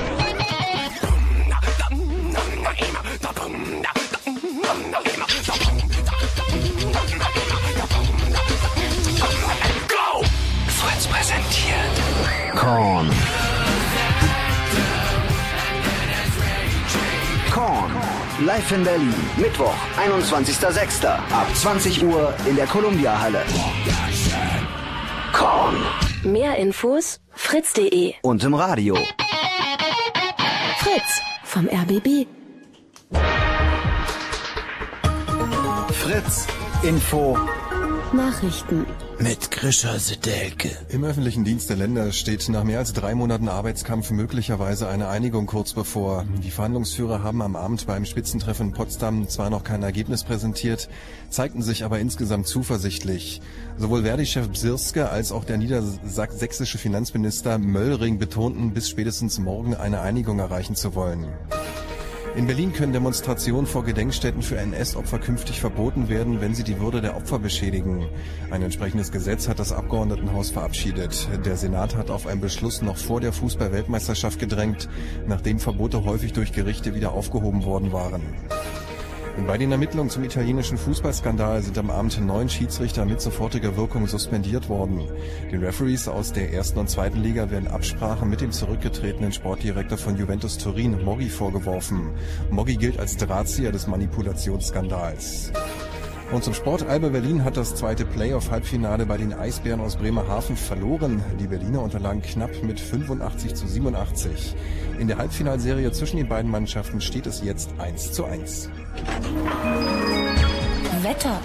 Go! 9.88 10.24
Fritz 10.68 11.08
präsentiert 11.08 12.03
Korn. 12.56 13.10
Korn. 17.52 17.92
Live 18.46 18.72
in 18.72 18.84
Berlin. 18.84 19.14
Mittwoch, 19.38 19.74
21.06. 19.98 21.06
Ab 21.06 21.48
20 21.56 22.04
Uhr 22.04 22.34
in 22.48 22.56
der 22.56 22.68
Columbia 22.68 23.20
Halle. 23.20 23.44
Korn. 25.34 25.76
Mehr 26.24 26.56
Infos 26.58 27.20
fritz.de. 27.32 28.14
Und 28.22 28.44
im 28.44 28.54
Radio. 28.54 28.98
Fritz 30.78 31.22
vom 31.44 31.68
RBB. 31.68 32.28
Fritz. 35.92 36.48
Info. 36.84 37.38
Nachrichten. 38.12 38.86
Mit 39.24 39.52
Grisha 39.52 40.00
Sedelke. 40.00 40.70
Im 40.90 41.06
öffentlichen 41.06 41.46
Dienst 41.46 41.70
der 41.70 41.78
Länder 41.78 42.12
steht 42.12 42.50
nach 42.50 42.66
mehr 42.66 42.80
als 42.80 42.92
drei 42.92 43.16
Monaten 43.16 43.48
Arbeitskampf 43.48 44.12
möglicherweise 44.12 44.90
eine 44.90 45.08
Einigung 45.08 45.46
kurz 45.46 45.72
bevor. 45.72 46.26
Die 46.44 46.52
Verhandlungsführer 46.52 47.24
haben 47.24 47.42
am 47.42 47.56
Abend 47.56 47.88
beim 47.88 48.04
Spitzentreffen 48.04 48.68
in 48.68 48.74
Potsdam 48.74 49.30
zwar 49.30 49.50
noch 49.50 49.64
kein 49.64 49.82
Ergebnis 49.82 50.26
präsentiert, 50.26 50.90
zeigten 51.30 51.62
sich 51.62 51.86
aber 51.86 52.00
insgesamt 52.00 52.48
zuversichtlich. 52.48 53.42
Sowohl 53.78 54.04
Verdi-Chef 54.04 54.50
Bsirske 54.50 55.08
als 55.08 55.32
auch 55.32 55.46
der 55.46 55.56
niedersächsische 55.56 56.78
Finanzminister 56.78 57.58
Möllring 57.60 58.20
betonten, 58.20 58.74
bis 58.74 58.90
spätestens 58.90 59.40
morgen 59.40 59.74
eine 59.74 60.02
Einigung 60.02 60.40
erreichen 60.40 60.76
zu 60.76 60.96
wollen. 60.96 61.28
In 62.36 62.48
Berlin 62.48 62.74
können 62.74 62.94
Demonstrationen 62.94 63.68
vor 63.68 63.84
Gedenkstätten 63.84 64.42
für 64.42 64.58
NS-Opfer 64.58 65.20
künftig 65.20 65.60
verboten 65.60 66.10
werden, 66.10 66.42
wenn 66.42 66.56
sie 66.56 66.64
die 66.64 66.80
Würde 66.80 67.00
der 67.00 67.16
Opfer 67.16 67.38
beschädigen. 67.38 68.08
Ein 68.50 68.64
entsprechendes 68.64 69.12
Gesetz 69.12 69.48
hat 69.48 69.60
das 69.60 69.72
Abgeordnetenhaus 69.72 70.50
verabschiedet. 70.50 71.28
Der 71.46 71.58
Senat 71.58 71.96
hat 71.96 72.10
auf 72.10 72.26
einen 72.26 72.42
Beschluss 72.42 72.82
noch 72.82 72.98
vor 72.98 73.22
der 73.22 73.34
Fußball-Weltmeisterschaft 73.34 74.40
gedrängt, 74.40 74.90
nachdem 75.28 75.60
Verbote 75.60 76.06
häufig 76.06 76.34
durch 76.34 76.54
Gerichte 76.54 76.96
wieder 76.96 77.12
aufgehoben 77.12 77.66
worden 77.66 77.92
waren. 77.92 78.24
Bei 79.48 79.58
den 79.58 79.72
Ermittlungen 79.72 80.12
zum 80.12 80.24
italienischen 80.24 80.78
Fußballskandal 80.78 81.64
sind 81.64 81.78
am 81.80 81.90
Abend 81.90 82.22
neun 82.22 82.50
Schiedsrichter 82.50 83.04
mit 83.04 83.20
sofortiger 83.20 83.76
Wirkung 83.76 84.08
suspendiert 84.08 84.70
worden. 84.70 85.02
Den 85.52 85.64
Referees 85.64 86.08
aus 86.08 86.32
der 86.32 86.54
ersten 86.54 86.80
und 86.80 86.90
zweiten 86.90 87.22
Liga 87.22 87.50
werden 87.50 87.68
Absprachen 87.68 88.30
mit 88.30 88.42
dem 88.42 88.52
zurückgetretenen 88.52 89.32
Sportdirektor 89.32 89.98
von 89.98 90.18
Juventus 90.18 90.60
Turin, 90.60 91.04
Moggi, 91.04 91.30
vorgeworfen. 91.30 92.12
Moggi 92.52 92.78
gilt 92.78 93.00
als 93.00 93.18
Drahtzieher 93.18 93.72
des 93.72 93.88
Manipulationsskandals. 93.88 95.52
Und 96.32 96.44
zum 96.44 96.54
Sport. 96.54 96.88
Alba 96.88 97.10
Berlin 97.10 97.44
hat 97.44 97.58
das 97.58 97.76
zweite 97.76 98.06
Playoff-Halbfinale 98.06 99.06
bei 99.06 99.18
den 99.18 99.34
Eisbären 99.34 99.82
aus 99.82 99.98
Bremerhaven 99.98 100.56
verloren. 100.56 101.24
Die 101.40 101.48
Berliner 101.48 101.82
unterlagen 101.82 102.22
knapp 102.22 102.52
mit 102.64 102.80
85 102.80 103.54
zu 103.54 103.68
87. 103.68 104.56
In 105.00 105.08
der 105.08 105.18
Halbfinalserie 105.18 105.92
zwischen 105.92 106.18
den 106.18 106.28
beiden 106.28 106.50
Mannschaften 106.50 107.02
steht 107.02 107.28
es 107.28 107.44
jetzt 107.44 107.70
1 107.78 108.14
zu 108.14 108.26
1. 108.26 108.70
Wetter. 111.04 111.40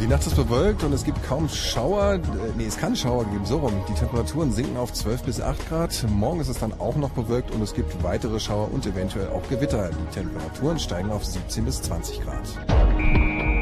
Die 0.00 0.06
Nacht 0.06 0.26
ist 0.26 0.36
bewölkt 0.36 0.84
und 0.84 0.92
es 0.92 1.04
gibt 1.04 1.22
kaum 1.22 1.48
Schauer. 1.48 2.14
Äh, 2.14 2.20
Nee, 2.58 2.66
es 2.66 2.76
kann 2.76 2.94
Schauer 2.94 3.24
geben, 3.24 3.46
so 3.46 3.58
rum. 3.58 3.72
Die 3.88 3.94
Temperaturen 3.94 4.52
sinken 4.52 4.76
auf 4.76 4.92
12 4.92 5.22
bis 5.22 5.40
8 5.40 5.68
Grad. 5.68 6.06
Morgen 6.10 6.40
ist 6.40 6.48
es 6.48 6.58
dann 6.58 6.72
auch 6.78 6.96
noch 6.96 7.10
bewölkt 7.10 7.50
und 7.50 7.62
es 7.62 7.72
gibt 7.72 8.02
weitere 8.02 8.38
Schauer 8.38 8.70
und 8.72 8.86
eventuell 8.86 9.28
auch 9.28 9.48
Gewitter. 9.48 9.90
Die 9.90 10.14
Temperaturen 10.14 10.78
steigen 10.78 11.10
auf 11.10 11.24
17 11.24 11.64
bis 11.64 11.80
20 11.82 12.20
Grad. 12.20 13.55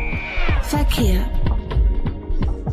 Verkehr. 0.62 1.30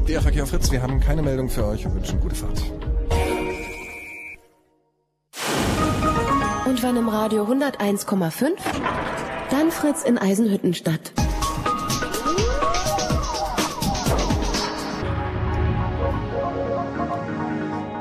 Der 0.08 0.22
Verkehr 0.22 0.46
Fritz, 0.46 0.72
wir 0.72 0.82
haben 0.82 1.00
keine 1.00 1.22
Meldung 1.22 1.50
für 1.50 1.66
euch 1.66 1.86
und 1.86 1.96
wünschen 1.96 2.20
gute 2.20 2.36
Fahrt. 2.36 2.62
Und 6.66 6.84
wenn 6.84 6.96
im 6.96 7.10
Radio 7.10 7.46
101,5, 7.46 8.52
dann 9.50 9.72
Fritz 9.72 10.04
in 10.04 10.18
Eisenhüttenstadt. 10.18 11.12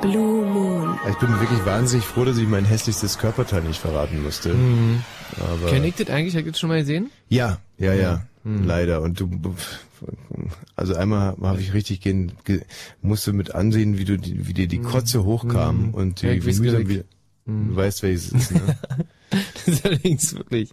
Blue 0.00 0.46
Moon. 0.46 0.98
Ich 1.08 1.16
bin 1.18 1.28
wirklich 1.40 1.64
wahnsinnig 1.66 2.06
froh, 2.06 2.24
dass 2.24 2.38
ich 2.38 2.46
mein 2.46 2.64
hässlichstes 2.64 3.18
Körperteil 3.18 3.62
nicht 3.62 3.80
verraten 3.80 4.22
musste. 4.22 4.50
Mhm. 4.50 5.02
Aber 5.38 5.70
Kenn 5.70 5.84
ich 5.84 5.94
das 5.96 6.08
eigentlich? 6.08 6.36
Habt 6.36 6.46
ihr 6.46 6.52
das 6.52 6.60
schon 6.60 6.68
mal 6.70 6.80
gesehen? 6.80 7.10
Ja, 7.28 7.58
ja, 7.78 7.92
ja, 7.92 8.22
Mhm. 8.44 8.64
leider. 8.64 9.02
Und 9.02 9.20
du, 9.20 9.30
also 10.76 10.94
einmal 10.94 11.36
habe 11.42 11.60
ich 11.60 11.74
richtig 11.74 12.00
gehen, 12.00 12.32
ge, 12.44 12.62
musste 13.02 13.32
mit 13.32 13.54
ansehen, 13.54 13.98
wie 13.98 14.04
du, 14.04 14.16
die- 14.18 14.46
wie 14.48 14.54
dir 14.54 14.66
die 14.66 14.80
Kotze 14.80 15.24
hochkam 15.24 15.88
Mhm. 15.88 15.94
und 15.94 16.22
Ja, 16.22 16.30
die, 16.32 16.38
ich 16.38 16.44
wie 16.44 16.48
weiß 16.50 16.58
mühsam 16.60 16.88
wie, 16.88 17.04
du 17.46 17.76
weißt, 17.76 18.02
welches 18.02 18.32
ist, 18.32 18.52
ne? 18.52 18.78
das 19.54 19.68
ist 19.68 19.84
allerdings 19.84 20.34
wirklich, 20.34 20.70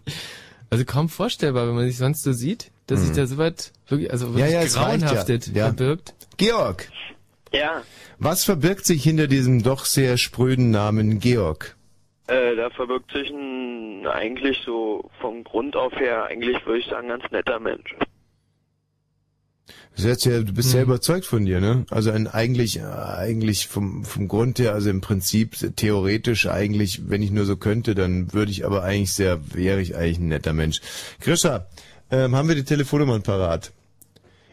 also 0.70 0.84
kaum 0.84 1.08
vorstellbar, 1.08 1.66
wenn 1.68 1.74
man 1.74 1.86
sich 1.86 1.98
sonst 1.98 2.22
so 2.22 2.32
sieht, 2.32 2.70
dass 2.86 3.00
sich 3.00 3.10
Mhm. 3.10 3.14
da 3.16 3.26
so 3.26 3.38
was 3.38 3.72
wirklich, 3.88 4.10
also 4.12 4.26
Ja, 4.28 4.34
wirklich 4.34 4.52
ja, 4.52 4.62
es 4.62 4.76
reicht 4.76 5.02
ja. 5.02 5.06
grauenhaftet 5.08 5.46
Ja. 5.54 5.64
verbirgt. 5.66 6.14
Georg, 6.38 6.90
Ja, 7.52 7.82
was 8.18 8.44
verbirgt 8.44 8.84
sich 8.86 9.02
hinter 9.02 9.26
diesem 9.26 9.62
doch 9.62 9.84
sehr 9.86 10.16
spröden 10.18 10.70
Namen 10.70 11.18
Georg? 11.18 11.76
Äh, 12.28 12.54
da 12.56 12.70
verbirgt 12.70 13.10
sich 13.12 13.30
ein 13.30 14.06
eigentlich 14.06 14.58
so 14.64 15.10
vom 15.20 15.44
Grund 15.44 15.76
auf 15.76 15.92
her, 15.94 16.24
eigentlich 16.26 16.64
würde 16.66 16.78
ich 16.80 16.86
sagen, 16.86 17.08
ganz 17.08 17.24
netter 17.30 17.58
Mensch. 17.58 17.94
Du, 19.96 20.04
bist 20.04 20.24
ja, 20.26 20.38
du 20.38 20.52
bist 20.52 20.68
Mhm. 20.68 20.72
sehr 20.72 20.82
überzeugt 20.84 21.26
von 21.26 21.44
dir, 21.44 21.60
ne? 21.60 21.84
Also 21.90 22.12
ein 22.12 22.28
eigentlich, 22.28 22.78
äh, 22.78 22.82
eigentlich 22.84 23.66
vom, 23.66 24.04
vom 24.04 24.28
Grund 24.28 24.58
her, 24.60 24.72
also 24.72 24.90
im 24.90 25.00
Prinzip 25.00 25.56
theoretisch 25.76 26.46
eigentlich, 26.46 27.10
wenn 27.10 27.20
ich 27.22 27.32
nur 27.32 27.44
so 27.44 27.56
könnte, 27.56 27.94
dann 27.96 28.32
würde 28.32 28.52
ich 28.52 28.64
aber 28.64 28.84
eigentlich 28.84 29.12
sehr, 29.12 29.40
wäre 29.52 29.80
ich 29.80 29.96
eigentlich 29.96 30.18
ein 30.18 30.28
netter 30.28 30.52
Mensch. 30.52 30.80
Grisha, 31.20 31.66
ähm, 32.10 32.36
haben 32.36 32.48
wir 32.48 32.54
die 32.54 32.64
Telefonnummern 32.64 33.22
parat? 33.22 33.72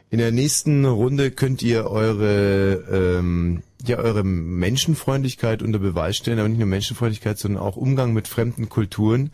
In 0.10 0.18
der 0.18 0.32
nächsten 0.32 0.84
Runde 0.86 1.30
könnt 1.32 1.62
ihr 1.62 1.90
eure, 1.92 3.18
ähm, 3.20 3.62
ja, 3.90 3.98
eure 3.98 4.24
Menschenfreundlichkeit 4.24 5.62
unter 5.62 5.80
Beweis 5.80 6.18
stellen, 6.18 6.40
aber 6.40 6.50
nicht 6.50 6.60
nur 6.60 6.68
Menschenfreundlichkeit, 6.68 7.38
sondern 7.38 7.62
auch 7.62 7.76
Umgang 7.76 8.14
mit 8.14 8.28
fremden 8.28 8.70
Kulturen. 8.70 9.32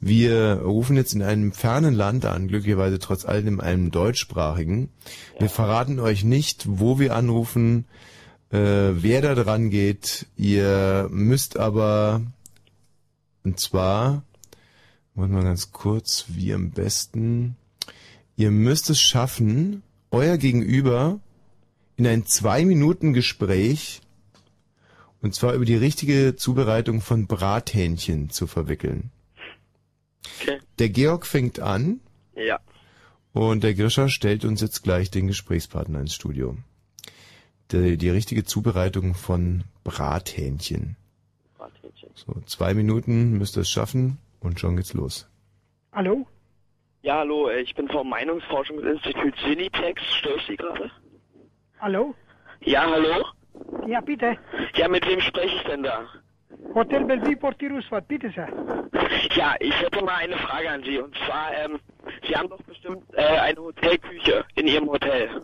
Wir 0.00 0.60
rufen 0.62 0.96
jetzt 0.96 1.14
in 1.14 1.22
einem 1.22 1.52
fernen 1.52 1.94
Land 1.94 2.24
an, 2.24 2.48
glücklicherweise 2.48 2.98
trotz 2.98 3.24
allem 3.24 3.46
in 3.46 3.60
einem 3.60 3.90
deutschsprachigen. 3.90 4.88
Wir 5.38 5.48
verraten 5.48 6.00
euch 6.00 6.24
nicht, 6.24 6.64
wo 6.68 6.98
wir 6.98 7.14
anrufen, 7.14 7.86
äh, 8.50 8.58
wer 8.58 9.22
da 9.22 9.34
dran 9.34 9.70
geht. 9.70 10.26
Ihr 10.36 11.08
müsst 11.10 11.58
aber, 11.58 12.22
und 13.44 13.60
zwar, 13.60 14.24
wollen 15.14 15.32
wir 15.32 15.42
ganz 15.42 15.72
kurz, 15.72 16.26
wie 16.28 16.52
am 16.54 16.70
besten, 16.70 17.56
ihr 18.36 18.50
müsst 18.50 18.90
es 18.90 19.00
schaffen, 19.00 19.82
euer 20.10 20.38
Gegenüber 20.38 21.20
in 22.00 22.06
ein 22.06 22.24
Zwei-Minuten-Gespräch 22.24 24.00
und 25.20 25.34
zwar 25.34 25.52
über 25.52 25.66
die 25.66 25.76
richtige 25.76 26.34
Zubereitung 26.34 27.02
von 27.02 27.26
Brathähnchen 27.26 28.30
zu 28.30 28.46
verwickeln. 28.46 29.10
Okay. 30.40 30.60
Der 30.78 30.88
Georg 30.88 31.26
fängt 31.26 31.60
an 31.60 32.00
Ja. 32.34 32.58
und 33.34 33.62
der 33.62 33.74
Grischer 33.74 34.08
stellt 34.08 34.46
uns 34.46 34.62
jetzt 34.62 34.82
gleich 34.82 35.10
den 35.10 35.26
Gesprächspartner 35.26 36.00
ins 36.00 36.14
Studio. 36.14 36.56
Die, 37.70 37.98
die 37.98 38.08
richtige 38.08 38.44
Zubereitung 38.44 39.14
von 39.14 39.64
Brathähnchen. 39.84 40.96
So, 42.14 42.40
zwei 42.46 42.72
Minuten 42.72 43.32
müsst 43.36 43.58
ihr 43.58 43.60
es 43.60 43.70
schaffen 43.70 44.16
und 44.40 44.58
schon 44.58 44.76
geht's 44.76 44.94
los. 44.94 45.28
Hallo? 45.92 46.26
Ja, 47.02 47.18
hallo, 47.18 47.48
äh, 47.50 47.60
ich 47.60 47.74
bin 47.74 47.88
vom 47.88 48.08
Meinungsforschungsinstitut 48.08 49.34
Synitex. 49.44 50.02
Störe 50.18 50.38
ich 50.38 50.46
Sie 50.46 50.56
gerade? 50.56 50.90
Hallo? 51.80 52.14
Ja, 52.60 52.82
hallo? 52.90 53.24
Ja, 53.86 54.00
bitte. 54.02 54.36
Ja, 54.74 54.86
mit 54.88 55.06
wem 55.06 55.18
spreche 55.20 55.56
ich 55.56 55.62
denn 55.64 55.82
da? 55.82 56.04
Hotel 56.74 57.04
Bellevue 57.04 57.36
Portier 57.36 57.70
Roosevelt, 57.70 58.06
bitte 58.06 58.28
sehr. 58.30 58.48
Ja, 59.34 59.54
ich 59.60 59.72
hätte 59.80 60.04
mal 60.04 60.16
eine 60.16 60.36
Frage 60.36 60.70
an 60.70 60.82
Sie. 60.84 60.98
Und 60.98 61.16
zwar, 61.24 61.54
ähm, 61.54 61.80
Sie 62.26 62.36
haben 62.36 62.50
doch 62.50 62.62
bestimmt 62.62 63.02
äh, 63.14 63.22
eine 63.22 63.60
Hotelküche 63.60 64.44
in 64.56 64.66
Ihrem 64.66 64.88
Hotel. 64.90 65.42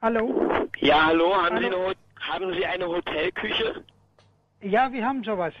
Hallo? 0.00 0.68
Ja, 0.78 1.06
hallo, 1.06 1.34
haben, 1.34 1.56
Hallo. 1.56 1.68
Sie, 1.68 1.74
eine, 1.74 1.94
haben 2.20 2.54
Sie 2.54 2.64
eine 2.66 2.86
Hotelküche? 2.86 3.84
Ja, 4.62 4.92
wir 4.92 5.04
haben 5.04 5.24
sowas. 5.24 5.54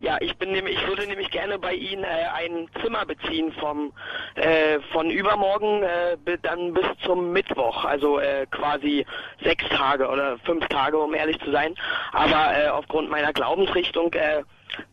Ja, 0.00 0.18
ich 0.20 0.36
bin 0.36 0.52
nämlich, 0.52 0.76
ich 0.76 0.86
würde 0.86 1.06
nämlich 1.06 1.30
gerne 1.30 1.58
bei 1.58 1.72
Ihnen 1.72 2.04
äh, 2.04 2.26
ein 2.34 2.68
Zimmer 2.82 3.06
beziehen 3.06 3.52
vom 3.52 3.92
äh, 4.34 4.80
von 4.92 5.08
übermorgen 5.10 5.82
äh, 5.82 6.38
dann 6.42 6.74
bis 6.74 6.84
zum 7.04 7.32
Mittwoch, 7.32 7.84
also 7.84 8.18
äh, 8.18 8.46
quasi 8.50 9.06
sechs 9.42 9.66
Tage 9.70 10.08
oder 10.08 10.38
fünf 10.40 10.66
Tage, 10.68 10.98
um 10.98 11.14
ehrlich 11.14 11.38
zu 11.40 11.50
sein. 11.50 11.74
Aber 12.12 12.52
äh, 12.56 12.68
aufgrund 12.68 13.08
meiner 13.08 13.32
Glaubensrichtung 13.32 14.12
äh, 14.12 14.42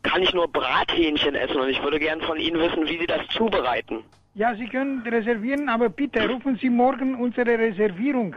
kann 0.03 0.21
ich 0.21 0.33
nur 0.33 0.47
Brathähnchen 0.47 1.35
essen 1.35 1.59
und 1.59 1.69
ich 1.69 1.81
würde 1.83 1.99
gern 1.99 2.21
von 2.21 2.39
Ihnen 2.39 2.61
wissen, 2.61 2.87
wie 2.87 2.99
Sie 2.99 3.07
das 3.07 3.27
zubereiten. 3.29 4.03
Ja, 4.33 4.55
Sie 4.55 4.67
können 4.67 5.01
reservieren, 5.05 5.67
aber 5.67 5.89
bitte 5.89 6.29
rufen 6.29 6.55
Sie 6.55 6.69
morgen 6.69 7.15
unsere 7.15 7.57
Reservierung. 7.59 8.35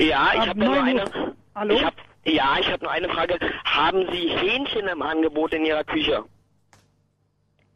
Ja, 0.00 0.30
ich 0.34 0.40
Ab 0.40 0.48
habe 0.48 0.60
nur 0.60 0.76
9 0.76 0.88
eine. 0.88 1.10
Hallo? 1.54 1.74
Ich 1.74 1.84
hab, 1.84 1.94
ja, 2.24 2.56
ich 2.60 2.70
habe 2.70 2.84
nur 2.84 2.92
eine 2.92 3.08
Frage. 3.08 3.38
Haben 3.64 4.06
Sie 4.12 4.28
Hähnchen 4.28 4.86
im 4.88 5.02
Angebot 5.02 5.54
in 5.54 5.64
Ihrer 5.64 5.84
Küche? 5.84 6.24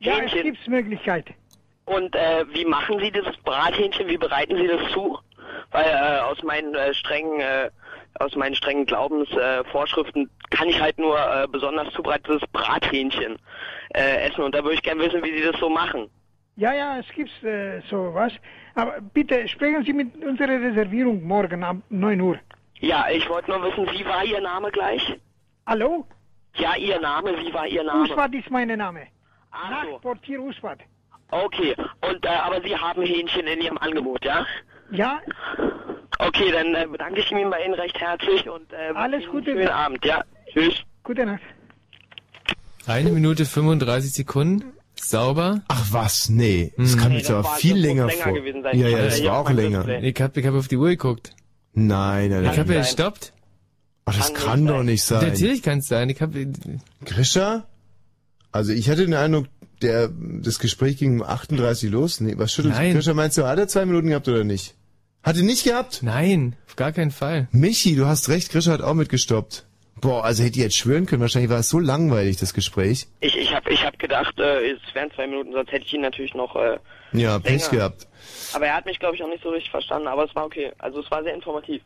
Ja, 0.01 0.19
es 0.19 0.33
gibt 0.33 0.69
Möglichkeit. 0.69 1.27
Und 1.87 2.15
äh, 2.15 2.45
wie 2.53 2.65
machen 2.65 2.99
Sie 2.99 3.11
dieses 3.11 3.37
Brathähnchen? 3.39 4.09
Wie 4.09 4.19
bereiten 4.19 4.57
Sie 4.57 4.67
das 4.67 4.93
zu? 4.93 5.19
Weil 5.71 5.87
äh, 5.87 6.21
aus 6.21 6.43
meinen 6.43 6.75
äh, 6.75 6.95
strengen 6.95 7.41
äh, 7.41 7.71
aus 8.21 8.37
meinen 8.37 8.55
strengen 8.55 8.87
Glaubensvorschriften 8.87 9.65
Vorschriften 9.73 10.31
kann 10.51 10.69
ich 10.69 10.81
halt 10.81 10.99
nur 10.99 11.19
äh, 11.19 11.49
besonders 11.49 11.93
zubereitetes 11.95 12.43
Brathähnchen 12.53 13.37
äh, 13.93 14.29
essen 14.29 14.43
und 14.43 14.55
da 14.55 14.63
würde 14.63 14.75
ich 14.75 14.83
gerne 14.83 15.03
wissen, 15.03 15.23
wie 15.25 15.37
Sie 15.37 15.43
das 15.43 15.59
so 15.59 15.69
machen. 15.69 16.09
Ja, 16.57 16.73
ja, 16.73 16.99
es 17.01 17.09
gibt 17.09 17.43
äh, 17.43 17.81
sowas. 17.91 18.33
Aber 18.77 19.01
bitte 19.01 19.49
sprechen 19.49 19.83
Sie 19.85 19.93
mit 19.93 20.15
unserer 20.25 20.61
Reservierung 20.61 21.23
morgen 21.25 21.65
ab 21.65 21.77
9 21.89 22.21
Uhr. 22.21 22.39
Ja, 22.85 23.09
ich 23.11 23.29
wollte 23.29 23.51
nur 23.51 23.63
wissen, 23.63 23.87
wie 23.93 24.05
war 24.05 24.25
Ihr 24.25 24.41
Name 24.41 24.71
gleich? 24.71 25.03
Hallo? 25.67 26.07
Ja, 26.57 26.77
Ihr 26.77 27.01
Name, 27.01 27.31
wie 27.39 27.53
war 27.53 27.67
Ihr 27.67 27.83
Name? 27.83 28.05
Uswat 28.05 28.35
ist 28.35 28.51
mein 28.51 28.69
Name. 28.69 29.07
Ach 29.51 29.85
so. 29.85 29.99
Portier 29.99 30.41
Uswat. 30.41 30.81
Okay, 31.31 31.75
und 32.09 32.25
äh, 32.25 32.29
aber 32.29 32.61
Sie 32.63 32.77
haben 32.77 33.03
Hähnchen 33.03 33.47
in 33.47 33.61
Ihrem 33.61 33.79
Angebot, 33.79 34.25
ja? 34.25 34.47
Ja, 34.91 35.21
Okay, 36.19 36.53
dann 36.53 36.75
äh, 36.75 36.87
bedanke 36.87 37.21
ich 37.21 37.31
mich 37.33 37.45
bei 37.51 37.65
Ihnen 37.65 37.75
recht 37.75 37.99
herzlich 38.01 38.49
und 38.49 38.73
äh, 38.73 38.93
Alles 38.95 39.23
Ihnen 39.25 39.33
Gute. 39.33 39.51
schönen 39.53 39.69
Abend, 39.69 40.05
ja. 40.05 40.23
Tschüss. 40.53 40.75
gute 41.03 41.27
Nacht. 41.27 41.43
Eine 42.87 43.11
Minute 43.11 43.45
35 43.45 44.13
Sekunden. 44.13 44.73
Sauber. 44.97 45.63
Ach 45.69 45.87
was, 45.91 46.29
nee. 46.29 46.73
Das 46.77 46.97
kann 46.97 47.11
Nee, 47.13 47.19
jetzt 47.19 47.31
aber 47.31 47.45
viel 47.57 47.77
länger 47.77 48.07
länger 48.07 48.23
vor. 48.23 48.33
gewesen 48.33 48.63
sein. 48.63 48.79
Ja, 48.79 48.89
ja, 48.89 48.99
das 49.05 49.21
ja, 49.21 49.33
war 49.33 49.41
auch 49.41 49.51
länger. 49.51 49.87
Ich 50.03 50.21
hab, 50.21 50.37
ich 50.37 50.47
hab 50.47 50.55
auf 50.55 50.69
die 50.69 50.77
Uhr 50.77 50.89
geguckt. 50.91 51.33
Nein, 51.75 52.31
nein, 52.31 52.43
Ich 52.43 52.49
nein. 52.51 52.59
habe 52.59 52.75
ja 52.75 52.81
gestoppt. 52.81 53.33
Ach, 54.07 54.17
das 54.17 54.35
kann 54.35 54.67
doch 54.67 54.83
nicht 54.83 55.03
sein. 55.03 55.27
Natürlich 55.29 55.63
kann 55.63 55.79
es 55.79 55.87
sein. 55.87 56.09
Ich 56.11 56.21
hab, 56.21 56.33
Grisha? 57.05 57.67
Also 58.53 58.73
ich 58.73 58.89
hatte 58.91 59.05
den 59.05 59.15
Eindruck, 59.15 59.47
der, 59.83 60.09
das 60.09 60.59
Gespräch 60.59 60.99
ging 60.99 61.21
um 61.21 61.23
38 61.23 61.91
los. 61.91 62.21
Nee, 62.21 62.35
was 62.37 62.53
schüttelt 62.53 62.75
Nein. 62.75 62.95
Grisha, 62.95 63.15
meinst 63.15 63.39
du, 63.39 63.47
hat 63.47 63.59
er 63.59 63.67
zwei 63.69 63.87
Minuten 63.87 64.09
gehabt 64.09 64.29
oder 64.29 64.45
nicht? 64.45 64.75
Hat 65.23 65.37
er 65.37 65.43
nicht 65.43 65.65
gehabt? 65.65 66.01
Nein, 66.03 66.55
auf 66.69 66.77
gar 66.77 66.93
keinen 66.93 67.11
Fall. 67.11 67.49
Michi, 67.51 67.97
du 67.97 68.07
hast 68.07 68.29
recht, 68.29 68.51
Grisha 68.53 68.73
hat 68.73 68.83
auch 68.83 68.95
mitgestoppt. 68.95 69.65
Boah, 70.05 70.23
also 70.23 70.43
hätte 70.43 70.59
ich 70.59 70.63
jetzt 70.63 70.77
schwören 70.77 71.07
können, 71.07 71.23
wahrscheinlich 71.23 71.51
war 71.51 71.61
es 71.61 71.71
so 71.71 71.79
langweilig, 71.79 72.37
das 72.37 72.53
Gespräch. 72.53 73.07
Ich, 73.21 73.39
ich 73.39 73.55
habe 73.55 73.71
ich 73.73 73.83
hab 73.83 73.99
gedacht, 73.99 74.39
äh, 74.39 74.73
es 74.73 74.79
wären 74.93 75.11
zwei 75.13 75.27
Minuten, 75.27 75.53
sonst 75.53 75.73
hätte 75.73 75.87
ich 75.87 75.95
ihn 75.95 76.03
natürlich 76.03 76.35
noch... 76.35 76.55
Äh, 76.57 76.77
Ja, 77.13 77.39
Pech 77.39 77.71
gehabt. 77.71 78.07
Aber 78.53 78.67
er 78.67 78.77
hat 78.77 78.85
mich, 78.85 78.99
glaube 78.99 79.17
ich, 79.17 79.23
auch 79.23 79.29
nicht 79.29 79.43
so 79.43 79.49
richtig 79.49 79.71
verstanden, 79.71 80.07
aber 80.07 80.27
es 80.27 80.35
war 80.35 80.45
okay. 80.45 80.73
Also 80.77 81.01
es 81.01 81.11
war 81.11 81.23
sehr 81.23 81.33
informativ. 81.35 81.81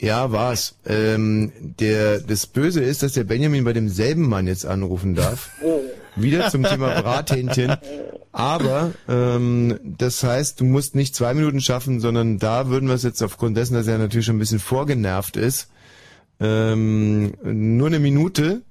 Ja, 0.00 0.32
war's. 0.32 0.78
Ähm, 0.86 1.52
der, 1.60 2.20
das 2.20 2.46
Böse 2.46 2.82
ist, 2.82 3.02
dass 3.02 3.12
der 3.12 3.24
Benjamin 3.24 3.64
bei 3.64 3.74
demselben 3.74 4.26
Mann 4.26 4.46
jetzt 4.46 4.64
anrufen 4.64 5.14
darf. 5.14 5.50
Wieder 6.16 6.48
zum 6.48 6.62
Thema 6.64 6.98
Brathähnchen. 7.02 7.76
Aber 8.32 8.92
ähm, 9.06 9.78
das 9.84 10.24
heißt, 10.24 10.60
du 10.60 10.64
musst 10.64 10.94
nicht 10.94 11.14
zwei 11.14 11.34
Minuten 11.34 11.60
schaffen, 11.60 12.00
sondern 12.00 12.38
da 12.38 12.68
würden 12.68 12.88
wir 12.88 12.94
es 12.94 13.02
jetzt 13.02 13.22
aufgrund 13.22 13.58
dessen, 13.58 13.74
dass 13.74 13.86
er 13.86 13.98
natürlich 13.98 14.24
schon 14.24 14.36
ein 14.36 14.40
bisschen 14.40 14.60
vorgenervt 14.60 15.36
ist, 15.36 15.68
ähm, 16.40 17.32
nur 17.42 17.88
eine 17.88 17.98
Minute. 17.98 18.62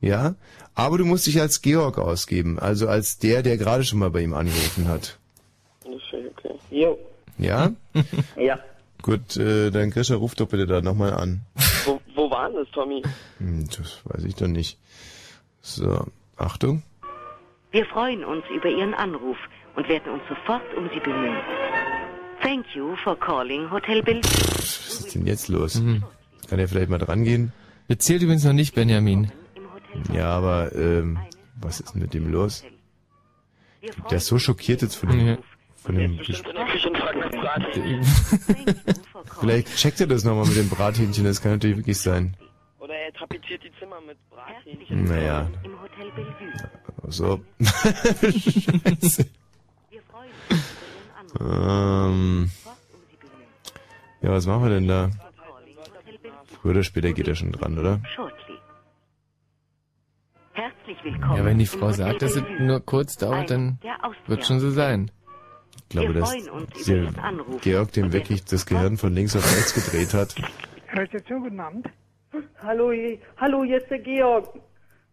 Ja, 0.00 0.34
aber 0.74 0.96
du 0.98 1.04
musst 1.04 1.26
dich 1.26 1.40
als 1.40 1.60
Georg 1.60 1.98
ausgeben, 1.98 2.58
also 2.58 2.88
als 2.88 3.18
der, 3.18 3.42
der 3.42 3.58
gerade 3.58 3.84
schon 3.84 3.98
mal 3.98 4.10
bei 4.10 4.22
ihm 4.22 4.32
angerufen 4.32 4.88
hat. 4.88 5.18
Okay. 5.84 6.54
Jo. 6.70 6.98
Ja? 7.38 7.72
Ja. 8.36 8.58
Gut, 9.02 9.36
äh, 9.36 9.70
dann 9.70 9.90
Grisha, 9.90 10.14
ruf 10.14 10.34
doch 10.34 10.48
bitte 10.48 10.66
da 10.66 10.82
nochmal 10.82 11.14
an. 11.14 11.40
Wo, 11.84 12.00
wo 12.14 12.30
waren 12.30 12.52
das, 12.54 12.68
Tommy? 12.70 13.02
Hm, 13.38 13.66
das 13.68 14.00
weiß 14.04 14.24
ich 14.24 14.34
doch 14.34 14.46
nicht. 14.46 14.78
So, 15.62 16.06
Achtung. 16.36 16.82
Wir 17.70 17.86
freuen 17.86 18.24
uns 18.24 18.44
über 18.54 18.68
Ihren 18.68 18.94
Anruf 18.94 19.36
und 19.76 19.88
werden 19.88 20.12
uns 20.12 20.22
sofort 20.28 20.62
um 20.76 20.90
Sie 20.92 21.00
bemühen. 21.00 21.36
Thank 22.42 22.66
you 22.74 22.94
for 23.04 23.18
calling 23.18 23.70
Hotel 23.70 24.02
Bill. 24.02 24.20
Was 24.22 25.00
ist 25.00 25.14
denn 25.14 25.26
jetzt 25.26 25.48
los? 25.48 25.80
Kann 26.50 26.58
er 26.58 26.68
vielleicht 26.68 26.90
mal 26.90 26.98
dran 26.98 27.22
gehen? 27.24 27.52
Jetzt 27.88 28.04
zählt 28.04 28.22
übrigens 28.22 28.42
noch 28.44 28.52
nicht 28.52 28.74
Benjamin. 28.74 29.30
Ja, 30.12 30.26
aber 30.36 30.74
ähm, 30.74 31.18
was 31.60 31.78
ist 31.80 31.94
denn 31.94 32.02
mit 32.02 32.12
dem 32.12 32.30
los? 32.30 32.64
Der 34.10 34.18
ist 34.18 34.26
so 34.26 34.38
schockiert 34.38 34.82
jetzt 34.82 34.96
von 34.96 35.08
dem, 35.10 35.38
von 35.76 35.94
dem 35.94 36.18
Ges- 36.18 36.46
In 36.46 36.54
der 36.54 36.66
Küche 36.66 36.88
und 36.88 36.96
fragt 36.98 37.18
nach 37.18 37.30
Brathähnchen. 37.30 38.04
Vielleicht 39.40 39.76
checkt 39.76 40.00
er 40.00 40.08
das 40.08 40.24
nochmal 40.24 40.46
mit 40.46 40.56
dem 40.56 40.68
Brathähnchen, 40.68 41.24
das 41.24 41.40
kann 41.40 41.52
natürlich 41.52 41.76
wirklich 41.78 41.98
sein. 41.98 42.36
Oder 42.80 42.94
er 42.94 43.12
tapeziert 43.12 43.62
die 43.64 43.70
Zimmer 43.78 44.00
mit 44.06 44.18
Brathähnchen. 44.28 45.04
Naja. 45.04 45.48
So. 47.08 47.40
Scheiße. 47.60 49.26
ähm, 51.40 52.50
ja, 54.22 54.30
was 54.30 54.46
machen 54.46 54.62
wir 54.64 54.70
denn 54.70 54.88
da? 54.88 55.10
Früher 56.60 56.72
oder 56.72 56.82
später 56.82 57.12
geht 57.12 57.28
er 57.28 57.34
schon 57.34 57.52
dran, 57.52 57.78
oder? 57.78 58.00
Shortly. 58.14 58.54
Herzlich 60.52 60.98
willkommen. 61.04 61.36
Ja, 61.36 61.44
wenn 61.44 61.58
die 61.58 61.66
Frau 61.66 61.90
sagt, 61.92 62.22
dass 62.22 62.36
es 62.36 62.42
nur 62.58 62.80
kurz 62.80 63.16
dauert, 63.16 63.50
dann 63.50 63.78
wird 64.26 64.44
schon 64.44 64.60
so 64.60 64.70
sein. 64.70 65.10
Ich 65.82 65.88
glaube, 65.88 66.12
dass. 66.12 66.34
Georg 67.62 67.92
dem 67.92 68.12
wirklich 68.12 68.44
das 68.44 68.66
Gehirn 68.66 68.96
von 68.96 69.14
links 69.14 69.36
auf 69.36 69.44
rechts 69.44 69.74
gedreht 69.74 70.12
hat. 70.14 70.34
Rezeption, 70.92 71.42
guten 71.42 71.60
Abend. 71.60 71.86
Hallo, 72.62 72.92
je- 72.92 73.18
hallo, 73.38 73.64
hier 73.64 73.78
ist 73.78 73.90
der 73.90 73.98
Georg. 74.00 74.54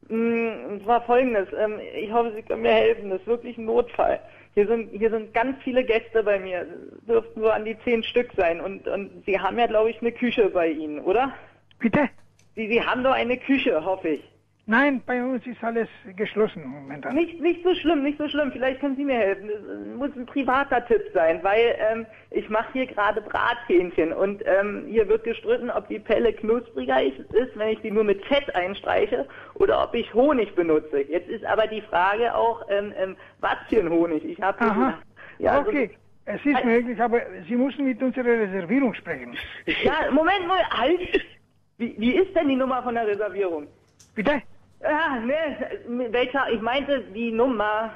Mm, 0.09 0.77
Es 0.79 0.85
war 0.85 1.01
folgendes, 1.05 1.47
ähm, 1.57 1.79
ich 1.99 2.11
hoffe, 2.11 2.31
Sie 2.35 2.41
können 2.43 2.61
mir 2.61 2.71
helfen, 2.73 3.09
das 3.09 3.19
ist 3.21 3.27
wirklich 3.27 3.57
ein 3.57 3.65
Notfall. 3.65 4.19
Hier 4.57 4.65
sind, 4.65 4.89
hier 4.89 5.11
sind 5.11 5.35
ganz 5.35 5.61
viele 5.61 5.83
Gäste 5.83 6.23
bei 6.23 6.39
mir, 6.39 6.65
dürften 7.07 7.41
so 7.41 7.49
an 7.51 7.63
die 7.63 7.77
zehn 7.83 8.01
Stück 8.01 8.31
sein 8.35 8.59
und, 8.59 8.87
und 8.87 9.23
Sie 9.23 9.39
haben 9.39 9.59
ja, 9.59 9.67
glaube 9.67 9.91
ich, 9.91 10.01
eine 10.01 10.11
Küche 10.11 10.49
bei 10.49 10.69
Ihnen, 10.69 10.99
oder? 11.01 11.31
Bitte? 11.77 12.09
Sie, 12.55 12.67
Sie 12.67 12.81
haben 12.81 13.03
doch 13.03 13.11
eine 13.11 13.37
Küche, 13.37 13.85
hoffe 13.85 14.07
ich. 14.07 14.23
Nein, 14.69 15.01
bei 15.05 15.23
uns 15.23 15.47
ist 15.47 15.63
alles 15.63 15.87
geschlossen 16.17 16.67
momentan. 16.67 17.15
Nicht, 17.15 17.39
nicht 17.39 17.63
so 17.63 17.73
schlimm, 17.73 18.03
nicht 18.03 18.17
so 18.17 18.27
schlimm. 18.27 18.51
Vielleicht 18.51 18.81
können 18.81 18.97
Sie 18.97 19.05
mir 19.05 19.15
helfen. 19.15 19.49
Es 19.49 19.95
muss 19.97 20.13
ein 20.17 20.25
privater 20.25 20.85
Tipp 20.85 21.03
sein, 21.13 21.39
weil 21.41 21.77
ähm, 21.89 22.05
ich 22.31 22.49
mache 22.49 22.73
hier 22.73 22.85
gerade 22.85 23.21
Brathähnchen 23.21 24.11
und 24.11 24.43
ähm, 24.45 24.83
hier 24.89 25.07
wird 25.07 25.23
gestritten, 25.23 25.69
ob 25.71 25.87
die 25.87 25.99
Pelle 25.99 26.33
knuspriger 26.33 27.01
ist, 27.01 27.17
wenn 27.55 27.69
ich 27.69 27.79
die 27.79 27.91
nur 27.91 28.03
mit 28.03 28.25
Fett 28.25 28.53
einstreiche 28.55 29.25
oder 29.53 29.81
ob 29.85 29.95
ich 29.95 30.13
Honig 30.13 30.53
benutze. 30.53 30.99
Jetzt 30.99 31.29
ist 31.29 31.45
aber 31.45 31.67
die 31.67 31.81
Frage 31.83 32.35
auch, 32.35 32.65
ähm, 32.69 32.93
ähm, 32.97 33.15
was 33.39 33.55
für 33.69 33.79
ein 33.79 33.89
Honig. 33.89 34.25
Ich 34.25 34.41
habe 34.41 34.59
Aha. 34.59 34.99
Ja, 35.39 35.59
also- 35.59 35.69
okay, 35.69 35.91
es 36.25 36.45
ist 36.45 36.65
möglich, 36.65 37.01
aber 37.01 37.21
Sie 37.47 37.55
müssen 37.55 37.85
mit 37.85 38.03
unserer 38.03 38.25
Reservierung 38.25 38.93
sprechen. 38.95 39.33
Ja, 39.65 40.11
Moment, 40.11 40.41
Moment, 40.41 40.69
halt! 40.71 41.25
Wie, 41.77 41.95
wie 41.97 42.17
ist 42.17 42.35
denn 42.35 42.49
die 42.49 42.57
Nummer 42.57 42.83
von 42.83 42.95
der 42.95 43.07
Reservierung? 43.07 43.67
Bitte? 44.13 44.41
Ja, 44.81 45.19
ne, 45.19 46.11
welcher, 46.11 46.49
ich 46.51 46.61
meinte 46.61 47.01
die 47.13 47.31
Nummer, 47.31 47.91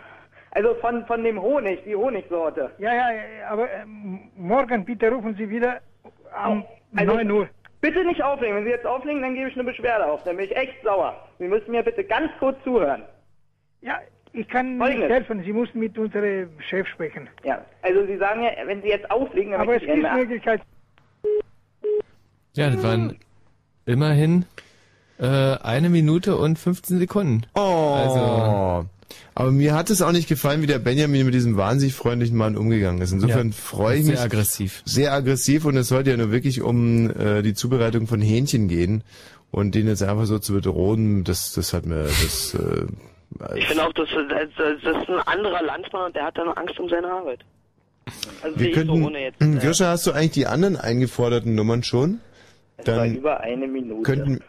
also 0.51 0.75
von, 0.75 1.05
von 1.05 1.23
dem 1.23 1.41
Honig, 1.41 1.83
die 1.85 1.95
Honigsorte. 1.95 2.71
Ja, 2.79 2.93
ja, 2.93 3.11
ja, 3.11 3.47
aber 3.49 3.71
ähm, 3.71 4.31
morgen 4.35 4.83
bitte 4.83 5.09
rufen 5.11 5.35
Sie 5.35 5.49
wieder 5.49 5.81
um 6.47 6.65
Also, 6.95 7.13
9 7.13 7.31
Uhr. 7.31 7.49
Bitte 7.81 8.03
nicht 8.05 8.21
auflegen. 8.21 8.55
Wenn 8.57 8.65
Sie 8.65 8.69
jetzt 8.71 8.85
auflegen, 8.85 9.21
dann 9.21 9.33
gebe 9.33 9.49
ich 9.49 9.55
eine 9.55 9.63
Beschwerde 9.63 10.05
auf. 10.05 10.23
Dann 10.23 10.37
bin 10.37 10.45
ich 10.45 10.55
echt 10.55 10.83
sauer. 10.83 11.27
Sie 11.39 11.47
müssen 11.47 11.71
mir 11.71 11.83
bitte 11.83 12.03
ganz 12.03 12.31
kurz 12.39 12.61
zuhören. 12.63 13.03
Ja, 13.81 13.99
ich 14.33 14.47
kann 14.47 14.77
Folgendes. 14.77 15.09
nicht 15.09 15.15
helfen. 15.15 15.43
Sie 15.43 15.53
müssen 15.53 15.79
mit 15.79 15.97
unserem 15.97 16.59
Chef 16.61 16.87
sprechen. 16.87 17.27
Ja, 17.43 17.65
also 17.81 18.05
Sie 18.05 18.17
sagen 18.17 18.43
ja, 18.43 18.51
wenn 18.65 18.81
Sie 18.81 18.89
jetzt 18.89 19.09
auflegen, 19.09 19.51
dann 19.51 19.61
Aber 19.61 19.75
es 19.75 19.81
gibt 19.81 20.13
Möglichkeit. 20.13 20.61
Ja, 22.55 22.69
das 22.69 22.83
waren 22.83 23.17
immerhin 23.85 24.45
äh, 25.21 25.27
eine 25.27 25.89
Minute 25.89 26.35
und 26.35 26.57
15 26.59 26.99
Sekunden. 26.99 27.45
Oh. 27.55 27.93
Also, 27.95 28.87
Aber 29.35 29.51
mir 29.51 29.73
hat 29.75 29.89
es 29.89 30.01
auch 30.01 30.11
nicht 30.11 30.27
gefallen, 30.27 30.61
wie 30.61 30.67
der 30.67 30.79
Benjamin 30.79 31.25
mit 31.25 31.33
diesem 31.33 31.55
wahnsinnig 31.57 31.93
freundlichen 31.95 32.35
Mann 32.37 32.57
umgegangen 32.57 33.01
ist. 33.01 33.11
Insofern 33.11 33.49
Ja, 33.49 33.55
freue 33.55 33.97
ich 33.99 34.05
sehr 34.05 34.13
mich. 34.15 34.21
aggressiv. 34.21 34.81
Sehr 34.85 35.13
aggressiv 35.13 35.65
und 35.65 35.77
es 35.77 35.87
sollte 35.89 36.09
ja 36.11 36.17
nur 36.17 36.31
wirklich 36.31 36.61
um 36.61 37.09
äh, 37.11 37.41
die 37.41 37.53
Zubereitung 37.53 38.07
von 38.07 38.19
Hähnchen 38.21 38.67
gehen. 38.67 39.03
Und 39.51 39.75
den 39.75 39.87
jetzt 39.87 40.01
einfach 40.01 40.25
so 40.25 40.39
zu 40.39 40.53
bedrohen, 40.53 41.25
das, 41.25 41.51
das 41.51 41.73
hat 41.73 41.85
mir, 41.85 42.03
das, 42.05 42.53
äh, 42.53 43.57
Ich 43.59 43.67
finde 43.67 43.85
auch, 43.85 43.91
das, 43.93 44.07
das, 44.29 44.47
das 44.81 45.01
ist 45.03 45.09
ein 45.09 45.19
anderer 45.27 45.61
Landsmann 45.61 46.05
und 46.05 46.15
der 46.15 46.23
hat 46.27 46.37
dann 46.37 46.47
Angst 46.49 46.79
um 46.79 46.87
seine 46.87 47.07
Arbeit. 47.07 47.39
Also 48.41 48.57
wir 48.57 48.67
so 48.69 48.73
könnten, 48.73 49.03
ohne 49.03 49.19
jetzt. 49.21 49.41
Hm, 49.41 49.57
äh, 49.57 49.59
Grisha, 49.59 49.87
hast 49.91 50.07
du 50.07 50.13
eigentlich 50.13 50.31
die 50.31 50.47
anderen 50.47 50.77
eingeforderten 50.77 51.53
Nummern 51.53 51.83
schon? 51.83 52.21
Es 52.77 52.87
war 52.87 52.95
Dann 52.95 53.15
über 53.15 53.41
eine 53.41 53.67
Minute. 53.67 54.01
könnten, 54.03 54.39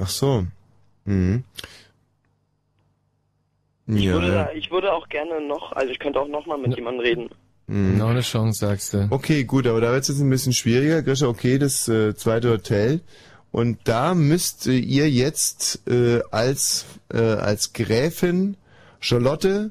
ach 0.00 0.08
so, 0.08 0.46
mhm. 1.04 1.44
ich, 3.86 4.02
Ja, 4.04 4.12
würde 4.12 4.28
ja. 4.28 4.44
da, 4.44 4.52
ich 4.52 4.70
würde 4.70 4.92
auch 4.92 5.08
gerne 5.08 5.40
noch, 5.46 5.72
also 5.72 5.90
ich 5.90 5.98
könnte 5.98 6.20
auch 6.20 6.28
noch 6.28 6.46
mal 6.46 6.58
mit 6.58 6.76
jemandem 6.76 7.00
reden. 7.00 7.30
Mhm. 7.66 7.98
noch 7.98 8.10
eine 8.10 8.22
Chance, 8.22 8.66
sagst 8.66 8.94
du. 8.94 9.06
Okay, 9.10 9.44
gut, 9.44 9.66
aber 9.66 9.80
da 9.80 9.92
wird 9.92 10.02
es 10.02 10.08
jetzt 10.08 10.20
ein 10.20 10.28
bisschen 10.28 10.52
schwieriger. 10.52 11.02
Grisha, 11.02 11.26
okay, 11.26 11.56
das 11.56 11.86
äh, 11.88 12.16
zweite 12.16 12.50
Hotel. 12.50 13.00
Und 13.52 13.78
da 13.84 14.14
müsst 14.14 14.66
äh, 14.66 14.76
ihr 14.76 15.08
jetzt 15.08 15.88
äh, 15.88 16.20
als, 16.32 16.86
äh, 17.12 17.18
als 17.18 17.72
Gräfin 17.72 18.56
Charlotte 18.98 19.70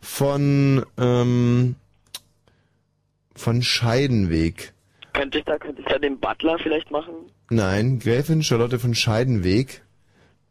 von, 0.00 0.84
ähm, 0.98 1.76
von 3.34 3.62
Scheidenweg. 3.62 4.72
Könnte 5.12 5.38
ich 5.38 5.44
da, 5.44 5.58
könnte 5.58 5.80
ich 5.80 5.88
da 5.88 5.98
den 5.98 6.18
Butler 6.18 6.58
vielleicht 6.58 6.90
machen? 6.90 7.14
Nein, 7.50 7.98
Gräfin 7.98 8.42
Charlotte 8.42 8.78
von 8.78 8.94
Scheidenweg. 8.94 9.82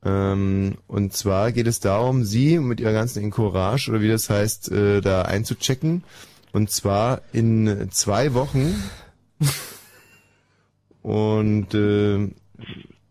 Ähm, 0.05 0.77
und 0.87 1.13
zwar 1.13 1.51
geht 1.51 1.67
es 1.67 1.79
darum, 1.79 2.23
sie 2.23 2.59
mit 2.59 2.79
ihrer 2.79 2.93
ganzen 2.93 3.23
Encourage 3.23 3.89
oder 3.89 4.01
wie 4.01 4.09
das 4.09 4.29
heißt, 4.29 4.71
äh, 4.71 5.01
da 5.01 5.23
einzuchecken. 5.23 6.03
Und 6.51 6.69
zwar 6.71 7.21
in 7.31 7.89
zwei 7.91 8.33
Wochen. 8.33 8.75
Und 11.01 11.73
äh, 11.73 12.27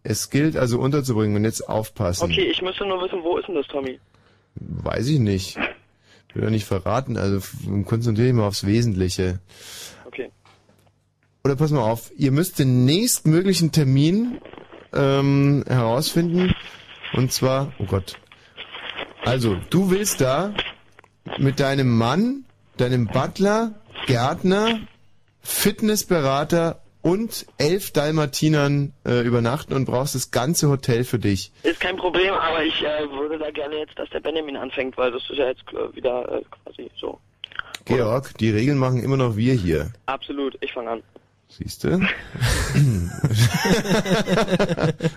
es 0.03 0.29
gilt 0.29 0.57
also 0.57 0.79
unterzubringen 0.79 1.37
und 1.37 1.45
jetzt 1.45 1.69
aufpassen. 1.69 2.25
Okay, 2.25 2.51
ich 2.51 2.61
müsste 2.61 2.87
nur 2.87 3.03
wissen, 3.03 3.23
wo 3.23 3.39
ist 3.39 3.49
denn 3.49 3.55
das, 3.55 3.67
Tommy? 3.67 3.99
Weiß 4.55 5.09
ich 5.09 5.19
nicht. 5.19 5.57
Will 6.35 6.45
ja 6.45 6.51
nicht 6.51 6.67
verraten, 6.67 7.17
also 7.17 7.41
konzentriere 7.85 8.29
dich 8.29 8.37
mal 8.37 8.47
aufs 8.47 8.67
Wesentliche. 8.67 9.41
Oder 11.45 11.57
pass 11.57 11.71
mal 11.71 11.83
auf, 11.83 12.11
ihr 12.17 12.33
müsst 12.33 12.59
den 12.59 12.85
nächstmöglichen 12.85 13.73
Termin 13.73 14.41
ähm, 14.93 15.65
herausfinden. 15.67 16.55
Und 17.15 17.33
zwar, 17.33 17.73
oh 17.79 17.85
Gott. 17.85 18.19
Also, 19.25 19.57
du 19.71 19.91
willst 19.91 20.21
da 20.21 20.55
mit 21.39 21.61
deinem 21.61 21.97
Mann, 21.97 22.45
deinem 22.77 23.07
Butler, 23.07 23.75
Gärtner, 24.07 24.81
Fitnessberater 25.41 26.83
und 27.03 27.47
elf 27.59 27.93
Dalmatinern 27.93 28.93
äh, 29.07 29.21
übernachten 29.21 29.73
und 29.75 29.85
brauchst 29.85 30.15
das 30.15 30.31
ganze 30.31 30.69
Hotel 30.69 31.05
für 31.05 31.19
dich. 31.19 31.53
Ist 31.63 31.81
kein 31.81 31.97
Problem, 31.97 32.35
aber 32.35 32.65
ich 32.65 32.83
äh, 32.83 33.11
würde 33.11 33.39
da 33.39 33.51
gerne 33.51 33.77
jetzt, 33.79 33.99
dass 33.99 34.11
der 34.11 34.21
Benjamin 34.21 34.57
anfängt, 34.57 34.97
weil 34.97 35.13
das 35.13 35.23
ist 35.31 35.39
ja 35.39 35.49
jetzt 35.49 35.65
äh, 35.73 35.95
wieder 35.95 36.31
äh, 36.31 36.43
quasi 36.65 36.91
so. 36.97 37.19
Georg, 37.85 38.37
die 38.39 38.51
Regeln 38.51 38.77
machen 38.77 39.03
immer 39.03 39.17
noch 39.17 39.37
wir 39.37 39.55
hier. 39.55 39.91
Absolut, 40.07 40.59
ich 40.61 40.73
fange 40.73 40.91
an. 40.91 41.03
Siehst 41.49 41.83
du? 41.85 42.01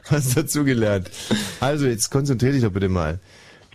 Hast 0.10 0.38
dazugelernt. 0.38 1.10
Also, 1.60 1.86
jetzt 1.88 2.10
konzentrier 2.10 2.52
dich 2.54 2.64
doch 2.64 2.72
bitte 2.72 2.90
mal. 2.90 3.20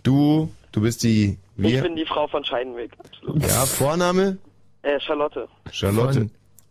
Du, 0.02 0.50
du 0.72 0.80
bist 0.80 1.02
die, 1.02 1.38
Ich 1.58 1.64
wie? 1.64 1.80
bin 1.80 1.96
die 1.96 2.06
Frau 2.06 2.26
von 2.28 2.44
Scheidenweg. 2.44 2.92
Absolut. 2.98 3.42
Ja, 3.42 3.66
Vorname? 3.66 4.38
Äh, 4.82 4.98
Charlotte. 5.00 5.48
Charlotte. 5.70 6.30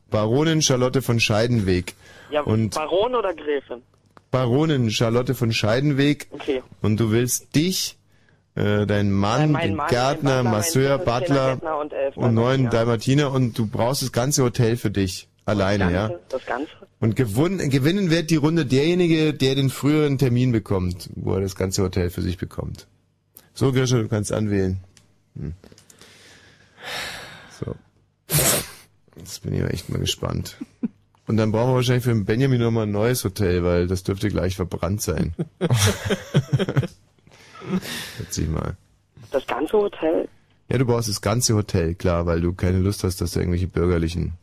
Baronin 0.09 0.61
Charlotte 0.61 1.01
von 1.01 1.19
Scheidenweg. 1.19 1.93
Ja, 2.31 2.41
Und 2.41 2.75
Baron 2.75 3.15
oder 3.15 3.33
Gräfin? 3.33 3.81
Baronin 4.31 4.89
Charlotte 4.91 5.35
von 5.35 5.51
Scheidenweg. 5.51 6.27
Okay. 6.31 6.61
Und 6.81 6.99
du 6.99 7.11
willst 7.11 7.55
dich, 7.55 7.97
äh, 8.55 8.85
deinen 8.85 9.11
Mann, 9.11 9.41
Äh, 9.43 9.47
mein 9.47 9.67
den 9.69 9.75
Mann, 9.77 9.87
Gärtner, 9.89 10.37
Butler, 10.37 10.51
Masseur, 10.51 10.97
Butler 10.99 11.79
und 11.81 11.93
elf 11.93 12.15
und 12.17 12.33
neun 12.33 12.69
Dalmatiner. 12.69 12.69
Dalmatiner 12.69 13.31
und 13.31 13.57
du 13.57 13.67
brauchst 13.67 14.01
das 14.01 14.11
ganze 14.11 14.43
Hotel 14.43 14.77
für 14.77 14.91
dich. 14.91 15.27
Alleine, 15.45 15.91
ja? 15.91 16.07
Ganze, 16.07 16.23
Das 16.29 16.45
Ganze? 16.45 16.71
Und 16.99 17.15
gewonnen, 17.15 17.69
gewinnen 17.69 18.09
wird 18.09 18.31
die 18.31 18.35
Runde 18.35 18.65
derjenige, 18.65 19.33
der 19.33 19.55
den 19.55 19.69
früheren 19.69 20.17
Termin 20.17 20.51
bekommt, 20.51 21.09
wo 21.15 21.35
er 21.35 21.41
das 21.41 21.55
ganze 21.55 21.83
Hotel 21.83 22.09
für 22.09 22.21
sich 22.21 22.37
bekommt. 22.37 22.87
So, 23.53 23.71
Grisha, 23.71 23.97
du 23.97 24.07
kannst 24.07 24.31
anwählen. 24.31 24.79
Hm. 25.37 25.53
So. 27.59 27.75
Jetzt 29.17 29.43
bin 29.43 29.53
ich 29.53 29.61
aber 29.61 29.73
echt 29.73 29.89
mal 29.89 29.99
gespannt. 29.99 30.57
Und 31.27 31.37
dann 31.37 31.51
brauchen 31.51 31.71
wir 31.71 31.75
wahrscheinlich 31.75 32.03
für 32.03 32.11
den 32.13 32.25
Benjamin 32.25 32.61
nochmal 32.61 32.83
ein 32.83 32.91
neues 32.91 33.23
Hotel, 33.23 33.63
weil 33.63 33.87
das 33.87 34.03
dürfte 34.03 34.29
gleich 34.29 34.55
verbrannt 34.55 35.01
sein. 35.01 35.33
Erzähl 38.19 38.47
mal. 38.47 38.75
Das 39.31 39.45
ganze 39.47 39.73
Hotel? 39.73 40.27
Ja, 40.69 40.77
du 40.77 40.85
brauchst 40.85 41.09
das 41.09 41.21
ganze 41.21 41.55
Hotel, 41.55 41.95
klar, 41.95 42.25
weil 42.25 42.41
du 42.41 42.53
keine 42.53 42.79
Lust 42.79 43.03
hast, 43.03 43.21
dass 43.21 43.31
da 43.31 43.39
irgendwelche 43.39 43.67
Bürgerlichen 43.67 44.33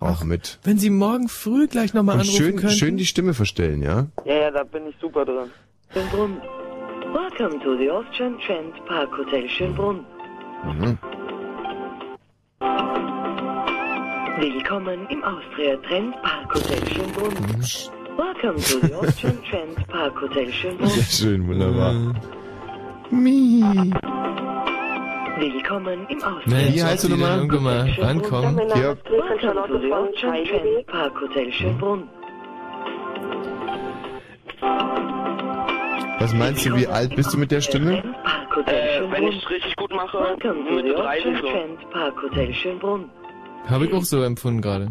auch 0.00 0.24
mit. 0.24 0.58
Wenn 0.64 0.78
Sie 0.78 0.90
morgen 0.90 1.28
früh 1.28 1.66
gleich 1.68 1.94
nochmal 1.94 2.16
anrufen 2.20 2.36
schön, 2.36 2.56
könnten. 2.56 2.76
schön 2.76 2.96
die 2.96 3.06
Stimme 3.06 3.34
verstellen, 3.34 3.82
ja? 3.82 4.06
Ja, 4.24 4.34
ja, 4.34 4.50
da 4.50 4.62
bin 4.64 4.86
ich 4.88 4.96
super 5.00 5.24
drin. 5.24 5.50
Schönbrunn. 5.92 6.40
Welcome 7.12 7.62
to 7.62 7.76
the 7.78 7.90
Austrian 7.90 8.36
Trend 8.46 8.74
Park 8.86 9.08
Hotel 9.16 9.48
Schönbrunn. 9.48 10.04
Mhm. 10.64 10.98
Willkommen 14.38 15.06
im 15.08 15.24
Austria 15.24 15.76
Trend 15.88 16.14
Park 16.22 16.54
Hotel 16.54 16.86
Schönbrunn. 16.88 17.34
Welcome 18.18 18.56
to 18.62 18.86
the 18.86 18.94
Austrian 18.94 19.38
Trend 19.44 19.86
Park 19.88 20.20
Hotel 20.20 20.52
Schönbrunn. 20.52 20.88
Sehr 20.90 21.02
schön, 21.04 21.46
wunderbar. 21.48 21.94
Mi. 23.10 23.62
Willkommen 25.38 26.06
im 26.08 26.22
Austria 26.22 26.56
Mensch, 26.56 26.74
Wie 26.74 26.82
heißt 26.82 27.04
du 27.04 27.08
Trend 27.08 27.20
nochmal? 27.20 27.38
Park 27.38 27.52
Irgendwann 27.52 27.62
mal 27.62 27.80
Hotel 27.82 27.94
Schönbrunn. 27.94 28.06
rankommen. 28.08 28.54
Mein 28.56 28.66
Name 28.68 28.82
Ja. 28.82 28.92
ist 28.92 29.04
Gräfin 29.04 29.40
Charlotte 29.40 29.80
von 29.80 29.92
Austrian 29.92 30.44
Trend 30.44 30.86
Park 30.86 31.20
Hotel 31.20 31.52
Schönbrunn. 31.52 32.08
Was 36.20 36.32
meinst 36.34 36.66
du, 36.66 36.74
wie 36.76 36.86
alt 36.86 37.14
bist 37.14 37.32
du 37.34 37.38
mit 37.38 37.50
der 37.50 37.60
Stimme? 37.60 37.98
Äh, 38.66 39.02
wenn 39.10 39.24
ich 39.28 39.42
es 39.44 39.50
richtig 39.50 39.76
gut 39.76 39.90
mache, 39.94 40.18
Welcome 40.18 40.64
to 40.66 40.74
Mitte 40.74 40.88
the 40.88 40.94
30 40.94 41.34
Austrian 41.36 41.78
so. 42.80 43.10
Habe 43.68 43.84
ich 43.86 43.92
auch 43.92 44.02
so 44.02 44.22
empfunden 44.22 44.62
gerade. 44.62 44.88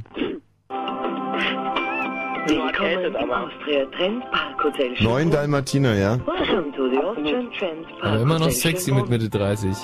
Willkommen 2.47 3.15
im 3.15 3.31
Austria 3.31 3.85
Trend 3.97 4.23
Park 4.31 4.63
Hotel 4.63 4.93
Neun. 5.01 5.31
Dalmatiner, 5.31 5.95
ja? 5.95 6.19
Welcome 6.27 6.71
to 6.75 6.87
the 6.91 6.97
Austrian 6.99 7.51
Trend 7.57 7.87
Park 7.99 8.03
Aber 8.03 8.19
immer 8.21 8.37
noch 8.39 8.51
sexy 8.51 8.91
mit. 8.91 9.09
Mitte 9.09 9.27
30. 9.29 9.75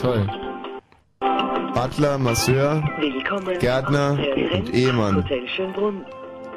Toll. 0.00 0.26
Butler, 1.74 2.18
Masseur, 2.18 2.82
Gärtner 3.60 4.18
und 4.54 4.72
Ehemann. 4.74 5.24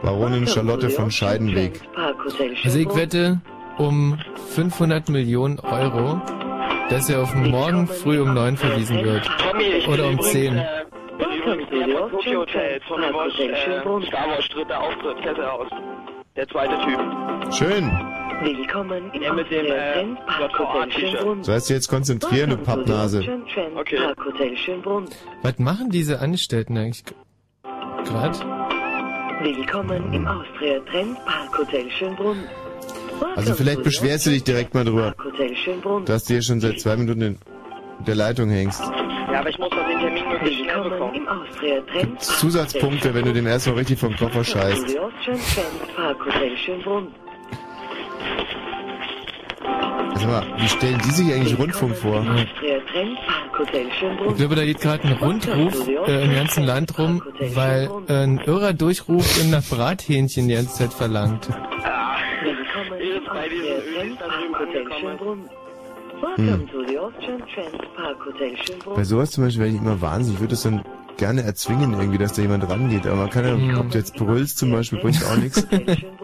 Baronin 0.02 0.48
Charlotte 0.48 0.90
von 0.90 1.12
Scheidenweg. 1.12 1.82
Also 2.64 2.80
ich 2.80 2.96
wette 2.96 3.42
um 3.78 4.18
500 4.54 5.10
Millionen 5.10 5.60
Euro, 5.60 6.22
dass 6.90 7.10
er 7.10 7.22
auf 7.22 7.36
morgen 7.36 7.88
früh 7.88 8.22
um 8.22 8.34
9 8.34 8.58
verwiesen 8.58 9.04
wird. 9.04 9.30
Oder 9.88 10.06
um 10.06 10.14
übrigens, 10.14 10.32
10. 10.32 10.58
Äh, 10.58 10.86
Tokyo 12.12 12.40
Hotel. 12.42 12.78
Äh, 12.78 14.08
Star 14.08 14.28
Wars 14.28 14.48
dritter 14.50 14.80
Auftritt, 14.82 15.22
Kette 15.22 15.52
aus. 15.52 15.68
Der 16.36 16.48
zweite 16.48 16.78
Typ. 16.86 17.54
Schön. 17.54 18.19
Willkommen 18.42 19.12
im 19.14 19.22
Der 19.22 19.34
mit 19.34 19.52
dem, 19.52 19.66
Austria 19.66 19.76
äh, 19.76 19.94
Trend 19.94 20.26
Park 20.26 20.52
JVA 20.54 20.74
Hotel 20.74 20.90
T-Shirt. 20.90 21.10
Schönbrunn. 21.10 21.44
Sollst 21.44 21.70
du 21.70 21.74
jetzt 21.74 21.88
konzentrieren, 21.90 22.50
du 22.52 22.58
Pappnase. 22.58 23.20
Okay. 23.76 23.98
Was 25.42 25.60
machen 25.60 25.90
diese 25.90 26.20
Angestellten 26.22 26.78
eigentlich 26.78 27.04
gerade? 28.06 28.40
Willkommen 29.42 30.14
im 30.14 30.26
Austria 30.26 30.80
Trend 30.90 31.18
Park 31.26 31.58
Hotel 31.58 31.90
Schönbrunn. 31.92 32.46
Also 33.36 33.54
vielleicht 33.56 33.84
beschwerst 33.84 34.26
du 34.26 34.30
dich 34.30 34.46
direkt 34.46 34.74
mal 34.74 34.86
drüber, 34.86 35.14
dass 36.06 36.24
du 36.24 36.34
hier 36.36 36.42
schon 36.42 36.62
seit 36.62 36.80
zwei 36.80 36.96
Minuten 36.96 37.22
in 37.22 37.40
der 38.08 38.16
Leitung 38.16 38.50
hängst. 38.50 38.80
Ja, 38.80 39.42
aber 39.42 39.50
ich 39.50 39.58
muss 39.60 39.70
doch 39.70 39.86
den 39.86 40.00
Termin 40.00 40.30
möglichst 40.30 40.62
schnell 40.62 40.84
Willkommen 40.86 41.14
bekommen. 41.26 41.88
Trend 41.88 42.22
Zusatzpunkte, 42.22 43.14
wenn 43.14 43.26
du 43.26 43.34
dem 43.34 43.48
erstmal 43.48 43.76
richtig 43.76 44.00
vom 44.00 44.16
Koffer 44.16 44.46
scheißt. 44.46 44.98
Sag 50.16 50.28
mal, 50.28 50.44
wie 50.58 50.68
stellen 50.68 51.00
die 51.06 51.12
sich 51.12 51.34
eigentlich 51.34 51.58
Rundfunk 51.58 51.96
vor? 51.96 52.26
Ich 54.30 54.36
glaube, 54.38 54.56
da 54.56 54.66
geht 54.66 54.80
gerade 54.82 55.04
ein 55.04 55.14
Rundruf 55.14 55.88
äh, 55.88 56.24
im 56.26 56.34
ganzen 56.34 56.64
Land 56.64 56.98
rum, 56.98 57.22
weil 57.54 57.90
äh, 58.08 58.24
ein 58.24 58.40
irrer 58.40 58.74
Durchruf 58.74 59.44
nach 59.50 59.64
Brathähnchen 59.64 60.48
die 60.48 60.56
ganze 60.56 60.74
Zeit 60.76 60.94
verlangt. 60.94 61.48
Hm. 66.36 66.68
Bei 68.96 69.04
sowas 69.04 69.32
zum 69.32 69.44
Beispiel 69.46 69.64
werde 69.64 69.76
ich 69.76 69.82
immer 69.82 70.02
wahnsinnig. 70.02 70.36
Ich 70.36 70.42
würde 70.42 70.52
das 70.52 70.64
dann 70.64 70.84
gerne 71.18 71.42
erzwingen 71.44 71.94
irgendwie, 71.94 72.18
dass 72.18 72.34
da 72.34 72.42
jemand 72.42 72.70
rangeht. 72.70 73.06
Aber 73.08 73.16
man 73.18 73.30
kann 73.30 73.46
ja, 73.46 73.52
Hm. 73.54 73.78
ob 73.80 73.92
du 73.92 73.98
jetzt 73.98 74.16
brüllst 74.16 74.58
zum 74.58 74.72
Beispiel, 74.72 75.00
bringt 75.00 75.24
auch 75.26 75.38
nichts. 75.38 75.66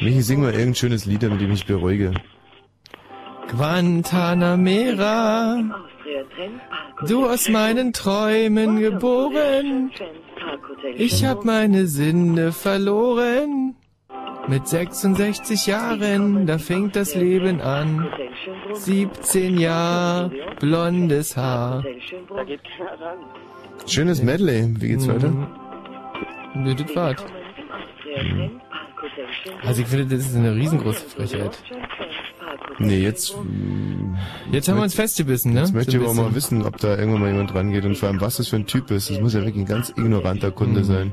Michi, 0.00 0.22
sing 0.22 0.40
mal 0.40 0.52
irgendein 0.52 0.74
schönes 0.74 1.06
Lied, 1.06 1.22
damit 1.22 1.42
ich 1.42 1.48
mich 1.48 1.66
beruhige. 1.66 2.12
Guantanamera, 3.50 5.62
du 7.06 7.26
aus 7.26 7.48
meinen 7.48 7.92
Träumen 7.92 8.80
geboren, 8.80 9.90
ich 10.94 11.24
hab 11.24 11.44
meine 11.44 11.86
Sinne 11.86 12.52
verloren. 12.52 13.76
Mit 14.48 14.66
66 14.66 15.66
Jahren, 15.66 16.46
da 16.46 16.58
fängt 16.58 16.96
das 16.96 17.14
Leben 17.14 17.60
an. 17.60 18.08
17 18.72 19.58
Jahre, 19.58 20.32
blondes 20.58 21.36
Haar. 21.36 21.84
Schönes 23.86 24.22
Medley. 24.22 24.74
Wie 24.80 24.88
geht's 24.88 25.06
weiter? 25.06 25.32
Nö, 26.54 26.74
das 26.74 26.96
war's. 26.96 27.24
Also 29.64 29.82
ich 29.82 29.88
finde, 29.88 30.16
das 30.16 30.26
ist 30.26 30.36
eine 30.36 30.54
riesengroße 30.54 31.06
Frechheit. 31.08 31.62
Nee, 32.78 32.98
jetzt... 32.98 33.36
mm, 33.36 34.14
Jetzt 34.52 34.68
haben 34.68 34.76
wir 34.76 34.82
uns 34.82 34.94
festgebissen, 34.94 35.52
ne? 35.52 35.60
Jetzt 35.60 35.74
möchte 35.74 35.92
So 35.92 35.98
ich 35.98 36.04
aber 36.04 36.14
mal 36.14 36.34
wissen, 36.34 36.64
ob 36.64 36.76
da 36.78 36.96
irgendwann 36.96 37.20
mal 37.22 37.30
jemand 37.30 37.54
rangeht 37.54 37.84
und 37.84 37.96
vor 37.96 38.08
allem, 38.08 38.20
was 38.20 38.36
das 38.36 38.48
für 38.48 38.56
ein 38.56 38.66
Typ 38.66 38.90
ist. 38.90 39.10
Das 39.10 39.20
muss 39.20 39.34
ja 39.34 39.40
wirklich 39.40 39.56
ein 39.64 39.66
ganz 39.66 39.90
ignoranter 39.90 40.50
Kunde 40.50 40.80
Mhm. 40.80 40.84
sein. 40.84 41.12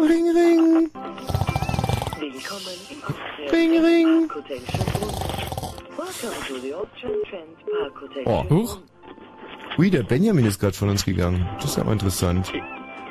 Ring, 0.00 0.26
ring. 0.36 0.90
Ring, 3.52 3.84
ring. 3.84 4.28
Oh. 8.26 8.44
Huch. 8.50 8.78
Ui, 9.78 9.90
der 9.90 10.02
Benjamin 10.04 10.46
ist 10.46 10.60
gerade 10.60 10.74
von 10.74 10.88
uns 10.88 11.04
gegangen. 11.04 11.46
Das 11.56 11.72
ist 11.72 11.78
aber 11.78 11.92
interessant. 11.92 12.46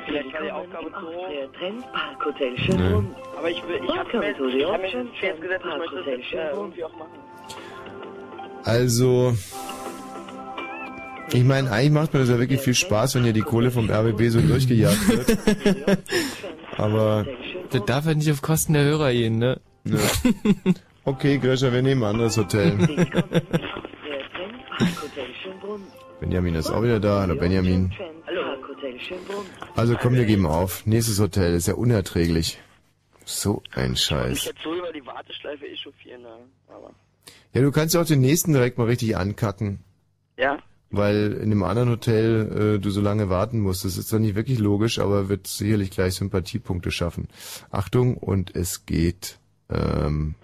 Vielleicht 0.06 0.32
war 0.32 0.42
die 0.42 0.50
Aufgabe 0.50 0.90
zu 0.92 1.06
hoch. 1.06 1.28
Nee. 2.68 3.02
Aber 3.38 3.50
ich 3.50 3.62
will, 3.68 3.80
ich 3.84 3.96
habe 3.96 4.18
mir, 4.18 4.30
ich 4.30 4.64
hab 4.66 4.80
mir 4.80 4.88
jetzt 4.88 5.40
gesetzt, 5.40 5.64
ich 5.64 5.78
möchte 5.78 5.96
das 5.96 6.06
jetzt 6.06 6.32
äh, 6.32 6.50
irgendwie 6.54 6.84
auch 6.84 6.96
machen. 6.96 7.10
Also, 8.64 9.34
ich 11.32 11.44
meine, 11.44 11.70
eigentlich 11.70 11.90
macht 11.90 12.14
mir 12.14 12.20
das 12.20 12.30
ja 12.30 12.38
wirklich 12.38 12.60
viel 12.60 12.74
Spaß, 12.74 13.16
wenn 13.16 13.24
hier 13.24 13.34
die 13.34 13.42
Kohle 13.42 13.70
vom 13.70 13.90
RBB 13.90 14.28
so 14.28 14.40
durchgejagt 14.40 15.08
wird. 15.08 15.98
Aber 16.78 17.26
Das 17.70 17.84
darf 17.84 18.06
halt 18.06 18.18
nicht 18.18 18.30
auf 18.30 18.40
Kosten 18.40 18.72
der 18.72 18.84
Hörer 18.84 19.12
gehen, 19.12 19.38
ne? 19.38 19.60
Nö. 19.84 19.98
Okay, 21.04 21.36
Grisha, 21.38 21.70
wir 21.70 21.82
nehmen 21.82 22.02
ein 22.02 22.10
anderes 22.14 22.38
Hotel. 22.38 22.78
Benjamin 26.24 26.54
ist 26.54 26.70
auch 26.70 26.82
wieder 26.82 27.00
da. 27.00 27.20
Hallo 27.20 27.34
Benjamin. 27.36 27.92
Also 29.76 29.94
komm, 30.00 30.14
wir 30.14 30.24
geben 30.24 30.46
auf. 30.46 30.86
Nächstes 30.86 31.20
Hotel 31.20 31.52
ist 31.52 31.68
ja 31.68 31.74
unerträglich. 31.74 32.58
So 33.26 33.62
ein 33.74 33.92
Ich 33.92 34.00
Scheiß. 34.04 34.46
jetzt 34.46 34.62
so 34.62 34.74
über 34.74 34.90
die 34.90 35.04
Warteschleife 35.04 35.66
ne? 35.66 36.38
Ja, 37.52 37.60
du 37.60 37.70
kannst 37.70 37.94
ja 37.94 38.00
auch 38.00 38.06
den 38.06 38.22
nächsten 38.22 38.54
direkt 38.54 38.78
mal 38.78 38.86
richtig 38.86 39.18
ankacken. 39.18 39.80
Ja? 40.38 40.58
Weil 40.90 41.32
in 41.34 41.50
dem 41.50 41.62
anderen 41.62 41.90
Hotel 41.90 42.76
äh, 42.76 42.80
du 42.80 42.88
so 42.88 43.02
lange 43.02 43.28
warten 43.28 43.60
musst. 43.60 43.84
Das 43.84 43.98
ist 43.98 44.08
zwar 44.08 44.20
nicht 44.20 44.34
wirklich 44.34 44.58
logisch, 44.58 45.00
aber 45.00 45.28
wird 45.28 45.46
sicherlich 45.46 45.90
gleich 45.90 46.14
Sympathiepunkte 46.14 46.90
schaffen. 46.90 47.28
Achtung, 47.70 48.16
und 48.16 48.56
es 48.56 48.86
geht. 48.86 49.38
Ähm, 49.68 50.36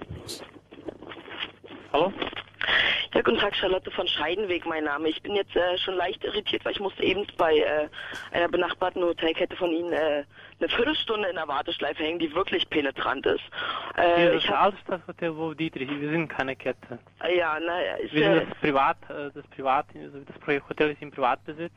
Hallo? 1.90 2.12
Ja, 3.12 3.22
guten 3.22 3.38
Tag, 3.38 3.56
Charlotte 3.56 3.90
von 3.90 4.06
Scheidenweg, 4.06 4.64
mein 4.66 4.84
Name. 4.84 5.08
Ich 5.08 5.20
bin 5.20 5.34
jetzt 5.34 5.56
äh, 5.56 5.76
schon 5.78 5.94
leicht 5.96 6.22
irritiert, 6.24 6.64
weil 6.64 6.72
ich 6.72 6.78
musste 6.80 7.02
eben 7.02 7.26
bei 7.36 7.56
äh, 7.58 7.88
einer 8.30 8.46
benachbarten 8.48 9.02
Hotelkette 9.02 9.56
von 9.56 9.72
Ihnen 9.72 9.92
äh, 9.92 10.22
eine 10.60 10.68
Viertelstunde 10.68 11.28
in 11.28 11.34
der 11.34 11.48
Warteschleife 11.48 12.04
hängen, 12.04 12.20
die 12.20 12.32
wirklich 12.36 12.70
penetrant 12.70 13.26
ist. 13.26 13.42
Äh, 13.96 14.26
Ja, 14.26 14.32
ich 14.32 14.46
das 14.46 14.54
hab, 14.54 14.62
Altstadthotel 14.66 15.36
Wo 15.36 15.54
Dietrich, 15.54 15.90
wir 15.90 16.08
sind 16.10 16.28
keine 16.28 16.54
Kette. 16.54 17.00
äh, 17.24 17.36
ja, 17.36 17.58
na, 17.60 17.80
ist, 17.96 18.14
Wir 18.14 18.26
äh, 18.30 18.38
sind 18.38 18.50
das 18.50 18.58
Privat, 18.60 18.96
äh, 19.10 19.30
das 19.34 19.46
Privat, 19.48 19.86
also 19.92 20.20
das 20.20 20.38
Projekt 20.38 20.68
Hotel 20.68 20.90
ist 20.92 21.02
im 21.02 21.10
Privatbesitz. 21.10 21.72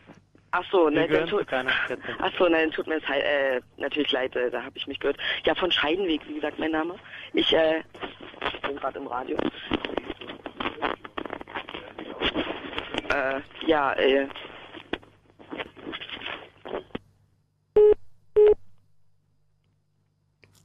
ach 0.52 0.64
so, 0.72 0.88
ne, 0.92 1.08
dann 1.08 1.28
tut, 1.28 1.48
ach 1.52 2.32
so, 2.38 2.48
nein, 2.48 2.70
tut 2.70 2.86
mir 2.86 3.02
halt, 3.08 3.24
äh, 3.24 3.60
natürlich 3.78 4.12
leid, 4.12 4.36
äh, 4.36 4.52
da 4.52 4.62
habe 4.64 4.78
ich 4.78 4.86
mich 4.86 5.00
gehört. 5.00 5.18
Ja, 5.46 5.56
von 5.56 5.72
Scheidenweg, 5.72 6.22
wie 6.28 6.36
gesagt, 6.36 6.60
mein 6.60 6.72
Name. 6.72 6.96
Ich, 7.34 7.52
äh, 7.54 7.82
bin 8.68 8.76
gerade 8.76 9.00
im 9.00 9.08
Radio. 9.08 9.36
Äh, 13.10 13.42
ja, 13.68 13.94
äh, 13.94 14.28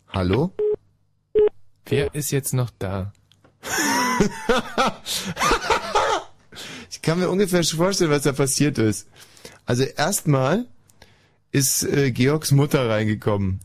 hallo? 0.09 0.53
Wer 1.87 2.15
ist 2.15 2.31
jetzt 2.31 2.55
noch 2.55 2.71
da? 2.79 3.13
Ich 6.91 7.03
kann 7.03 7.21
mir 7.21 7.31
ungefähr 7.31 7.63
schon 7.63 7.79
vorstellen, 7.79 8.11
was 8.11 8.23
da 8.23 8.33
passiert 8.33 8.77
ist. 8.77 9.09
Also 9.65 9.85
erstmal 9.85 10.67
ist 11.53 11.83
äh, 11.85 12.11
Georgs 12.11 12.51
Mutter 12.51 12.89
reingekommen. 12.89 13.61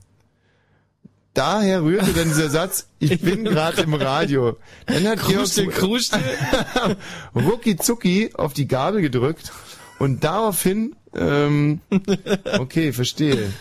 Daher 1.34 1.84
rührte 1.84 2.14
dann 2.14 2.27
dieser 2.27 2.49
Satz, 2.51 2.88
ich 2.99 3.19
bin 3.22 3.43
gerade 3.43 3.81
im 3.81 3.93
Radio. 3.93 4.57
Dann 4.85 5.07
hat 5.07 5.19
Kruste, 5.19 5.68
Georgs 5.68 6.11
rucki 7.35 7.76
zucki 7.77 8.31
auf 8.35 8.53
die 8.53 8.68
Gabel 8.68 9.01
gedrückt 9.01 9.51
und 9.99 10.23
daraufhin, 10.23 10.95
ähm, 11.15 11.81
okay, 12.60 12.93
verstehe. 12.93 13.51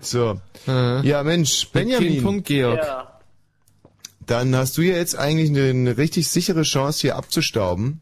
So. 0.00 0.40
Ja, 0.66 1.22
Mensch, 1.24 1.68
Benjamin. 1.72 2.22
Punkt, 2.22 2.46
Georg. 2.46 2.78
Ja. 2.82 3.20
Dann 4.26 4.54
hast 4.54 4.78
du 4.78 4.82
ja 4.82 4.96
jetzt 4.96 5.18
eigentlich 5.18 5.50
eine, 5.50 5.70
eine 5.70 5.98
richtig 5.98 6.28
sichere 6.28 6.62
Chance, 6.62 7.00
hier 7.00 7.16
abzustauben. 7.16 8.00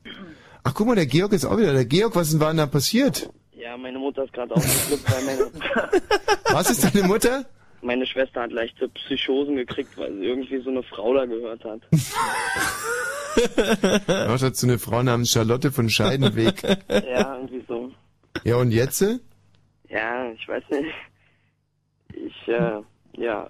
Ach, 0.62 0.74
guck 0.74 0.86
mal, 0.86 0.94
der 0.94 1.06
Georg 1.06 1.32
ist 1.32 1.44
auch 1.44 1.56
wieder. 1.56 1.72
Der 1.72 1.86
Georg, 1.86 2.14
was 2.14 2.38
war 2.38 2.48
denn 2.48 2.58
da 2.58 2.66
passiert? 2.66 3.30
ja, 3.68 3.76
meine 3.76 3.98
Mutter 3.98 4.24
ist 4.24 4.32
gerade 4.32 4.54
aufgeschlüpft, 4.54 5.12
weil 5.12 5.24
meine, 5.24 5.50
Was 6.52 6.70
ist 6.70 6.84
deine 6.84 7.06
Mutter? 7.06 7.44
Meine 7.82 8.06
Schwester 8.06 8.42
hat 8.42 8.52
leichte 8.52 8.88
Psychosen 8.88 9.56
gekriegt, 9.56 9.96
weil 9.96 10.12
sie 10.14 10.24
irgendwie 10.24 10.58
so 10.60 10.70
eine 10.70 10.82
Frau 10.82 11.14
da 11.14 11.24
gehört 11.26 11.64
hat. 11.64 11.80
Noch 14.28 14.38
dazu 14.38 14.66
eine 14.66 14.78
Frau 14.78 15.02
namens 15.02 15.30
Charlotte 15.30 15.70
von 15.72 15.88
Scheidenweg. 15.88 16.62
ja, 16.88 17.36
irgendwie 17.36 17.62
so. 17.68 17.90
Ja, 18.44 18.56
und 18.56 18.72
jetzt? 18.72 19.00
Ja, 19.88 20.30
ich 20.32 20.46
weiß 20.48 20.64
nicht. 20.70 20.92
Ich, 22.14 22.48
äh, 22.48 22.80
ja, 23.16 23.48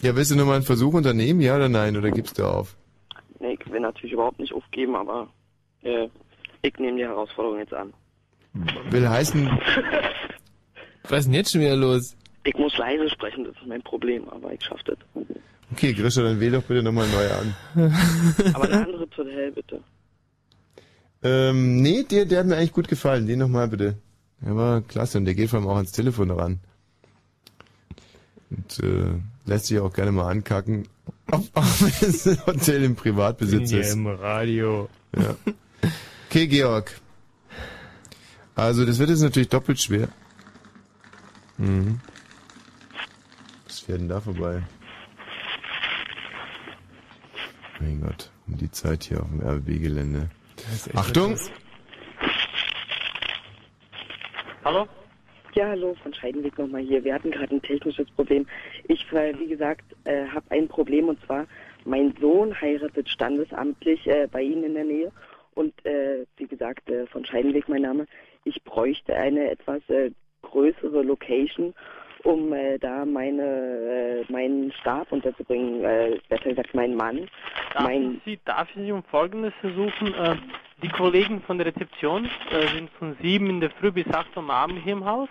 Ja, 0.00 0.16
willst 0.16 0.30
du 0.30 0.36
nochmal 0.36 0.56
einen 0.56 0.64
Versuch 0.64 0.94
unternehmen, 0.94 1.40
ja 1.40 1.56
oder 1.56 1.68
nein? 1.68 1.96
Oder 1.96 2.10
gibst 2.10 2.38
du 2.38 2.44
auf? 2.44 2.76
nee, 3.40 3.58
ich 3.60 3.70
will 3.70 3.80
natürlich 3.80 4.12
überhaupt 4.12 4.38
nicht 4.38 4.54
aufgeben, 4.54 4.96
aber 4.96 5.28
äh, 5.82 6.08
ich 6.62 6.74
nehme 6.78 6.96
die 6.96 7.04
Herausforderung 7.04 7.58
jetzt 7.58 7.74
an. 7.74 7.92
Will 8.90 9.06
heißen, 9.08 9.50
Was 11.08 11.20
ist 11.20 11.24
denn 11.26 11.34
jetzt 11.34 11.52
schon 11.52 11.60
wieder 11.60 11.76
los? 11.76 12.16
Ich 12.44 12.54
muss 12.56 12.76
leise 12.76 13.08
sprechen, 13.08 13.44
das 13.44 13.54
ist 13.56 13.66
mein 13.66 13.82
Problem, 13.82 14.28
aber 14.28 14.52
ich 14.52 14.62
schaff 14.62 14.82
das. 14.84 14.98
okay, 15.72 15.92
Grisha, 15.94 16.22
dann 16.22 16.40
wähl 16.40 16.52
doch 16.52 16.62
bitte 16.62 16.82
nochmal 16.82 17.08
neu 17.08 17.30
an. 17.30 17.54
Aber 18.54 18.64
ein 18.64 18.72
anderes 18.84 19.08
Hotel, 19.16 19.50
bitte. 19.52 19.80
Ähm, 21.22 21.80
nee, 21.80 22.02
der, 22.02 22.26
der 22.26 22.40
hat 22.40 22.46
mir 22.46 22.56
eigentlich 22.56 22.72
gut 22.72 22.86
gefallen. 22.88 23.26
Den 23.26 23.38
nochmal 23.38 23.68
bitte. 23.68 23.96
Der 24.42 24.54
war 24.56 24.82
klasse 24.82 25.16
und 25.16 25.24
der 25.24 25.34
geht 25.34 25.48
vor 25.48 25.58
allem 25.58 25.68
auch 25.68 25.76
ans 25.76 25.92
Telefon 25.92 26.30
ran. 26.30 26.60
Und 28.50 28.78
äh, 28.80 29.14
lässt 29.46 29.66
sich 29.66 29.78
auch 29.78 29.92
gerne 29.92 30.12
mal 30.12 30.30
ankacken, 30.30 30.86
auch, 31.30 31.40
wenn 31.54 32.08
es 32.10 32.26
ein 32.28 32.46
Hotel 32.46 32.84
im 32.84 32.94
Privatbesitz 32.94 33.70
Bin 33.70 33.80
ist. 33.80 33.86
hier 33.86 33.94
im 33.94 34.06
Radio. 34.06 34.88
Ja. 35.16 35.34
Okay, 36.28 36.46
Georg. 36.46 37.00
Also 38.54 38.84
das 38.84 38.98
wird 38.98 39.08
jetzt 39.10 39.22
natürlich 39.22 39.48
doppelt 39.48 39.80
schwer. 39.80 40.08
Mhm. 41.56 42.00
Wäre 43.86 43.98
denn 43.98 44.08
da 44.08 44.20
vorbei? 44.20 44.62
Mein 47.80 48.00
Gott, 48.00 48.30
um 48.46 48.56
die 48.56 48.70
Zeit 48.70 49.04
hier 49.04 49.20
auf 49.20 49.28
dem 49.28 50.30
echt 50.72 50.96
Achtung! 50.96 51.36
Hallo? 54.64 54.88
Ja, 55.54 55.68
hallo, 55.68 55.94
von 56.02 56.14
Scheidenweg 56.14 56.58
nochmal 56.58 56.80
hier. 56.80 57.04
Wir 57.04 57.14
hatten 57.14 57.30
gerade 57.30 57.54
ein 57.54 57.62
technisches 57.62 58.10
Problem. 58.12 58.46
Ich, 58.88 59.12
wie 59.12 59.48
gesagt, 59.48 59.84
äh, 60.04 60.26
habe 60.28 60.46
ein 60.50 60.66
Problem 60.66 61.08
und 61.08 61.20
zwar, 61.26 61.46
mein 61.84 62.14
Sohn 62.18 62.58
heiratet 62.58 63.08
standesamtlich 63.10 64.06
äh, 64.06 64.26
bei 64.30 64.40
Ihnen 64.40 64.64
in 64.64 64.74
der 64.74 64.84
Nähe 64.84 65.12
und, 65.54 65.84
äh, 65.84 66.24
wie 66.38 66.46
gesagt, 66.46 66.88
äh, 66.88 67.06
von 67.06 67.26
Scheidenweg 67.26 67.68
mein 67.68 67.82
Name. 67.82 68.06
Ich 68.44 68.64
bräuchte 68.64 69.14
eine 69.14 69.50
etwas 69.50 69.82
äh, 69.90 70.10
größere 70.42 71.02
Location, 71.02 71.74
um 72.24 72.52
äh, 72.52 72.78
da 72.78 73.04
meine, 73.04 73.42
äh, 74.28 74.32
meinen 74.32 74.72
Stab 74.72 75.12
unterzubringen, 75.12 75.84
äh, 75.84 76.18
besser 76.28 76.50
gesagt 76.50 76.74
meinen 76.74 76.96
Mann. 76.96 77.28
Darf, 77.72 77.84
Mein, 77.84 78.16
ich 78.16 78.22
Sie, 78.24 78.40
darf 78.44 78.68
ich 78.74 78.82
Sie 78.82 78.92
um 78.92 79.02
Folgendes 79.04 79.52
versuchen? 79.60 80.14
Äh, 80.14 80.36
die 80.82 80.88
Kollegen 80.88 81.40
von 81.42 81.58
der 81.58 81.68
Rezeption 81.68 82.28
äh, 82.50 82.66
sind 82.74 82.90
von 82.98 83.16
7 83.22 83.48
in 83.48 83.60
der 83.60 83.70
Früh 83.70 83.92
bis 83.92 84.06
8 84.08 84.36
am 84.36 84.50
Abend 84.50 84.82
hier 84.82 84.94
im 84.94 85.04
Haus. 85.04 85.28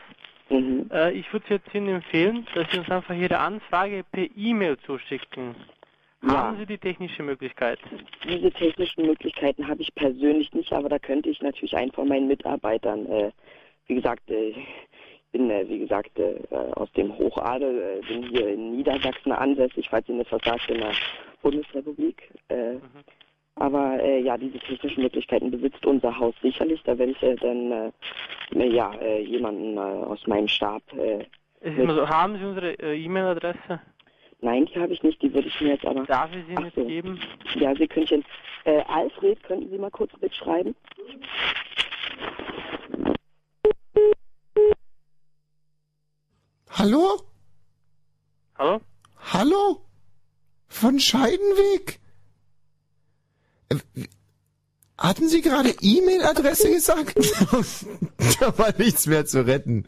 Mhm. 0.50 0.90
Äh, 0.92 1.12
ich 1.14 1.32
würde 1.34 1.46
jetzt 1.50 1.74
Ihnen 1.74 1.96
empfehlen, 1.96 2.48
dass 2.54 2.70
Sie 2.72 2.80
uns 2.80 2.90
einfach 2.90 3.16
Ihre 3.16 3.40
Anfrage 3.40 4.04
per 4.12 4.28
E-Mail 4.36 4.78
zuschicken. 4.86 5.56
Haben 6.26 6.58
Sie 6.58 6.66
die 6.66 6.78
technische 6.78 7.22
Möglichkeit? 7.22 7.80
Diese 8.24 8.50
technischen 8.52 9.06
Möglichkeiten 9.06 9.68
habe 9.68 9.82
ich 9.82 9.94
persönlich 9.94 10.54
nicht, 10.54 10.72
aber 10.72 10.88
da 10.88 10.98
könnte 10.98 11.30
ich 11.30 11.42
natürlich 11.42 11.76
einen 11.76 11.92
von 11.92 12.08
meinen 12.08 12.28
Mitarbeitern, 12.28 13.06
äh, 13.08 13.32
wie 13.88 13.96
gesagt, 13.96 14.30
äh, 14.30 14.54
bin, 15.34 15.50
äh, 15.50 15.68
wie 15.68 15.80
gesagt, 15.80 16.18
äh, 16.18 16.36
aus 16.76 16.90
dem 16.94 17.18
Hochadel, 17.18 18.00
äh, 18.00 18.08
bin 18.08 18.24
hier 18.30 18.48
in 18.48 18.78
Niedersachsen 18.78 19.34
ansässig, 19.34 19.90
falls 19.90 20.08
Ihnen 20.08 20.20
das 20.20 20.32
was 20.32 20.42
sagt, 20.46 20.70
in 20.70 20.80
der 20.80 20.94
Bundesrepublik. 21.42 22.32
Äh, 22.48 22.76
Aber 23.56 24.02
äh, 24.02 24.22
ja, 24.22 24.38
diese 24.38 24.60
technischen 24.60 25.04
Möglichkeiten 25.04 25.52
besitzt 25.52 25.86
unser 25.86 26.18
Haus 26.18 26.34
sicherlich. 26.42 26.82
Da 26.84 26.98
werde 26.98 27.12
ich 27.12 27.22
äh, 27.24 27.36
dann 27.36 27.92
äh, 28.56 28.68
ja, 28.68 28.94
äh, 29.02 29.22
jemanden 29.22 29.78
äh, 29.78 29.80
aus 29.80 30.26
meinem 30.28 30.48
Stab. 30.48 30.82
Äh, 30.94 31.26
so, 31.88 32.08
haben 32.10 32.38
Sie 32.38 32.46
unsere 32.46 32.74
äh, 32.80 33.04
E-Mail-Adresse? 33.04 33.80
nein, 34.42 34.66
die 34.66 34.80
habe 34.80 34.94
ich 34.94 35.04
nicht, 35.04 35.22
die 35.22 35.34
würde 35.34 35.48
ich 35.48 35.62
mir 35.62 35.70
jetzt 35.74 35.86
aber. 35.86 36.04
Darf 36.06 36.32
ich 36.36 36.46
Sie 36.48 36.62
nicht 36.62 36.76
so. 36.76 36.86
geben? 36.86 37.20
Ja, 37.56 37.76
Sie 37.76 37.88
können. 37.88 38.24
Äh, 38.66 38.82
Alfred, 38.88 39.42
könnten 39.44 39.70
Sie 39.70 39.78
mal 39.78 39.92
kurz 39.92 40.12
mitschreiben? 40.22 40.76
Hallo? 46.84 47.18
Hallo? 48.56 48.82
Hallo? 49.32 49.86
Von 50.68 51.00
Scheidenweg? 51.00 52.02
Hatten 54.98 55.30
Sie 55.30 55.42
gerade 55.42 55.74
E-Mail-Adresse 55.80 56.72
gesagt? 56.72 57.16
da 58.42 58.58
war 58.58 58.78
nichts 58.78 59.06
mehr 59.06 59.26
zu 59.26 59.46
retten. 59.46 59.86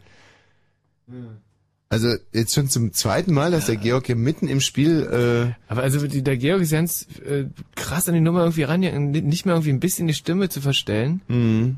Also 1.90 2.14
jetzt 2.32 2.54
schon 2.54 2.70
zum 2.70 2.94
zweiten 2.94 3.34
Mal, 3.34 3.50
dass 3.50 3.66
der 3.66 3.76
Georg 3.76 4.06
hier 4.06 4.16
mitten 4.16 4.48
im 4.48 4.62
Spiel... 4.62 5.02
Äh 5.02 5.70
Aber 5.70 5.82
also 5.82 6.06
die, 6.06 6.22
der 6.22 6.38
Georg 6.38 6.62
ist 6.62 6.70
ganz 6.70 7.06
äh, 7.26 7.44
krass 7.74 8.08
an 8.08 8.14
die 8.14 8.20
Nummer 8.20 8.40
irgendwie 8.40 8.62
ran, 8.62 8.80
nicht 8.80 9.44
mehr 9.44 9.54
irgendwie 9.54 9.72
ein 9.74 9.80
bisschen 9.80 10.06
die 10.06 10.14
Stimme 10.14 10.48
zu 10.48 10.62
verstellen. 10.62 11.20
Mhm. 11.28 11.76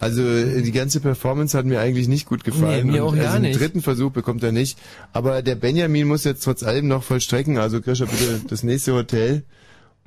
Also 0.00 0.22
äh, 0.22 0.62
die 0.62 0.72
ganze 0.72 1.00
Performance 1.00 1.56
hat 1.58 1.64
mir 1.66 1.80
eigentlich 1.80 2.08
nicht 2.08 2.26
gut 2.26 2.44
gefallen. 2.44 2.86
Nee, 2.86 2.92
mir 2.92 3.04
Und 3.04 3.14
auch 3.14 3.16
gar 3.16 3.30
also 3.32 3.38
nicht. 3.40 3.54
Den 3.54 3.60
dritten 3.60 3.82
Versuch 3.82 4.12
bekommt 4.12 4.42
er 4.42 4.52
nicht. 4.52 4.78
Aber 5.12 5.42
der 5.42 5.56
Benjamin 5.56 6.06
muss 6.06 6.24
jetzt 6.24 6.44
trotz 6.44 6.62
allem 6.62 6.86
noch 6.88 7.02
vollstrecken. 7.02 7.58
Also 7.58 7.80
Grisha, 7.80 8.04
bitte 8.04 8.40
das 8.48 8.62
nächste 8.62 8.94
Hotel. 8.94 9.42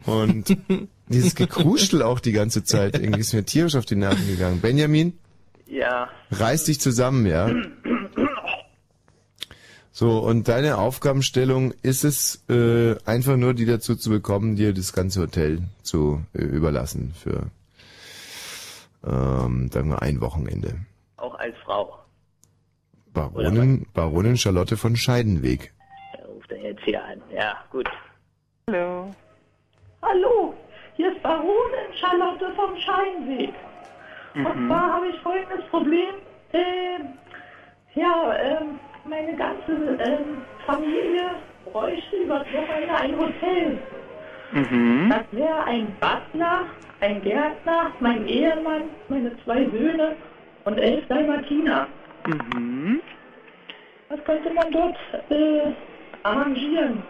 Und 0.05 0.57
dieses 1.09 1.35
Gekruschel 1.35 2.01
auch 2.01 2.19
die 2.19 2.31
ganze 2.31 2.63
Zeit. 2.63 2.97
Irgendwie 2.97 3.19
ist 3.19 3.33
mir 3.33 3.43
tierisch 3.45 3.75
auf 3.75 3.85
die 3.85 3.95
Nerven 3.95 4.25
gegangen. 4.27 4.61
Benjamin, 4.61 5.13
Ja. 5.67 6.09
reiß 6.31 6.63
dich 6.65 6.79
zusammen, 6.79 7.25
ja. 7.25 7.51
So, 9.93 10.19
und 10.19 10.47
deine 10.47 10.77
Aufgabenstellung 10.77 11.73
ist 11.81 12.05
es, 12.05 12.43
äh, 12.49 12.95
einfach 13.05 13.35
nur 13.35 13.53
die 13.53 13.65
dazu 13.65 13.95
zu 13.95 14.09
bekommen, 14.09 14.55
dir 14.55 14.73
das 14.73 14.93
ganze 14.93 15.19
Hotel 15.21 15.63
zu 15.83 16.23
äh, 16.33 16.43
überlassen 16.43 17.13
für, 17.21 17.47
ähm, 19.05 19.69
sagen 19.71 19.89
wir, 19.89 20.01
ein 20.01 20.19
Wochenende. 20.21 20.75
Auch 21.17 21.35
als 21.35 21.55
Frau. 21.65 21.97
Baronin, 23.13 23.85
Baronin 23.93 24.37
Charlotte 24.37 24.77
von 24.77 24.95
Scheidenweg. 24.95 25.73
Er 26.17 26.25
ruft 26.27 26.51
er 26.51 26.61
jetzt 26.61 26.83
hier 26.83 27.03
an. 27.03 27.21
Ja, 27.33 27.57
gut. 27.71 27.89
Hallo. 28.67 29.13
Hallo, 30.01 30.53
hier 30.95 31.11
ist 31.13 31.21
Baronin 31.21 31.93
Charlotte 31.99 32.45
vom 32.55 32.75
Scheinweg. 32.77 33.53
Und 34.33 34.43
Mhm. 34.63 34.67
zwar 34.69 34.93
habe 34.93 35.07
ich 35.09 35.19
folgendes 35.19 35.65
Problem. 35.69 36.15
Ähm, 36.53 37.07
ja, 37.95 38.33
ähm, 38.39 38.79
meine 39.07 39.35
ganze 39.35 39.71
ähm, 39.73 40.41
Familie 40.65 41.31
bräuchte 41.65 42.15
übers 42.15 42.45
Wochenende 42.53 42.95
ein 42.95 43.17
Hotel. 43.19 43.79
Mhm. 44.53 45.09
Das 45.09 45.25
wäre 45.31 45.63
ein 45.65 45.87
Butler, 45.99 46.65
ein 47.01 47.21
Gärtner, 47.21 47.91
mein 47.99 48.27
Ehemann, 48.27 48.83
meine 49.09 49.35
zwei 49.43 49.65
Söhne 49.65 50.15
und 50.65 50.77
elf 50.77 51.05
Dalmatiner. 51.07 51.87
Mhm. 52.27 53.01
Was 54.09 54.23
könnte 54.23 54.53
man 54.53 54.71
dort 54.71 54.97
äh, 55.29 55.71
arrangieren? 56.23 57.03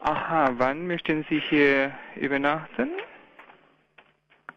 Aha, 0.00 0.50
wann 0.58 0.86
möchten 0.86 1.24
Sie 1.28 1.40
hier 1.40 1.92
übernachten? 2.16 2.90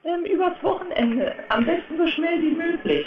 Ähm, 0.04 0.26
übers 0.26 0.62
Wochenende. 0.62 1.36
Am 1.50 1.66
besten 1.66 1.98
so 1.98 2.08
schnell 2.08 2.42
wie 2.42 2.52
möglich. 2.52 3.06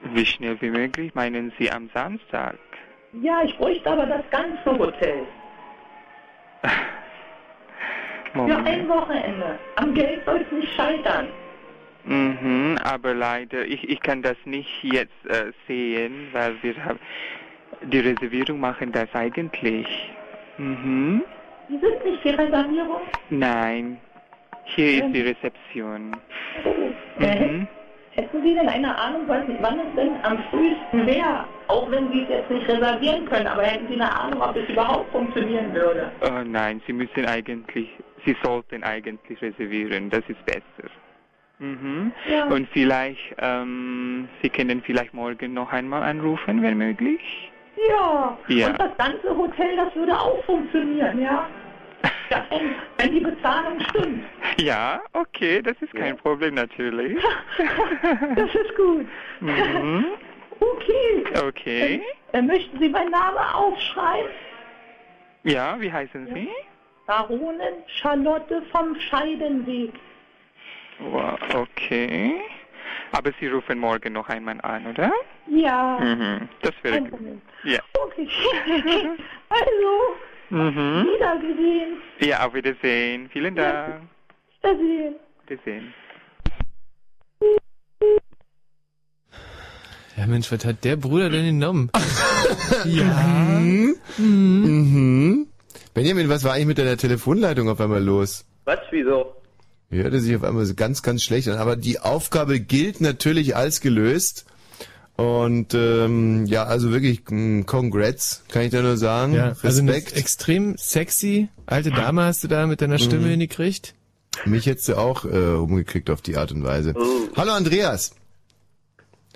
Wie 0.00 0.26
schnell 0.26 0.60
wie 0.60 0.70
möglich, 0.70 1.14
meinen 1.14 1.52
Sie 1.58 1.70
am 1.70 1.88
Samstag? 1.94 2.58
Ja, 3.22 3.42
ich 3.44 3.56
bräuchte 3.56 3.90
aber 3.90 4.06
das 4.06 4.28
ganze 4.30 4.78
Hotel. 4.78 5.26
Für 8.32 8.38
Moment. 8.38 8.68
ein 8.68 8.88
Wochenende. 8.88 9.58
Am 9.76 9.94
Geld 9.94 10.24
soll 10.24 10.40
es 10.40 10.52
nicht 10.52 10.72
scheitern. 10.74 11.28
Mhm, 12.04 12.78
aber 12.84 13.14
leider, 13.14 13.66
ich, 13.66 13.88
ich 13.88 14.00
kann 14.00 14.22
das 14.22 14.36
nicht 14.44 14.68
jetzt 14.82 15.12
äh, 15.28 15.52
sehen, 15.66 16.28
weil 16.32 16.54
wir 16.62 16.84
haben, 16.84 16.98
die 17.82 17.98
Reservierung 18.00 18.60
machen 18.60 18.92
das 18.92 19.08
eigentlich. 19.14 19.86
Mhm. 20.56 21.22
Die 21.68 21.78
sind 21.78 22.04
nicht 22.04 22.24
die 22.24 22.30
Reservierung. 22.30 23.02
Nein, 23.30 23.98
hier 24.64 25.04
ist 25.04 25.12
die 25.12 25.20
Rezeption. 25.20 26.16
Äh, 27.20 27.46
Mhm. 27.46 27.68
Hätten 28.18 28.42
Sie 28.42 28.52
denn 28.52 28.68
eine 28.68 28.98
Ahnung, 28.98 29.22
wann, 29.28 29.78
es 29.78 29.94
denn 29.94 30.16
am 30.24 30.38
frühesten 30.50 31.06
wäre? 31.06 31.44
Auch 31.68 31.88
wenn 31.88 32.10
Sie 32.10 32.22
es 32.24 32.28
jetzt 32.28 32.50
nicht 32.50 32.68
reservieren 32.68 33.26
können, 33.26 33.46
aber 33.46 33.62
hätten 33.62 33.86
Sie 33.86 33.94
eine 33.94 34.12
Ahnung, 34.12 34.42
ob 34.42 34.56
es 34.56 34.68
überhaupt 34.68 35.12
funktionieren 35.12 35.72
würde? 35.72 36.10
Oh 36.22 36.42
nein, 36.44 36.82
Sie 36.88 36.92
müssen 36.92 37.26
eigentlich, 37.26 37.88
Sie 38.26 38.36
sollten 38.42 38.82
eigentlich 38.82 39.40
reservieren, 39.40 40.10
das 40.10 40.24
ist 40.26 40.44
besser. 40.46 40.90
Mhm. 41.60 42.10
Ja. 42.28 42.46
Und 42.46 42.68
vielleicht, 42.72 43.36
ähm, 43.38 44.28
Sie 44.42 44.48
können 44.48 44.82
vielleicht 44.84 45.14
morgen 45.14 45.54
noch 45.54 45.72
einmal 45.72 46.02
anrufen, 46.02 46.60
wenn 46.60 46.76
möglich. 46.76 47.52
Ja. 47.88 48.36
Ja. 48.48 48.66
Und 48.66 48.80
das 48.80 48.98
ganze 48.98 49.28
Hotel, 49.36 49.76
das 49.76 49.94
würde 49.94 50.18
auch 50.18 50.42
funktionieren, 50.44 51.22
ja? 51.22 51.46
Ja 52.30 52.46
wenn, 52.96 53.12
die 53.12 53.20
Bezahlung 53.20 53.80
stimmt. 53.90 54.24
Ja, 54.58 55.00
okay, 55.12 55.62
das 55.62 55.76
ist 55.80 55.94
kein 55.94 56.16
Problem 56.16 56.54
natürlich. 56.54 57.16
Das 58.34 58.54
ist 58.54 58.76
gut. 58.76 59.06
Mhm. 59.40 60.04
Okay. 60.60 61.24
Okay. 61.46 62.02
Äh, 62.32 62.42
möchten 62.42 62.78
Sie 62.78 62.88
meinen 62.88 63.10
Namen 63.10 63.38
aufschreiben? 63.38 64.30
Ja, 65.44 65.80
wie 65.80 65.92
heißen 65.92 66.28
Sie? 66.34 66.48
Baronin 67.06 67.84
Charlotte 67.86 68.62
vom 68.72 68.98
Scheidenweg. 69.00 69.92
Wow, 70.98 71.38
Okay. 71.54 72.34
Aber 73.12 73.30
Sie 73.40 73.46
rufen 73.46 73.78
morgen 73.78 74.12
noch 74.12 74.28
einmal 74.28 74.60
an, 74.62 74.86
oder? 74.86 75.10
Ja. 75.46 75.98
Mhm. 75.98 76.48
Das 76.60 76.72
wäre 76.82 77.00
gut. 77.00 77.40
Ja. 77.64 77.80
Okay. 77.94 78.28
also, 79.48 80.16
Mhm. 80.50 81.06
wiedergesehen. 81.06 82.00
Ja, 82.20 82.46
auf 82.46 82.54
Wiedersehen. 82.54 83.28
Vielen 83.32 83.54
Dank. 83.54 84.02
Wiedersehen. 84.62 85.14
Wiedersehen. 85.46 85.94
Ja 90.16 90.26
Mensch, 90.26 90.50
was 90.50 90.64
hat 90.64 90.84
der 90.84 90.96
Bruder 90.96 91.30
denn 91.30 91.44
genommen? 91.44 91.90
ja. 92.84 93.60
Mhm. 94.16 95.46
Benjamin, 95.94 96.28
was 96.28 96.42
war 96.44 96.54
eigentlich 96.54 96.66
mit 96.66 96.78
deiner 96.78 96.96
Telefonleitung 96.96 97.68
auf 97.68 97.80
einmal 97.80 98.02
los? 98.02 98.44
Was, 98.64 98.80
wieso? 98.90 99.36
Hörte 99.90 100.20
sich 100.20 100.34
auf 100.36 100.44
einmal 100.44 100.64
so 100.64 100.74
ganz, 100.74 101.02
ganz 101.02 101.22
schlecht 101.22 101.48
an. 101.48 101.58
Aber 101.58 101.76
die 101.76 102.00
Aufgabe 102.00 102.60
gilt 102.60 103.00
natürlich 103.00 103.54
als 103.56 103.80
gelöst. 103.80 104.44
Und 105.18 105.74
ähm, 105.74 106.46
ja, 106.46 106.62
also 106.62 106.92
wirklich 106.92 107.22
mh, 107.28 107.64
Congrats, 107.64 108.44
kann 108.52 108.62
ich 108.62 108.70
da 108.70 108.80
nur 108.82 108.96
sagen. 108.96 109.34
Ja, 109.34 109.54
also 109.64 109.80
eine 109.82 109.92
Respekt. 109.94 110.16
extrem 110.16 110.76
sexy 110.78 111.48
alte 111.66 111.90
Dame 111.90 112.22
hast 112.22 112.44
du 112.44 112.48
da 112.48 112.68
mit 112.68 112.80
deiner 112.80 112.98
Stimme 112.98 113.26
Mhm. 113.26 113.30
hingekriegt. 113.30 113.94
Mich 114.44 114.66
hättest 114.66 114.86
du 114.88 114.94
auch 114.96 115.24
äh, 115.24 115.28
umgekriegt 115.56 116.08
auf 116.10 116.22
die 116.22 116.36
Art 116.36 116.52
und 116.52 116.62
Weise. 116.62 116.94
Oh. 116.96 117.02
Hallo 117.36 117.50
Andreas. 117.52 118.12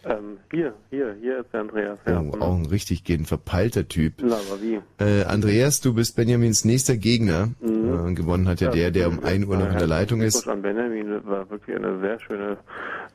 Ähm, 0.04 0.38
hier, 0.50 0.74
hier, 0.90 1.16
hier 1.20 1.40
ist 1.40 1.52
der 1.52 1.60
Andreas. 1.60 1.98
Ja. 2.06 2.20
Oh, 2.20 2.36
auch 2.40 2.56
ein 2.56 2.66
richtig 2.66 3.04
gehen 3.04 3.24
verpeilter 3.24 3.86
Typ. 3.86 4.14
Na, 4.20 4.34
aber 4.34 4.60
wie? 4.60 4.80
Äh, 4.98 5.24
Andreas, 5.24 5.80
du 5.80 5.94
bist 5.94 6.16
Benjamins 6.16 6.64
nächster 6.64 6.96
Gegner. 6.96 7.50
Mhm. 7.60 8.10
Äh, 8.10 8.14
gewonnen 8.14 8.48
hat 8.48 8.60
ja, 8.60 8.70
der, 8.70 8.90
der 8.90 9.08
um 9.08 9.22
1 9.22 9.46
Uhr 9.46 9.56
noch 9.56 9.70
in 9.70 9.78
der 9.78 9.86
Leitung 9.86 10.20
ist. 10.20 10.48
an 10.48 10.62
Benjamin 10.62 11.10
das 11.10 11.24
war 11.24 11.48
wirklich 11.50 11.76
eine 11.76 12.00
sehr 12.00 12.20
schöne 12.20 12.56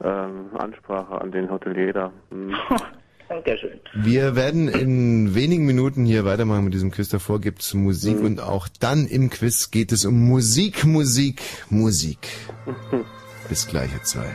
ähm, 0.04 0.46
Ansprache 0.58 1.20
an 1.20 1.32
den 1.32 1.50
Hotelier 1.50 1.94
da. 1.94 2.14
Mhm. 2.30 2.56
Dankeschön. 3.30 3.80
Wir 3.94 4.38
werden 4.38 4.70
in 4.70 5.36
wenigen 5.36 5.66
Minuten 5.66 6.06
hier 6.06 6.24
weitermachen 6.24 6.64
mit 6.64 6.74
diesem 6.74 6.92
Quiz. 6.92 7.10
Davor 7.10 7.42
gibt's 7.42 7.74
Musik 7.74 8.22
und 8.22 8.40
auch 8.40 8.70
dann 8.80 9.06
im 9.06 9.30
Quiz 9.30 9.70
geht 9.72 9.92
es 9.92 10.06
um 10.06 10.28
Musik, 10.28 10.86
Musik, 10.86 11.42
Musik. 11.70 12.30
Bis 13.50 13.68
gleich, 13.68 13.92
ihr 13.92 14.04
zwei. 14.04 14.28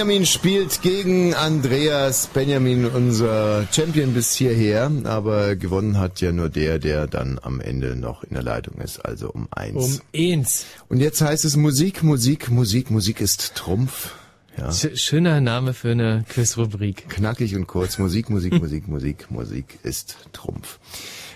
Benjamin 0.00 0.24
spielt 0.24 0.80
gegen 0.80 1.34
Andreas. 1.34 2.28
Benjamin, 2.28 2.86
unser 2.86 3.66
Champion 3.70 4.14
bis 4.14 4.32
hierher, 4.32 4.90
aber 5.04 5.56
gewonnen 5.56 5.98
hat 5.98 6.22
ja 6.22 6.32
nur 6.32 6.48
der, 6.48 6.78
der 6.78 7.06
dann 7.06 7.38
am 7.42 7.60
Ende 7.60 7.96
noch 7.96 8.24
in 8.24 8.32
der 8.32 8.42
Leitung 8.42 8.80
ist, 8.80 9.04
also 9.04 9.30
um 9.30 9.46
eins. 9.50 10.00
Um 10.00 10.00
eins. 10.18 10.64
Und 10.88 11.00
jetzt 11.00 11.20
heißt 11.20 11.44
es 11.44 11.54
Musik, 11.58 12.02
Musik, 12.02 12.50
Musik, 12.50 12.90
Musik 12.90 13.20
ist 13.20 13.54
Trumpf. 13.56 14.14
Ja. 14.56 14.72
Sch 14.72 14.98
schöner 14.98 15.42
Name 15.42 15.74
für 15.74 15.90
eine 15.90 16.24
Quizrubrik. 16.30 17.10
Knackig 17.10 17.54
und 17.54 17.66
kurz. 17.66 17.98
Musik, 17.98 18.30
Musik, 18.30 18.58
Musik, 18.58 18.88
Musik, 18.94 19.30
Musik 19.30 19.80
ist 19.82 20.16
Trumpf. 20.32 20.78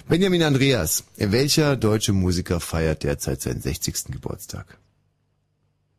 Benjamin 0.09 0.43
Andreas, 0.43 1.05
welcher 1.19 1.77
deutsche 1.77 2.15
Musiker 2.15 2.61
feiert 2.61 3.05
derzeit 3.05 3.43
seinen 3.43 3.61
60. 3.61 4.07
Geburtstag? 4.11 4.78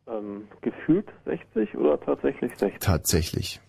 Ähm, 0.08 0.44
gefühlt 0.62 1.06
60 1.24 1.76
oder 1.76 1.98
tatsächlich 2.56 2.80
60? 2.80 2.80
Tatsächlich. 2.80 3.60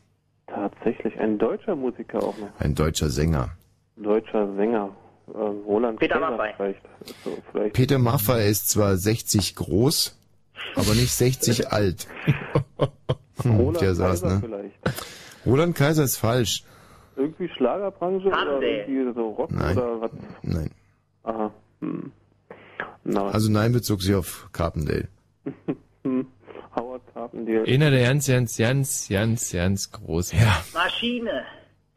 Tatsächlich. 0.48 1.20
Ein 1.20 1.38
deutscher 1.38 1.76
Musiker 1.76 2.20
auch 2.24 2.38
noch. 2.38 2.50
Ein 2.60 2.74
deutscher 2.76 3.10
Sänger. 3.10 3.50
Deutscher 3.98 4.54
Sänger. 4.56 4.90
Ähm, 5.34 5.62
Roland 5.66 6.00
Peter 6.00 6.16
Kaiser 6.20 6.32
Maffay. 6.32 6.54
vielleicht. 6.56 6.82
So, 7.24 7.38
vielleicht. 7.52 7.74
Peter 7.76 8.00
Maffay 8.00 8.50
ist 8.50 8.70
zwar 8.70 8.96
60 8.96 9.56
groß, 9.56 10.18
aber 10.76 10.94
nicht 10.96 11.12
60 11.12 11.68
alt. 11.72 12.08
Hm, 13.44 13.56
Roland 13.58 13.82
der 13.82 13.96
saß, 13.96 14.22
Kaiser 14.22 14.36
ne? 14.36 14.42
vielleicht. 14.42 14.80
Roland 15.46 15.76
Kaiser 15.76 16.04
ist 16.04 16.18
falsch. 16.18 16.64
Irgendwie 17.16 17.50
Schlagerbranche 17.50 18.28
oder 18.28 18.46
Sunday. 18.46 18.86
irgendwie 18.88 19.14
so 19.14 19.30
Rock 19.32 19.52
Nein. 19.52 19.78
oder 19.78 20.02
was? 20.02 20.12
Nein. 20.44 20.72
Aha. 21.24 21.52
Hm. 21.82 22.12
Also 23.14 23.50
nein 23.52 23.72
bezog 23.72 24.02
sich 24.02 24.14
auf 24.16 24.50
Carpendale. 24.52 25.08
Howard 27.28 27.32
Carpendale. 27.32 27.64
Einer 27.68 27.92
der 27.92 28.04
ganz, 28.08 28.28
ganz, 28.28 28.58
ganz, 28.58 29.08
ganz, 29.10 29.52
ganz 29.52 29.92
großen. 29.92 30.40
Ja. 30.40 30.64
Maschine. 30.74 31.44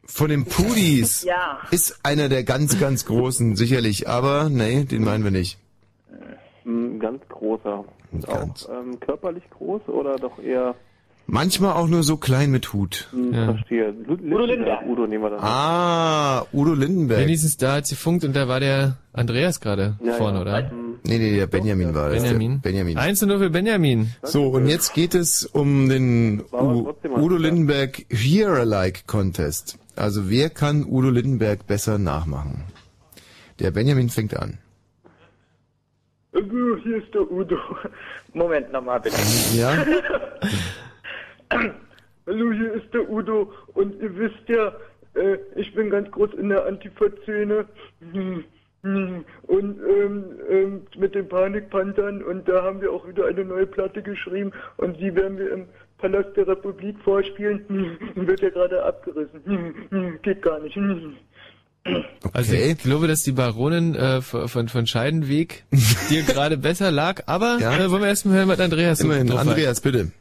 Von 0.05 0.29
den 0.29 0.45
Pudis 0.45 1.23
Ja. 1.23 1.59
ist 1.71 1.99
einer 2.03 2.27
der 2.27 2.43
ganz, 2.43 2.79
ganz 2.79 3.05
großen, 3.05 3.55
sicherlich. 3.55 4.07
Aber 4.09 4.49
nee, 4.49 4.83
den 4.83 5.03
meinen 5.03 5.23
wir 5.23 5.31
nicht. 5.31 5.57
Hm, 6.63 6.99
ganz 6.99 7.21
großer. 7.29 7.85
Ganz. 8.25 8.65
Auch 8.65 8.69
ähm, 8.79 8.99
körperlich 8.99 9.43
groß 9.51 9.87
oder 9.87 10.17
doch 10.17 10.37
eher 10.39 10.75
Manchmal 11.33 11.73
auch 11.73 11.87
nur 11.87 12.03
so 12.03 12.17
klein 12.17 12.51
mit 12.51 12.73
Hut. 12.73 13.07
hm, 13.11 13.33
Ja. 13.33 13.45
verstehe. 13.53 13.93
Udo 14.07 14.45
Lindenberg. 14.45 14.85
Udo 14.85 15.07
nehmen 15.07 15.23
wir 15.23 15.29
dann. 15.29 15.39
Ah, 15.41 16.45
Udo 16.51 16.73
Lindenberg. 16.73 17.21
Wenigstens 17.21 17.55
da 17.55 17.75
hat 17.75 17.87
sie 17.87 17.95
funkt 17.95 18.25
und 18.25 18.35
da 18.35 18.49
war 18.49 18.59
der 18.59 18.97
Andreas 19.13 19.61
gerade 19.61 19.95
Ja, 20.03 20.13
vorne, 20.15 20.37
ja. 20.37 20.41
oder? 20.41 20.71
Nee, 21.03 21.17
nee, 21.19 21.35
der 21.37 21.47
Benjamin 21.47 21.95
war 21.95 22.09
das. 22.09 22.21
Benjamin. 22.21 22.59
Benjamin. 22.59 22.97
1 22.97 23.19
zu 23.19 23.27
0 23.27 23.39
für 23.39 23.49
Benjamin. 23.49 24.11
So, 24.23 24.49
und 24.49 24.67
jetzt 24.67 24.93
geht 24.93 25.15
es 25.15 25.45
um 25.45 25.87
den 25.87 26.41
U 26.51 26.93
Udo. 27.15 27.37
Lindenberg 27.37 28.05
Hear-alike 28.09 29.03
Contest. 29.07 29.79
Also 29.95 30.29
wer 30.29 30.49
kann 30.49 30.83
Udo 30.85 31.09
Lindenberg 31.09 31.65
besser 31.65 31.97
nachmachen? 31.97 32.65
Der 33.59 33.71
Benjamin 33.71 34.09
fängt 34.09 34.35
an. 34.37 34.57
Hallo, 36.33 36.77
hier 36.83 36.97
ist 36.97 37.13
der 37.13 37.29
Udo. 37.31 37.55
Moment 38.33 38.71
nochmal 38.73 38.99
bitte. 38.99 39.15
Ja? 39.55 39.71
Hallo, 42.27 42.51
hier 42.53 42.73
ist 42.73 42.93
der 42.93 43.09
Udo 43.09 43.51
und 43.73 44.01
ihr 44.01 44.15
wisst 44.17 44.47
ja, 44.47 44.67
äh, 45.15 45.37
ich 45.55 45.73
bin 45.73 45.89
ganz 45.89 46.09
groß 46.11 46.33
in 46.35 46.49
der 46.49 46.65
Antifa-Szene 46.65 47.65
Hm, 48.13 48.43
hm. 48.83 49.25
und 49.43 49.79
ähm, 49.87 50.23
ähm, 50.49 50.81
mit 50.97 51.13
den 51.15 51.27
Panikpanthern 51.27 52.23
und 52.23 52.47
da 52.47 52.63
haben 52.63 52.81
wir 52.81 52.91
auch 52.91 53.07
wieder 53.07 53.25
eine 53.27 53.43
neue 53.45 53.67
Platte 53.67 54.01
geschrieben 54.01 54.51
und 54.77 54.99
die 54.99 55.13
werden 55.15 55.37
wir 55.37 55.51
im 55.51 55.65
Palast 55.97 56.35
der 56.35 56.47
Republik 56.47 56.95
vorspielen. 57.03 57.63
Hm, 57.67 58.27
Wird 58.27 58.41
ja 58.41 58.49
gerade 58.49 58.83
abgerissen. 58.83 60.19
Geht 60.23 60.41
gar 60.41 60.59
nicht. 60.59 60.75
Hm. 60.75 61.13
Also 62.33 62.53
Okay. 62.55 62.71
ich 62.71 62.77
glaube, 62.77 63.07
dass 63.07 63.23
die 63.23 63.31
Baronin 63.31 63.95
äh, 63.95 64.21
von, 64.21 64.67
von 64.69 64.85
Scheidenweg 64.87 65.63
dir 66.09 66.21
gerade 66.23 66.57
besser 66.57 66.91
lag, 66.91 67.23
aber 67.25 67.57
Ja. 67.59 67.75
äh, 67.75 67.89
wollen 67.91 68.01
wir 68.03 68.09
erstmal 68.09 68.37
hören, 68.37 68.49
was 68.49 68.59
Andreas 68.59 69.01
Immerhin. 69.01 69.31
Andreas, 69.31 69.81
bitte. 69.81 70.11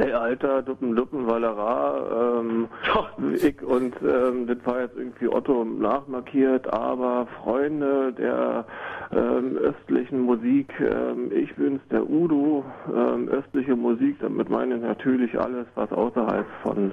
Ey, 0.00 0.12
Alter, 0.14 0.62
Duppen, 0.62 0.96
Duppen, 0.96 1.26
Wallerar, 1.26 2.40
ähm, 2.40 2.68
ich 3.34 3.62
und 3.62 3.94
ähm, 4.02 4.46
das 4.46 4.56
war 4.64 4.80
jetzt 4.80 4.96
irgendwie 4.96 5.28
Otto 5.28 5.62
nachmarkiert, 5.62 6.72
aber 6.72 7.26
Freunde 7.42 8.14
der 8.14 8.64
ähm, 9.12 9.56
östlichen 9.56 10.20
Musik, 10.20 10.72
ähm, 10.80 11.32
ich 11.32 11.54
bin's, 11.56 11.80
der 11.90 12.08
Udo, 12.08 12.64
ähm, 12.94 13.28
östliche 13.28 13.74
Musik, 13.74 14.16
damit 14.20 14.48
meine 14.48 14.76
ich 14.76 14.82
natürlich 14.82 15.38
alles, 15.38 15.66
was 15.74 15.90
außerhalb 15.90 16.46
von 16.62 16.92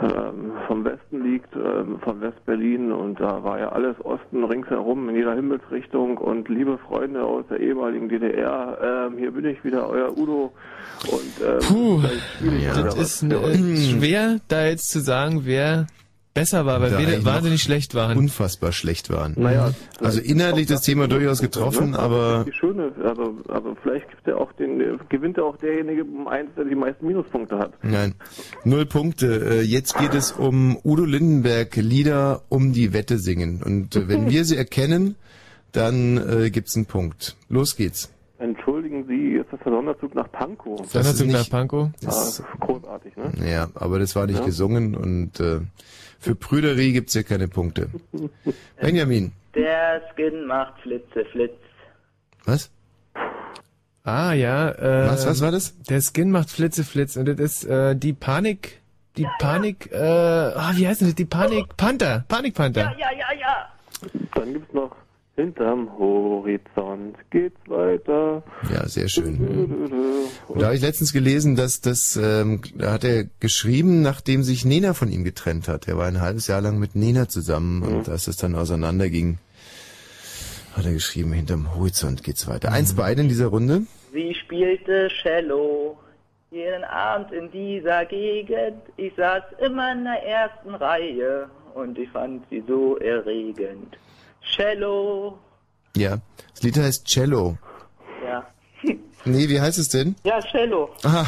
ähm, 0.00 0.52
vom 0.66 0.84
Westen 0.84 1.22
liegt, 1.22 1.54
ähm, 1.54 1.98
von 2.00 2.20
West-Berlin. 2.20 2.92
Und 2.92 3.20
da 3.20 3.44
war 3.44 3.58
ja 3.58 3.68
alles 3.70 3.96
Osten 4.04 4.44
ringsherum 4.44 5.08
in 5.10 5.16
jeder 5.16 5.34
Himmelsrichtung. 5.34 6.16
Und 6.16 6.48
liebe 6.48 6.78
Freunde 6.78 7.24
aus 7.24 7.44
der 7.50 7.60
ehemaligen 7.60 8.08
DDR, 8.08 9.08
ähm, 9.10 9.18
hier 9.18 9.32
bin 9.32 9.44
ich 9.44 9.62
wieder, 9.62 9.88
euer 9.88 10.16
Udo. 10.16 10.52
Und 11.10 11.46
ähm, 11.46 11.58
Puh, 11.60 12.02
das 12.74 12.96
ist 12.96 13.90
schwer, 13.90 14.38
da 14.48 14.66
jetzt 14.66 14.90
zu 14.90 15.00
sagen, 15.00 15.42
wer 15.44 15.86
besser 16.40 16.66
war, 16.66 16.80
weil 16.80 16.98
wir 16.98 17.24
wahnsinnig 17.24 17.62
schlecht 17.62 17.94
waren. 17.94 18.16
Unfassbar 18.18 18.72
schlecht 18.72 19.10
waren. 19.10 19.34
Naja, 19.36 19.72
Also 20.00 20.20
inhaltlich 20.20 20.66
das 20.66 20.82
Thema 20.82 21.06
durchaus 21.08 21.40
getroffen, 21.40 21.90
Ne? 21.92 21.98
aber 21.98 22.44
Die 22.46 22.52
schöne, 22.52 22.92
also, 23.04 23.36
also 23.48 23.76
vielleicht 23.82 24.08
gibt 24.10 24.26
er 24.28 24.38
auch 24.38 24.52
den, 24.54 24.98
gewinnt 25.08 25.38
er 25.38 25.44
auch 25.44 25.56
derjenige 25.56 26.04
um 26.04 26.26
eins, 26.28 26.50
der 26.56 26.64
die 26.64 26.74
meisten 26.74 27.06
Minuspunkte 27.06 27.58
hat. 27.58 27.72
nein. 27.82 28.14
Null 28.64 28.86
Punkte. 28.86 29.26
Äh, 29.60 29.60
Jetzt 29.62 29.96
geht 29.98 30.14
es 30.14 30.32
um 30.32 30.78
Udo 30.84 31.04
Lindenberg 31.04 31.76
Lieder 31.76 32.42
um 32.48 32.72
die 32.72 32.92
Wette 32.92 33.18
singen. 33.18 33.62
Und 33.64 33.94
äh, 33.96 34.08
wenn 34.08 34.28
wir 34.34 34.44
sie 34.44 34.56
erkennen, 34.56 35.16
dann 35.72 36.16
äh, 36.18 36.50
gibt's 36.50 36.74
einen 36.76 36.86
Punkt. 36.86 37.36
Los 37.48 37.76
geht's. 37.76 38.10
Entschuldigen 38.38 39.04
Sie, 39.06 39.34
ist 39.36 39.48
das 39.52 39.60
der 39.64 39.72
Sonderzug 39.72 40.14
nach 40.14 40.30
Pankow? 40.32 40.80
Sonderzug 40.90 41.28
nach 41.28 41.48
Pankow. 41.50 41.88
Ah, 41.88 41.92
das 42.00 42.38
ist 42.38 42.42
großartig, 42.60 43.14
ne? 43.16 43.32
Ja, 43.46 43.68
aber 43.74 43.98
das 43.98 44.16
war 44.16 44.26
nicht 44.26 44.38
Ja. 44.40 44.44
gesungen 44.46 44.94
und 44.96 45.38
äh, 45.40 45.60
für 46.20 46.34
Prüderie 46.36 46.92
gibt's 46.92 47.14
hier 47.14 47.24
keine 47.24 47.48
Punkte. 47.48 47.88
Benjamin, 48.80 49.32
Der 49.54 50.02
Skin 50.12 50.44
macht 50.46 50.80
Flitze, 50.82 51.24
Flitz. 51.32 51.54
was? 52.44 52.70
Ah 54.04 54.32
ja. 54.32 54.70
Äh, 54.70 55.08
Was- 55.10 55.26
was 55.26 55.40
war 55.40 55.50
das? 55.50 55.76
Der 55.88 56.00
Skin 56.00 56.30
macht 56.30 56.50
Flitze 56.50 56.84
Flitz 56.84 57.16
und 57.16 57.26
das 57.26 57.38
ist 57.38 57.64
äh, 57.64 57.94
die 57.96 58.12
Panik, 58.12 58.80
die 59.16 59.26
Panik, 59.38 59.90
äh, 59.92 59.96
ah, 59.98 60.72
wie 60.74 60.86
heißt 60.86 61.02
das? 61.02 61.14
Die 61.14 61.24
Panik 61.26 61.76
Panther, 61.76 62.24
Panik 62.28 62.54
Panther. 62.54 62.94
Ja, 62.98 63.10
ja, 63.12 63.26
ja. 63.38 63.68
Dann 64.34 64.52
gibt's 64.54 64.72
noch 64.72 64.94
Hinterm 65.36 65.98
Horizont 65.98 67.16
geht's 67.30 67.60
weiter. 67.66 68.42
Ja, 68.72 68.86
sehr 68.86 69.08
schön. 69.08 69.88
Und 70.48 70.60
da 70.60 70.66
habe 70.66 70.76
ich 70.76 70.82
letztens 70.82 71.12
gelesen, 71.12 71.56
dass 71.56 71.80
das, 71.80 72.16
ähm, 72.16 72.60
da 72.74 72.92
hat 72.92 73.04
er 73.04 73.24
geschrieben, 73.38 74.02
nachdem 74.02 74.42
sich 74.42 74.64
Nena 74.64 74.92
von 74.92 75.10
ihm 75.10 75.24
getrennt 75.24 75.68
hat. 75.68 75.88
Er 75.88 75.96
war 75.96 76.06
ein 76.06 76.20
halbes 76.20 76.46
Jahr 76.46 76.60
lang 76.60 76.78
mit 76.78 76.94
Nena 76.94 77.28
zusammen 77.28 77.82
und 77.82 78.08
als 78.08 78.26
es 78.26 78.36
dann 78.36 78.54
auseinanderging, 78.54 79.38
hat 80.76 80.84
er 80.84 80.92
geschrieben, 80.92 81.32
hinterm 81.32 81.74
Horizont 81.74 82.22
geht's 82.22 82.46
weiter. 82.46 82.72
Eins 82.72 82.94
beide 82.94 83.22
in 83.22 83.28
dieser 83.28 83.46
Runde. 83.46 83.82
Sie 84.12 84.34
spielte 84.34 85.08
Cello 85.22 85.98
jeden 86.50 86.84
Abend 86.84 87.32
in 87.32 87.50
dieser 87.50 88.04
Gegend. 88.04 88.82
Ich 88.96 89.14
saß 89.16 89.42
immer 89.64 89.92
in 89.92 90.04
der 90.04 90.26
ersten 90.26 90.74
Reihe 90.74 91.48
und 91.74 91.98
ich 91.98 92.10
fand 92.10 92.44
sie 92.50 92.62
so 92.66 92.96
erregend. 92.98 93.96
Cello, 94.42 95.38
Ja, 95.96 96.18
das 96.52 96.62
Lied 96.62 96.76
heißt 96.78 97.06
Cello. 97.06 97.58
ja. 98.24 98.46
Nee, 99.26 99.50
wie 99.50 99.60
heißt 99.60 99.78
es 99.78 99.90
denn? 99.90 100.14
Ja, 100.24 100.40
Cello. 100.40 100.88
Aha. 101.04 101.26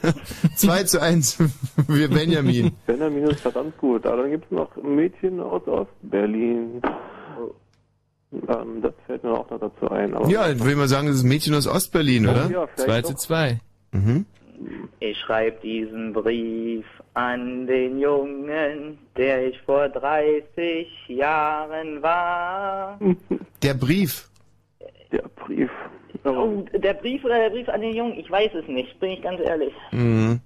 2 0.56 0.84
zu 0.84 1.00
1 1.02 1.34
für 1.88 2.08
Benjamin. 2.08 2.70
Benjamin 2.86 3.24
ist 3.24 3.40
verdammt 3.40 3.76
gut. 3.78 4.06
Aber 4.06 4.22
dann 4.22 4.30
gibt's 4.30 4.50
noch 4.52 4.76
ein 4.76 4.94
Mädchen 4.94 5.40
aus 5.40 5.66
Ostberlin. 5.66 6.80
Ähm, 8.48 8.82
das 8.82 8.94
fällt 9.06 9.24
mir 9.24 9.32
auch 9.32 9.50
noch 9.50 9.58
dazu 9.58 9.90
ein. 9.90 10.14
Aber 10.14 10.28
Ja, 10.28 10.48
ich 10.48 10.64
will 10.64 10.76
mal 10.76 10.86
sagen, 10.86 11.08
das 11.08 11.16
ist 11.16 11.24
ein 11.24 11.28
Mädchen 11.28 11.54
aus 11.56 11.66
Ostberlin, 11.66 12.28
oder? 12.28 12.48
Ja, 12.50 12.66
vielleicht 12.76 12.86
2 12.86 13.02
zu 13.02 13.12
doch. 13.14 13.18
2. 13.20 13.60
Mhm. 13.92 14.26
Ich 15.00 15.18
schreib 15.18 15.60
diesen 15.62 16.12
Brief 16.12 16.86
an 17.14 17.66
den 17.66 17.98
Jungen, 17.98 18.98
der 19.16 19.46
ich 19.46 19.60
vor 19.62 19.88
30 19.88 20.88
Jahren 21.08 22.02
war. 22.02 22.98
Der 23.62 23.74
Brief. 23.74 24.28
Der 25.12 25.22
Brief. 25.36 25.70
Oh, 26.24 26.64
der 26.72 26.94
Brief 26.94 27.24
oder 27.24 27.38
der 27.38 27.50
Brief 27.50 27.68
an 27.68 27.80
den 27.80 27.94
Jungen, 27.94 28.18
ich 28.18 28.30
weiß 28.30 28.50
es 28.54 28.66
nicht, 28.68 28.98
bin 28.98 29.10
ich 29.10 29.22
ganz 29.22 29.40
ehrlich. 29.40 29.72
Mhm. 29.92 30.40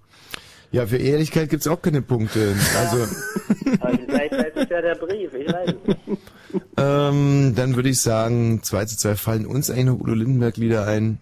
Ja, 0.70 0.86
für 0.86 0.98
Ehrlichkeit 0.98 1.48
gibt's 1.48 1.66
auch 1.66 1.80
keine 1.80 2.02
Punkte. 2.02 2.54
Also, 2.78 2.98
Also 3.80 3.98
vielleicht 4.06 4.32
es 4.32 4.68
ja 4.68 4.82
der 4.82 4.94
Brief, 4.96 5.32
ich 5.32 5.48
weiß 5.52 5.70
es 5.70 6.06
nicht. 6.06 6.20
ähm, 6.76 7.54
dann 7.56 7.76
würde 7.76 7.88
ich 7.88 8.00
sagen, 8.00 8.62
2 8.62 8.84
zu 8.84 8.96
2 8.98 9.14
fallen 9.14 9.46
uns 9.46 9.70
eigentlich 9.70 9.86
noch 9.86 10.00
Udo 10.00 10.12
Lindenberg 10.14 10.56
Lieder 10.58 10.86
ein. 10.86 11.18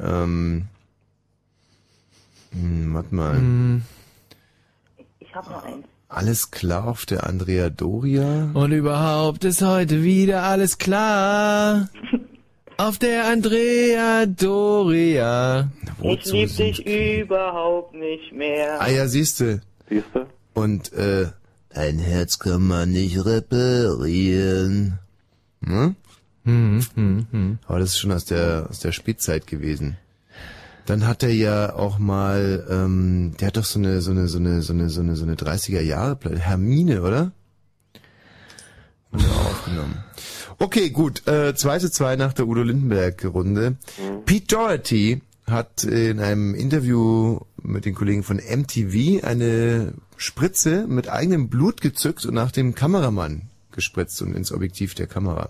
Ähm, 0.00 0.66
hm, 2.52 2.94
warte 2.94 3.14
mal. 3.14 3.36
Hm. 3.36 3.82
Ich 5.30 5.36
habe 5.36 5.50
noch 5.50 5.62
eins. 5.62 5.86
Alles 6.08 6.50
klar 6.50 6.88
auf 6.88 7.06
der 7.06 7.24
Andrea 7.24 7.70
Doria. 7.70 8.50
Und 8.52 8.72
überhaupt 8.72 9.44
ist 9.44 9.62
heute 9.62 10.02
wieder 10.02 10.42
alles 10.42 10.78
klar. 10.78 11.88
Auf 12.76 12.98
der 12.98 13.26
Andrea 13.26 14.26
Doria. 14.26 15.68
Ich 16.02 16.24
lieb 16.32 16.56
dich 16.56 16.84
überhaupt 16.84 17.94
nicht 17.94 18.32
mehr. 18.32 18.80
Ah 18.80 18.88
ja, 18.88 19.06
siehste. 19.06 19.60
Siehste? 19.88 20.26
Und 20.54 20.92
äh, 20.94 21.26
ein 21.74 21.98
Herz 21.98 22.38
kann 22.40 22.66
man 22.66 22.90
nicht 22.90 23.24
reparieren. 23.24 24.98
Hm? 25.62 25.94
Hm, 26.44 26.86
hm, 26.94 27.26
hm. 27.30 27.58
Aber 27.66 27.78
das 27.78 27.90
ist 27.90 27.98
schon 28.00 28.12
aus 28.12 28.24
der 28.24 28.66
aus 28.68 28.80
der 28.80 28.92
Spätzeit 28.92 29.46
gewesen. 29.46 29.96
Dann 30.86 31.06
hat 31.06 31.22
er 31.22 31.32
ja 31.32 31.74
auch 31.74 31.98
mal, 31.98 32.66
ähm, 32.68 33.34
der 33.38 33.48
hat 33.48 33.56
doch 33.56 33.64
so 33.64 33.78
eine 33.78 34.00
so 34.00 34.10
eine 34.10 34.28
so 34.28 34.38
eine 34.38 34.62
so 34.62 34.72
eine 34.72 34.88
so 34.88 35.00
eine 35.00 35.16
so 35.16 35.24
eine 35.24 35.34
30er 35.34 35.80
Jahre 35.80 36.18
Hermine, 36.38 37.02
oder? 37.02 37.32
Hat 39.12 39.22
er 39.22 39.46
aufgenommen. 39.46 40.04
Okay, 40.58 40.90
gut. 40.90 41.26
Äh, 41.26 41.54
2 41.54 41.78
zu 41.78 41.90
2 41.90 42.16
nach 42.16 42.32
der 42.32 42.46
Udo 42.46 42.62
Lindenberg-Runde. 42.62 43.76
Pete 44.26 44.46
Doherty 44.46 45.22
hat 45.46 45.84
in 45.84 46.20
einem 46.20 46.54
Interview 46.54 47.40
mit 47.62 47.84
den 47.84 47.94
Kollegen 47.94 48.22
von 48.22 48.36
MTV 48.36 49.24
eine 49.24 49.94
Spritze 50.16 50.86
mit 50.86 51.08
eigenem 51.08 51.48
Blut 51.48 51.80
gezückt 51.80 52.26
und 52.26 52.34
nach 52.34 52.52
dem 52.52 52.74
Kameramann 52.74 53.48
gespritzt 53.72 54.20
und 54.22 54.34
ins 54.34 54.52
Objektiv 54.52 54.94
der 54.94 55.06
Kamera. 55.06 55.48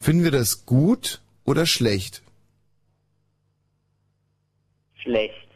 Finden 0.00 0.24
wir 0.24 0.32
das 0.32 0.66
gut 0.66 1.20
oder 1.44 1.64
schlecht? 1.64 2.23
Schlecht. 5.04 5.48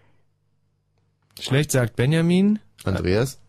Schlecht 1.41 1.71
sagt 1.71 1.97
Benjamin. 1.97 2.59
Andreas? 2.85 3.41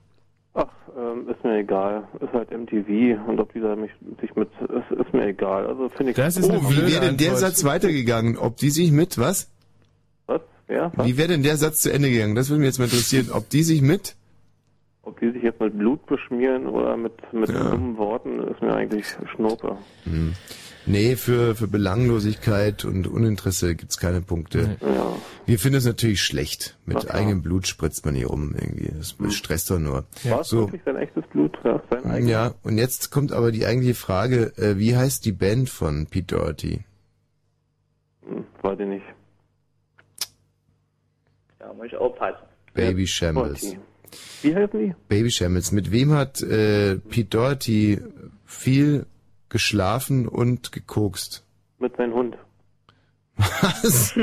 Ach, 0.53 0.67
ähm, 0.97 1.27
ist 1.30 1.43
mir 1.43 1.57
egal. 1.57 2.07
Ist 2.21 2.31
halt 2.31 2.51
MTV 2.51 3.19
und 3.27 3.39
ob 3.39 3.51
dieser 3.51 3.76
mich 3.76 3.91
sich 4.21 4.34
mit 4.35 4.49
ist, 4.61 4.97
ist 4.97 5.13
mir 5.13 5.27
egal. 5.27 5.67
Also 5.67 5.89
finde 5.89 6.13
ich 6.13 6.17
oh, 6.17 6.69
wie 6.69 6.91
wäre 6.91 7.01
denn 7.01 7.17
der 7.17 7.35
Satz 7.35 7.65
weitergegangen? 7.65 8.38
Ob 8.38 8.55
die 8.55 8.69
sich 8.69 8.91
mit 8.91 9.17
was? 9.17 9.51
Was? 10.26 10.41
Ja? 10.69 10.91
Was? 10.95 11.05
Wie 11.05 11.17
wäre 11.17 11.27
denn 11.27 11.43
der 11.43 11.57
Satz 11.57 11.81
zu 11.81 11.91
Ende 11.91 12.09
gegangen? 12.09 12.35
Das 12.35 12.49
würde 12.49 12.61
mich 12.61 12.67
jetzt 12.67 12.80
mal 12.80 12.85
interessieren. 12.85 13.27
Ob 13.34 13.49
die 13.49 13.63
sich 13.63 13.81
mit? 13.81 14.15
Ob 15.03 15.19
die 15.19 15.31
sich 15.31 15.43
jetzt 15.43 15.59
mit 15.59 15.77
Blut 15.77 16.05
beschmieren 16.05 16.67
oder 16.67 16.95
mit 16.95 17.11
mit 17.34 17.49
dummen 17.49 17.97
Worten, 17.97 18.39
ist 18.47 18.61
mir 18.61 18.73
eigentlich 18.73 19.05
Schnuppe. 19.35 19.77
Hm. 20.05 20.34
Nee, 20.90 21.16
für, 21.16 21.56
für 21.56 21.68
Belanglosigkeit 21.68 22.84
und 22.84 23.06
Uninteresse 23.07 23.76
gibt's 23.76 23.98
keine 23.98 24.22
Punkte. 24.22 24.78
Ja. 24.82 25.16
Wir 25.45 25.60
finden 25.60 25.78
es 25.78 25.86
natürlich 25.86 26.22
schlecht. 26.24 26.78
Mit 26.86 26.98
Ach 26.98 27.03
ja. 27.03 27.10
eigenem 27.11 27.41
Blut 27.44 27.68
spritzt 27.68 28.06
man 28.06 28.16
hier 28.16 28.28
rum 28.28 28.56
irgendwie. 28.60 28.91
Das 28.98 29.16
stresst 29.36 29.70
doch 29.70 29.78
nur. 29.80 30.06
War 30.24 30.41
es 30.41 30.48
So, 30.48 30.61
wirklich 30.61 30.82
sein 30.86 30.95
echtes 30.98 31.24
Blut? 31.32 31.57
Ja, 31.64 31.82
sein 31.91 32.06
eigenes? 32.06 32.32
ja, 32.32 32.53
und 32.64 32.78
jetzt 32.80 33.11
kommt 33.11 33.32
aber 33.32 33.52
die 33.52 33.66
eigentliche 33.66 33.94
Frage, 33.95 34.52
äh, 34.57 34.78
wie 34.80 34.95
heißt 34.98 35.24
die 35.26 35.32
Band 35.32 35.70
von 35.70 36.07
Pete 36.07 36.36
Doherty? 36.36 36.84
Hm, 38.28 38.44
Weiß 38.64 38.80
ich 38.80 38.88
nicht. 38.88 39.06
Da 41.60 41.74
muss 41.74 41.86
ich 41.88 41.95
aufpassen. 41.95 42.40
Baby 42.74 43.06
Shambles. 43.07 43.61
Doherty. 43.61 43.80
Wie 44.41 44.56
heißen 44.56 44.80
die? 44.80 44.95
Baby 45.07 45.30
Shambles. 45.30 45.72
Mit 45.72 45.91
wem 45.91 46.14
hat 46.14 46.41
äh, 46.41 46.95
Pete 46.98 47.30
Doherty 47.30 47.99
viel 48.45 49.06
geschlafen 49.49 50.27
und 50.27 50.71
gekokst? 50.71 51.45
Mit 51.80 51.95
seinem 51.97 52.13
Hund. 52.13 52.38
Was? 53.38 54.13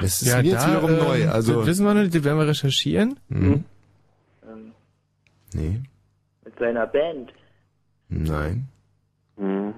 Das 0.00 0.22
ist 0.22 0.28
ja, 0.28 0.36
mir 0.42 0.44
jetzt 0.50 0.62
da, 0.64 0.68
wiederum 0.70 0.90
ähm, 0.90 0.98
neu. 0.98 1.28
Also, 1.28 1.56
das 1.58 1.66
wissen 1.66 1.84
wir 1.86 1.94
noch 1.94 2.02
nicht, 2.02 2.14
das 2.14 2.24
werden 2.24 2.38
wir 2.38 2.46
recherchieren. 2.46 3.18
hm, 3.28 3.64
Ähm, 4.48 4.72
nee, 5.54 5.80
mit 6.44 6.58
seiner 6.58 6.86
Band. 6.86 7.32
nein. 8.08 8.68
Mhm. 9.36 9.74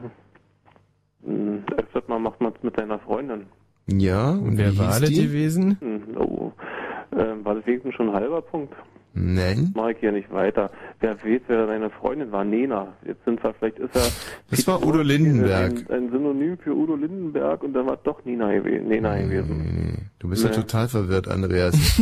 Hm, 1.25 1.65
Öfters 1.77 2.07
mal 2.09 2.19
macht 2.19 2.41
man 2.41 2.53
es 2.55 2.63
mit 2.63 2.77
seiner 2.77 2.99
Freundin. 3.01 3.47
Ja, 3.87 4.31
und 4.31 4.57
Wer 4.57 4.73
wie 4.73 4.79
war 4.79 4.93
hieß 4.93 5.01
das 5.01 5.09
die? 5.11 5.23
gewesen? 5.27 5.77
Hm, 5.81 6.17
Oh. 6.17 6.53
Ähm, 7.13 7.45
war 7.45 7.57
das 7.57 7.67
wenigstens 7.67 7.95
schon 7.97 8.09
ein 8.11 8.15
halber 8.15 8.41
Punkt? 8.41 8.73
Nein. 9.13 9.73
Mach 9.75 9.89
ich 9.89 9.99
hier 9.99 10.13
nicht 10.13 10.31
weiter. 10.33 10.71
Wer 11.01 11.17
weiß, 11.23 11.41
wer 11.49 11.67
seine 11.67 11.91
Freundin 11.91 12.31
war? 12.33 12.45
Nena. 12.45 12.95
Jetzt 13.07 13.25
sind 13.25 13.43
wir, 13.43 13.53
vielleicht 13.55 13.79
ist 13.79 13.95
er... 13.97 14.07
Das 14.51 14.67
war 14.67 14.85
Udo 14.87 15.03
Lindenberg. 15.03 15.73
Ein, 15.91 15.91
ein 15.91 16.11
Synonym 16.11 16.59
für 16.59 16.75
Udo 16.77 16.95
Lindenberg 16.97 17.63
und 17.65 17.73
dann 17.73 17.87
war 17.87 17.97
doch 17.97 18.25
Nina 18.25 18.53
gewesen. 18.53 18.89
Nena 18.89 19.17
gewesen. 19.21 20.11
Du 20.19 20.29
bist 20.29 20.45
ja 20.45 20.51
Nee. 20.51 20.57
total 20.57 20.89
verwirrt, 20.89 21.29
Andreas. 21.29 21.75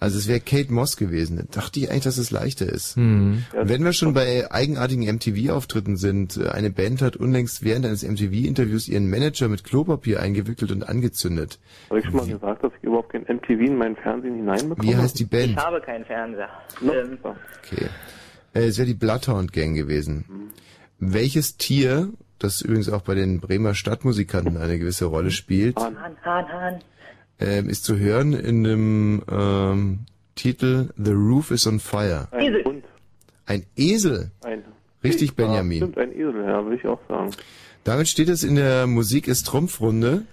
also 0.00 0.18
es 0.18 0.28
wäre 0.28 0.40
Kate 0.40 0.72
Moss 0.72 0.96
gewesen. 0.96 1.48
Dachte 1.50 1.80
ich 1.80 1.90
eigentlich, 1.90 2.04
dass 2.04 2.18
es 2.18 2.30
leichter 2.30 2.66
ist. 2.66 2.96
Hm. 2.96 3.44
Wenn 3.52 3.84
wir 3.84 3.92
schon 3.92 4.14
bei 4.14 4.50
eigenartigen 4.50 5.04
MTV-Auftritten 5.06 5.96
sind, 5.96 6.36
äh, 6.36 6.48
eine 6.48 6.70
Band 6.70 7.02
hat 7.02 7.16
unlängst 7.16 7.64
während 7.64 7.86
eines 7.86 8.02
MTV-Interviews 8.02 8.88
ihren 8.88 9.08
Manager 9.10 9.48
mit 9.48 9.64
Klopapier 9.64 10.20
eingewickelt 10.20 10.70
und 10.72 10.88
angezündet. 10.88 11.58
Habe 11.90 12.00
ich 12.00 12.06
schon 12.06 12.16
mal 12.16 12.26
gesagt, 12.26 12.64
dass 12.64 12.72
ich 12.78 12.84
überhaupt 12.84 13.12
kein 13.12 13.22
MTV 13.22 13.50
in 13.60 13.76
mein 13.76 13.96
Fernsehen 13.96 14.36
hineinbekomme? 14.36 14.88
Wie 14.88 14.96
heißt 14.96 15.18
die 15.18 15.24
Ich 15.24 15.30
Band? 15.30 15.56
habe 15.56 15.80
keinen 15.80 16.04
Fernseher. 16.04 16.48
Ähm, 16.82 17.18
Okay. 17.22 17.86
Äh, 18.54 18.66
es 18.66 18.78
wäre 18.78 18.86
die 18.86 18.94
Bloodhound 18.94 19.52
Gang 19.52 19.74
gewesen. 19.76 20.24
Mhm. 20.28 20.50
Welches 21.12 21.56
Tier, 21.56 22.08
das 22.38 22.60
übrigens 22.60 22.88
auch 22.88 23.02
bei 23.02 23.14
den 23.14 23.40
Bremer 23.40 23.74
Stadtmusikanten 23.74 24.56
eine 24.56 24.78
gewisse 24.78 25.04
Rolle 25.06 25.30
spielt, 25.30 25.76
Hahn, 25.76 25.96
Hahn, 26.00 26.48
Hahn. 26.48 26.78
Ähm, 27.40 27.68
ist 27.68 27.84
zu 27.84 27.98
hören 27.98 28.32
in 28.32 28.64
dem 28.64 29.22
ähm, 29.30 30.00
Titel 30.34 30.90
The 30.96 31.12
Roof 31.12 31.50
is 31.50 31.66
on 31.66 31.80
Fire. 31.80 32.28
Ein 32.30 32.40
Esel. 32.46 32.64
Hund. 32.64 32.84
Ein 33.46 33.66
Esel. 33.76 34.30
Ein 34.42 34.64
Richtig, 35.02 35.30
Ja, 35.30 35.34
Benjamin. 35.46 35.78
Stimmt, 35.78 35.98
ein 35.98 36.12
Esel, 36.12 36.44
ja, 36.44 36.64
würde 36.64 36.76
ich 36.76 36.86
auch 36.86 37.00
sagen. 37.08 37.30
Damit 37.84 38.08
steht 38.08 38.28
es 38.28 38.42
in 38.42 38.56
der 38.56 38.86
Musik 38.86 39.28
ist 39.28 39.46
Trumpfrunde. 39.46 40.26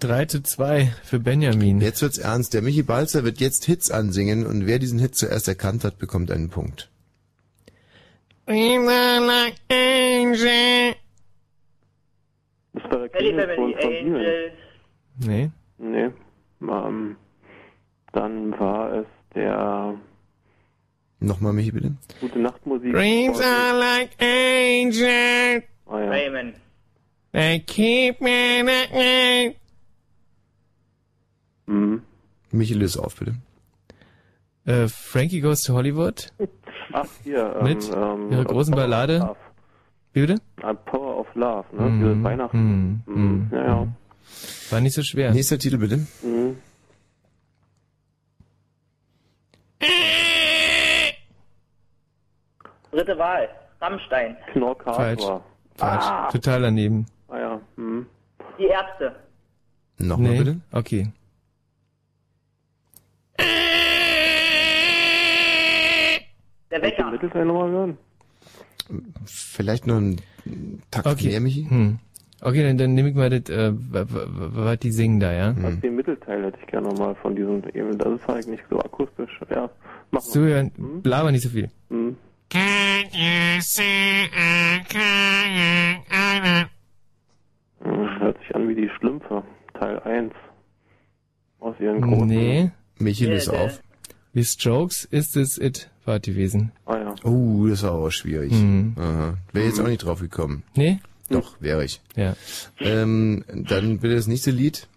3 0.00 0.24
zu 0.26 0.42
2 0.42 0.92
für 1.04 1.18
Benjamin. 1.18 1.80
Jetzt 1.80 2.02
wird's 2.02 2.18
ernst. 2.18 2.54
Der 2.54 2.62
Michi 2.62 2.82
Balzer 2.82 3.24
wird 3.24 3.40
jetzt 3.40 3.64
Hits 3.64 3.90
ansingen 3.90 4.46
und 4.46 4.66
wer 4.66 4.78
diesen 4.78 4.98
Hit 4.98 5.14
zuerst 5.14 5.48
erkannt 5.48 5.84
hat, 5.84 5.98
bekommt 5.98 6.30
einen 6.30 6.50
Punkt. 6.50 6.90
Das 12.74 12.84
war 12.84 13.08
der 13.08 13.10
Family, 13.10 13.54
von. 13.56 13.74
Angels. 13.74 14.52
Nee. 15.18 15.50
Nee. 15.78 16.10
Ähm, 16.60 17.16
dann 18.12 18.58
war 18.58 18.92
es 18.92 19.06
der 19.34 19.94
Nochmal, 21.20 21.52
Michi, 21.52 21.72
bitte. 21.72 21.96
Gute 22.20 22.38
Nachtmusik. 22.38 22.92
Dreams 22.92 23.40
are 23.40 23.76
like 23.78 24.10
angels. 24.20 25.64
Ah, 25.86 26.00
ja. 26.00 26.10
Raymond. 26.10 26.54
They 27.32 27.58
keep 27.60 28.20
me 28.20 28.60
at 28.60 28.92
night. 28.92 29.56
Mhm. 31.66 32.02
Michi, 32.52 32.74
löse 32.74 33.02
auf, 33.02 33.16
bitte. 33.16 33.34
Äh, 34.64 34.88
Frankie 34.88 35.40
Goes 35.40 35.62
to 35.62 35.74
Hollywood. 35.74 36.28
Ach, 36.92 37.06
hier. 37.24 37.56
Ähm, 37.58 37.64
Mit 37.64 37.90
ähm, 37.94 38.30
ihrer 38.32 38.44
großen 38.44 38.72
Power 38.72 38.82
Ballade. 38.84 39.36
Wie 40.12 40.20
bitte? 40.20 40.36
Ah, 40.62 40.72
Power 40.72 41.18
of 41.18 41.34
Love, 41.34 41.66
ne? 41.76 41.82
Mhm, 41.82 42.00
Für 42.00 42.22
Weihnachten. 42.24 43.02
mhm, 43.06 43.14
Mhm. 43.14 43.48
Ja, 43.52 43.64
ja. 43.66 43.88
War 44.70 44.80
nicht 44.80 44.94
so 44.94 45.02
schwer. 45.02 45.32
Nächster 45.32 45.58
Titel, 45.58 45.78
bitte. 45.78 46.06
Mhm. 46.22 46.56
Dritte 52.90 53.18
Wahl. 53.18 53.48
Rammstein. 53.80 54.36
Knorkator. 54.52 54.94
Falsch. 54.94 55.22
Falsch. 55.76 56.04
Ah. 56.04 56.30
Total 56.32 56.62
daneben. 56.62 57.06
Ah 57.28 57.38
ja. 57.38 57.60
Mhm. 57.76 58.06
Die 58.58 58.66
Ärzte. 58.66 59.14
Nochmal, 59.98 60.32
nee. 60.32 60.38
bitte. 60.38 60.60
Okay. 60.72 61.12
Der 66.70 66.82
Wecker. 66.82 67.10
Mittelteil 67.10 67.44
nochmal 67.44 67.70
hören? 67.70 67.98
Vielleicht 69.26 69.86
noch 69.86 69.96
einen 69.96 70.20
Takt 70.90 71.06
Okay. 71.06 71.28
mehr, 71.28 71.40
Michi. 71.40 71.66
Hm. 71.68 71.98
Okay, 72.40 72.62
dann, 72.62 72.78
dann 72.78 72.94
nehme 72.94 73.08
ich 73.08 73.14
mal 73.16 73.30
das, 73.30 73.50
äh, 73.50 73.72
wa- 73.72 74.06
wa- 74.08 74.26
wa- 74.28 74.50
was 74.66 74.78
die 74.78 74.92
singen 74.92 75.18
da, 75.18 75.32
ja? 75.32 75.54
Also 75.62 75.76
den 75.80 75.96
Mittelteil 75.96 76.44
hätte 76.44 76.58
ich 76.60 76.66
gerne 76.68 76.88
nochmal 76.88 77.14
von 77.16 77.34
diesem 77.34 77.62
eben. 77.74 77.98
Das 77.98 78.12
ist 78.20 78.26
halt 78.28 78.46
nicht 78.46 78.62
so 78.70 78.78
akustisch. 78.78 79.40
Ja, 79.50 79.68
mach 80.12 80.20
mal. 80.20 80.26
Zuhören, 80.30 80.70
blaber 81.02 81.32
nicht 81.32 81.42
so 81.42 81.48
viel. 81.48 81.68
Mhm. 81.88 82.16
Mhm, 87.84 88.20
Hört 88.20 88.38
sich 88.38 88.54
an 88.54 88.68
wie 88.68 88.74
die 88.74 88.88
Schlümpfe. 88.98 89.42
eins. 90.04 90.32
Aus 91.60 91.74
ihren 91.80 92.00
großen... 92.02 92.26
Nee. 92.28 92.70
Michi, 92.98 93.26
löse 93.26 93.52
auf. 93.52 93.80
Wie 94.32 94.44
Strokes 94.44 95.04
ist 95.04 95.36
es 95.36 95.58
It 95.58 95.90
war 96.04 96.18
gewesen. 96.20 96.72
Ah 96.86 96.96
ja. 96.98 97.14
Oh, 97.24 97.66
das 97.68 97.82
war 97.82 97.92
aber 97.92 98.10
schwierig. 98.10 98.52
Mhm. 98.52 98.94
Aha. 98.96 99.34
Wäre 99.52 99.66
jetzt 99.66 99.80
auch 99.80 99.86
nicht 99.88 100.04
drauf 100.04 100.20
gekommen. 100.20 100.62
Nee? 100.76 100.98
Doch, 101.30 101.60
wäre 101.60 101.84
ich. 101.84 102.00
Ja. 102.16 102.34
Ähm, 102.80 103.44
dann 103.48 103.98
bitte 103.98 104.16
das 104.16 104.26
nächste 104.26 104.50
Lied. 104.50 104.88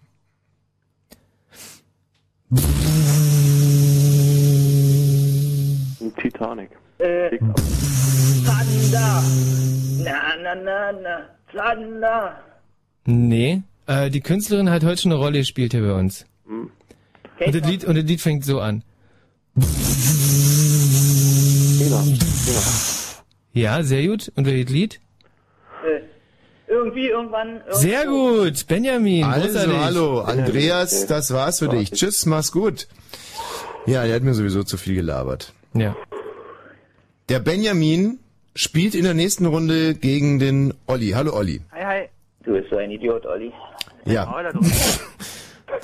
Titanic. 6.21 6.69
Äh, 6.99 7.37
Thunder. 7.37 9.23
Na, 10.03 10.35
na, 10.43 10.55
na, 10.55 10.91
na. 10.91 11.29
Thunder. 11.51 12.39
Nee. 13.05 13.63
Äh, 13.87 14.09
die 14.09 14.21
Künstlerin 14.21 14.69
hat 14.69 14.83
heute 14.83 15.01
schon 15.01 15.11
eine 15.11 15.19
Rolle 15.19 15.39
gespielt 15.39 15.73
hier 15.73 15.81
bei 15.81 15.93
uns. 15.93 16.25
Hm. 16.45 16.69
Und 17.45 17.55
das, 17.55 17.69
Lied, 17.69 17.85
und 17.85 17.95
das 17.95 18.05
Lied 18.05 18.21
fängt 18.21 18.45
so 18.45 18.59
an. 18.59 18.83
Ja, 23.53 23.83
sehr 23.83 24.07
gut. 24.07 24.31
Und 24.35 24.45
welches 24.45 24.71
Lied? 24.71 24.99
Irgendwie, 26.71 27.09
irgendwann. 27.09 27.61
Sehr 27.69 28.05
gut, 28.05 28.65
Benjamin. 28.65 29.25
Also, 29.25 29.49
großartig. 29.49 29.77
hallo, 29.77 30.21
Andreas, 30.21 31.05
das 31.05 31.33
war's 31.33 31.59
für 31.59 31.67
dich. 31.67 31.91
Tschüss, 31.91 32.25
mach's 32.25 32.53
gut. 32.53 32.87
Ja, 33.85 34.05
der 34.05 34.15
hat 34.15 34.23
mir 34.23 34.33
sowieso 34.33 34.63
zu 34.63 34.77
viel 34.77 34.95
gelabert. 34.95 35.51
Ja. 35.73 35.97
Der 37.27 37.39
Benjamin 37.39 38.19
spielt 38.55 38.95
in 38.95 39.03
der 39.03 39.13
nächsten 39.13 39.47
Runde 39.47 39.95
gegen 39.95 40.39
den 40.39 40.73
Olli. 40.87 41.09
Hallo 41.09 41.33
Olli. 41.35 41.59
Hi, 41.73 41.83
hi. 41.83 42.09
Du 42.45 42.53
bist 42.53 42.69
so 42.69 42.77
ein 42.77 42.89
Idiot, 42.89 43.25
Olli. 43.25 43.51
Ja. 44.05 44.33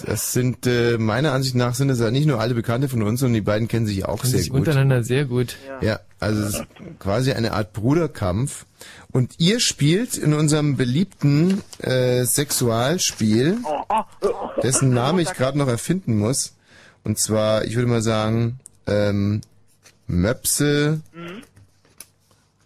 Das 0.06 0.34
sind 0.34 0.68
äh, 0.68 0.98
meiner 0.98 1.32
Ansicht 1.34 1.56
nach 1.56 1.74
sind 1.76 1.90
es 1.90 2.00
ja 2.00 2.12
nicht 2.12 2.28
nur 2.28 2.40
alle 2.40 2.54
Bekannte 2.54 2.88
von 2.90 3.02
uns, 3.04 3.20
sondern 3.20 3.34
die 3.36 3.42
beiden 3.42 3.68
kennen 3.68 3.88
sich 3.88 4.06
auch 4.06 4.22
Kennen 4.22 4.32
sehr 4.32 4.40
sich 4.42 4.50
gut. 4.50 4.60
untereinander 4.60 5.04
sehr 5.04 5.26
gut. 5.26 5.58
Ja, 5.82 6.00
also 6.20 6.44
es 6.44 6.54
ist 6.56 6.66
quasi 7.00 7.32
eine 7.34 7.54
Art 7.54 7.74
Bruderkampf. 7.74 8.66
Und 9.12 9.34
ihr 9.40 9.60
spielt 9.60 10.16
in 10.18 10.34
unserem 10.34 10.78
beliebten 10.78 11.62
äh, 11.80 12.24
Sexualspiel, 12.26 13.58
dessen 14.62 14.94
Name 14.94 15.22
ich 15.24 15.34
gerade 15.34 15.58
noch 15.58 15.68
erfinden 15.68 16.18
muss. 16.18 16.54
Und 17.04 17.18
zwar, 17.18 17.66
ich 17.66 17.76
würde 17.76 17.88
mal 17.88 18.02
sagen, 18.02 18.60
ähm, 18.86 19.42
Möpse, 20.08 21.02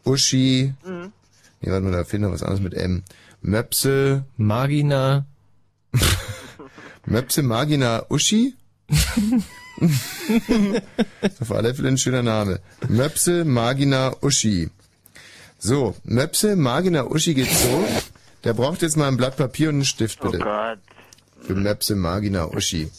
Uschi, 0.04 0.74
Mhm. 0.84 1.12
nee, 1.62 1.72
warte 1.72 1.84
mal, 1.86 1.92
da 1.92 2.04
fehlt 2.04 2.22
noch 2.24 2.32
was 2.32 2.44
anderes 2.44 2.62
mit 2.62 2.74
M. 2.74 3.04
Möpse, 3.42 4.24
Magina, 4.38 5.26
Möpse, 7.06 7.42
Magina, 7.44 8.06
Uschi? 8.10 8.56
Auf 11.40 11.52
alle 11.52 11.74
Fälle 11.74 11.90
ein 11.90 11.98
schöner 11.98 12.24
Name. 12.24 12.60
Möpse, 12.88 13.44
Magina, 13.46 14.16
Uschi. 14.22 14.70
So, 15.58 15.96
Möpse, 16.04 16.56
Magina, 16.56 17.04
Uschi 17.06 17.34
geht 17.34 17.50
so. 17.50 17.86
Der 18.44 18.54
braucht 18.54 18.82
jetzt 18.82 18.98
mal 18.98 19.08
ein 19.08 19.18
Blatt 19.18 19.38
Papier 19.38 19.70
und 19.70 19.76
einen 19.76 19.86
Stift, 19.86 20.20
Oh 20.22 20.26
bitte. 20.30 20.40
Gott. 20.44 20.80
Für 21.42 21.56
Möpse, 21.56 21.96
Magina, 21.96 22.46
Uschi. 22.46 22.92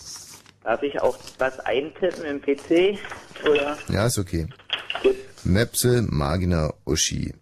Darf 0.64 0.82
ich 0.82 1.00
auch 1.00 1.18
was 1.38 1.58
eintippen 1.60 2.24
im 2.24 2.40
PC? 2.40 2.98
Oder? 3.48 3.76
Ja, 3.88 4.06
ist 4.06 4.18
okay. 4.18 4.46
Möpse, 5.44 6.02
Magina, 6.08 6.72
Uschi. 6.84 7.34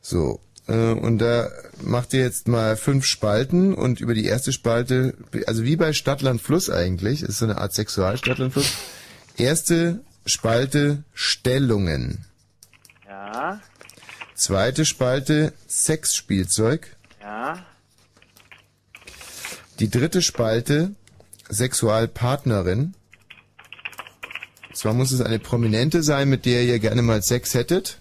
So, 0.00 0.40
und 0.74 1.18
da 1.18 1.50
macht 1.82 2.12
ihr 2.12 2.20
jetzt 2.20 2.46
mal 2.48 2.76
fünf 2.76 3.04
Spalten 3.04 3.74
und 3.74 4.00
über 4.00 4.14
die 4.14 4.26
erste 4.26 4.52
Spalte, 4.52 5.14
also 5.46 5.64
wie 5.64 5.76
bei 5.76 5.92
Stadtland 5.92 6.40
Fluss 6.40 6.70
eigentlich, 6.70 7.22
ist 7.22 7.38
so 7.38 7.46
eine 7.46 7.58
Art 7.58 7.72
Sexualstadtland 7.72 8.52
Fluss. 8.52 8.72
Erste 9.36 10.00
Spalte 10.26 11.02
Stellungen. 11.14 12.24
Ja, 13.08 13.60
Zweite 14.34 14.84
Spalte 14.84 15.52
Sexspielzeug. 15.68 16.96
ja. 17.20 17.64
Die 19.80 19.90
dritte 19.90 20.20
Spalte 20.20 20.94
Sexualpartnerin. 21.48 22.94
Zwar 24.74 24.94
muss 24.94 25.10
es 25.10 25.20
eine 25.20 25.38
Prominente 25.38 26.02
sein, 26.02 26.28
mit 26.28 26.44
der 26.46 26.62
ihr 26.62 26.78
gerne 26.78 27.02
mal 27.02 27.22
Sex 27.22 27.54
hättet. 27.54 27.98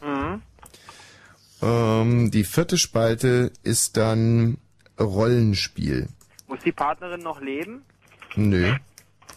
Ähm, 1.62 2.32
die 2.32 2.44
vierte 2.44 2.78
Spalte 2.78 3.52
ist 3.64 3.98
dann 3.98 4.58
Rollenspiel. 5.00 6.08
Muss 6.48 6.60
die 6.66 6.72
Partnerin 6.72 7.22
noch 7.22 7.42
leben? 7.42 7.82
Nö. 8.36 8.74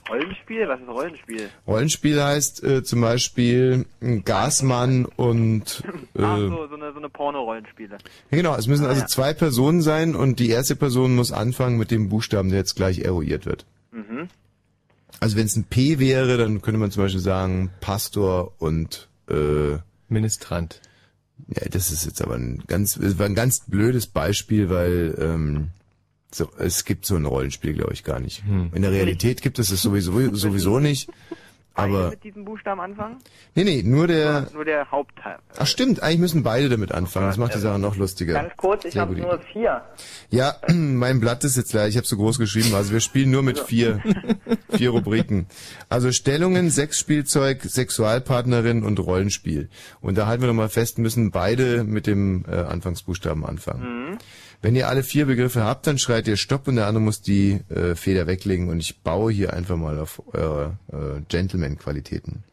Rollenspiel? 0.09 0.67
Was 0.69 0.81
ist 0.81 0.89
Rollenspiel? 0.89 1.49
Rollenspiel 1.67 2.23
heißt 2.23 2.63
äh, 2.65 2.83
zum 2.83 3.01
Beispiel 3.01 3.87
ein 4.01 4.25
Gasmann 4.25 5.05
und 5.05 5.83
äh, 6.15 6.23
Ach 6.23 6.39
so, 6.39 6.67
so 6.69 6.75
eine, 6.75 6.93
so 6.93 6.99
eine 6.99 7.09
Porno-Rollenspiele. 7.09 7.99
ja, 8.31 8.37
genau, 8.37 8.57
es 8.57 8.67
müssen 8.67 8.85
Ah, 8.85 8.89
also 8.89 9.03
ja. 9.03 9.07
zwei 9.07 9.33
Personen 9.33 9.81
sein 9.81 10.17
und 10.17 10.41
die 10.41 10.49
erste 10.51 10.75
Person 10.77 11.15
muss 11.15 11.31
anfangen 11.33 11.79
mit 11.79 11.91
dem 11.91 12.09
Buchstaben, 12.09 12.49
der 12.49 12.59
jetzt 12.59 12.75
gleich 12.75 13.01
eruiert 13.01 13.47
wird. 13.47 13.65
Mhm. 13.93 14.29
Also 15.21 15.37
wenn 15.37 15.47
es 15.47 15.55
ein 15.57 15.65
P 15.65 16.01
wäre, 16.01 16.37
dann 16.37 16.63
könnte 16.63 16.81
man 16.81 16.91
zum 16.91 17.05
Beispiel 17.05 17.21
sagen 17.21 17.71
Pastor 17.81 18.53
und 18.59 19.09
äh, 19.31 19.77
Ministrant. 20.09 20.81
Ja, 21.49 21.69
das 21.69 21.91
ist 21.91 22.05
jetzt 22.05 22.23
aber 22.23 22.35
ein 22.35 22.63
ganz, 22.67 22.99
war 23.01 23.27
ein 23.27 23.35
ganz 23.35 23.61
blödes 23.67 24.07
Beispiel, 24.07 24.71
weil 24.71 25.17
ähm, 25.19 25.69
so, 26.35 26.51
es 26.59 26.85
gibt 26.85 27.05
so 27.05 27.17
ein 27.17 27.27
Rollenspiel, 27.27 27.75
glaube 27.75 27.93
ich, 27.93 28.05
gar 28.05 28.21
nicht. 28.21 28.45
Hm. 28.45 28.71
In 28.75 28.83
der 28.83 28.93
Realität 28.93 29.43
gibt 29.43 29.59
es 29.59 29.71
es 29.71 29.83
sowieso 29.83 30.35
sowieso 30.35 30.79
nicht. 30.79 31.11
Beide 31.75 31.95
Aber 31.97 32.11
mit 32.11 32.23
diesem 32.25 32.45
Buchstaben 32.45 32.81
anfangen? 32.81 33.17
nee, 33.55 33.65
nee, 33.65 33.83
nur 33.83 34.07
der. 34.07 34.49
Nur 34.53 34.65
der 34.65 34.91
Hauptteil. 34.91 35.39
Ach 35.57 35.67
stimmt, 35.67 36.03
eigentlich 36.03 36.19
müssen 36.19 36.43
beide 36.43 36.69
damit 36.69 36.93
anfangen. 36.93 37.29
Das 37.29 37.39
macht 37.39 37.55
die 37.55 37.59
Sache 37.59 37.79
noch 37.79 37.97
lustiger. 37.97 38.35
Ganz 38.35 38.53
kurz, 38.57 38.85
ich 38.85 38.99
habe 38.99 39.15
nur 39.15 39.39
vier. 39.53 39.83
Ja, 40.31 40.57
mein 40.69 41.21
Blatt 41.21 41.45
ist 41.45 41.57
jetzt 41.57 41.73
leer. 41.73 41.89
Ich 41.89 41.97
habe 41.97 42.07
so 42.07 42.17
groß 42.17 42.39
geschrieben. 42.39 42.75
Also 42.75 42.93
wir 42.93 43.01
spielen 43.01 43.31
nur 43.31 43.43
mit 43.43 43.59
vier, 43.59 44.03
vier 44.71 44.91
Rubriken. 44.91 45.47
Also 45.89 46.13
Stellungen, 46.13 46.71
Sexspielzeug, 46.71 47.63
Sexualpartnerin 47.63 48.83
und 48.83 48.99
Rollenspiel. 48.99 49.69
Und 50.01 50.19
da 50.19 50.27
halten 50.27 50.43
wir 50.43 50.49
nochmal 50.49 50.69
fest, 50.69 50.99
müssen 50.99 51.31
beide 51.31 51.85
mit 51.85 52.07
dem 52.07 52.45
äh, 52.49 52.57
Anfangsbuchstaben 52.57 53.45
anfangen. 53.47 54.11
Mhm. 54.11 54.19
Wenn 54.63 54.77
ihr 54.77 54.89
alle 54.89 55.03
vier 55.03 55.27
Begriffe 55.27 55.65
habt, 55.65 55.89
dann 55.89 55.99
schreit 55.99 56.29
ihr 56.29 56.37
Stopp 56.37 56.69
und 56.69 56.77
der 56.77 56.87
andere 56.87 57.03
muss 57.03 57.21
die 57.21 57.61
äh, 57.69 57.97
Feder 57.97 58.29
weglegen 58.29 58.69
und 58.69 58.79
ich 58.79 59.01
baue 59.01 59.33
hier 59.33 59.53
einfach 59.53 59.77
mal 59.77 59.99
auf 59.99 60.23
eure 60.33 60.79
äh, 60.93 61.21
Gentleman-Qualitäten. 61.29 62.45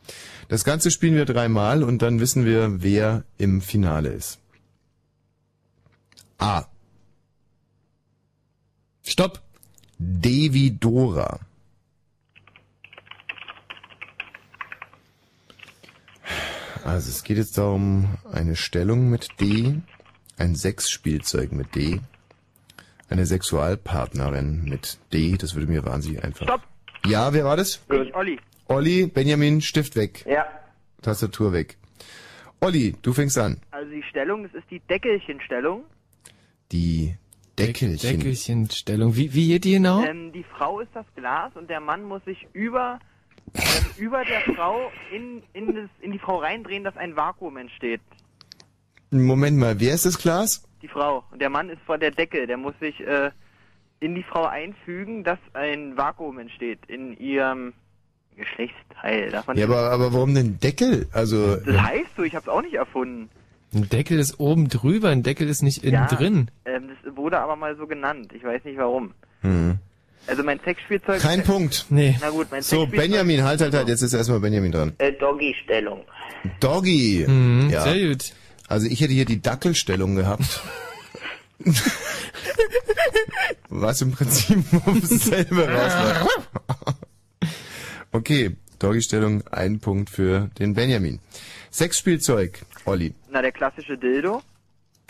Das 0.48 0.64
Ganze 0.64 0.90
spielen 0.90 1.14
wir 1.14 1.26
dreimal 1.26 1.84
und 1.84 2.02
dann 2.02 2.19
wissen 2.19 2.45
wir, 2.45 2.81
wer 2.81 3.23
im 3.38 3.61
Finale 3.61 4.10
ist. 4.10 4.40
A. 6.40 6.65
Stopp. 9.03 9.41
Devidora. 9.99 11.40
Also 16.84 17.10
es 17.10 17.23
geht 17.23 17.38
jetzt 17.38 17.57
darum, 17.57 18.18
eine 18.31 18.56
Stellung 18.56 19.10
mit 19.10 19.27
D, 19.40 19.76
ein 20.39 20.55
Sexspielzeug 20.55 21.51
mit 21.51 21.75
D, 21.75 21.99
eine 23.09 23.25
Sexualpartnerin 23.25 24.63
mit 24.63 24.97
D, 25.13 25.37
das 25.37 25.55
würde 25.55 25.67
mir 25.67 25.85
wahnsinnig 25.85 26.23
einfach. 26.23 26.45
Stopp. 26.45 26.61
Ja, 27.05 27.33
wer 27.33 27.45
war 27.45 27.57
das? 27.57 27.83
Ich, 27.91 28.15
Olli. 28.15 28.39
Olli, 28.67 29.07
Benjamin, 29.07 29.61
Stift 29.61 29.95
weg. 29.95 30.25
Ja. 30.25 30.45
Tastatur 31.01 31.53
weg. 31.53 31.77
Olli, 32.61 32.95
du 33.01 33.13
fängst 33.13 33.37
an. 33.37 33.57
Also 33.71 33.89
die 33.91 34.03
Stellung, 34.03 34.43
das 34.43 34.53
ist 34.53 34.69
die 34.69 34.79
Deckelchenstellung. 34.81 35.83
Die 36.71 37.15
Deckelchen. 37.57 38.19
Deckelchenstellung. 38.19 39.15
Wie, 39.15 39.33
wie 39.33 39.47
geht 39.47 39.63
die 39.63 39.73
genau? 39.73 40.03
Ähm, 40.03 40.31
die 40.33 40.43
Frau 40.43 40.79
ist 40.79 40.91
das 40.93 41.05
Glas 41.15 41.55
und 41.55 41.69
der 41.69 41.79
Mann 41.79 42.03
muss 42.03 42.23
sich 42.25 42.47
über, 42.53 42.99
ähm, 43.55 43.85
über 43.97 44.23
der 44.23 44.41
Frau 44.55 44.91
in, 45.11 45.41
in, 45.53 45.73
das, 45.73 45.89
in 46.01 46.11
die 46.11 46.19
Frau 46.19 46.37
reindrehen, 46.37 46.83
dass 46.83 46.95
ein 46.97 47.15
Vakuum 47.15 47.57
entsteht. 47.57 48.01
Moment 49.11 49.57
mal, 49.57 49.80
wer 49.80 49.94
ist 49.94 50.06
das 50.06 50.18
Glas? 50.18 50.64
Die 50.81 50.88
Frau. 50.88 51.23
Und 51.31 51.41
der 51.41 51.49
Mann 51.49 51.69
ist 51.69 51.81
vor 51.86 51.98
der 51.98 52.11
Decke. 52.11 52.48
Der 52.48 52.57
muss 52.57 52.73
sich 52.80 52.99
äh, 53.02 53.31
in 53.99 54.15
die 54.15 54.23
Frau 54.23 54.45
einfügen, 54.45 55.23
dass 55.23 55.40
ein 55.53 55.98
Vakuum 55.98 56.40
entsteht 56.40 56.80
in 56.88 57.18
ihrem 57.19 57.73
Geschlechtsteil. 58.38 59.31
Darf 59.31 59.48
man 59.48 59.57
Ja, 59.57 59.65
aber, 59.65 59.91
aber 59.91 60.14
warum 60.14 60.34
denn 60.36 60.60
Deckel? 60.60 61.07
Also, 61.12 61.55
das 61.57 61.78
heißt 61.81 62.10
so, 62.15 62.23
ich 62.23 62.36
habe 62.36 62.44
es 62.44 62.49
auch 62.49 62.62
nicht 62.62 62.76
erfunden. 62.76 63.29
Ein 63.73 63.88
Deckel 63.89 64.18
ist 64.18 64.39
oben 64.39 64.68
drüber, 64.70 65.10
ein 65.10 65.21
Deckel 65.21 65.47
ist 65.47 65.62
nicht 65.62 65.84
innen 65.84 65.94
ja, 65.94 66.07
drin. 66.07 66.49
Ähm, 66.65 66.89
das 67.04 67.15
wurde 67.15 67.39
aber 67.39 67.55
mal 67.55 67.76
so 67.76 67.86
genannt. 67.86 68.31
Ich 68.34 68.44
weiß 68.44 68.63
nicht 68.63 68.78
warum. 68.78 69.13
hm. 69.41 69.78
Also 70.28 70.44
mein 70.44 70.60
Sexspielzeug... 70.60 71.20
kein 71.21 71.44
Punkt. 71.44 71.86
Nee. 71.89 72.15
Na 72.21 72.29
gut, 72.29 72.47
mein 72.52 72.62
So, 72.62 72.84
Sexspielzeug- 72.84 72.91
Benjamin, 72.97 73.44
halt, 73.44 73.62
halt, 73.62 73.73
halt, 73.73 73.88
jetzt 73.88 74.02
ist 74.04 74.13
erstmal 74.13 74.39
Benjamin 74.39 74.71
dran. 74.71 74.94
Äh, 74.99 75.13
Doggy-Stellung. 75.13 76.04
Doggy. 76.60 77.26
Mhm, 77.28 77.70
ja. 77.71 77.81
Sehr 77.81 78.10
gut. 78.10 78.34
Also 78.70 78.86
ich 78.88 79.02
hätte 79.02 79.14
hier 79.14 79.26
die 79.26 79.41
Dackelstellung 79.41 80.15
gehabt. 80.15 80.62
Was 83.70 84.02
im 84.02 84.12
Prinzip 84.12 84.64
selber 85.02 85.68
raus 85.68 86.30
Okay, 88.12 88.56
Doggy-Stellung, 88.78 89.48
ein 89.48 89.80
Punkt 89.80 90.10
für 90.10 90.49
den 90.60 90.76
Benjamin. 90.76 91.20
Sexspielzeug, 91.72 92.62
Olli. 92.86 93.14
Na, 93.30 93.41
der 93.41 93.52
klassische 93.52 93.98
Dildo. 93.98 94.41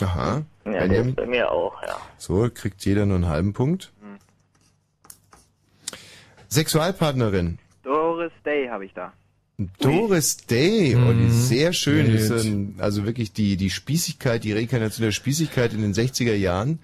Aha. 0.01 0.43
Ja, 0.65 0.87
der 0.87 1.05
ist 1.05 1.15
bei 1.15 1.25
mir 1.25 1.51
auch, 1.51 1.81
ja. 1.83 1.97
So, 2.17 2.49
kriegt 2.53 2.83
jeder 2.85 3.05
nur 3.05 3.15
einen 3.15 3.27
halben 3.27 3.53
Punkt. 3.53 3.91
Hm. 4.01 4.17
Sexualpartnerin. 6.47 7.59
Doris 7.83 8.31
Day 8.45 8.67
habe 8.67 8.85
ich 8.85 8.93
da. 8.93 9.13
Doris 9.81 10.37
Day, 10.37 10.95
Mhm. 10.95 11.07
Olli, 11.07 11.29
sehr 11.29 11.73
schön. 11.73 12.05
Ist 12.13 12.31
ein, 12.31 12.75
also 12.79 13.05
wirklich 13.05 13.33
die, 13.33 13.57
die 13.57 13.69
Spießigkeit, 13.69 14.43
die 14.43 14.53
Rekarnation 14.53 15.03
der 15.05 15.11
Spießigkeit 15.11 15.73
in 15.73 15.81
den 15.81 15.93
60er 15.93 16.33
Jahren. 16.35 16.79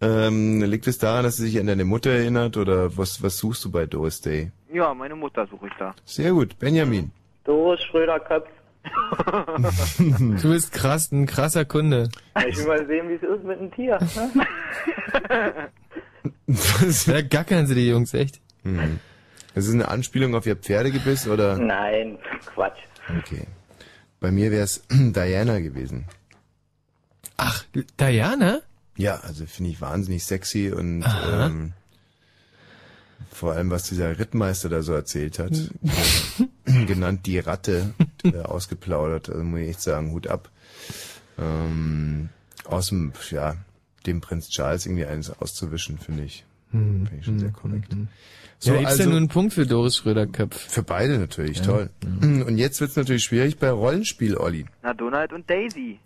Ähm, 0.00 0.62
liegt 0.62 0.86
es 0.88 0.98
daran, 0.98 1.24
dass 1.24 1.36
sie 1.36 1.44
sich 1.46 1.58
an 1.60 1.66
deine 1.68 1.84
Mutter 1.84 2.10
erinnert 2.10 2.56
oder 2.56 2.96
was, 2.98 3.22
was 3.22 3.38
suchst 3.38 3.64
du 3.64 3.70
bei 3.70 3.86
Doris 3.86 4.20
Day? 4.20 4.50
Ja, 4.72 4.92
meine 4.94 5.14
Mutter 5.14 5.46
suche 5.46 5.68
ich 5.68 5.72
da. 5.78 5.94
Sehr 6.04 6.32
gut, 6.32 6.58
Benjamin. 6.58 7.12
Doris 7.44 7.80
Schröder-Köpf. 7.84 8.48
Du 10.42 10.50
bist 10.50 10.72
krass, 10.72 11.12
ein 11.12 11.26
krasser 11.26 11.64
Kunde. 11.64 12.08
Ich 12.48 12.56
will 12.58 12.66
mal 12.66 12.84
sehen, 12.86 13.08
wie 13.08 13.14
es 13.14 13.22
ist 13.22 13.44
mit 13.44 13.58
einem 13.58 13.70
Tier. 13.72 13.98
Ne? 14.00 15.68
Da 17.06 17.22
gackern 17.22 17.66
sie 17.66 17.74
die 17.74 17.88
Jungs 17.88 18.12
echt. 18.14 18.40
Mhm. 18.64 18.98
Das 19.54 19.66
ist 19.66 19.74
eine 19.74 19.88
Anspielung 19.88 20.34
auf 20.34 20.46
ihr 20.46 20.56
Pferdegebiss 20.56 21.26
oder? 21.28 21.58
Nein, 21.58 22.18
Quatsch. 22.54 22.78
Okay. 23.18 23.46
Bei 24.20 24.30
mir 24.30 24.50
wäre 24.50 24.64
es 24.64 24.82
Diana 24.90 25.60
gewesen. 25.60 26.06
Ach, 27.36 27.64
Diana? 27.98 28.60
Ja, 28.96 29.16
also 29.20 29.46
finde 29.46 29.70
ich 29.70 29.80
wahnsinnig 29.80 30.24
sexy 30.24 30.70
und 30.70 31.02
Aha. 31.02 31.46
ähm, 31.46 31.72
vor 33.30 33.52
allem, 33.52 33.70
was 33.70 33.84
dieser 33.84 34.18
Rittmeister 34.18 34.68
da 34.68 34.82
so 34.82 34.92
erzählt 34.92 35.38
hat, 35.38 35.52
Hm. 36.66 36.86
genannt 36.86 37.26
die 37.26 37.38
Ratte, 37.38 37.94
äh, 38.24 38.38
ausgeplaudert, 38.40 39.28
also 39.30 39.42
muss 39.42 39.60
ich 39.60 39.68
echt 39.70 39.82
sagen, 39.82 40.12
Hut 40.12 40.26
ab. 40.28 40.50
Ähm, 41.38 42.28
aus 42.64 42.88
dem, 42.88 43.12
ja, 43.30 43.56
dem 44.06 44.20
Prinz 44.20 44.48
Charles 44.50 44.86
irgendwie 44.86 45.06
eines 45.06 45.30
auszuwischen, 45.40 45.98
finde 45.98 46.24
ich. 46.24 46.44
Hm, 46.70 47.06
Finde 47.06 47.20
ich 47.20 47.24
schon 47.24 47.38
sehr 47.38 47.50
korrekt. 47.50 47.94
So, 48.62 48.74
ja, 48.74 48.78
gibt's 48.78 48.98
ja 48.98 49.06
nur 49.06 49.16
einen 49.16 49.26
Punkt 49.26 49.54
für 49.54 49.66
Doris 49.66 49.96
Schröder-Köpf. 49.96 50.56
Für 50.56 50.84
beide 50.84 51.18
natürlich, 51.18 51.58
Ja, 51.58 51.64
toll. 51.64 51.90
Und 52.22 52.58
jetzt 52.58 52.80
wird's 52.80 52.94
natürlich 52.94 53.24
schwierig 53.24 53.58
bei 53.58 53.68
Rollenspiel, 53.70 54.36
Olli. 54.36 54.66
Na, 54.84 54.94
Donald 54.94 55.32
und 55.32 55.50
Daisy. 55.50 55.98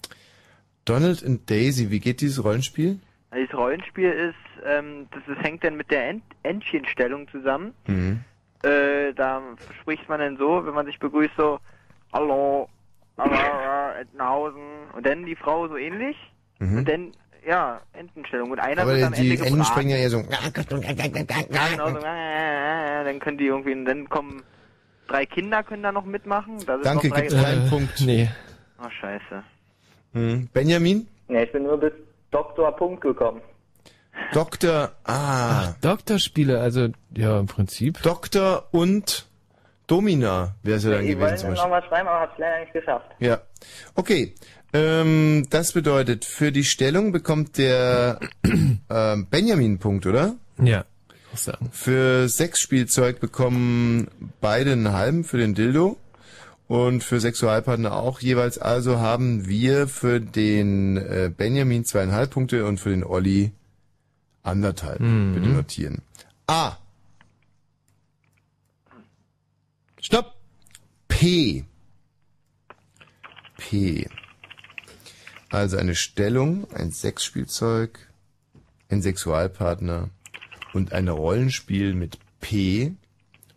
Donald 0.86 1.23
und 1.23 1.51
Daisy, 1.51 1.91
wie 1.91 2.01
geht 2.01 2.23
dieses 2.23 2.43
Rollenspiel? 2.43 2.99
Also 3.31 3.47
das 3.47 3.59
Rollenspiel 3.59 4.10
ist, 4.10 4.65
ähm, 4.65 5.07
das, 5.10 5.23
das 5.26 5.36
hängt 5.44 5.65
dann 5.65 5.76
mit 5.76 5.91
der 5.91 6.09
Ent 6.09 6.23
Entchenstellung 6.44 7.28
zusammen. 7.28 7.75
Mhm. 7.89 8.20
Äh, 8.62 9.12
da 9.12 9.43
spricht 9.83 10.09
man 10.09 10.20
dann 10.20 10.39
so, 10.39 10.65
wenn 10.65 10.73
man 10.73 10.86
sich 10.86 10.99
begrüßt, 10.99 11.35
so, 11.36 11.59
hallo, 12.15 12.70
hallo, 13.18 14.01
Entenhausen. 14.01 14.62
Und 14.97 15.05
dann 15.05 15.26
die 15.26 15.36
Frau 15.36 15.68
so 15.68 15.76
ähnlich. 15.76 16.17
Mhm. 16.59 16.78
Und 16.78 16.89
dann, 16.89 17.12
ja, 17.47 17.81
Entenstellung. 17.92 18.50
Und 18.50 18.58
einer 18.58 18.83
Aber 18.83 18.94
wird 18.94 19.05
am 19.05 19.12
die 19.12 19.31
Ende 19.31 19.47
Enden 19.47 19.65
springen 19.65 19.91
ja 19.91 19.97
eher 19.97 20.10
so. 20.10 20.18
Ja, 20.18 20.50
genau 20.50 21.91
so, 21.91 21.99
äh, 21.99 23.05
dann 23.05 23.18
können 23.20 23.39
die 23.39 23.47
irgendwie, 23.47 23.84
dann 23.84 24.08
kommen 24.08 24.42
drei 25.07 25.26
Kinder 25.26 25.62
können 25.62 25.83
da 25.83 25.92
noch 25.92 26.05
mitmachen. 26.05 26.58
Da 26.66 26.75
sind 26.75 26.86
Danke, 26.86 27.08
noch 27.08 27.15
drei, 27.15 27.23
gibt's 27.23 27.42
keinen 27.42 27.70
Punkt. 27.70 28.00
Nee. 28.00 28.28
Oh, 28.83 28.91
scheiße. 29.00 29.42
Hm. 30.12 30.49
Benjamin? 30.52 31.07
Ja, 31.28 31.42
ich 31.42 31.52
bin 31.52 31.62
nur 31.65 31.78
bis 31.78 31.92
Doktor 32.31 32.75
Punkt 32.76 33.00
gekommen. 33.00 33.41
Doktor, 34.33 34.92
ah. 35.05 35.75
Doktorspiele, 35.83 36.58
also, 36.58 36.89
ja, 37.15 37.39
im 37.39 37.47
Prinzip. 37.47 38.02
Doktor 38.02 38.66
und 38.73 39.26
Domina 39.86 40.55
wäre 40.62 40.78
es 40.78 40.84
ja 40.84 40.92
dann 40.92 41.02
ich 41.02 41.10
gewesen 41.10 41.20
wollte 41.20 41.36
zum 41.36 41.50
noch 41.50 41.57
Beispiel. 41.57 41.70
mal 41.70 41.84
schreiben, 41.84 42.08
aber 42.08 42.20
hab's 42.20 42.39
leider 42.39 42.60
nicht 42.60 42.73
geschafft. 42.73 43.07
Ja. 43.18 43.39
Okay. 43.94 44.34
Ähm, 44.76 45.46
das 45.48 45.72
bedeutet, 45.72 46.24
für 46.24 46.52
die 46.52 46.64
Stellung 46.64 47.12
bekommt 47.12 47.56
der 47.56 48.20
ähm, 48.90 49.26
Benjamin 49.30 49.66
einen 49.66 49.78
Punkt, 49.78 50.06
oder? 50.06 50.36
Ja, 50.62 50.84
sagen. 51.34 51.70
Für 51.72 52.28
Sexspielzeug 52.28 53.20
bekommen 53.20 54.08
beide 54.40 54.72
einen 54.72 54.92
halben 54.92 55.24
für 55.24 55.38
den 55.38 55.55
Dildo. 55.55 55.98
Und 56.68 57.05
für 57.05 57.20
Sexualpartner 57.20 57.94
auch 57.94 58.18
jeweils. 58.18 58.58
Also 58.58 58.98
haben 58.98 59.46
wir 59.46 59.86
für 59.86 60.20
den 60.20 60.96
äh, 60.96 61.30
Benjamin 61.34 61.84
zweieinhalb 61.84 62.30
Punkte 62.30 62.66
und 62.66 62.80
für 62.80 62.90
den 62.90 63.05
Olli 63.05 63.52
anderthalb. 64.42 64.98
Mhm. 64.98 65.34
Bitte 65.34 65.48
notieren. 65.48 66.02
A. 66.48 66.76
Stopp. 70.00 70.34
P. 71.06 71.64
P. 73.58 74.08
Also 75.50 75.76
eine 75.76 75.94
Stellung, 75.94 76.70
ein 76.73 76.91
Sexspielzeug, 76.91 77.99
ein 78.89 79.02
Sexualpartner 79.02 80.10
und 80.73 80.92
ein 80.92 81.08
Rollenspiel 81.08 81.94
mit 81.94 82.18
P. 82.41 82.94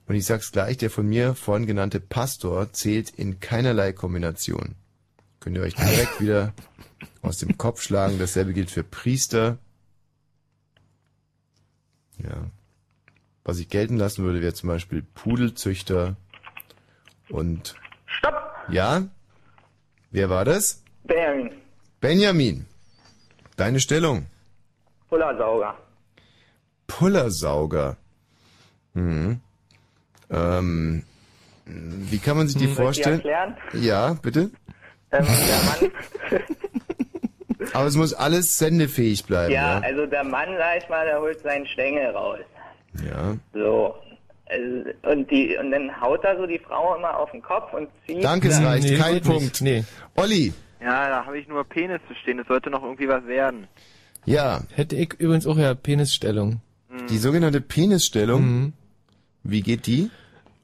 Und 0.08 0.16
ich 0.16 0.26
sag's 0.26 0.52
gleich, 0.52 0.78
der 0.78 0.90
von 0.90 1.08
mir 1.08 1.36
vorhin 1.36 1.68
genannte 1.68 2.00
Pastor 2.00 2.72
zählt 2.74 3.10
in 3.12 3.40
keinerlei 3.40 3.94
Kombination. 3.94 4.76
Könnt 5.40 5.56
ihr 5.56 5.64
euch 5.64 5.76
direkt 5.76 6.20
wieder 6.22 6.54
aus 7.22 7.38
dem 7.38 7.58
Kopf 7.58 7.82
schlagen. 7.82 8.20
Dasselbe 8.20 8.54
gilt 8.54 8.72
für 8.72 8.84
Priester. 8.84 9.58
Ja. 12.24 12.50
Was 13.44 13.60
ich 13.60 13.70
gelten 13.70 13.98
lassen 13.98 14.24
würde, 14.24 14.42
wäre 14.42 14.54
zum 14.54 14.70
Beispiel 14.70 15.02
Pudelzüchter 15.02 16.18
und... 17.30 17.76
Stopp! 18.06 18.36
Ja? 18.70 19.08
Wer 20.12 20.30
war 20.30 20.46
das? 20.46 20.84
Benjamin, 21.04 21.52
Benjamin. 22.02 22.66
Deine 23.58 23.80
Stellung. 23.80 24.26
Pullersauger. 25.10 25.76
Pullersauger. 26.88 27.98
Hm. 28.94 29.40
Ähm, 30.32 31.04
wie 31.66 32.18
kann 32.20 32.38
man 32.38 32.48
sich 32.48 32.58
die 32.58 32.68
Hm. 32.68 32.76
Vorstellen? 32.76 33.16
erklären? 33.20 33.58
Ja, 33.74 34.14
bitte. 34.14 34.50
Ähm, 35.12 35.26
der 35.26 35.90
Mann, 36.40 36.44
Aber 37.74 37.86
es 37.88 37.96
muss 37.96 38.14
alles 38.14 38.58
sendefähig 38.58 39.26
bleiben. 39.26 39.54
ja, 39.54 39.80
Ja. 39.80 39.86
also 39.86 40.06
der 40.06 40.24
Mann, 40.24 40.50
sag 40.58 40.78
ich 40.82 40.90
mal, 40.90 41.06
der 41.06 41.20
holt 41.20 41.40
seinen 41.42 41.66
Stängel 41.68 42.08
raus. 42.12 42.40
ja. 43.06 43.36
So. 43.54 43.96
Also, 44.52 44.90
und 45.12 45.30
die 45.30 45.56
und 45.58 45.70
dann 45.70 46.02
haut 46.02 46.24
er 46.24 46.36
so 46.36 46.48
die 46.48 46.58
Frau 46.58 46.96
immer 46.96 47.16
auf 47.16 47.30
den 47.32 47.42
Kopf 47.44 47.72
und 47.72 47.88
zieht. 48.08 48.24
Danke, 48.24 48.48
es 48.48 48.60
reicht. 48.60 48.98
Kein 48.98 49.14
geht 49.16 49.24
Punkt. 49.26 49.42
nicht. 49.42 49.62
Nee. 49.62 49.84
Olli. 50.16 50.54
Ja, 50.82 51.10
da 51.10 51.26
habe 51.26 51.38
ich 51.40 51.48
nur 51.48 51.64
Penis 51.66 52.00
zu 52.08 52.16
stehen. 52.16 52.40
Es 52.40 52.48
sollte 52.48 52.70
noch 52.70 52.84
irgendwie 52.84 53.08
was 53.08 53.26
werden. 53.26 53.68
Ja. 54.26 54.62
Hätte 54.74 54.96
ich 54.96 55.14
übrigens 55.16 55.46
auch 55.48 55.58
ja 55.58 55.74
Penisstellung. 55.74 56.62
Die 57.10 57.18
sogenannte 57.18 57.62
Penisstellung. 57.62 58.42
Mhm. 58.46 58.74
Wie 59.44 59.62
geht 59.62 59.88
die? 59.88 60.10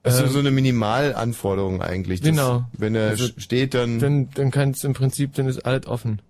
Das 0.04 0.16
ist 0.16 0.22
Ähm, 0.22 0.28
so 0.30 0.40
eine 0.40 0.52
Minimalanforderung 0.52 1.82
eigentlich. 1.82 2.22
Das, 2.22 2.30
Genau. 2.32 2.66
Wenn 2.74 2.96
er 2.96 3.10
Also, 3.10 3.28
steht, 3.38 3.74
dann, 3.74 4.00
Dann, 4.00 4.30
dann 4.32 4.52
kann 4.52 4.72
es 4.72 4.84
im 4.84 4.94
Prinzip, 4.94 5.34
dann 5.34 5.48
ist 5.48 5.66
alles 5.66 5.88
offen. 5.88 6.22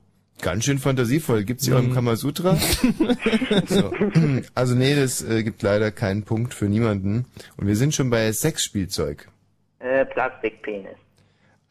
ganz 0.41 0.65
schön 0.65 0.80
fantasievoll. 0.80 1.43
Gibt's 1.43 1.65
hier 1.65 1.75
auch 1.75 1.80
im 1.80 1.89
Mhm. 1.89 1.93
Kamasutra? 1.93 2.55
so. 3.67 3.91
Also 4.55 4.75
nee, 4.75 4.95
das 4.95 5.22
äh, 5.23 5.43
gibt 5.43 5.61
leider 5.61 5.91
keinen 5.91 6.23
Punkt 6.23 6.53
für 6.53 6.65
niemanden. 6.65 7.25
Und 7.57 7.67
wir 7.67 7.75
sind 7.75 7.93
schon 7.95 8.09
bei 8.09 8.31
Sexspielzeug. 8.31 9.27
Äh, 9.80 10.05
Plastikpenis. 10.05 10.95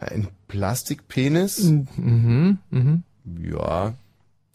Ein 0.05 0.29
Plastikpenis? 0.49 1.63
Mhm, 1.97 2.59
mhm. 2.71 3.03
Ja. 3.41 3.95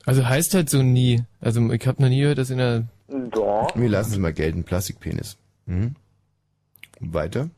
Also 0.05 0.27
heißt 0.27 0.53
halt 0.53 0.69
so 0.69 0.81
nie. 0.83 1.23
Also 1.41 1.71
ich 1.71 1.87
habe 1.87 2.01
noch 2.01 2.09
nie 2.09 2.21
gehört, 2.21 2.37
dass 2.37 2.49
in 2.49 2.57
der... 2.57 2.85
Doch. 3.31 3.75
Wir 3.75 3.89
lassen 3.89 4.11
es 4.13 4.17
mal 4.19 4.33
gelten. 4.33 4.63
Plastikpenis. 4.63 5.37
Mhm. 5.65 5.95
Weiter? 6.99 7.49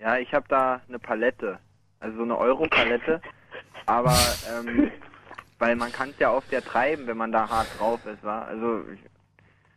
Ja, 0.00 0.16
ich 0.18 0.32
habe 0.32 0.46
da 0.48 0.80
eine 0.88 0.98
Palette. 0.98 1.58
Also 2.00 2.16
so 2.18 2.22
eine 2.24 2.36
Euro-Palette. 2.38 3.20
Aber, 3.86 4.16
ähm, 4.58 4.90
weil 5.58 5.76
man 5.76 5.92
kann 5.92 6.10
es 6.10 6.18
ja 6.18 6.32
oft 6.32 6.50
ja 6.52 6.60
treiben, 6.60 7.06
wenn 7.06 7.16
man 7.16 7.30
da 7.32 7.48
hart 7.48 7.68
drauf 7.78 8.00
ist, 8.06 8.22
wa? 8.24 8.42
Also, 8.42 8.80
ich, 8.92 9.00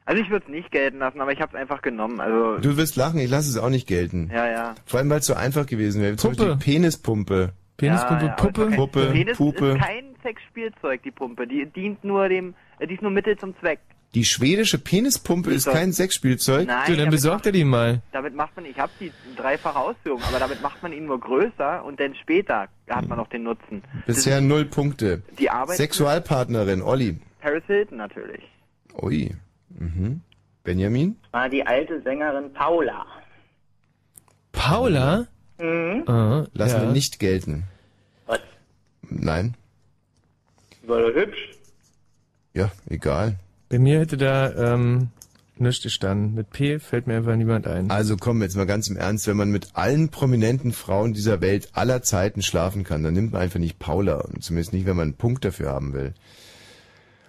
also 0.06 0.22
ich 0.22 0.30
würde 0.32 0.46
es 0.46 0.52
nicht 0.52 0.72
gelten 0.72 0.98
lassen, 0.98 1.22
aber 1.22 1.32
ich 1.32 1.40
habe 1.42 1.56
es 1.56 1.62
einfach 1.62 1.82
genommen. 1.84 2.20
Also, 2.20 2.58
Du 2.58 2.76
wirst 2.78 2.96
lachen, 2.96 3.20
ich 3.20 3.30
lasse 3.30 3.50
es 3.50 3.58
auch 3.58 3.70
nicht 3.70 3.88
gelten. 3.88 4.30
ja, 4.34 4.48
ja. 4.50 4.76
Vor 4.86 5.00
allem, 5.00 5.10
weil 5.12 5.20
es 5.20 5.28
so 5.28 5.36
einfach 5.36 5.68
gewesen 5.68 6.02
wäre. 6.02 6.16
Zum 6.16 6.32
Puppe. 6.36 6.56
Beispiel 6.56 6.74
Penispumpe. 6.74 7.54
Penispumpe, 7.80 8.26
ja, 8.26 8.30
ja, 8.30 8.36
Puppe? 8.36 8.62
aber 8.68 8.76
Puppe, 8.76 9.06
Penis 9.12 9.38
Pupe. 9.38 9.66
ist 9.72 9.80
kein 9.80 10.16
Sexspielzeug, 10.24 11.04
die 11.04 11.12
Pumpe. 11.12 11.48
Die 11.48 11.66
dient 11.66 12.04
nur 12.04 12.30
dem, 12.30 12.54
äh, 12.80 12.88
die 12.88 12.94
ist 12.96 13.02
nur 13.02 13.12
Mittel 13.12 13.38
zum 13.38 13.58
Zweck. 13.60 13.80
Die 14.16 14.26
schwedische 14.26 14.80
Penispumpe 14.80 15.52
ist 15.52 15.68
kein 15.70 15.94
Sexspielzeug. 15.94 16.66
Nein, 16.68 16.78
Du, 16.88 16.92
dann 16.94 16.98
damit 17.02 17.12
besorgt 17.12 17.46
er 17.46 17.52
die 17.52 17.64
mal. 17.64 18.02
Damit 18.12 18.34
macht 18.34 18.56
man, 18.56 18.66
ich 18.66 18.80
habe 18.80 18.92
die 19.00 19.12
dreifache 19.36 19.78
Ausführung, 19.78 20.20
aber 20.28 20.40
damit 20.40 20.64
macht 20.64 20.82
man 20.82 20.92
ihn 20.94 21.06
nur 21.06 21.20
größer 21.20 21.86
und 21.86 22.00
dann 22.00 22.16
später 22.16 22.68
hat 22.90 23.08
man 23.08 23.20
noch 23.20 23.28
den 23.28 23.44
Nutzen. 23.44 23.84
Bisher 24.08 24.42
null 24.42 24.66
Punkte. 24.66 25.22
Die 25.38 25.52
Arbeit- 25.52 25.78
Sexualpartnerin, 25.78 26.82
Olli. 26.82 27.20
Paris 27.40 27.64
Hilton 27.68 27.98
natürlich. 28.00 28.42
Ui. 29.00 29.36
Mhm. 29.78 30.22
Benjamin? 30.64 31.16
War 31.32 31.48
die 31.48 31.66
alte 31.66 32.02
Sängerin 32.02 32.52
Paula. 32.54 33.06
Paula? 34.52 35.28
Mhm. 35.60 36.04
Ah, 36.08 36.46
Lassen 36.54 36.76
ja. 36.78 36.82
wir 36.84 36.92
nicht 36.92 37.20
gelten. 37.20 37.64
Was? 38.26 38.40
Nein. 39.10 39.56
War 40.84 41.02
doch 41.02 41.14
hübsch. 41.16 41.50
Ja, 42.54 42.72
egal. 42.90 43.36
Bei 43.70 43.78
mir 43.78 44.00
hätte 44.00 44.18
da 44.18 44.74
ähm, 44.74 45.10
nichts 45.58 45.84
gestanden. 45.84 46.34
Mit 46.34 46.50
P 46.50 46.80
fällt 46.80 47.06
mir 47.08 47.18
einfach 47.18 47.36
niemand 47.36 47.68
ein. 47.68 47.92
Also 47.92 48.18
komm, 48.18 48.42
jetzt 48.42 48.56
mal 48.56 48.66
ganz 48.66 48.88
im 48.90 48.98
Ernst, 48.98 49.28
wenn 49.28 49.38
man 49.38 49.52
mit 49.52 49.70
allen 49.74 50.10
prominenten 50.10 50.72
Frauen 50.72 51.14
dieser 51.14 51.42
Welt 51.42 51.70
aller 51.74 52.02
Zeiten 52.02 52.42
schlafen 52.42 52.84
kann, 52.84 53.04
dann 53.04 53.14
nimmt 53.14 53.34
man 53.34 53.42
einfach 53.42 53.60
nicht 53.60 53.78
Paula. 53.78 54.16
Und 54.22 54.44
zumindest 54.44 54.74
nicht, 54.74 54.86
wenn 54.86 54.96
man 54.96 55.10
einen 55.10 55.14
Punkt 55.18 55.46
dafür 55.46 55.70
haben 55.70 55.94
will. 55.94 56.14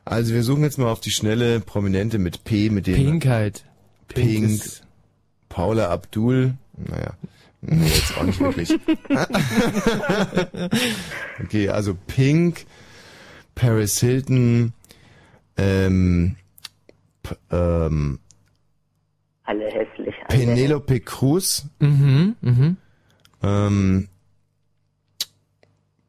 Also 0.07 0.33
wir 0.33 0.43
suchen 0.43 0.63
jetzt 0.63 0.79
mal 0.79 0.91
auf 0.91 1.01
die 1.01 1.11
schnelle 1.11 1.61
Prominente 1.61 2.19
mit 2.19 2.45
P, 2.45 2.71
mit 2.71 2.87
dem 2.87 2.95
Pinkheit. 2.97 3.65
Pink 4.09 4.29
Pink, 4.29 4.51
ist- 4.51 4.83
Paula 5.49 5.91
Abdul. 5.91 6.55
Naja, 6.79 7.13
nee, 7.63 7.87
jetzt 7.89 8.17
auch 8.17 8.23
nicht 8.25 8.41
wirklich. 8.41 8.71
okay, 11.43 11.69
also 11.69 11.95
Pink, 12.07 12.67
Paris 13.55 13.99
Hilton, 14.01 14.73
ähm, 15.57 16.37
p- 17.23 17.37
ähm, 17.51 18.19
Alle 19.45 19.67
hässlich. 19.67 20.15
Alle 20.29 20.39
Penelope 20.39 21.01
Cruz, 21.01 21.67
Mhm, 21.81 22.37
mhm. 22.41 22.77
ähm, 23.43 24.09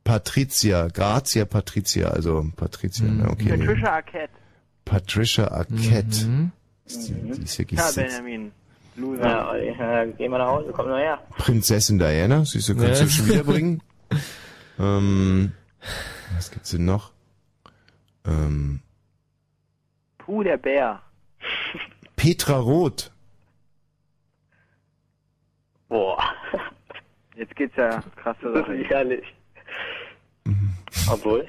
Patricia, 0.03 0.87
Grazia 0.87 1.45
Patricia, 1.45 2.07
also 2.09 2.45
Patricia, 2.55 3.05
na, 3.05 3.29
okay. 3.29 3.49
Patricia 3.57 3.93
Arquette. 3.93 4.33
Patricia 4.83 5.47
Arquette. 5.47 6.25
Mhm. 6.25 6.51
Die, 6.89 7.13
die 7.37 7.43
ist 7.43 7.59
wirklich 7.59 7.79
Ja. 7.79 7.91
Benjamin. 7.95 8.51
Loser. 8.95 9.21
Ja, 9.57 10.01
äh, 10.03 10.13
geh 10.17 10.27
mal 10.27 10.37
nach 10.37 10.47
Hause, 10.47 10.71
komm 10.73 10.87
nur 10.87 10.97
her. 10.97 11.19
Prinzessin 11.37 11.97
Diana, 11.99 12.43
siehst 12.45 12.69
du, 12.69 12.75
kannst 12.75 12.99
Ja. 12.99 13.05
du 13.05 13.11
schon 13.11 13.27
wiederbringen. 13.29 13.81
ähm, 14.79 15.53
was 16.35 16.51
gibt's 16.51 16.71
denn 16.71 16.85
noch? 16.85 17.11
Ähm, 18.25 18.81
Puh, 20.17 20.43
der 20.43 20.57
Bär. 20.57 21.01
Petra 22.15 22.57
Roth. 22.59 23.11
Boah. 25.89 26.21
Jetzt 27.35 27.55
geht's 27.55 27.75
ja 27.75 28.03
krass 28.15 28.37
Das 28.41 28.67
ist 28.67 28.89
herrlich. 28.89 29.23
Obwohl. 31.09 31.47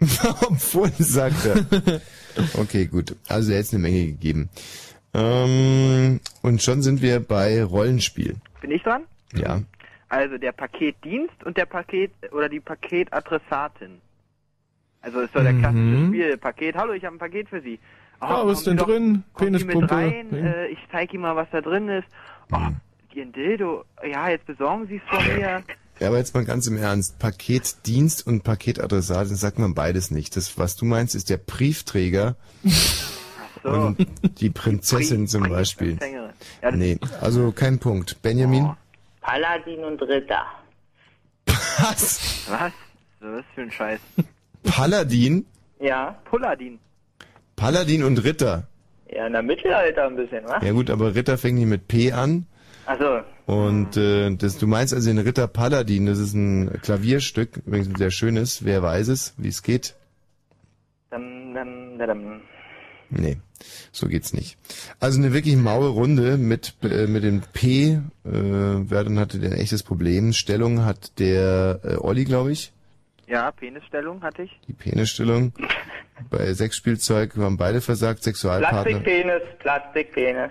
Obwohl, 0.00 0.90
sagt 0.98 1.46
er. 1.46 2.00
Okay, 2.54 2.86
gut. 2.86 3.16
Also 3.28 3.50
er 3.52 3.58
hat 3.58 3.64
jetzt 3.64 3.74
eine 3.74 3.82
Menge 3.82 4.06
gegeben. 4.06 4.50
Ähm, 5.14 6.20
und 6.42 6.62
schon 6.62 6.82
sind 6.82 7.02
wir 7.02 7.20
bei 7.20 7.62
Rollenspiel. 7.64 8.36
Bin 8.60 8.70
ich 8.70 8.82
dran? 8.82 9.02
Ja. 9.34 9.60
Also 10.08 10.38
der 10.38 10.52
Paketdienst 10.52 11.44
und 11.44 11.56
der 11.56 11.66
Paket 11.66 12.12
oder 12.32 12.48
die 12.48 12.60
Paketadressatin. 12.60 14.00
Also 15.02 15.20
ist 15.20 15.32
so 15.32 15.40
der 15.40 15.54
klassische 15.54 15.82
Mhm. 15.82 16.08
Spiel. 16.08 16.36
Paket, 16.36 16.76
hallo, 16.76 16.92
ich 16.92 17.04
habe 17.04 17.16
ein 17.16 17.18
Paket 17.18 17.48
für 17.48 17.60
Sie. 17.60 17.78
Oh, 18.20 18.26
Ah, 18.26 18.46
was 18.46 18.58
ist 18.58 18.66
denn 18.66 18.76
drin? 18.76 19.24
Doch, 19.34 19.40
mit 19.40 19.52
Penispumpe. 19.52 19.94
rein, 19.94 20.32
äh, 20.34 20.66
ich 20.66 20.78
zeige 20.92 21.14
Ihnen 21.14 21.22
mal, 21.22 21.36
was 21.36 21.48
da 21.52 21.60
drin 21.60 21.88
ist. 21.88 22.06
Oh, 22.52 22.58
Ihren 23.14 23.32
Dildo. 23.32 23.84
Ja, 24.08 24.28
jetzt 24.28 24.46
besorgen 24.46 24.86
Sie 24.88 24.96
es 24.96 25.02
von 25.08 25.24
mir. 25.36 25.62
Ja, 26.00 26.08
aber 26.08 26.18
jetzt 26.18 26.34
mal 26.34 26.44
ganz 26.44 26.66
im 26.66 26.76
Ernst. 26.76 27.18
Paketdienst 27.18 28.26
und 28.26 28.42
Paketadressat, 28.44 29.30
das 29.30 29.40
sagt 29.40 29.58
man 29.58 29.74
beides 29.74 30.10
nicht. 30.10 30.36
Das, 30.36 30.58
was 30.58 30.76
du 30.76 30.84
meinst, 30.84 31.14
ist 31.14 31.30
der 31.30 31.36
Briefträger 31.38 32.36
So. 33.62 33.70
und 33.70 34.06
die 34.40 34.50
Prinzessin 34.50 35.26
zum 35.28 35.48
Beispiel. 35.48 35.98
Ja, 36.62 36.70
Nee, 36.70 36.98
also 37.20 37.52
kein 37.52 37.78
Punkt. 37.78 38.20
Benjamin? 38.22 38.70
Paladin 39.20 39.84
und 39.84 40.00
Ritter. 40.02 40.44
Was? 41.46 42.46
Was? 42.48 42.72
So, 43.20 43.26
was 43.26 43.44
für 43.54 43.62
ein 43.62 43.70
Scheiß. 43.70 44.00
Paladin? 44.64 45.44
Ja. 45.80 46.18
Pulladin. 46.24 46.78
Paladin 47.56 48.02
und 48.04 48.22
Ritter. 48.24 48.66
Ja, 49.10 49.26
in 49.26 49.32
der 49.32 49.42
Mittelalter 49.42 50.06
ein 50.06 50.16
bisschen, 50.16 50.44
wa? 50.46 50.62
Ja 50.62 50.72
gut, 50.72 50.88
aber 50.90 51.14
Ritter 51.14 51.36
fängt 51.36 51.58
nicht 51.58 51.66
mit 51.68 51.88
P 51.88 52.12
an. 52.12 52.46
Also, 52.86 53.20
Und 53.46 53.96
äh, 53.96 54.34
das, 54.36 54.58
du 54.58 54.66
meinst 54.66 54.94
also 54.94 55.08
den 55.10 55.18
Ritter 55.18 55.46
Paladin, 55.48 56.06
das 56.06 56.18
ist 56.18 56.34
ein 56.34 56.80
Klavierstück, 56.82 57.58
übrigens 57.66 57.88
ein 57.88 57.96
sehr 57.96 58.10
schönes, 58.10 58.64
wer 58.64 58.82
weiß 58.82 59.08
es, 59.08 59.34
wie 59.36 59.48
es 59.48 59.62
geht? 59.62 59.94
dann, 61.10 61.54
dann, 61.54 61.98
dann, 61.98 62.40
Nee, 63.10 63.38
so 63.92 64.06
geht's 64.06 64.32
nicht. 64.32 64.56
Also 65.00 65.18
eine 65.18 65.32
wirklich 65.32 65.56
maue 65.56 65.88
Runde 65.88 66.36
mit, 66.38 66.74
äh, 66.82 67.06
mit 67.06 67.24
dem 67.24 67.42
P, 67.52 67.92
äh, 67.92 68.00
wer 68.24 69.04
dann 69.04 69.18
hatte 69.18 69.38
ein 69.38 69.52
echtes 69.52 69.82
Problem. 69.82 70.32
Stellung 70.32 70.84
hat 70.84 71.18
der 71.18 71.80
äh, 71.82 71.96
Olli, 71.96 72.24
glaube 72.24 72.52
ich, 72.52 72.72
Ja, 73.26 73.50
Penisstellung 73.50 74.22
hatte 74.22 74.42
ich. 74.44 74.60
die 74.68 74.72
Penisstellung. 74.74 75.52
Bei 76.30 76.52
Sexspielzeug 76.52 77.36
haben 77.38 77.56
beide 77.56 77.80
versagt, 77.80 78.22
Sexualpartner. 78.22 78.82
Plastikpenis, 79.00 79.42
Plastikpenis. 79.58 80.50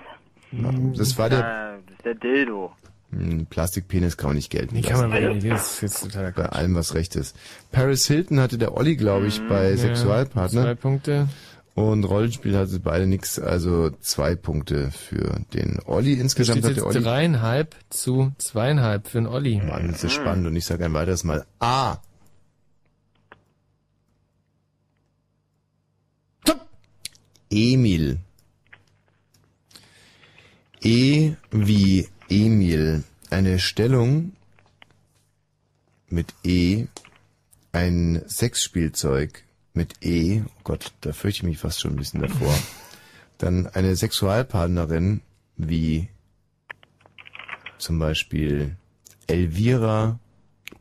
Das 0.98 1.18
war 1.18 1.30
der 1.30 1.46
Ah, 1.46 1.72
das 1.86 1.96
ist 1.98 2.06
der 2.06 2.16
Dildo. 2.16 2.72
Hm, 3.12 3.46
Plastikpenis 3.48 4.18
kann 4.18 4.30
man 4.30 4.36
nicht 4.36 4.50
gelten 4.52 4.76
Nee, 4.76 4.82
kann 4.82 5.00
man 5.00 5.10
lassen. 5.12 5.22
wirklich 5.24 5.44
nicht. 5.44 5.54
Das 5.56 5.84
ist 5.84 6.04
jetzt 6.16 6.36
Bei 6.36 6.46
allem, 6.48 6.76
was 6.76 6.94
recht 6.96 7.16
ist. 7.16 7.36
Paris 7.72 8.06
Hilton 8.08 8.40
hatte 8.40 8.58
der 8.58 8.76
Olli, 8.76 8.96
glaube 8.96 9.28
ich, 9.28 9.42
bei 9.48 9.70
Ja, 9.72 9.78
Sexualpartner. 9.78 10.64
Zwei 10.64 10.76
Punkte. 10.76 11.28
Und 11.80 12.03
Rollenspiel 12.03 12.58
hatte 12.58 12.77
beide 12.82 13.08
nix, 13.08 13.40
also 13.40 13.90
zwei 14.01 14.35
Punkte 14.35 14.91
für 14.91 15.40
den 15.53 15.80
Olli. 15.85 16.11
Insgesamt 16.16 16.58
steht 16.58 16.72
hat 16.72 16.75
der 16.75 16.83
jetzt 16.83 16.95
Olli. 16.98 17.06
dreieinhalb 17.06 17.74
zu 17.90 18.33
zweieinhalb 18.38 19.08
für 19.08 19.19
den 19.19 19.27
Olli. 19.27 19.61
Mann, 19.66 19.88
das 19.88 20.03
ist 20.03 20.11
spannend 20.11 20.45
und 20.45 20.58
ich 20.58 20.66
sage 20.66 20.83
ein 20.83 20.93
weiteres 20.93 21.24
Mal 21.24 21.45
A. 21.59 21.99
Emil. 27.49 28.19
E 30.82 31.32
wie 31.51 32.09
Emil. 32.27 33.06
Eine 33.30 33.58
Stellung 33.58 34.33
mit 36.09 36.33
E. 36.43 36.88
Ein 37.72 38.22
Sexspielzeug 38.27 39.45
mit 39.80 40.03
E. 40.06 40.41
Oh 40.45 40.51
Gott, 40.66 40.91
da 41.01 41.14
fürchte 41.14 41.38
ich 41.40 41.43
mich 41.43 41.58
fast 41.58 41.80
schon 41.80 41.91
ein 41.93 41.95
bisschen 41.95 42.19
davor. 42.22 42.53
Dann 43.38 43.66
eine 43.67 43.95
Sexualpartnerin 43.95 45.22
wie 45.56 46.09
zum 47.77 47.98
Beispiel 47.98 48.75
Elvira 49.27 50.19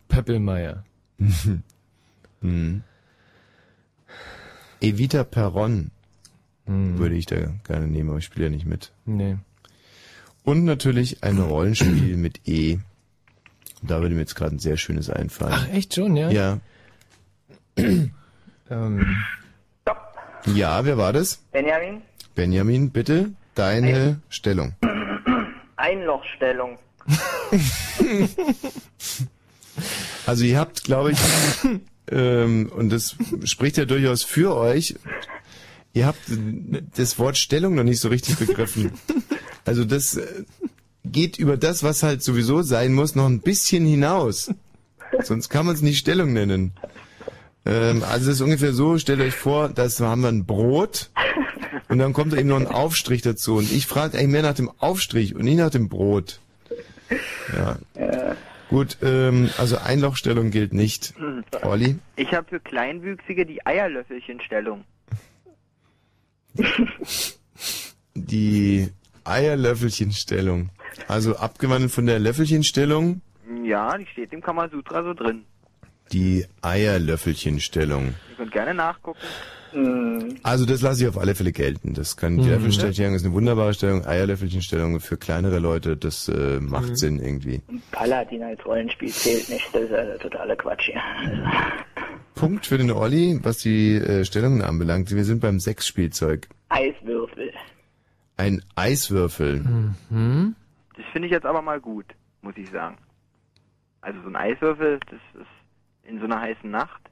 Peppelmeier. 0.08 0.84
hm. 2.40 2.82
Evita 4.80 5.22
Perron 5.24 5.90
Hm. 6.66 6.98
würde 6.98 7.14
ich 7.14 7.26
da 7.26 7.36
gerne 7.64 7.86
nehmen, 7.86 8.10
aber 8.10 8.18
ich 8.18 8.24
spiele 8.24 8.46
ja 8.46 8.50
nicht 8.50 8.66
mit. 8.66 8.92
Nee. 9.06 9.36
Und 10.42 10.64
natürlich 10.64 11.22
ein 11.22 11.38
Rollenspiel 11.38 12.16
mit 12.16 12.40
E. 12.48 12.78
Da 13.80 14.00
würde 14.00 14.14
mir 14.16 14.22
jetzt 14.22 14.34
gerade 14.34 14.56
ein 14.56 14.58
sehr 14.58 14.76
schönes 14.76 15.08
einfallen. 15.08 15.54
Ach, 15.56 15.68
echt 15.72 15.94
schon, 15.94 16.16
ja? 16.16 16.30
Ja. 16.30 16.58
Ähm, 18.70 19.16
Ja, 20.46 20.84
wer 20.84 20.98
war 20.98 21.12
das? 21.12 21.36
Benjamin, 21.52 22.02
Benjamin, 22.34 22.90
bitte 22.90 23.30
deine 23.54 24.20
Stellung. 24.28 24.74
Einlochstellung. 25.76 26.78
Also 30.26 30.44
ihr 30.44 30.58
habt, 30.58 30.84
glaube 30.84 31.12
ich, 31.12 31.18
ähm, 32.10 32.70
und 32.74 32.90
das 32.90 33.16
spricht 33.44 33.78
ja 33.78 33.84
durchaus 33.84 34.24
für 34.24 34.54
euch, 34.56 34.96
ihr 35.94 36.06
habt 36.06 36.20
das 36.96 37.18
Wort 37.18 37.38
Stellung 37.38 37.74
noch 37.74 37.84
nicht 37.84 38.00
so 38.00 38.08
richtig 38.08 38.36
begriffen. 38.36 38.92
Also 39.64 39.84
das 39.84 40.16
äh, 40.16 40.44
geht 41.04 41.38
über 41.38 41.56
das, 41.56 41.82
was 41.82 42.02
halt 42.02 42.22
sowieso 42.22 42.62
sein 42.62 42.92
muss, 42.92 43.14
noch 43.14 43.26
ein 43.26 43.40
bisschen 43.40 43.86
hinaus. 43.86 44.52
Sonst 45.22 45.48
kann 45.48 45.64
man 45.64 45.74
es 45.74 45.82
nicht 45.82 45.98
Stellung 45.98 46.32
nennen. 46.32 46.72
Ähm, 47.68 48.02
also 48.02 48.30
es 48.30 48.36
ist 48.36 48.40
ungefähr 48.40 48.72
so, 48.72 48.96
stellt 48.98 49.20
euch 49.20 49.34
vor, 49.34 49.68
das 49.68 50.00
haben 50.00 50.22
wir 50.22 50.28
ein 50.28 50.46
Brot 50.46 51.10
und 51.88 51.98
dann 51.98 52.14
kommt 52.14 52.32
da 52.32 52.38
eben 52.38 52.48
noch 52.48 52.56
ein 52.56 52.66
Aufstrich 52.66 53.20
dazu. 53.22 53.56
Und 53.56 53.70
ich 53.70 53.86
frage 53.86 54.16
eigentlich 54.16 54.28
mehr 54.28 54.42
nach 54.42 54.54
dem 54.54 54.70
Aufstrich 54.78 55.34
und 55.34 55.42
nicht 55.42 55.58
nach 55.58 55.70
dem 55.70 55.88
Brot. 55.88 56.40
Ja. 57.54 57.78
Gut, 58.70 58.98
ähm, 59.02 59.50
also 59.58 59.78
Einlochstellung 59.78 60.50
gilt 60.50 60.72
nicht. 60.74 61.14
Olli? 61.62 61.98
Ich 62.16 62.32
habe 62.34 62.48
für 62.48 62.60
Kleinwüchsige 62.60 63.46
die 63.46 63.64
Eierlöffelchenstellung. 63.64 64.84
Die 68.14 68.90
die 75.24 75.57
Eierlöffelchenstellung. 76.62 78.14
Ihr 78.30 78.36
könnt 78.36 78.52
gerne 78.52 78.74
nachgucken. 78.74 79.18
Also 80.44 80.64
das 80.64 80.80
lasse 80.80 81.02
ich 81.02 81.08
auf 81.10 81.18
alle 81.18 81.34
Fälle 81.34 81.52
gelten. 81.52 81.92
Das 81.92 82.16
kann 82.16 82.38
die 82.38 82.44
Mhm. 82.44 82.50
Löffelstellung 82.64 83.14
ist 83.14 83.24
eine 83.26 83.34
wunderbare 83.34 83.74
Stellung. 83.74 84.06
Eierlöffelchenstellung 84.06 84.98
für 85.00 85.18
kleinere 85.18 85.58
Leute, 85.58 85.94
das 85.98 86.26
äh, 86.28 86.58
macht 86.58 86.88
Mhm. 86.90 86.96
Sinn 86.96 87.18
irgendwie. 87.22 87.60
Paladin 87.92 88.42
als 88.44 88.64
Rollenspiel 88.64 89.10
zählt 89.10 89.50
nicht, 89.50 89.68
das 89.74 89.82
ist 89.82 89.92
also 89.92 90.18
totaler 90.18 90.56
Quatsch 90.56 90.86
hier. 90.90 91.02
Punkt 92.34 92.64
für 92.64 92.78
den 92.78 92.90
Olli, 92.90 93.38
was 93.42 93.58
die 93.58 93.96
äh, 93.96 94.24
Stellungen 94.24 94.62
anbelangt. 94.62 95.10
Wir 95.14 95.24
sind 95.24 95.40
beim 95.40 95.60
Sexspielzeug. 95.60 96.48
Eiswürfel. 96.70 97.52
Ein 98.38 98.62
Eiswürfel. 98.74 99.64
Mhm. 100.08 100.54
Das 100.96 101.04
finde 101.12 101.26
ich 101.26 101.32
jetzt 101.32 101.44
aber 101.46 101.60
mal 101.60 101.78
gut, 101.80 102.06
muss 102.40 102.54
ich 102.56 102.70
sagen. 102.70 102.96
Also 104.00 104.18
so 104.22 104.28
ein 104.28 104.36
Eiswürfel, 104.36 104.98
das 105.10 105.20
ist 105.42 105.46
in 106.08 106.18
so 106.18 106.24
einer 106.24 106.40
heißen 106.40 106.70
Nacht. 106.70 107.02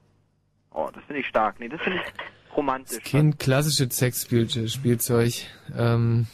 Oh, 0.73 0.89
das 0.92 1.05
finde 1.05 1.20
ich 1.20 1.26
stark. 1.26 1.60
Nee, 1.60 1.68
das 1.68 1.81
finde 1.81 1.99
ich 1.99 2.12
romantisch. 2.57 3.05
Kein 3.05 3.39
klassisches 3.39 3.97
Sexspielzeug. 3.97 5.33
Ähm, 5.76 6.26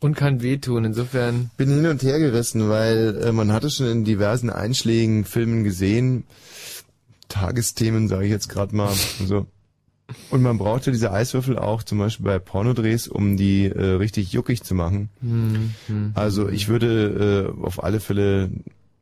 und 0.00 0.16
kann 0.16 0.42
wehtun, 0.42 0.84
insofern. 0.84 1.50
Bin 1.56 1.70
hin 1.70 1.86
und 1.86 2.02
her 2.02 2.18
gerissen, 2.18 2.68
weil 2.68 3.22
äh, 3.24 3.32
man 3.32 3.52
hatte 3.52 3.70
schon 3.70 3.86
in 3.86 4.04
diversen 4.04 4.50
einschlägigen 4.50 5.24
Filmen 5.24 5.64
gesehen, 5.64 6.24
Tagesthemen 7.28 8.08
sage 8.08 8.26
ich 8.26 8.30
jetzt 8.30 8.48
gerade 8.48 8.76
mal. 8.76 8.92
So. 8.92 9.46
Und 10.30 10.42
man 10.42 10.58
brauchte 10.58 10.92
diese 10.92 11.10
Eiswürfel 11.10 11.58
auch 11.58 11.82
zum 11.82 11.98
Beispiel 11.98 12.26
bei 12.26 12.38
Pornodrehs, 12.38 13.08
um 13.08 13.36
die 13.36 13.64
äh, 13.64 13.92
richtig 13.94 14.32
juckig 14.32 14.62
zu 14.62 14.74
machen. 14.74 15.08
Mhm. 15.22 15.72
Also 16.14 16.48
ich 16.48 16.68
würde 16.68 17.54
äh, 17.58 17.62
auf 17.64 17.82
alle 17.82 18.00
Fälle, 18.00 18.50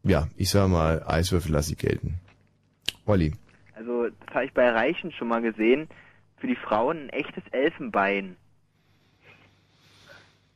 ja, 0.04 0.28
ich 0.36 0.50
sag 0.50 0.68
mal, 0.68 1.02
Eiswürfel 1.06 1.52
lasse 1.52 1.72
ich 1.72 1.78
gelten. 1.78 2.14
Olli. 3.06 3.32
Also, 3.74 4.08
das 4.26 4.34
habe 4.34 4.44
ich 4.44 4.52
bei 4.52 4.68
Reichen 4.70 5.12
schon 5.12 5.28
mal 5.28 5.42
gesehen. 5.42 5.88
Für 6.38 6.46
die 6.46 6.56
Frauen 6.56 7.04
ein 7.04 7.08
echtes 7.10 7.42
Elfenbein. 7.52 8.36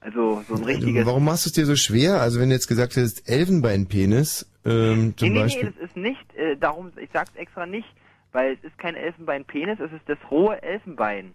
Also, 0.00 0.44
so 0.48 0.54
ein 0.54 0.64
richtiges. 0.64 1.06
Warum 1.06 1.24
machst 1.24 1.46
du 1.46 1.48
es 1.48 1.54
dir 1.54 1.66
so 1.66 1.76
schwer? 1.76 2.20
Also 2.20 2.38
wenn 2.40 2.48
du 2.48 2.54
jetzt 2.54 2.68
gesagt 2.68 2.96
hättest, 2.96 3.28
Elfenbeinpenis, 3.28 4.48
ähm, 4.64 5.16
zum 5.16 5.28
nee, 5.28 5.34
nee, 5.34 5.40
Beispiel. 5.40 5.64
nee, 5.64 5.72
das 5.78 5.88
ist 5.88 5.96
nicht, 5.96 6.34
äh, 6.36 6.56
darum, 6.56 6.92
ich 7.00 7.10
sag's 7.12 7.34
extra 7.34 7.66
nicht, 7.66 7.88
weil 8.32 8.52
es 8.52 8.64
ist 8.64 8.78
kein 8.78 8.94
Elfenbeinpenis, 8.94 9.80
es 9.80 9.92
ist 9.92 10.08
das 10.08 10.18
rohe 10.30 10.62
Elfenbein. 10.62 11.34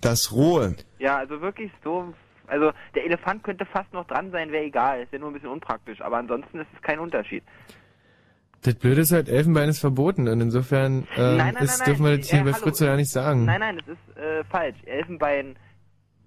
Das 0.00 0.32
rohe. 0.32 0.74
Ja, 0.98 1.18
also 1.18 1.40
wirklich 1.40 1.70
so, 1.84 2.14
also 2.46 2.72
der 2.94 3.04
Elefant 3.04 3.42
könnte 3.42 3.64
fast 3.64 3.92
noch 3.92 4.06
dran 4.06 4.30
sein, 4.30 4.50
wäre 4.52 4.64
egal, 4.64 5.02
ist 5.02 5.12
ja 5.12 5.18
nur 5.18 5.30
ein 5.30 5.34
bisschen 5.34 5.50
unpraktisch, 5.50 6.00
aber 6.00 6.18
ansonsten 6.18 6.60
ist 6.60 6.68
es 6.74 6.82
kein 6.82 6.98
Unterschied. 6.98 7.42
Das 8.62 8.74
Blöde 8.76 9.02
ist 9.02 9.12
halt, 9.12 9.28
Elfenbein 9.28 9.68
ist 9.68 9.80
verboten 9.80 10.26
und 10.26 10.40
insofern 10.40 11.06
ähm, 11.16 11.36
Nein, 11.36 11.54
nein, 11.54 11.56
ist, 11.64 11.80
nein, 11.80 11.86
dürfen 11.86 12.04
wir 12.06 12.16
das 12.16 12.30
hier 12.30 12.40
äh, 12.40 12.44
bei. 12.44 12.52
Fritz 12.54 12.80
ja 12.80 12.96
nicht 12.96 13.10
sagen. 13.10 13.44
Nein, 13.44 13.60
nein, 13.60 13.76
das 13.78 13.88
ist 13.88 14.16
äh, 14.16 14.42
falsch. 14.44 14.76
Elfenbein, 14.86 15.56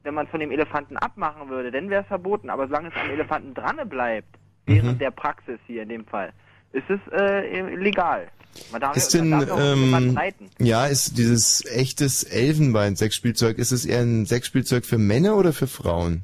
wenn 0.04 0.14
man 0.14 0.26
es 0.26 0.32
von 0.32 0.40
dem 0.40 0.52
Elefanten 0.52 0.98
abmachen 0.98 1.50
würde, 1.50 1.72
dann 1.72 1.90
wäre 1.90 2.04
es 2.04 2.08
verboten, 2.08 2.50
aber 2.52 2.68
solange 2.68 2.90
es 2.90 2.96
am 2.96 3.10
Elefanten 3.10 3.54
dran 3.56 3.78
bleibt, 3.90 4.38
während 4.68 4.94
Mhm. 4.94 5.00
der 5.00 5.12
Praxis 5.12 5.60
hier 5.66 5.82
in 5.84 5.90
dem 5.90 6.06
Fall, 6.06 6.32
ist 6.74 6.88
es 6.90 7.00
äh, 7.12 7.62
legal. 7.76 8.28
Darf, 8.80 8.96
Ist 8.98 9.14
denn, 9.14 9.48
ähm, 9.58 10.18
ja, 10.60 10.86
ist 10.88 11.18
dieses 11.18 11.66
echtes 11.66 12.24
Elfenbein-Sexspielzeug, 12.24 13.58
ist 13.58 13.72
es 13.72 13.86
eher 13.86 14.02
ein 14.02 14.26
Sexspielzeug 14.26 14.86
für 14.86 14.98
Männer 14.98 15.36
oder 15.38 15.54
für 15.54 15.68
Frauen? 15.68 16.22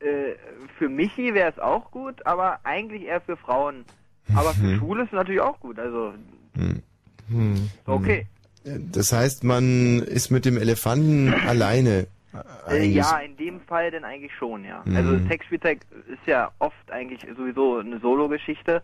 Äh, 0.00 0.34
für 0.78 0.88
Michi 0.88 1.34
wäre 1.34 1.50
es 1.50 1.58
auch 1.58 1.90
gut, 1.90 2.24
aber 2.26 2.58
eigentlich 2.64 3.02
eher 3.04 3.20
für 3.20 3.36
Frauen. 3.36 3.84
Aber 4.34 4.52
für 4.54 4.62
Mhm. 4.64 4.78
Schule 4.78 5.02
ist 5.02 5.08
es 5.08 5.12
natürlich 5.14 5.40
auch 5.40 5.58
gut, 5.60 5.78
also 5.78 6.14
Hm. 7.28 7.70
okay. 7.86 8.26
Das 8.64 9.12
heißt, 9.12 9.42
man 9.44 10.00
ist 10.00 10.30
mit 10.30 10.44
dem 10.44 10.56
Elefanten 10.56 11.32
alleine. 11.46 12.06
Äh, 12.32 12.70
Eigentlich. 12.70 12.94
ja, 12.94 13.18
in 13.18 13.36
dem 13.36 13.60
Fall 13.62 13.90
dann 13.90 14.04
eigentlich 14.04 14.32
schon, 14.38 14.64
ja. 14.64 14.82
Mhm. 14.84 14.96
Also 14.96 15.18
Sexspielzeug 15.28 15.80
ist 16.08 16.26
ja 16.26 16.50
oft 16.60 16.90
eigentlich 16.90 17.20
sowieso 17.36 17.78
eine 17.78 17.98
Solo-Geschichte. 18.00 18.82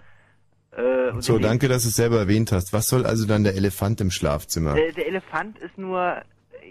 Äh, 0.77 1.21
So, 1.21 1.39
danke, 1.39 1.69
dass 1.69 1.83
du 1.83 1.89
es 1.89 1.97
selber 1.97 2.19
erwähnt 2.19 2.53
hast. 2.53 2.73
Was 2.73 2.89
soll 2.89 3.07
also 3.07 3.27
dann 3.27 3.45
der 3.45 3.55
Elefant 3.55 4.01
im 4.01 4.11
Schlafzimmer? 4.11 4.75
Der, 4.75 4.93
der 4.93 5.07
Elefant 5.09 5.59
ist 5.59 5.77
nur, 5.79 5.99
äh, 6.01 6.23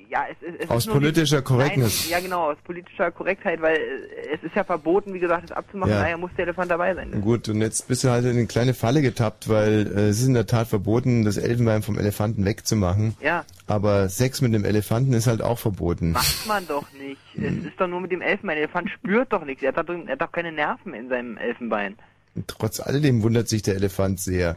ja, 0.09 0.25
es, 0.31 0.37
es, 0.47 0.63
es 0.65 0.69
Aus 0.69 0.85
ist 0.85 0.93
politischer. 0.93 1.43
Nein, 1.49 1.83
ja, 2.09 2.19
genau, 2.19 2.51
aus 2.51 2.57
politischer 2.63 3.11
Korrektheit, 3.11 3.61
weil 3.61 3.75
äh, 3.75 4.35
es 4.35 4.43
ist 4.43 4.55
ja 4.55 4.63
verboten, 4.63 5.13
wie 5.13 5.19
gesagt, 5.19 5.49
das 5.49 5.51
abzumachen, 5.57 5.91
Ja. 5.93 6.01
daher 6.01 6.17
muss 6.17 6.29
der 6.37 6.45
Elefant 6.45 6.69
dabei 6.71 6.93
sein. 6.93 7.19
Gut, 7.21 7.49
und 7.49 7.59
jetzt 7.61 7.87
bist 7.87 8.03
du 8.03 8.09
halt 8.09 8.23
in 8.25 8.31
eine 8.31 8.45
kleine 8.45 8.73
Falle 8.73 9.01
getappt, 9.01 9.49
weil 9.49 9.87
äh, 9.87 10.07
es 10.09 10.19
ist 10.21 10.27
in 10.27 10.35
der 10.35 10.45
Tat 10.45 10.67
verboten, 10.67 11.25
das 11.25 11.37
Elfenbein 11.37 11.81
vom 11.81 11.97
Elefanten 11.97 12.45
wegzumachen. 12.45 13.15
Ja. 13.21 13.43
Aber 13.65 14.07
Sex 14.07 14.39
mit 14.41 14.53
dem 14.53 14.63
Elefanten 14.63 15.11
ist 15.13 15.27
halt 15.27 15.41
auch 15.41 15.59
verboten. 15.59 16.11
Macht 16.11 16.47
man 16.47 16.65
doch 16.67 16.85
nicht. 16.93 17.19
Hm. 17.33 17.59
Es 17.61 17.65
ist 17.65 17.81
doch 17.81 17.87
nur 17.87 17.99
mit 17.99 18.11
dem 18.11 18.21
Elfenbein. 18.21 18.55
Der 18.55 18.63
Elefant 18.65 18.89
spürt 18.91 19.33
doch 19.33 19.43
nichts. 19.43 19.63
Er 19.63 19.73
hat 19.75 19.89
doch, 19.89 19.93
er 19.95 20.11
hat 20.13 20.21
doch 20.21 20.31
keine 20.31 20.53
Nerven 20.53 20.93
in 20.93 21.09
seinem 21.09 21.35
Elfenbein. 21.37 21.97
Und 22.37 22.47
trotz 22.47 22.79
alledem 22.79 23.23
wundert 23.23 23.49
sich 23.49 23.61
der 23.63 23.75
Elefant 23.75 24.19
sehr. 24.19 24.55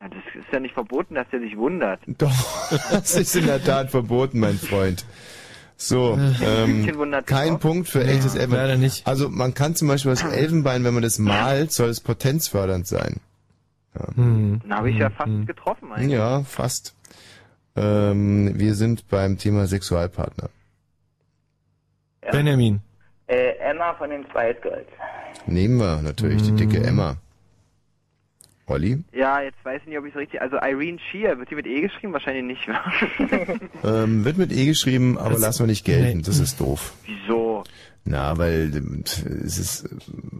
Ja, 0.00 0.08
das 0.08 0.18
ist 0.34 0.50
ja 0.52 0.58
nicht 0.58 0.74
verboten, 0.74 1.14
dass 1.14 1.26
er 1.30 1.40
sich 1.40 1.56
wundert. 1.56 2.00
Doch, 2.06 2.32
das 2.90 3.14
ist 3.14 3.36
in 3.36 3.46
der 3.46 3.62
Tat 3.62 3.90
verboten, 3.90 4.40
mein 4.40 4.56
Freund. 4.58 5.04
So, 5.76 6.18
ähm, 6.44 6.86
kein 7.26 7.54
auch. 7.54 7.60
Punkt 7.60 7.88
für 7.88 8.02
Ja, 8.02 8.08
echtes 8.10 8.34
Elfenbein. 8.34 8.60
leider 8.60 8.76
nicht. 8.76 9.06
Also 9.06 9.28
man 9.30 9.54
kann 9.54 9.74
zum 9.74 9.88
Beispiel 9.88 10.10
das 10.10 10.22
Elfenbein, 10.24 10.84
wenn 10.84 10.92
man 10.94 11.02
das 11.02 11.18
malt, 11.18 11.72
soll 11.72 11.88
es 11.90 12.00
potenzfördernd 12.00 12.86
sein. 12.86 13.20
Ja, 13.94 14.08
Hm. 14.14 14.60
Dann 14.62 14.76
habe 14.78 14.90
ich 14.90 14.98
ja 14.98 15.08
fast 15.10 15.46
getroffen 15.46 15.92
eigentlich. 15.92 16.12
ja 16.12 16.42
fast. 16.44 16.94
Ähm, 17.76 18.58
wir 18.58 18.74
sind 18.74 19.08
beim 19.08 19.38
Thema 19.38 19.66
Sexualpartner. 19.66 20.48
Benjamin. 22.30 22.80
Äh, 23.26 23.56
Emma 23.58 23.94
von 23.94 24.10
den 24.10 24.24
Spice 24.26 24.60
Girls. 24.62 24.86
Nehmen 25.46 25.78
wir 25.78 26.02
natürlich 26.02 26.42
die 26.42 26.52
dicke 26.52 26.82
Emma. 26.82 27.16
Olli? 28.66 29.02
Ja, 29.12 29.40
jetzt 29.42 29.58
weiß 29.64 29.80
ich 29.82 29.88
nicht, 29.88 29.98
ob 29.98 30.04
ich 30.06 30.12
es 30.14 30.18
richtig... 30.20 30.40
Also 30.40 30.56
Irene 30.56 30.98
Shear, 31.10 31.36
wird 31.38 31.50
die 31.50 31.56
mit 31.56 31.66
E 31.66 31.80
geschrieben? 31.80 32.12
Wahrscheinlich 32.12 32.44
nicht, 32.44 32.68
wa? 32.68 32.80
Ähm, 34.04 34.24
wird 34.24 34.38
mit 34.38 34.52
E 34.52 34.66
geschrieben, 34.66 35.18
aber 35.18 35.30
Das- 35.30 35.40
lassen 35.40 35.60
wir 35.60 35.66
nicht 35.66 35.84
gelten. 35.84 36.22
Das 36.22 36.38
ist 36.38 36.60
doof. 36.60 36.92
Wieso? 37.04 37.64
Na, 38.04 38.38
weil 38.38 38.70
ähm, 38.74 39.02
es 39.04 39.58
ist, 39.58 39.88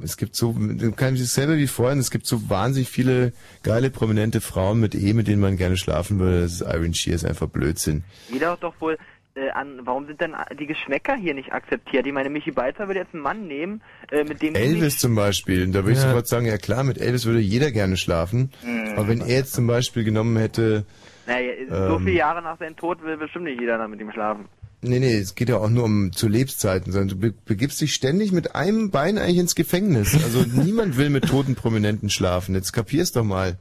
es 0.03 0.17
gibt 0.17 0.35
so, 0.35 0.53
du 0.53 0.93
kannst 0.93 1.21
es 1.21 1.35
selber 1.35 1.57
wie 1.57 1.67
vorhin, 1.67 1.99
es 1.99 2.11
gibt 2.11 2.25
so 2.27 2.49
wahnsinnig 2.49 2.89
viele 2.89 3.33
geile, 3.63 3.91
prominente 3.91 4.41
Frauen 4.41 4.81
mit 4.81 4.95
E, 4.95 5.13
mit 5.13 5.27
denen 5.29 5.41
man 5.43 5.57
gerne 5.59 5.77
schlafen 5.77 6.19
würde. 6.21 6.43
Das 6.43 6.53
ist 6.53 6.61
Irene 6.63 6.95
Shear 6.95 7.17
ist 7.17 7.25
einfach 7.27 7.49
Blödsinn. 7.49 8.03
Jeder 8.33 8.57
doch 8.59 8.75
wohl 8.81 8.97
äh, 9.41 9.51
an... 9.51 9.81
Warum 9.85 10.07
sind 10.07 10.21
denn 10.21 10.35
die 10.59 10.67
Geschmäcker 10.67 11.15
hier 11.17 11.35
nicht 11.35 11.53
akzeptiert? 11.53 12.07
Ich 12.07 12.13
meine, 12.13 12.31
Michi 12.31 12.51
Balzer 12.51 12.87
würde 12.87 13.01
jetzt 13.01 13.15
einen 13.15 13.23
Mann 13.23 13.47
nehmen, 13.47 13.83
äh, 14.11 14.25
mit 14.25 14.43
dem... 14.43 14.55
Elvis 14.55 14.99
zum 14.99 15.15
Beispiel, 15.15 15.65
und 15.65 15.73
da 15.73 15.81
würde 15.85 15.93
ich 15.93 15.99
Ja. 15.99 16.09
sofort 16.09 16.27
sagen, 16.29 16.47
ja 16.47 16.59
klar, 16.59 16.85
mit 16.85 16.99
Elvis 16.99 17.25
würde 17.27 17.41
jeder 17.41 17.71
gerne 17.73 17.97
schlafen. 17.97 18.53
Mhm. 18.65 18.93
Aber 18.97 19.09
wenn 19.09 19.21
er 19.21 19.29
jetzt 19.29 19.53
zum 19.55 19.67
Beispiel 19.67 20.05
genommen 20.05 20.37
hätte, 20.37 20.85
Naja, 21.27 21.53
so 21.69 21.97
Ähm. 21.97 22.05
viele 22.05 22.17
Jahre 22.19 22.43
nach 22.43 22.59
seinem 22.59 22.77
Tod 22.77 23.03
will 23.03 23.17
bestimmt 23.17 23.45
nicht 23.45 23.61
jeder 23.61 23.79
da 23.79 23.87
mit 23.89 24.01
ihm 24.01 24.11
schlafen. 24.13 24.47
nee, 24.83 24.99
nee, 24.99 25.15
es 25.19 25.35
geht 25.35 25.49
ja 25.51 25.59
auch 25.59 25.69
nur 25.69 25.85
um 25.85 26.11
zu 26.13 26.27
Lebenszeiten, 26.27 26.91
sondern 26.93 27.09
du 27.09 27.17
be 27.17 27.35
begibst 27.45 27.81
dich 27.81 27.93
ständig 27.95 28.33
mit 28.33 28.55
einem 28.55 28.91
Bein 28.91 29.19
eigentlich 29.19 29.39
ins 29.39 29.55
Gefängnis. 29.55 30.15
Also 30.25 30.43
niemand 30.63 30.97
will 30.97 31.11
mit 31.11 31.27
toten 31.29 31.55
Prominenten 31.55 32.09
schlafen. 32.11 32.55
Jetzt 32.55 32.73
kapier's 32.73 33.13
doch 33.13 33.25
mal. 33.25 33.59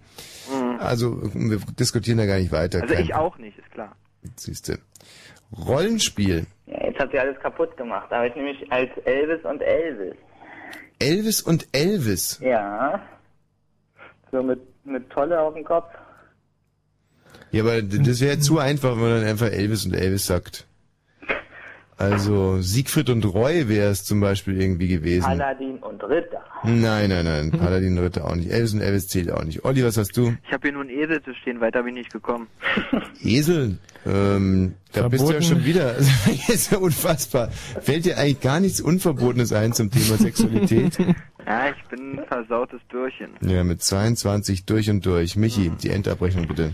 Also 0.79 1.21
wir 1.33 1.59
diskutieren 1.77 2.17
da 2.19 2.25
gar 2.25 2.39
nicht 2.39 2.53
weiter. 2.53 2.77
Mhm. 2.77 2.83
Also 2.83 2.93
Kein- 2.95 3.03
ich 3.03 3.13
auch 3.15 3.37
nicht, 3.37 3.57
ist 3.59 3.69
klar. 3.71 3.95
Siehste. 4.37 4.79
Rollenspiel. 5.57 6.45
Ja, 6.67 6.85
jetzt 6.85 6.99
hat 6.99 7.11
sie 7.11 7.19
alles 7.19 7.39
kaputt 7.39 7.75
gemacht. 7.77 8.09
Habe 8.11 8.27
ich 8.27 8.35
nämlich 8.35 8.71
als 8.71 8.89
Elvis 9.05 9.43
und 9.45 9.61
Elvis. 9.61 10.15
Elvis 10.99 11.41
und 11.41 11.67
Elvis. 11.71 12.39
Ja. 12.41 13.01
So 14.31 14.43
mit, 14.43 14.59
mit 14.85 15.09
Tolle 15.09 15.39
auf 15.39 15.53
dem 15.53 15.63
Kopf. 15.63 15.89
Ja, 17.51 17.63
aber 17.63 17.81
das 17.81 18.21
wäre 18.21 18.39
zu 18.39 18.59
einfach, 18.59 18.91
wenn 18.91 19.01
man 19.01 19.21
dann 19.21 19.29
einfach 19.29 19.47
Elvis 19.47 19.85
und 19.85 19.93
Elvis 19.93 20.27
sagt. 20.27 20.67
Also 21.99 22.61
Siegfried 22.61 23.09
und 23.09 23.25
Roy 23.25 23.67
wäre 23.67 23.89
es 23.89 24.05
zum 24.05 24.21
Beispiel 24.21 24.59
irgendwie 24.59 24.87
gewesen. 24.87 25.25
Aladdin 25.25 25.79
und 25.79 26.01
Ritter. 26.01 26.41
Nein, 26.63 27.09
nein, 27.09 27.25
nein. 27.25 27.51
Paladin 27.59 27.97
Ritter 27.97 28.25
auch 28.25 28.35
nicht. 28.35 28.49
Elvis 28.49 28.73
und 28.73 28.79
Elvis 28.79 29.09
zählt 29.09 29.29
auch 29.29 29.43
nicht. 29.43 29.65
Olli, 29.65 29.83
was 29.83 29.97
hast 29.97 30.15
du? 30.15 30.33
Ich 30.47 30.53
habe 30.53 30.61
hier 30.61 30.71
nur 30.71 30.83
einen 30.83 30.91
Esel 30.91 31.21
zu 31.21 31.33
stehen, 31.35 31.59
weiter 31.59 31.83
bin 31.83 31.97
ich 31.97 32.03
nicht 32.03 32.13
gekommen. 32.13 32.47
Esel. 33.21 33.79
Ähm, 34.05 34.75
da 34.93 35.09
bist 35.09 35.27
du 35.27 35.33
ja 35.33 35.41
Verboten. 35.41 35.43
schon 35.43 35.65
wieder. 35.65 35.95
Das 36.47 36.49
ist 36.49 36.71
ja 36.71 36.77
unfassbar. 36.77 37.49
Fällt 37.81 38.05
dir 38.05 38.17
eigentlich 38.17 38.39
gar 38.39 38.61
nichts 38.61 38.79
Unverbotenes 38.79 39.51
ein 39.51 39.73
zum 39.73 39.91
Thema 39.91 40.17
Sexualität? 40.17 40.97
Ja, 41.45 41.69
ich 41.69 41.83
bin 41.89 42.17
ein 42.17 42.25
versautes 42.27 42.79
Bürchen. 42.89 43.31
Ja, 43.41 43.65
mit 43.65 43.81
22 43.83 44.65
durch 44.65 44.89
und 44.89 45.05
durch. 45.05 45.35
Michi, 45.35 45.69
die 45.69 45.89
Endabrechnung 45.89 46.47
bitte. 46.47 46.73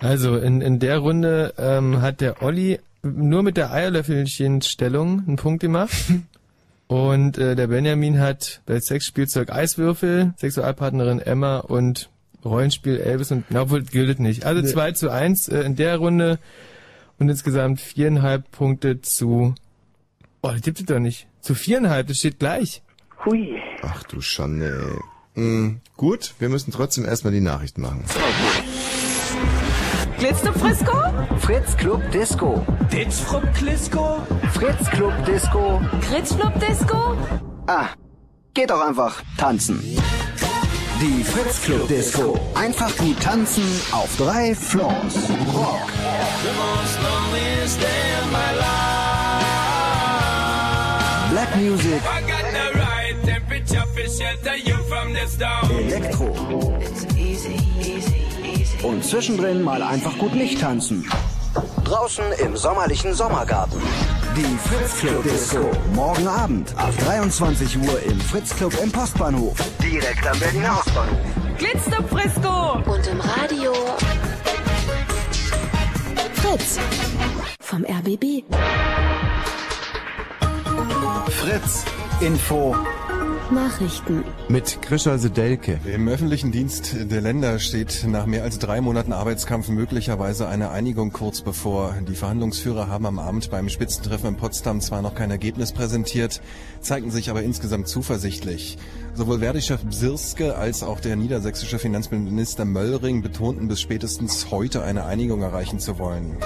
Also 0.00 0.36
in, 0.38 0.60
in 0.60 0.80
der 0.80 0.98
Runde 0.98 1.54
ähm, 1.56 2.02
hat 2.02 2.20
der 2.20 2.42
Olli 2.42 2.80
nur 3.02 3.42
mit 3.42 3.56
der 3.56 3.72
Eierlöffelchenstellung 3.72 5.24
einen 5.26 5.36
Punkt 5.36 5.60
gemacht. 5.60 5.94
Und 6.86 7.38
äh, 7.38 7.54
der 7.54 7.68
Benjamin 7.68 8.18
hat 8.18 8.62
bei 8.66 8.80
Sexspielzeug 8.80 9.52
Eiswürfel, 9.52 10.34
Sexualpartnerin 10.38 11.20
Emma 11.20 11.58
und 11.58 12.10
Rollenspiel 12.44 12.98
Elvis 12.98 13.30
und, 13.30 13.44
na, 13.50 13.62
obwohl, 13.62 13.84
gilt 13.84 14.18
nicht. 14.18 14.44
Also 14.44 14.60
2 14.62 14.92
zu 14.92 15.08
1 15.08 15.48
äh, 15.48 15.60
in 15.60 15.76
der 15.76 15.98
Runde 15.98 16.40
und 17.20 17.28
insgesamt 17.28 17.80
viereinhalb 17.80 18.50
Punkte 18.50 19.00
zu, 19.02 19.54
oh, 20.42 20.48
das 20.48 20.62
gibt 20.62 20.80
es 20.80 20.86
doch 20.86 20.98
nicht. 20.98 21.28
Zu 21.40 21.54
viereinhalb, 21.54 22.08
das 22.08 22.18
steht 22.18 22.40
gleich. 22.40 22.82
Hui. 23.24 23.60
Ach 23.82 24.02
du 24.02 24.20
Schande, 24.20 25.00
ey. 25.36 25.42
Mm, 25.42 25.80
gut, 25.96 26.34
wir 26.40 26.48
müssen 26.48 26.72
trotzdem 26.72 27.04
erstmal 27.04 27.32
die 27.32 27.40
Nachrichten 27.40 27.82
machen. 27.82 28.04
Glitzer 28.04 28.69
Frisco? 30.20 30.92
Fritz 31.38 31.74
Club 31.78 32.02
Disco. 32.10 32.62
Ditz 32.92 33.20
Frupp 33.20 33.54
Klisco? 33.54 34.20
Fritz 34.52 34.90
Club 34.90 35.14
Disco. 35.24 35.80
Kritzflop 36.02 36.60
Disco? 36.60 37.16
Ah, 37.66 37.88
geht 38.52 38.68
doch 38.68 38.86
einfach 38.86 39.22
tanzen. 39.38 39.80
Die 41.00 41.24
Fritz 41.24 41.62
Club 41.62 41.88
Disco. 41.88 42.38
Einfach 42.54 42.94
gut 42.98 43.18
tanzen 43.22 43.64
auf 43.92 44.14
drei 44.18 44.54
Floors. 44.54 45.14
Rock, 45.54 45.88
The 46.42 46.52
most 46.52 46.98
loneliest 47.00 47.80
day 47.80 48.12
of 48.20 48.30
my 48.30 48.58
life. 48.58 48.90
Black 51.30 51.56
Music, 51.56 52.02
I 52.02 52.20
got 52.30 52.44
the 52.52 52.78
right 52.78 53.16
temperature 53.24 53.86
for 53.94 54.06
shelter 54.06 54.56
you 54.56 54.80
und 58.82 59.04
zwischendrin 59.04 59.62
mal 59.62 59.82
einfach 59.82 60.16
gut 60.18 60.34
nicht 60.34 60.60
tanzen. 60.60 61.08
Draußen 61.84 62.24
im 62.44 62.56
sommerlichen 62.56 63.14
Sommergarten. 63.14 63.80
Die 64.36 64.68
Fritz 64.68 65.00
Club 65.00 65.24
Disco. 65.24 65.70
Morgen 65.94 66.28
Abend 66.28 66.72
ab 66.76 66.92
23 67.04 67.78
Uhr 67.78 68.02
im 68.04 68.20
Fritz 68.20 68.54
Club 68.54 68.72
im 68.82 68.90
Postbahnhof. 68.92 69.56
Direkt 69.82 70.26
am 70.26 70.38
Berliner 70.38 70.76
Hausbahnhof. 70.76 71.18
Glitzer 71.58 72.02
Frisco? 72.08 72.72
Und 72.90 73.06
im 73.06 73.20
Radio 73.20 73.72
Fritz 76.34 76.78
vom 77.60 77.84
RBB. 77.84 78.44
Fritz 81.28 81.84
Info 82.20 82.76
Nachrichten. 83.50 84.24
Mit 84.48 84.80
Grisha 84.82 85.18
Sedelke. 85.18 85.80
Im 85.84 86.08
öffentlichen 86.08 86.52
Dienst 86.52 86.94
der 87.10 87.20
Länder 87.20 87.58
steht 87.58 88.04
nach 88.06 88.26
mehr 88.26 88.42
als 88.42 88.58
drei 88.58 88.80
Monaten 88.80 89.12
Arbeitskampf 89.12 89.68
möglicherweise 89.68 90.48
eine 90.48 90.70
Einigung 90.70 91.12
kurz 91.12 91.40
bevor. 91.40 91.94
Die 92.08 92.14
Verhandlungsführer 92.14 92.88
haben 92.88 93.06
am 93.06 93.18
Abend 93.18 93.50
beim 93.50 93.68
Spitzentreffen 93.68 94.28
in 94.28 94.36
Potsdam 94.36 94.80
zwar 94.80 95.02
noch 95.02 95.14
kein 95.14 95.30
Ergebnis 95.30 95.72
präsentiert, 95.72 96.40
zeigten 96.80 97.10
sich 97.10 97.30
aber 97.30 97.42
insgesamt 97.42 97.88
zuversichtlich. 97.88 98.78
Sowohl 99.14 99.40
Verdi-Chef 99.40 99.84
Bsirske 99.84 100.56
als 100.56 100.82
auch 100.82 101.00
der 101.00 101.16
niedersächsische 101.16 101.78
Finanzminister 101.78 102.64
Möllring 102.64 103.22
betonten 103.22 103.68
bis 103.68 103.80
spätestens 103.80 104.50
heute 104.50 104.82
eine 104.82 105.04
Einigung 105.04 105.42
erreichen 105.42 105.80
zu 105.80 105.98
wollen. 105.98 106.36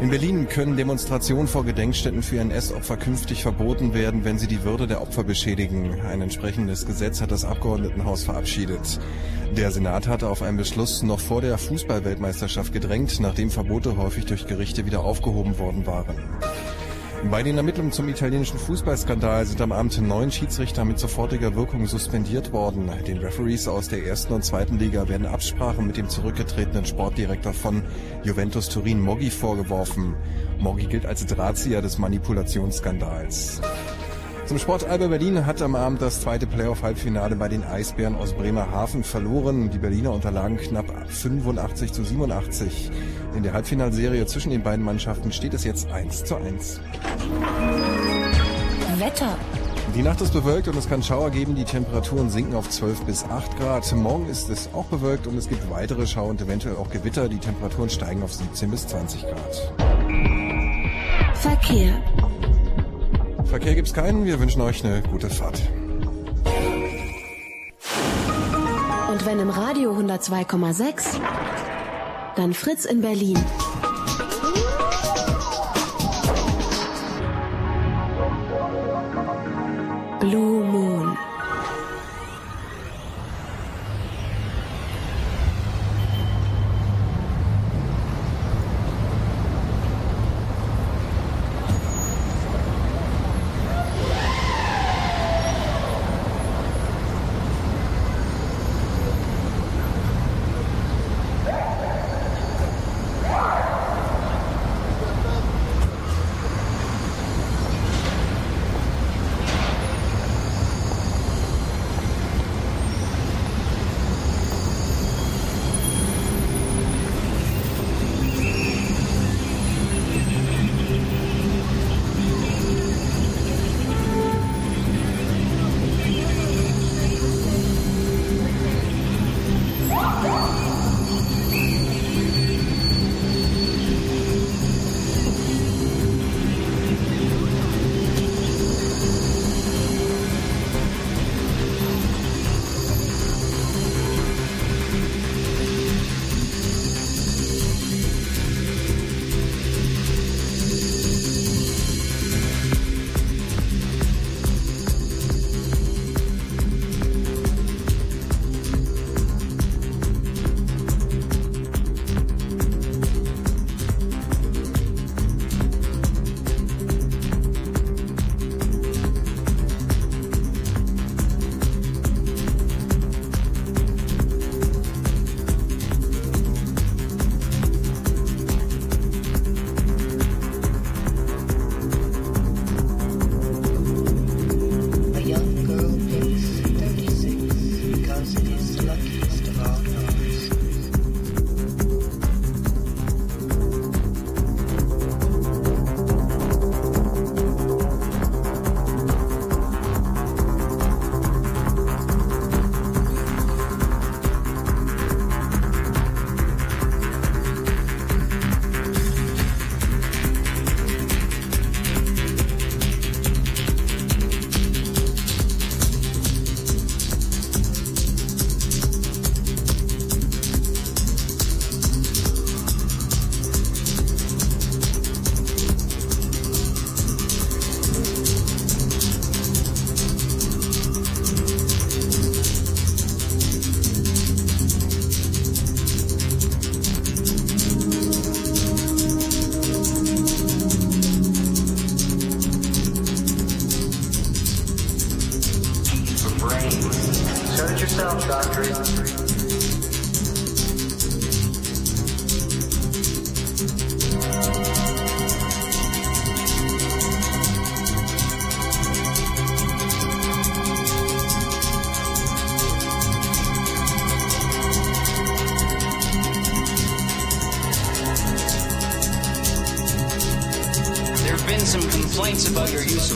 In 0.00 0.08
Berlin 0.08 0.48
können 0.48 0.78
Demonstrationen 0.78 1.46
vor 1.46 1.62
Gedenkstätten 1.62 2.22
für 2.22 2.40
NS-Opfer 2.40 2.96
künftig 2.96 3.42
verboten 3.42 3.92
werden, 3.92 4.24
wenn 4.24 4.38
sie 4.38 4.46
die 4.46 4.64
Würde 4.64 4.86
der 4.86 5.02
Opfer 5.02 5.24
beschädigen. 5.24 6.00
Ein 6.00 6.22
entsprechendes 6.22 6.86
Gesetz 6.86 7.20
hat 7.20 7.30
das 7.30 7.44
Abgeordnetenhaus 7.44 8.24
verabschiedet. 8.24 8.98
Der 9.54 9.70
Senat 9.70 10.08
hatte 10.08 10.30
auf 10.30 10.40
einen 10.40 10.56
Beschluss 10.56 11.02
noch 11.02 11.20
vor 11.20 11.42
der 11.42 11.58
Fußballweltmeisterschaft 11.58 12.72
gedrängt, 12.72 13.20
nachdem 13.20 13.50
Verbote 13.50 13.98
häufig 13.98 14.24
durch 14.24 14.46
Gerichte 14.46 14.86
wieder 14.86 15.04
aufgehoben 15.04 15.58
worden 15.58 15.86
waren. 15.86 16.16
Bei 17.28 17.42
den 17.42 17.58
Ermittlungen 17.58 17.92
zum 17.92 18.08
italienischen 18.08 18.58
Fußballskandal 18.58 19.44
sind 19.44 19.60
am 19.60 19.72
Abend 19.72 20.00
neun 20.00 20.32
Schiedsrichter 20.32 20.86
mit 20.86 20.98
sofortiger 20.98 21.54
Wirkung 21.54 21.86
suspendiert 21.86 22.52
worden. 22.52 22.90
Den 23.06 23.18
Referees 23.18 23.68
aus 23.68 23.88
der 23.88 24.06
ersten 24.06 24.32
und 24.32 24.42
zweiten 24.42 24.78
Liga 24.78 25.06
werden 25.06 25.26
Absprachen 25.26 25.86
mit 25.86 25.98
dem 25.98 26.08
zurückgetretenen 26.08 26.86
Sportdirektor 26.86 27.52
von 27.52 27.82
Juventus 28.24 28.70
Turin 28.70 29.00
Moggi 29.00 29.30
vorgeworfen. 29.30 30.14
Moggi 30.58 30.86
gilt 30.86 31.04
als 31.04 31.26
Drahtzieher 31.26 31.82
des 31.82 31.98
Manipulationsskandals. 31.98 33.60
Zum 34.50 34.58
Sport 34.58 34.82
Alba 34.82 35.06
Berlin 35.06 35.46
hat 35.46 35.62
am 35.62 35.76
Abend 35.76 36.02
das 36.02 36.22
zweite 36.22 36.44
Playoff-Halbfinale 36.44 37.36
bei 37.36 37.46
den 37.46 37.62
Eisbären 37.62 38.16
aus 38.16 38.32
Bremerhaven 38.32 39.04
verloren. 39.04 39.70
Die 39.70 39.78
Berliner 39.78 40.12
unterlagen 40.12 40.56
knapp 40.56 40.86
85 41.06 41.92
zu 41.92 42.02
87. 42.02 42.90
In 43.36 43.44
der 43.44 43.52
Halbfinalserie 43.52 44.26
zwischen 44.26 44.50
den 44.50 44.64
beiden 44.64 44.84
Mannschaften 44.84 45.30
steht 45.30 45.54
es 45.54 45.62
jetzt 45.62 45.92
1 45.92 46.24
zu 46.24 46.34
1. 46.34 46.80
Wetter. 48.98 49.38
Die 49.94 50.02
Nacht 50.02 50.20
ist 50.20 50.32
bewölkt 50.32 50.66
und 50.66 50.76
es 50.76 50.88
kann 50.88 51.04
Schauer 51.04 51.30
geben. 51.30 51.54
Die 51.54 51.62
Temperaturen 51.62 52.28
sinken 52.28 52.56
auf 52.56 52.68
12 52.68 53.02
bis 53.02 53.22
8 53.22 53.56
Grad. 53.56 53.94
Morgen 53.94 54.28
ist 54.28 54.50
es 54.50 54.68
auch 54.74 54.86
bewölkt 54.86 55.28
und 55.28 55.38
es 55.38 55.48
gibt 55.48 55.70
weitere 55.70 56.08
Schauer 56.08 56.30
und 56.30 56.42
eventuell 56.42 56.74
auch 56.74 56.90
Gewitter. 56.90 57.28
Die 57.28 57.38
Temperaturen 57.38 57.88
steigen 57.88 58.24
auf 58.24 58.32
17 58.32 58.68
bis 58.68 58.88
20 58.88 59.22
Grad. 59.22 59.72
Verkehr. 61.36 62.02
Verkehr 63.50 63.74
gibt's 63.74 63.92
keinen. 63.92 64.24
Wir 64.24 64.38
wünschen 64.38 64.62
euch 64.62 64.84
eine 64.84 65.02
gute 65.02 65.28
Fahrt. 65.28 65.60
Und 69.10 69.26
wenn 69.26 69.40
im 69.40 69.50
Radio 69.50 69.90
102,6, 69.90 71.20
dann 72.36 72.54
Fritz 72.54 72.84
in 72.84 73.00
Berlin. 73.00 73.36
Blue 80.20 80.64
Moon. 80.64 80.89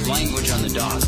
Language 0.06 0.50
on 0.50 0.62
the 0.62 0.68
docks. 0.68 1.03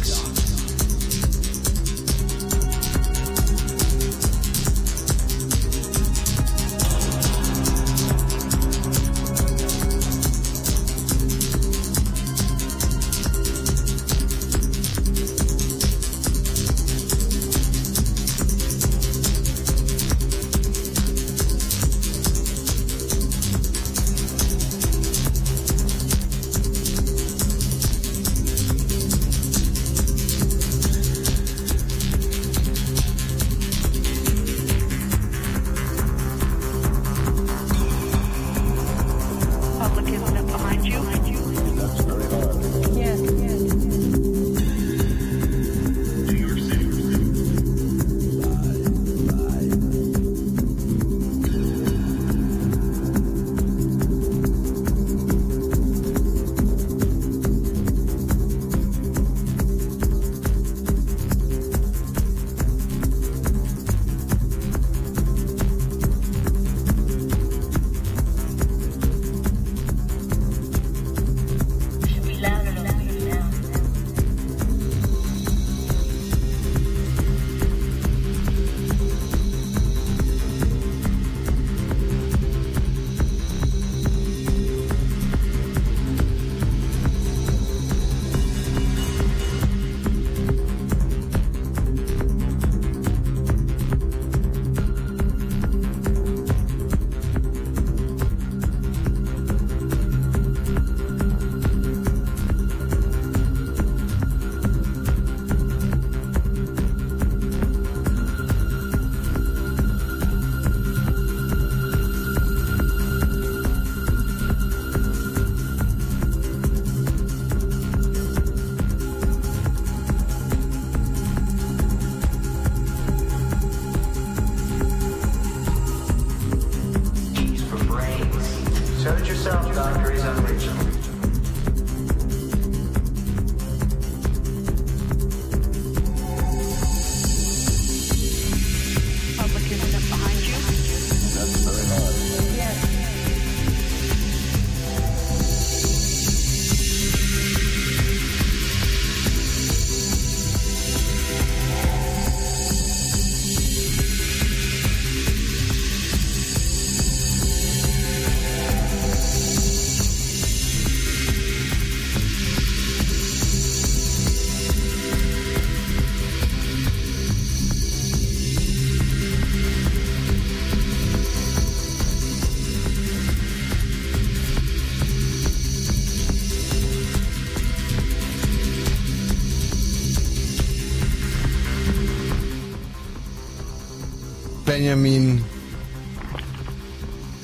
Benjamin, 184.77 185.43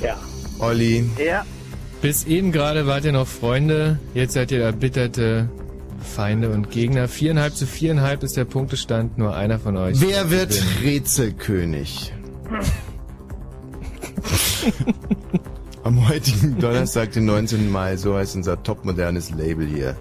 Ja. 0.03 0.19
Olli. 0.59 1.09
Ja. 1.17 1.47
Bis 2.03 2.25
eben 2.27 2.53
gerade 2.53 2.87
wart 2.87 3.07
ihr 3.07 3.13
noch 3.13 3.27
Freunde, 3.27 3.99
jetzt 4.13 4.35
seid 4.35 4.53
ihr 4.53 4.63
erbitterte 4.63 5.49
Feinde 6.03 6.51
und 6.51 6.71
Gegner. 6.71 7.09
Viereinhalb 7.09 7.55
zu 7.57 7.65
viereinhalb 7.67 8.23
ist 8.23 8.37
der 8.37 8.45
Punktestand, 8.45 9.17
nur 9.17 9.35
einer 9.35 9.59
von 9.59 9.79
euch. 9.79 9.99
Wer 9.99 10.31
wird. 10.31 10.63
Rätselkönig? 10.83 12.13
Am 15.85 16.07
heutigen 16.11 16.59
Donnerstag, 16.59 17.13
den 17.13 17.25
19. 17.25 17.71
Mai, 17.73 17.97
so 17.97 18.15
heißt 18.15 18.37
unser 18.37 18.63
topmodernes 18.63 19.31
Label 19.31 19.67
hier 19.67 19.97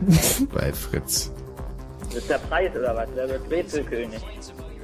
bei 0.52 0.72
Fritz. 0.72 1.30
Das 2.06 2.16
ist 2.16 2.28
der 2.30 2.38
Preis 2.38 2.72
oder 2.74 2.96
was? 2.96 3.08
Wer 3.14 3.28
wird 3.28 3.48
Rätselkönig? 3.48 4.20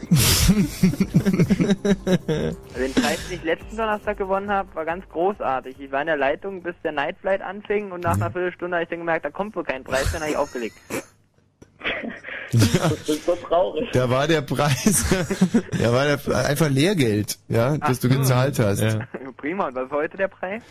Den 2.77 2.95
Preis, 2.95 3.29
den 3.29 3.39
ich 3.39 3.45
letzten 3.45 3.77
Donnerstag 3.77 4.19
gewonnen 4.19 4.51
habe, 4.51 4.75
war 4.75 4.85
ganz 4.85 5.09
großartig. 5.09 5.79
Ich 5.79 5.93
war 5.93 6.01
in 6.01 6.07
der 6.07 6.17
Leitung, 6.17 6.63
bis 6.63 6.75
der 6.83 6.93
Night 6.93 7.17
Flight 7.21 7.43
anfing 7.43 7.93
und 7.93 8.03
nach 8.03 8.15
einer 8.15 8.31
Viertelstunde 8.31 8.77
habe 8.77 8.85
ich 8.85 8.91
dann 8.91 8.99
gemerkt, 8.99 9.25
da 9.25 9.31
kommt 9.31 9.57
wohl 9.57 9.65
kein 9.65 9.85
Preis, 9.85 10.11
dann 10.13 10.21
habe 10.23 10.31
ich 10.31 10.37
aufgelegt. 10.37 10.77
Das 12.53 13.09
ist 13.09 13.27
so 13.27 13.35
traurig. 13.35 13.89
Da 13.93 14.09
war 14.09 14.29
der 14.29 14.41
Preis, 14.41 15.05
da 15.79 15.93
war 15.93 16.05
der, 16.05 16.47
einfach 16.47 16.69
Lehrgeld, 16.71 17.39
ja, 17.49 17.77
das 17.79 18.01
du 18.01 18.09
Ach 18.09 18.17
gezahlt 18.17 18.59
hast. 18.59 18.81
Ja, 18.81 19.09
Prima, 19.37 19.69
und 19.69 19.75
was 19.75 19.87
ist 19.87 19.91
heute 19.91 20.17
der 20.17 20.29
Preis? 20.29 20.63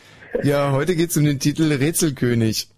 heute 0.72 0.96
geht's 0.96 1.18
um 1.18 1.26
den 1.26 1.40
Titel 1.40 1.72
Rätselkönig. 1.72 2.70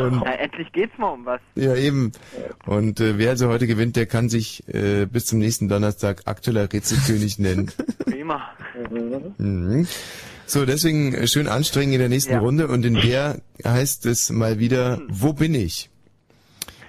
Und 0.00 0.22
Na, 0.24 0.34
endlich 0.34 0.70
geht's 0.72 0.96
mal 0.98 1.10
um 1.10 1.24
was. 1.24 1.40
Ja, 1.54 1.74
eben. 1.74 2.12
Und 2.66 3.00
äh, 3.00 3.18
wer 3.18 3.30
also 3.30 3.48
heute 3.48 3.66
gewinnt, 3.66 3.96
der 3.96 4.06
kann 4.06 4.28
sich 4.28 4.64
äh, 4.68 5.06
bis 5.06 5.26
zum 5.26 5.38
nächsten 5.38 5.68
Donnerstag 5.68 6.22
aktueller 6.26 6.72
Rätselkönig 6.72 7.38
nennen. 7.38 7.70
Prima. 8.04 8.42
Mhm. 9.38 9.86
So, 10.46 10.66
deswegen 10.66 11.14
äh, 11.14 11.26
schön 11.26 11.48
anstrengend 11.48 11.94
in 11.94 12.00
der 12.00 12.08
nächsten 12.08 12.36
Runde 12.36 12.68
und 12.68 12.84
in 12.84 12.94
der 12.94 13.40
heißt 13.64 14.06
es 14.06 14.30
mal 14.30 14.58
wieder, 14.58 15.00
wo 15.08 15.32
bin 15.32 15.54
ich? 15.54 15.90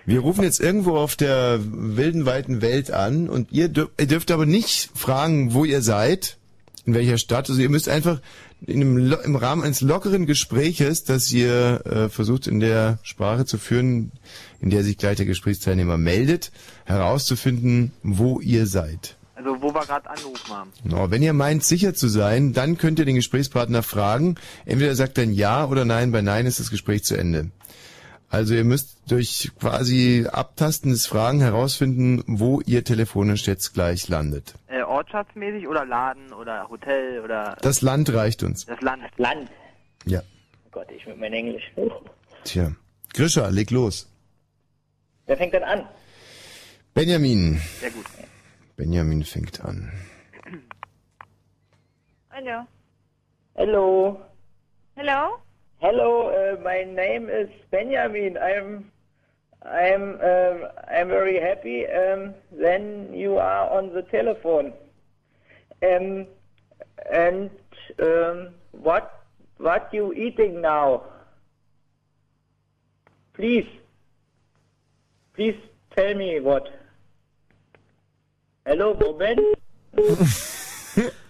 Wir 0.06 0.20
rufen 0.20 0.44
jetzt 0.44 0.60
irgendwo 0.60 0.98
auf 0.98 1.16
der 1.16 1.60
wilden, 1.62 2.26
weiten 2.26 2.62
Welt 2.62 2.92
an 2.92 3.28
und 3.28 3.52
ihr, 3.52 3.70
dür 3.70 3.90
ihr 4.00 4.06
dürft 4.06 4.30
aber 4.30 4.46
nicht 4.46 4.92
fragen, 4.94 5.54
wo 5.54 5.66
ihr 5.66 5.82
seid, 5.82 6.38
in 6.86 6.94
welcher 6.94 7.18
Stadt. 7.18 7.50
Also 7.50 7.60
ihr 7.60 7.70
müsst 7.70 7.90
einfach 7.90 8.22
in 8.68 8.82
einem, 8.82 9.14
im 9.24 9.36
Rahmen 9.36 9.64
eines 9.64 9.82
lockeren 9.82 10.26
Gespräches, 10.26 11.04
das 11.04 11.32
ihr 11.32 11.82
äh, 11.86 12.10
versucht 12.10 12.48
in 12.48 12.60
der 12.60 13.00
Sprache 13.04 13.46
zu 13.46 13.58
führen, 13.58 14.12
in 14.60 14.70
der 14.70 14.84
sich 14.84 14.98
gleich 14.98 15.18
der 15.18 15.26
Gesprächsteilnehmer 15.26 15.98
meldet, 15.98 16.52
herauszufinden, 16.86 17.92
wo 18.04 18.40
ihr 18.40 18.66
seid. 18.66 19.18
Also 19.36 19.62
wo 19.62 19.74
wir 19.74 19.82
gerade 19.82 20.10
angerufen 20.10 20.50
haben. 20.50 20.72
No, 20.84 21.12
wenn 21.12 21.22
ihr 21.22 21.34
meint, 21.34 21.64
sicher 21.64 21.94
zu 21.94 22.08
sein, 22.08 22.54
dann 22.54 22.78
könnt 22.78 23.00
ihr 23.00 23.06
den 23.06 23.16
Gesprächspartner 23.16 23.84
fragen. 23.84 24.36
Entweder 24.66 24.96
sagt 24.96 25.18
dann 25.18 25.34
Ja 25.34 25.66
oder 25.66 25.86
Nein. 25.86 26.12
Bei 26.12 26.22
Nein 26.22 26.46
ist 26.46 26.60
das 26.60 26.72
Gespräch 26.72 27.04
zu 27.04 27.16
Ende. 27.16 27.52
Also 28.36 28.54
ihr 28.54 28.66
müsst 28.66 29.10
durch 29.10 29.50
quasi 29.58 30.28
abtastendes 30.30 31.08
Fragen 31.08 31.40
herausfinden, 31.40 32.22
wo 32.28 32.60
ihr 32.60 32.84
telefonisch 32.84 33.48
jetzt 33.48 33.74
gleich 33.74 34.10
landet. 34.10 34.56
Äh, 34.68 34.82
ortschaftsmäßig 34.82 35.70
oder 35.70 35.86
Laden 35.86 36.34
oder 36.34 36.68
Hotel 36.68 37.22
oder... 37.22 37.56
Das 37.62 37.82
Land 37.82 38.14
reicht 38.14 38.44
uns. 38.44 38.66
Das 38.66 38.82
Land. 38.82 39.04
Land. 39.16 39.50
Ja. 40.06 40.20
Oh 40.66 40.70
Gott, 40.72 40.92
ich 40.92 41.08
mit 41.08 41.18
meinem 41.18 41.36
Englisch. 41.36 41.64
Tja. 42.44 42.74
Grisha, 43.14 43.48
leg 43.48 43.72
los. 43.72 44.12
Wer 45.28 45.38
fängt 45.38 45.54
denn 45.54 45.64
an? 45.64 45.88
Benjamin. 46.94 47.62
Sehr 47.80 47.92
gut. 47.92 48.06
Benjamin 48.76 49.24
fängt 49.24 49.62
an. 49.64 49.94
Hallo. 52.32 52.68
Hello. 53.54 54.20
Hello? 54.96 55.45
Hello, 55.82 56.30
uh, 56.30 56.62
my 56.64 56.84
name 56.84 57.30
is 57.30 57.50
Benjamin. 57.70 58.38
I'm 58.38 58.92
I'm 59.62 60.22
um, 60.22 60.68
I'm 60.88 61.10
very 61.10 61.38
happy 61.38 61.86
um, 61.86 62.34
then 62.50 63.10
you 63.14 63.38
are 63.38 63.70
on 63.70 63.94
the 63.94 64.04
telephone. 64.04 64.72
Um, 65.84 66.28
and 67.12 67.50
um, 68.02 68.50
what 68.72 69.26
what 69.58 69.90
you 69.92 70.14
eating 70.14 70.62
now? 70.62 71.04
Please, 73.34 73.68
please 75.34 75.60
tell 75.94 76.14
me 76.14 76.40
what. 76.40 76.70
Hello, 78.66 78.94
Moment. 78.94 79.42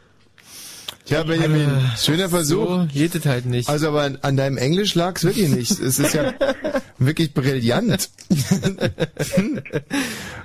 Tja, 1.06 1.22
Benjamin, 1.24 1.70
schöner 1.98 2.30
Versuch. 2.30 2.68
So 2.68 2.88
geht 2.92 3.14
es 3.14 3.26
halt 3.28 3.46
nicht. 3.46 3.70
Also 3.70 3.90
aber 3.90 4.02
an, 4.02 4.18
an 4.24 4.38
deinem 4.38 4.58
Englisch 4.58 4.96
lag's 4.96 5.24
wirklich 5.24 5.50
nicht. 5.50 5.72
Es 5.80 6.00
ist 6.00 6.14
ja 6.16 6.34
wirklich 6.98 7.34
brillant. 7.34 8.10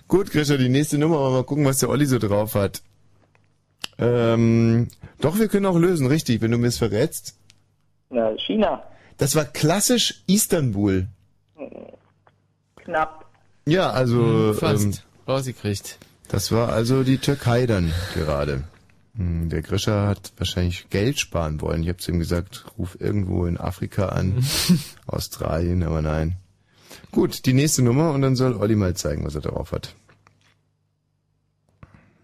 Gut, 0.08 0.30
Grisha, 0.30 0.56
die 0.56 0.68
nächste 0.68 0.98
Nummer, 0.98 1.16
aber 1.18 1.30
mal 1.30 1.44
gucken, 1.44 1.64
was 1.64 1.78
der 1.78 1.88
Olli 1.88 2.04
so 2.06 2.18
drauf 2.18 2.54
hat. 2.54 2.82
Ähm, 3.98 4.88
doch, 5.20 5.38
wir 5.38 5.48
können 5.48 5.66
auch 5.66 5.78
lösen, 5.78 6.06
richtig, 6.06 6.40
wenn 6.42 6.50
du 6.50 6.58
mir 6.58 6.68
es 6.68 6.78
verrätst. 6.78 7.34
Na, 8.10 8.36
China. 8.36 8.82
Das 9.18 9.34
war 9.36 9.44
klassisch 9.44 10.22
Istanbul. 10.26 11.06
Knapp. 12.76 13.26
Ja, 13.66 13.90
also 13.90 14.50
Hm, 14.52 14.54
fast. 14.54 14.82
ähm, 14.84 14.94
rausgekriegt. 15.28 15.98
Das 16.28 16.52
war 16.52 16.70
also 16.70 17.02
die 17.02 17.18
Türkei 17.18 17.66
dann 17.66 17.92
gerade. 18.14 18.64
Hm, 19.20 19.50
Der 19.50 19.60
Grisha 19.60 20.06
hat 20.08 20.32
wahrscheinlich 20.38 20.88
Geld 20.88 21.18
sparen 21.20 21.60
wollen. 21.60 21.82
Ich 21.82 21.88
habe 21.90 21.98
zu 21.98 22.10
ihm 22.10 22.18
gesagt, 22.18 22.64
ruf 22.78 22.96
irgendwo 22.98 23.44
in 23.44 23.58
Afrika 23.58 24.06
an, 24.08 24.42
Australien, 25.06 25.82
aber 25.82 26.00
nein. 26.00 26.36
Gut, 27.12 27.44
die 27.44 27.52
nächste 27.52 27.82
Nummer 27.82 28.12
und 28.12 28.22
dann 28.22 28.34
soll 28.34 28.54
Olli 28.54 28.76
mal 28.76 28.96
zeigen, 28.96 29.24
was 29.24 29.34
er 29.34 29.42
drauf 29.42 29.72
hat. 29.72 29.94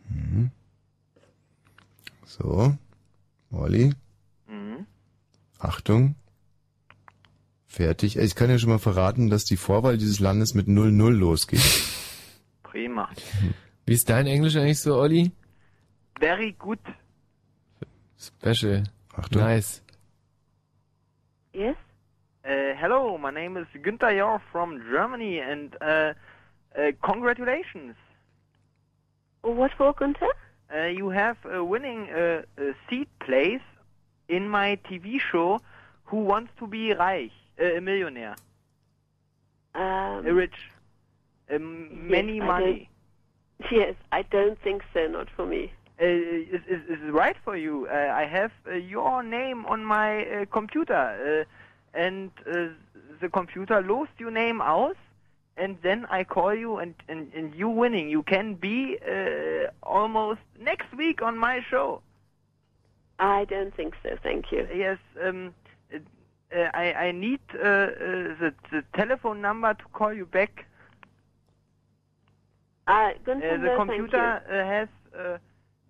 Mhm. 0.08 0.50
So, 2.24 2.74
Olli, 3.50 3.92
Mhm. 4.48 4.86
Achtung. 5.58 6.14
Fertig. 7.66 8.16
Ich 8.16 8.34
kann 8.36 8.48
ja 8.48 8.58
schon 8.58 8.70
mal 8.70 8.78
verraten, 8.78 9.28
dass 9.28 9.44
die 9.44 9.56
Vorwahl 9.58 9.98
dieses 9.98 10.18
Landes 10.20 10.54
mit 10.54 10.66
0-0 10.66 11.10
losgeht. 11.10 11.60
Prima. 12.62 13.10
Wie 13.84 13.92
ist 13.92 14.08
dein 14.08 14.26
Englisch 14.26 14.56
eigentlich 14.56 14.80
so, 14.80 14.96
Olli? 14.96 15.30
Very 16.20 16.56
good. 16.58 16.78
Special. 18.16 18.82
Achtung. 19.16 19.40
Nice. 19.40 19.80
Yes? 21.52 21.76
Uh, 22.44 22.74
hello, 22.78 23.18
my 23.18 23.30
name 23.30 23.56
is 23.56 23.66
Günther 23.74 24.12
Jauch 24.16 24.40
from 24.52 24.80
Germany 24.90 25.38
and 25.38 25.76
uh, 25.80 26.12
uh, 26.78 26.92
congratulations. 27.02 27.96
What 29.42 29.72
for, 29.76 29.92
Gunther? 29.92 30.28
Uh, 30.74 30.84
you 30.86 31.10
have 31.10 31.36
a 31.44 31.64
winning 31.64 32.08
uh, 32.10 32.42
a 32.58 32.72
seat 32.88 33.08
place 33.20 33.62
in 34.28 34.48
my 34.48 34.78
TV 34.88 35.18
show 35.20 35.60
Who 36.04 36.18
Wants 36.18 36.50
to 36.58 36.66
Be 36.66 36.92
Reich, 36.92 37.30
uh, 37.60 37.76
a 37.76 37.80
millionaire, 37.80 38.36
Um, 39.74 40.26
a 40.26 40.32
rich, 40.32 40.56
um, 41.50 42.08
many 42.08 42.40
I 42.40 42.46
money. 42.46 42.88
Yes, 43.70 43.94
I 44.12 44.22
don't 44.22 44.58
think 44.62 44.82
so, 44.92 45.06
not 45.06 45.28
for 45.34 45.46
me. 45.46 45.72
Uh, 45.98 46.04
is, 46.04 46.60
is, 46.68 46.80
is 46.90 46.98
it 47.08 47.12
right 47.12 47.36
for 47.42 47.56
you? 47.56 47.88
Uh, 47.90 47.94
I 47.94 48.26
have 48.26 48.52
uh, 48.68 48.74
your 48.74 49.22
name 49.22 49.64
on 49.64 49.82
my 49.82 50.26
uh, 50.26 50.44
computer, 50.52 51.46
uh, 51.94 51.98
and 51.98 52.30
uh, 52.46 52.68
the 53.20 53.30
computer 53.30 53.80
lost 53.80 54.10
your 54.18 54.30
name 54.30 54.60
out, 54.60 54.98
and 55.56 55.78
then 55.82 56.06
I 56.10 56.24
call 56.24 56.54
you, 56.54 56.76
and, 56.76 56.94
and, 57.08 57.32
and 57.34 57.54
you 57.54 57.70
winning. 57.70 58.10
You 58.10 58.22
can 58.22 58.54
be 58.54 58.98
uh, 59.08 59.70
almost 59.82 60.40
next 60.60 60.94
week 60.94 61.22
on 61.22 61.38
my 61.38 61.60
show. 61.70 62.02
I 63.18 63.46
don't 63.46 63.74
think 63.74 63.94
so, 64.02 64.18
thank 64.22 64.52
you. 64.52 64.68
Yes, 64.74 64.98
um, 65.24 65.54
uh, 65.94 65.98
I, 66.74 66.92
I 66.92 67.12
need 67.12 67.40
uh, 67.54 67.58
uh, 67.58 67.88
the, 68.38 68.54
the 68.70 68.84
telephone 68.94 69.40
number 69.40 69.72
to 69.72 69.84
call 69.94 70.12
you 70.12 70.26
back. 70.26 70.66
Uh, 72.86 73.12
Gunther, 73.24 73.58
the 73.58 73.74
computer 73.76 74.42
has 74.48 74.88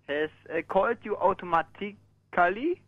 has 0.07 0.29
uh, 0.49 0.61
called 0.67 0.97
you 1.03 1.15
automatically. 1.17 2.81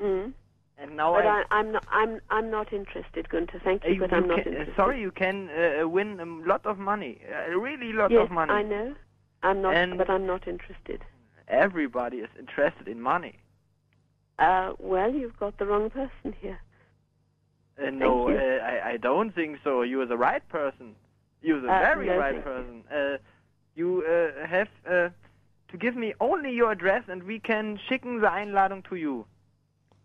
Mm. 0.00 0.32
and 0.78 0.96
now 0.96 1.12
but 1.14 1.26
I, 1.26 1.42
I'm 1.50 1.72
not. 1.72 1.84
I'm. 1.90 2.20
I'm 2.30 2.50
not 2.50 2.72
interested, 2.72 3.28
Gunther. 3.28 3.60
Thank 3.64 3.84
Uh, 3.84 3.88
you, 3.88 3.94
you- 3.94 4.00
but 4.00 4.10
you 4.12 4.16
I'm 4.18 4.28
not 4.28 4.42
can- 4.44 4.52
uh, 4.54 4.58
interested. 4.58 4.76
sorry, 4.76 5.00
you 5.00 5.10
can 5.10 5.48
uh, 5.50 5.88
win 5.88 6.20
a 6.20 6.48
lot 6.48 6.64
of 6.66 6.78
money, 6.78 7.20
a 7.50 7.58
really 7.58 7.92
lot 7.92 8.10
yes, 8.10 8.22
of 8.24 8.30
money. 8.30 8.52
I 8.52 8.62
know. 8.62 8.94
I'm 9.42 9.60
not. 9.62 9.74
And- 9.74 9.98
but 9.98 10.08
I'm 10.10 10.26
not 10.26 10.46
interested. 10.46 11.04
Everybody 11.48 12.18
is 12.18 12.28
interested 12.38 12.86
in 12.88 13.00
money. 13.00 13.38
Uh, 14.38 14.74
well, 14.78 15.12
you've 15.12 15.36
got 15.38 15.58
the 15.58 15.64
wrong 15.66 15.88
person 15.90 16.34
here. 16.40 16.60
Uh, 17.82 17.90
no, 17.90 18.28
uh, 18.28 18.32
I, 18.32 18.90
I 18.90 18.96
don't 18.98 19.34
think 19.34 19.58
so. 19.64 19.82
You're 19.82 20.06
the 20.06 20.18
right 20.18 20.46
person. 20.48 20.94
You're 21.42 21.60
the 21.60 21.68
Uh, 21.72 21.78
very 21.80 22.06
no, 22.06 22.18
right 22.18 22.44
person. 22.44 22.84
Uh, 22.92 23.16
you 23.74 24.04
uh, 24.06 24.46
have 24.46 24.68
uh, 24.88 25.08
to 25.70 25.76
give 25.78 25.96
me 25.96 26.14
only 26.20 26.50
your 26.50 26.70
address, 26.72 27.04
and 27.08 27.22
we 27.24 27.38
can 27.40 27.78
schicken 27.88 28.20
the 28.20 28.28
Einladung 28.28 28.82
to 28.88 28.96
you. 28.96 29.26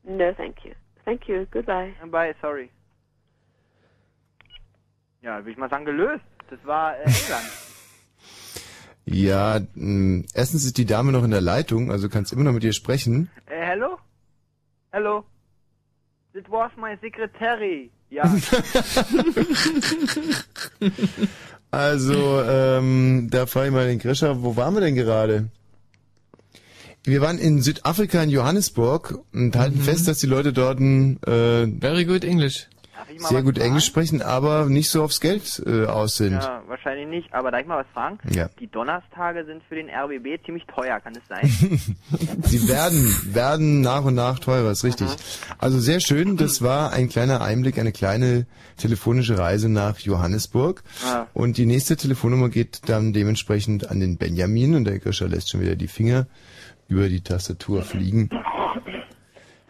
No, 0.04 0.34
thank 0.34 0.64
you. 0.66 0.74
Thank 1.06 1.28
you. 1.28 1.46
Goodbye. 1.52 1.94
Bye, 2.12 2.34
sorry. 2.42 2.70
Ja, 5.22 5.38
würde 5.38 5.52
ich 5.52 5.58
mal 5.58 5.70
sagen, 5.70 5.86
gelöst. 5.86 6.24
Das 6.50 6.60
war 6.66 6.98
äh, 6.98 7.04
England. 7.04 7.52
Ja, 9.06 9.60
mh, 9.76 10.24
erstens 10.34 10.64
ist 10.64 10.78
die 10.78 10.86
Dame 10.86 11.12
noch 11.12 11.26
in 11.26 11.32
der 11.32 11.42
Leitung, 11.42 11.92
also 11.92 12.08
kannst 12.08 12.32
immer 12.32 12.46
noch 12.46 12.54
mit 12.54 12.64
ihr 12.64 12.72
sprechen. 12.72 13.30
äh, 13.48 13.60
hello? 13.66 13.98
Hello? 14.94 15.26
That 16.34 16.50
was 16.50 16.72
my 16.78 16.96
secretary. 17.02 17.92
Ja. 18.10 18.24
Also, 21.74 22.40
ähm, 22.48 23.30
da 23.32 23.48
frage 23.48 23.70
ich 23.70 23.74
mal 23.74 23.88
den 23.88 23.98
Grisha, 23.98 24.44
wo 24.44 24.56
waren 24.56 24.76
wir 24.76 24.82
denn 24.82 24.94
gerade? 24.94 25.46
Wir 27.04 27.20
waren 27.20 27.40
in 27.40 27.64
Südafrika 27.64 28.22
in 28.22 28.30
Johannesburg 28.30 29.18
und 29.34 29.56
halten 29.56 29.80
fest, 29.82 30.08
dass 30.08 30.20
die 30.20 30.28
Leute 30.28 30.54
dort 30.54 30.80
ein, 30.80 31.18
äh, 31.24 31.66
Very 31.82 32.06
good 32.06 32.26
English. 32.26 32.68
Sehr 33.18 33.44
gut 33.44 33.58
Englisch 33.58 33.86
sprechen, 33.86 34.22
aber 34.22 34.66
nicht 34.66 34.90
so 34.90 35.04
aufs 35.04 35.20
Geld 35.20 35.62
äh, 35.66 35.86
aus 35.86 36.16
sind. 36.16 36.34
Ja, 36.34 36.64
wahrscheinlich 36.68 37.08
nicht. 37.08 37.34
Aber 37.34 37.52
darf 37.52 37.62
ich 37.62 37.68
mal 37.68 37.80
was 37.80 37.92
fragen? 37.94 38.20
Ja. 38.32 38.50
Die 38.60 38.68
Donnerstage 38.68 39.46
sind 39.46 39.64
für 39.70 39.76
den 39.76 39.90
RBB 39.90 40.44
ziemlich 40.46 40.66
teuer, 40.66 41.00
kann 41.00 41.14
es 41.16 41.28
sein? 41.28 41.42
Sie 42.44 42.68
werden, 42.68 43.16
werden 43.34 43.82
nach 43.82 44.04
und 44.04 44.16
nach 44.16 44.40
teurer, 44.40 44.72
ist 44.72 44.84
richtig. 44.84 45.08
Also 45.58 45.80
sehr 45.80 46.00
schön, 46.00 46.38
das 46.38 46.62
war 46.62 46.92
ein 46.92 47.10
kleiner 47.10 47.42
Einblick, 47.42 47.78
eine 47.80 47.92
kleine 47.92 48.46
telefonische 48.78 49.38
Reise 49.38 49.70
nach 49.70 50.00
Johannesburg. 50.00 50.84
Ah. 51.06 51.28
Und 51.34 51.58
die 51.58 51.66
nächste 51.66 51.96
Telefonnummer 51.96 52.50
geht 52.50 52.90
dann 52.90 53.14
dementsprechend 53.14 53.90
an 53.90 54.00
den 54.00 54.18
Benjamin 54.18 54.76
und 54.76 54.86
der 54.86 55.00
Grischer 55.00 55.28
lässt 55.28 55.50
schon 55.50 55.62
wieder 55.62 55.76
die 55.76 55.88
Finger 55.88 56.28
über 56.88 57.10
die 57.10 57.22
Tastatur 57.22 57.84
fliegen. 57.84 58.30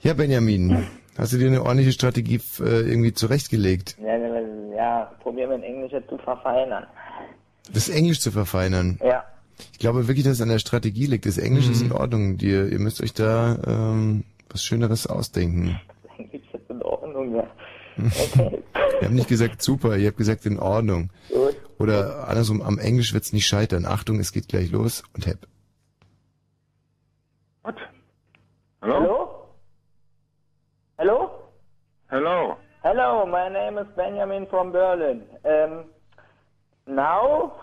Ja, 0.01 0.13
Benjamin, 0.13 0.85
hast 1.17 1.33
du 1.33 1.37
dir 1.37 1.47
eine 1.47 1.61
ordentliche 1.61 1.91
Strategie 1.91 2.39
äh, 2.59 2.63
irgendwie 2.81 3.13
zurechtgelegt, 3.13 3.97
Ja, 4.01 4.17
ja, 4.17 4.41
ja, 4.75 5.11
probier 5.21 5.47
mein 5.47 5.63
Englisch 5.63 5.91
jetzt 5.91 6.09
zu 6.09 6.17
verfeinern. 6.17 6.85
das 7.71 7.89
Englisch 7.89 8.19
zu 8.19 8.31
verfeinern? 8.31 8.99
Ja. 9.03 9.23
Ich 9.71 9.79
glaube 9.79 10.07
wirklich, 10.07 10.25
dass 10.25 10.33
es 10.33 10.41
an 10.41 10.49
der 10.49 10.59
Strategie 10.59 11.05
liegt. 11.05 11.25
Das 11.25 11.37
Englisch 11.37 11.69
ist 11.69 11.81
in 11.83 11.91
Ordnung. 11.91 12.37
Die, 12.37 12.47
ihr 12.49 12.79
müsst 12.79 13.01
euch 13.01 13.13
da 13.13 13.57
ähm, 13.65 14.23
was 14.49 14.63
Schöneres 14.63 15.05
ausdenken. 15.07 15.79
Eigentlich 16.17 16.43
ist 16.43 16.53
das 16.53 16.61
in 16.69 16.81
Ordnung, 16.81 17.35
ja. 17.35 17.47
Okay. 17.97 18.63
Wir 18.99 19.07
haben 19.07 19.15
nicht 19.15 19.27
gesagt 19.29 19.61
super, 19.61 19.95
ihr 19.97 20.07
habt 20.07 20.17
gesagt 20.17 20.45
in 20.47 20.57
Ordnung. 20.59 21.11
Gut. 21.31 21.55
Oder 21.77 22.27
andersrum, 22.27 22.61
am 22.61 22.79
Englisch 22.79 23.13
wird's 23.13 23.31
nicht 23.33 23.45
scheitern. 23.47 23.85
Achtung, 23.85 24.19
es 24.19 24.31
geht 24.31 24.47
gleich 24.47 24.71
los 24.71 25.03
und 25.13 25.27
hepp. 25.27 25.47
Hello? 28.81 28.99
Hello? 28.99 29.22
Hello. 32.13 32.59
Hello, 32.83 33.25
my 33.25 33.49
name 33.49 33.79
is 33.79 33.87
Benjamin 33.97 34.45
from 34.45 34.71
Berlin. 34.71 35.23
Um, 35.45 35.85
now, 36.85 37.55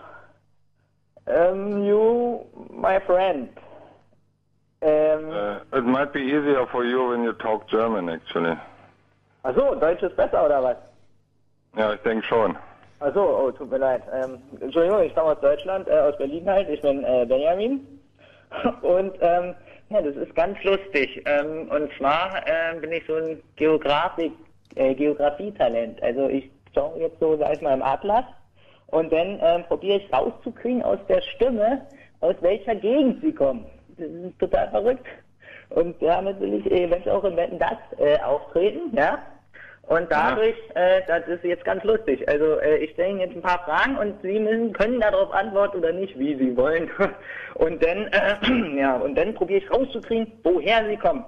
um, 1.25 1.85
you, 1.85 2.41
my 2.69 2.99
friend. 3.07 3.47
Um, 4.81 5.31
Uh, 5.31 5.59
it 5.71 5.85
might 5.85 6.11
be 6.11 6.19
easier 6.19 6.65
for 6.69 6.83
you 6.83 7.07
when 7.11 7.23
you 7.23 7.31
talk 7.31 7.69
German, 7.69 8.09
actually. 8.09 8.57
achso, 9.45 9.79
Deutsch 9.79 10.03
ist 10.03 10.17
besser 10.17 10.43
oder 10.43 10.61
was? 10.61 10.77
Ja, 11.77 11.93
ich 11.93 12.01
denke 12.01 12.27
schon. 12.27 12.57
Achso, 12.99 13.21
oh, 13.23 13.51
tut 13.51 13.71
mir 13.71 13.77
leid. 13.79 14.03
Ähm, 14.11 14.41
Entschuldigung, 14.59 15.01
ich 15.03 15.15
komme 15.15 15.31
aus 15.31 15.39
Deutschland, 15.39 15.87
äh, 15.87 15.97
aus 15.97 16.17
Berlin 16.17 16.45
halt. 16.49 16.67
Ich 16.67 16.81
bin 16.81 17.05
äh, 17.05 17.25
Benjamin. 17.25 17.87
Und 18.81 19.15
ähm, 19.21 19.55
ja, 19.91 20.01
das 20.01 20.15
ist 20.15 20.33
ganz 20.35 20.61
lustig. 20.63 21.21
Ähm, 21.25 21.69
und 21.69 21.91
zwar 21.97 22.43
ähm, 22.47 22.81
bin 22.81 22.91
ich 22.91 23.03
so 23.07 23.15
ein 23.15 23.41
Geografik, 23.55 24.31
äh, 24.75 24.93
Geografietalent. 24.95 26.01
Also 26.01 26.29
ich 26.29 26.49
schaue 26.73 26.99
jetzt 26.99 27.19
so, 27.19 27.37
sag 27.37 27.55
ich 27.55 27.61
mal, 27.61 27.73
im 27.73 27.83
Atlas 27.83 28.25
und 28.87 29.11
dann 29.11 29.39
ähm, 29.41 29.63
probiere 29.67 29.97
ich 29.97 30.13
rauszukriegen 30.13 30.83
aus 30.83 30.99
der 31.09 31.21
Stimme, 31.21 31.85
aus 32.21 32.35
welcher 32.41 32.75
Gegend 32.75 33.21
sie 33.21 33.33
kommen. 33.33 33.65
Das 33.97 34.07
ist 34.07 34.39
total 34.39 34.69
verrückt. 34.69 35.05
Und 35.69 36.01
damit 36.01 36.39
will 36.39 36.53
ich 36.53 36.71
eventuell 36.71 37.15
auch 37.15 37.23
im 37.23 37.37
Wetten 37.37 37.59
das 37.59 37.77
äh, 37.97 38.19
auftreten, 38.21 38.95
ja? 38.95 39.19
Und 39.91 40.09
dadurch, 40.09 40.55
äh, 40.75 41.01
das 41.05 41.27
ist 41.27 41.43
jetzt 41.43 41.65
ganz 41.65 41.83
lustig. 41.83 42.25
Also 42.29 42.61
äh, 42.61 42.77
ich 42.77 42.91
stelle 42.91 43.09
Ihnen 43.09 43.19
jetzt 43.19 43.35
ein 43.35 43.41
paar 43.41 43.59
Fragen 43.65 43.97
und 43.97 44.21
Sie 44.21 44.39
müssen, 44.39 44.71
können 44.71 45.01
darauf 45.01 45.33
antworten 45.33 45.79
oder 45.79 45.91
nicht, 45.91 46.17
wie 46.17 46.33
Sie 46.37 46.55
wollen. 46.55 46.89
Und 47.55 47.83
dann, 47.83 48.07
äh, 48.07 48.79
ja, 48.79 48.95
und 48.95 49.15
dann 49.15 49.33
probiere 49.33 49.59
ich 49.59 49.69
rauszukriegen, 49.69 50.31
woher 50.43 50.87
Sie 50.87 50.95
kommen. 50.95 51.25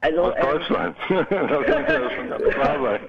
Also, 0.00 0.22
Aus 0.22 0.34
ähm, 0.36 0.46
Deutschland. 0.50 0.96
das 1.08 1.30
muss 1.30 1.68
ja 1.68 2.10
schon 2.10 2.28
ganz 2.28 2.44
klar 2.54 2.82
sein. 2.82 3.00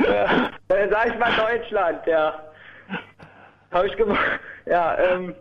ja, 0.00 0.76
äh, 0.76 0.88
sag 0.90 1.06
ich 1.06 1.18
mal 1.18 1.32
Deutschland, 1.32 2.06
ja. 2.06 2.42
Habe 3.72 3.86
ich 3.86 3.96
gemacht. 3.96 4.40
Ja, 4.66 4.98
ähm, 4.98 5.34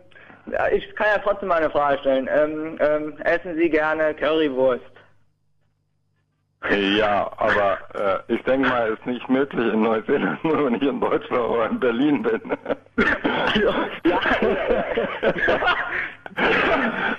ich 0.71 0.95
kann 0.95 1.07
ja 1.13 1.21
trotzdem 1.21 1.49
mal 1.49 1.55
eine 1.55 1.69
Frage 1.69 1.99
stellen. 1.99 2.29
Ähm, 2.33 2.77
ähm, 2.79 3.17
essen 3.25 3.57
Sie 3.57 3.69
gerne 3.69 4.13
Currywurst? 4.13 4.96
Ja, 6.97 7.31
aber 7.37 7.77
äh, 7.93 8.33
ich 8.33 8.41
denke 8.43 8.67
mal, 8.67 8.91
es 8.91 8.99
ist 8.99 9.05
nicht 9.05 9.29
möglich 9.29 9.73
in 9.73 9.83
Neuseeland, 9.83 10.43
nur 10.43 10.65
wenn 10.65 10.75
ich 10.75 10.81
in 10.81 10.99
Deutschland 10.99 11.43
oder 11.43 11.69
in 11.69 11.79
Berlin 11.79 12.23
bin. 12.23 12.41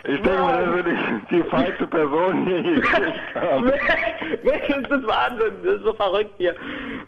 ich 0.04 0.22
denke 0.22 0.38
mal, 0.40 0.64
das 0.64 0.84
bin 0.84 0.94
ich 0.94 1.28
die 1.30 1.42
falsche 1.50 1.86
Person 1.86 2.46
hier 2.46 2.62
gekriegt 2.74 3.34
haben. 3.34 3.66
das 3.66 4.98
ist 4.98 5.06
Wahnsinn, 5.08 5.52
das 5.64 5.74
ist 5.74 5.82
so 5.84 5.92
verrückt 5.94 6.34
hier. 6.38 6.54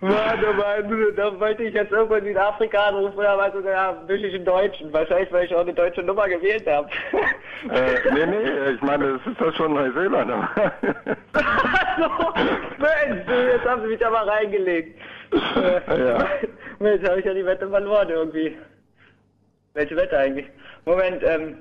Mann, 0.00 0.38
oh 0.42 0.52
Mann, 0.54 1.14
da 1.16 1.38
wollte 1.38 1.62
ich 1.64 1.74
jetzt 1.74 1.92
irgendwo 1.92 2.14
in 2.14 2.24
Südafrika 2.24 2.88
anrufen, 2.88 3.18
oder 3.18 3.38
was, 3.38 3.54
oder 3.54 3.70
ja, 3.70 3.92
bin 3.92 4.24
ich 4.24 4.34
in 4.34 4.44
Deutschen. 4.44 4.92
Wahrscheinlich, 4.92 5.30
weil 5.32 5.44
ich 5.46 5.54
auch 5.54 5.60
eine 5.60 5.74
deutsche 5.74 6.02
Nummer 6.02 6.28
gewählt 6.28 6.66
habe. 6.66 6.88
Äh, 7.70 8.14
nee, 8.14 8.26
nee, 8.26 8.70
ich 8.74 8.82
meine, 8.82 9.12
das 9.18 9.26
ist 9.32 9.40
doch 9.40 9.54
schon 9.54 9.74
Neuseeland. 9.74 10.30
so, 11.98 12.32
Mensch, 12.78 13.26
jetzt 13.52 13.64
haben 13.68 13.82
sie 13.82 13.88
mich 13.88 14.04
aber 14.06 14.26
reingelegt. 14.26 14.98
Äh, 15.32 16.04
Ja. 16.04 16.26
Mensch, 16.80 17.06
habe 17.06 17.20
ich 17.20 17.26
ja 17.26 17.34
die 17.34 17.44
Wette 17.44 17.68
verloren 17.68 18.08
irgendwie. 18.08 18.56
Welche 19.74 19.94
Wette 19.96 20.18
eigentlich? 20.18 20.46
Moment, 20.86 21.22
ähm, 21.24 21.58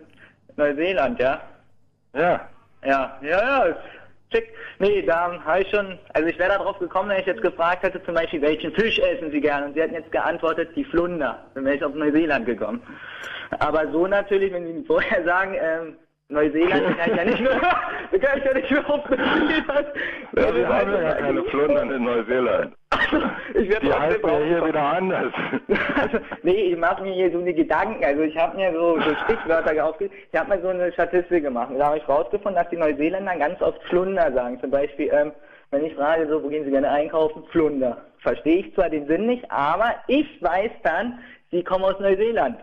Neuseeland, 0.59 1.19
ja? 1.19 1.41
Ja. 2.13 2.49
Ja, 2.85 3.19
ja, 3.21 3.67
ja, 3.67 3.75
schick. 4.31 4.53
Nee, 4.79 5.01
da 5.01 5.43
habe 5.43 5.61
ich 5.61 5.69
schon, 5.69 5.99
also 6.13 6.29
ich 6.29 6.39
wäre 6.39 6.51
da 6.51 6.57
drauf 6.59 6.79
gekommen, 6.79 7.09
wenn 7.09 7.19
ich 7.19 7.25
jetzt 7.25 7.41
gefragt 7.41 7.83
hätte, 7.83 8.01
zum 8.03 8.15
Beispiel, 8.15 8.41
welchen 8.41 8.73
Fisch 8.73 8.99
essen 8.99 9.31
Sie 9.31 9.41
gerne? 9.41 9.65
Und 9.67 9.73
Sie 9.73 9.81
hätten 9.81 9.95
jetzt 9.95 10.11
geantwortet, 10.11 10.69
die 10.75 10.85
Flunder. 10.85 11.43
Dann 11.55 11.65
wäre 11.65 11.75
ich 11.75 11.83
auf 11.83 11.93
Neuseeland 11.93 12.45
gekommen. 12.45 12.81
Aber 13.59 13.91
so 13.91 14.07
natürlich, 14.07 14.53
wenn 14.53 14.65
Sie 14.65 14.85
vorher 14.85 15.23
sagen, 15.25 15.55
ähm, 15.59 15.97
Neuseeland, 16.29 16.97
kann 16.97 17.11
ich 17.11 17.17
ja 17.17 17.25
nicht 17.25 17.41
mehr, 17.41 17.59
dann 18.11 18.21
kann 18.21 18.37
ich 18.37 18.45
ja 18.45 18.53
nicht 18.53 18.71
mehr 18.71 18.89
auf 18.89 19.09
Neuseeland. 19.09 19.87
Ja, 20.37 20.55
wir 20.55 20.67
haben 20.67 20.91
ja 20.91 21.13
keine 21.13 21.43
Flundern 21.45 21.91
in 21.91 22.03
Neuseeland. 22.03 22.75
Ich 23.55 23.69
werd 23.69 23.81
Die 23.81 23.91
heißen 23.91 24.21
ja 24.23 24.37
hier 24.37 24.67
wieder 24.67 24.83
anders. 24.83 25.33
Also, 25.95 26.19
nee, 26.43 26.51
ich 26.51 26.77
mache 26.77 27.01
mir 27.01 27.13
hier 27.13 27.31
so 27.31 27.39
eine 27.39 27.53
Gedanken. 27.53 28.03
Also 28.03 28.21
ich 28.21 28.37
habe 28.37 28.57
mir 28.57 28.71
so, 28.71 28.99
so 28.99 29.15
Stichwörter 29.23 29.83
aufgeschrieben. 29.83 30.17
Ich 30.31 30.39
habe 30.39 30.55
mir 30.55 30.61
so 30.61 30.67
eine 30.67 30.91
Statistik 30.91 31.43
gemacht. 31.43 31.71
Da 31.77 31.87
habe 31.87 31.97
ich 31.97 32.07
rausgefunden, 32.07 32.61
dass 32.61 32.69
die 32.69 32.77
Neuseeländer 32.77 33.35
ganz 33.37 33.59
oft 33.61 33.81
Flunder 33.83 34.31
sagen. 34.31 34.59
Zum 34.59 34.69
Beispiel, 34.69 35.09
ähm, 35.11 35.31
wenn 35.71 35.85
ich 35.85 35.95
frage, 35.95 36.27
so, 36.27 36.43
wo 36.43 36.49
gehen 36.49 36.65
sie 36.65 36.71
gerne 36.71 36.89
einkaufen? 36.89 37.43
Flunder. 37.51 37.97
Verstehe 38.19 38.57
ich 38.57 38.73
zwar 38.75 38.89
den 38.89 39.07
Sinn 39.07 39.25
nicht, 39.25 39.49
aber 39.49 39.95
ich 40.07 40.41
weiß 40.41 40.71
dann, 40.83 41.19
sie 41.51 41.63
kommen 41.63 41.85
aus 41.85 41.99
Neuseeland. 41.99 42.59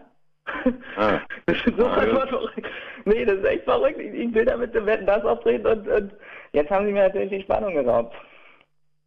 Ah. 0.97 1.21
Das 1.47 1.57
ist 1.65 1.77
so 1.79 1.87
einfach 1.87 2.29
verrückt. 2.29 2.67
Nee, 3.07 3.25
das 3.25 3.37
ist 3.37 3.45
echt 3.45 3.65
verrückt. 3.65 4.01
Ich, 4.01 4.35
will 4.35 4.45
damit 4.45 4.75
Wetten 4.75 5.07
das 5.07 5.25
auftreten 5.25 5.67
und, 5.67 5.89
und 5.89 6.13
jetzt 6.53 6.71
haben 6.71 6.87
sie 6.87 6.93
mir 6.93 7.05
natürlich 7.05 7.31
die 7.31 7.43
Spannung 7.43 7.73
geraubt. 7.73 8.13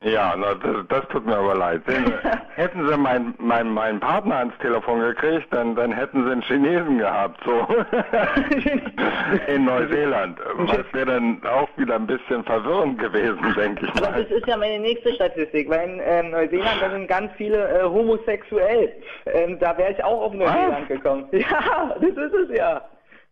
Ja, 0.02 0.34
na, 0.38 0.54
das, 0.56 0.88
das 0.88 1.08
tut 1.10 1.26
mir 1.26 1.36
aber 1.36 1.56
leid. 1.56 1.82
Hätten 2.56 2.88
Sie 2.88 2.98
meinen 2.98 3.36
mein, 3.38 3.70
mein 3.70 4.00
Partner 4.00 4.38
ans 4.38 4.58
Telefon 4.62 5.02
gekriegt, 5.02 5.48
dann, 5.52 5.76
dann 5.76 5.92
hätten 5.92 6.24
Sie 6.24 6.32
einen 6.32 6.42
Chinesen 6.44 7.00
gehabt, 7.00 7.42
so. 7.44 7.68
In 9.54 9.66
Neuseeland. 9.66 10.40
Was 10.56 10.94
wäre 10.94 11.06
dann 11.08 11.42
auch 11.44 11.68
wieder 11.76 11.96
ein 11.96 12.08
bisschen 12.08 12.46
verwirrend 12.46 12.98
gewesen, 13.00 13.54
denke 13.58 13.88
ich 13.88 14.02
Aber 14.02 14.12
mal. 14.12 14.24
das 14.24 14.32
ist 14.32 14.48
ja 14.48 14.56
meine 14.56 14.80
nächste 14.80 15.14
Statistik, 15.14 15.70
weil 15.70 15.90
in 15.90 16.02
ähm, 16.06 16.32
Neuseeland 16.32 16.82
da 16.82 16.90
sind 16.92 17.08
ganz 17.10 17.32
viele 17.36 17.68
äh, 17.68 17.84
homosexuell. 17.84 18.94
Ähm, 19.26 19.60
da 19.60 19.78
wäre 19.78 19.92
ich 19.92 20.02
auch 20.02 20.22
auf 20.22 20.34
Neuseeland 20.34 20.88
gekommen. 20.88 21.28
Ja, 21.34 21.94
das 22.00 22.12
ist 22.12 22.34
es 22.34 22.58
ja. 22.58 22.82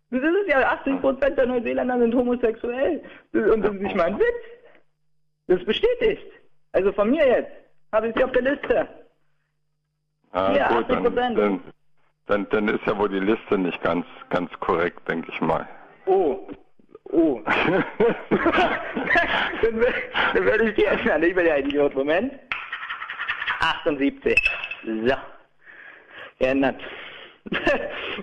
Das 0.09 0.21
ist 0.21 0.35
es 0.43 0.47
ja. 0.47 0.59
80 0.71 1.01
Prozent 1.01 1.37
der 1.37 1.45
Neuseeländer 1.47 1.99
sind 1.99 2.15
homosexuell. 2.15 3.01
Und 3.33 3.61
das 3.61 3.73
ist 3.73 3.81
nicht 3.81 3.95
mal 3.95 4.05
ein 4.05 4.19
Witz. 4.19 4.43
Das 5.47 5.59
ist 5.59 5.65
bestätigt. 5.65 6.25
Also 6.71 6.91
von 6.93 7.09
mir 7.09 7.25
jetzt. 7.27 7.51
Habe 7.91 8.09
ich 8.09 8.15
sie 8.15 8.23
auf 8.23 8.31
der 8.33 8.41
Liste. 8.41 8.87
Ah, 10.31 10.53
Ja, 10.53 10.67
gut, 10.69 10.89
dann, 10.89 11.05
80%. 11.07 11.35
dann, 11.35 11.61
dann, 12.27 12.49
dann 12.49 12.67
ist 12.67 12.85
ja 12.85 12.97
wohl 12.97 13.09
die 13.09 13.19
Liste 13.19 13.57
nicht 13.57 13.81
ganz, 13.81 14.05
ganz 14.29 14.51
korrekt, 14.59 15.07
denke 15.07 15.31
ich 15.31 15.39
mal. 15.41 15.67
Oh. 16.05 16.47
Oh. 17.09 17.41
dann, 17.45 17.83
dann 20.33 20.45
werde 20.45 20.69
ich 20.69 20.75
die 20.75 20.83
ändern. 20.85 21.23
Ich 21.23 21.33
bin 21.33 21.45
ja 21.45 21.55
Idiot. 21.57 21.95
Moment. 21.95 22.33
78. 23.61 24.37
So. 24.85 25.15
Geändert. 26.39 26.81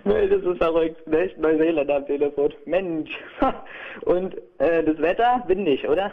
Das 0.05 0.43
ist 0.43 0.59
verrückt. 0.59 1.07
Nicht 1.07 1.39
Neuseeland 1.39 1.91
am 1.91 2.07
Telefon. 2.07 2.53
Mensch. 2.67 3.11
Und 4.03 4.35
äh, 4.59 4.83
das 4.83 4.99
Wetter 4.99 5.43
windig, 5.47 5.89
oder? 5.89 6.13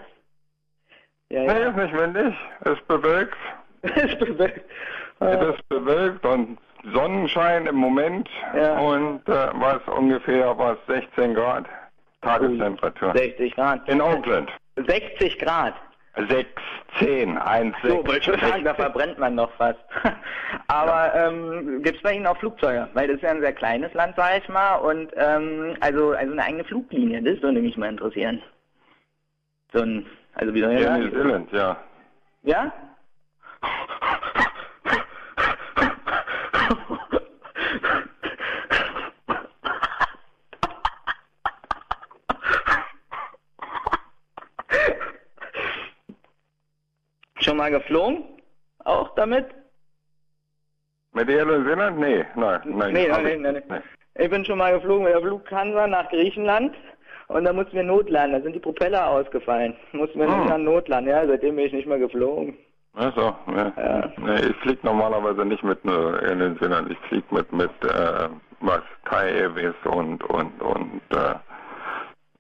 Ja, 1.30 1.44
Nee, 1.44 1.70
ist 1.70 1.76
nicht 1.78 1.98
windig. 1.98 2.34
Es 2.62 2.72
ist 2.74 2.88
bewölkt. 2.88 3.38
Es 3.84 4.04
ist 4.04 4.20
bewölkt. 4.20 4.62
Es 5.20 5.56
ist 5.56 5.70
bewölkt 5.70 6.26
und 6.26 6.58
Sonnenschein 6.94 7.68
im 7.68 7.76
Moment. 7.76 8.30
Und 8.54 9.28
äh, 9.28 9.50
was 9.54 9.82
ungefähr 9.88 10.58
was 10.58 10.78
16 10.88 11.34
Grad 11.36 11.66
Tagestemperatur. 12.22 13.14
60 13.16 13.56
Grad. 13.56 13.88
In 13.90 14.02
Auckland. 14.02 14.52
60 14.76 15.40
Grad. 15.40 15.74
16, 16.16 17.38
1, 17.38 17.76
6. 17.82 17.88
So, 17.88 18.06
wollte 18.06 18.34
ich 18.34 18.42
sagen, 18.42 18.64
da 18.66 18.74
verbrennt 18.74 19.18
man 19.18 19.36
noch 19.36 19.52
fast. 19.54 19.80
Aber 20.68 21.14
ähm, 21.16 21.82
gibt 21.84 21.98
es 21.98 22.04
bei 22.04 22.14
Ihnen 22.14 22.28
auch 22.28 22.38
Flugzeuge? 22.38 22.90
Weil 22.94 23.08
das 23.08 23.18
ist 23.18 23.24
ja 23.24 23.32
ein 23.32 23.42
sehr 23.42 23.54
kleines 23.54 23.94
Land, 23.94 24.16
sag 24.18 24.42
ich 24.42 24.50
mal. 24.50 24.76
Und 24.76 25.12
ähm, 25.16 25.76
also, 25.80 26.12
also 26.12 26.32
eine 26.32 26.44
eigene 26.44 26.64
Fluglinie, 26.66 27.22
das 27.22 27.42
würde 27.42 27.62
mich 27.62 27.78
mal 27.78 27.90
interessieren. 27.90 28.42
So 29.74 29.82
ein, 29.82 30.06
also 30.36 30.54
wie 30.54 30.62
soll 30.62 30.74
ich 30.74 30.84
sagen? 30.84 31.04
New 31.04 31.12
Zealand, 31.12 31.52
ja. 31.54 31.78
Ja? 32.44 32.74
mal 47.62 47.72
geflogen? 47.72 48.24
Auch 48.86 49.14
damit? 49.16 49.46
Mit 51.14 51.30
Air 51.30 51.46
New 51.46 51.64
Zealand? 51.64 52.00
Nee, 52.00 52.26
nein, 52.36 52.60
nein. 52.66 52.94
Nee, 52.94 53.08
nein, 53.08 53.26
ich 53.28 53.40
nein, 53.40 53.54
nein, 53.54 53.64
nein. 53.68 53.84
Ich 54.16 54.30
bin 54.30 54.44
schon 54.46 54.58
mal 54.58 54.74
geflogen 54.74 55.04
mit 55.04 55.14
der 55.14 55.22
Lufthansa 55.22 55.86
nach 55.88 56.10
Griechenland 56.10 56.74
Und 57.28 57.46
da 57.46 57.54
mussten 57.54 57.74
wir 57.74 57.84
notlanden, 57.84 58.34
da 58.38 58.44
sind 58.44 58.54
die 58.54 58.60
Propeller 58.60 59.08
ausgefallen. 59.08 59.74
Mussten 59.94 60.20
wir 60.20 60.28
Hm. 60.28 60.40
nicht 60.42 60.52
an 60.52 60.64
notlanden, 60.66 61.12
ja, 61.14 61.26
seitdem 61.26 61.56
bin 61.56 61.66
ich 61.68 61.72
nicht 61.74 61.88
mehr 61.88 62.00
geflogen. 62.00 62.58
Also, 62.94 63.34
ne. 63.46 63.72
Nee, 64.18 64.48
ich 64.50 64.56
fliege 64.58 64.80
normalerweise 64.84 65.46
nicht 65.46 65.64
mit 65.64 65.86
nur 65.86 66.22
in 66.24 66.40
den 66.40 66.58
Südern. 66.58 66.90
Ich 66.92 66.98
fliege 67.08 67.28
mit, 67.30 67.54
mit, 67.54 67.72
äh, 67.86 68.28
was, 68.60 68.82
Thai 69.10 69.30
Airways 69.32 69.76
und, 69.86 70.22
und, 70.26 70.62
und, 70.62 71.02
äh, 71.12 71.36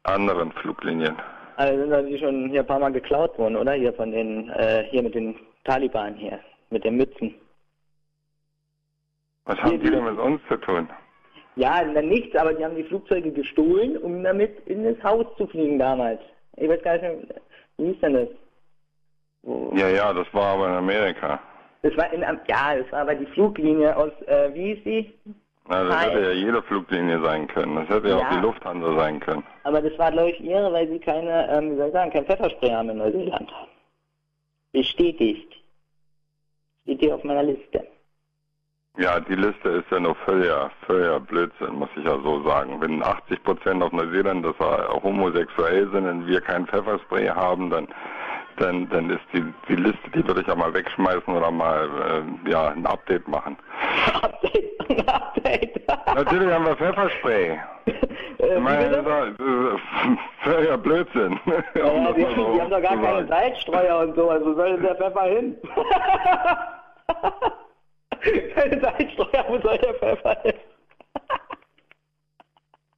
anderen 0.03 0.51
Fluglinien. 0.53 1.16
Also 1.61 1.80
sind 1.80 1.91
da 1.91 2.01
die 2.01 2.17
schon 2.17 2.49
hier 2.49 2.61
ein 2.61 2.65
paar 2.65 2.80
Mal 2.80 2.91
geklaut 2.91 3.38
worden, 3.38 3.56
oder? 3.56 3.73
Hier 3.73 3.93
von 3.93 4.11
den, 4.11 4.49
äh, 4.49 4.83
hier 4.90 5.03
mit 5.03 5.14
den 5.14 5.35
Taliban 5.64 6.15
hier, 6.15 6.40
mit 6.72 6.83
den 6.83 6.98
Mützen. 6.98 7.35
Was 9.45 9.59
haben 9.59 9.80
die 9.80 9.91
denn 9.91 10.03
mit 10.03 10.17
uns 10.17 10.41
zu 10.48 10.57
tun? 10.57 10.90
Ja, 11.57 11.83
na 11.83 12.01
nichts, 12.01 12.35
aber 12.35 12.56
die 12.56 12.65
haben 12.65 12.75
die 12.75 12.83
Flugzeuge 12.85 13.31
gestohlen, 13.31 13.95
um 13.98 14.23
damit 14.23 14.57
in 14.65 14.83
das 14.83 15.03
Haus 15.03 15.27
zu 15.38 15.45
fliegen 15.45 15.77
damals. 15.77 16.19
Ich 16.57 16.67
weiß 16.67 16.81
gar 16.81 16.93
nicht 16.93 17.03
mehr, 17.03 17.41
wie 17.77 17.91
hieß 17.91 17.99
denn 18.01 18.14
das? 18.14 18.30
Ja, 19.77 19.88
ja, 19.90 20.14
das 20.14 20.33
war 20.33 20.56
aber 20.56 20.67
in 20.67 20.75
Amerika. 20.75 21.40
Das 21.83 21.95
war 21.95 22.11
in, 22.11 22.22
ja, 22.22 22.75
das 22.75 22.91
war 22.91 23.01
aber 23.01 23.14
die 23.14 23.27
Fluglinie 23.27 23.95
aus, 23.95 24.11
äh, 24.25 24.49
wie 24.56 24.73
hieß 24.73 24.83
die? 24.83 25.14
Na, 25.67 25.83
das 25.83 25.95
Hi. 25.98 26.09
hätte 26.09 26.22
ja 26.22 26.31
jede 26.31 26.61
Fluglinie 26.64 27.22
sein 27.22 27.48
können. 27.48 27.75
Das 27.75 27.90
hätte 27.90 28.09
ja, 28.09 28.17
auch 28.17 28.22
Ja. 28.22 28.30
die 28.35 28.41
Lufthansa 28.41 28.95
sein 28.95 29.19
können. 29.19 29.43
Aber 29.64 29.81
das 29.81 29.98
war, 29.98 30.11
glaube 30.11 30.31
ich, 30.31 30.40
ihre, 30.41 30.72
weil 30.73 30.88
sie 30.90 30.99
keine, 30.99 31.49
ähm, 31.49 31.72
wie 31.72 31.77
soll 31.77 31.88
ich 31.88 31.93
sagen, 31.93 32.11
kein 32.11 32.25
Pfefferspray 32.25 32.72
haben 32.72 32.90
in 32.90 32.98
Neuseeland. 32.98 33.51
Bestätigt. 34.73 35.53
Steht 36.83 36.99
hier 36.99 37.15
auf 37.15 37.23
meiner 37.23 37.43
Liste. 37.43 37.85
Ja, 38.98 39.19
die 39.22 39.35
Liste 39.35 39.69
ist 39.69 39.90
ja 39.90 39.99
nur 39.99 40.15
völliger, 40.15 40.69
völliger 40.85 41.19
Blödsinn, 41.22 41.75
muss 41.75 41.90
ich 41.95 42.03
ja 42.03 42.19
so 42.22 42.43
sagen. 42.43 42.81
Wenn 42.81 43.01
80 43.01 43.41
Prozent 43.43 43.81
auf 43.81 43.91
Neuseeland 43.93 44.43
das 44.45 44.59
war, 44.59 44.90
homosexuell 45.01 45.90
sind 45.91 46.06
und 46.07 46.27
wir 46.27 46.41
kein 46.41 46.67
Pfefferspray 46.67 47.27
haben, 47.27 47.69
dann, 47.69 47.88
dann, 48.57 48.90
dann 48.90 49.09
ist 49.09 49.22
die, 49.33 49.43
die 49.69 49.75
Liste, 49.75 50.09
die 50.14 50.27
würde 50.27 50.41
ich 50.41 50.48
ja 50.48 50.56
mal 50.56 50.73
wegschmeißen 50.73 51.33
oder 51.33 51.51
mal, 51.51 51.88
äh, 52.45 52.49
ja, 52.49 52.69
ein 52.69 52.85
Update 52.85 53.27
machen. 53.30 53.56
Natürlich 56.16 56.51
haben 56.51 56.66
wir 56.66 56.76
Pfefferspray. 56.76 57.60
ich 57.85 58.60
meine, 58.60 58.90
das 58.90 59.30
ist 59.30 59.38
völliger 60.43 60.77
Blödsinn. 60.77 61.40
Ja, 61.45 61.64
ja, 61.82 62.11
die, 62.14 62.22
so 62.35 62.53
die 62.53 62.61
haben 62.61 62.69
doch 62.69 62.82
gar 62.82 62.98
keine. 62.98 63.27
Salzstreuer 63.27 64.00
und 64.00 64.16
so, 64.16 64.30
also 64.30 64.53
soll 64.53 64.74
denn 64.74 64.84
der 64.84 64.95
Pfeffer 64.95 65.24
hin? 65.24 65.58
keine 68.56 68.82
Salzstreuer, 68.82 69.45
wo 69.48 69.60
soll 69.60 69.77
der 69.77 69.93
Pfeffer 69.95 70.38
hin? 70.43 70.53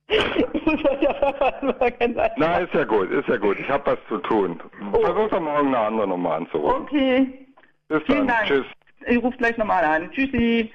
Na, 2.37 2.57
ist 2.57 2.73
ja 2.73 2.83
gut, 2.83 3.11
ist 3.11 3.27
ja 3.27 3.37
gut. 3.37 3.57
Ich 3.59 3.69
habe 3.69 3.91
was 3.91 3.97
zu 4.07 4.17
tun. 4.19 4.59
Versuch 4.91 5.29
doch 5.29 5.39
morgen 5.39 5.67
eine 5.67 5.79
andere 5.79 6.07
Nummer 6.07 6.35
anzurufen. 6.35 6.83
Okay. 6.83 7.47
Bis 7.87 8.03
Vielen 8.03 8.27
dann. 8.27 8.29
Dank. 8.37 8.47
Tschüss. 8.47 8.65
Ich 9.07 9.21
rufe 9.21 9.37
gleich 9.37 9.57
nochmal 9.57 9.83
an. 9.83 10.11
Tschüssi. 10.11 10.71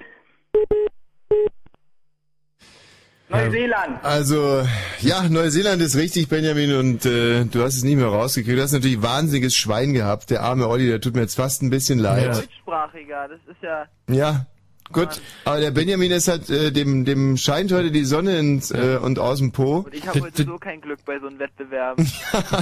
Neuseeland. 3.30 4.04
Also, 4.04 4.66
ja, 5.00 5.28
Neuseeland 5.28 5.82
ist 5.82 5.96
richtig, 5.96 6.28
Benjamin, 6.28 6.74
und 6.74 7.04
äh, 7.04 7.44
du 7.44 7.62
hast 7.62 7.76
es 7.76 7.84
nicht 7.84 7.96
mehr 7.96 8.06
rausgekriegt. 8.06 8.58
Du 8.58 8.62
hast 8.62 8.72
natürlich 8.72 9.02
wahnsinniges 9.02 9.54
Schwein 9.54 9.92
gehabt. 9.92 10.30
Der 10.30 10.42
arme 10.42 10.68
Olli, 10.68 10.86
der 10.88 11.00
tut 11.00 11.14
mir 11.14 11.22
jetzt 11.22 11.36
fast 11.36 11.62
ein 11.62 11.70
bisschen 11.70 11.98
leid. 11.98 12.36
Deutschsprachiger, 12.36 13.28
das 13.28 13.40
ist 13.48 13.62
ja. 13.62 13.86
Ja, 14.08 14.46
gut. 14.92 15.20
Aber 15.44 15.60
der 15.60 15.70
Benjamin 15.70 16.10
ist 16.10 16.28
halt, 16.28 16.48
äh, 16.50 16.72
dem, 16.72 17.04
dem 17.04 17.36
scheint 17.36 17.72
heute 17.72 17.90
die 17.90 18.04
Sonne 18.04 18.38
ins, 18.38 18.70
äh, 18.70 18.98
und 19.00 19.18
aus 19.18 19.38
dem 19.38 19.52
Po. 19.52 19.78
Und 19.78 19.94
ich 19.94 20.06
habe 20.06 20.20
heute 20.20 20.44
so 20.44 20.58
kein 20.58 20.80
Glück 20.80 20.98
bei 21.04 21.18
so 21.20 21.26
einem 21.26 21.38
Wettbewerb. 21.38 21.98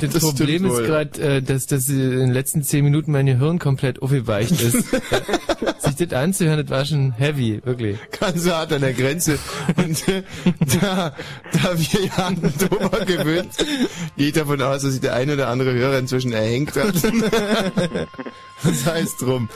Das, 0.01 0.13
das 0.13 0.23
Problem 0.23 0.65
ist 0.67 0.79
gerade, 0.79 1.21
äh, 1.21 1.43
dass, 1.43 1.67
dass 1.67 1.89
in 1.89 1.99
den 1.99 2.33
letzten 2.33 2.63
zehn 2.63 2.85
Minuten 2.85 3.13
mein 3.13 3.27
Gehirn 3.27 3.59
komplett 3.59 4.03
aufgeweicht 4.03 4.61
ist. 4.61 4.73
Sich 5.79 5.97
das 5.97 6.13
anzuhören, 6.13 6.61
das 6.61 6.71
war 6.71 6.85
schon 6.85 7.13
heavy, 7.13 7.61
wirklich. 7.65 7.99
Ganz 8.19 8.43
so 8.43 8.53
hart 8.53 8.73
an 8.73 8.81
der 8.83 8.93
Grenze. 8.93 9.39
Und 9.77 10.09
äh, 10.09 10.23
da, 10.81 11.15
da 11.53 11.79
wir 11.79 12.05
ja 12.05 12.27
an 12.27 12.37
drüber 12.37 13.05
gewöhnt, 13.05 13.55
sind, 13.55 13.69
gehe 14.17 14.29
ich 14.29 14.33
davon 14.33 14.61
aus, 14.63 14.83
dass 14.83 14.93
sich 14.93 15.01
der 15.01 15.15
eine 15.15 15.35
oder 15.35 15.49
andere 15.49 15.73
Hörer 15.73 15.99
inzwischen 15.99 16.33
erhängt 16.33 16.77
hat. 16.77 16.95
Das 18.63 18.87
heißt 18.87 19.21
drum. 19.21 19.49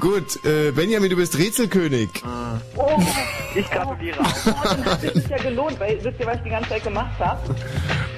Gut, 0.00 0.44
äh, 0.44 0.72
Benjamin, 0.72 1.08
du 1.08 1.16
bist 1.16 1.38
Rätselkönig. 1.38 1.93
Oh, 2.76 3.00
ich 3.54 3.70
gratuliere 3.70 4.20
auch. 4.20 4.64
Dann 4.64 4.84
hat 4.84 5.00
sich 5.00 5.12
das 5.12 5.28
ja 5.28 5.36
gelohnt, 5.38 5.78
weil 5.78 5.98
wisst 6.02 6.20
ihr, 6.20 6.26
was 6.26 6.36
ich 6.36 6.42
die 6.42 6.50
ganze 6.50 6.68
Zeit 6.70 6.84
gemacht 6.84 7.18
habe? 7.18 7.54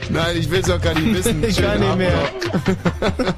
Nein, 0.09 0.37
ich 0.39 0.51
will 0.51 0.61
es 0.61 0.71
auch 0.71 0.81
gar 0.81 0.95
nicht 0.95 1.15
wissen. 1.15 1.43
Ich 1.49 1.57
kann 1.61 1.81
nicht 1.81 1.89
Abend 1.89 1.99
mehr. 1.99 3.35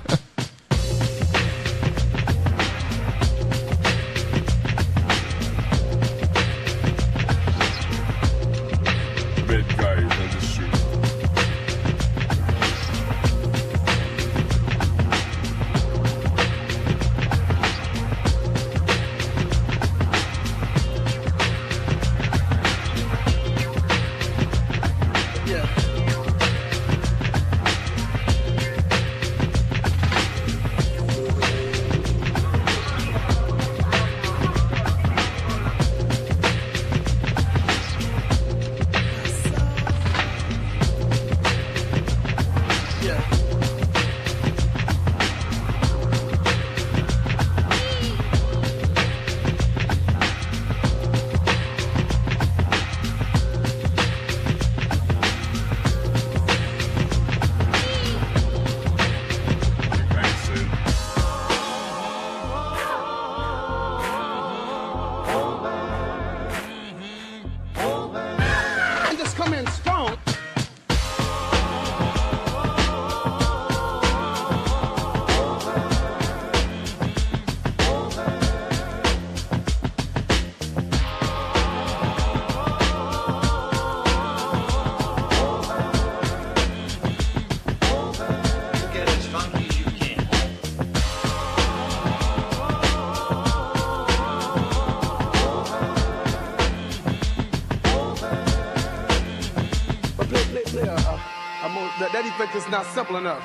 Is 102.59 102.69
not 102.69 102.85
simple 102.87 103.17
enough. 103.17 103.43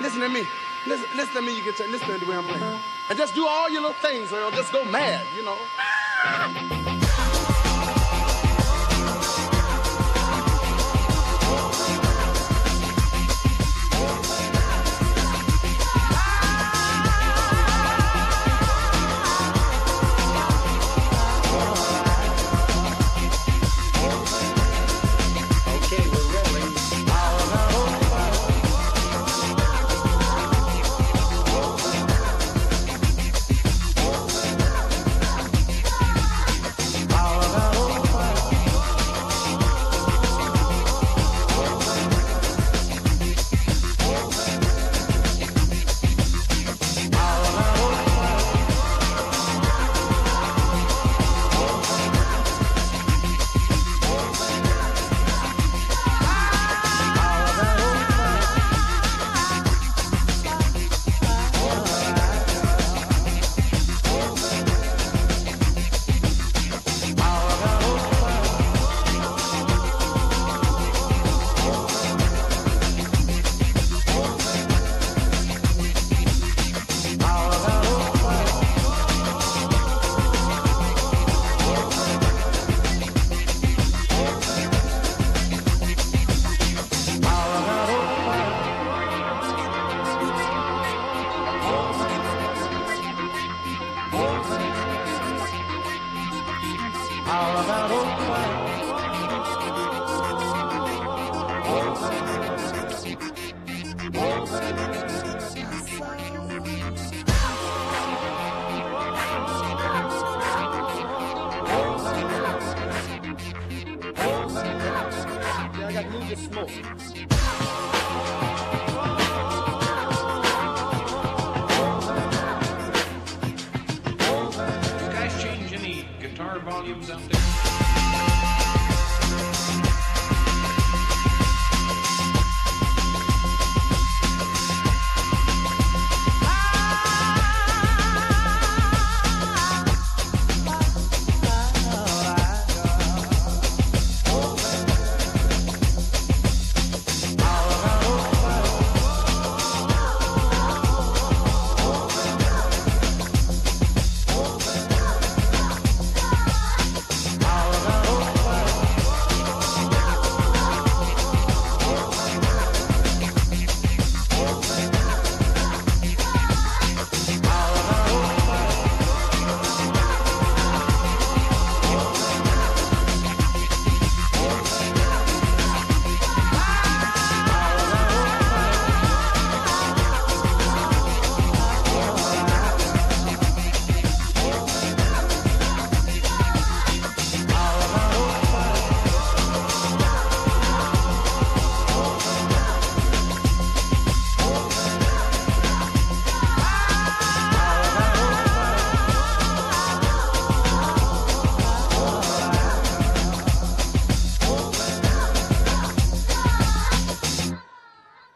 Listen 0.00 0.20
to 0.20 0.28
me. 0.28 0.46
Listen, 0.86 1.08
listen 1.16 1.34
to 1.34 1.42
me. 1.42 1.56
You 1.56 1.64
get 1.64 1.76
to 1.78 1.86
listen 1.88 2.08
to 2.08 2.18
the 2.18 2.26
way 2.26 2.36
I'm 2.36 2.44
playing. 2.44 2.80
And 3.08 3.18
just 3.18 3.34
do 3.34 3.46
all 3.46 3.68
your 3.70 3.80
little 3.80 3.96
things, 3.96 4.32
or 4.32 4.50
just 4.52 4.72
go 4.72 4.84
mad, 4.84 5.24
you 5.34 5.42
know. 5.42 5.56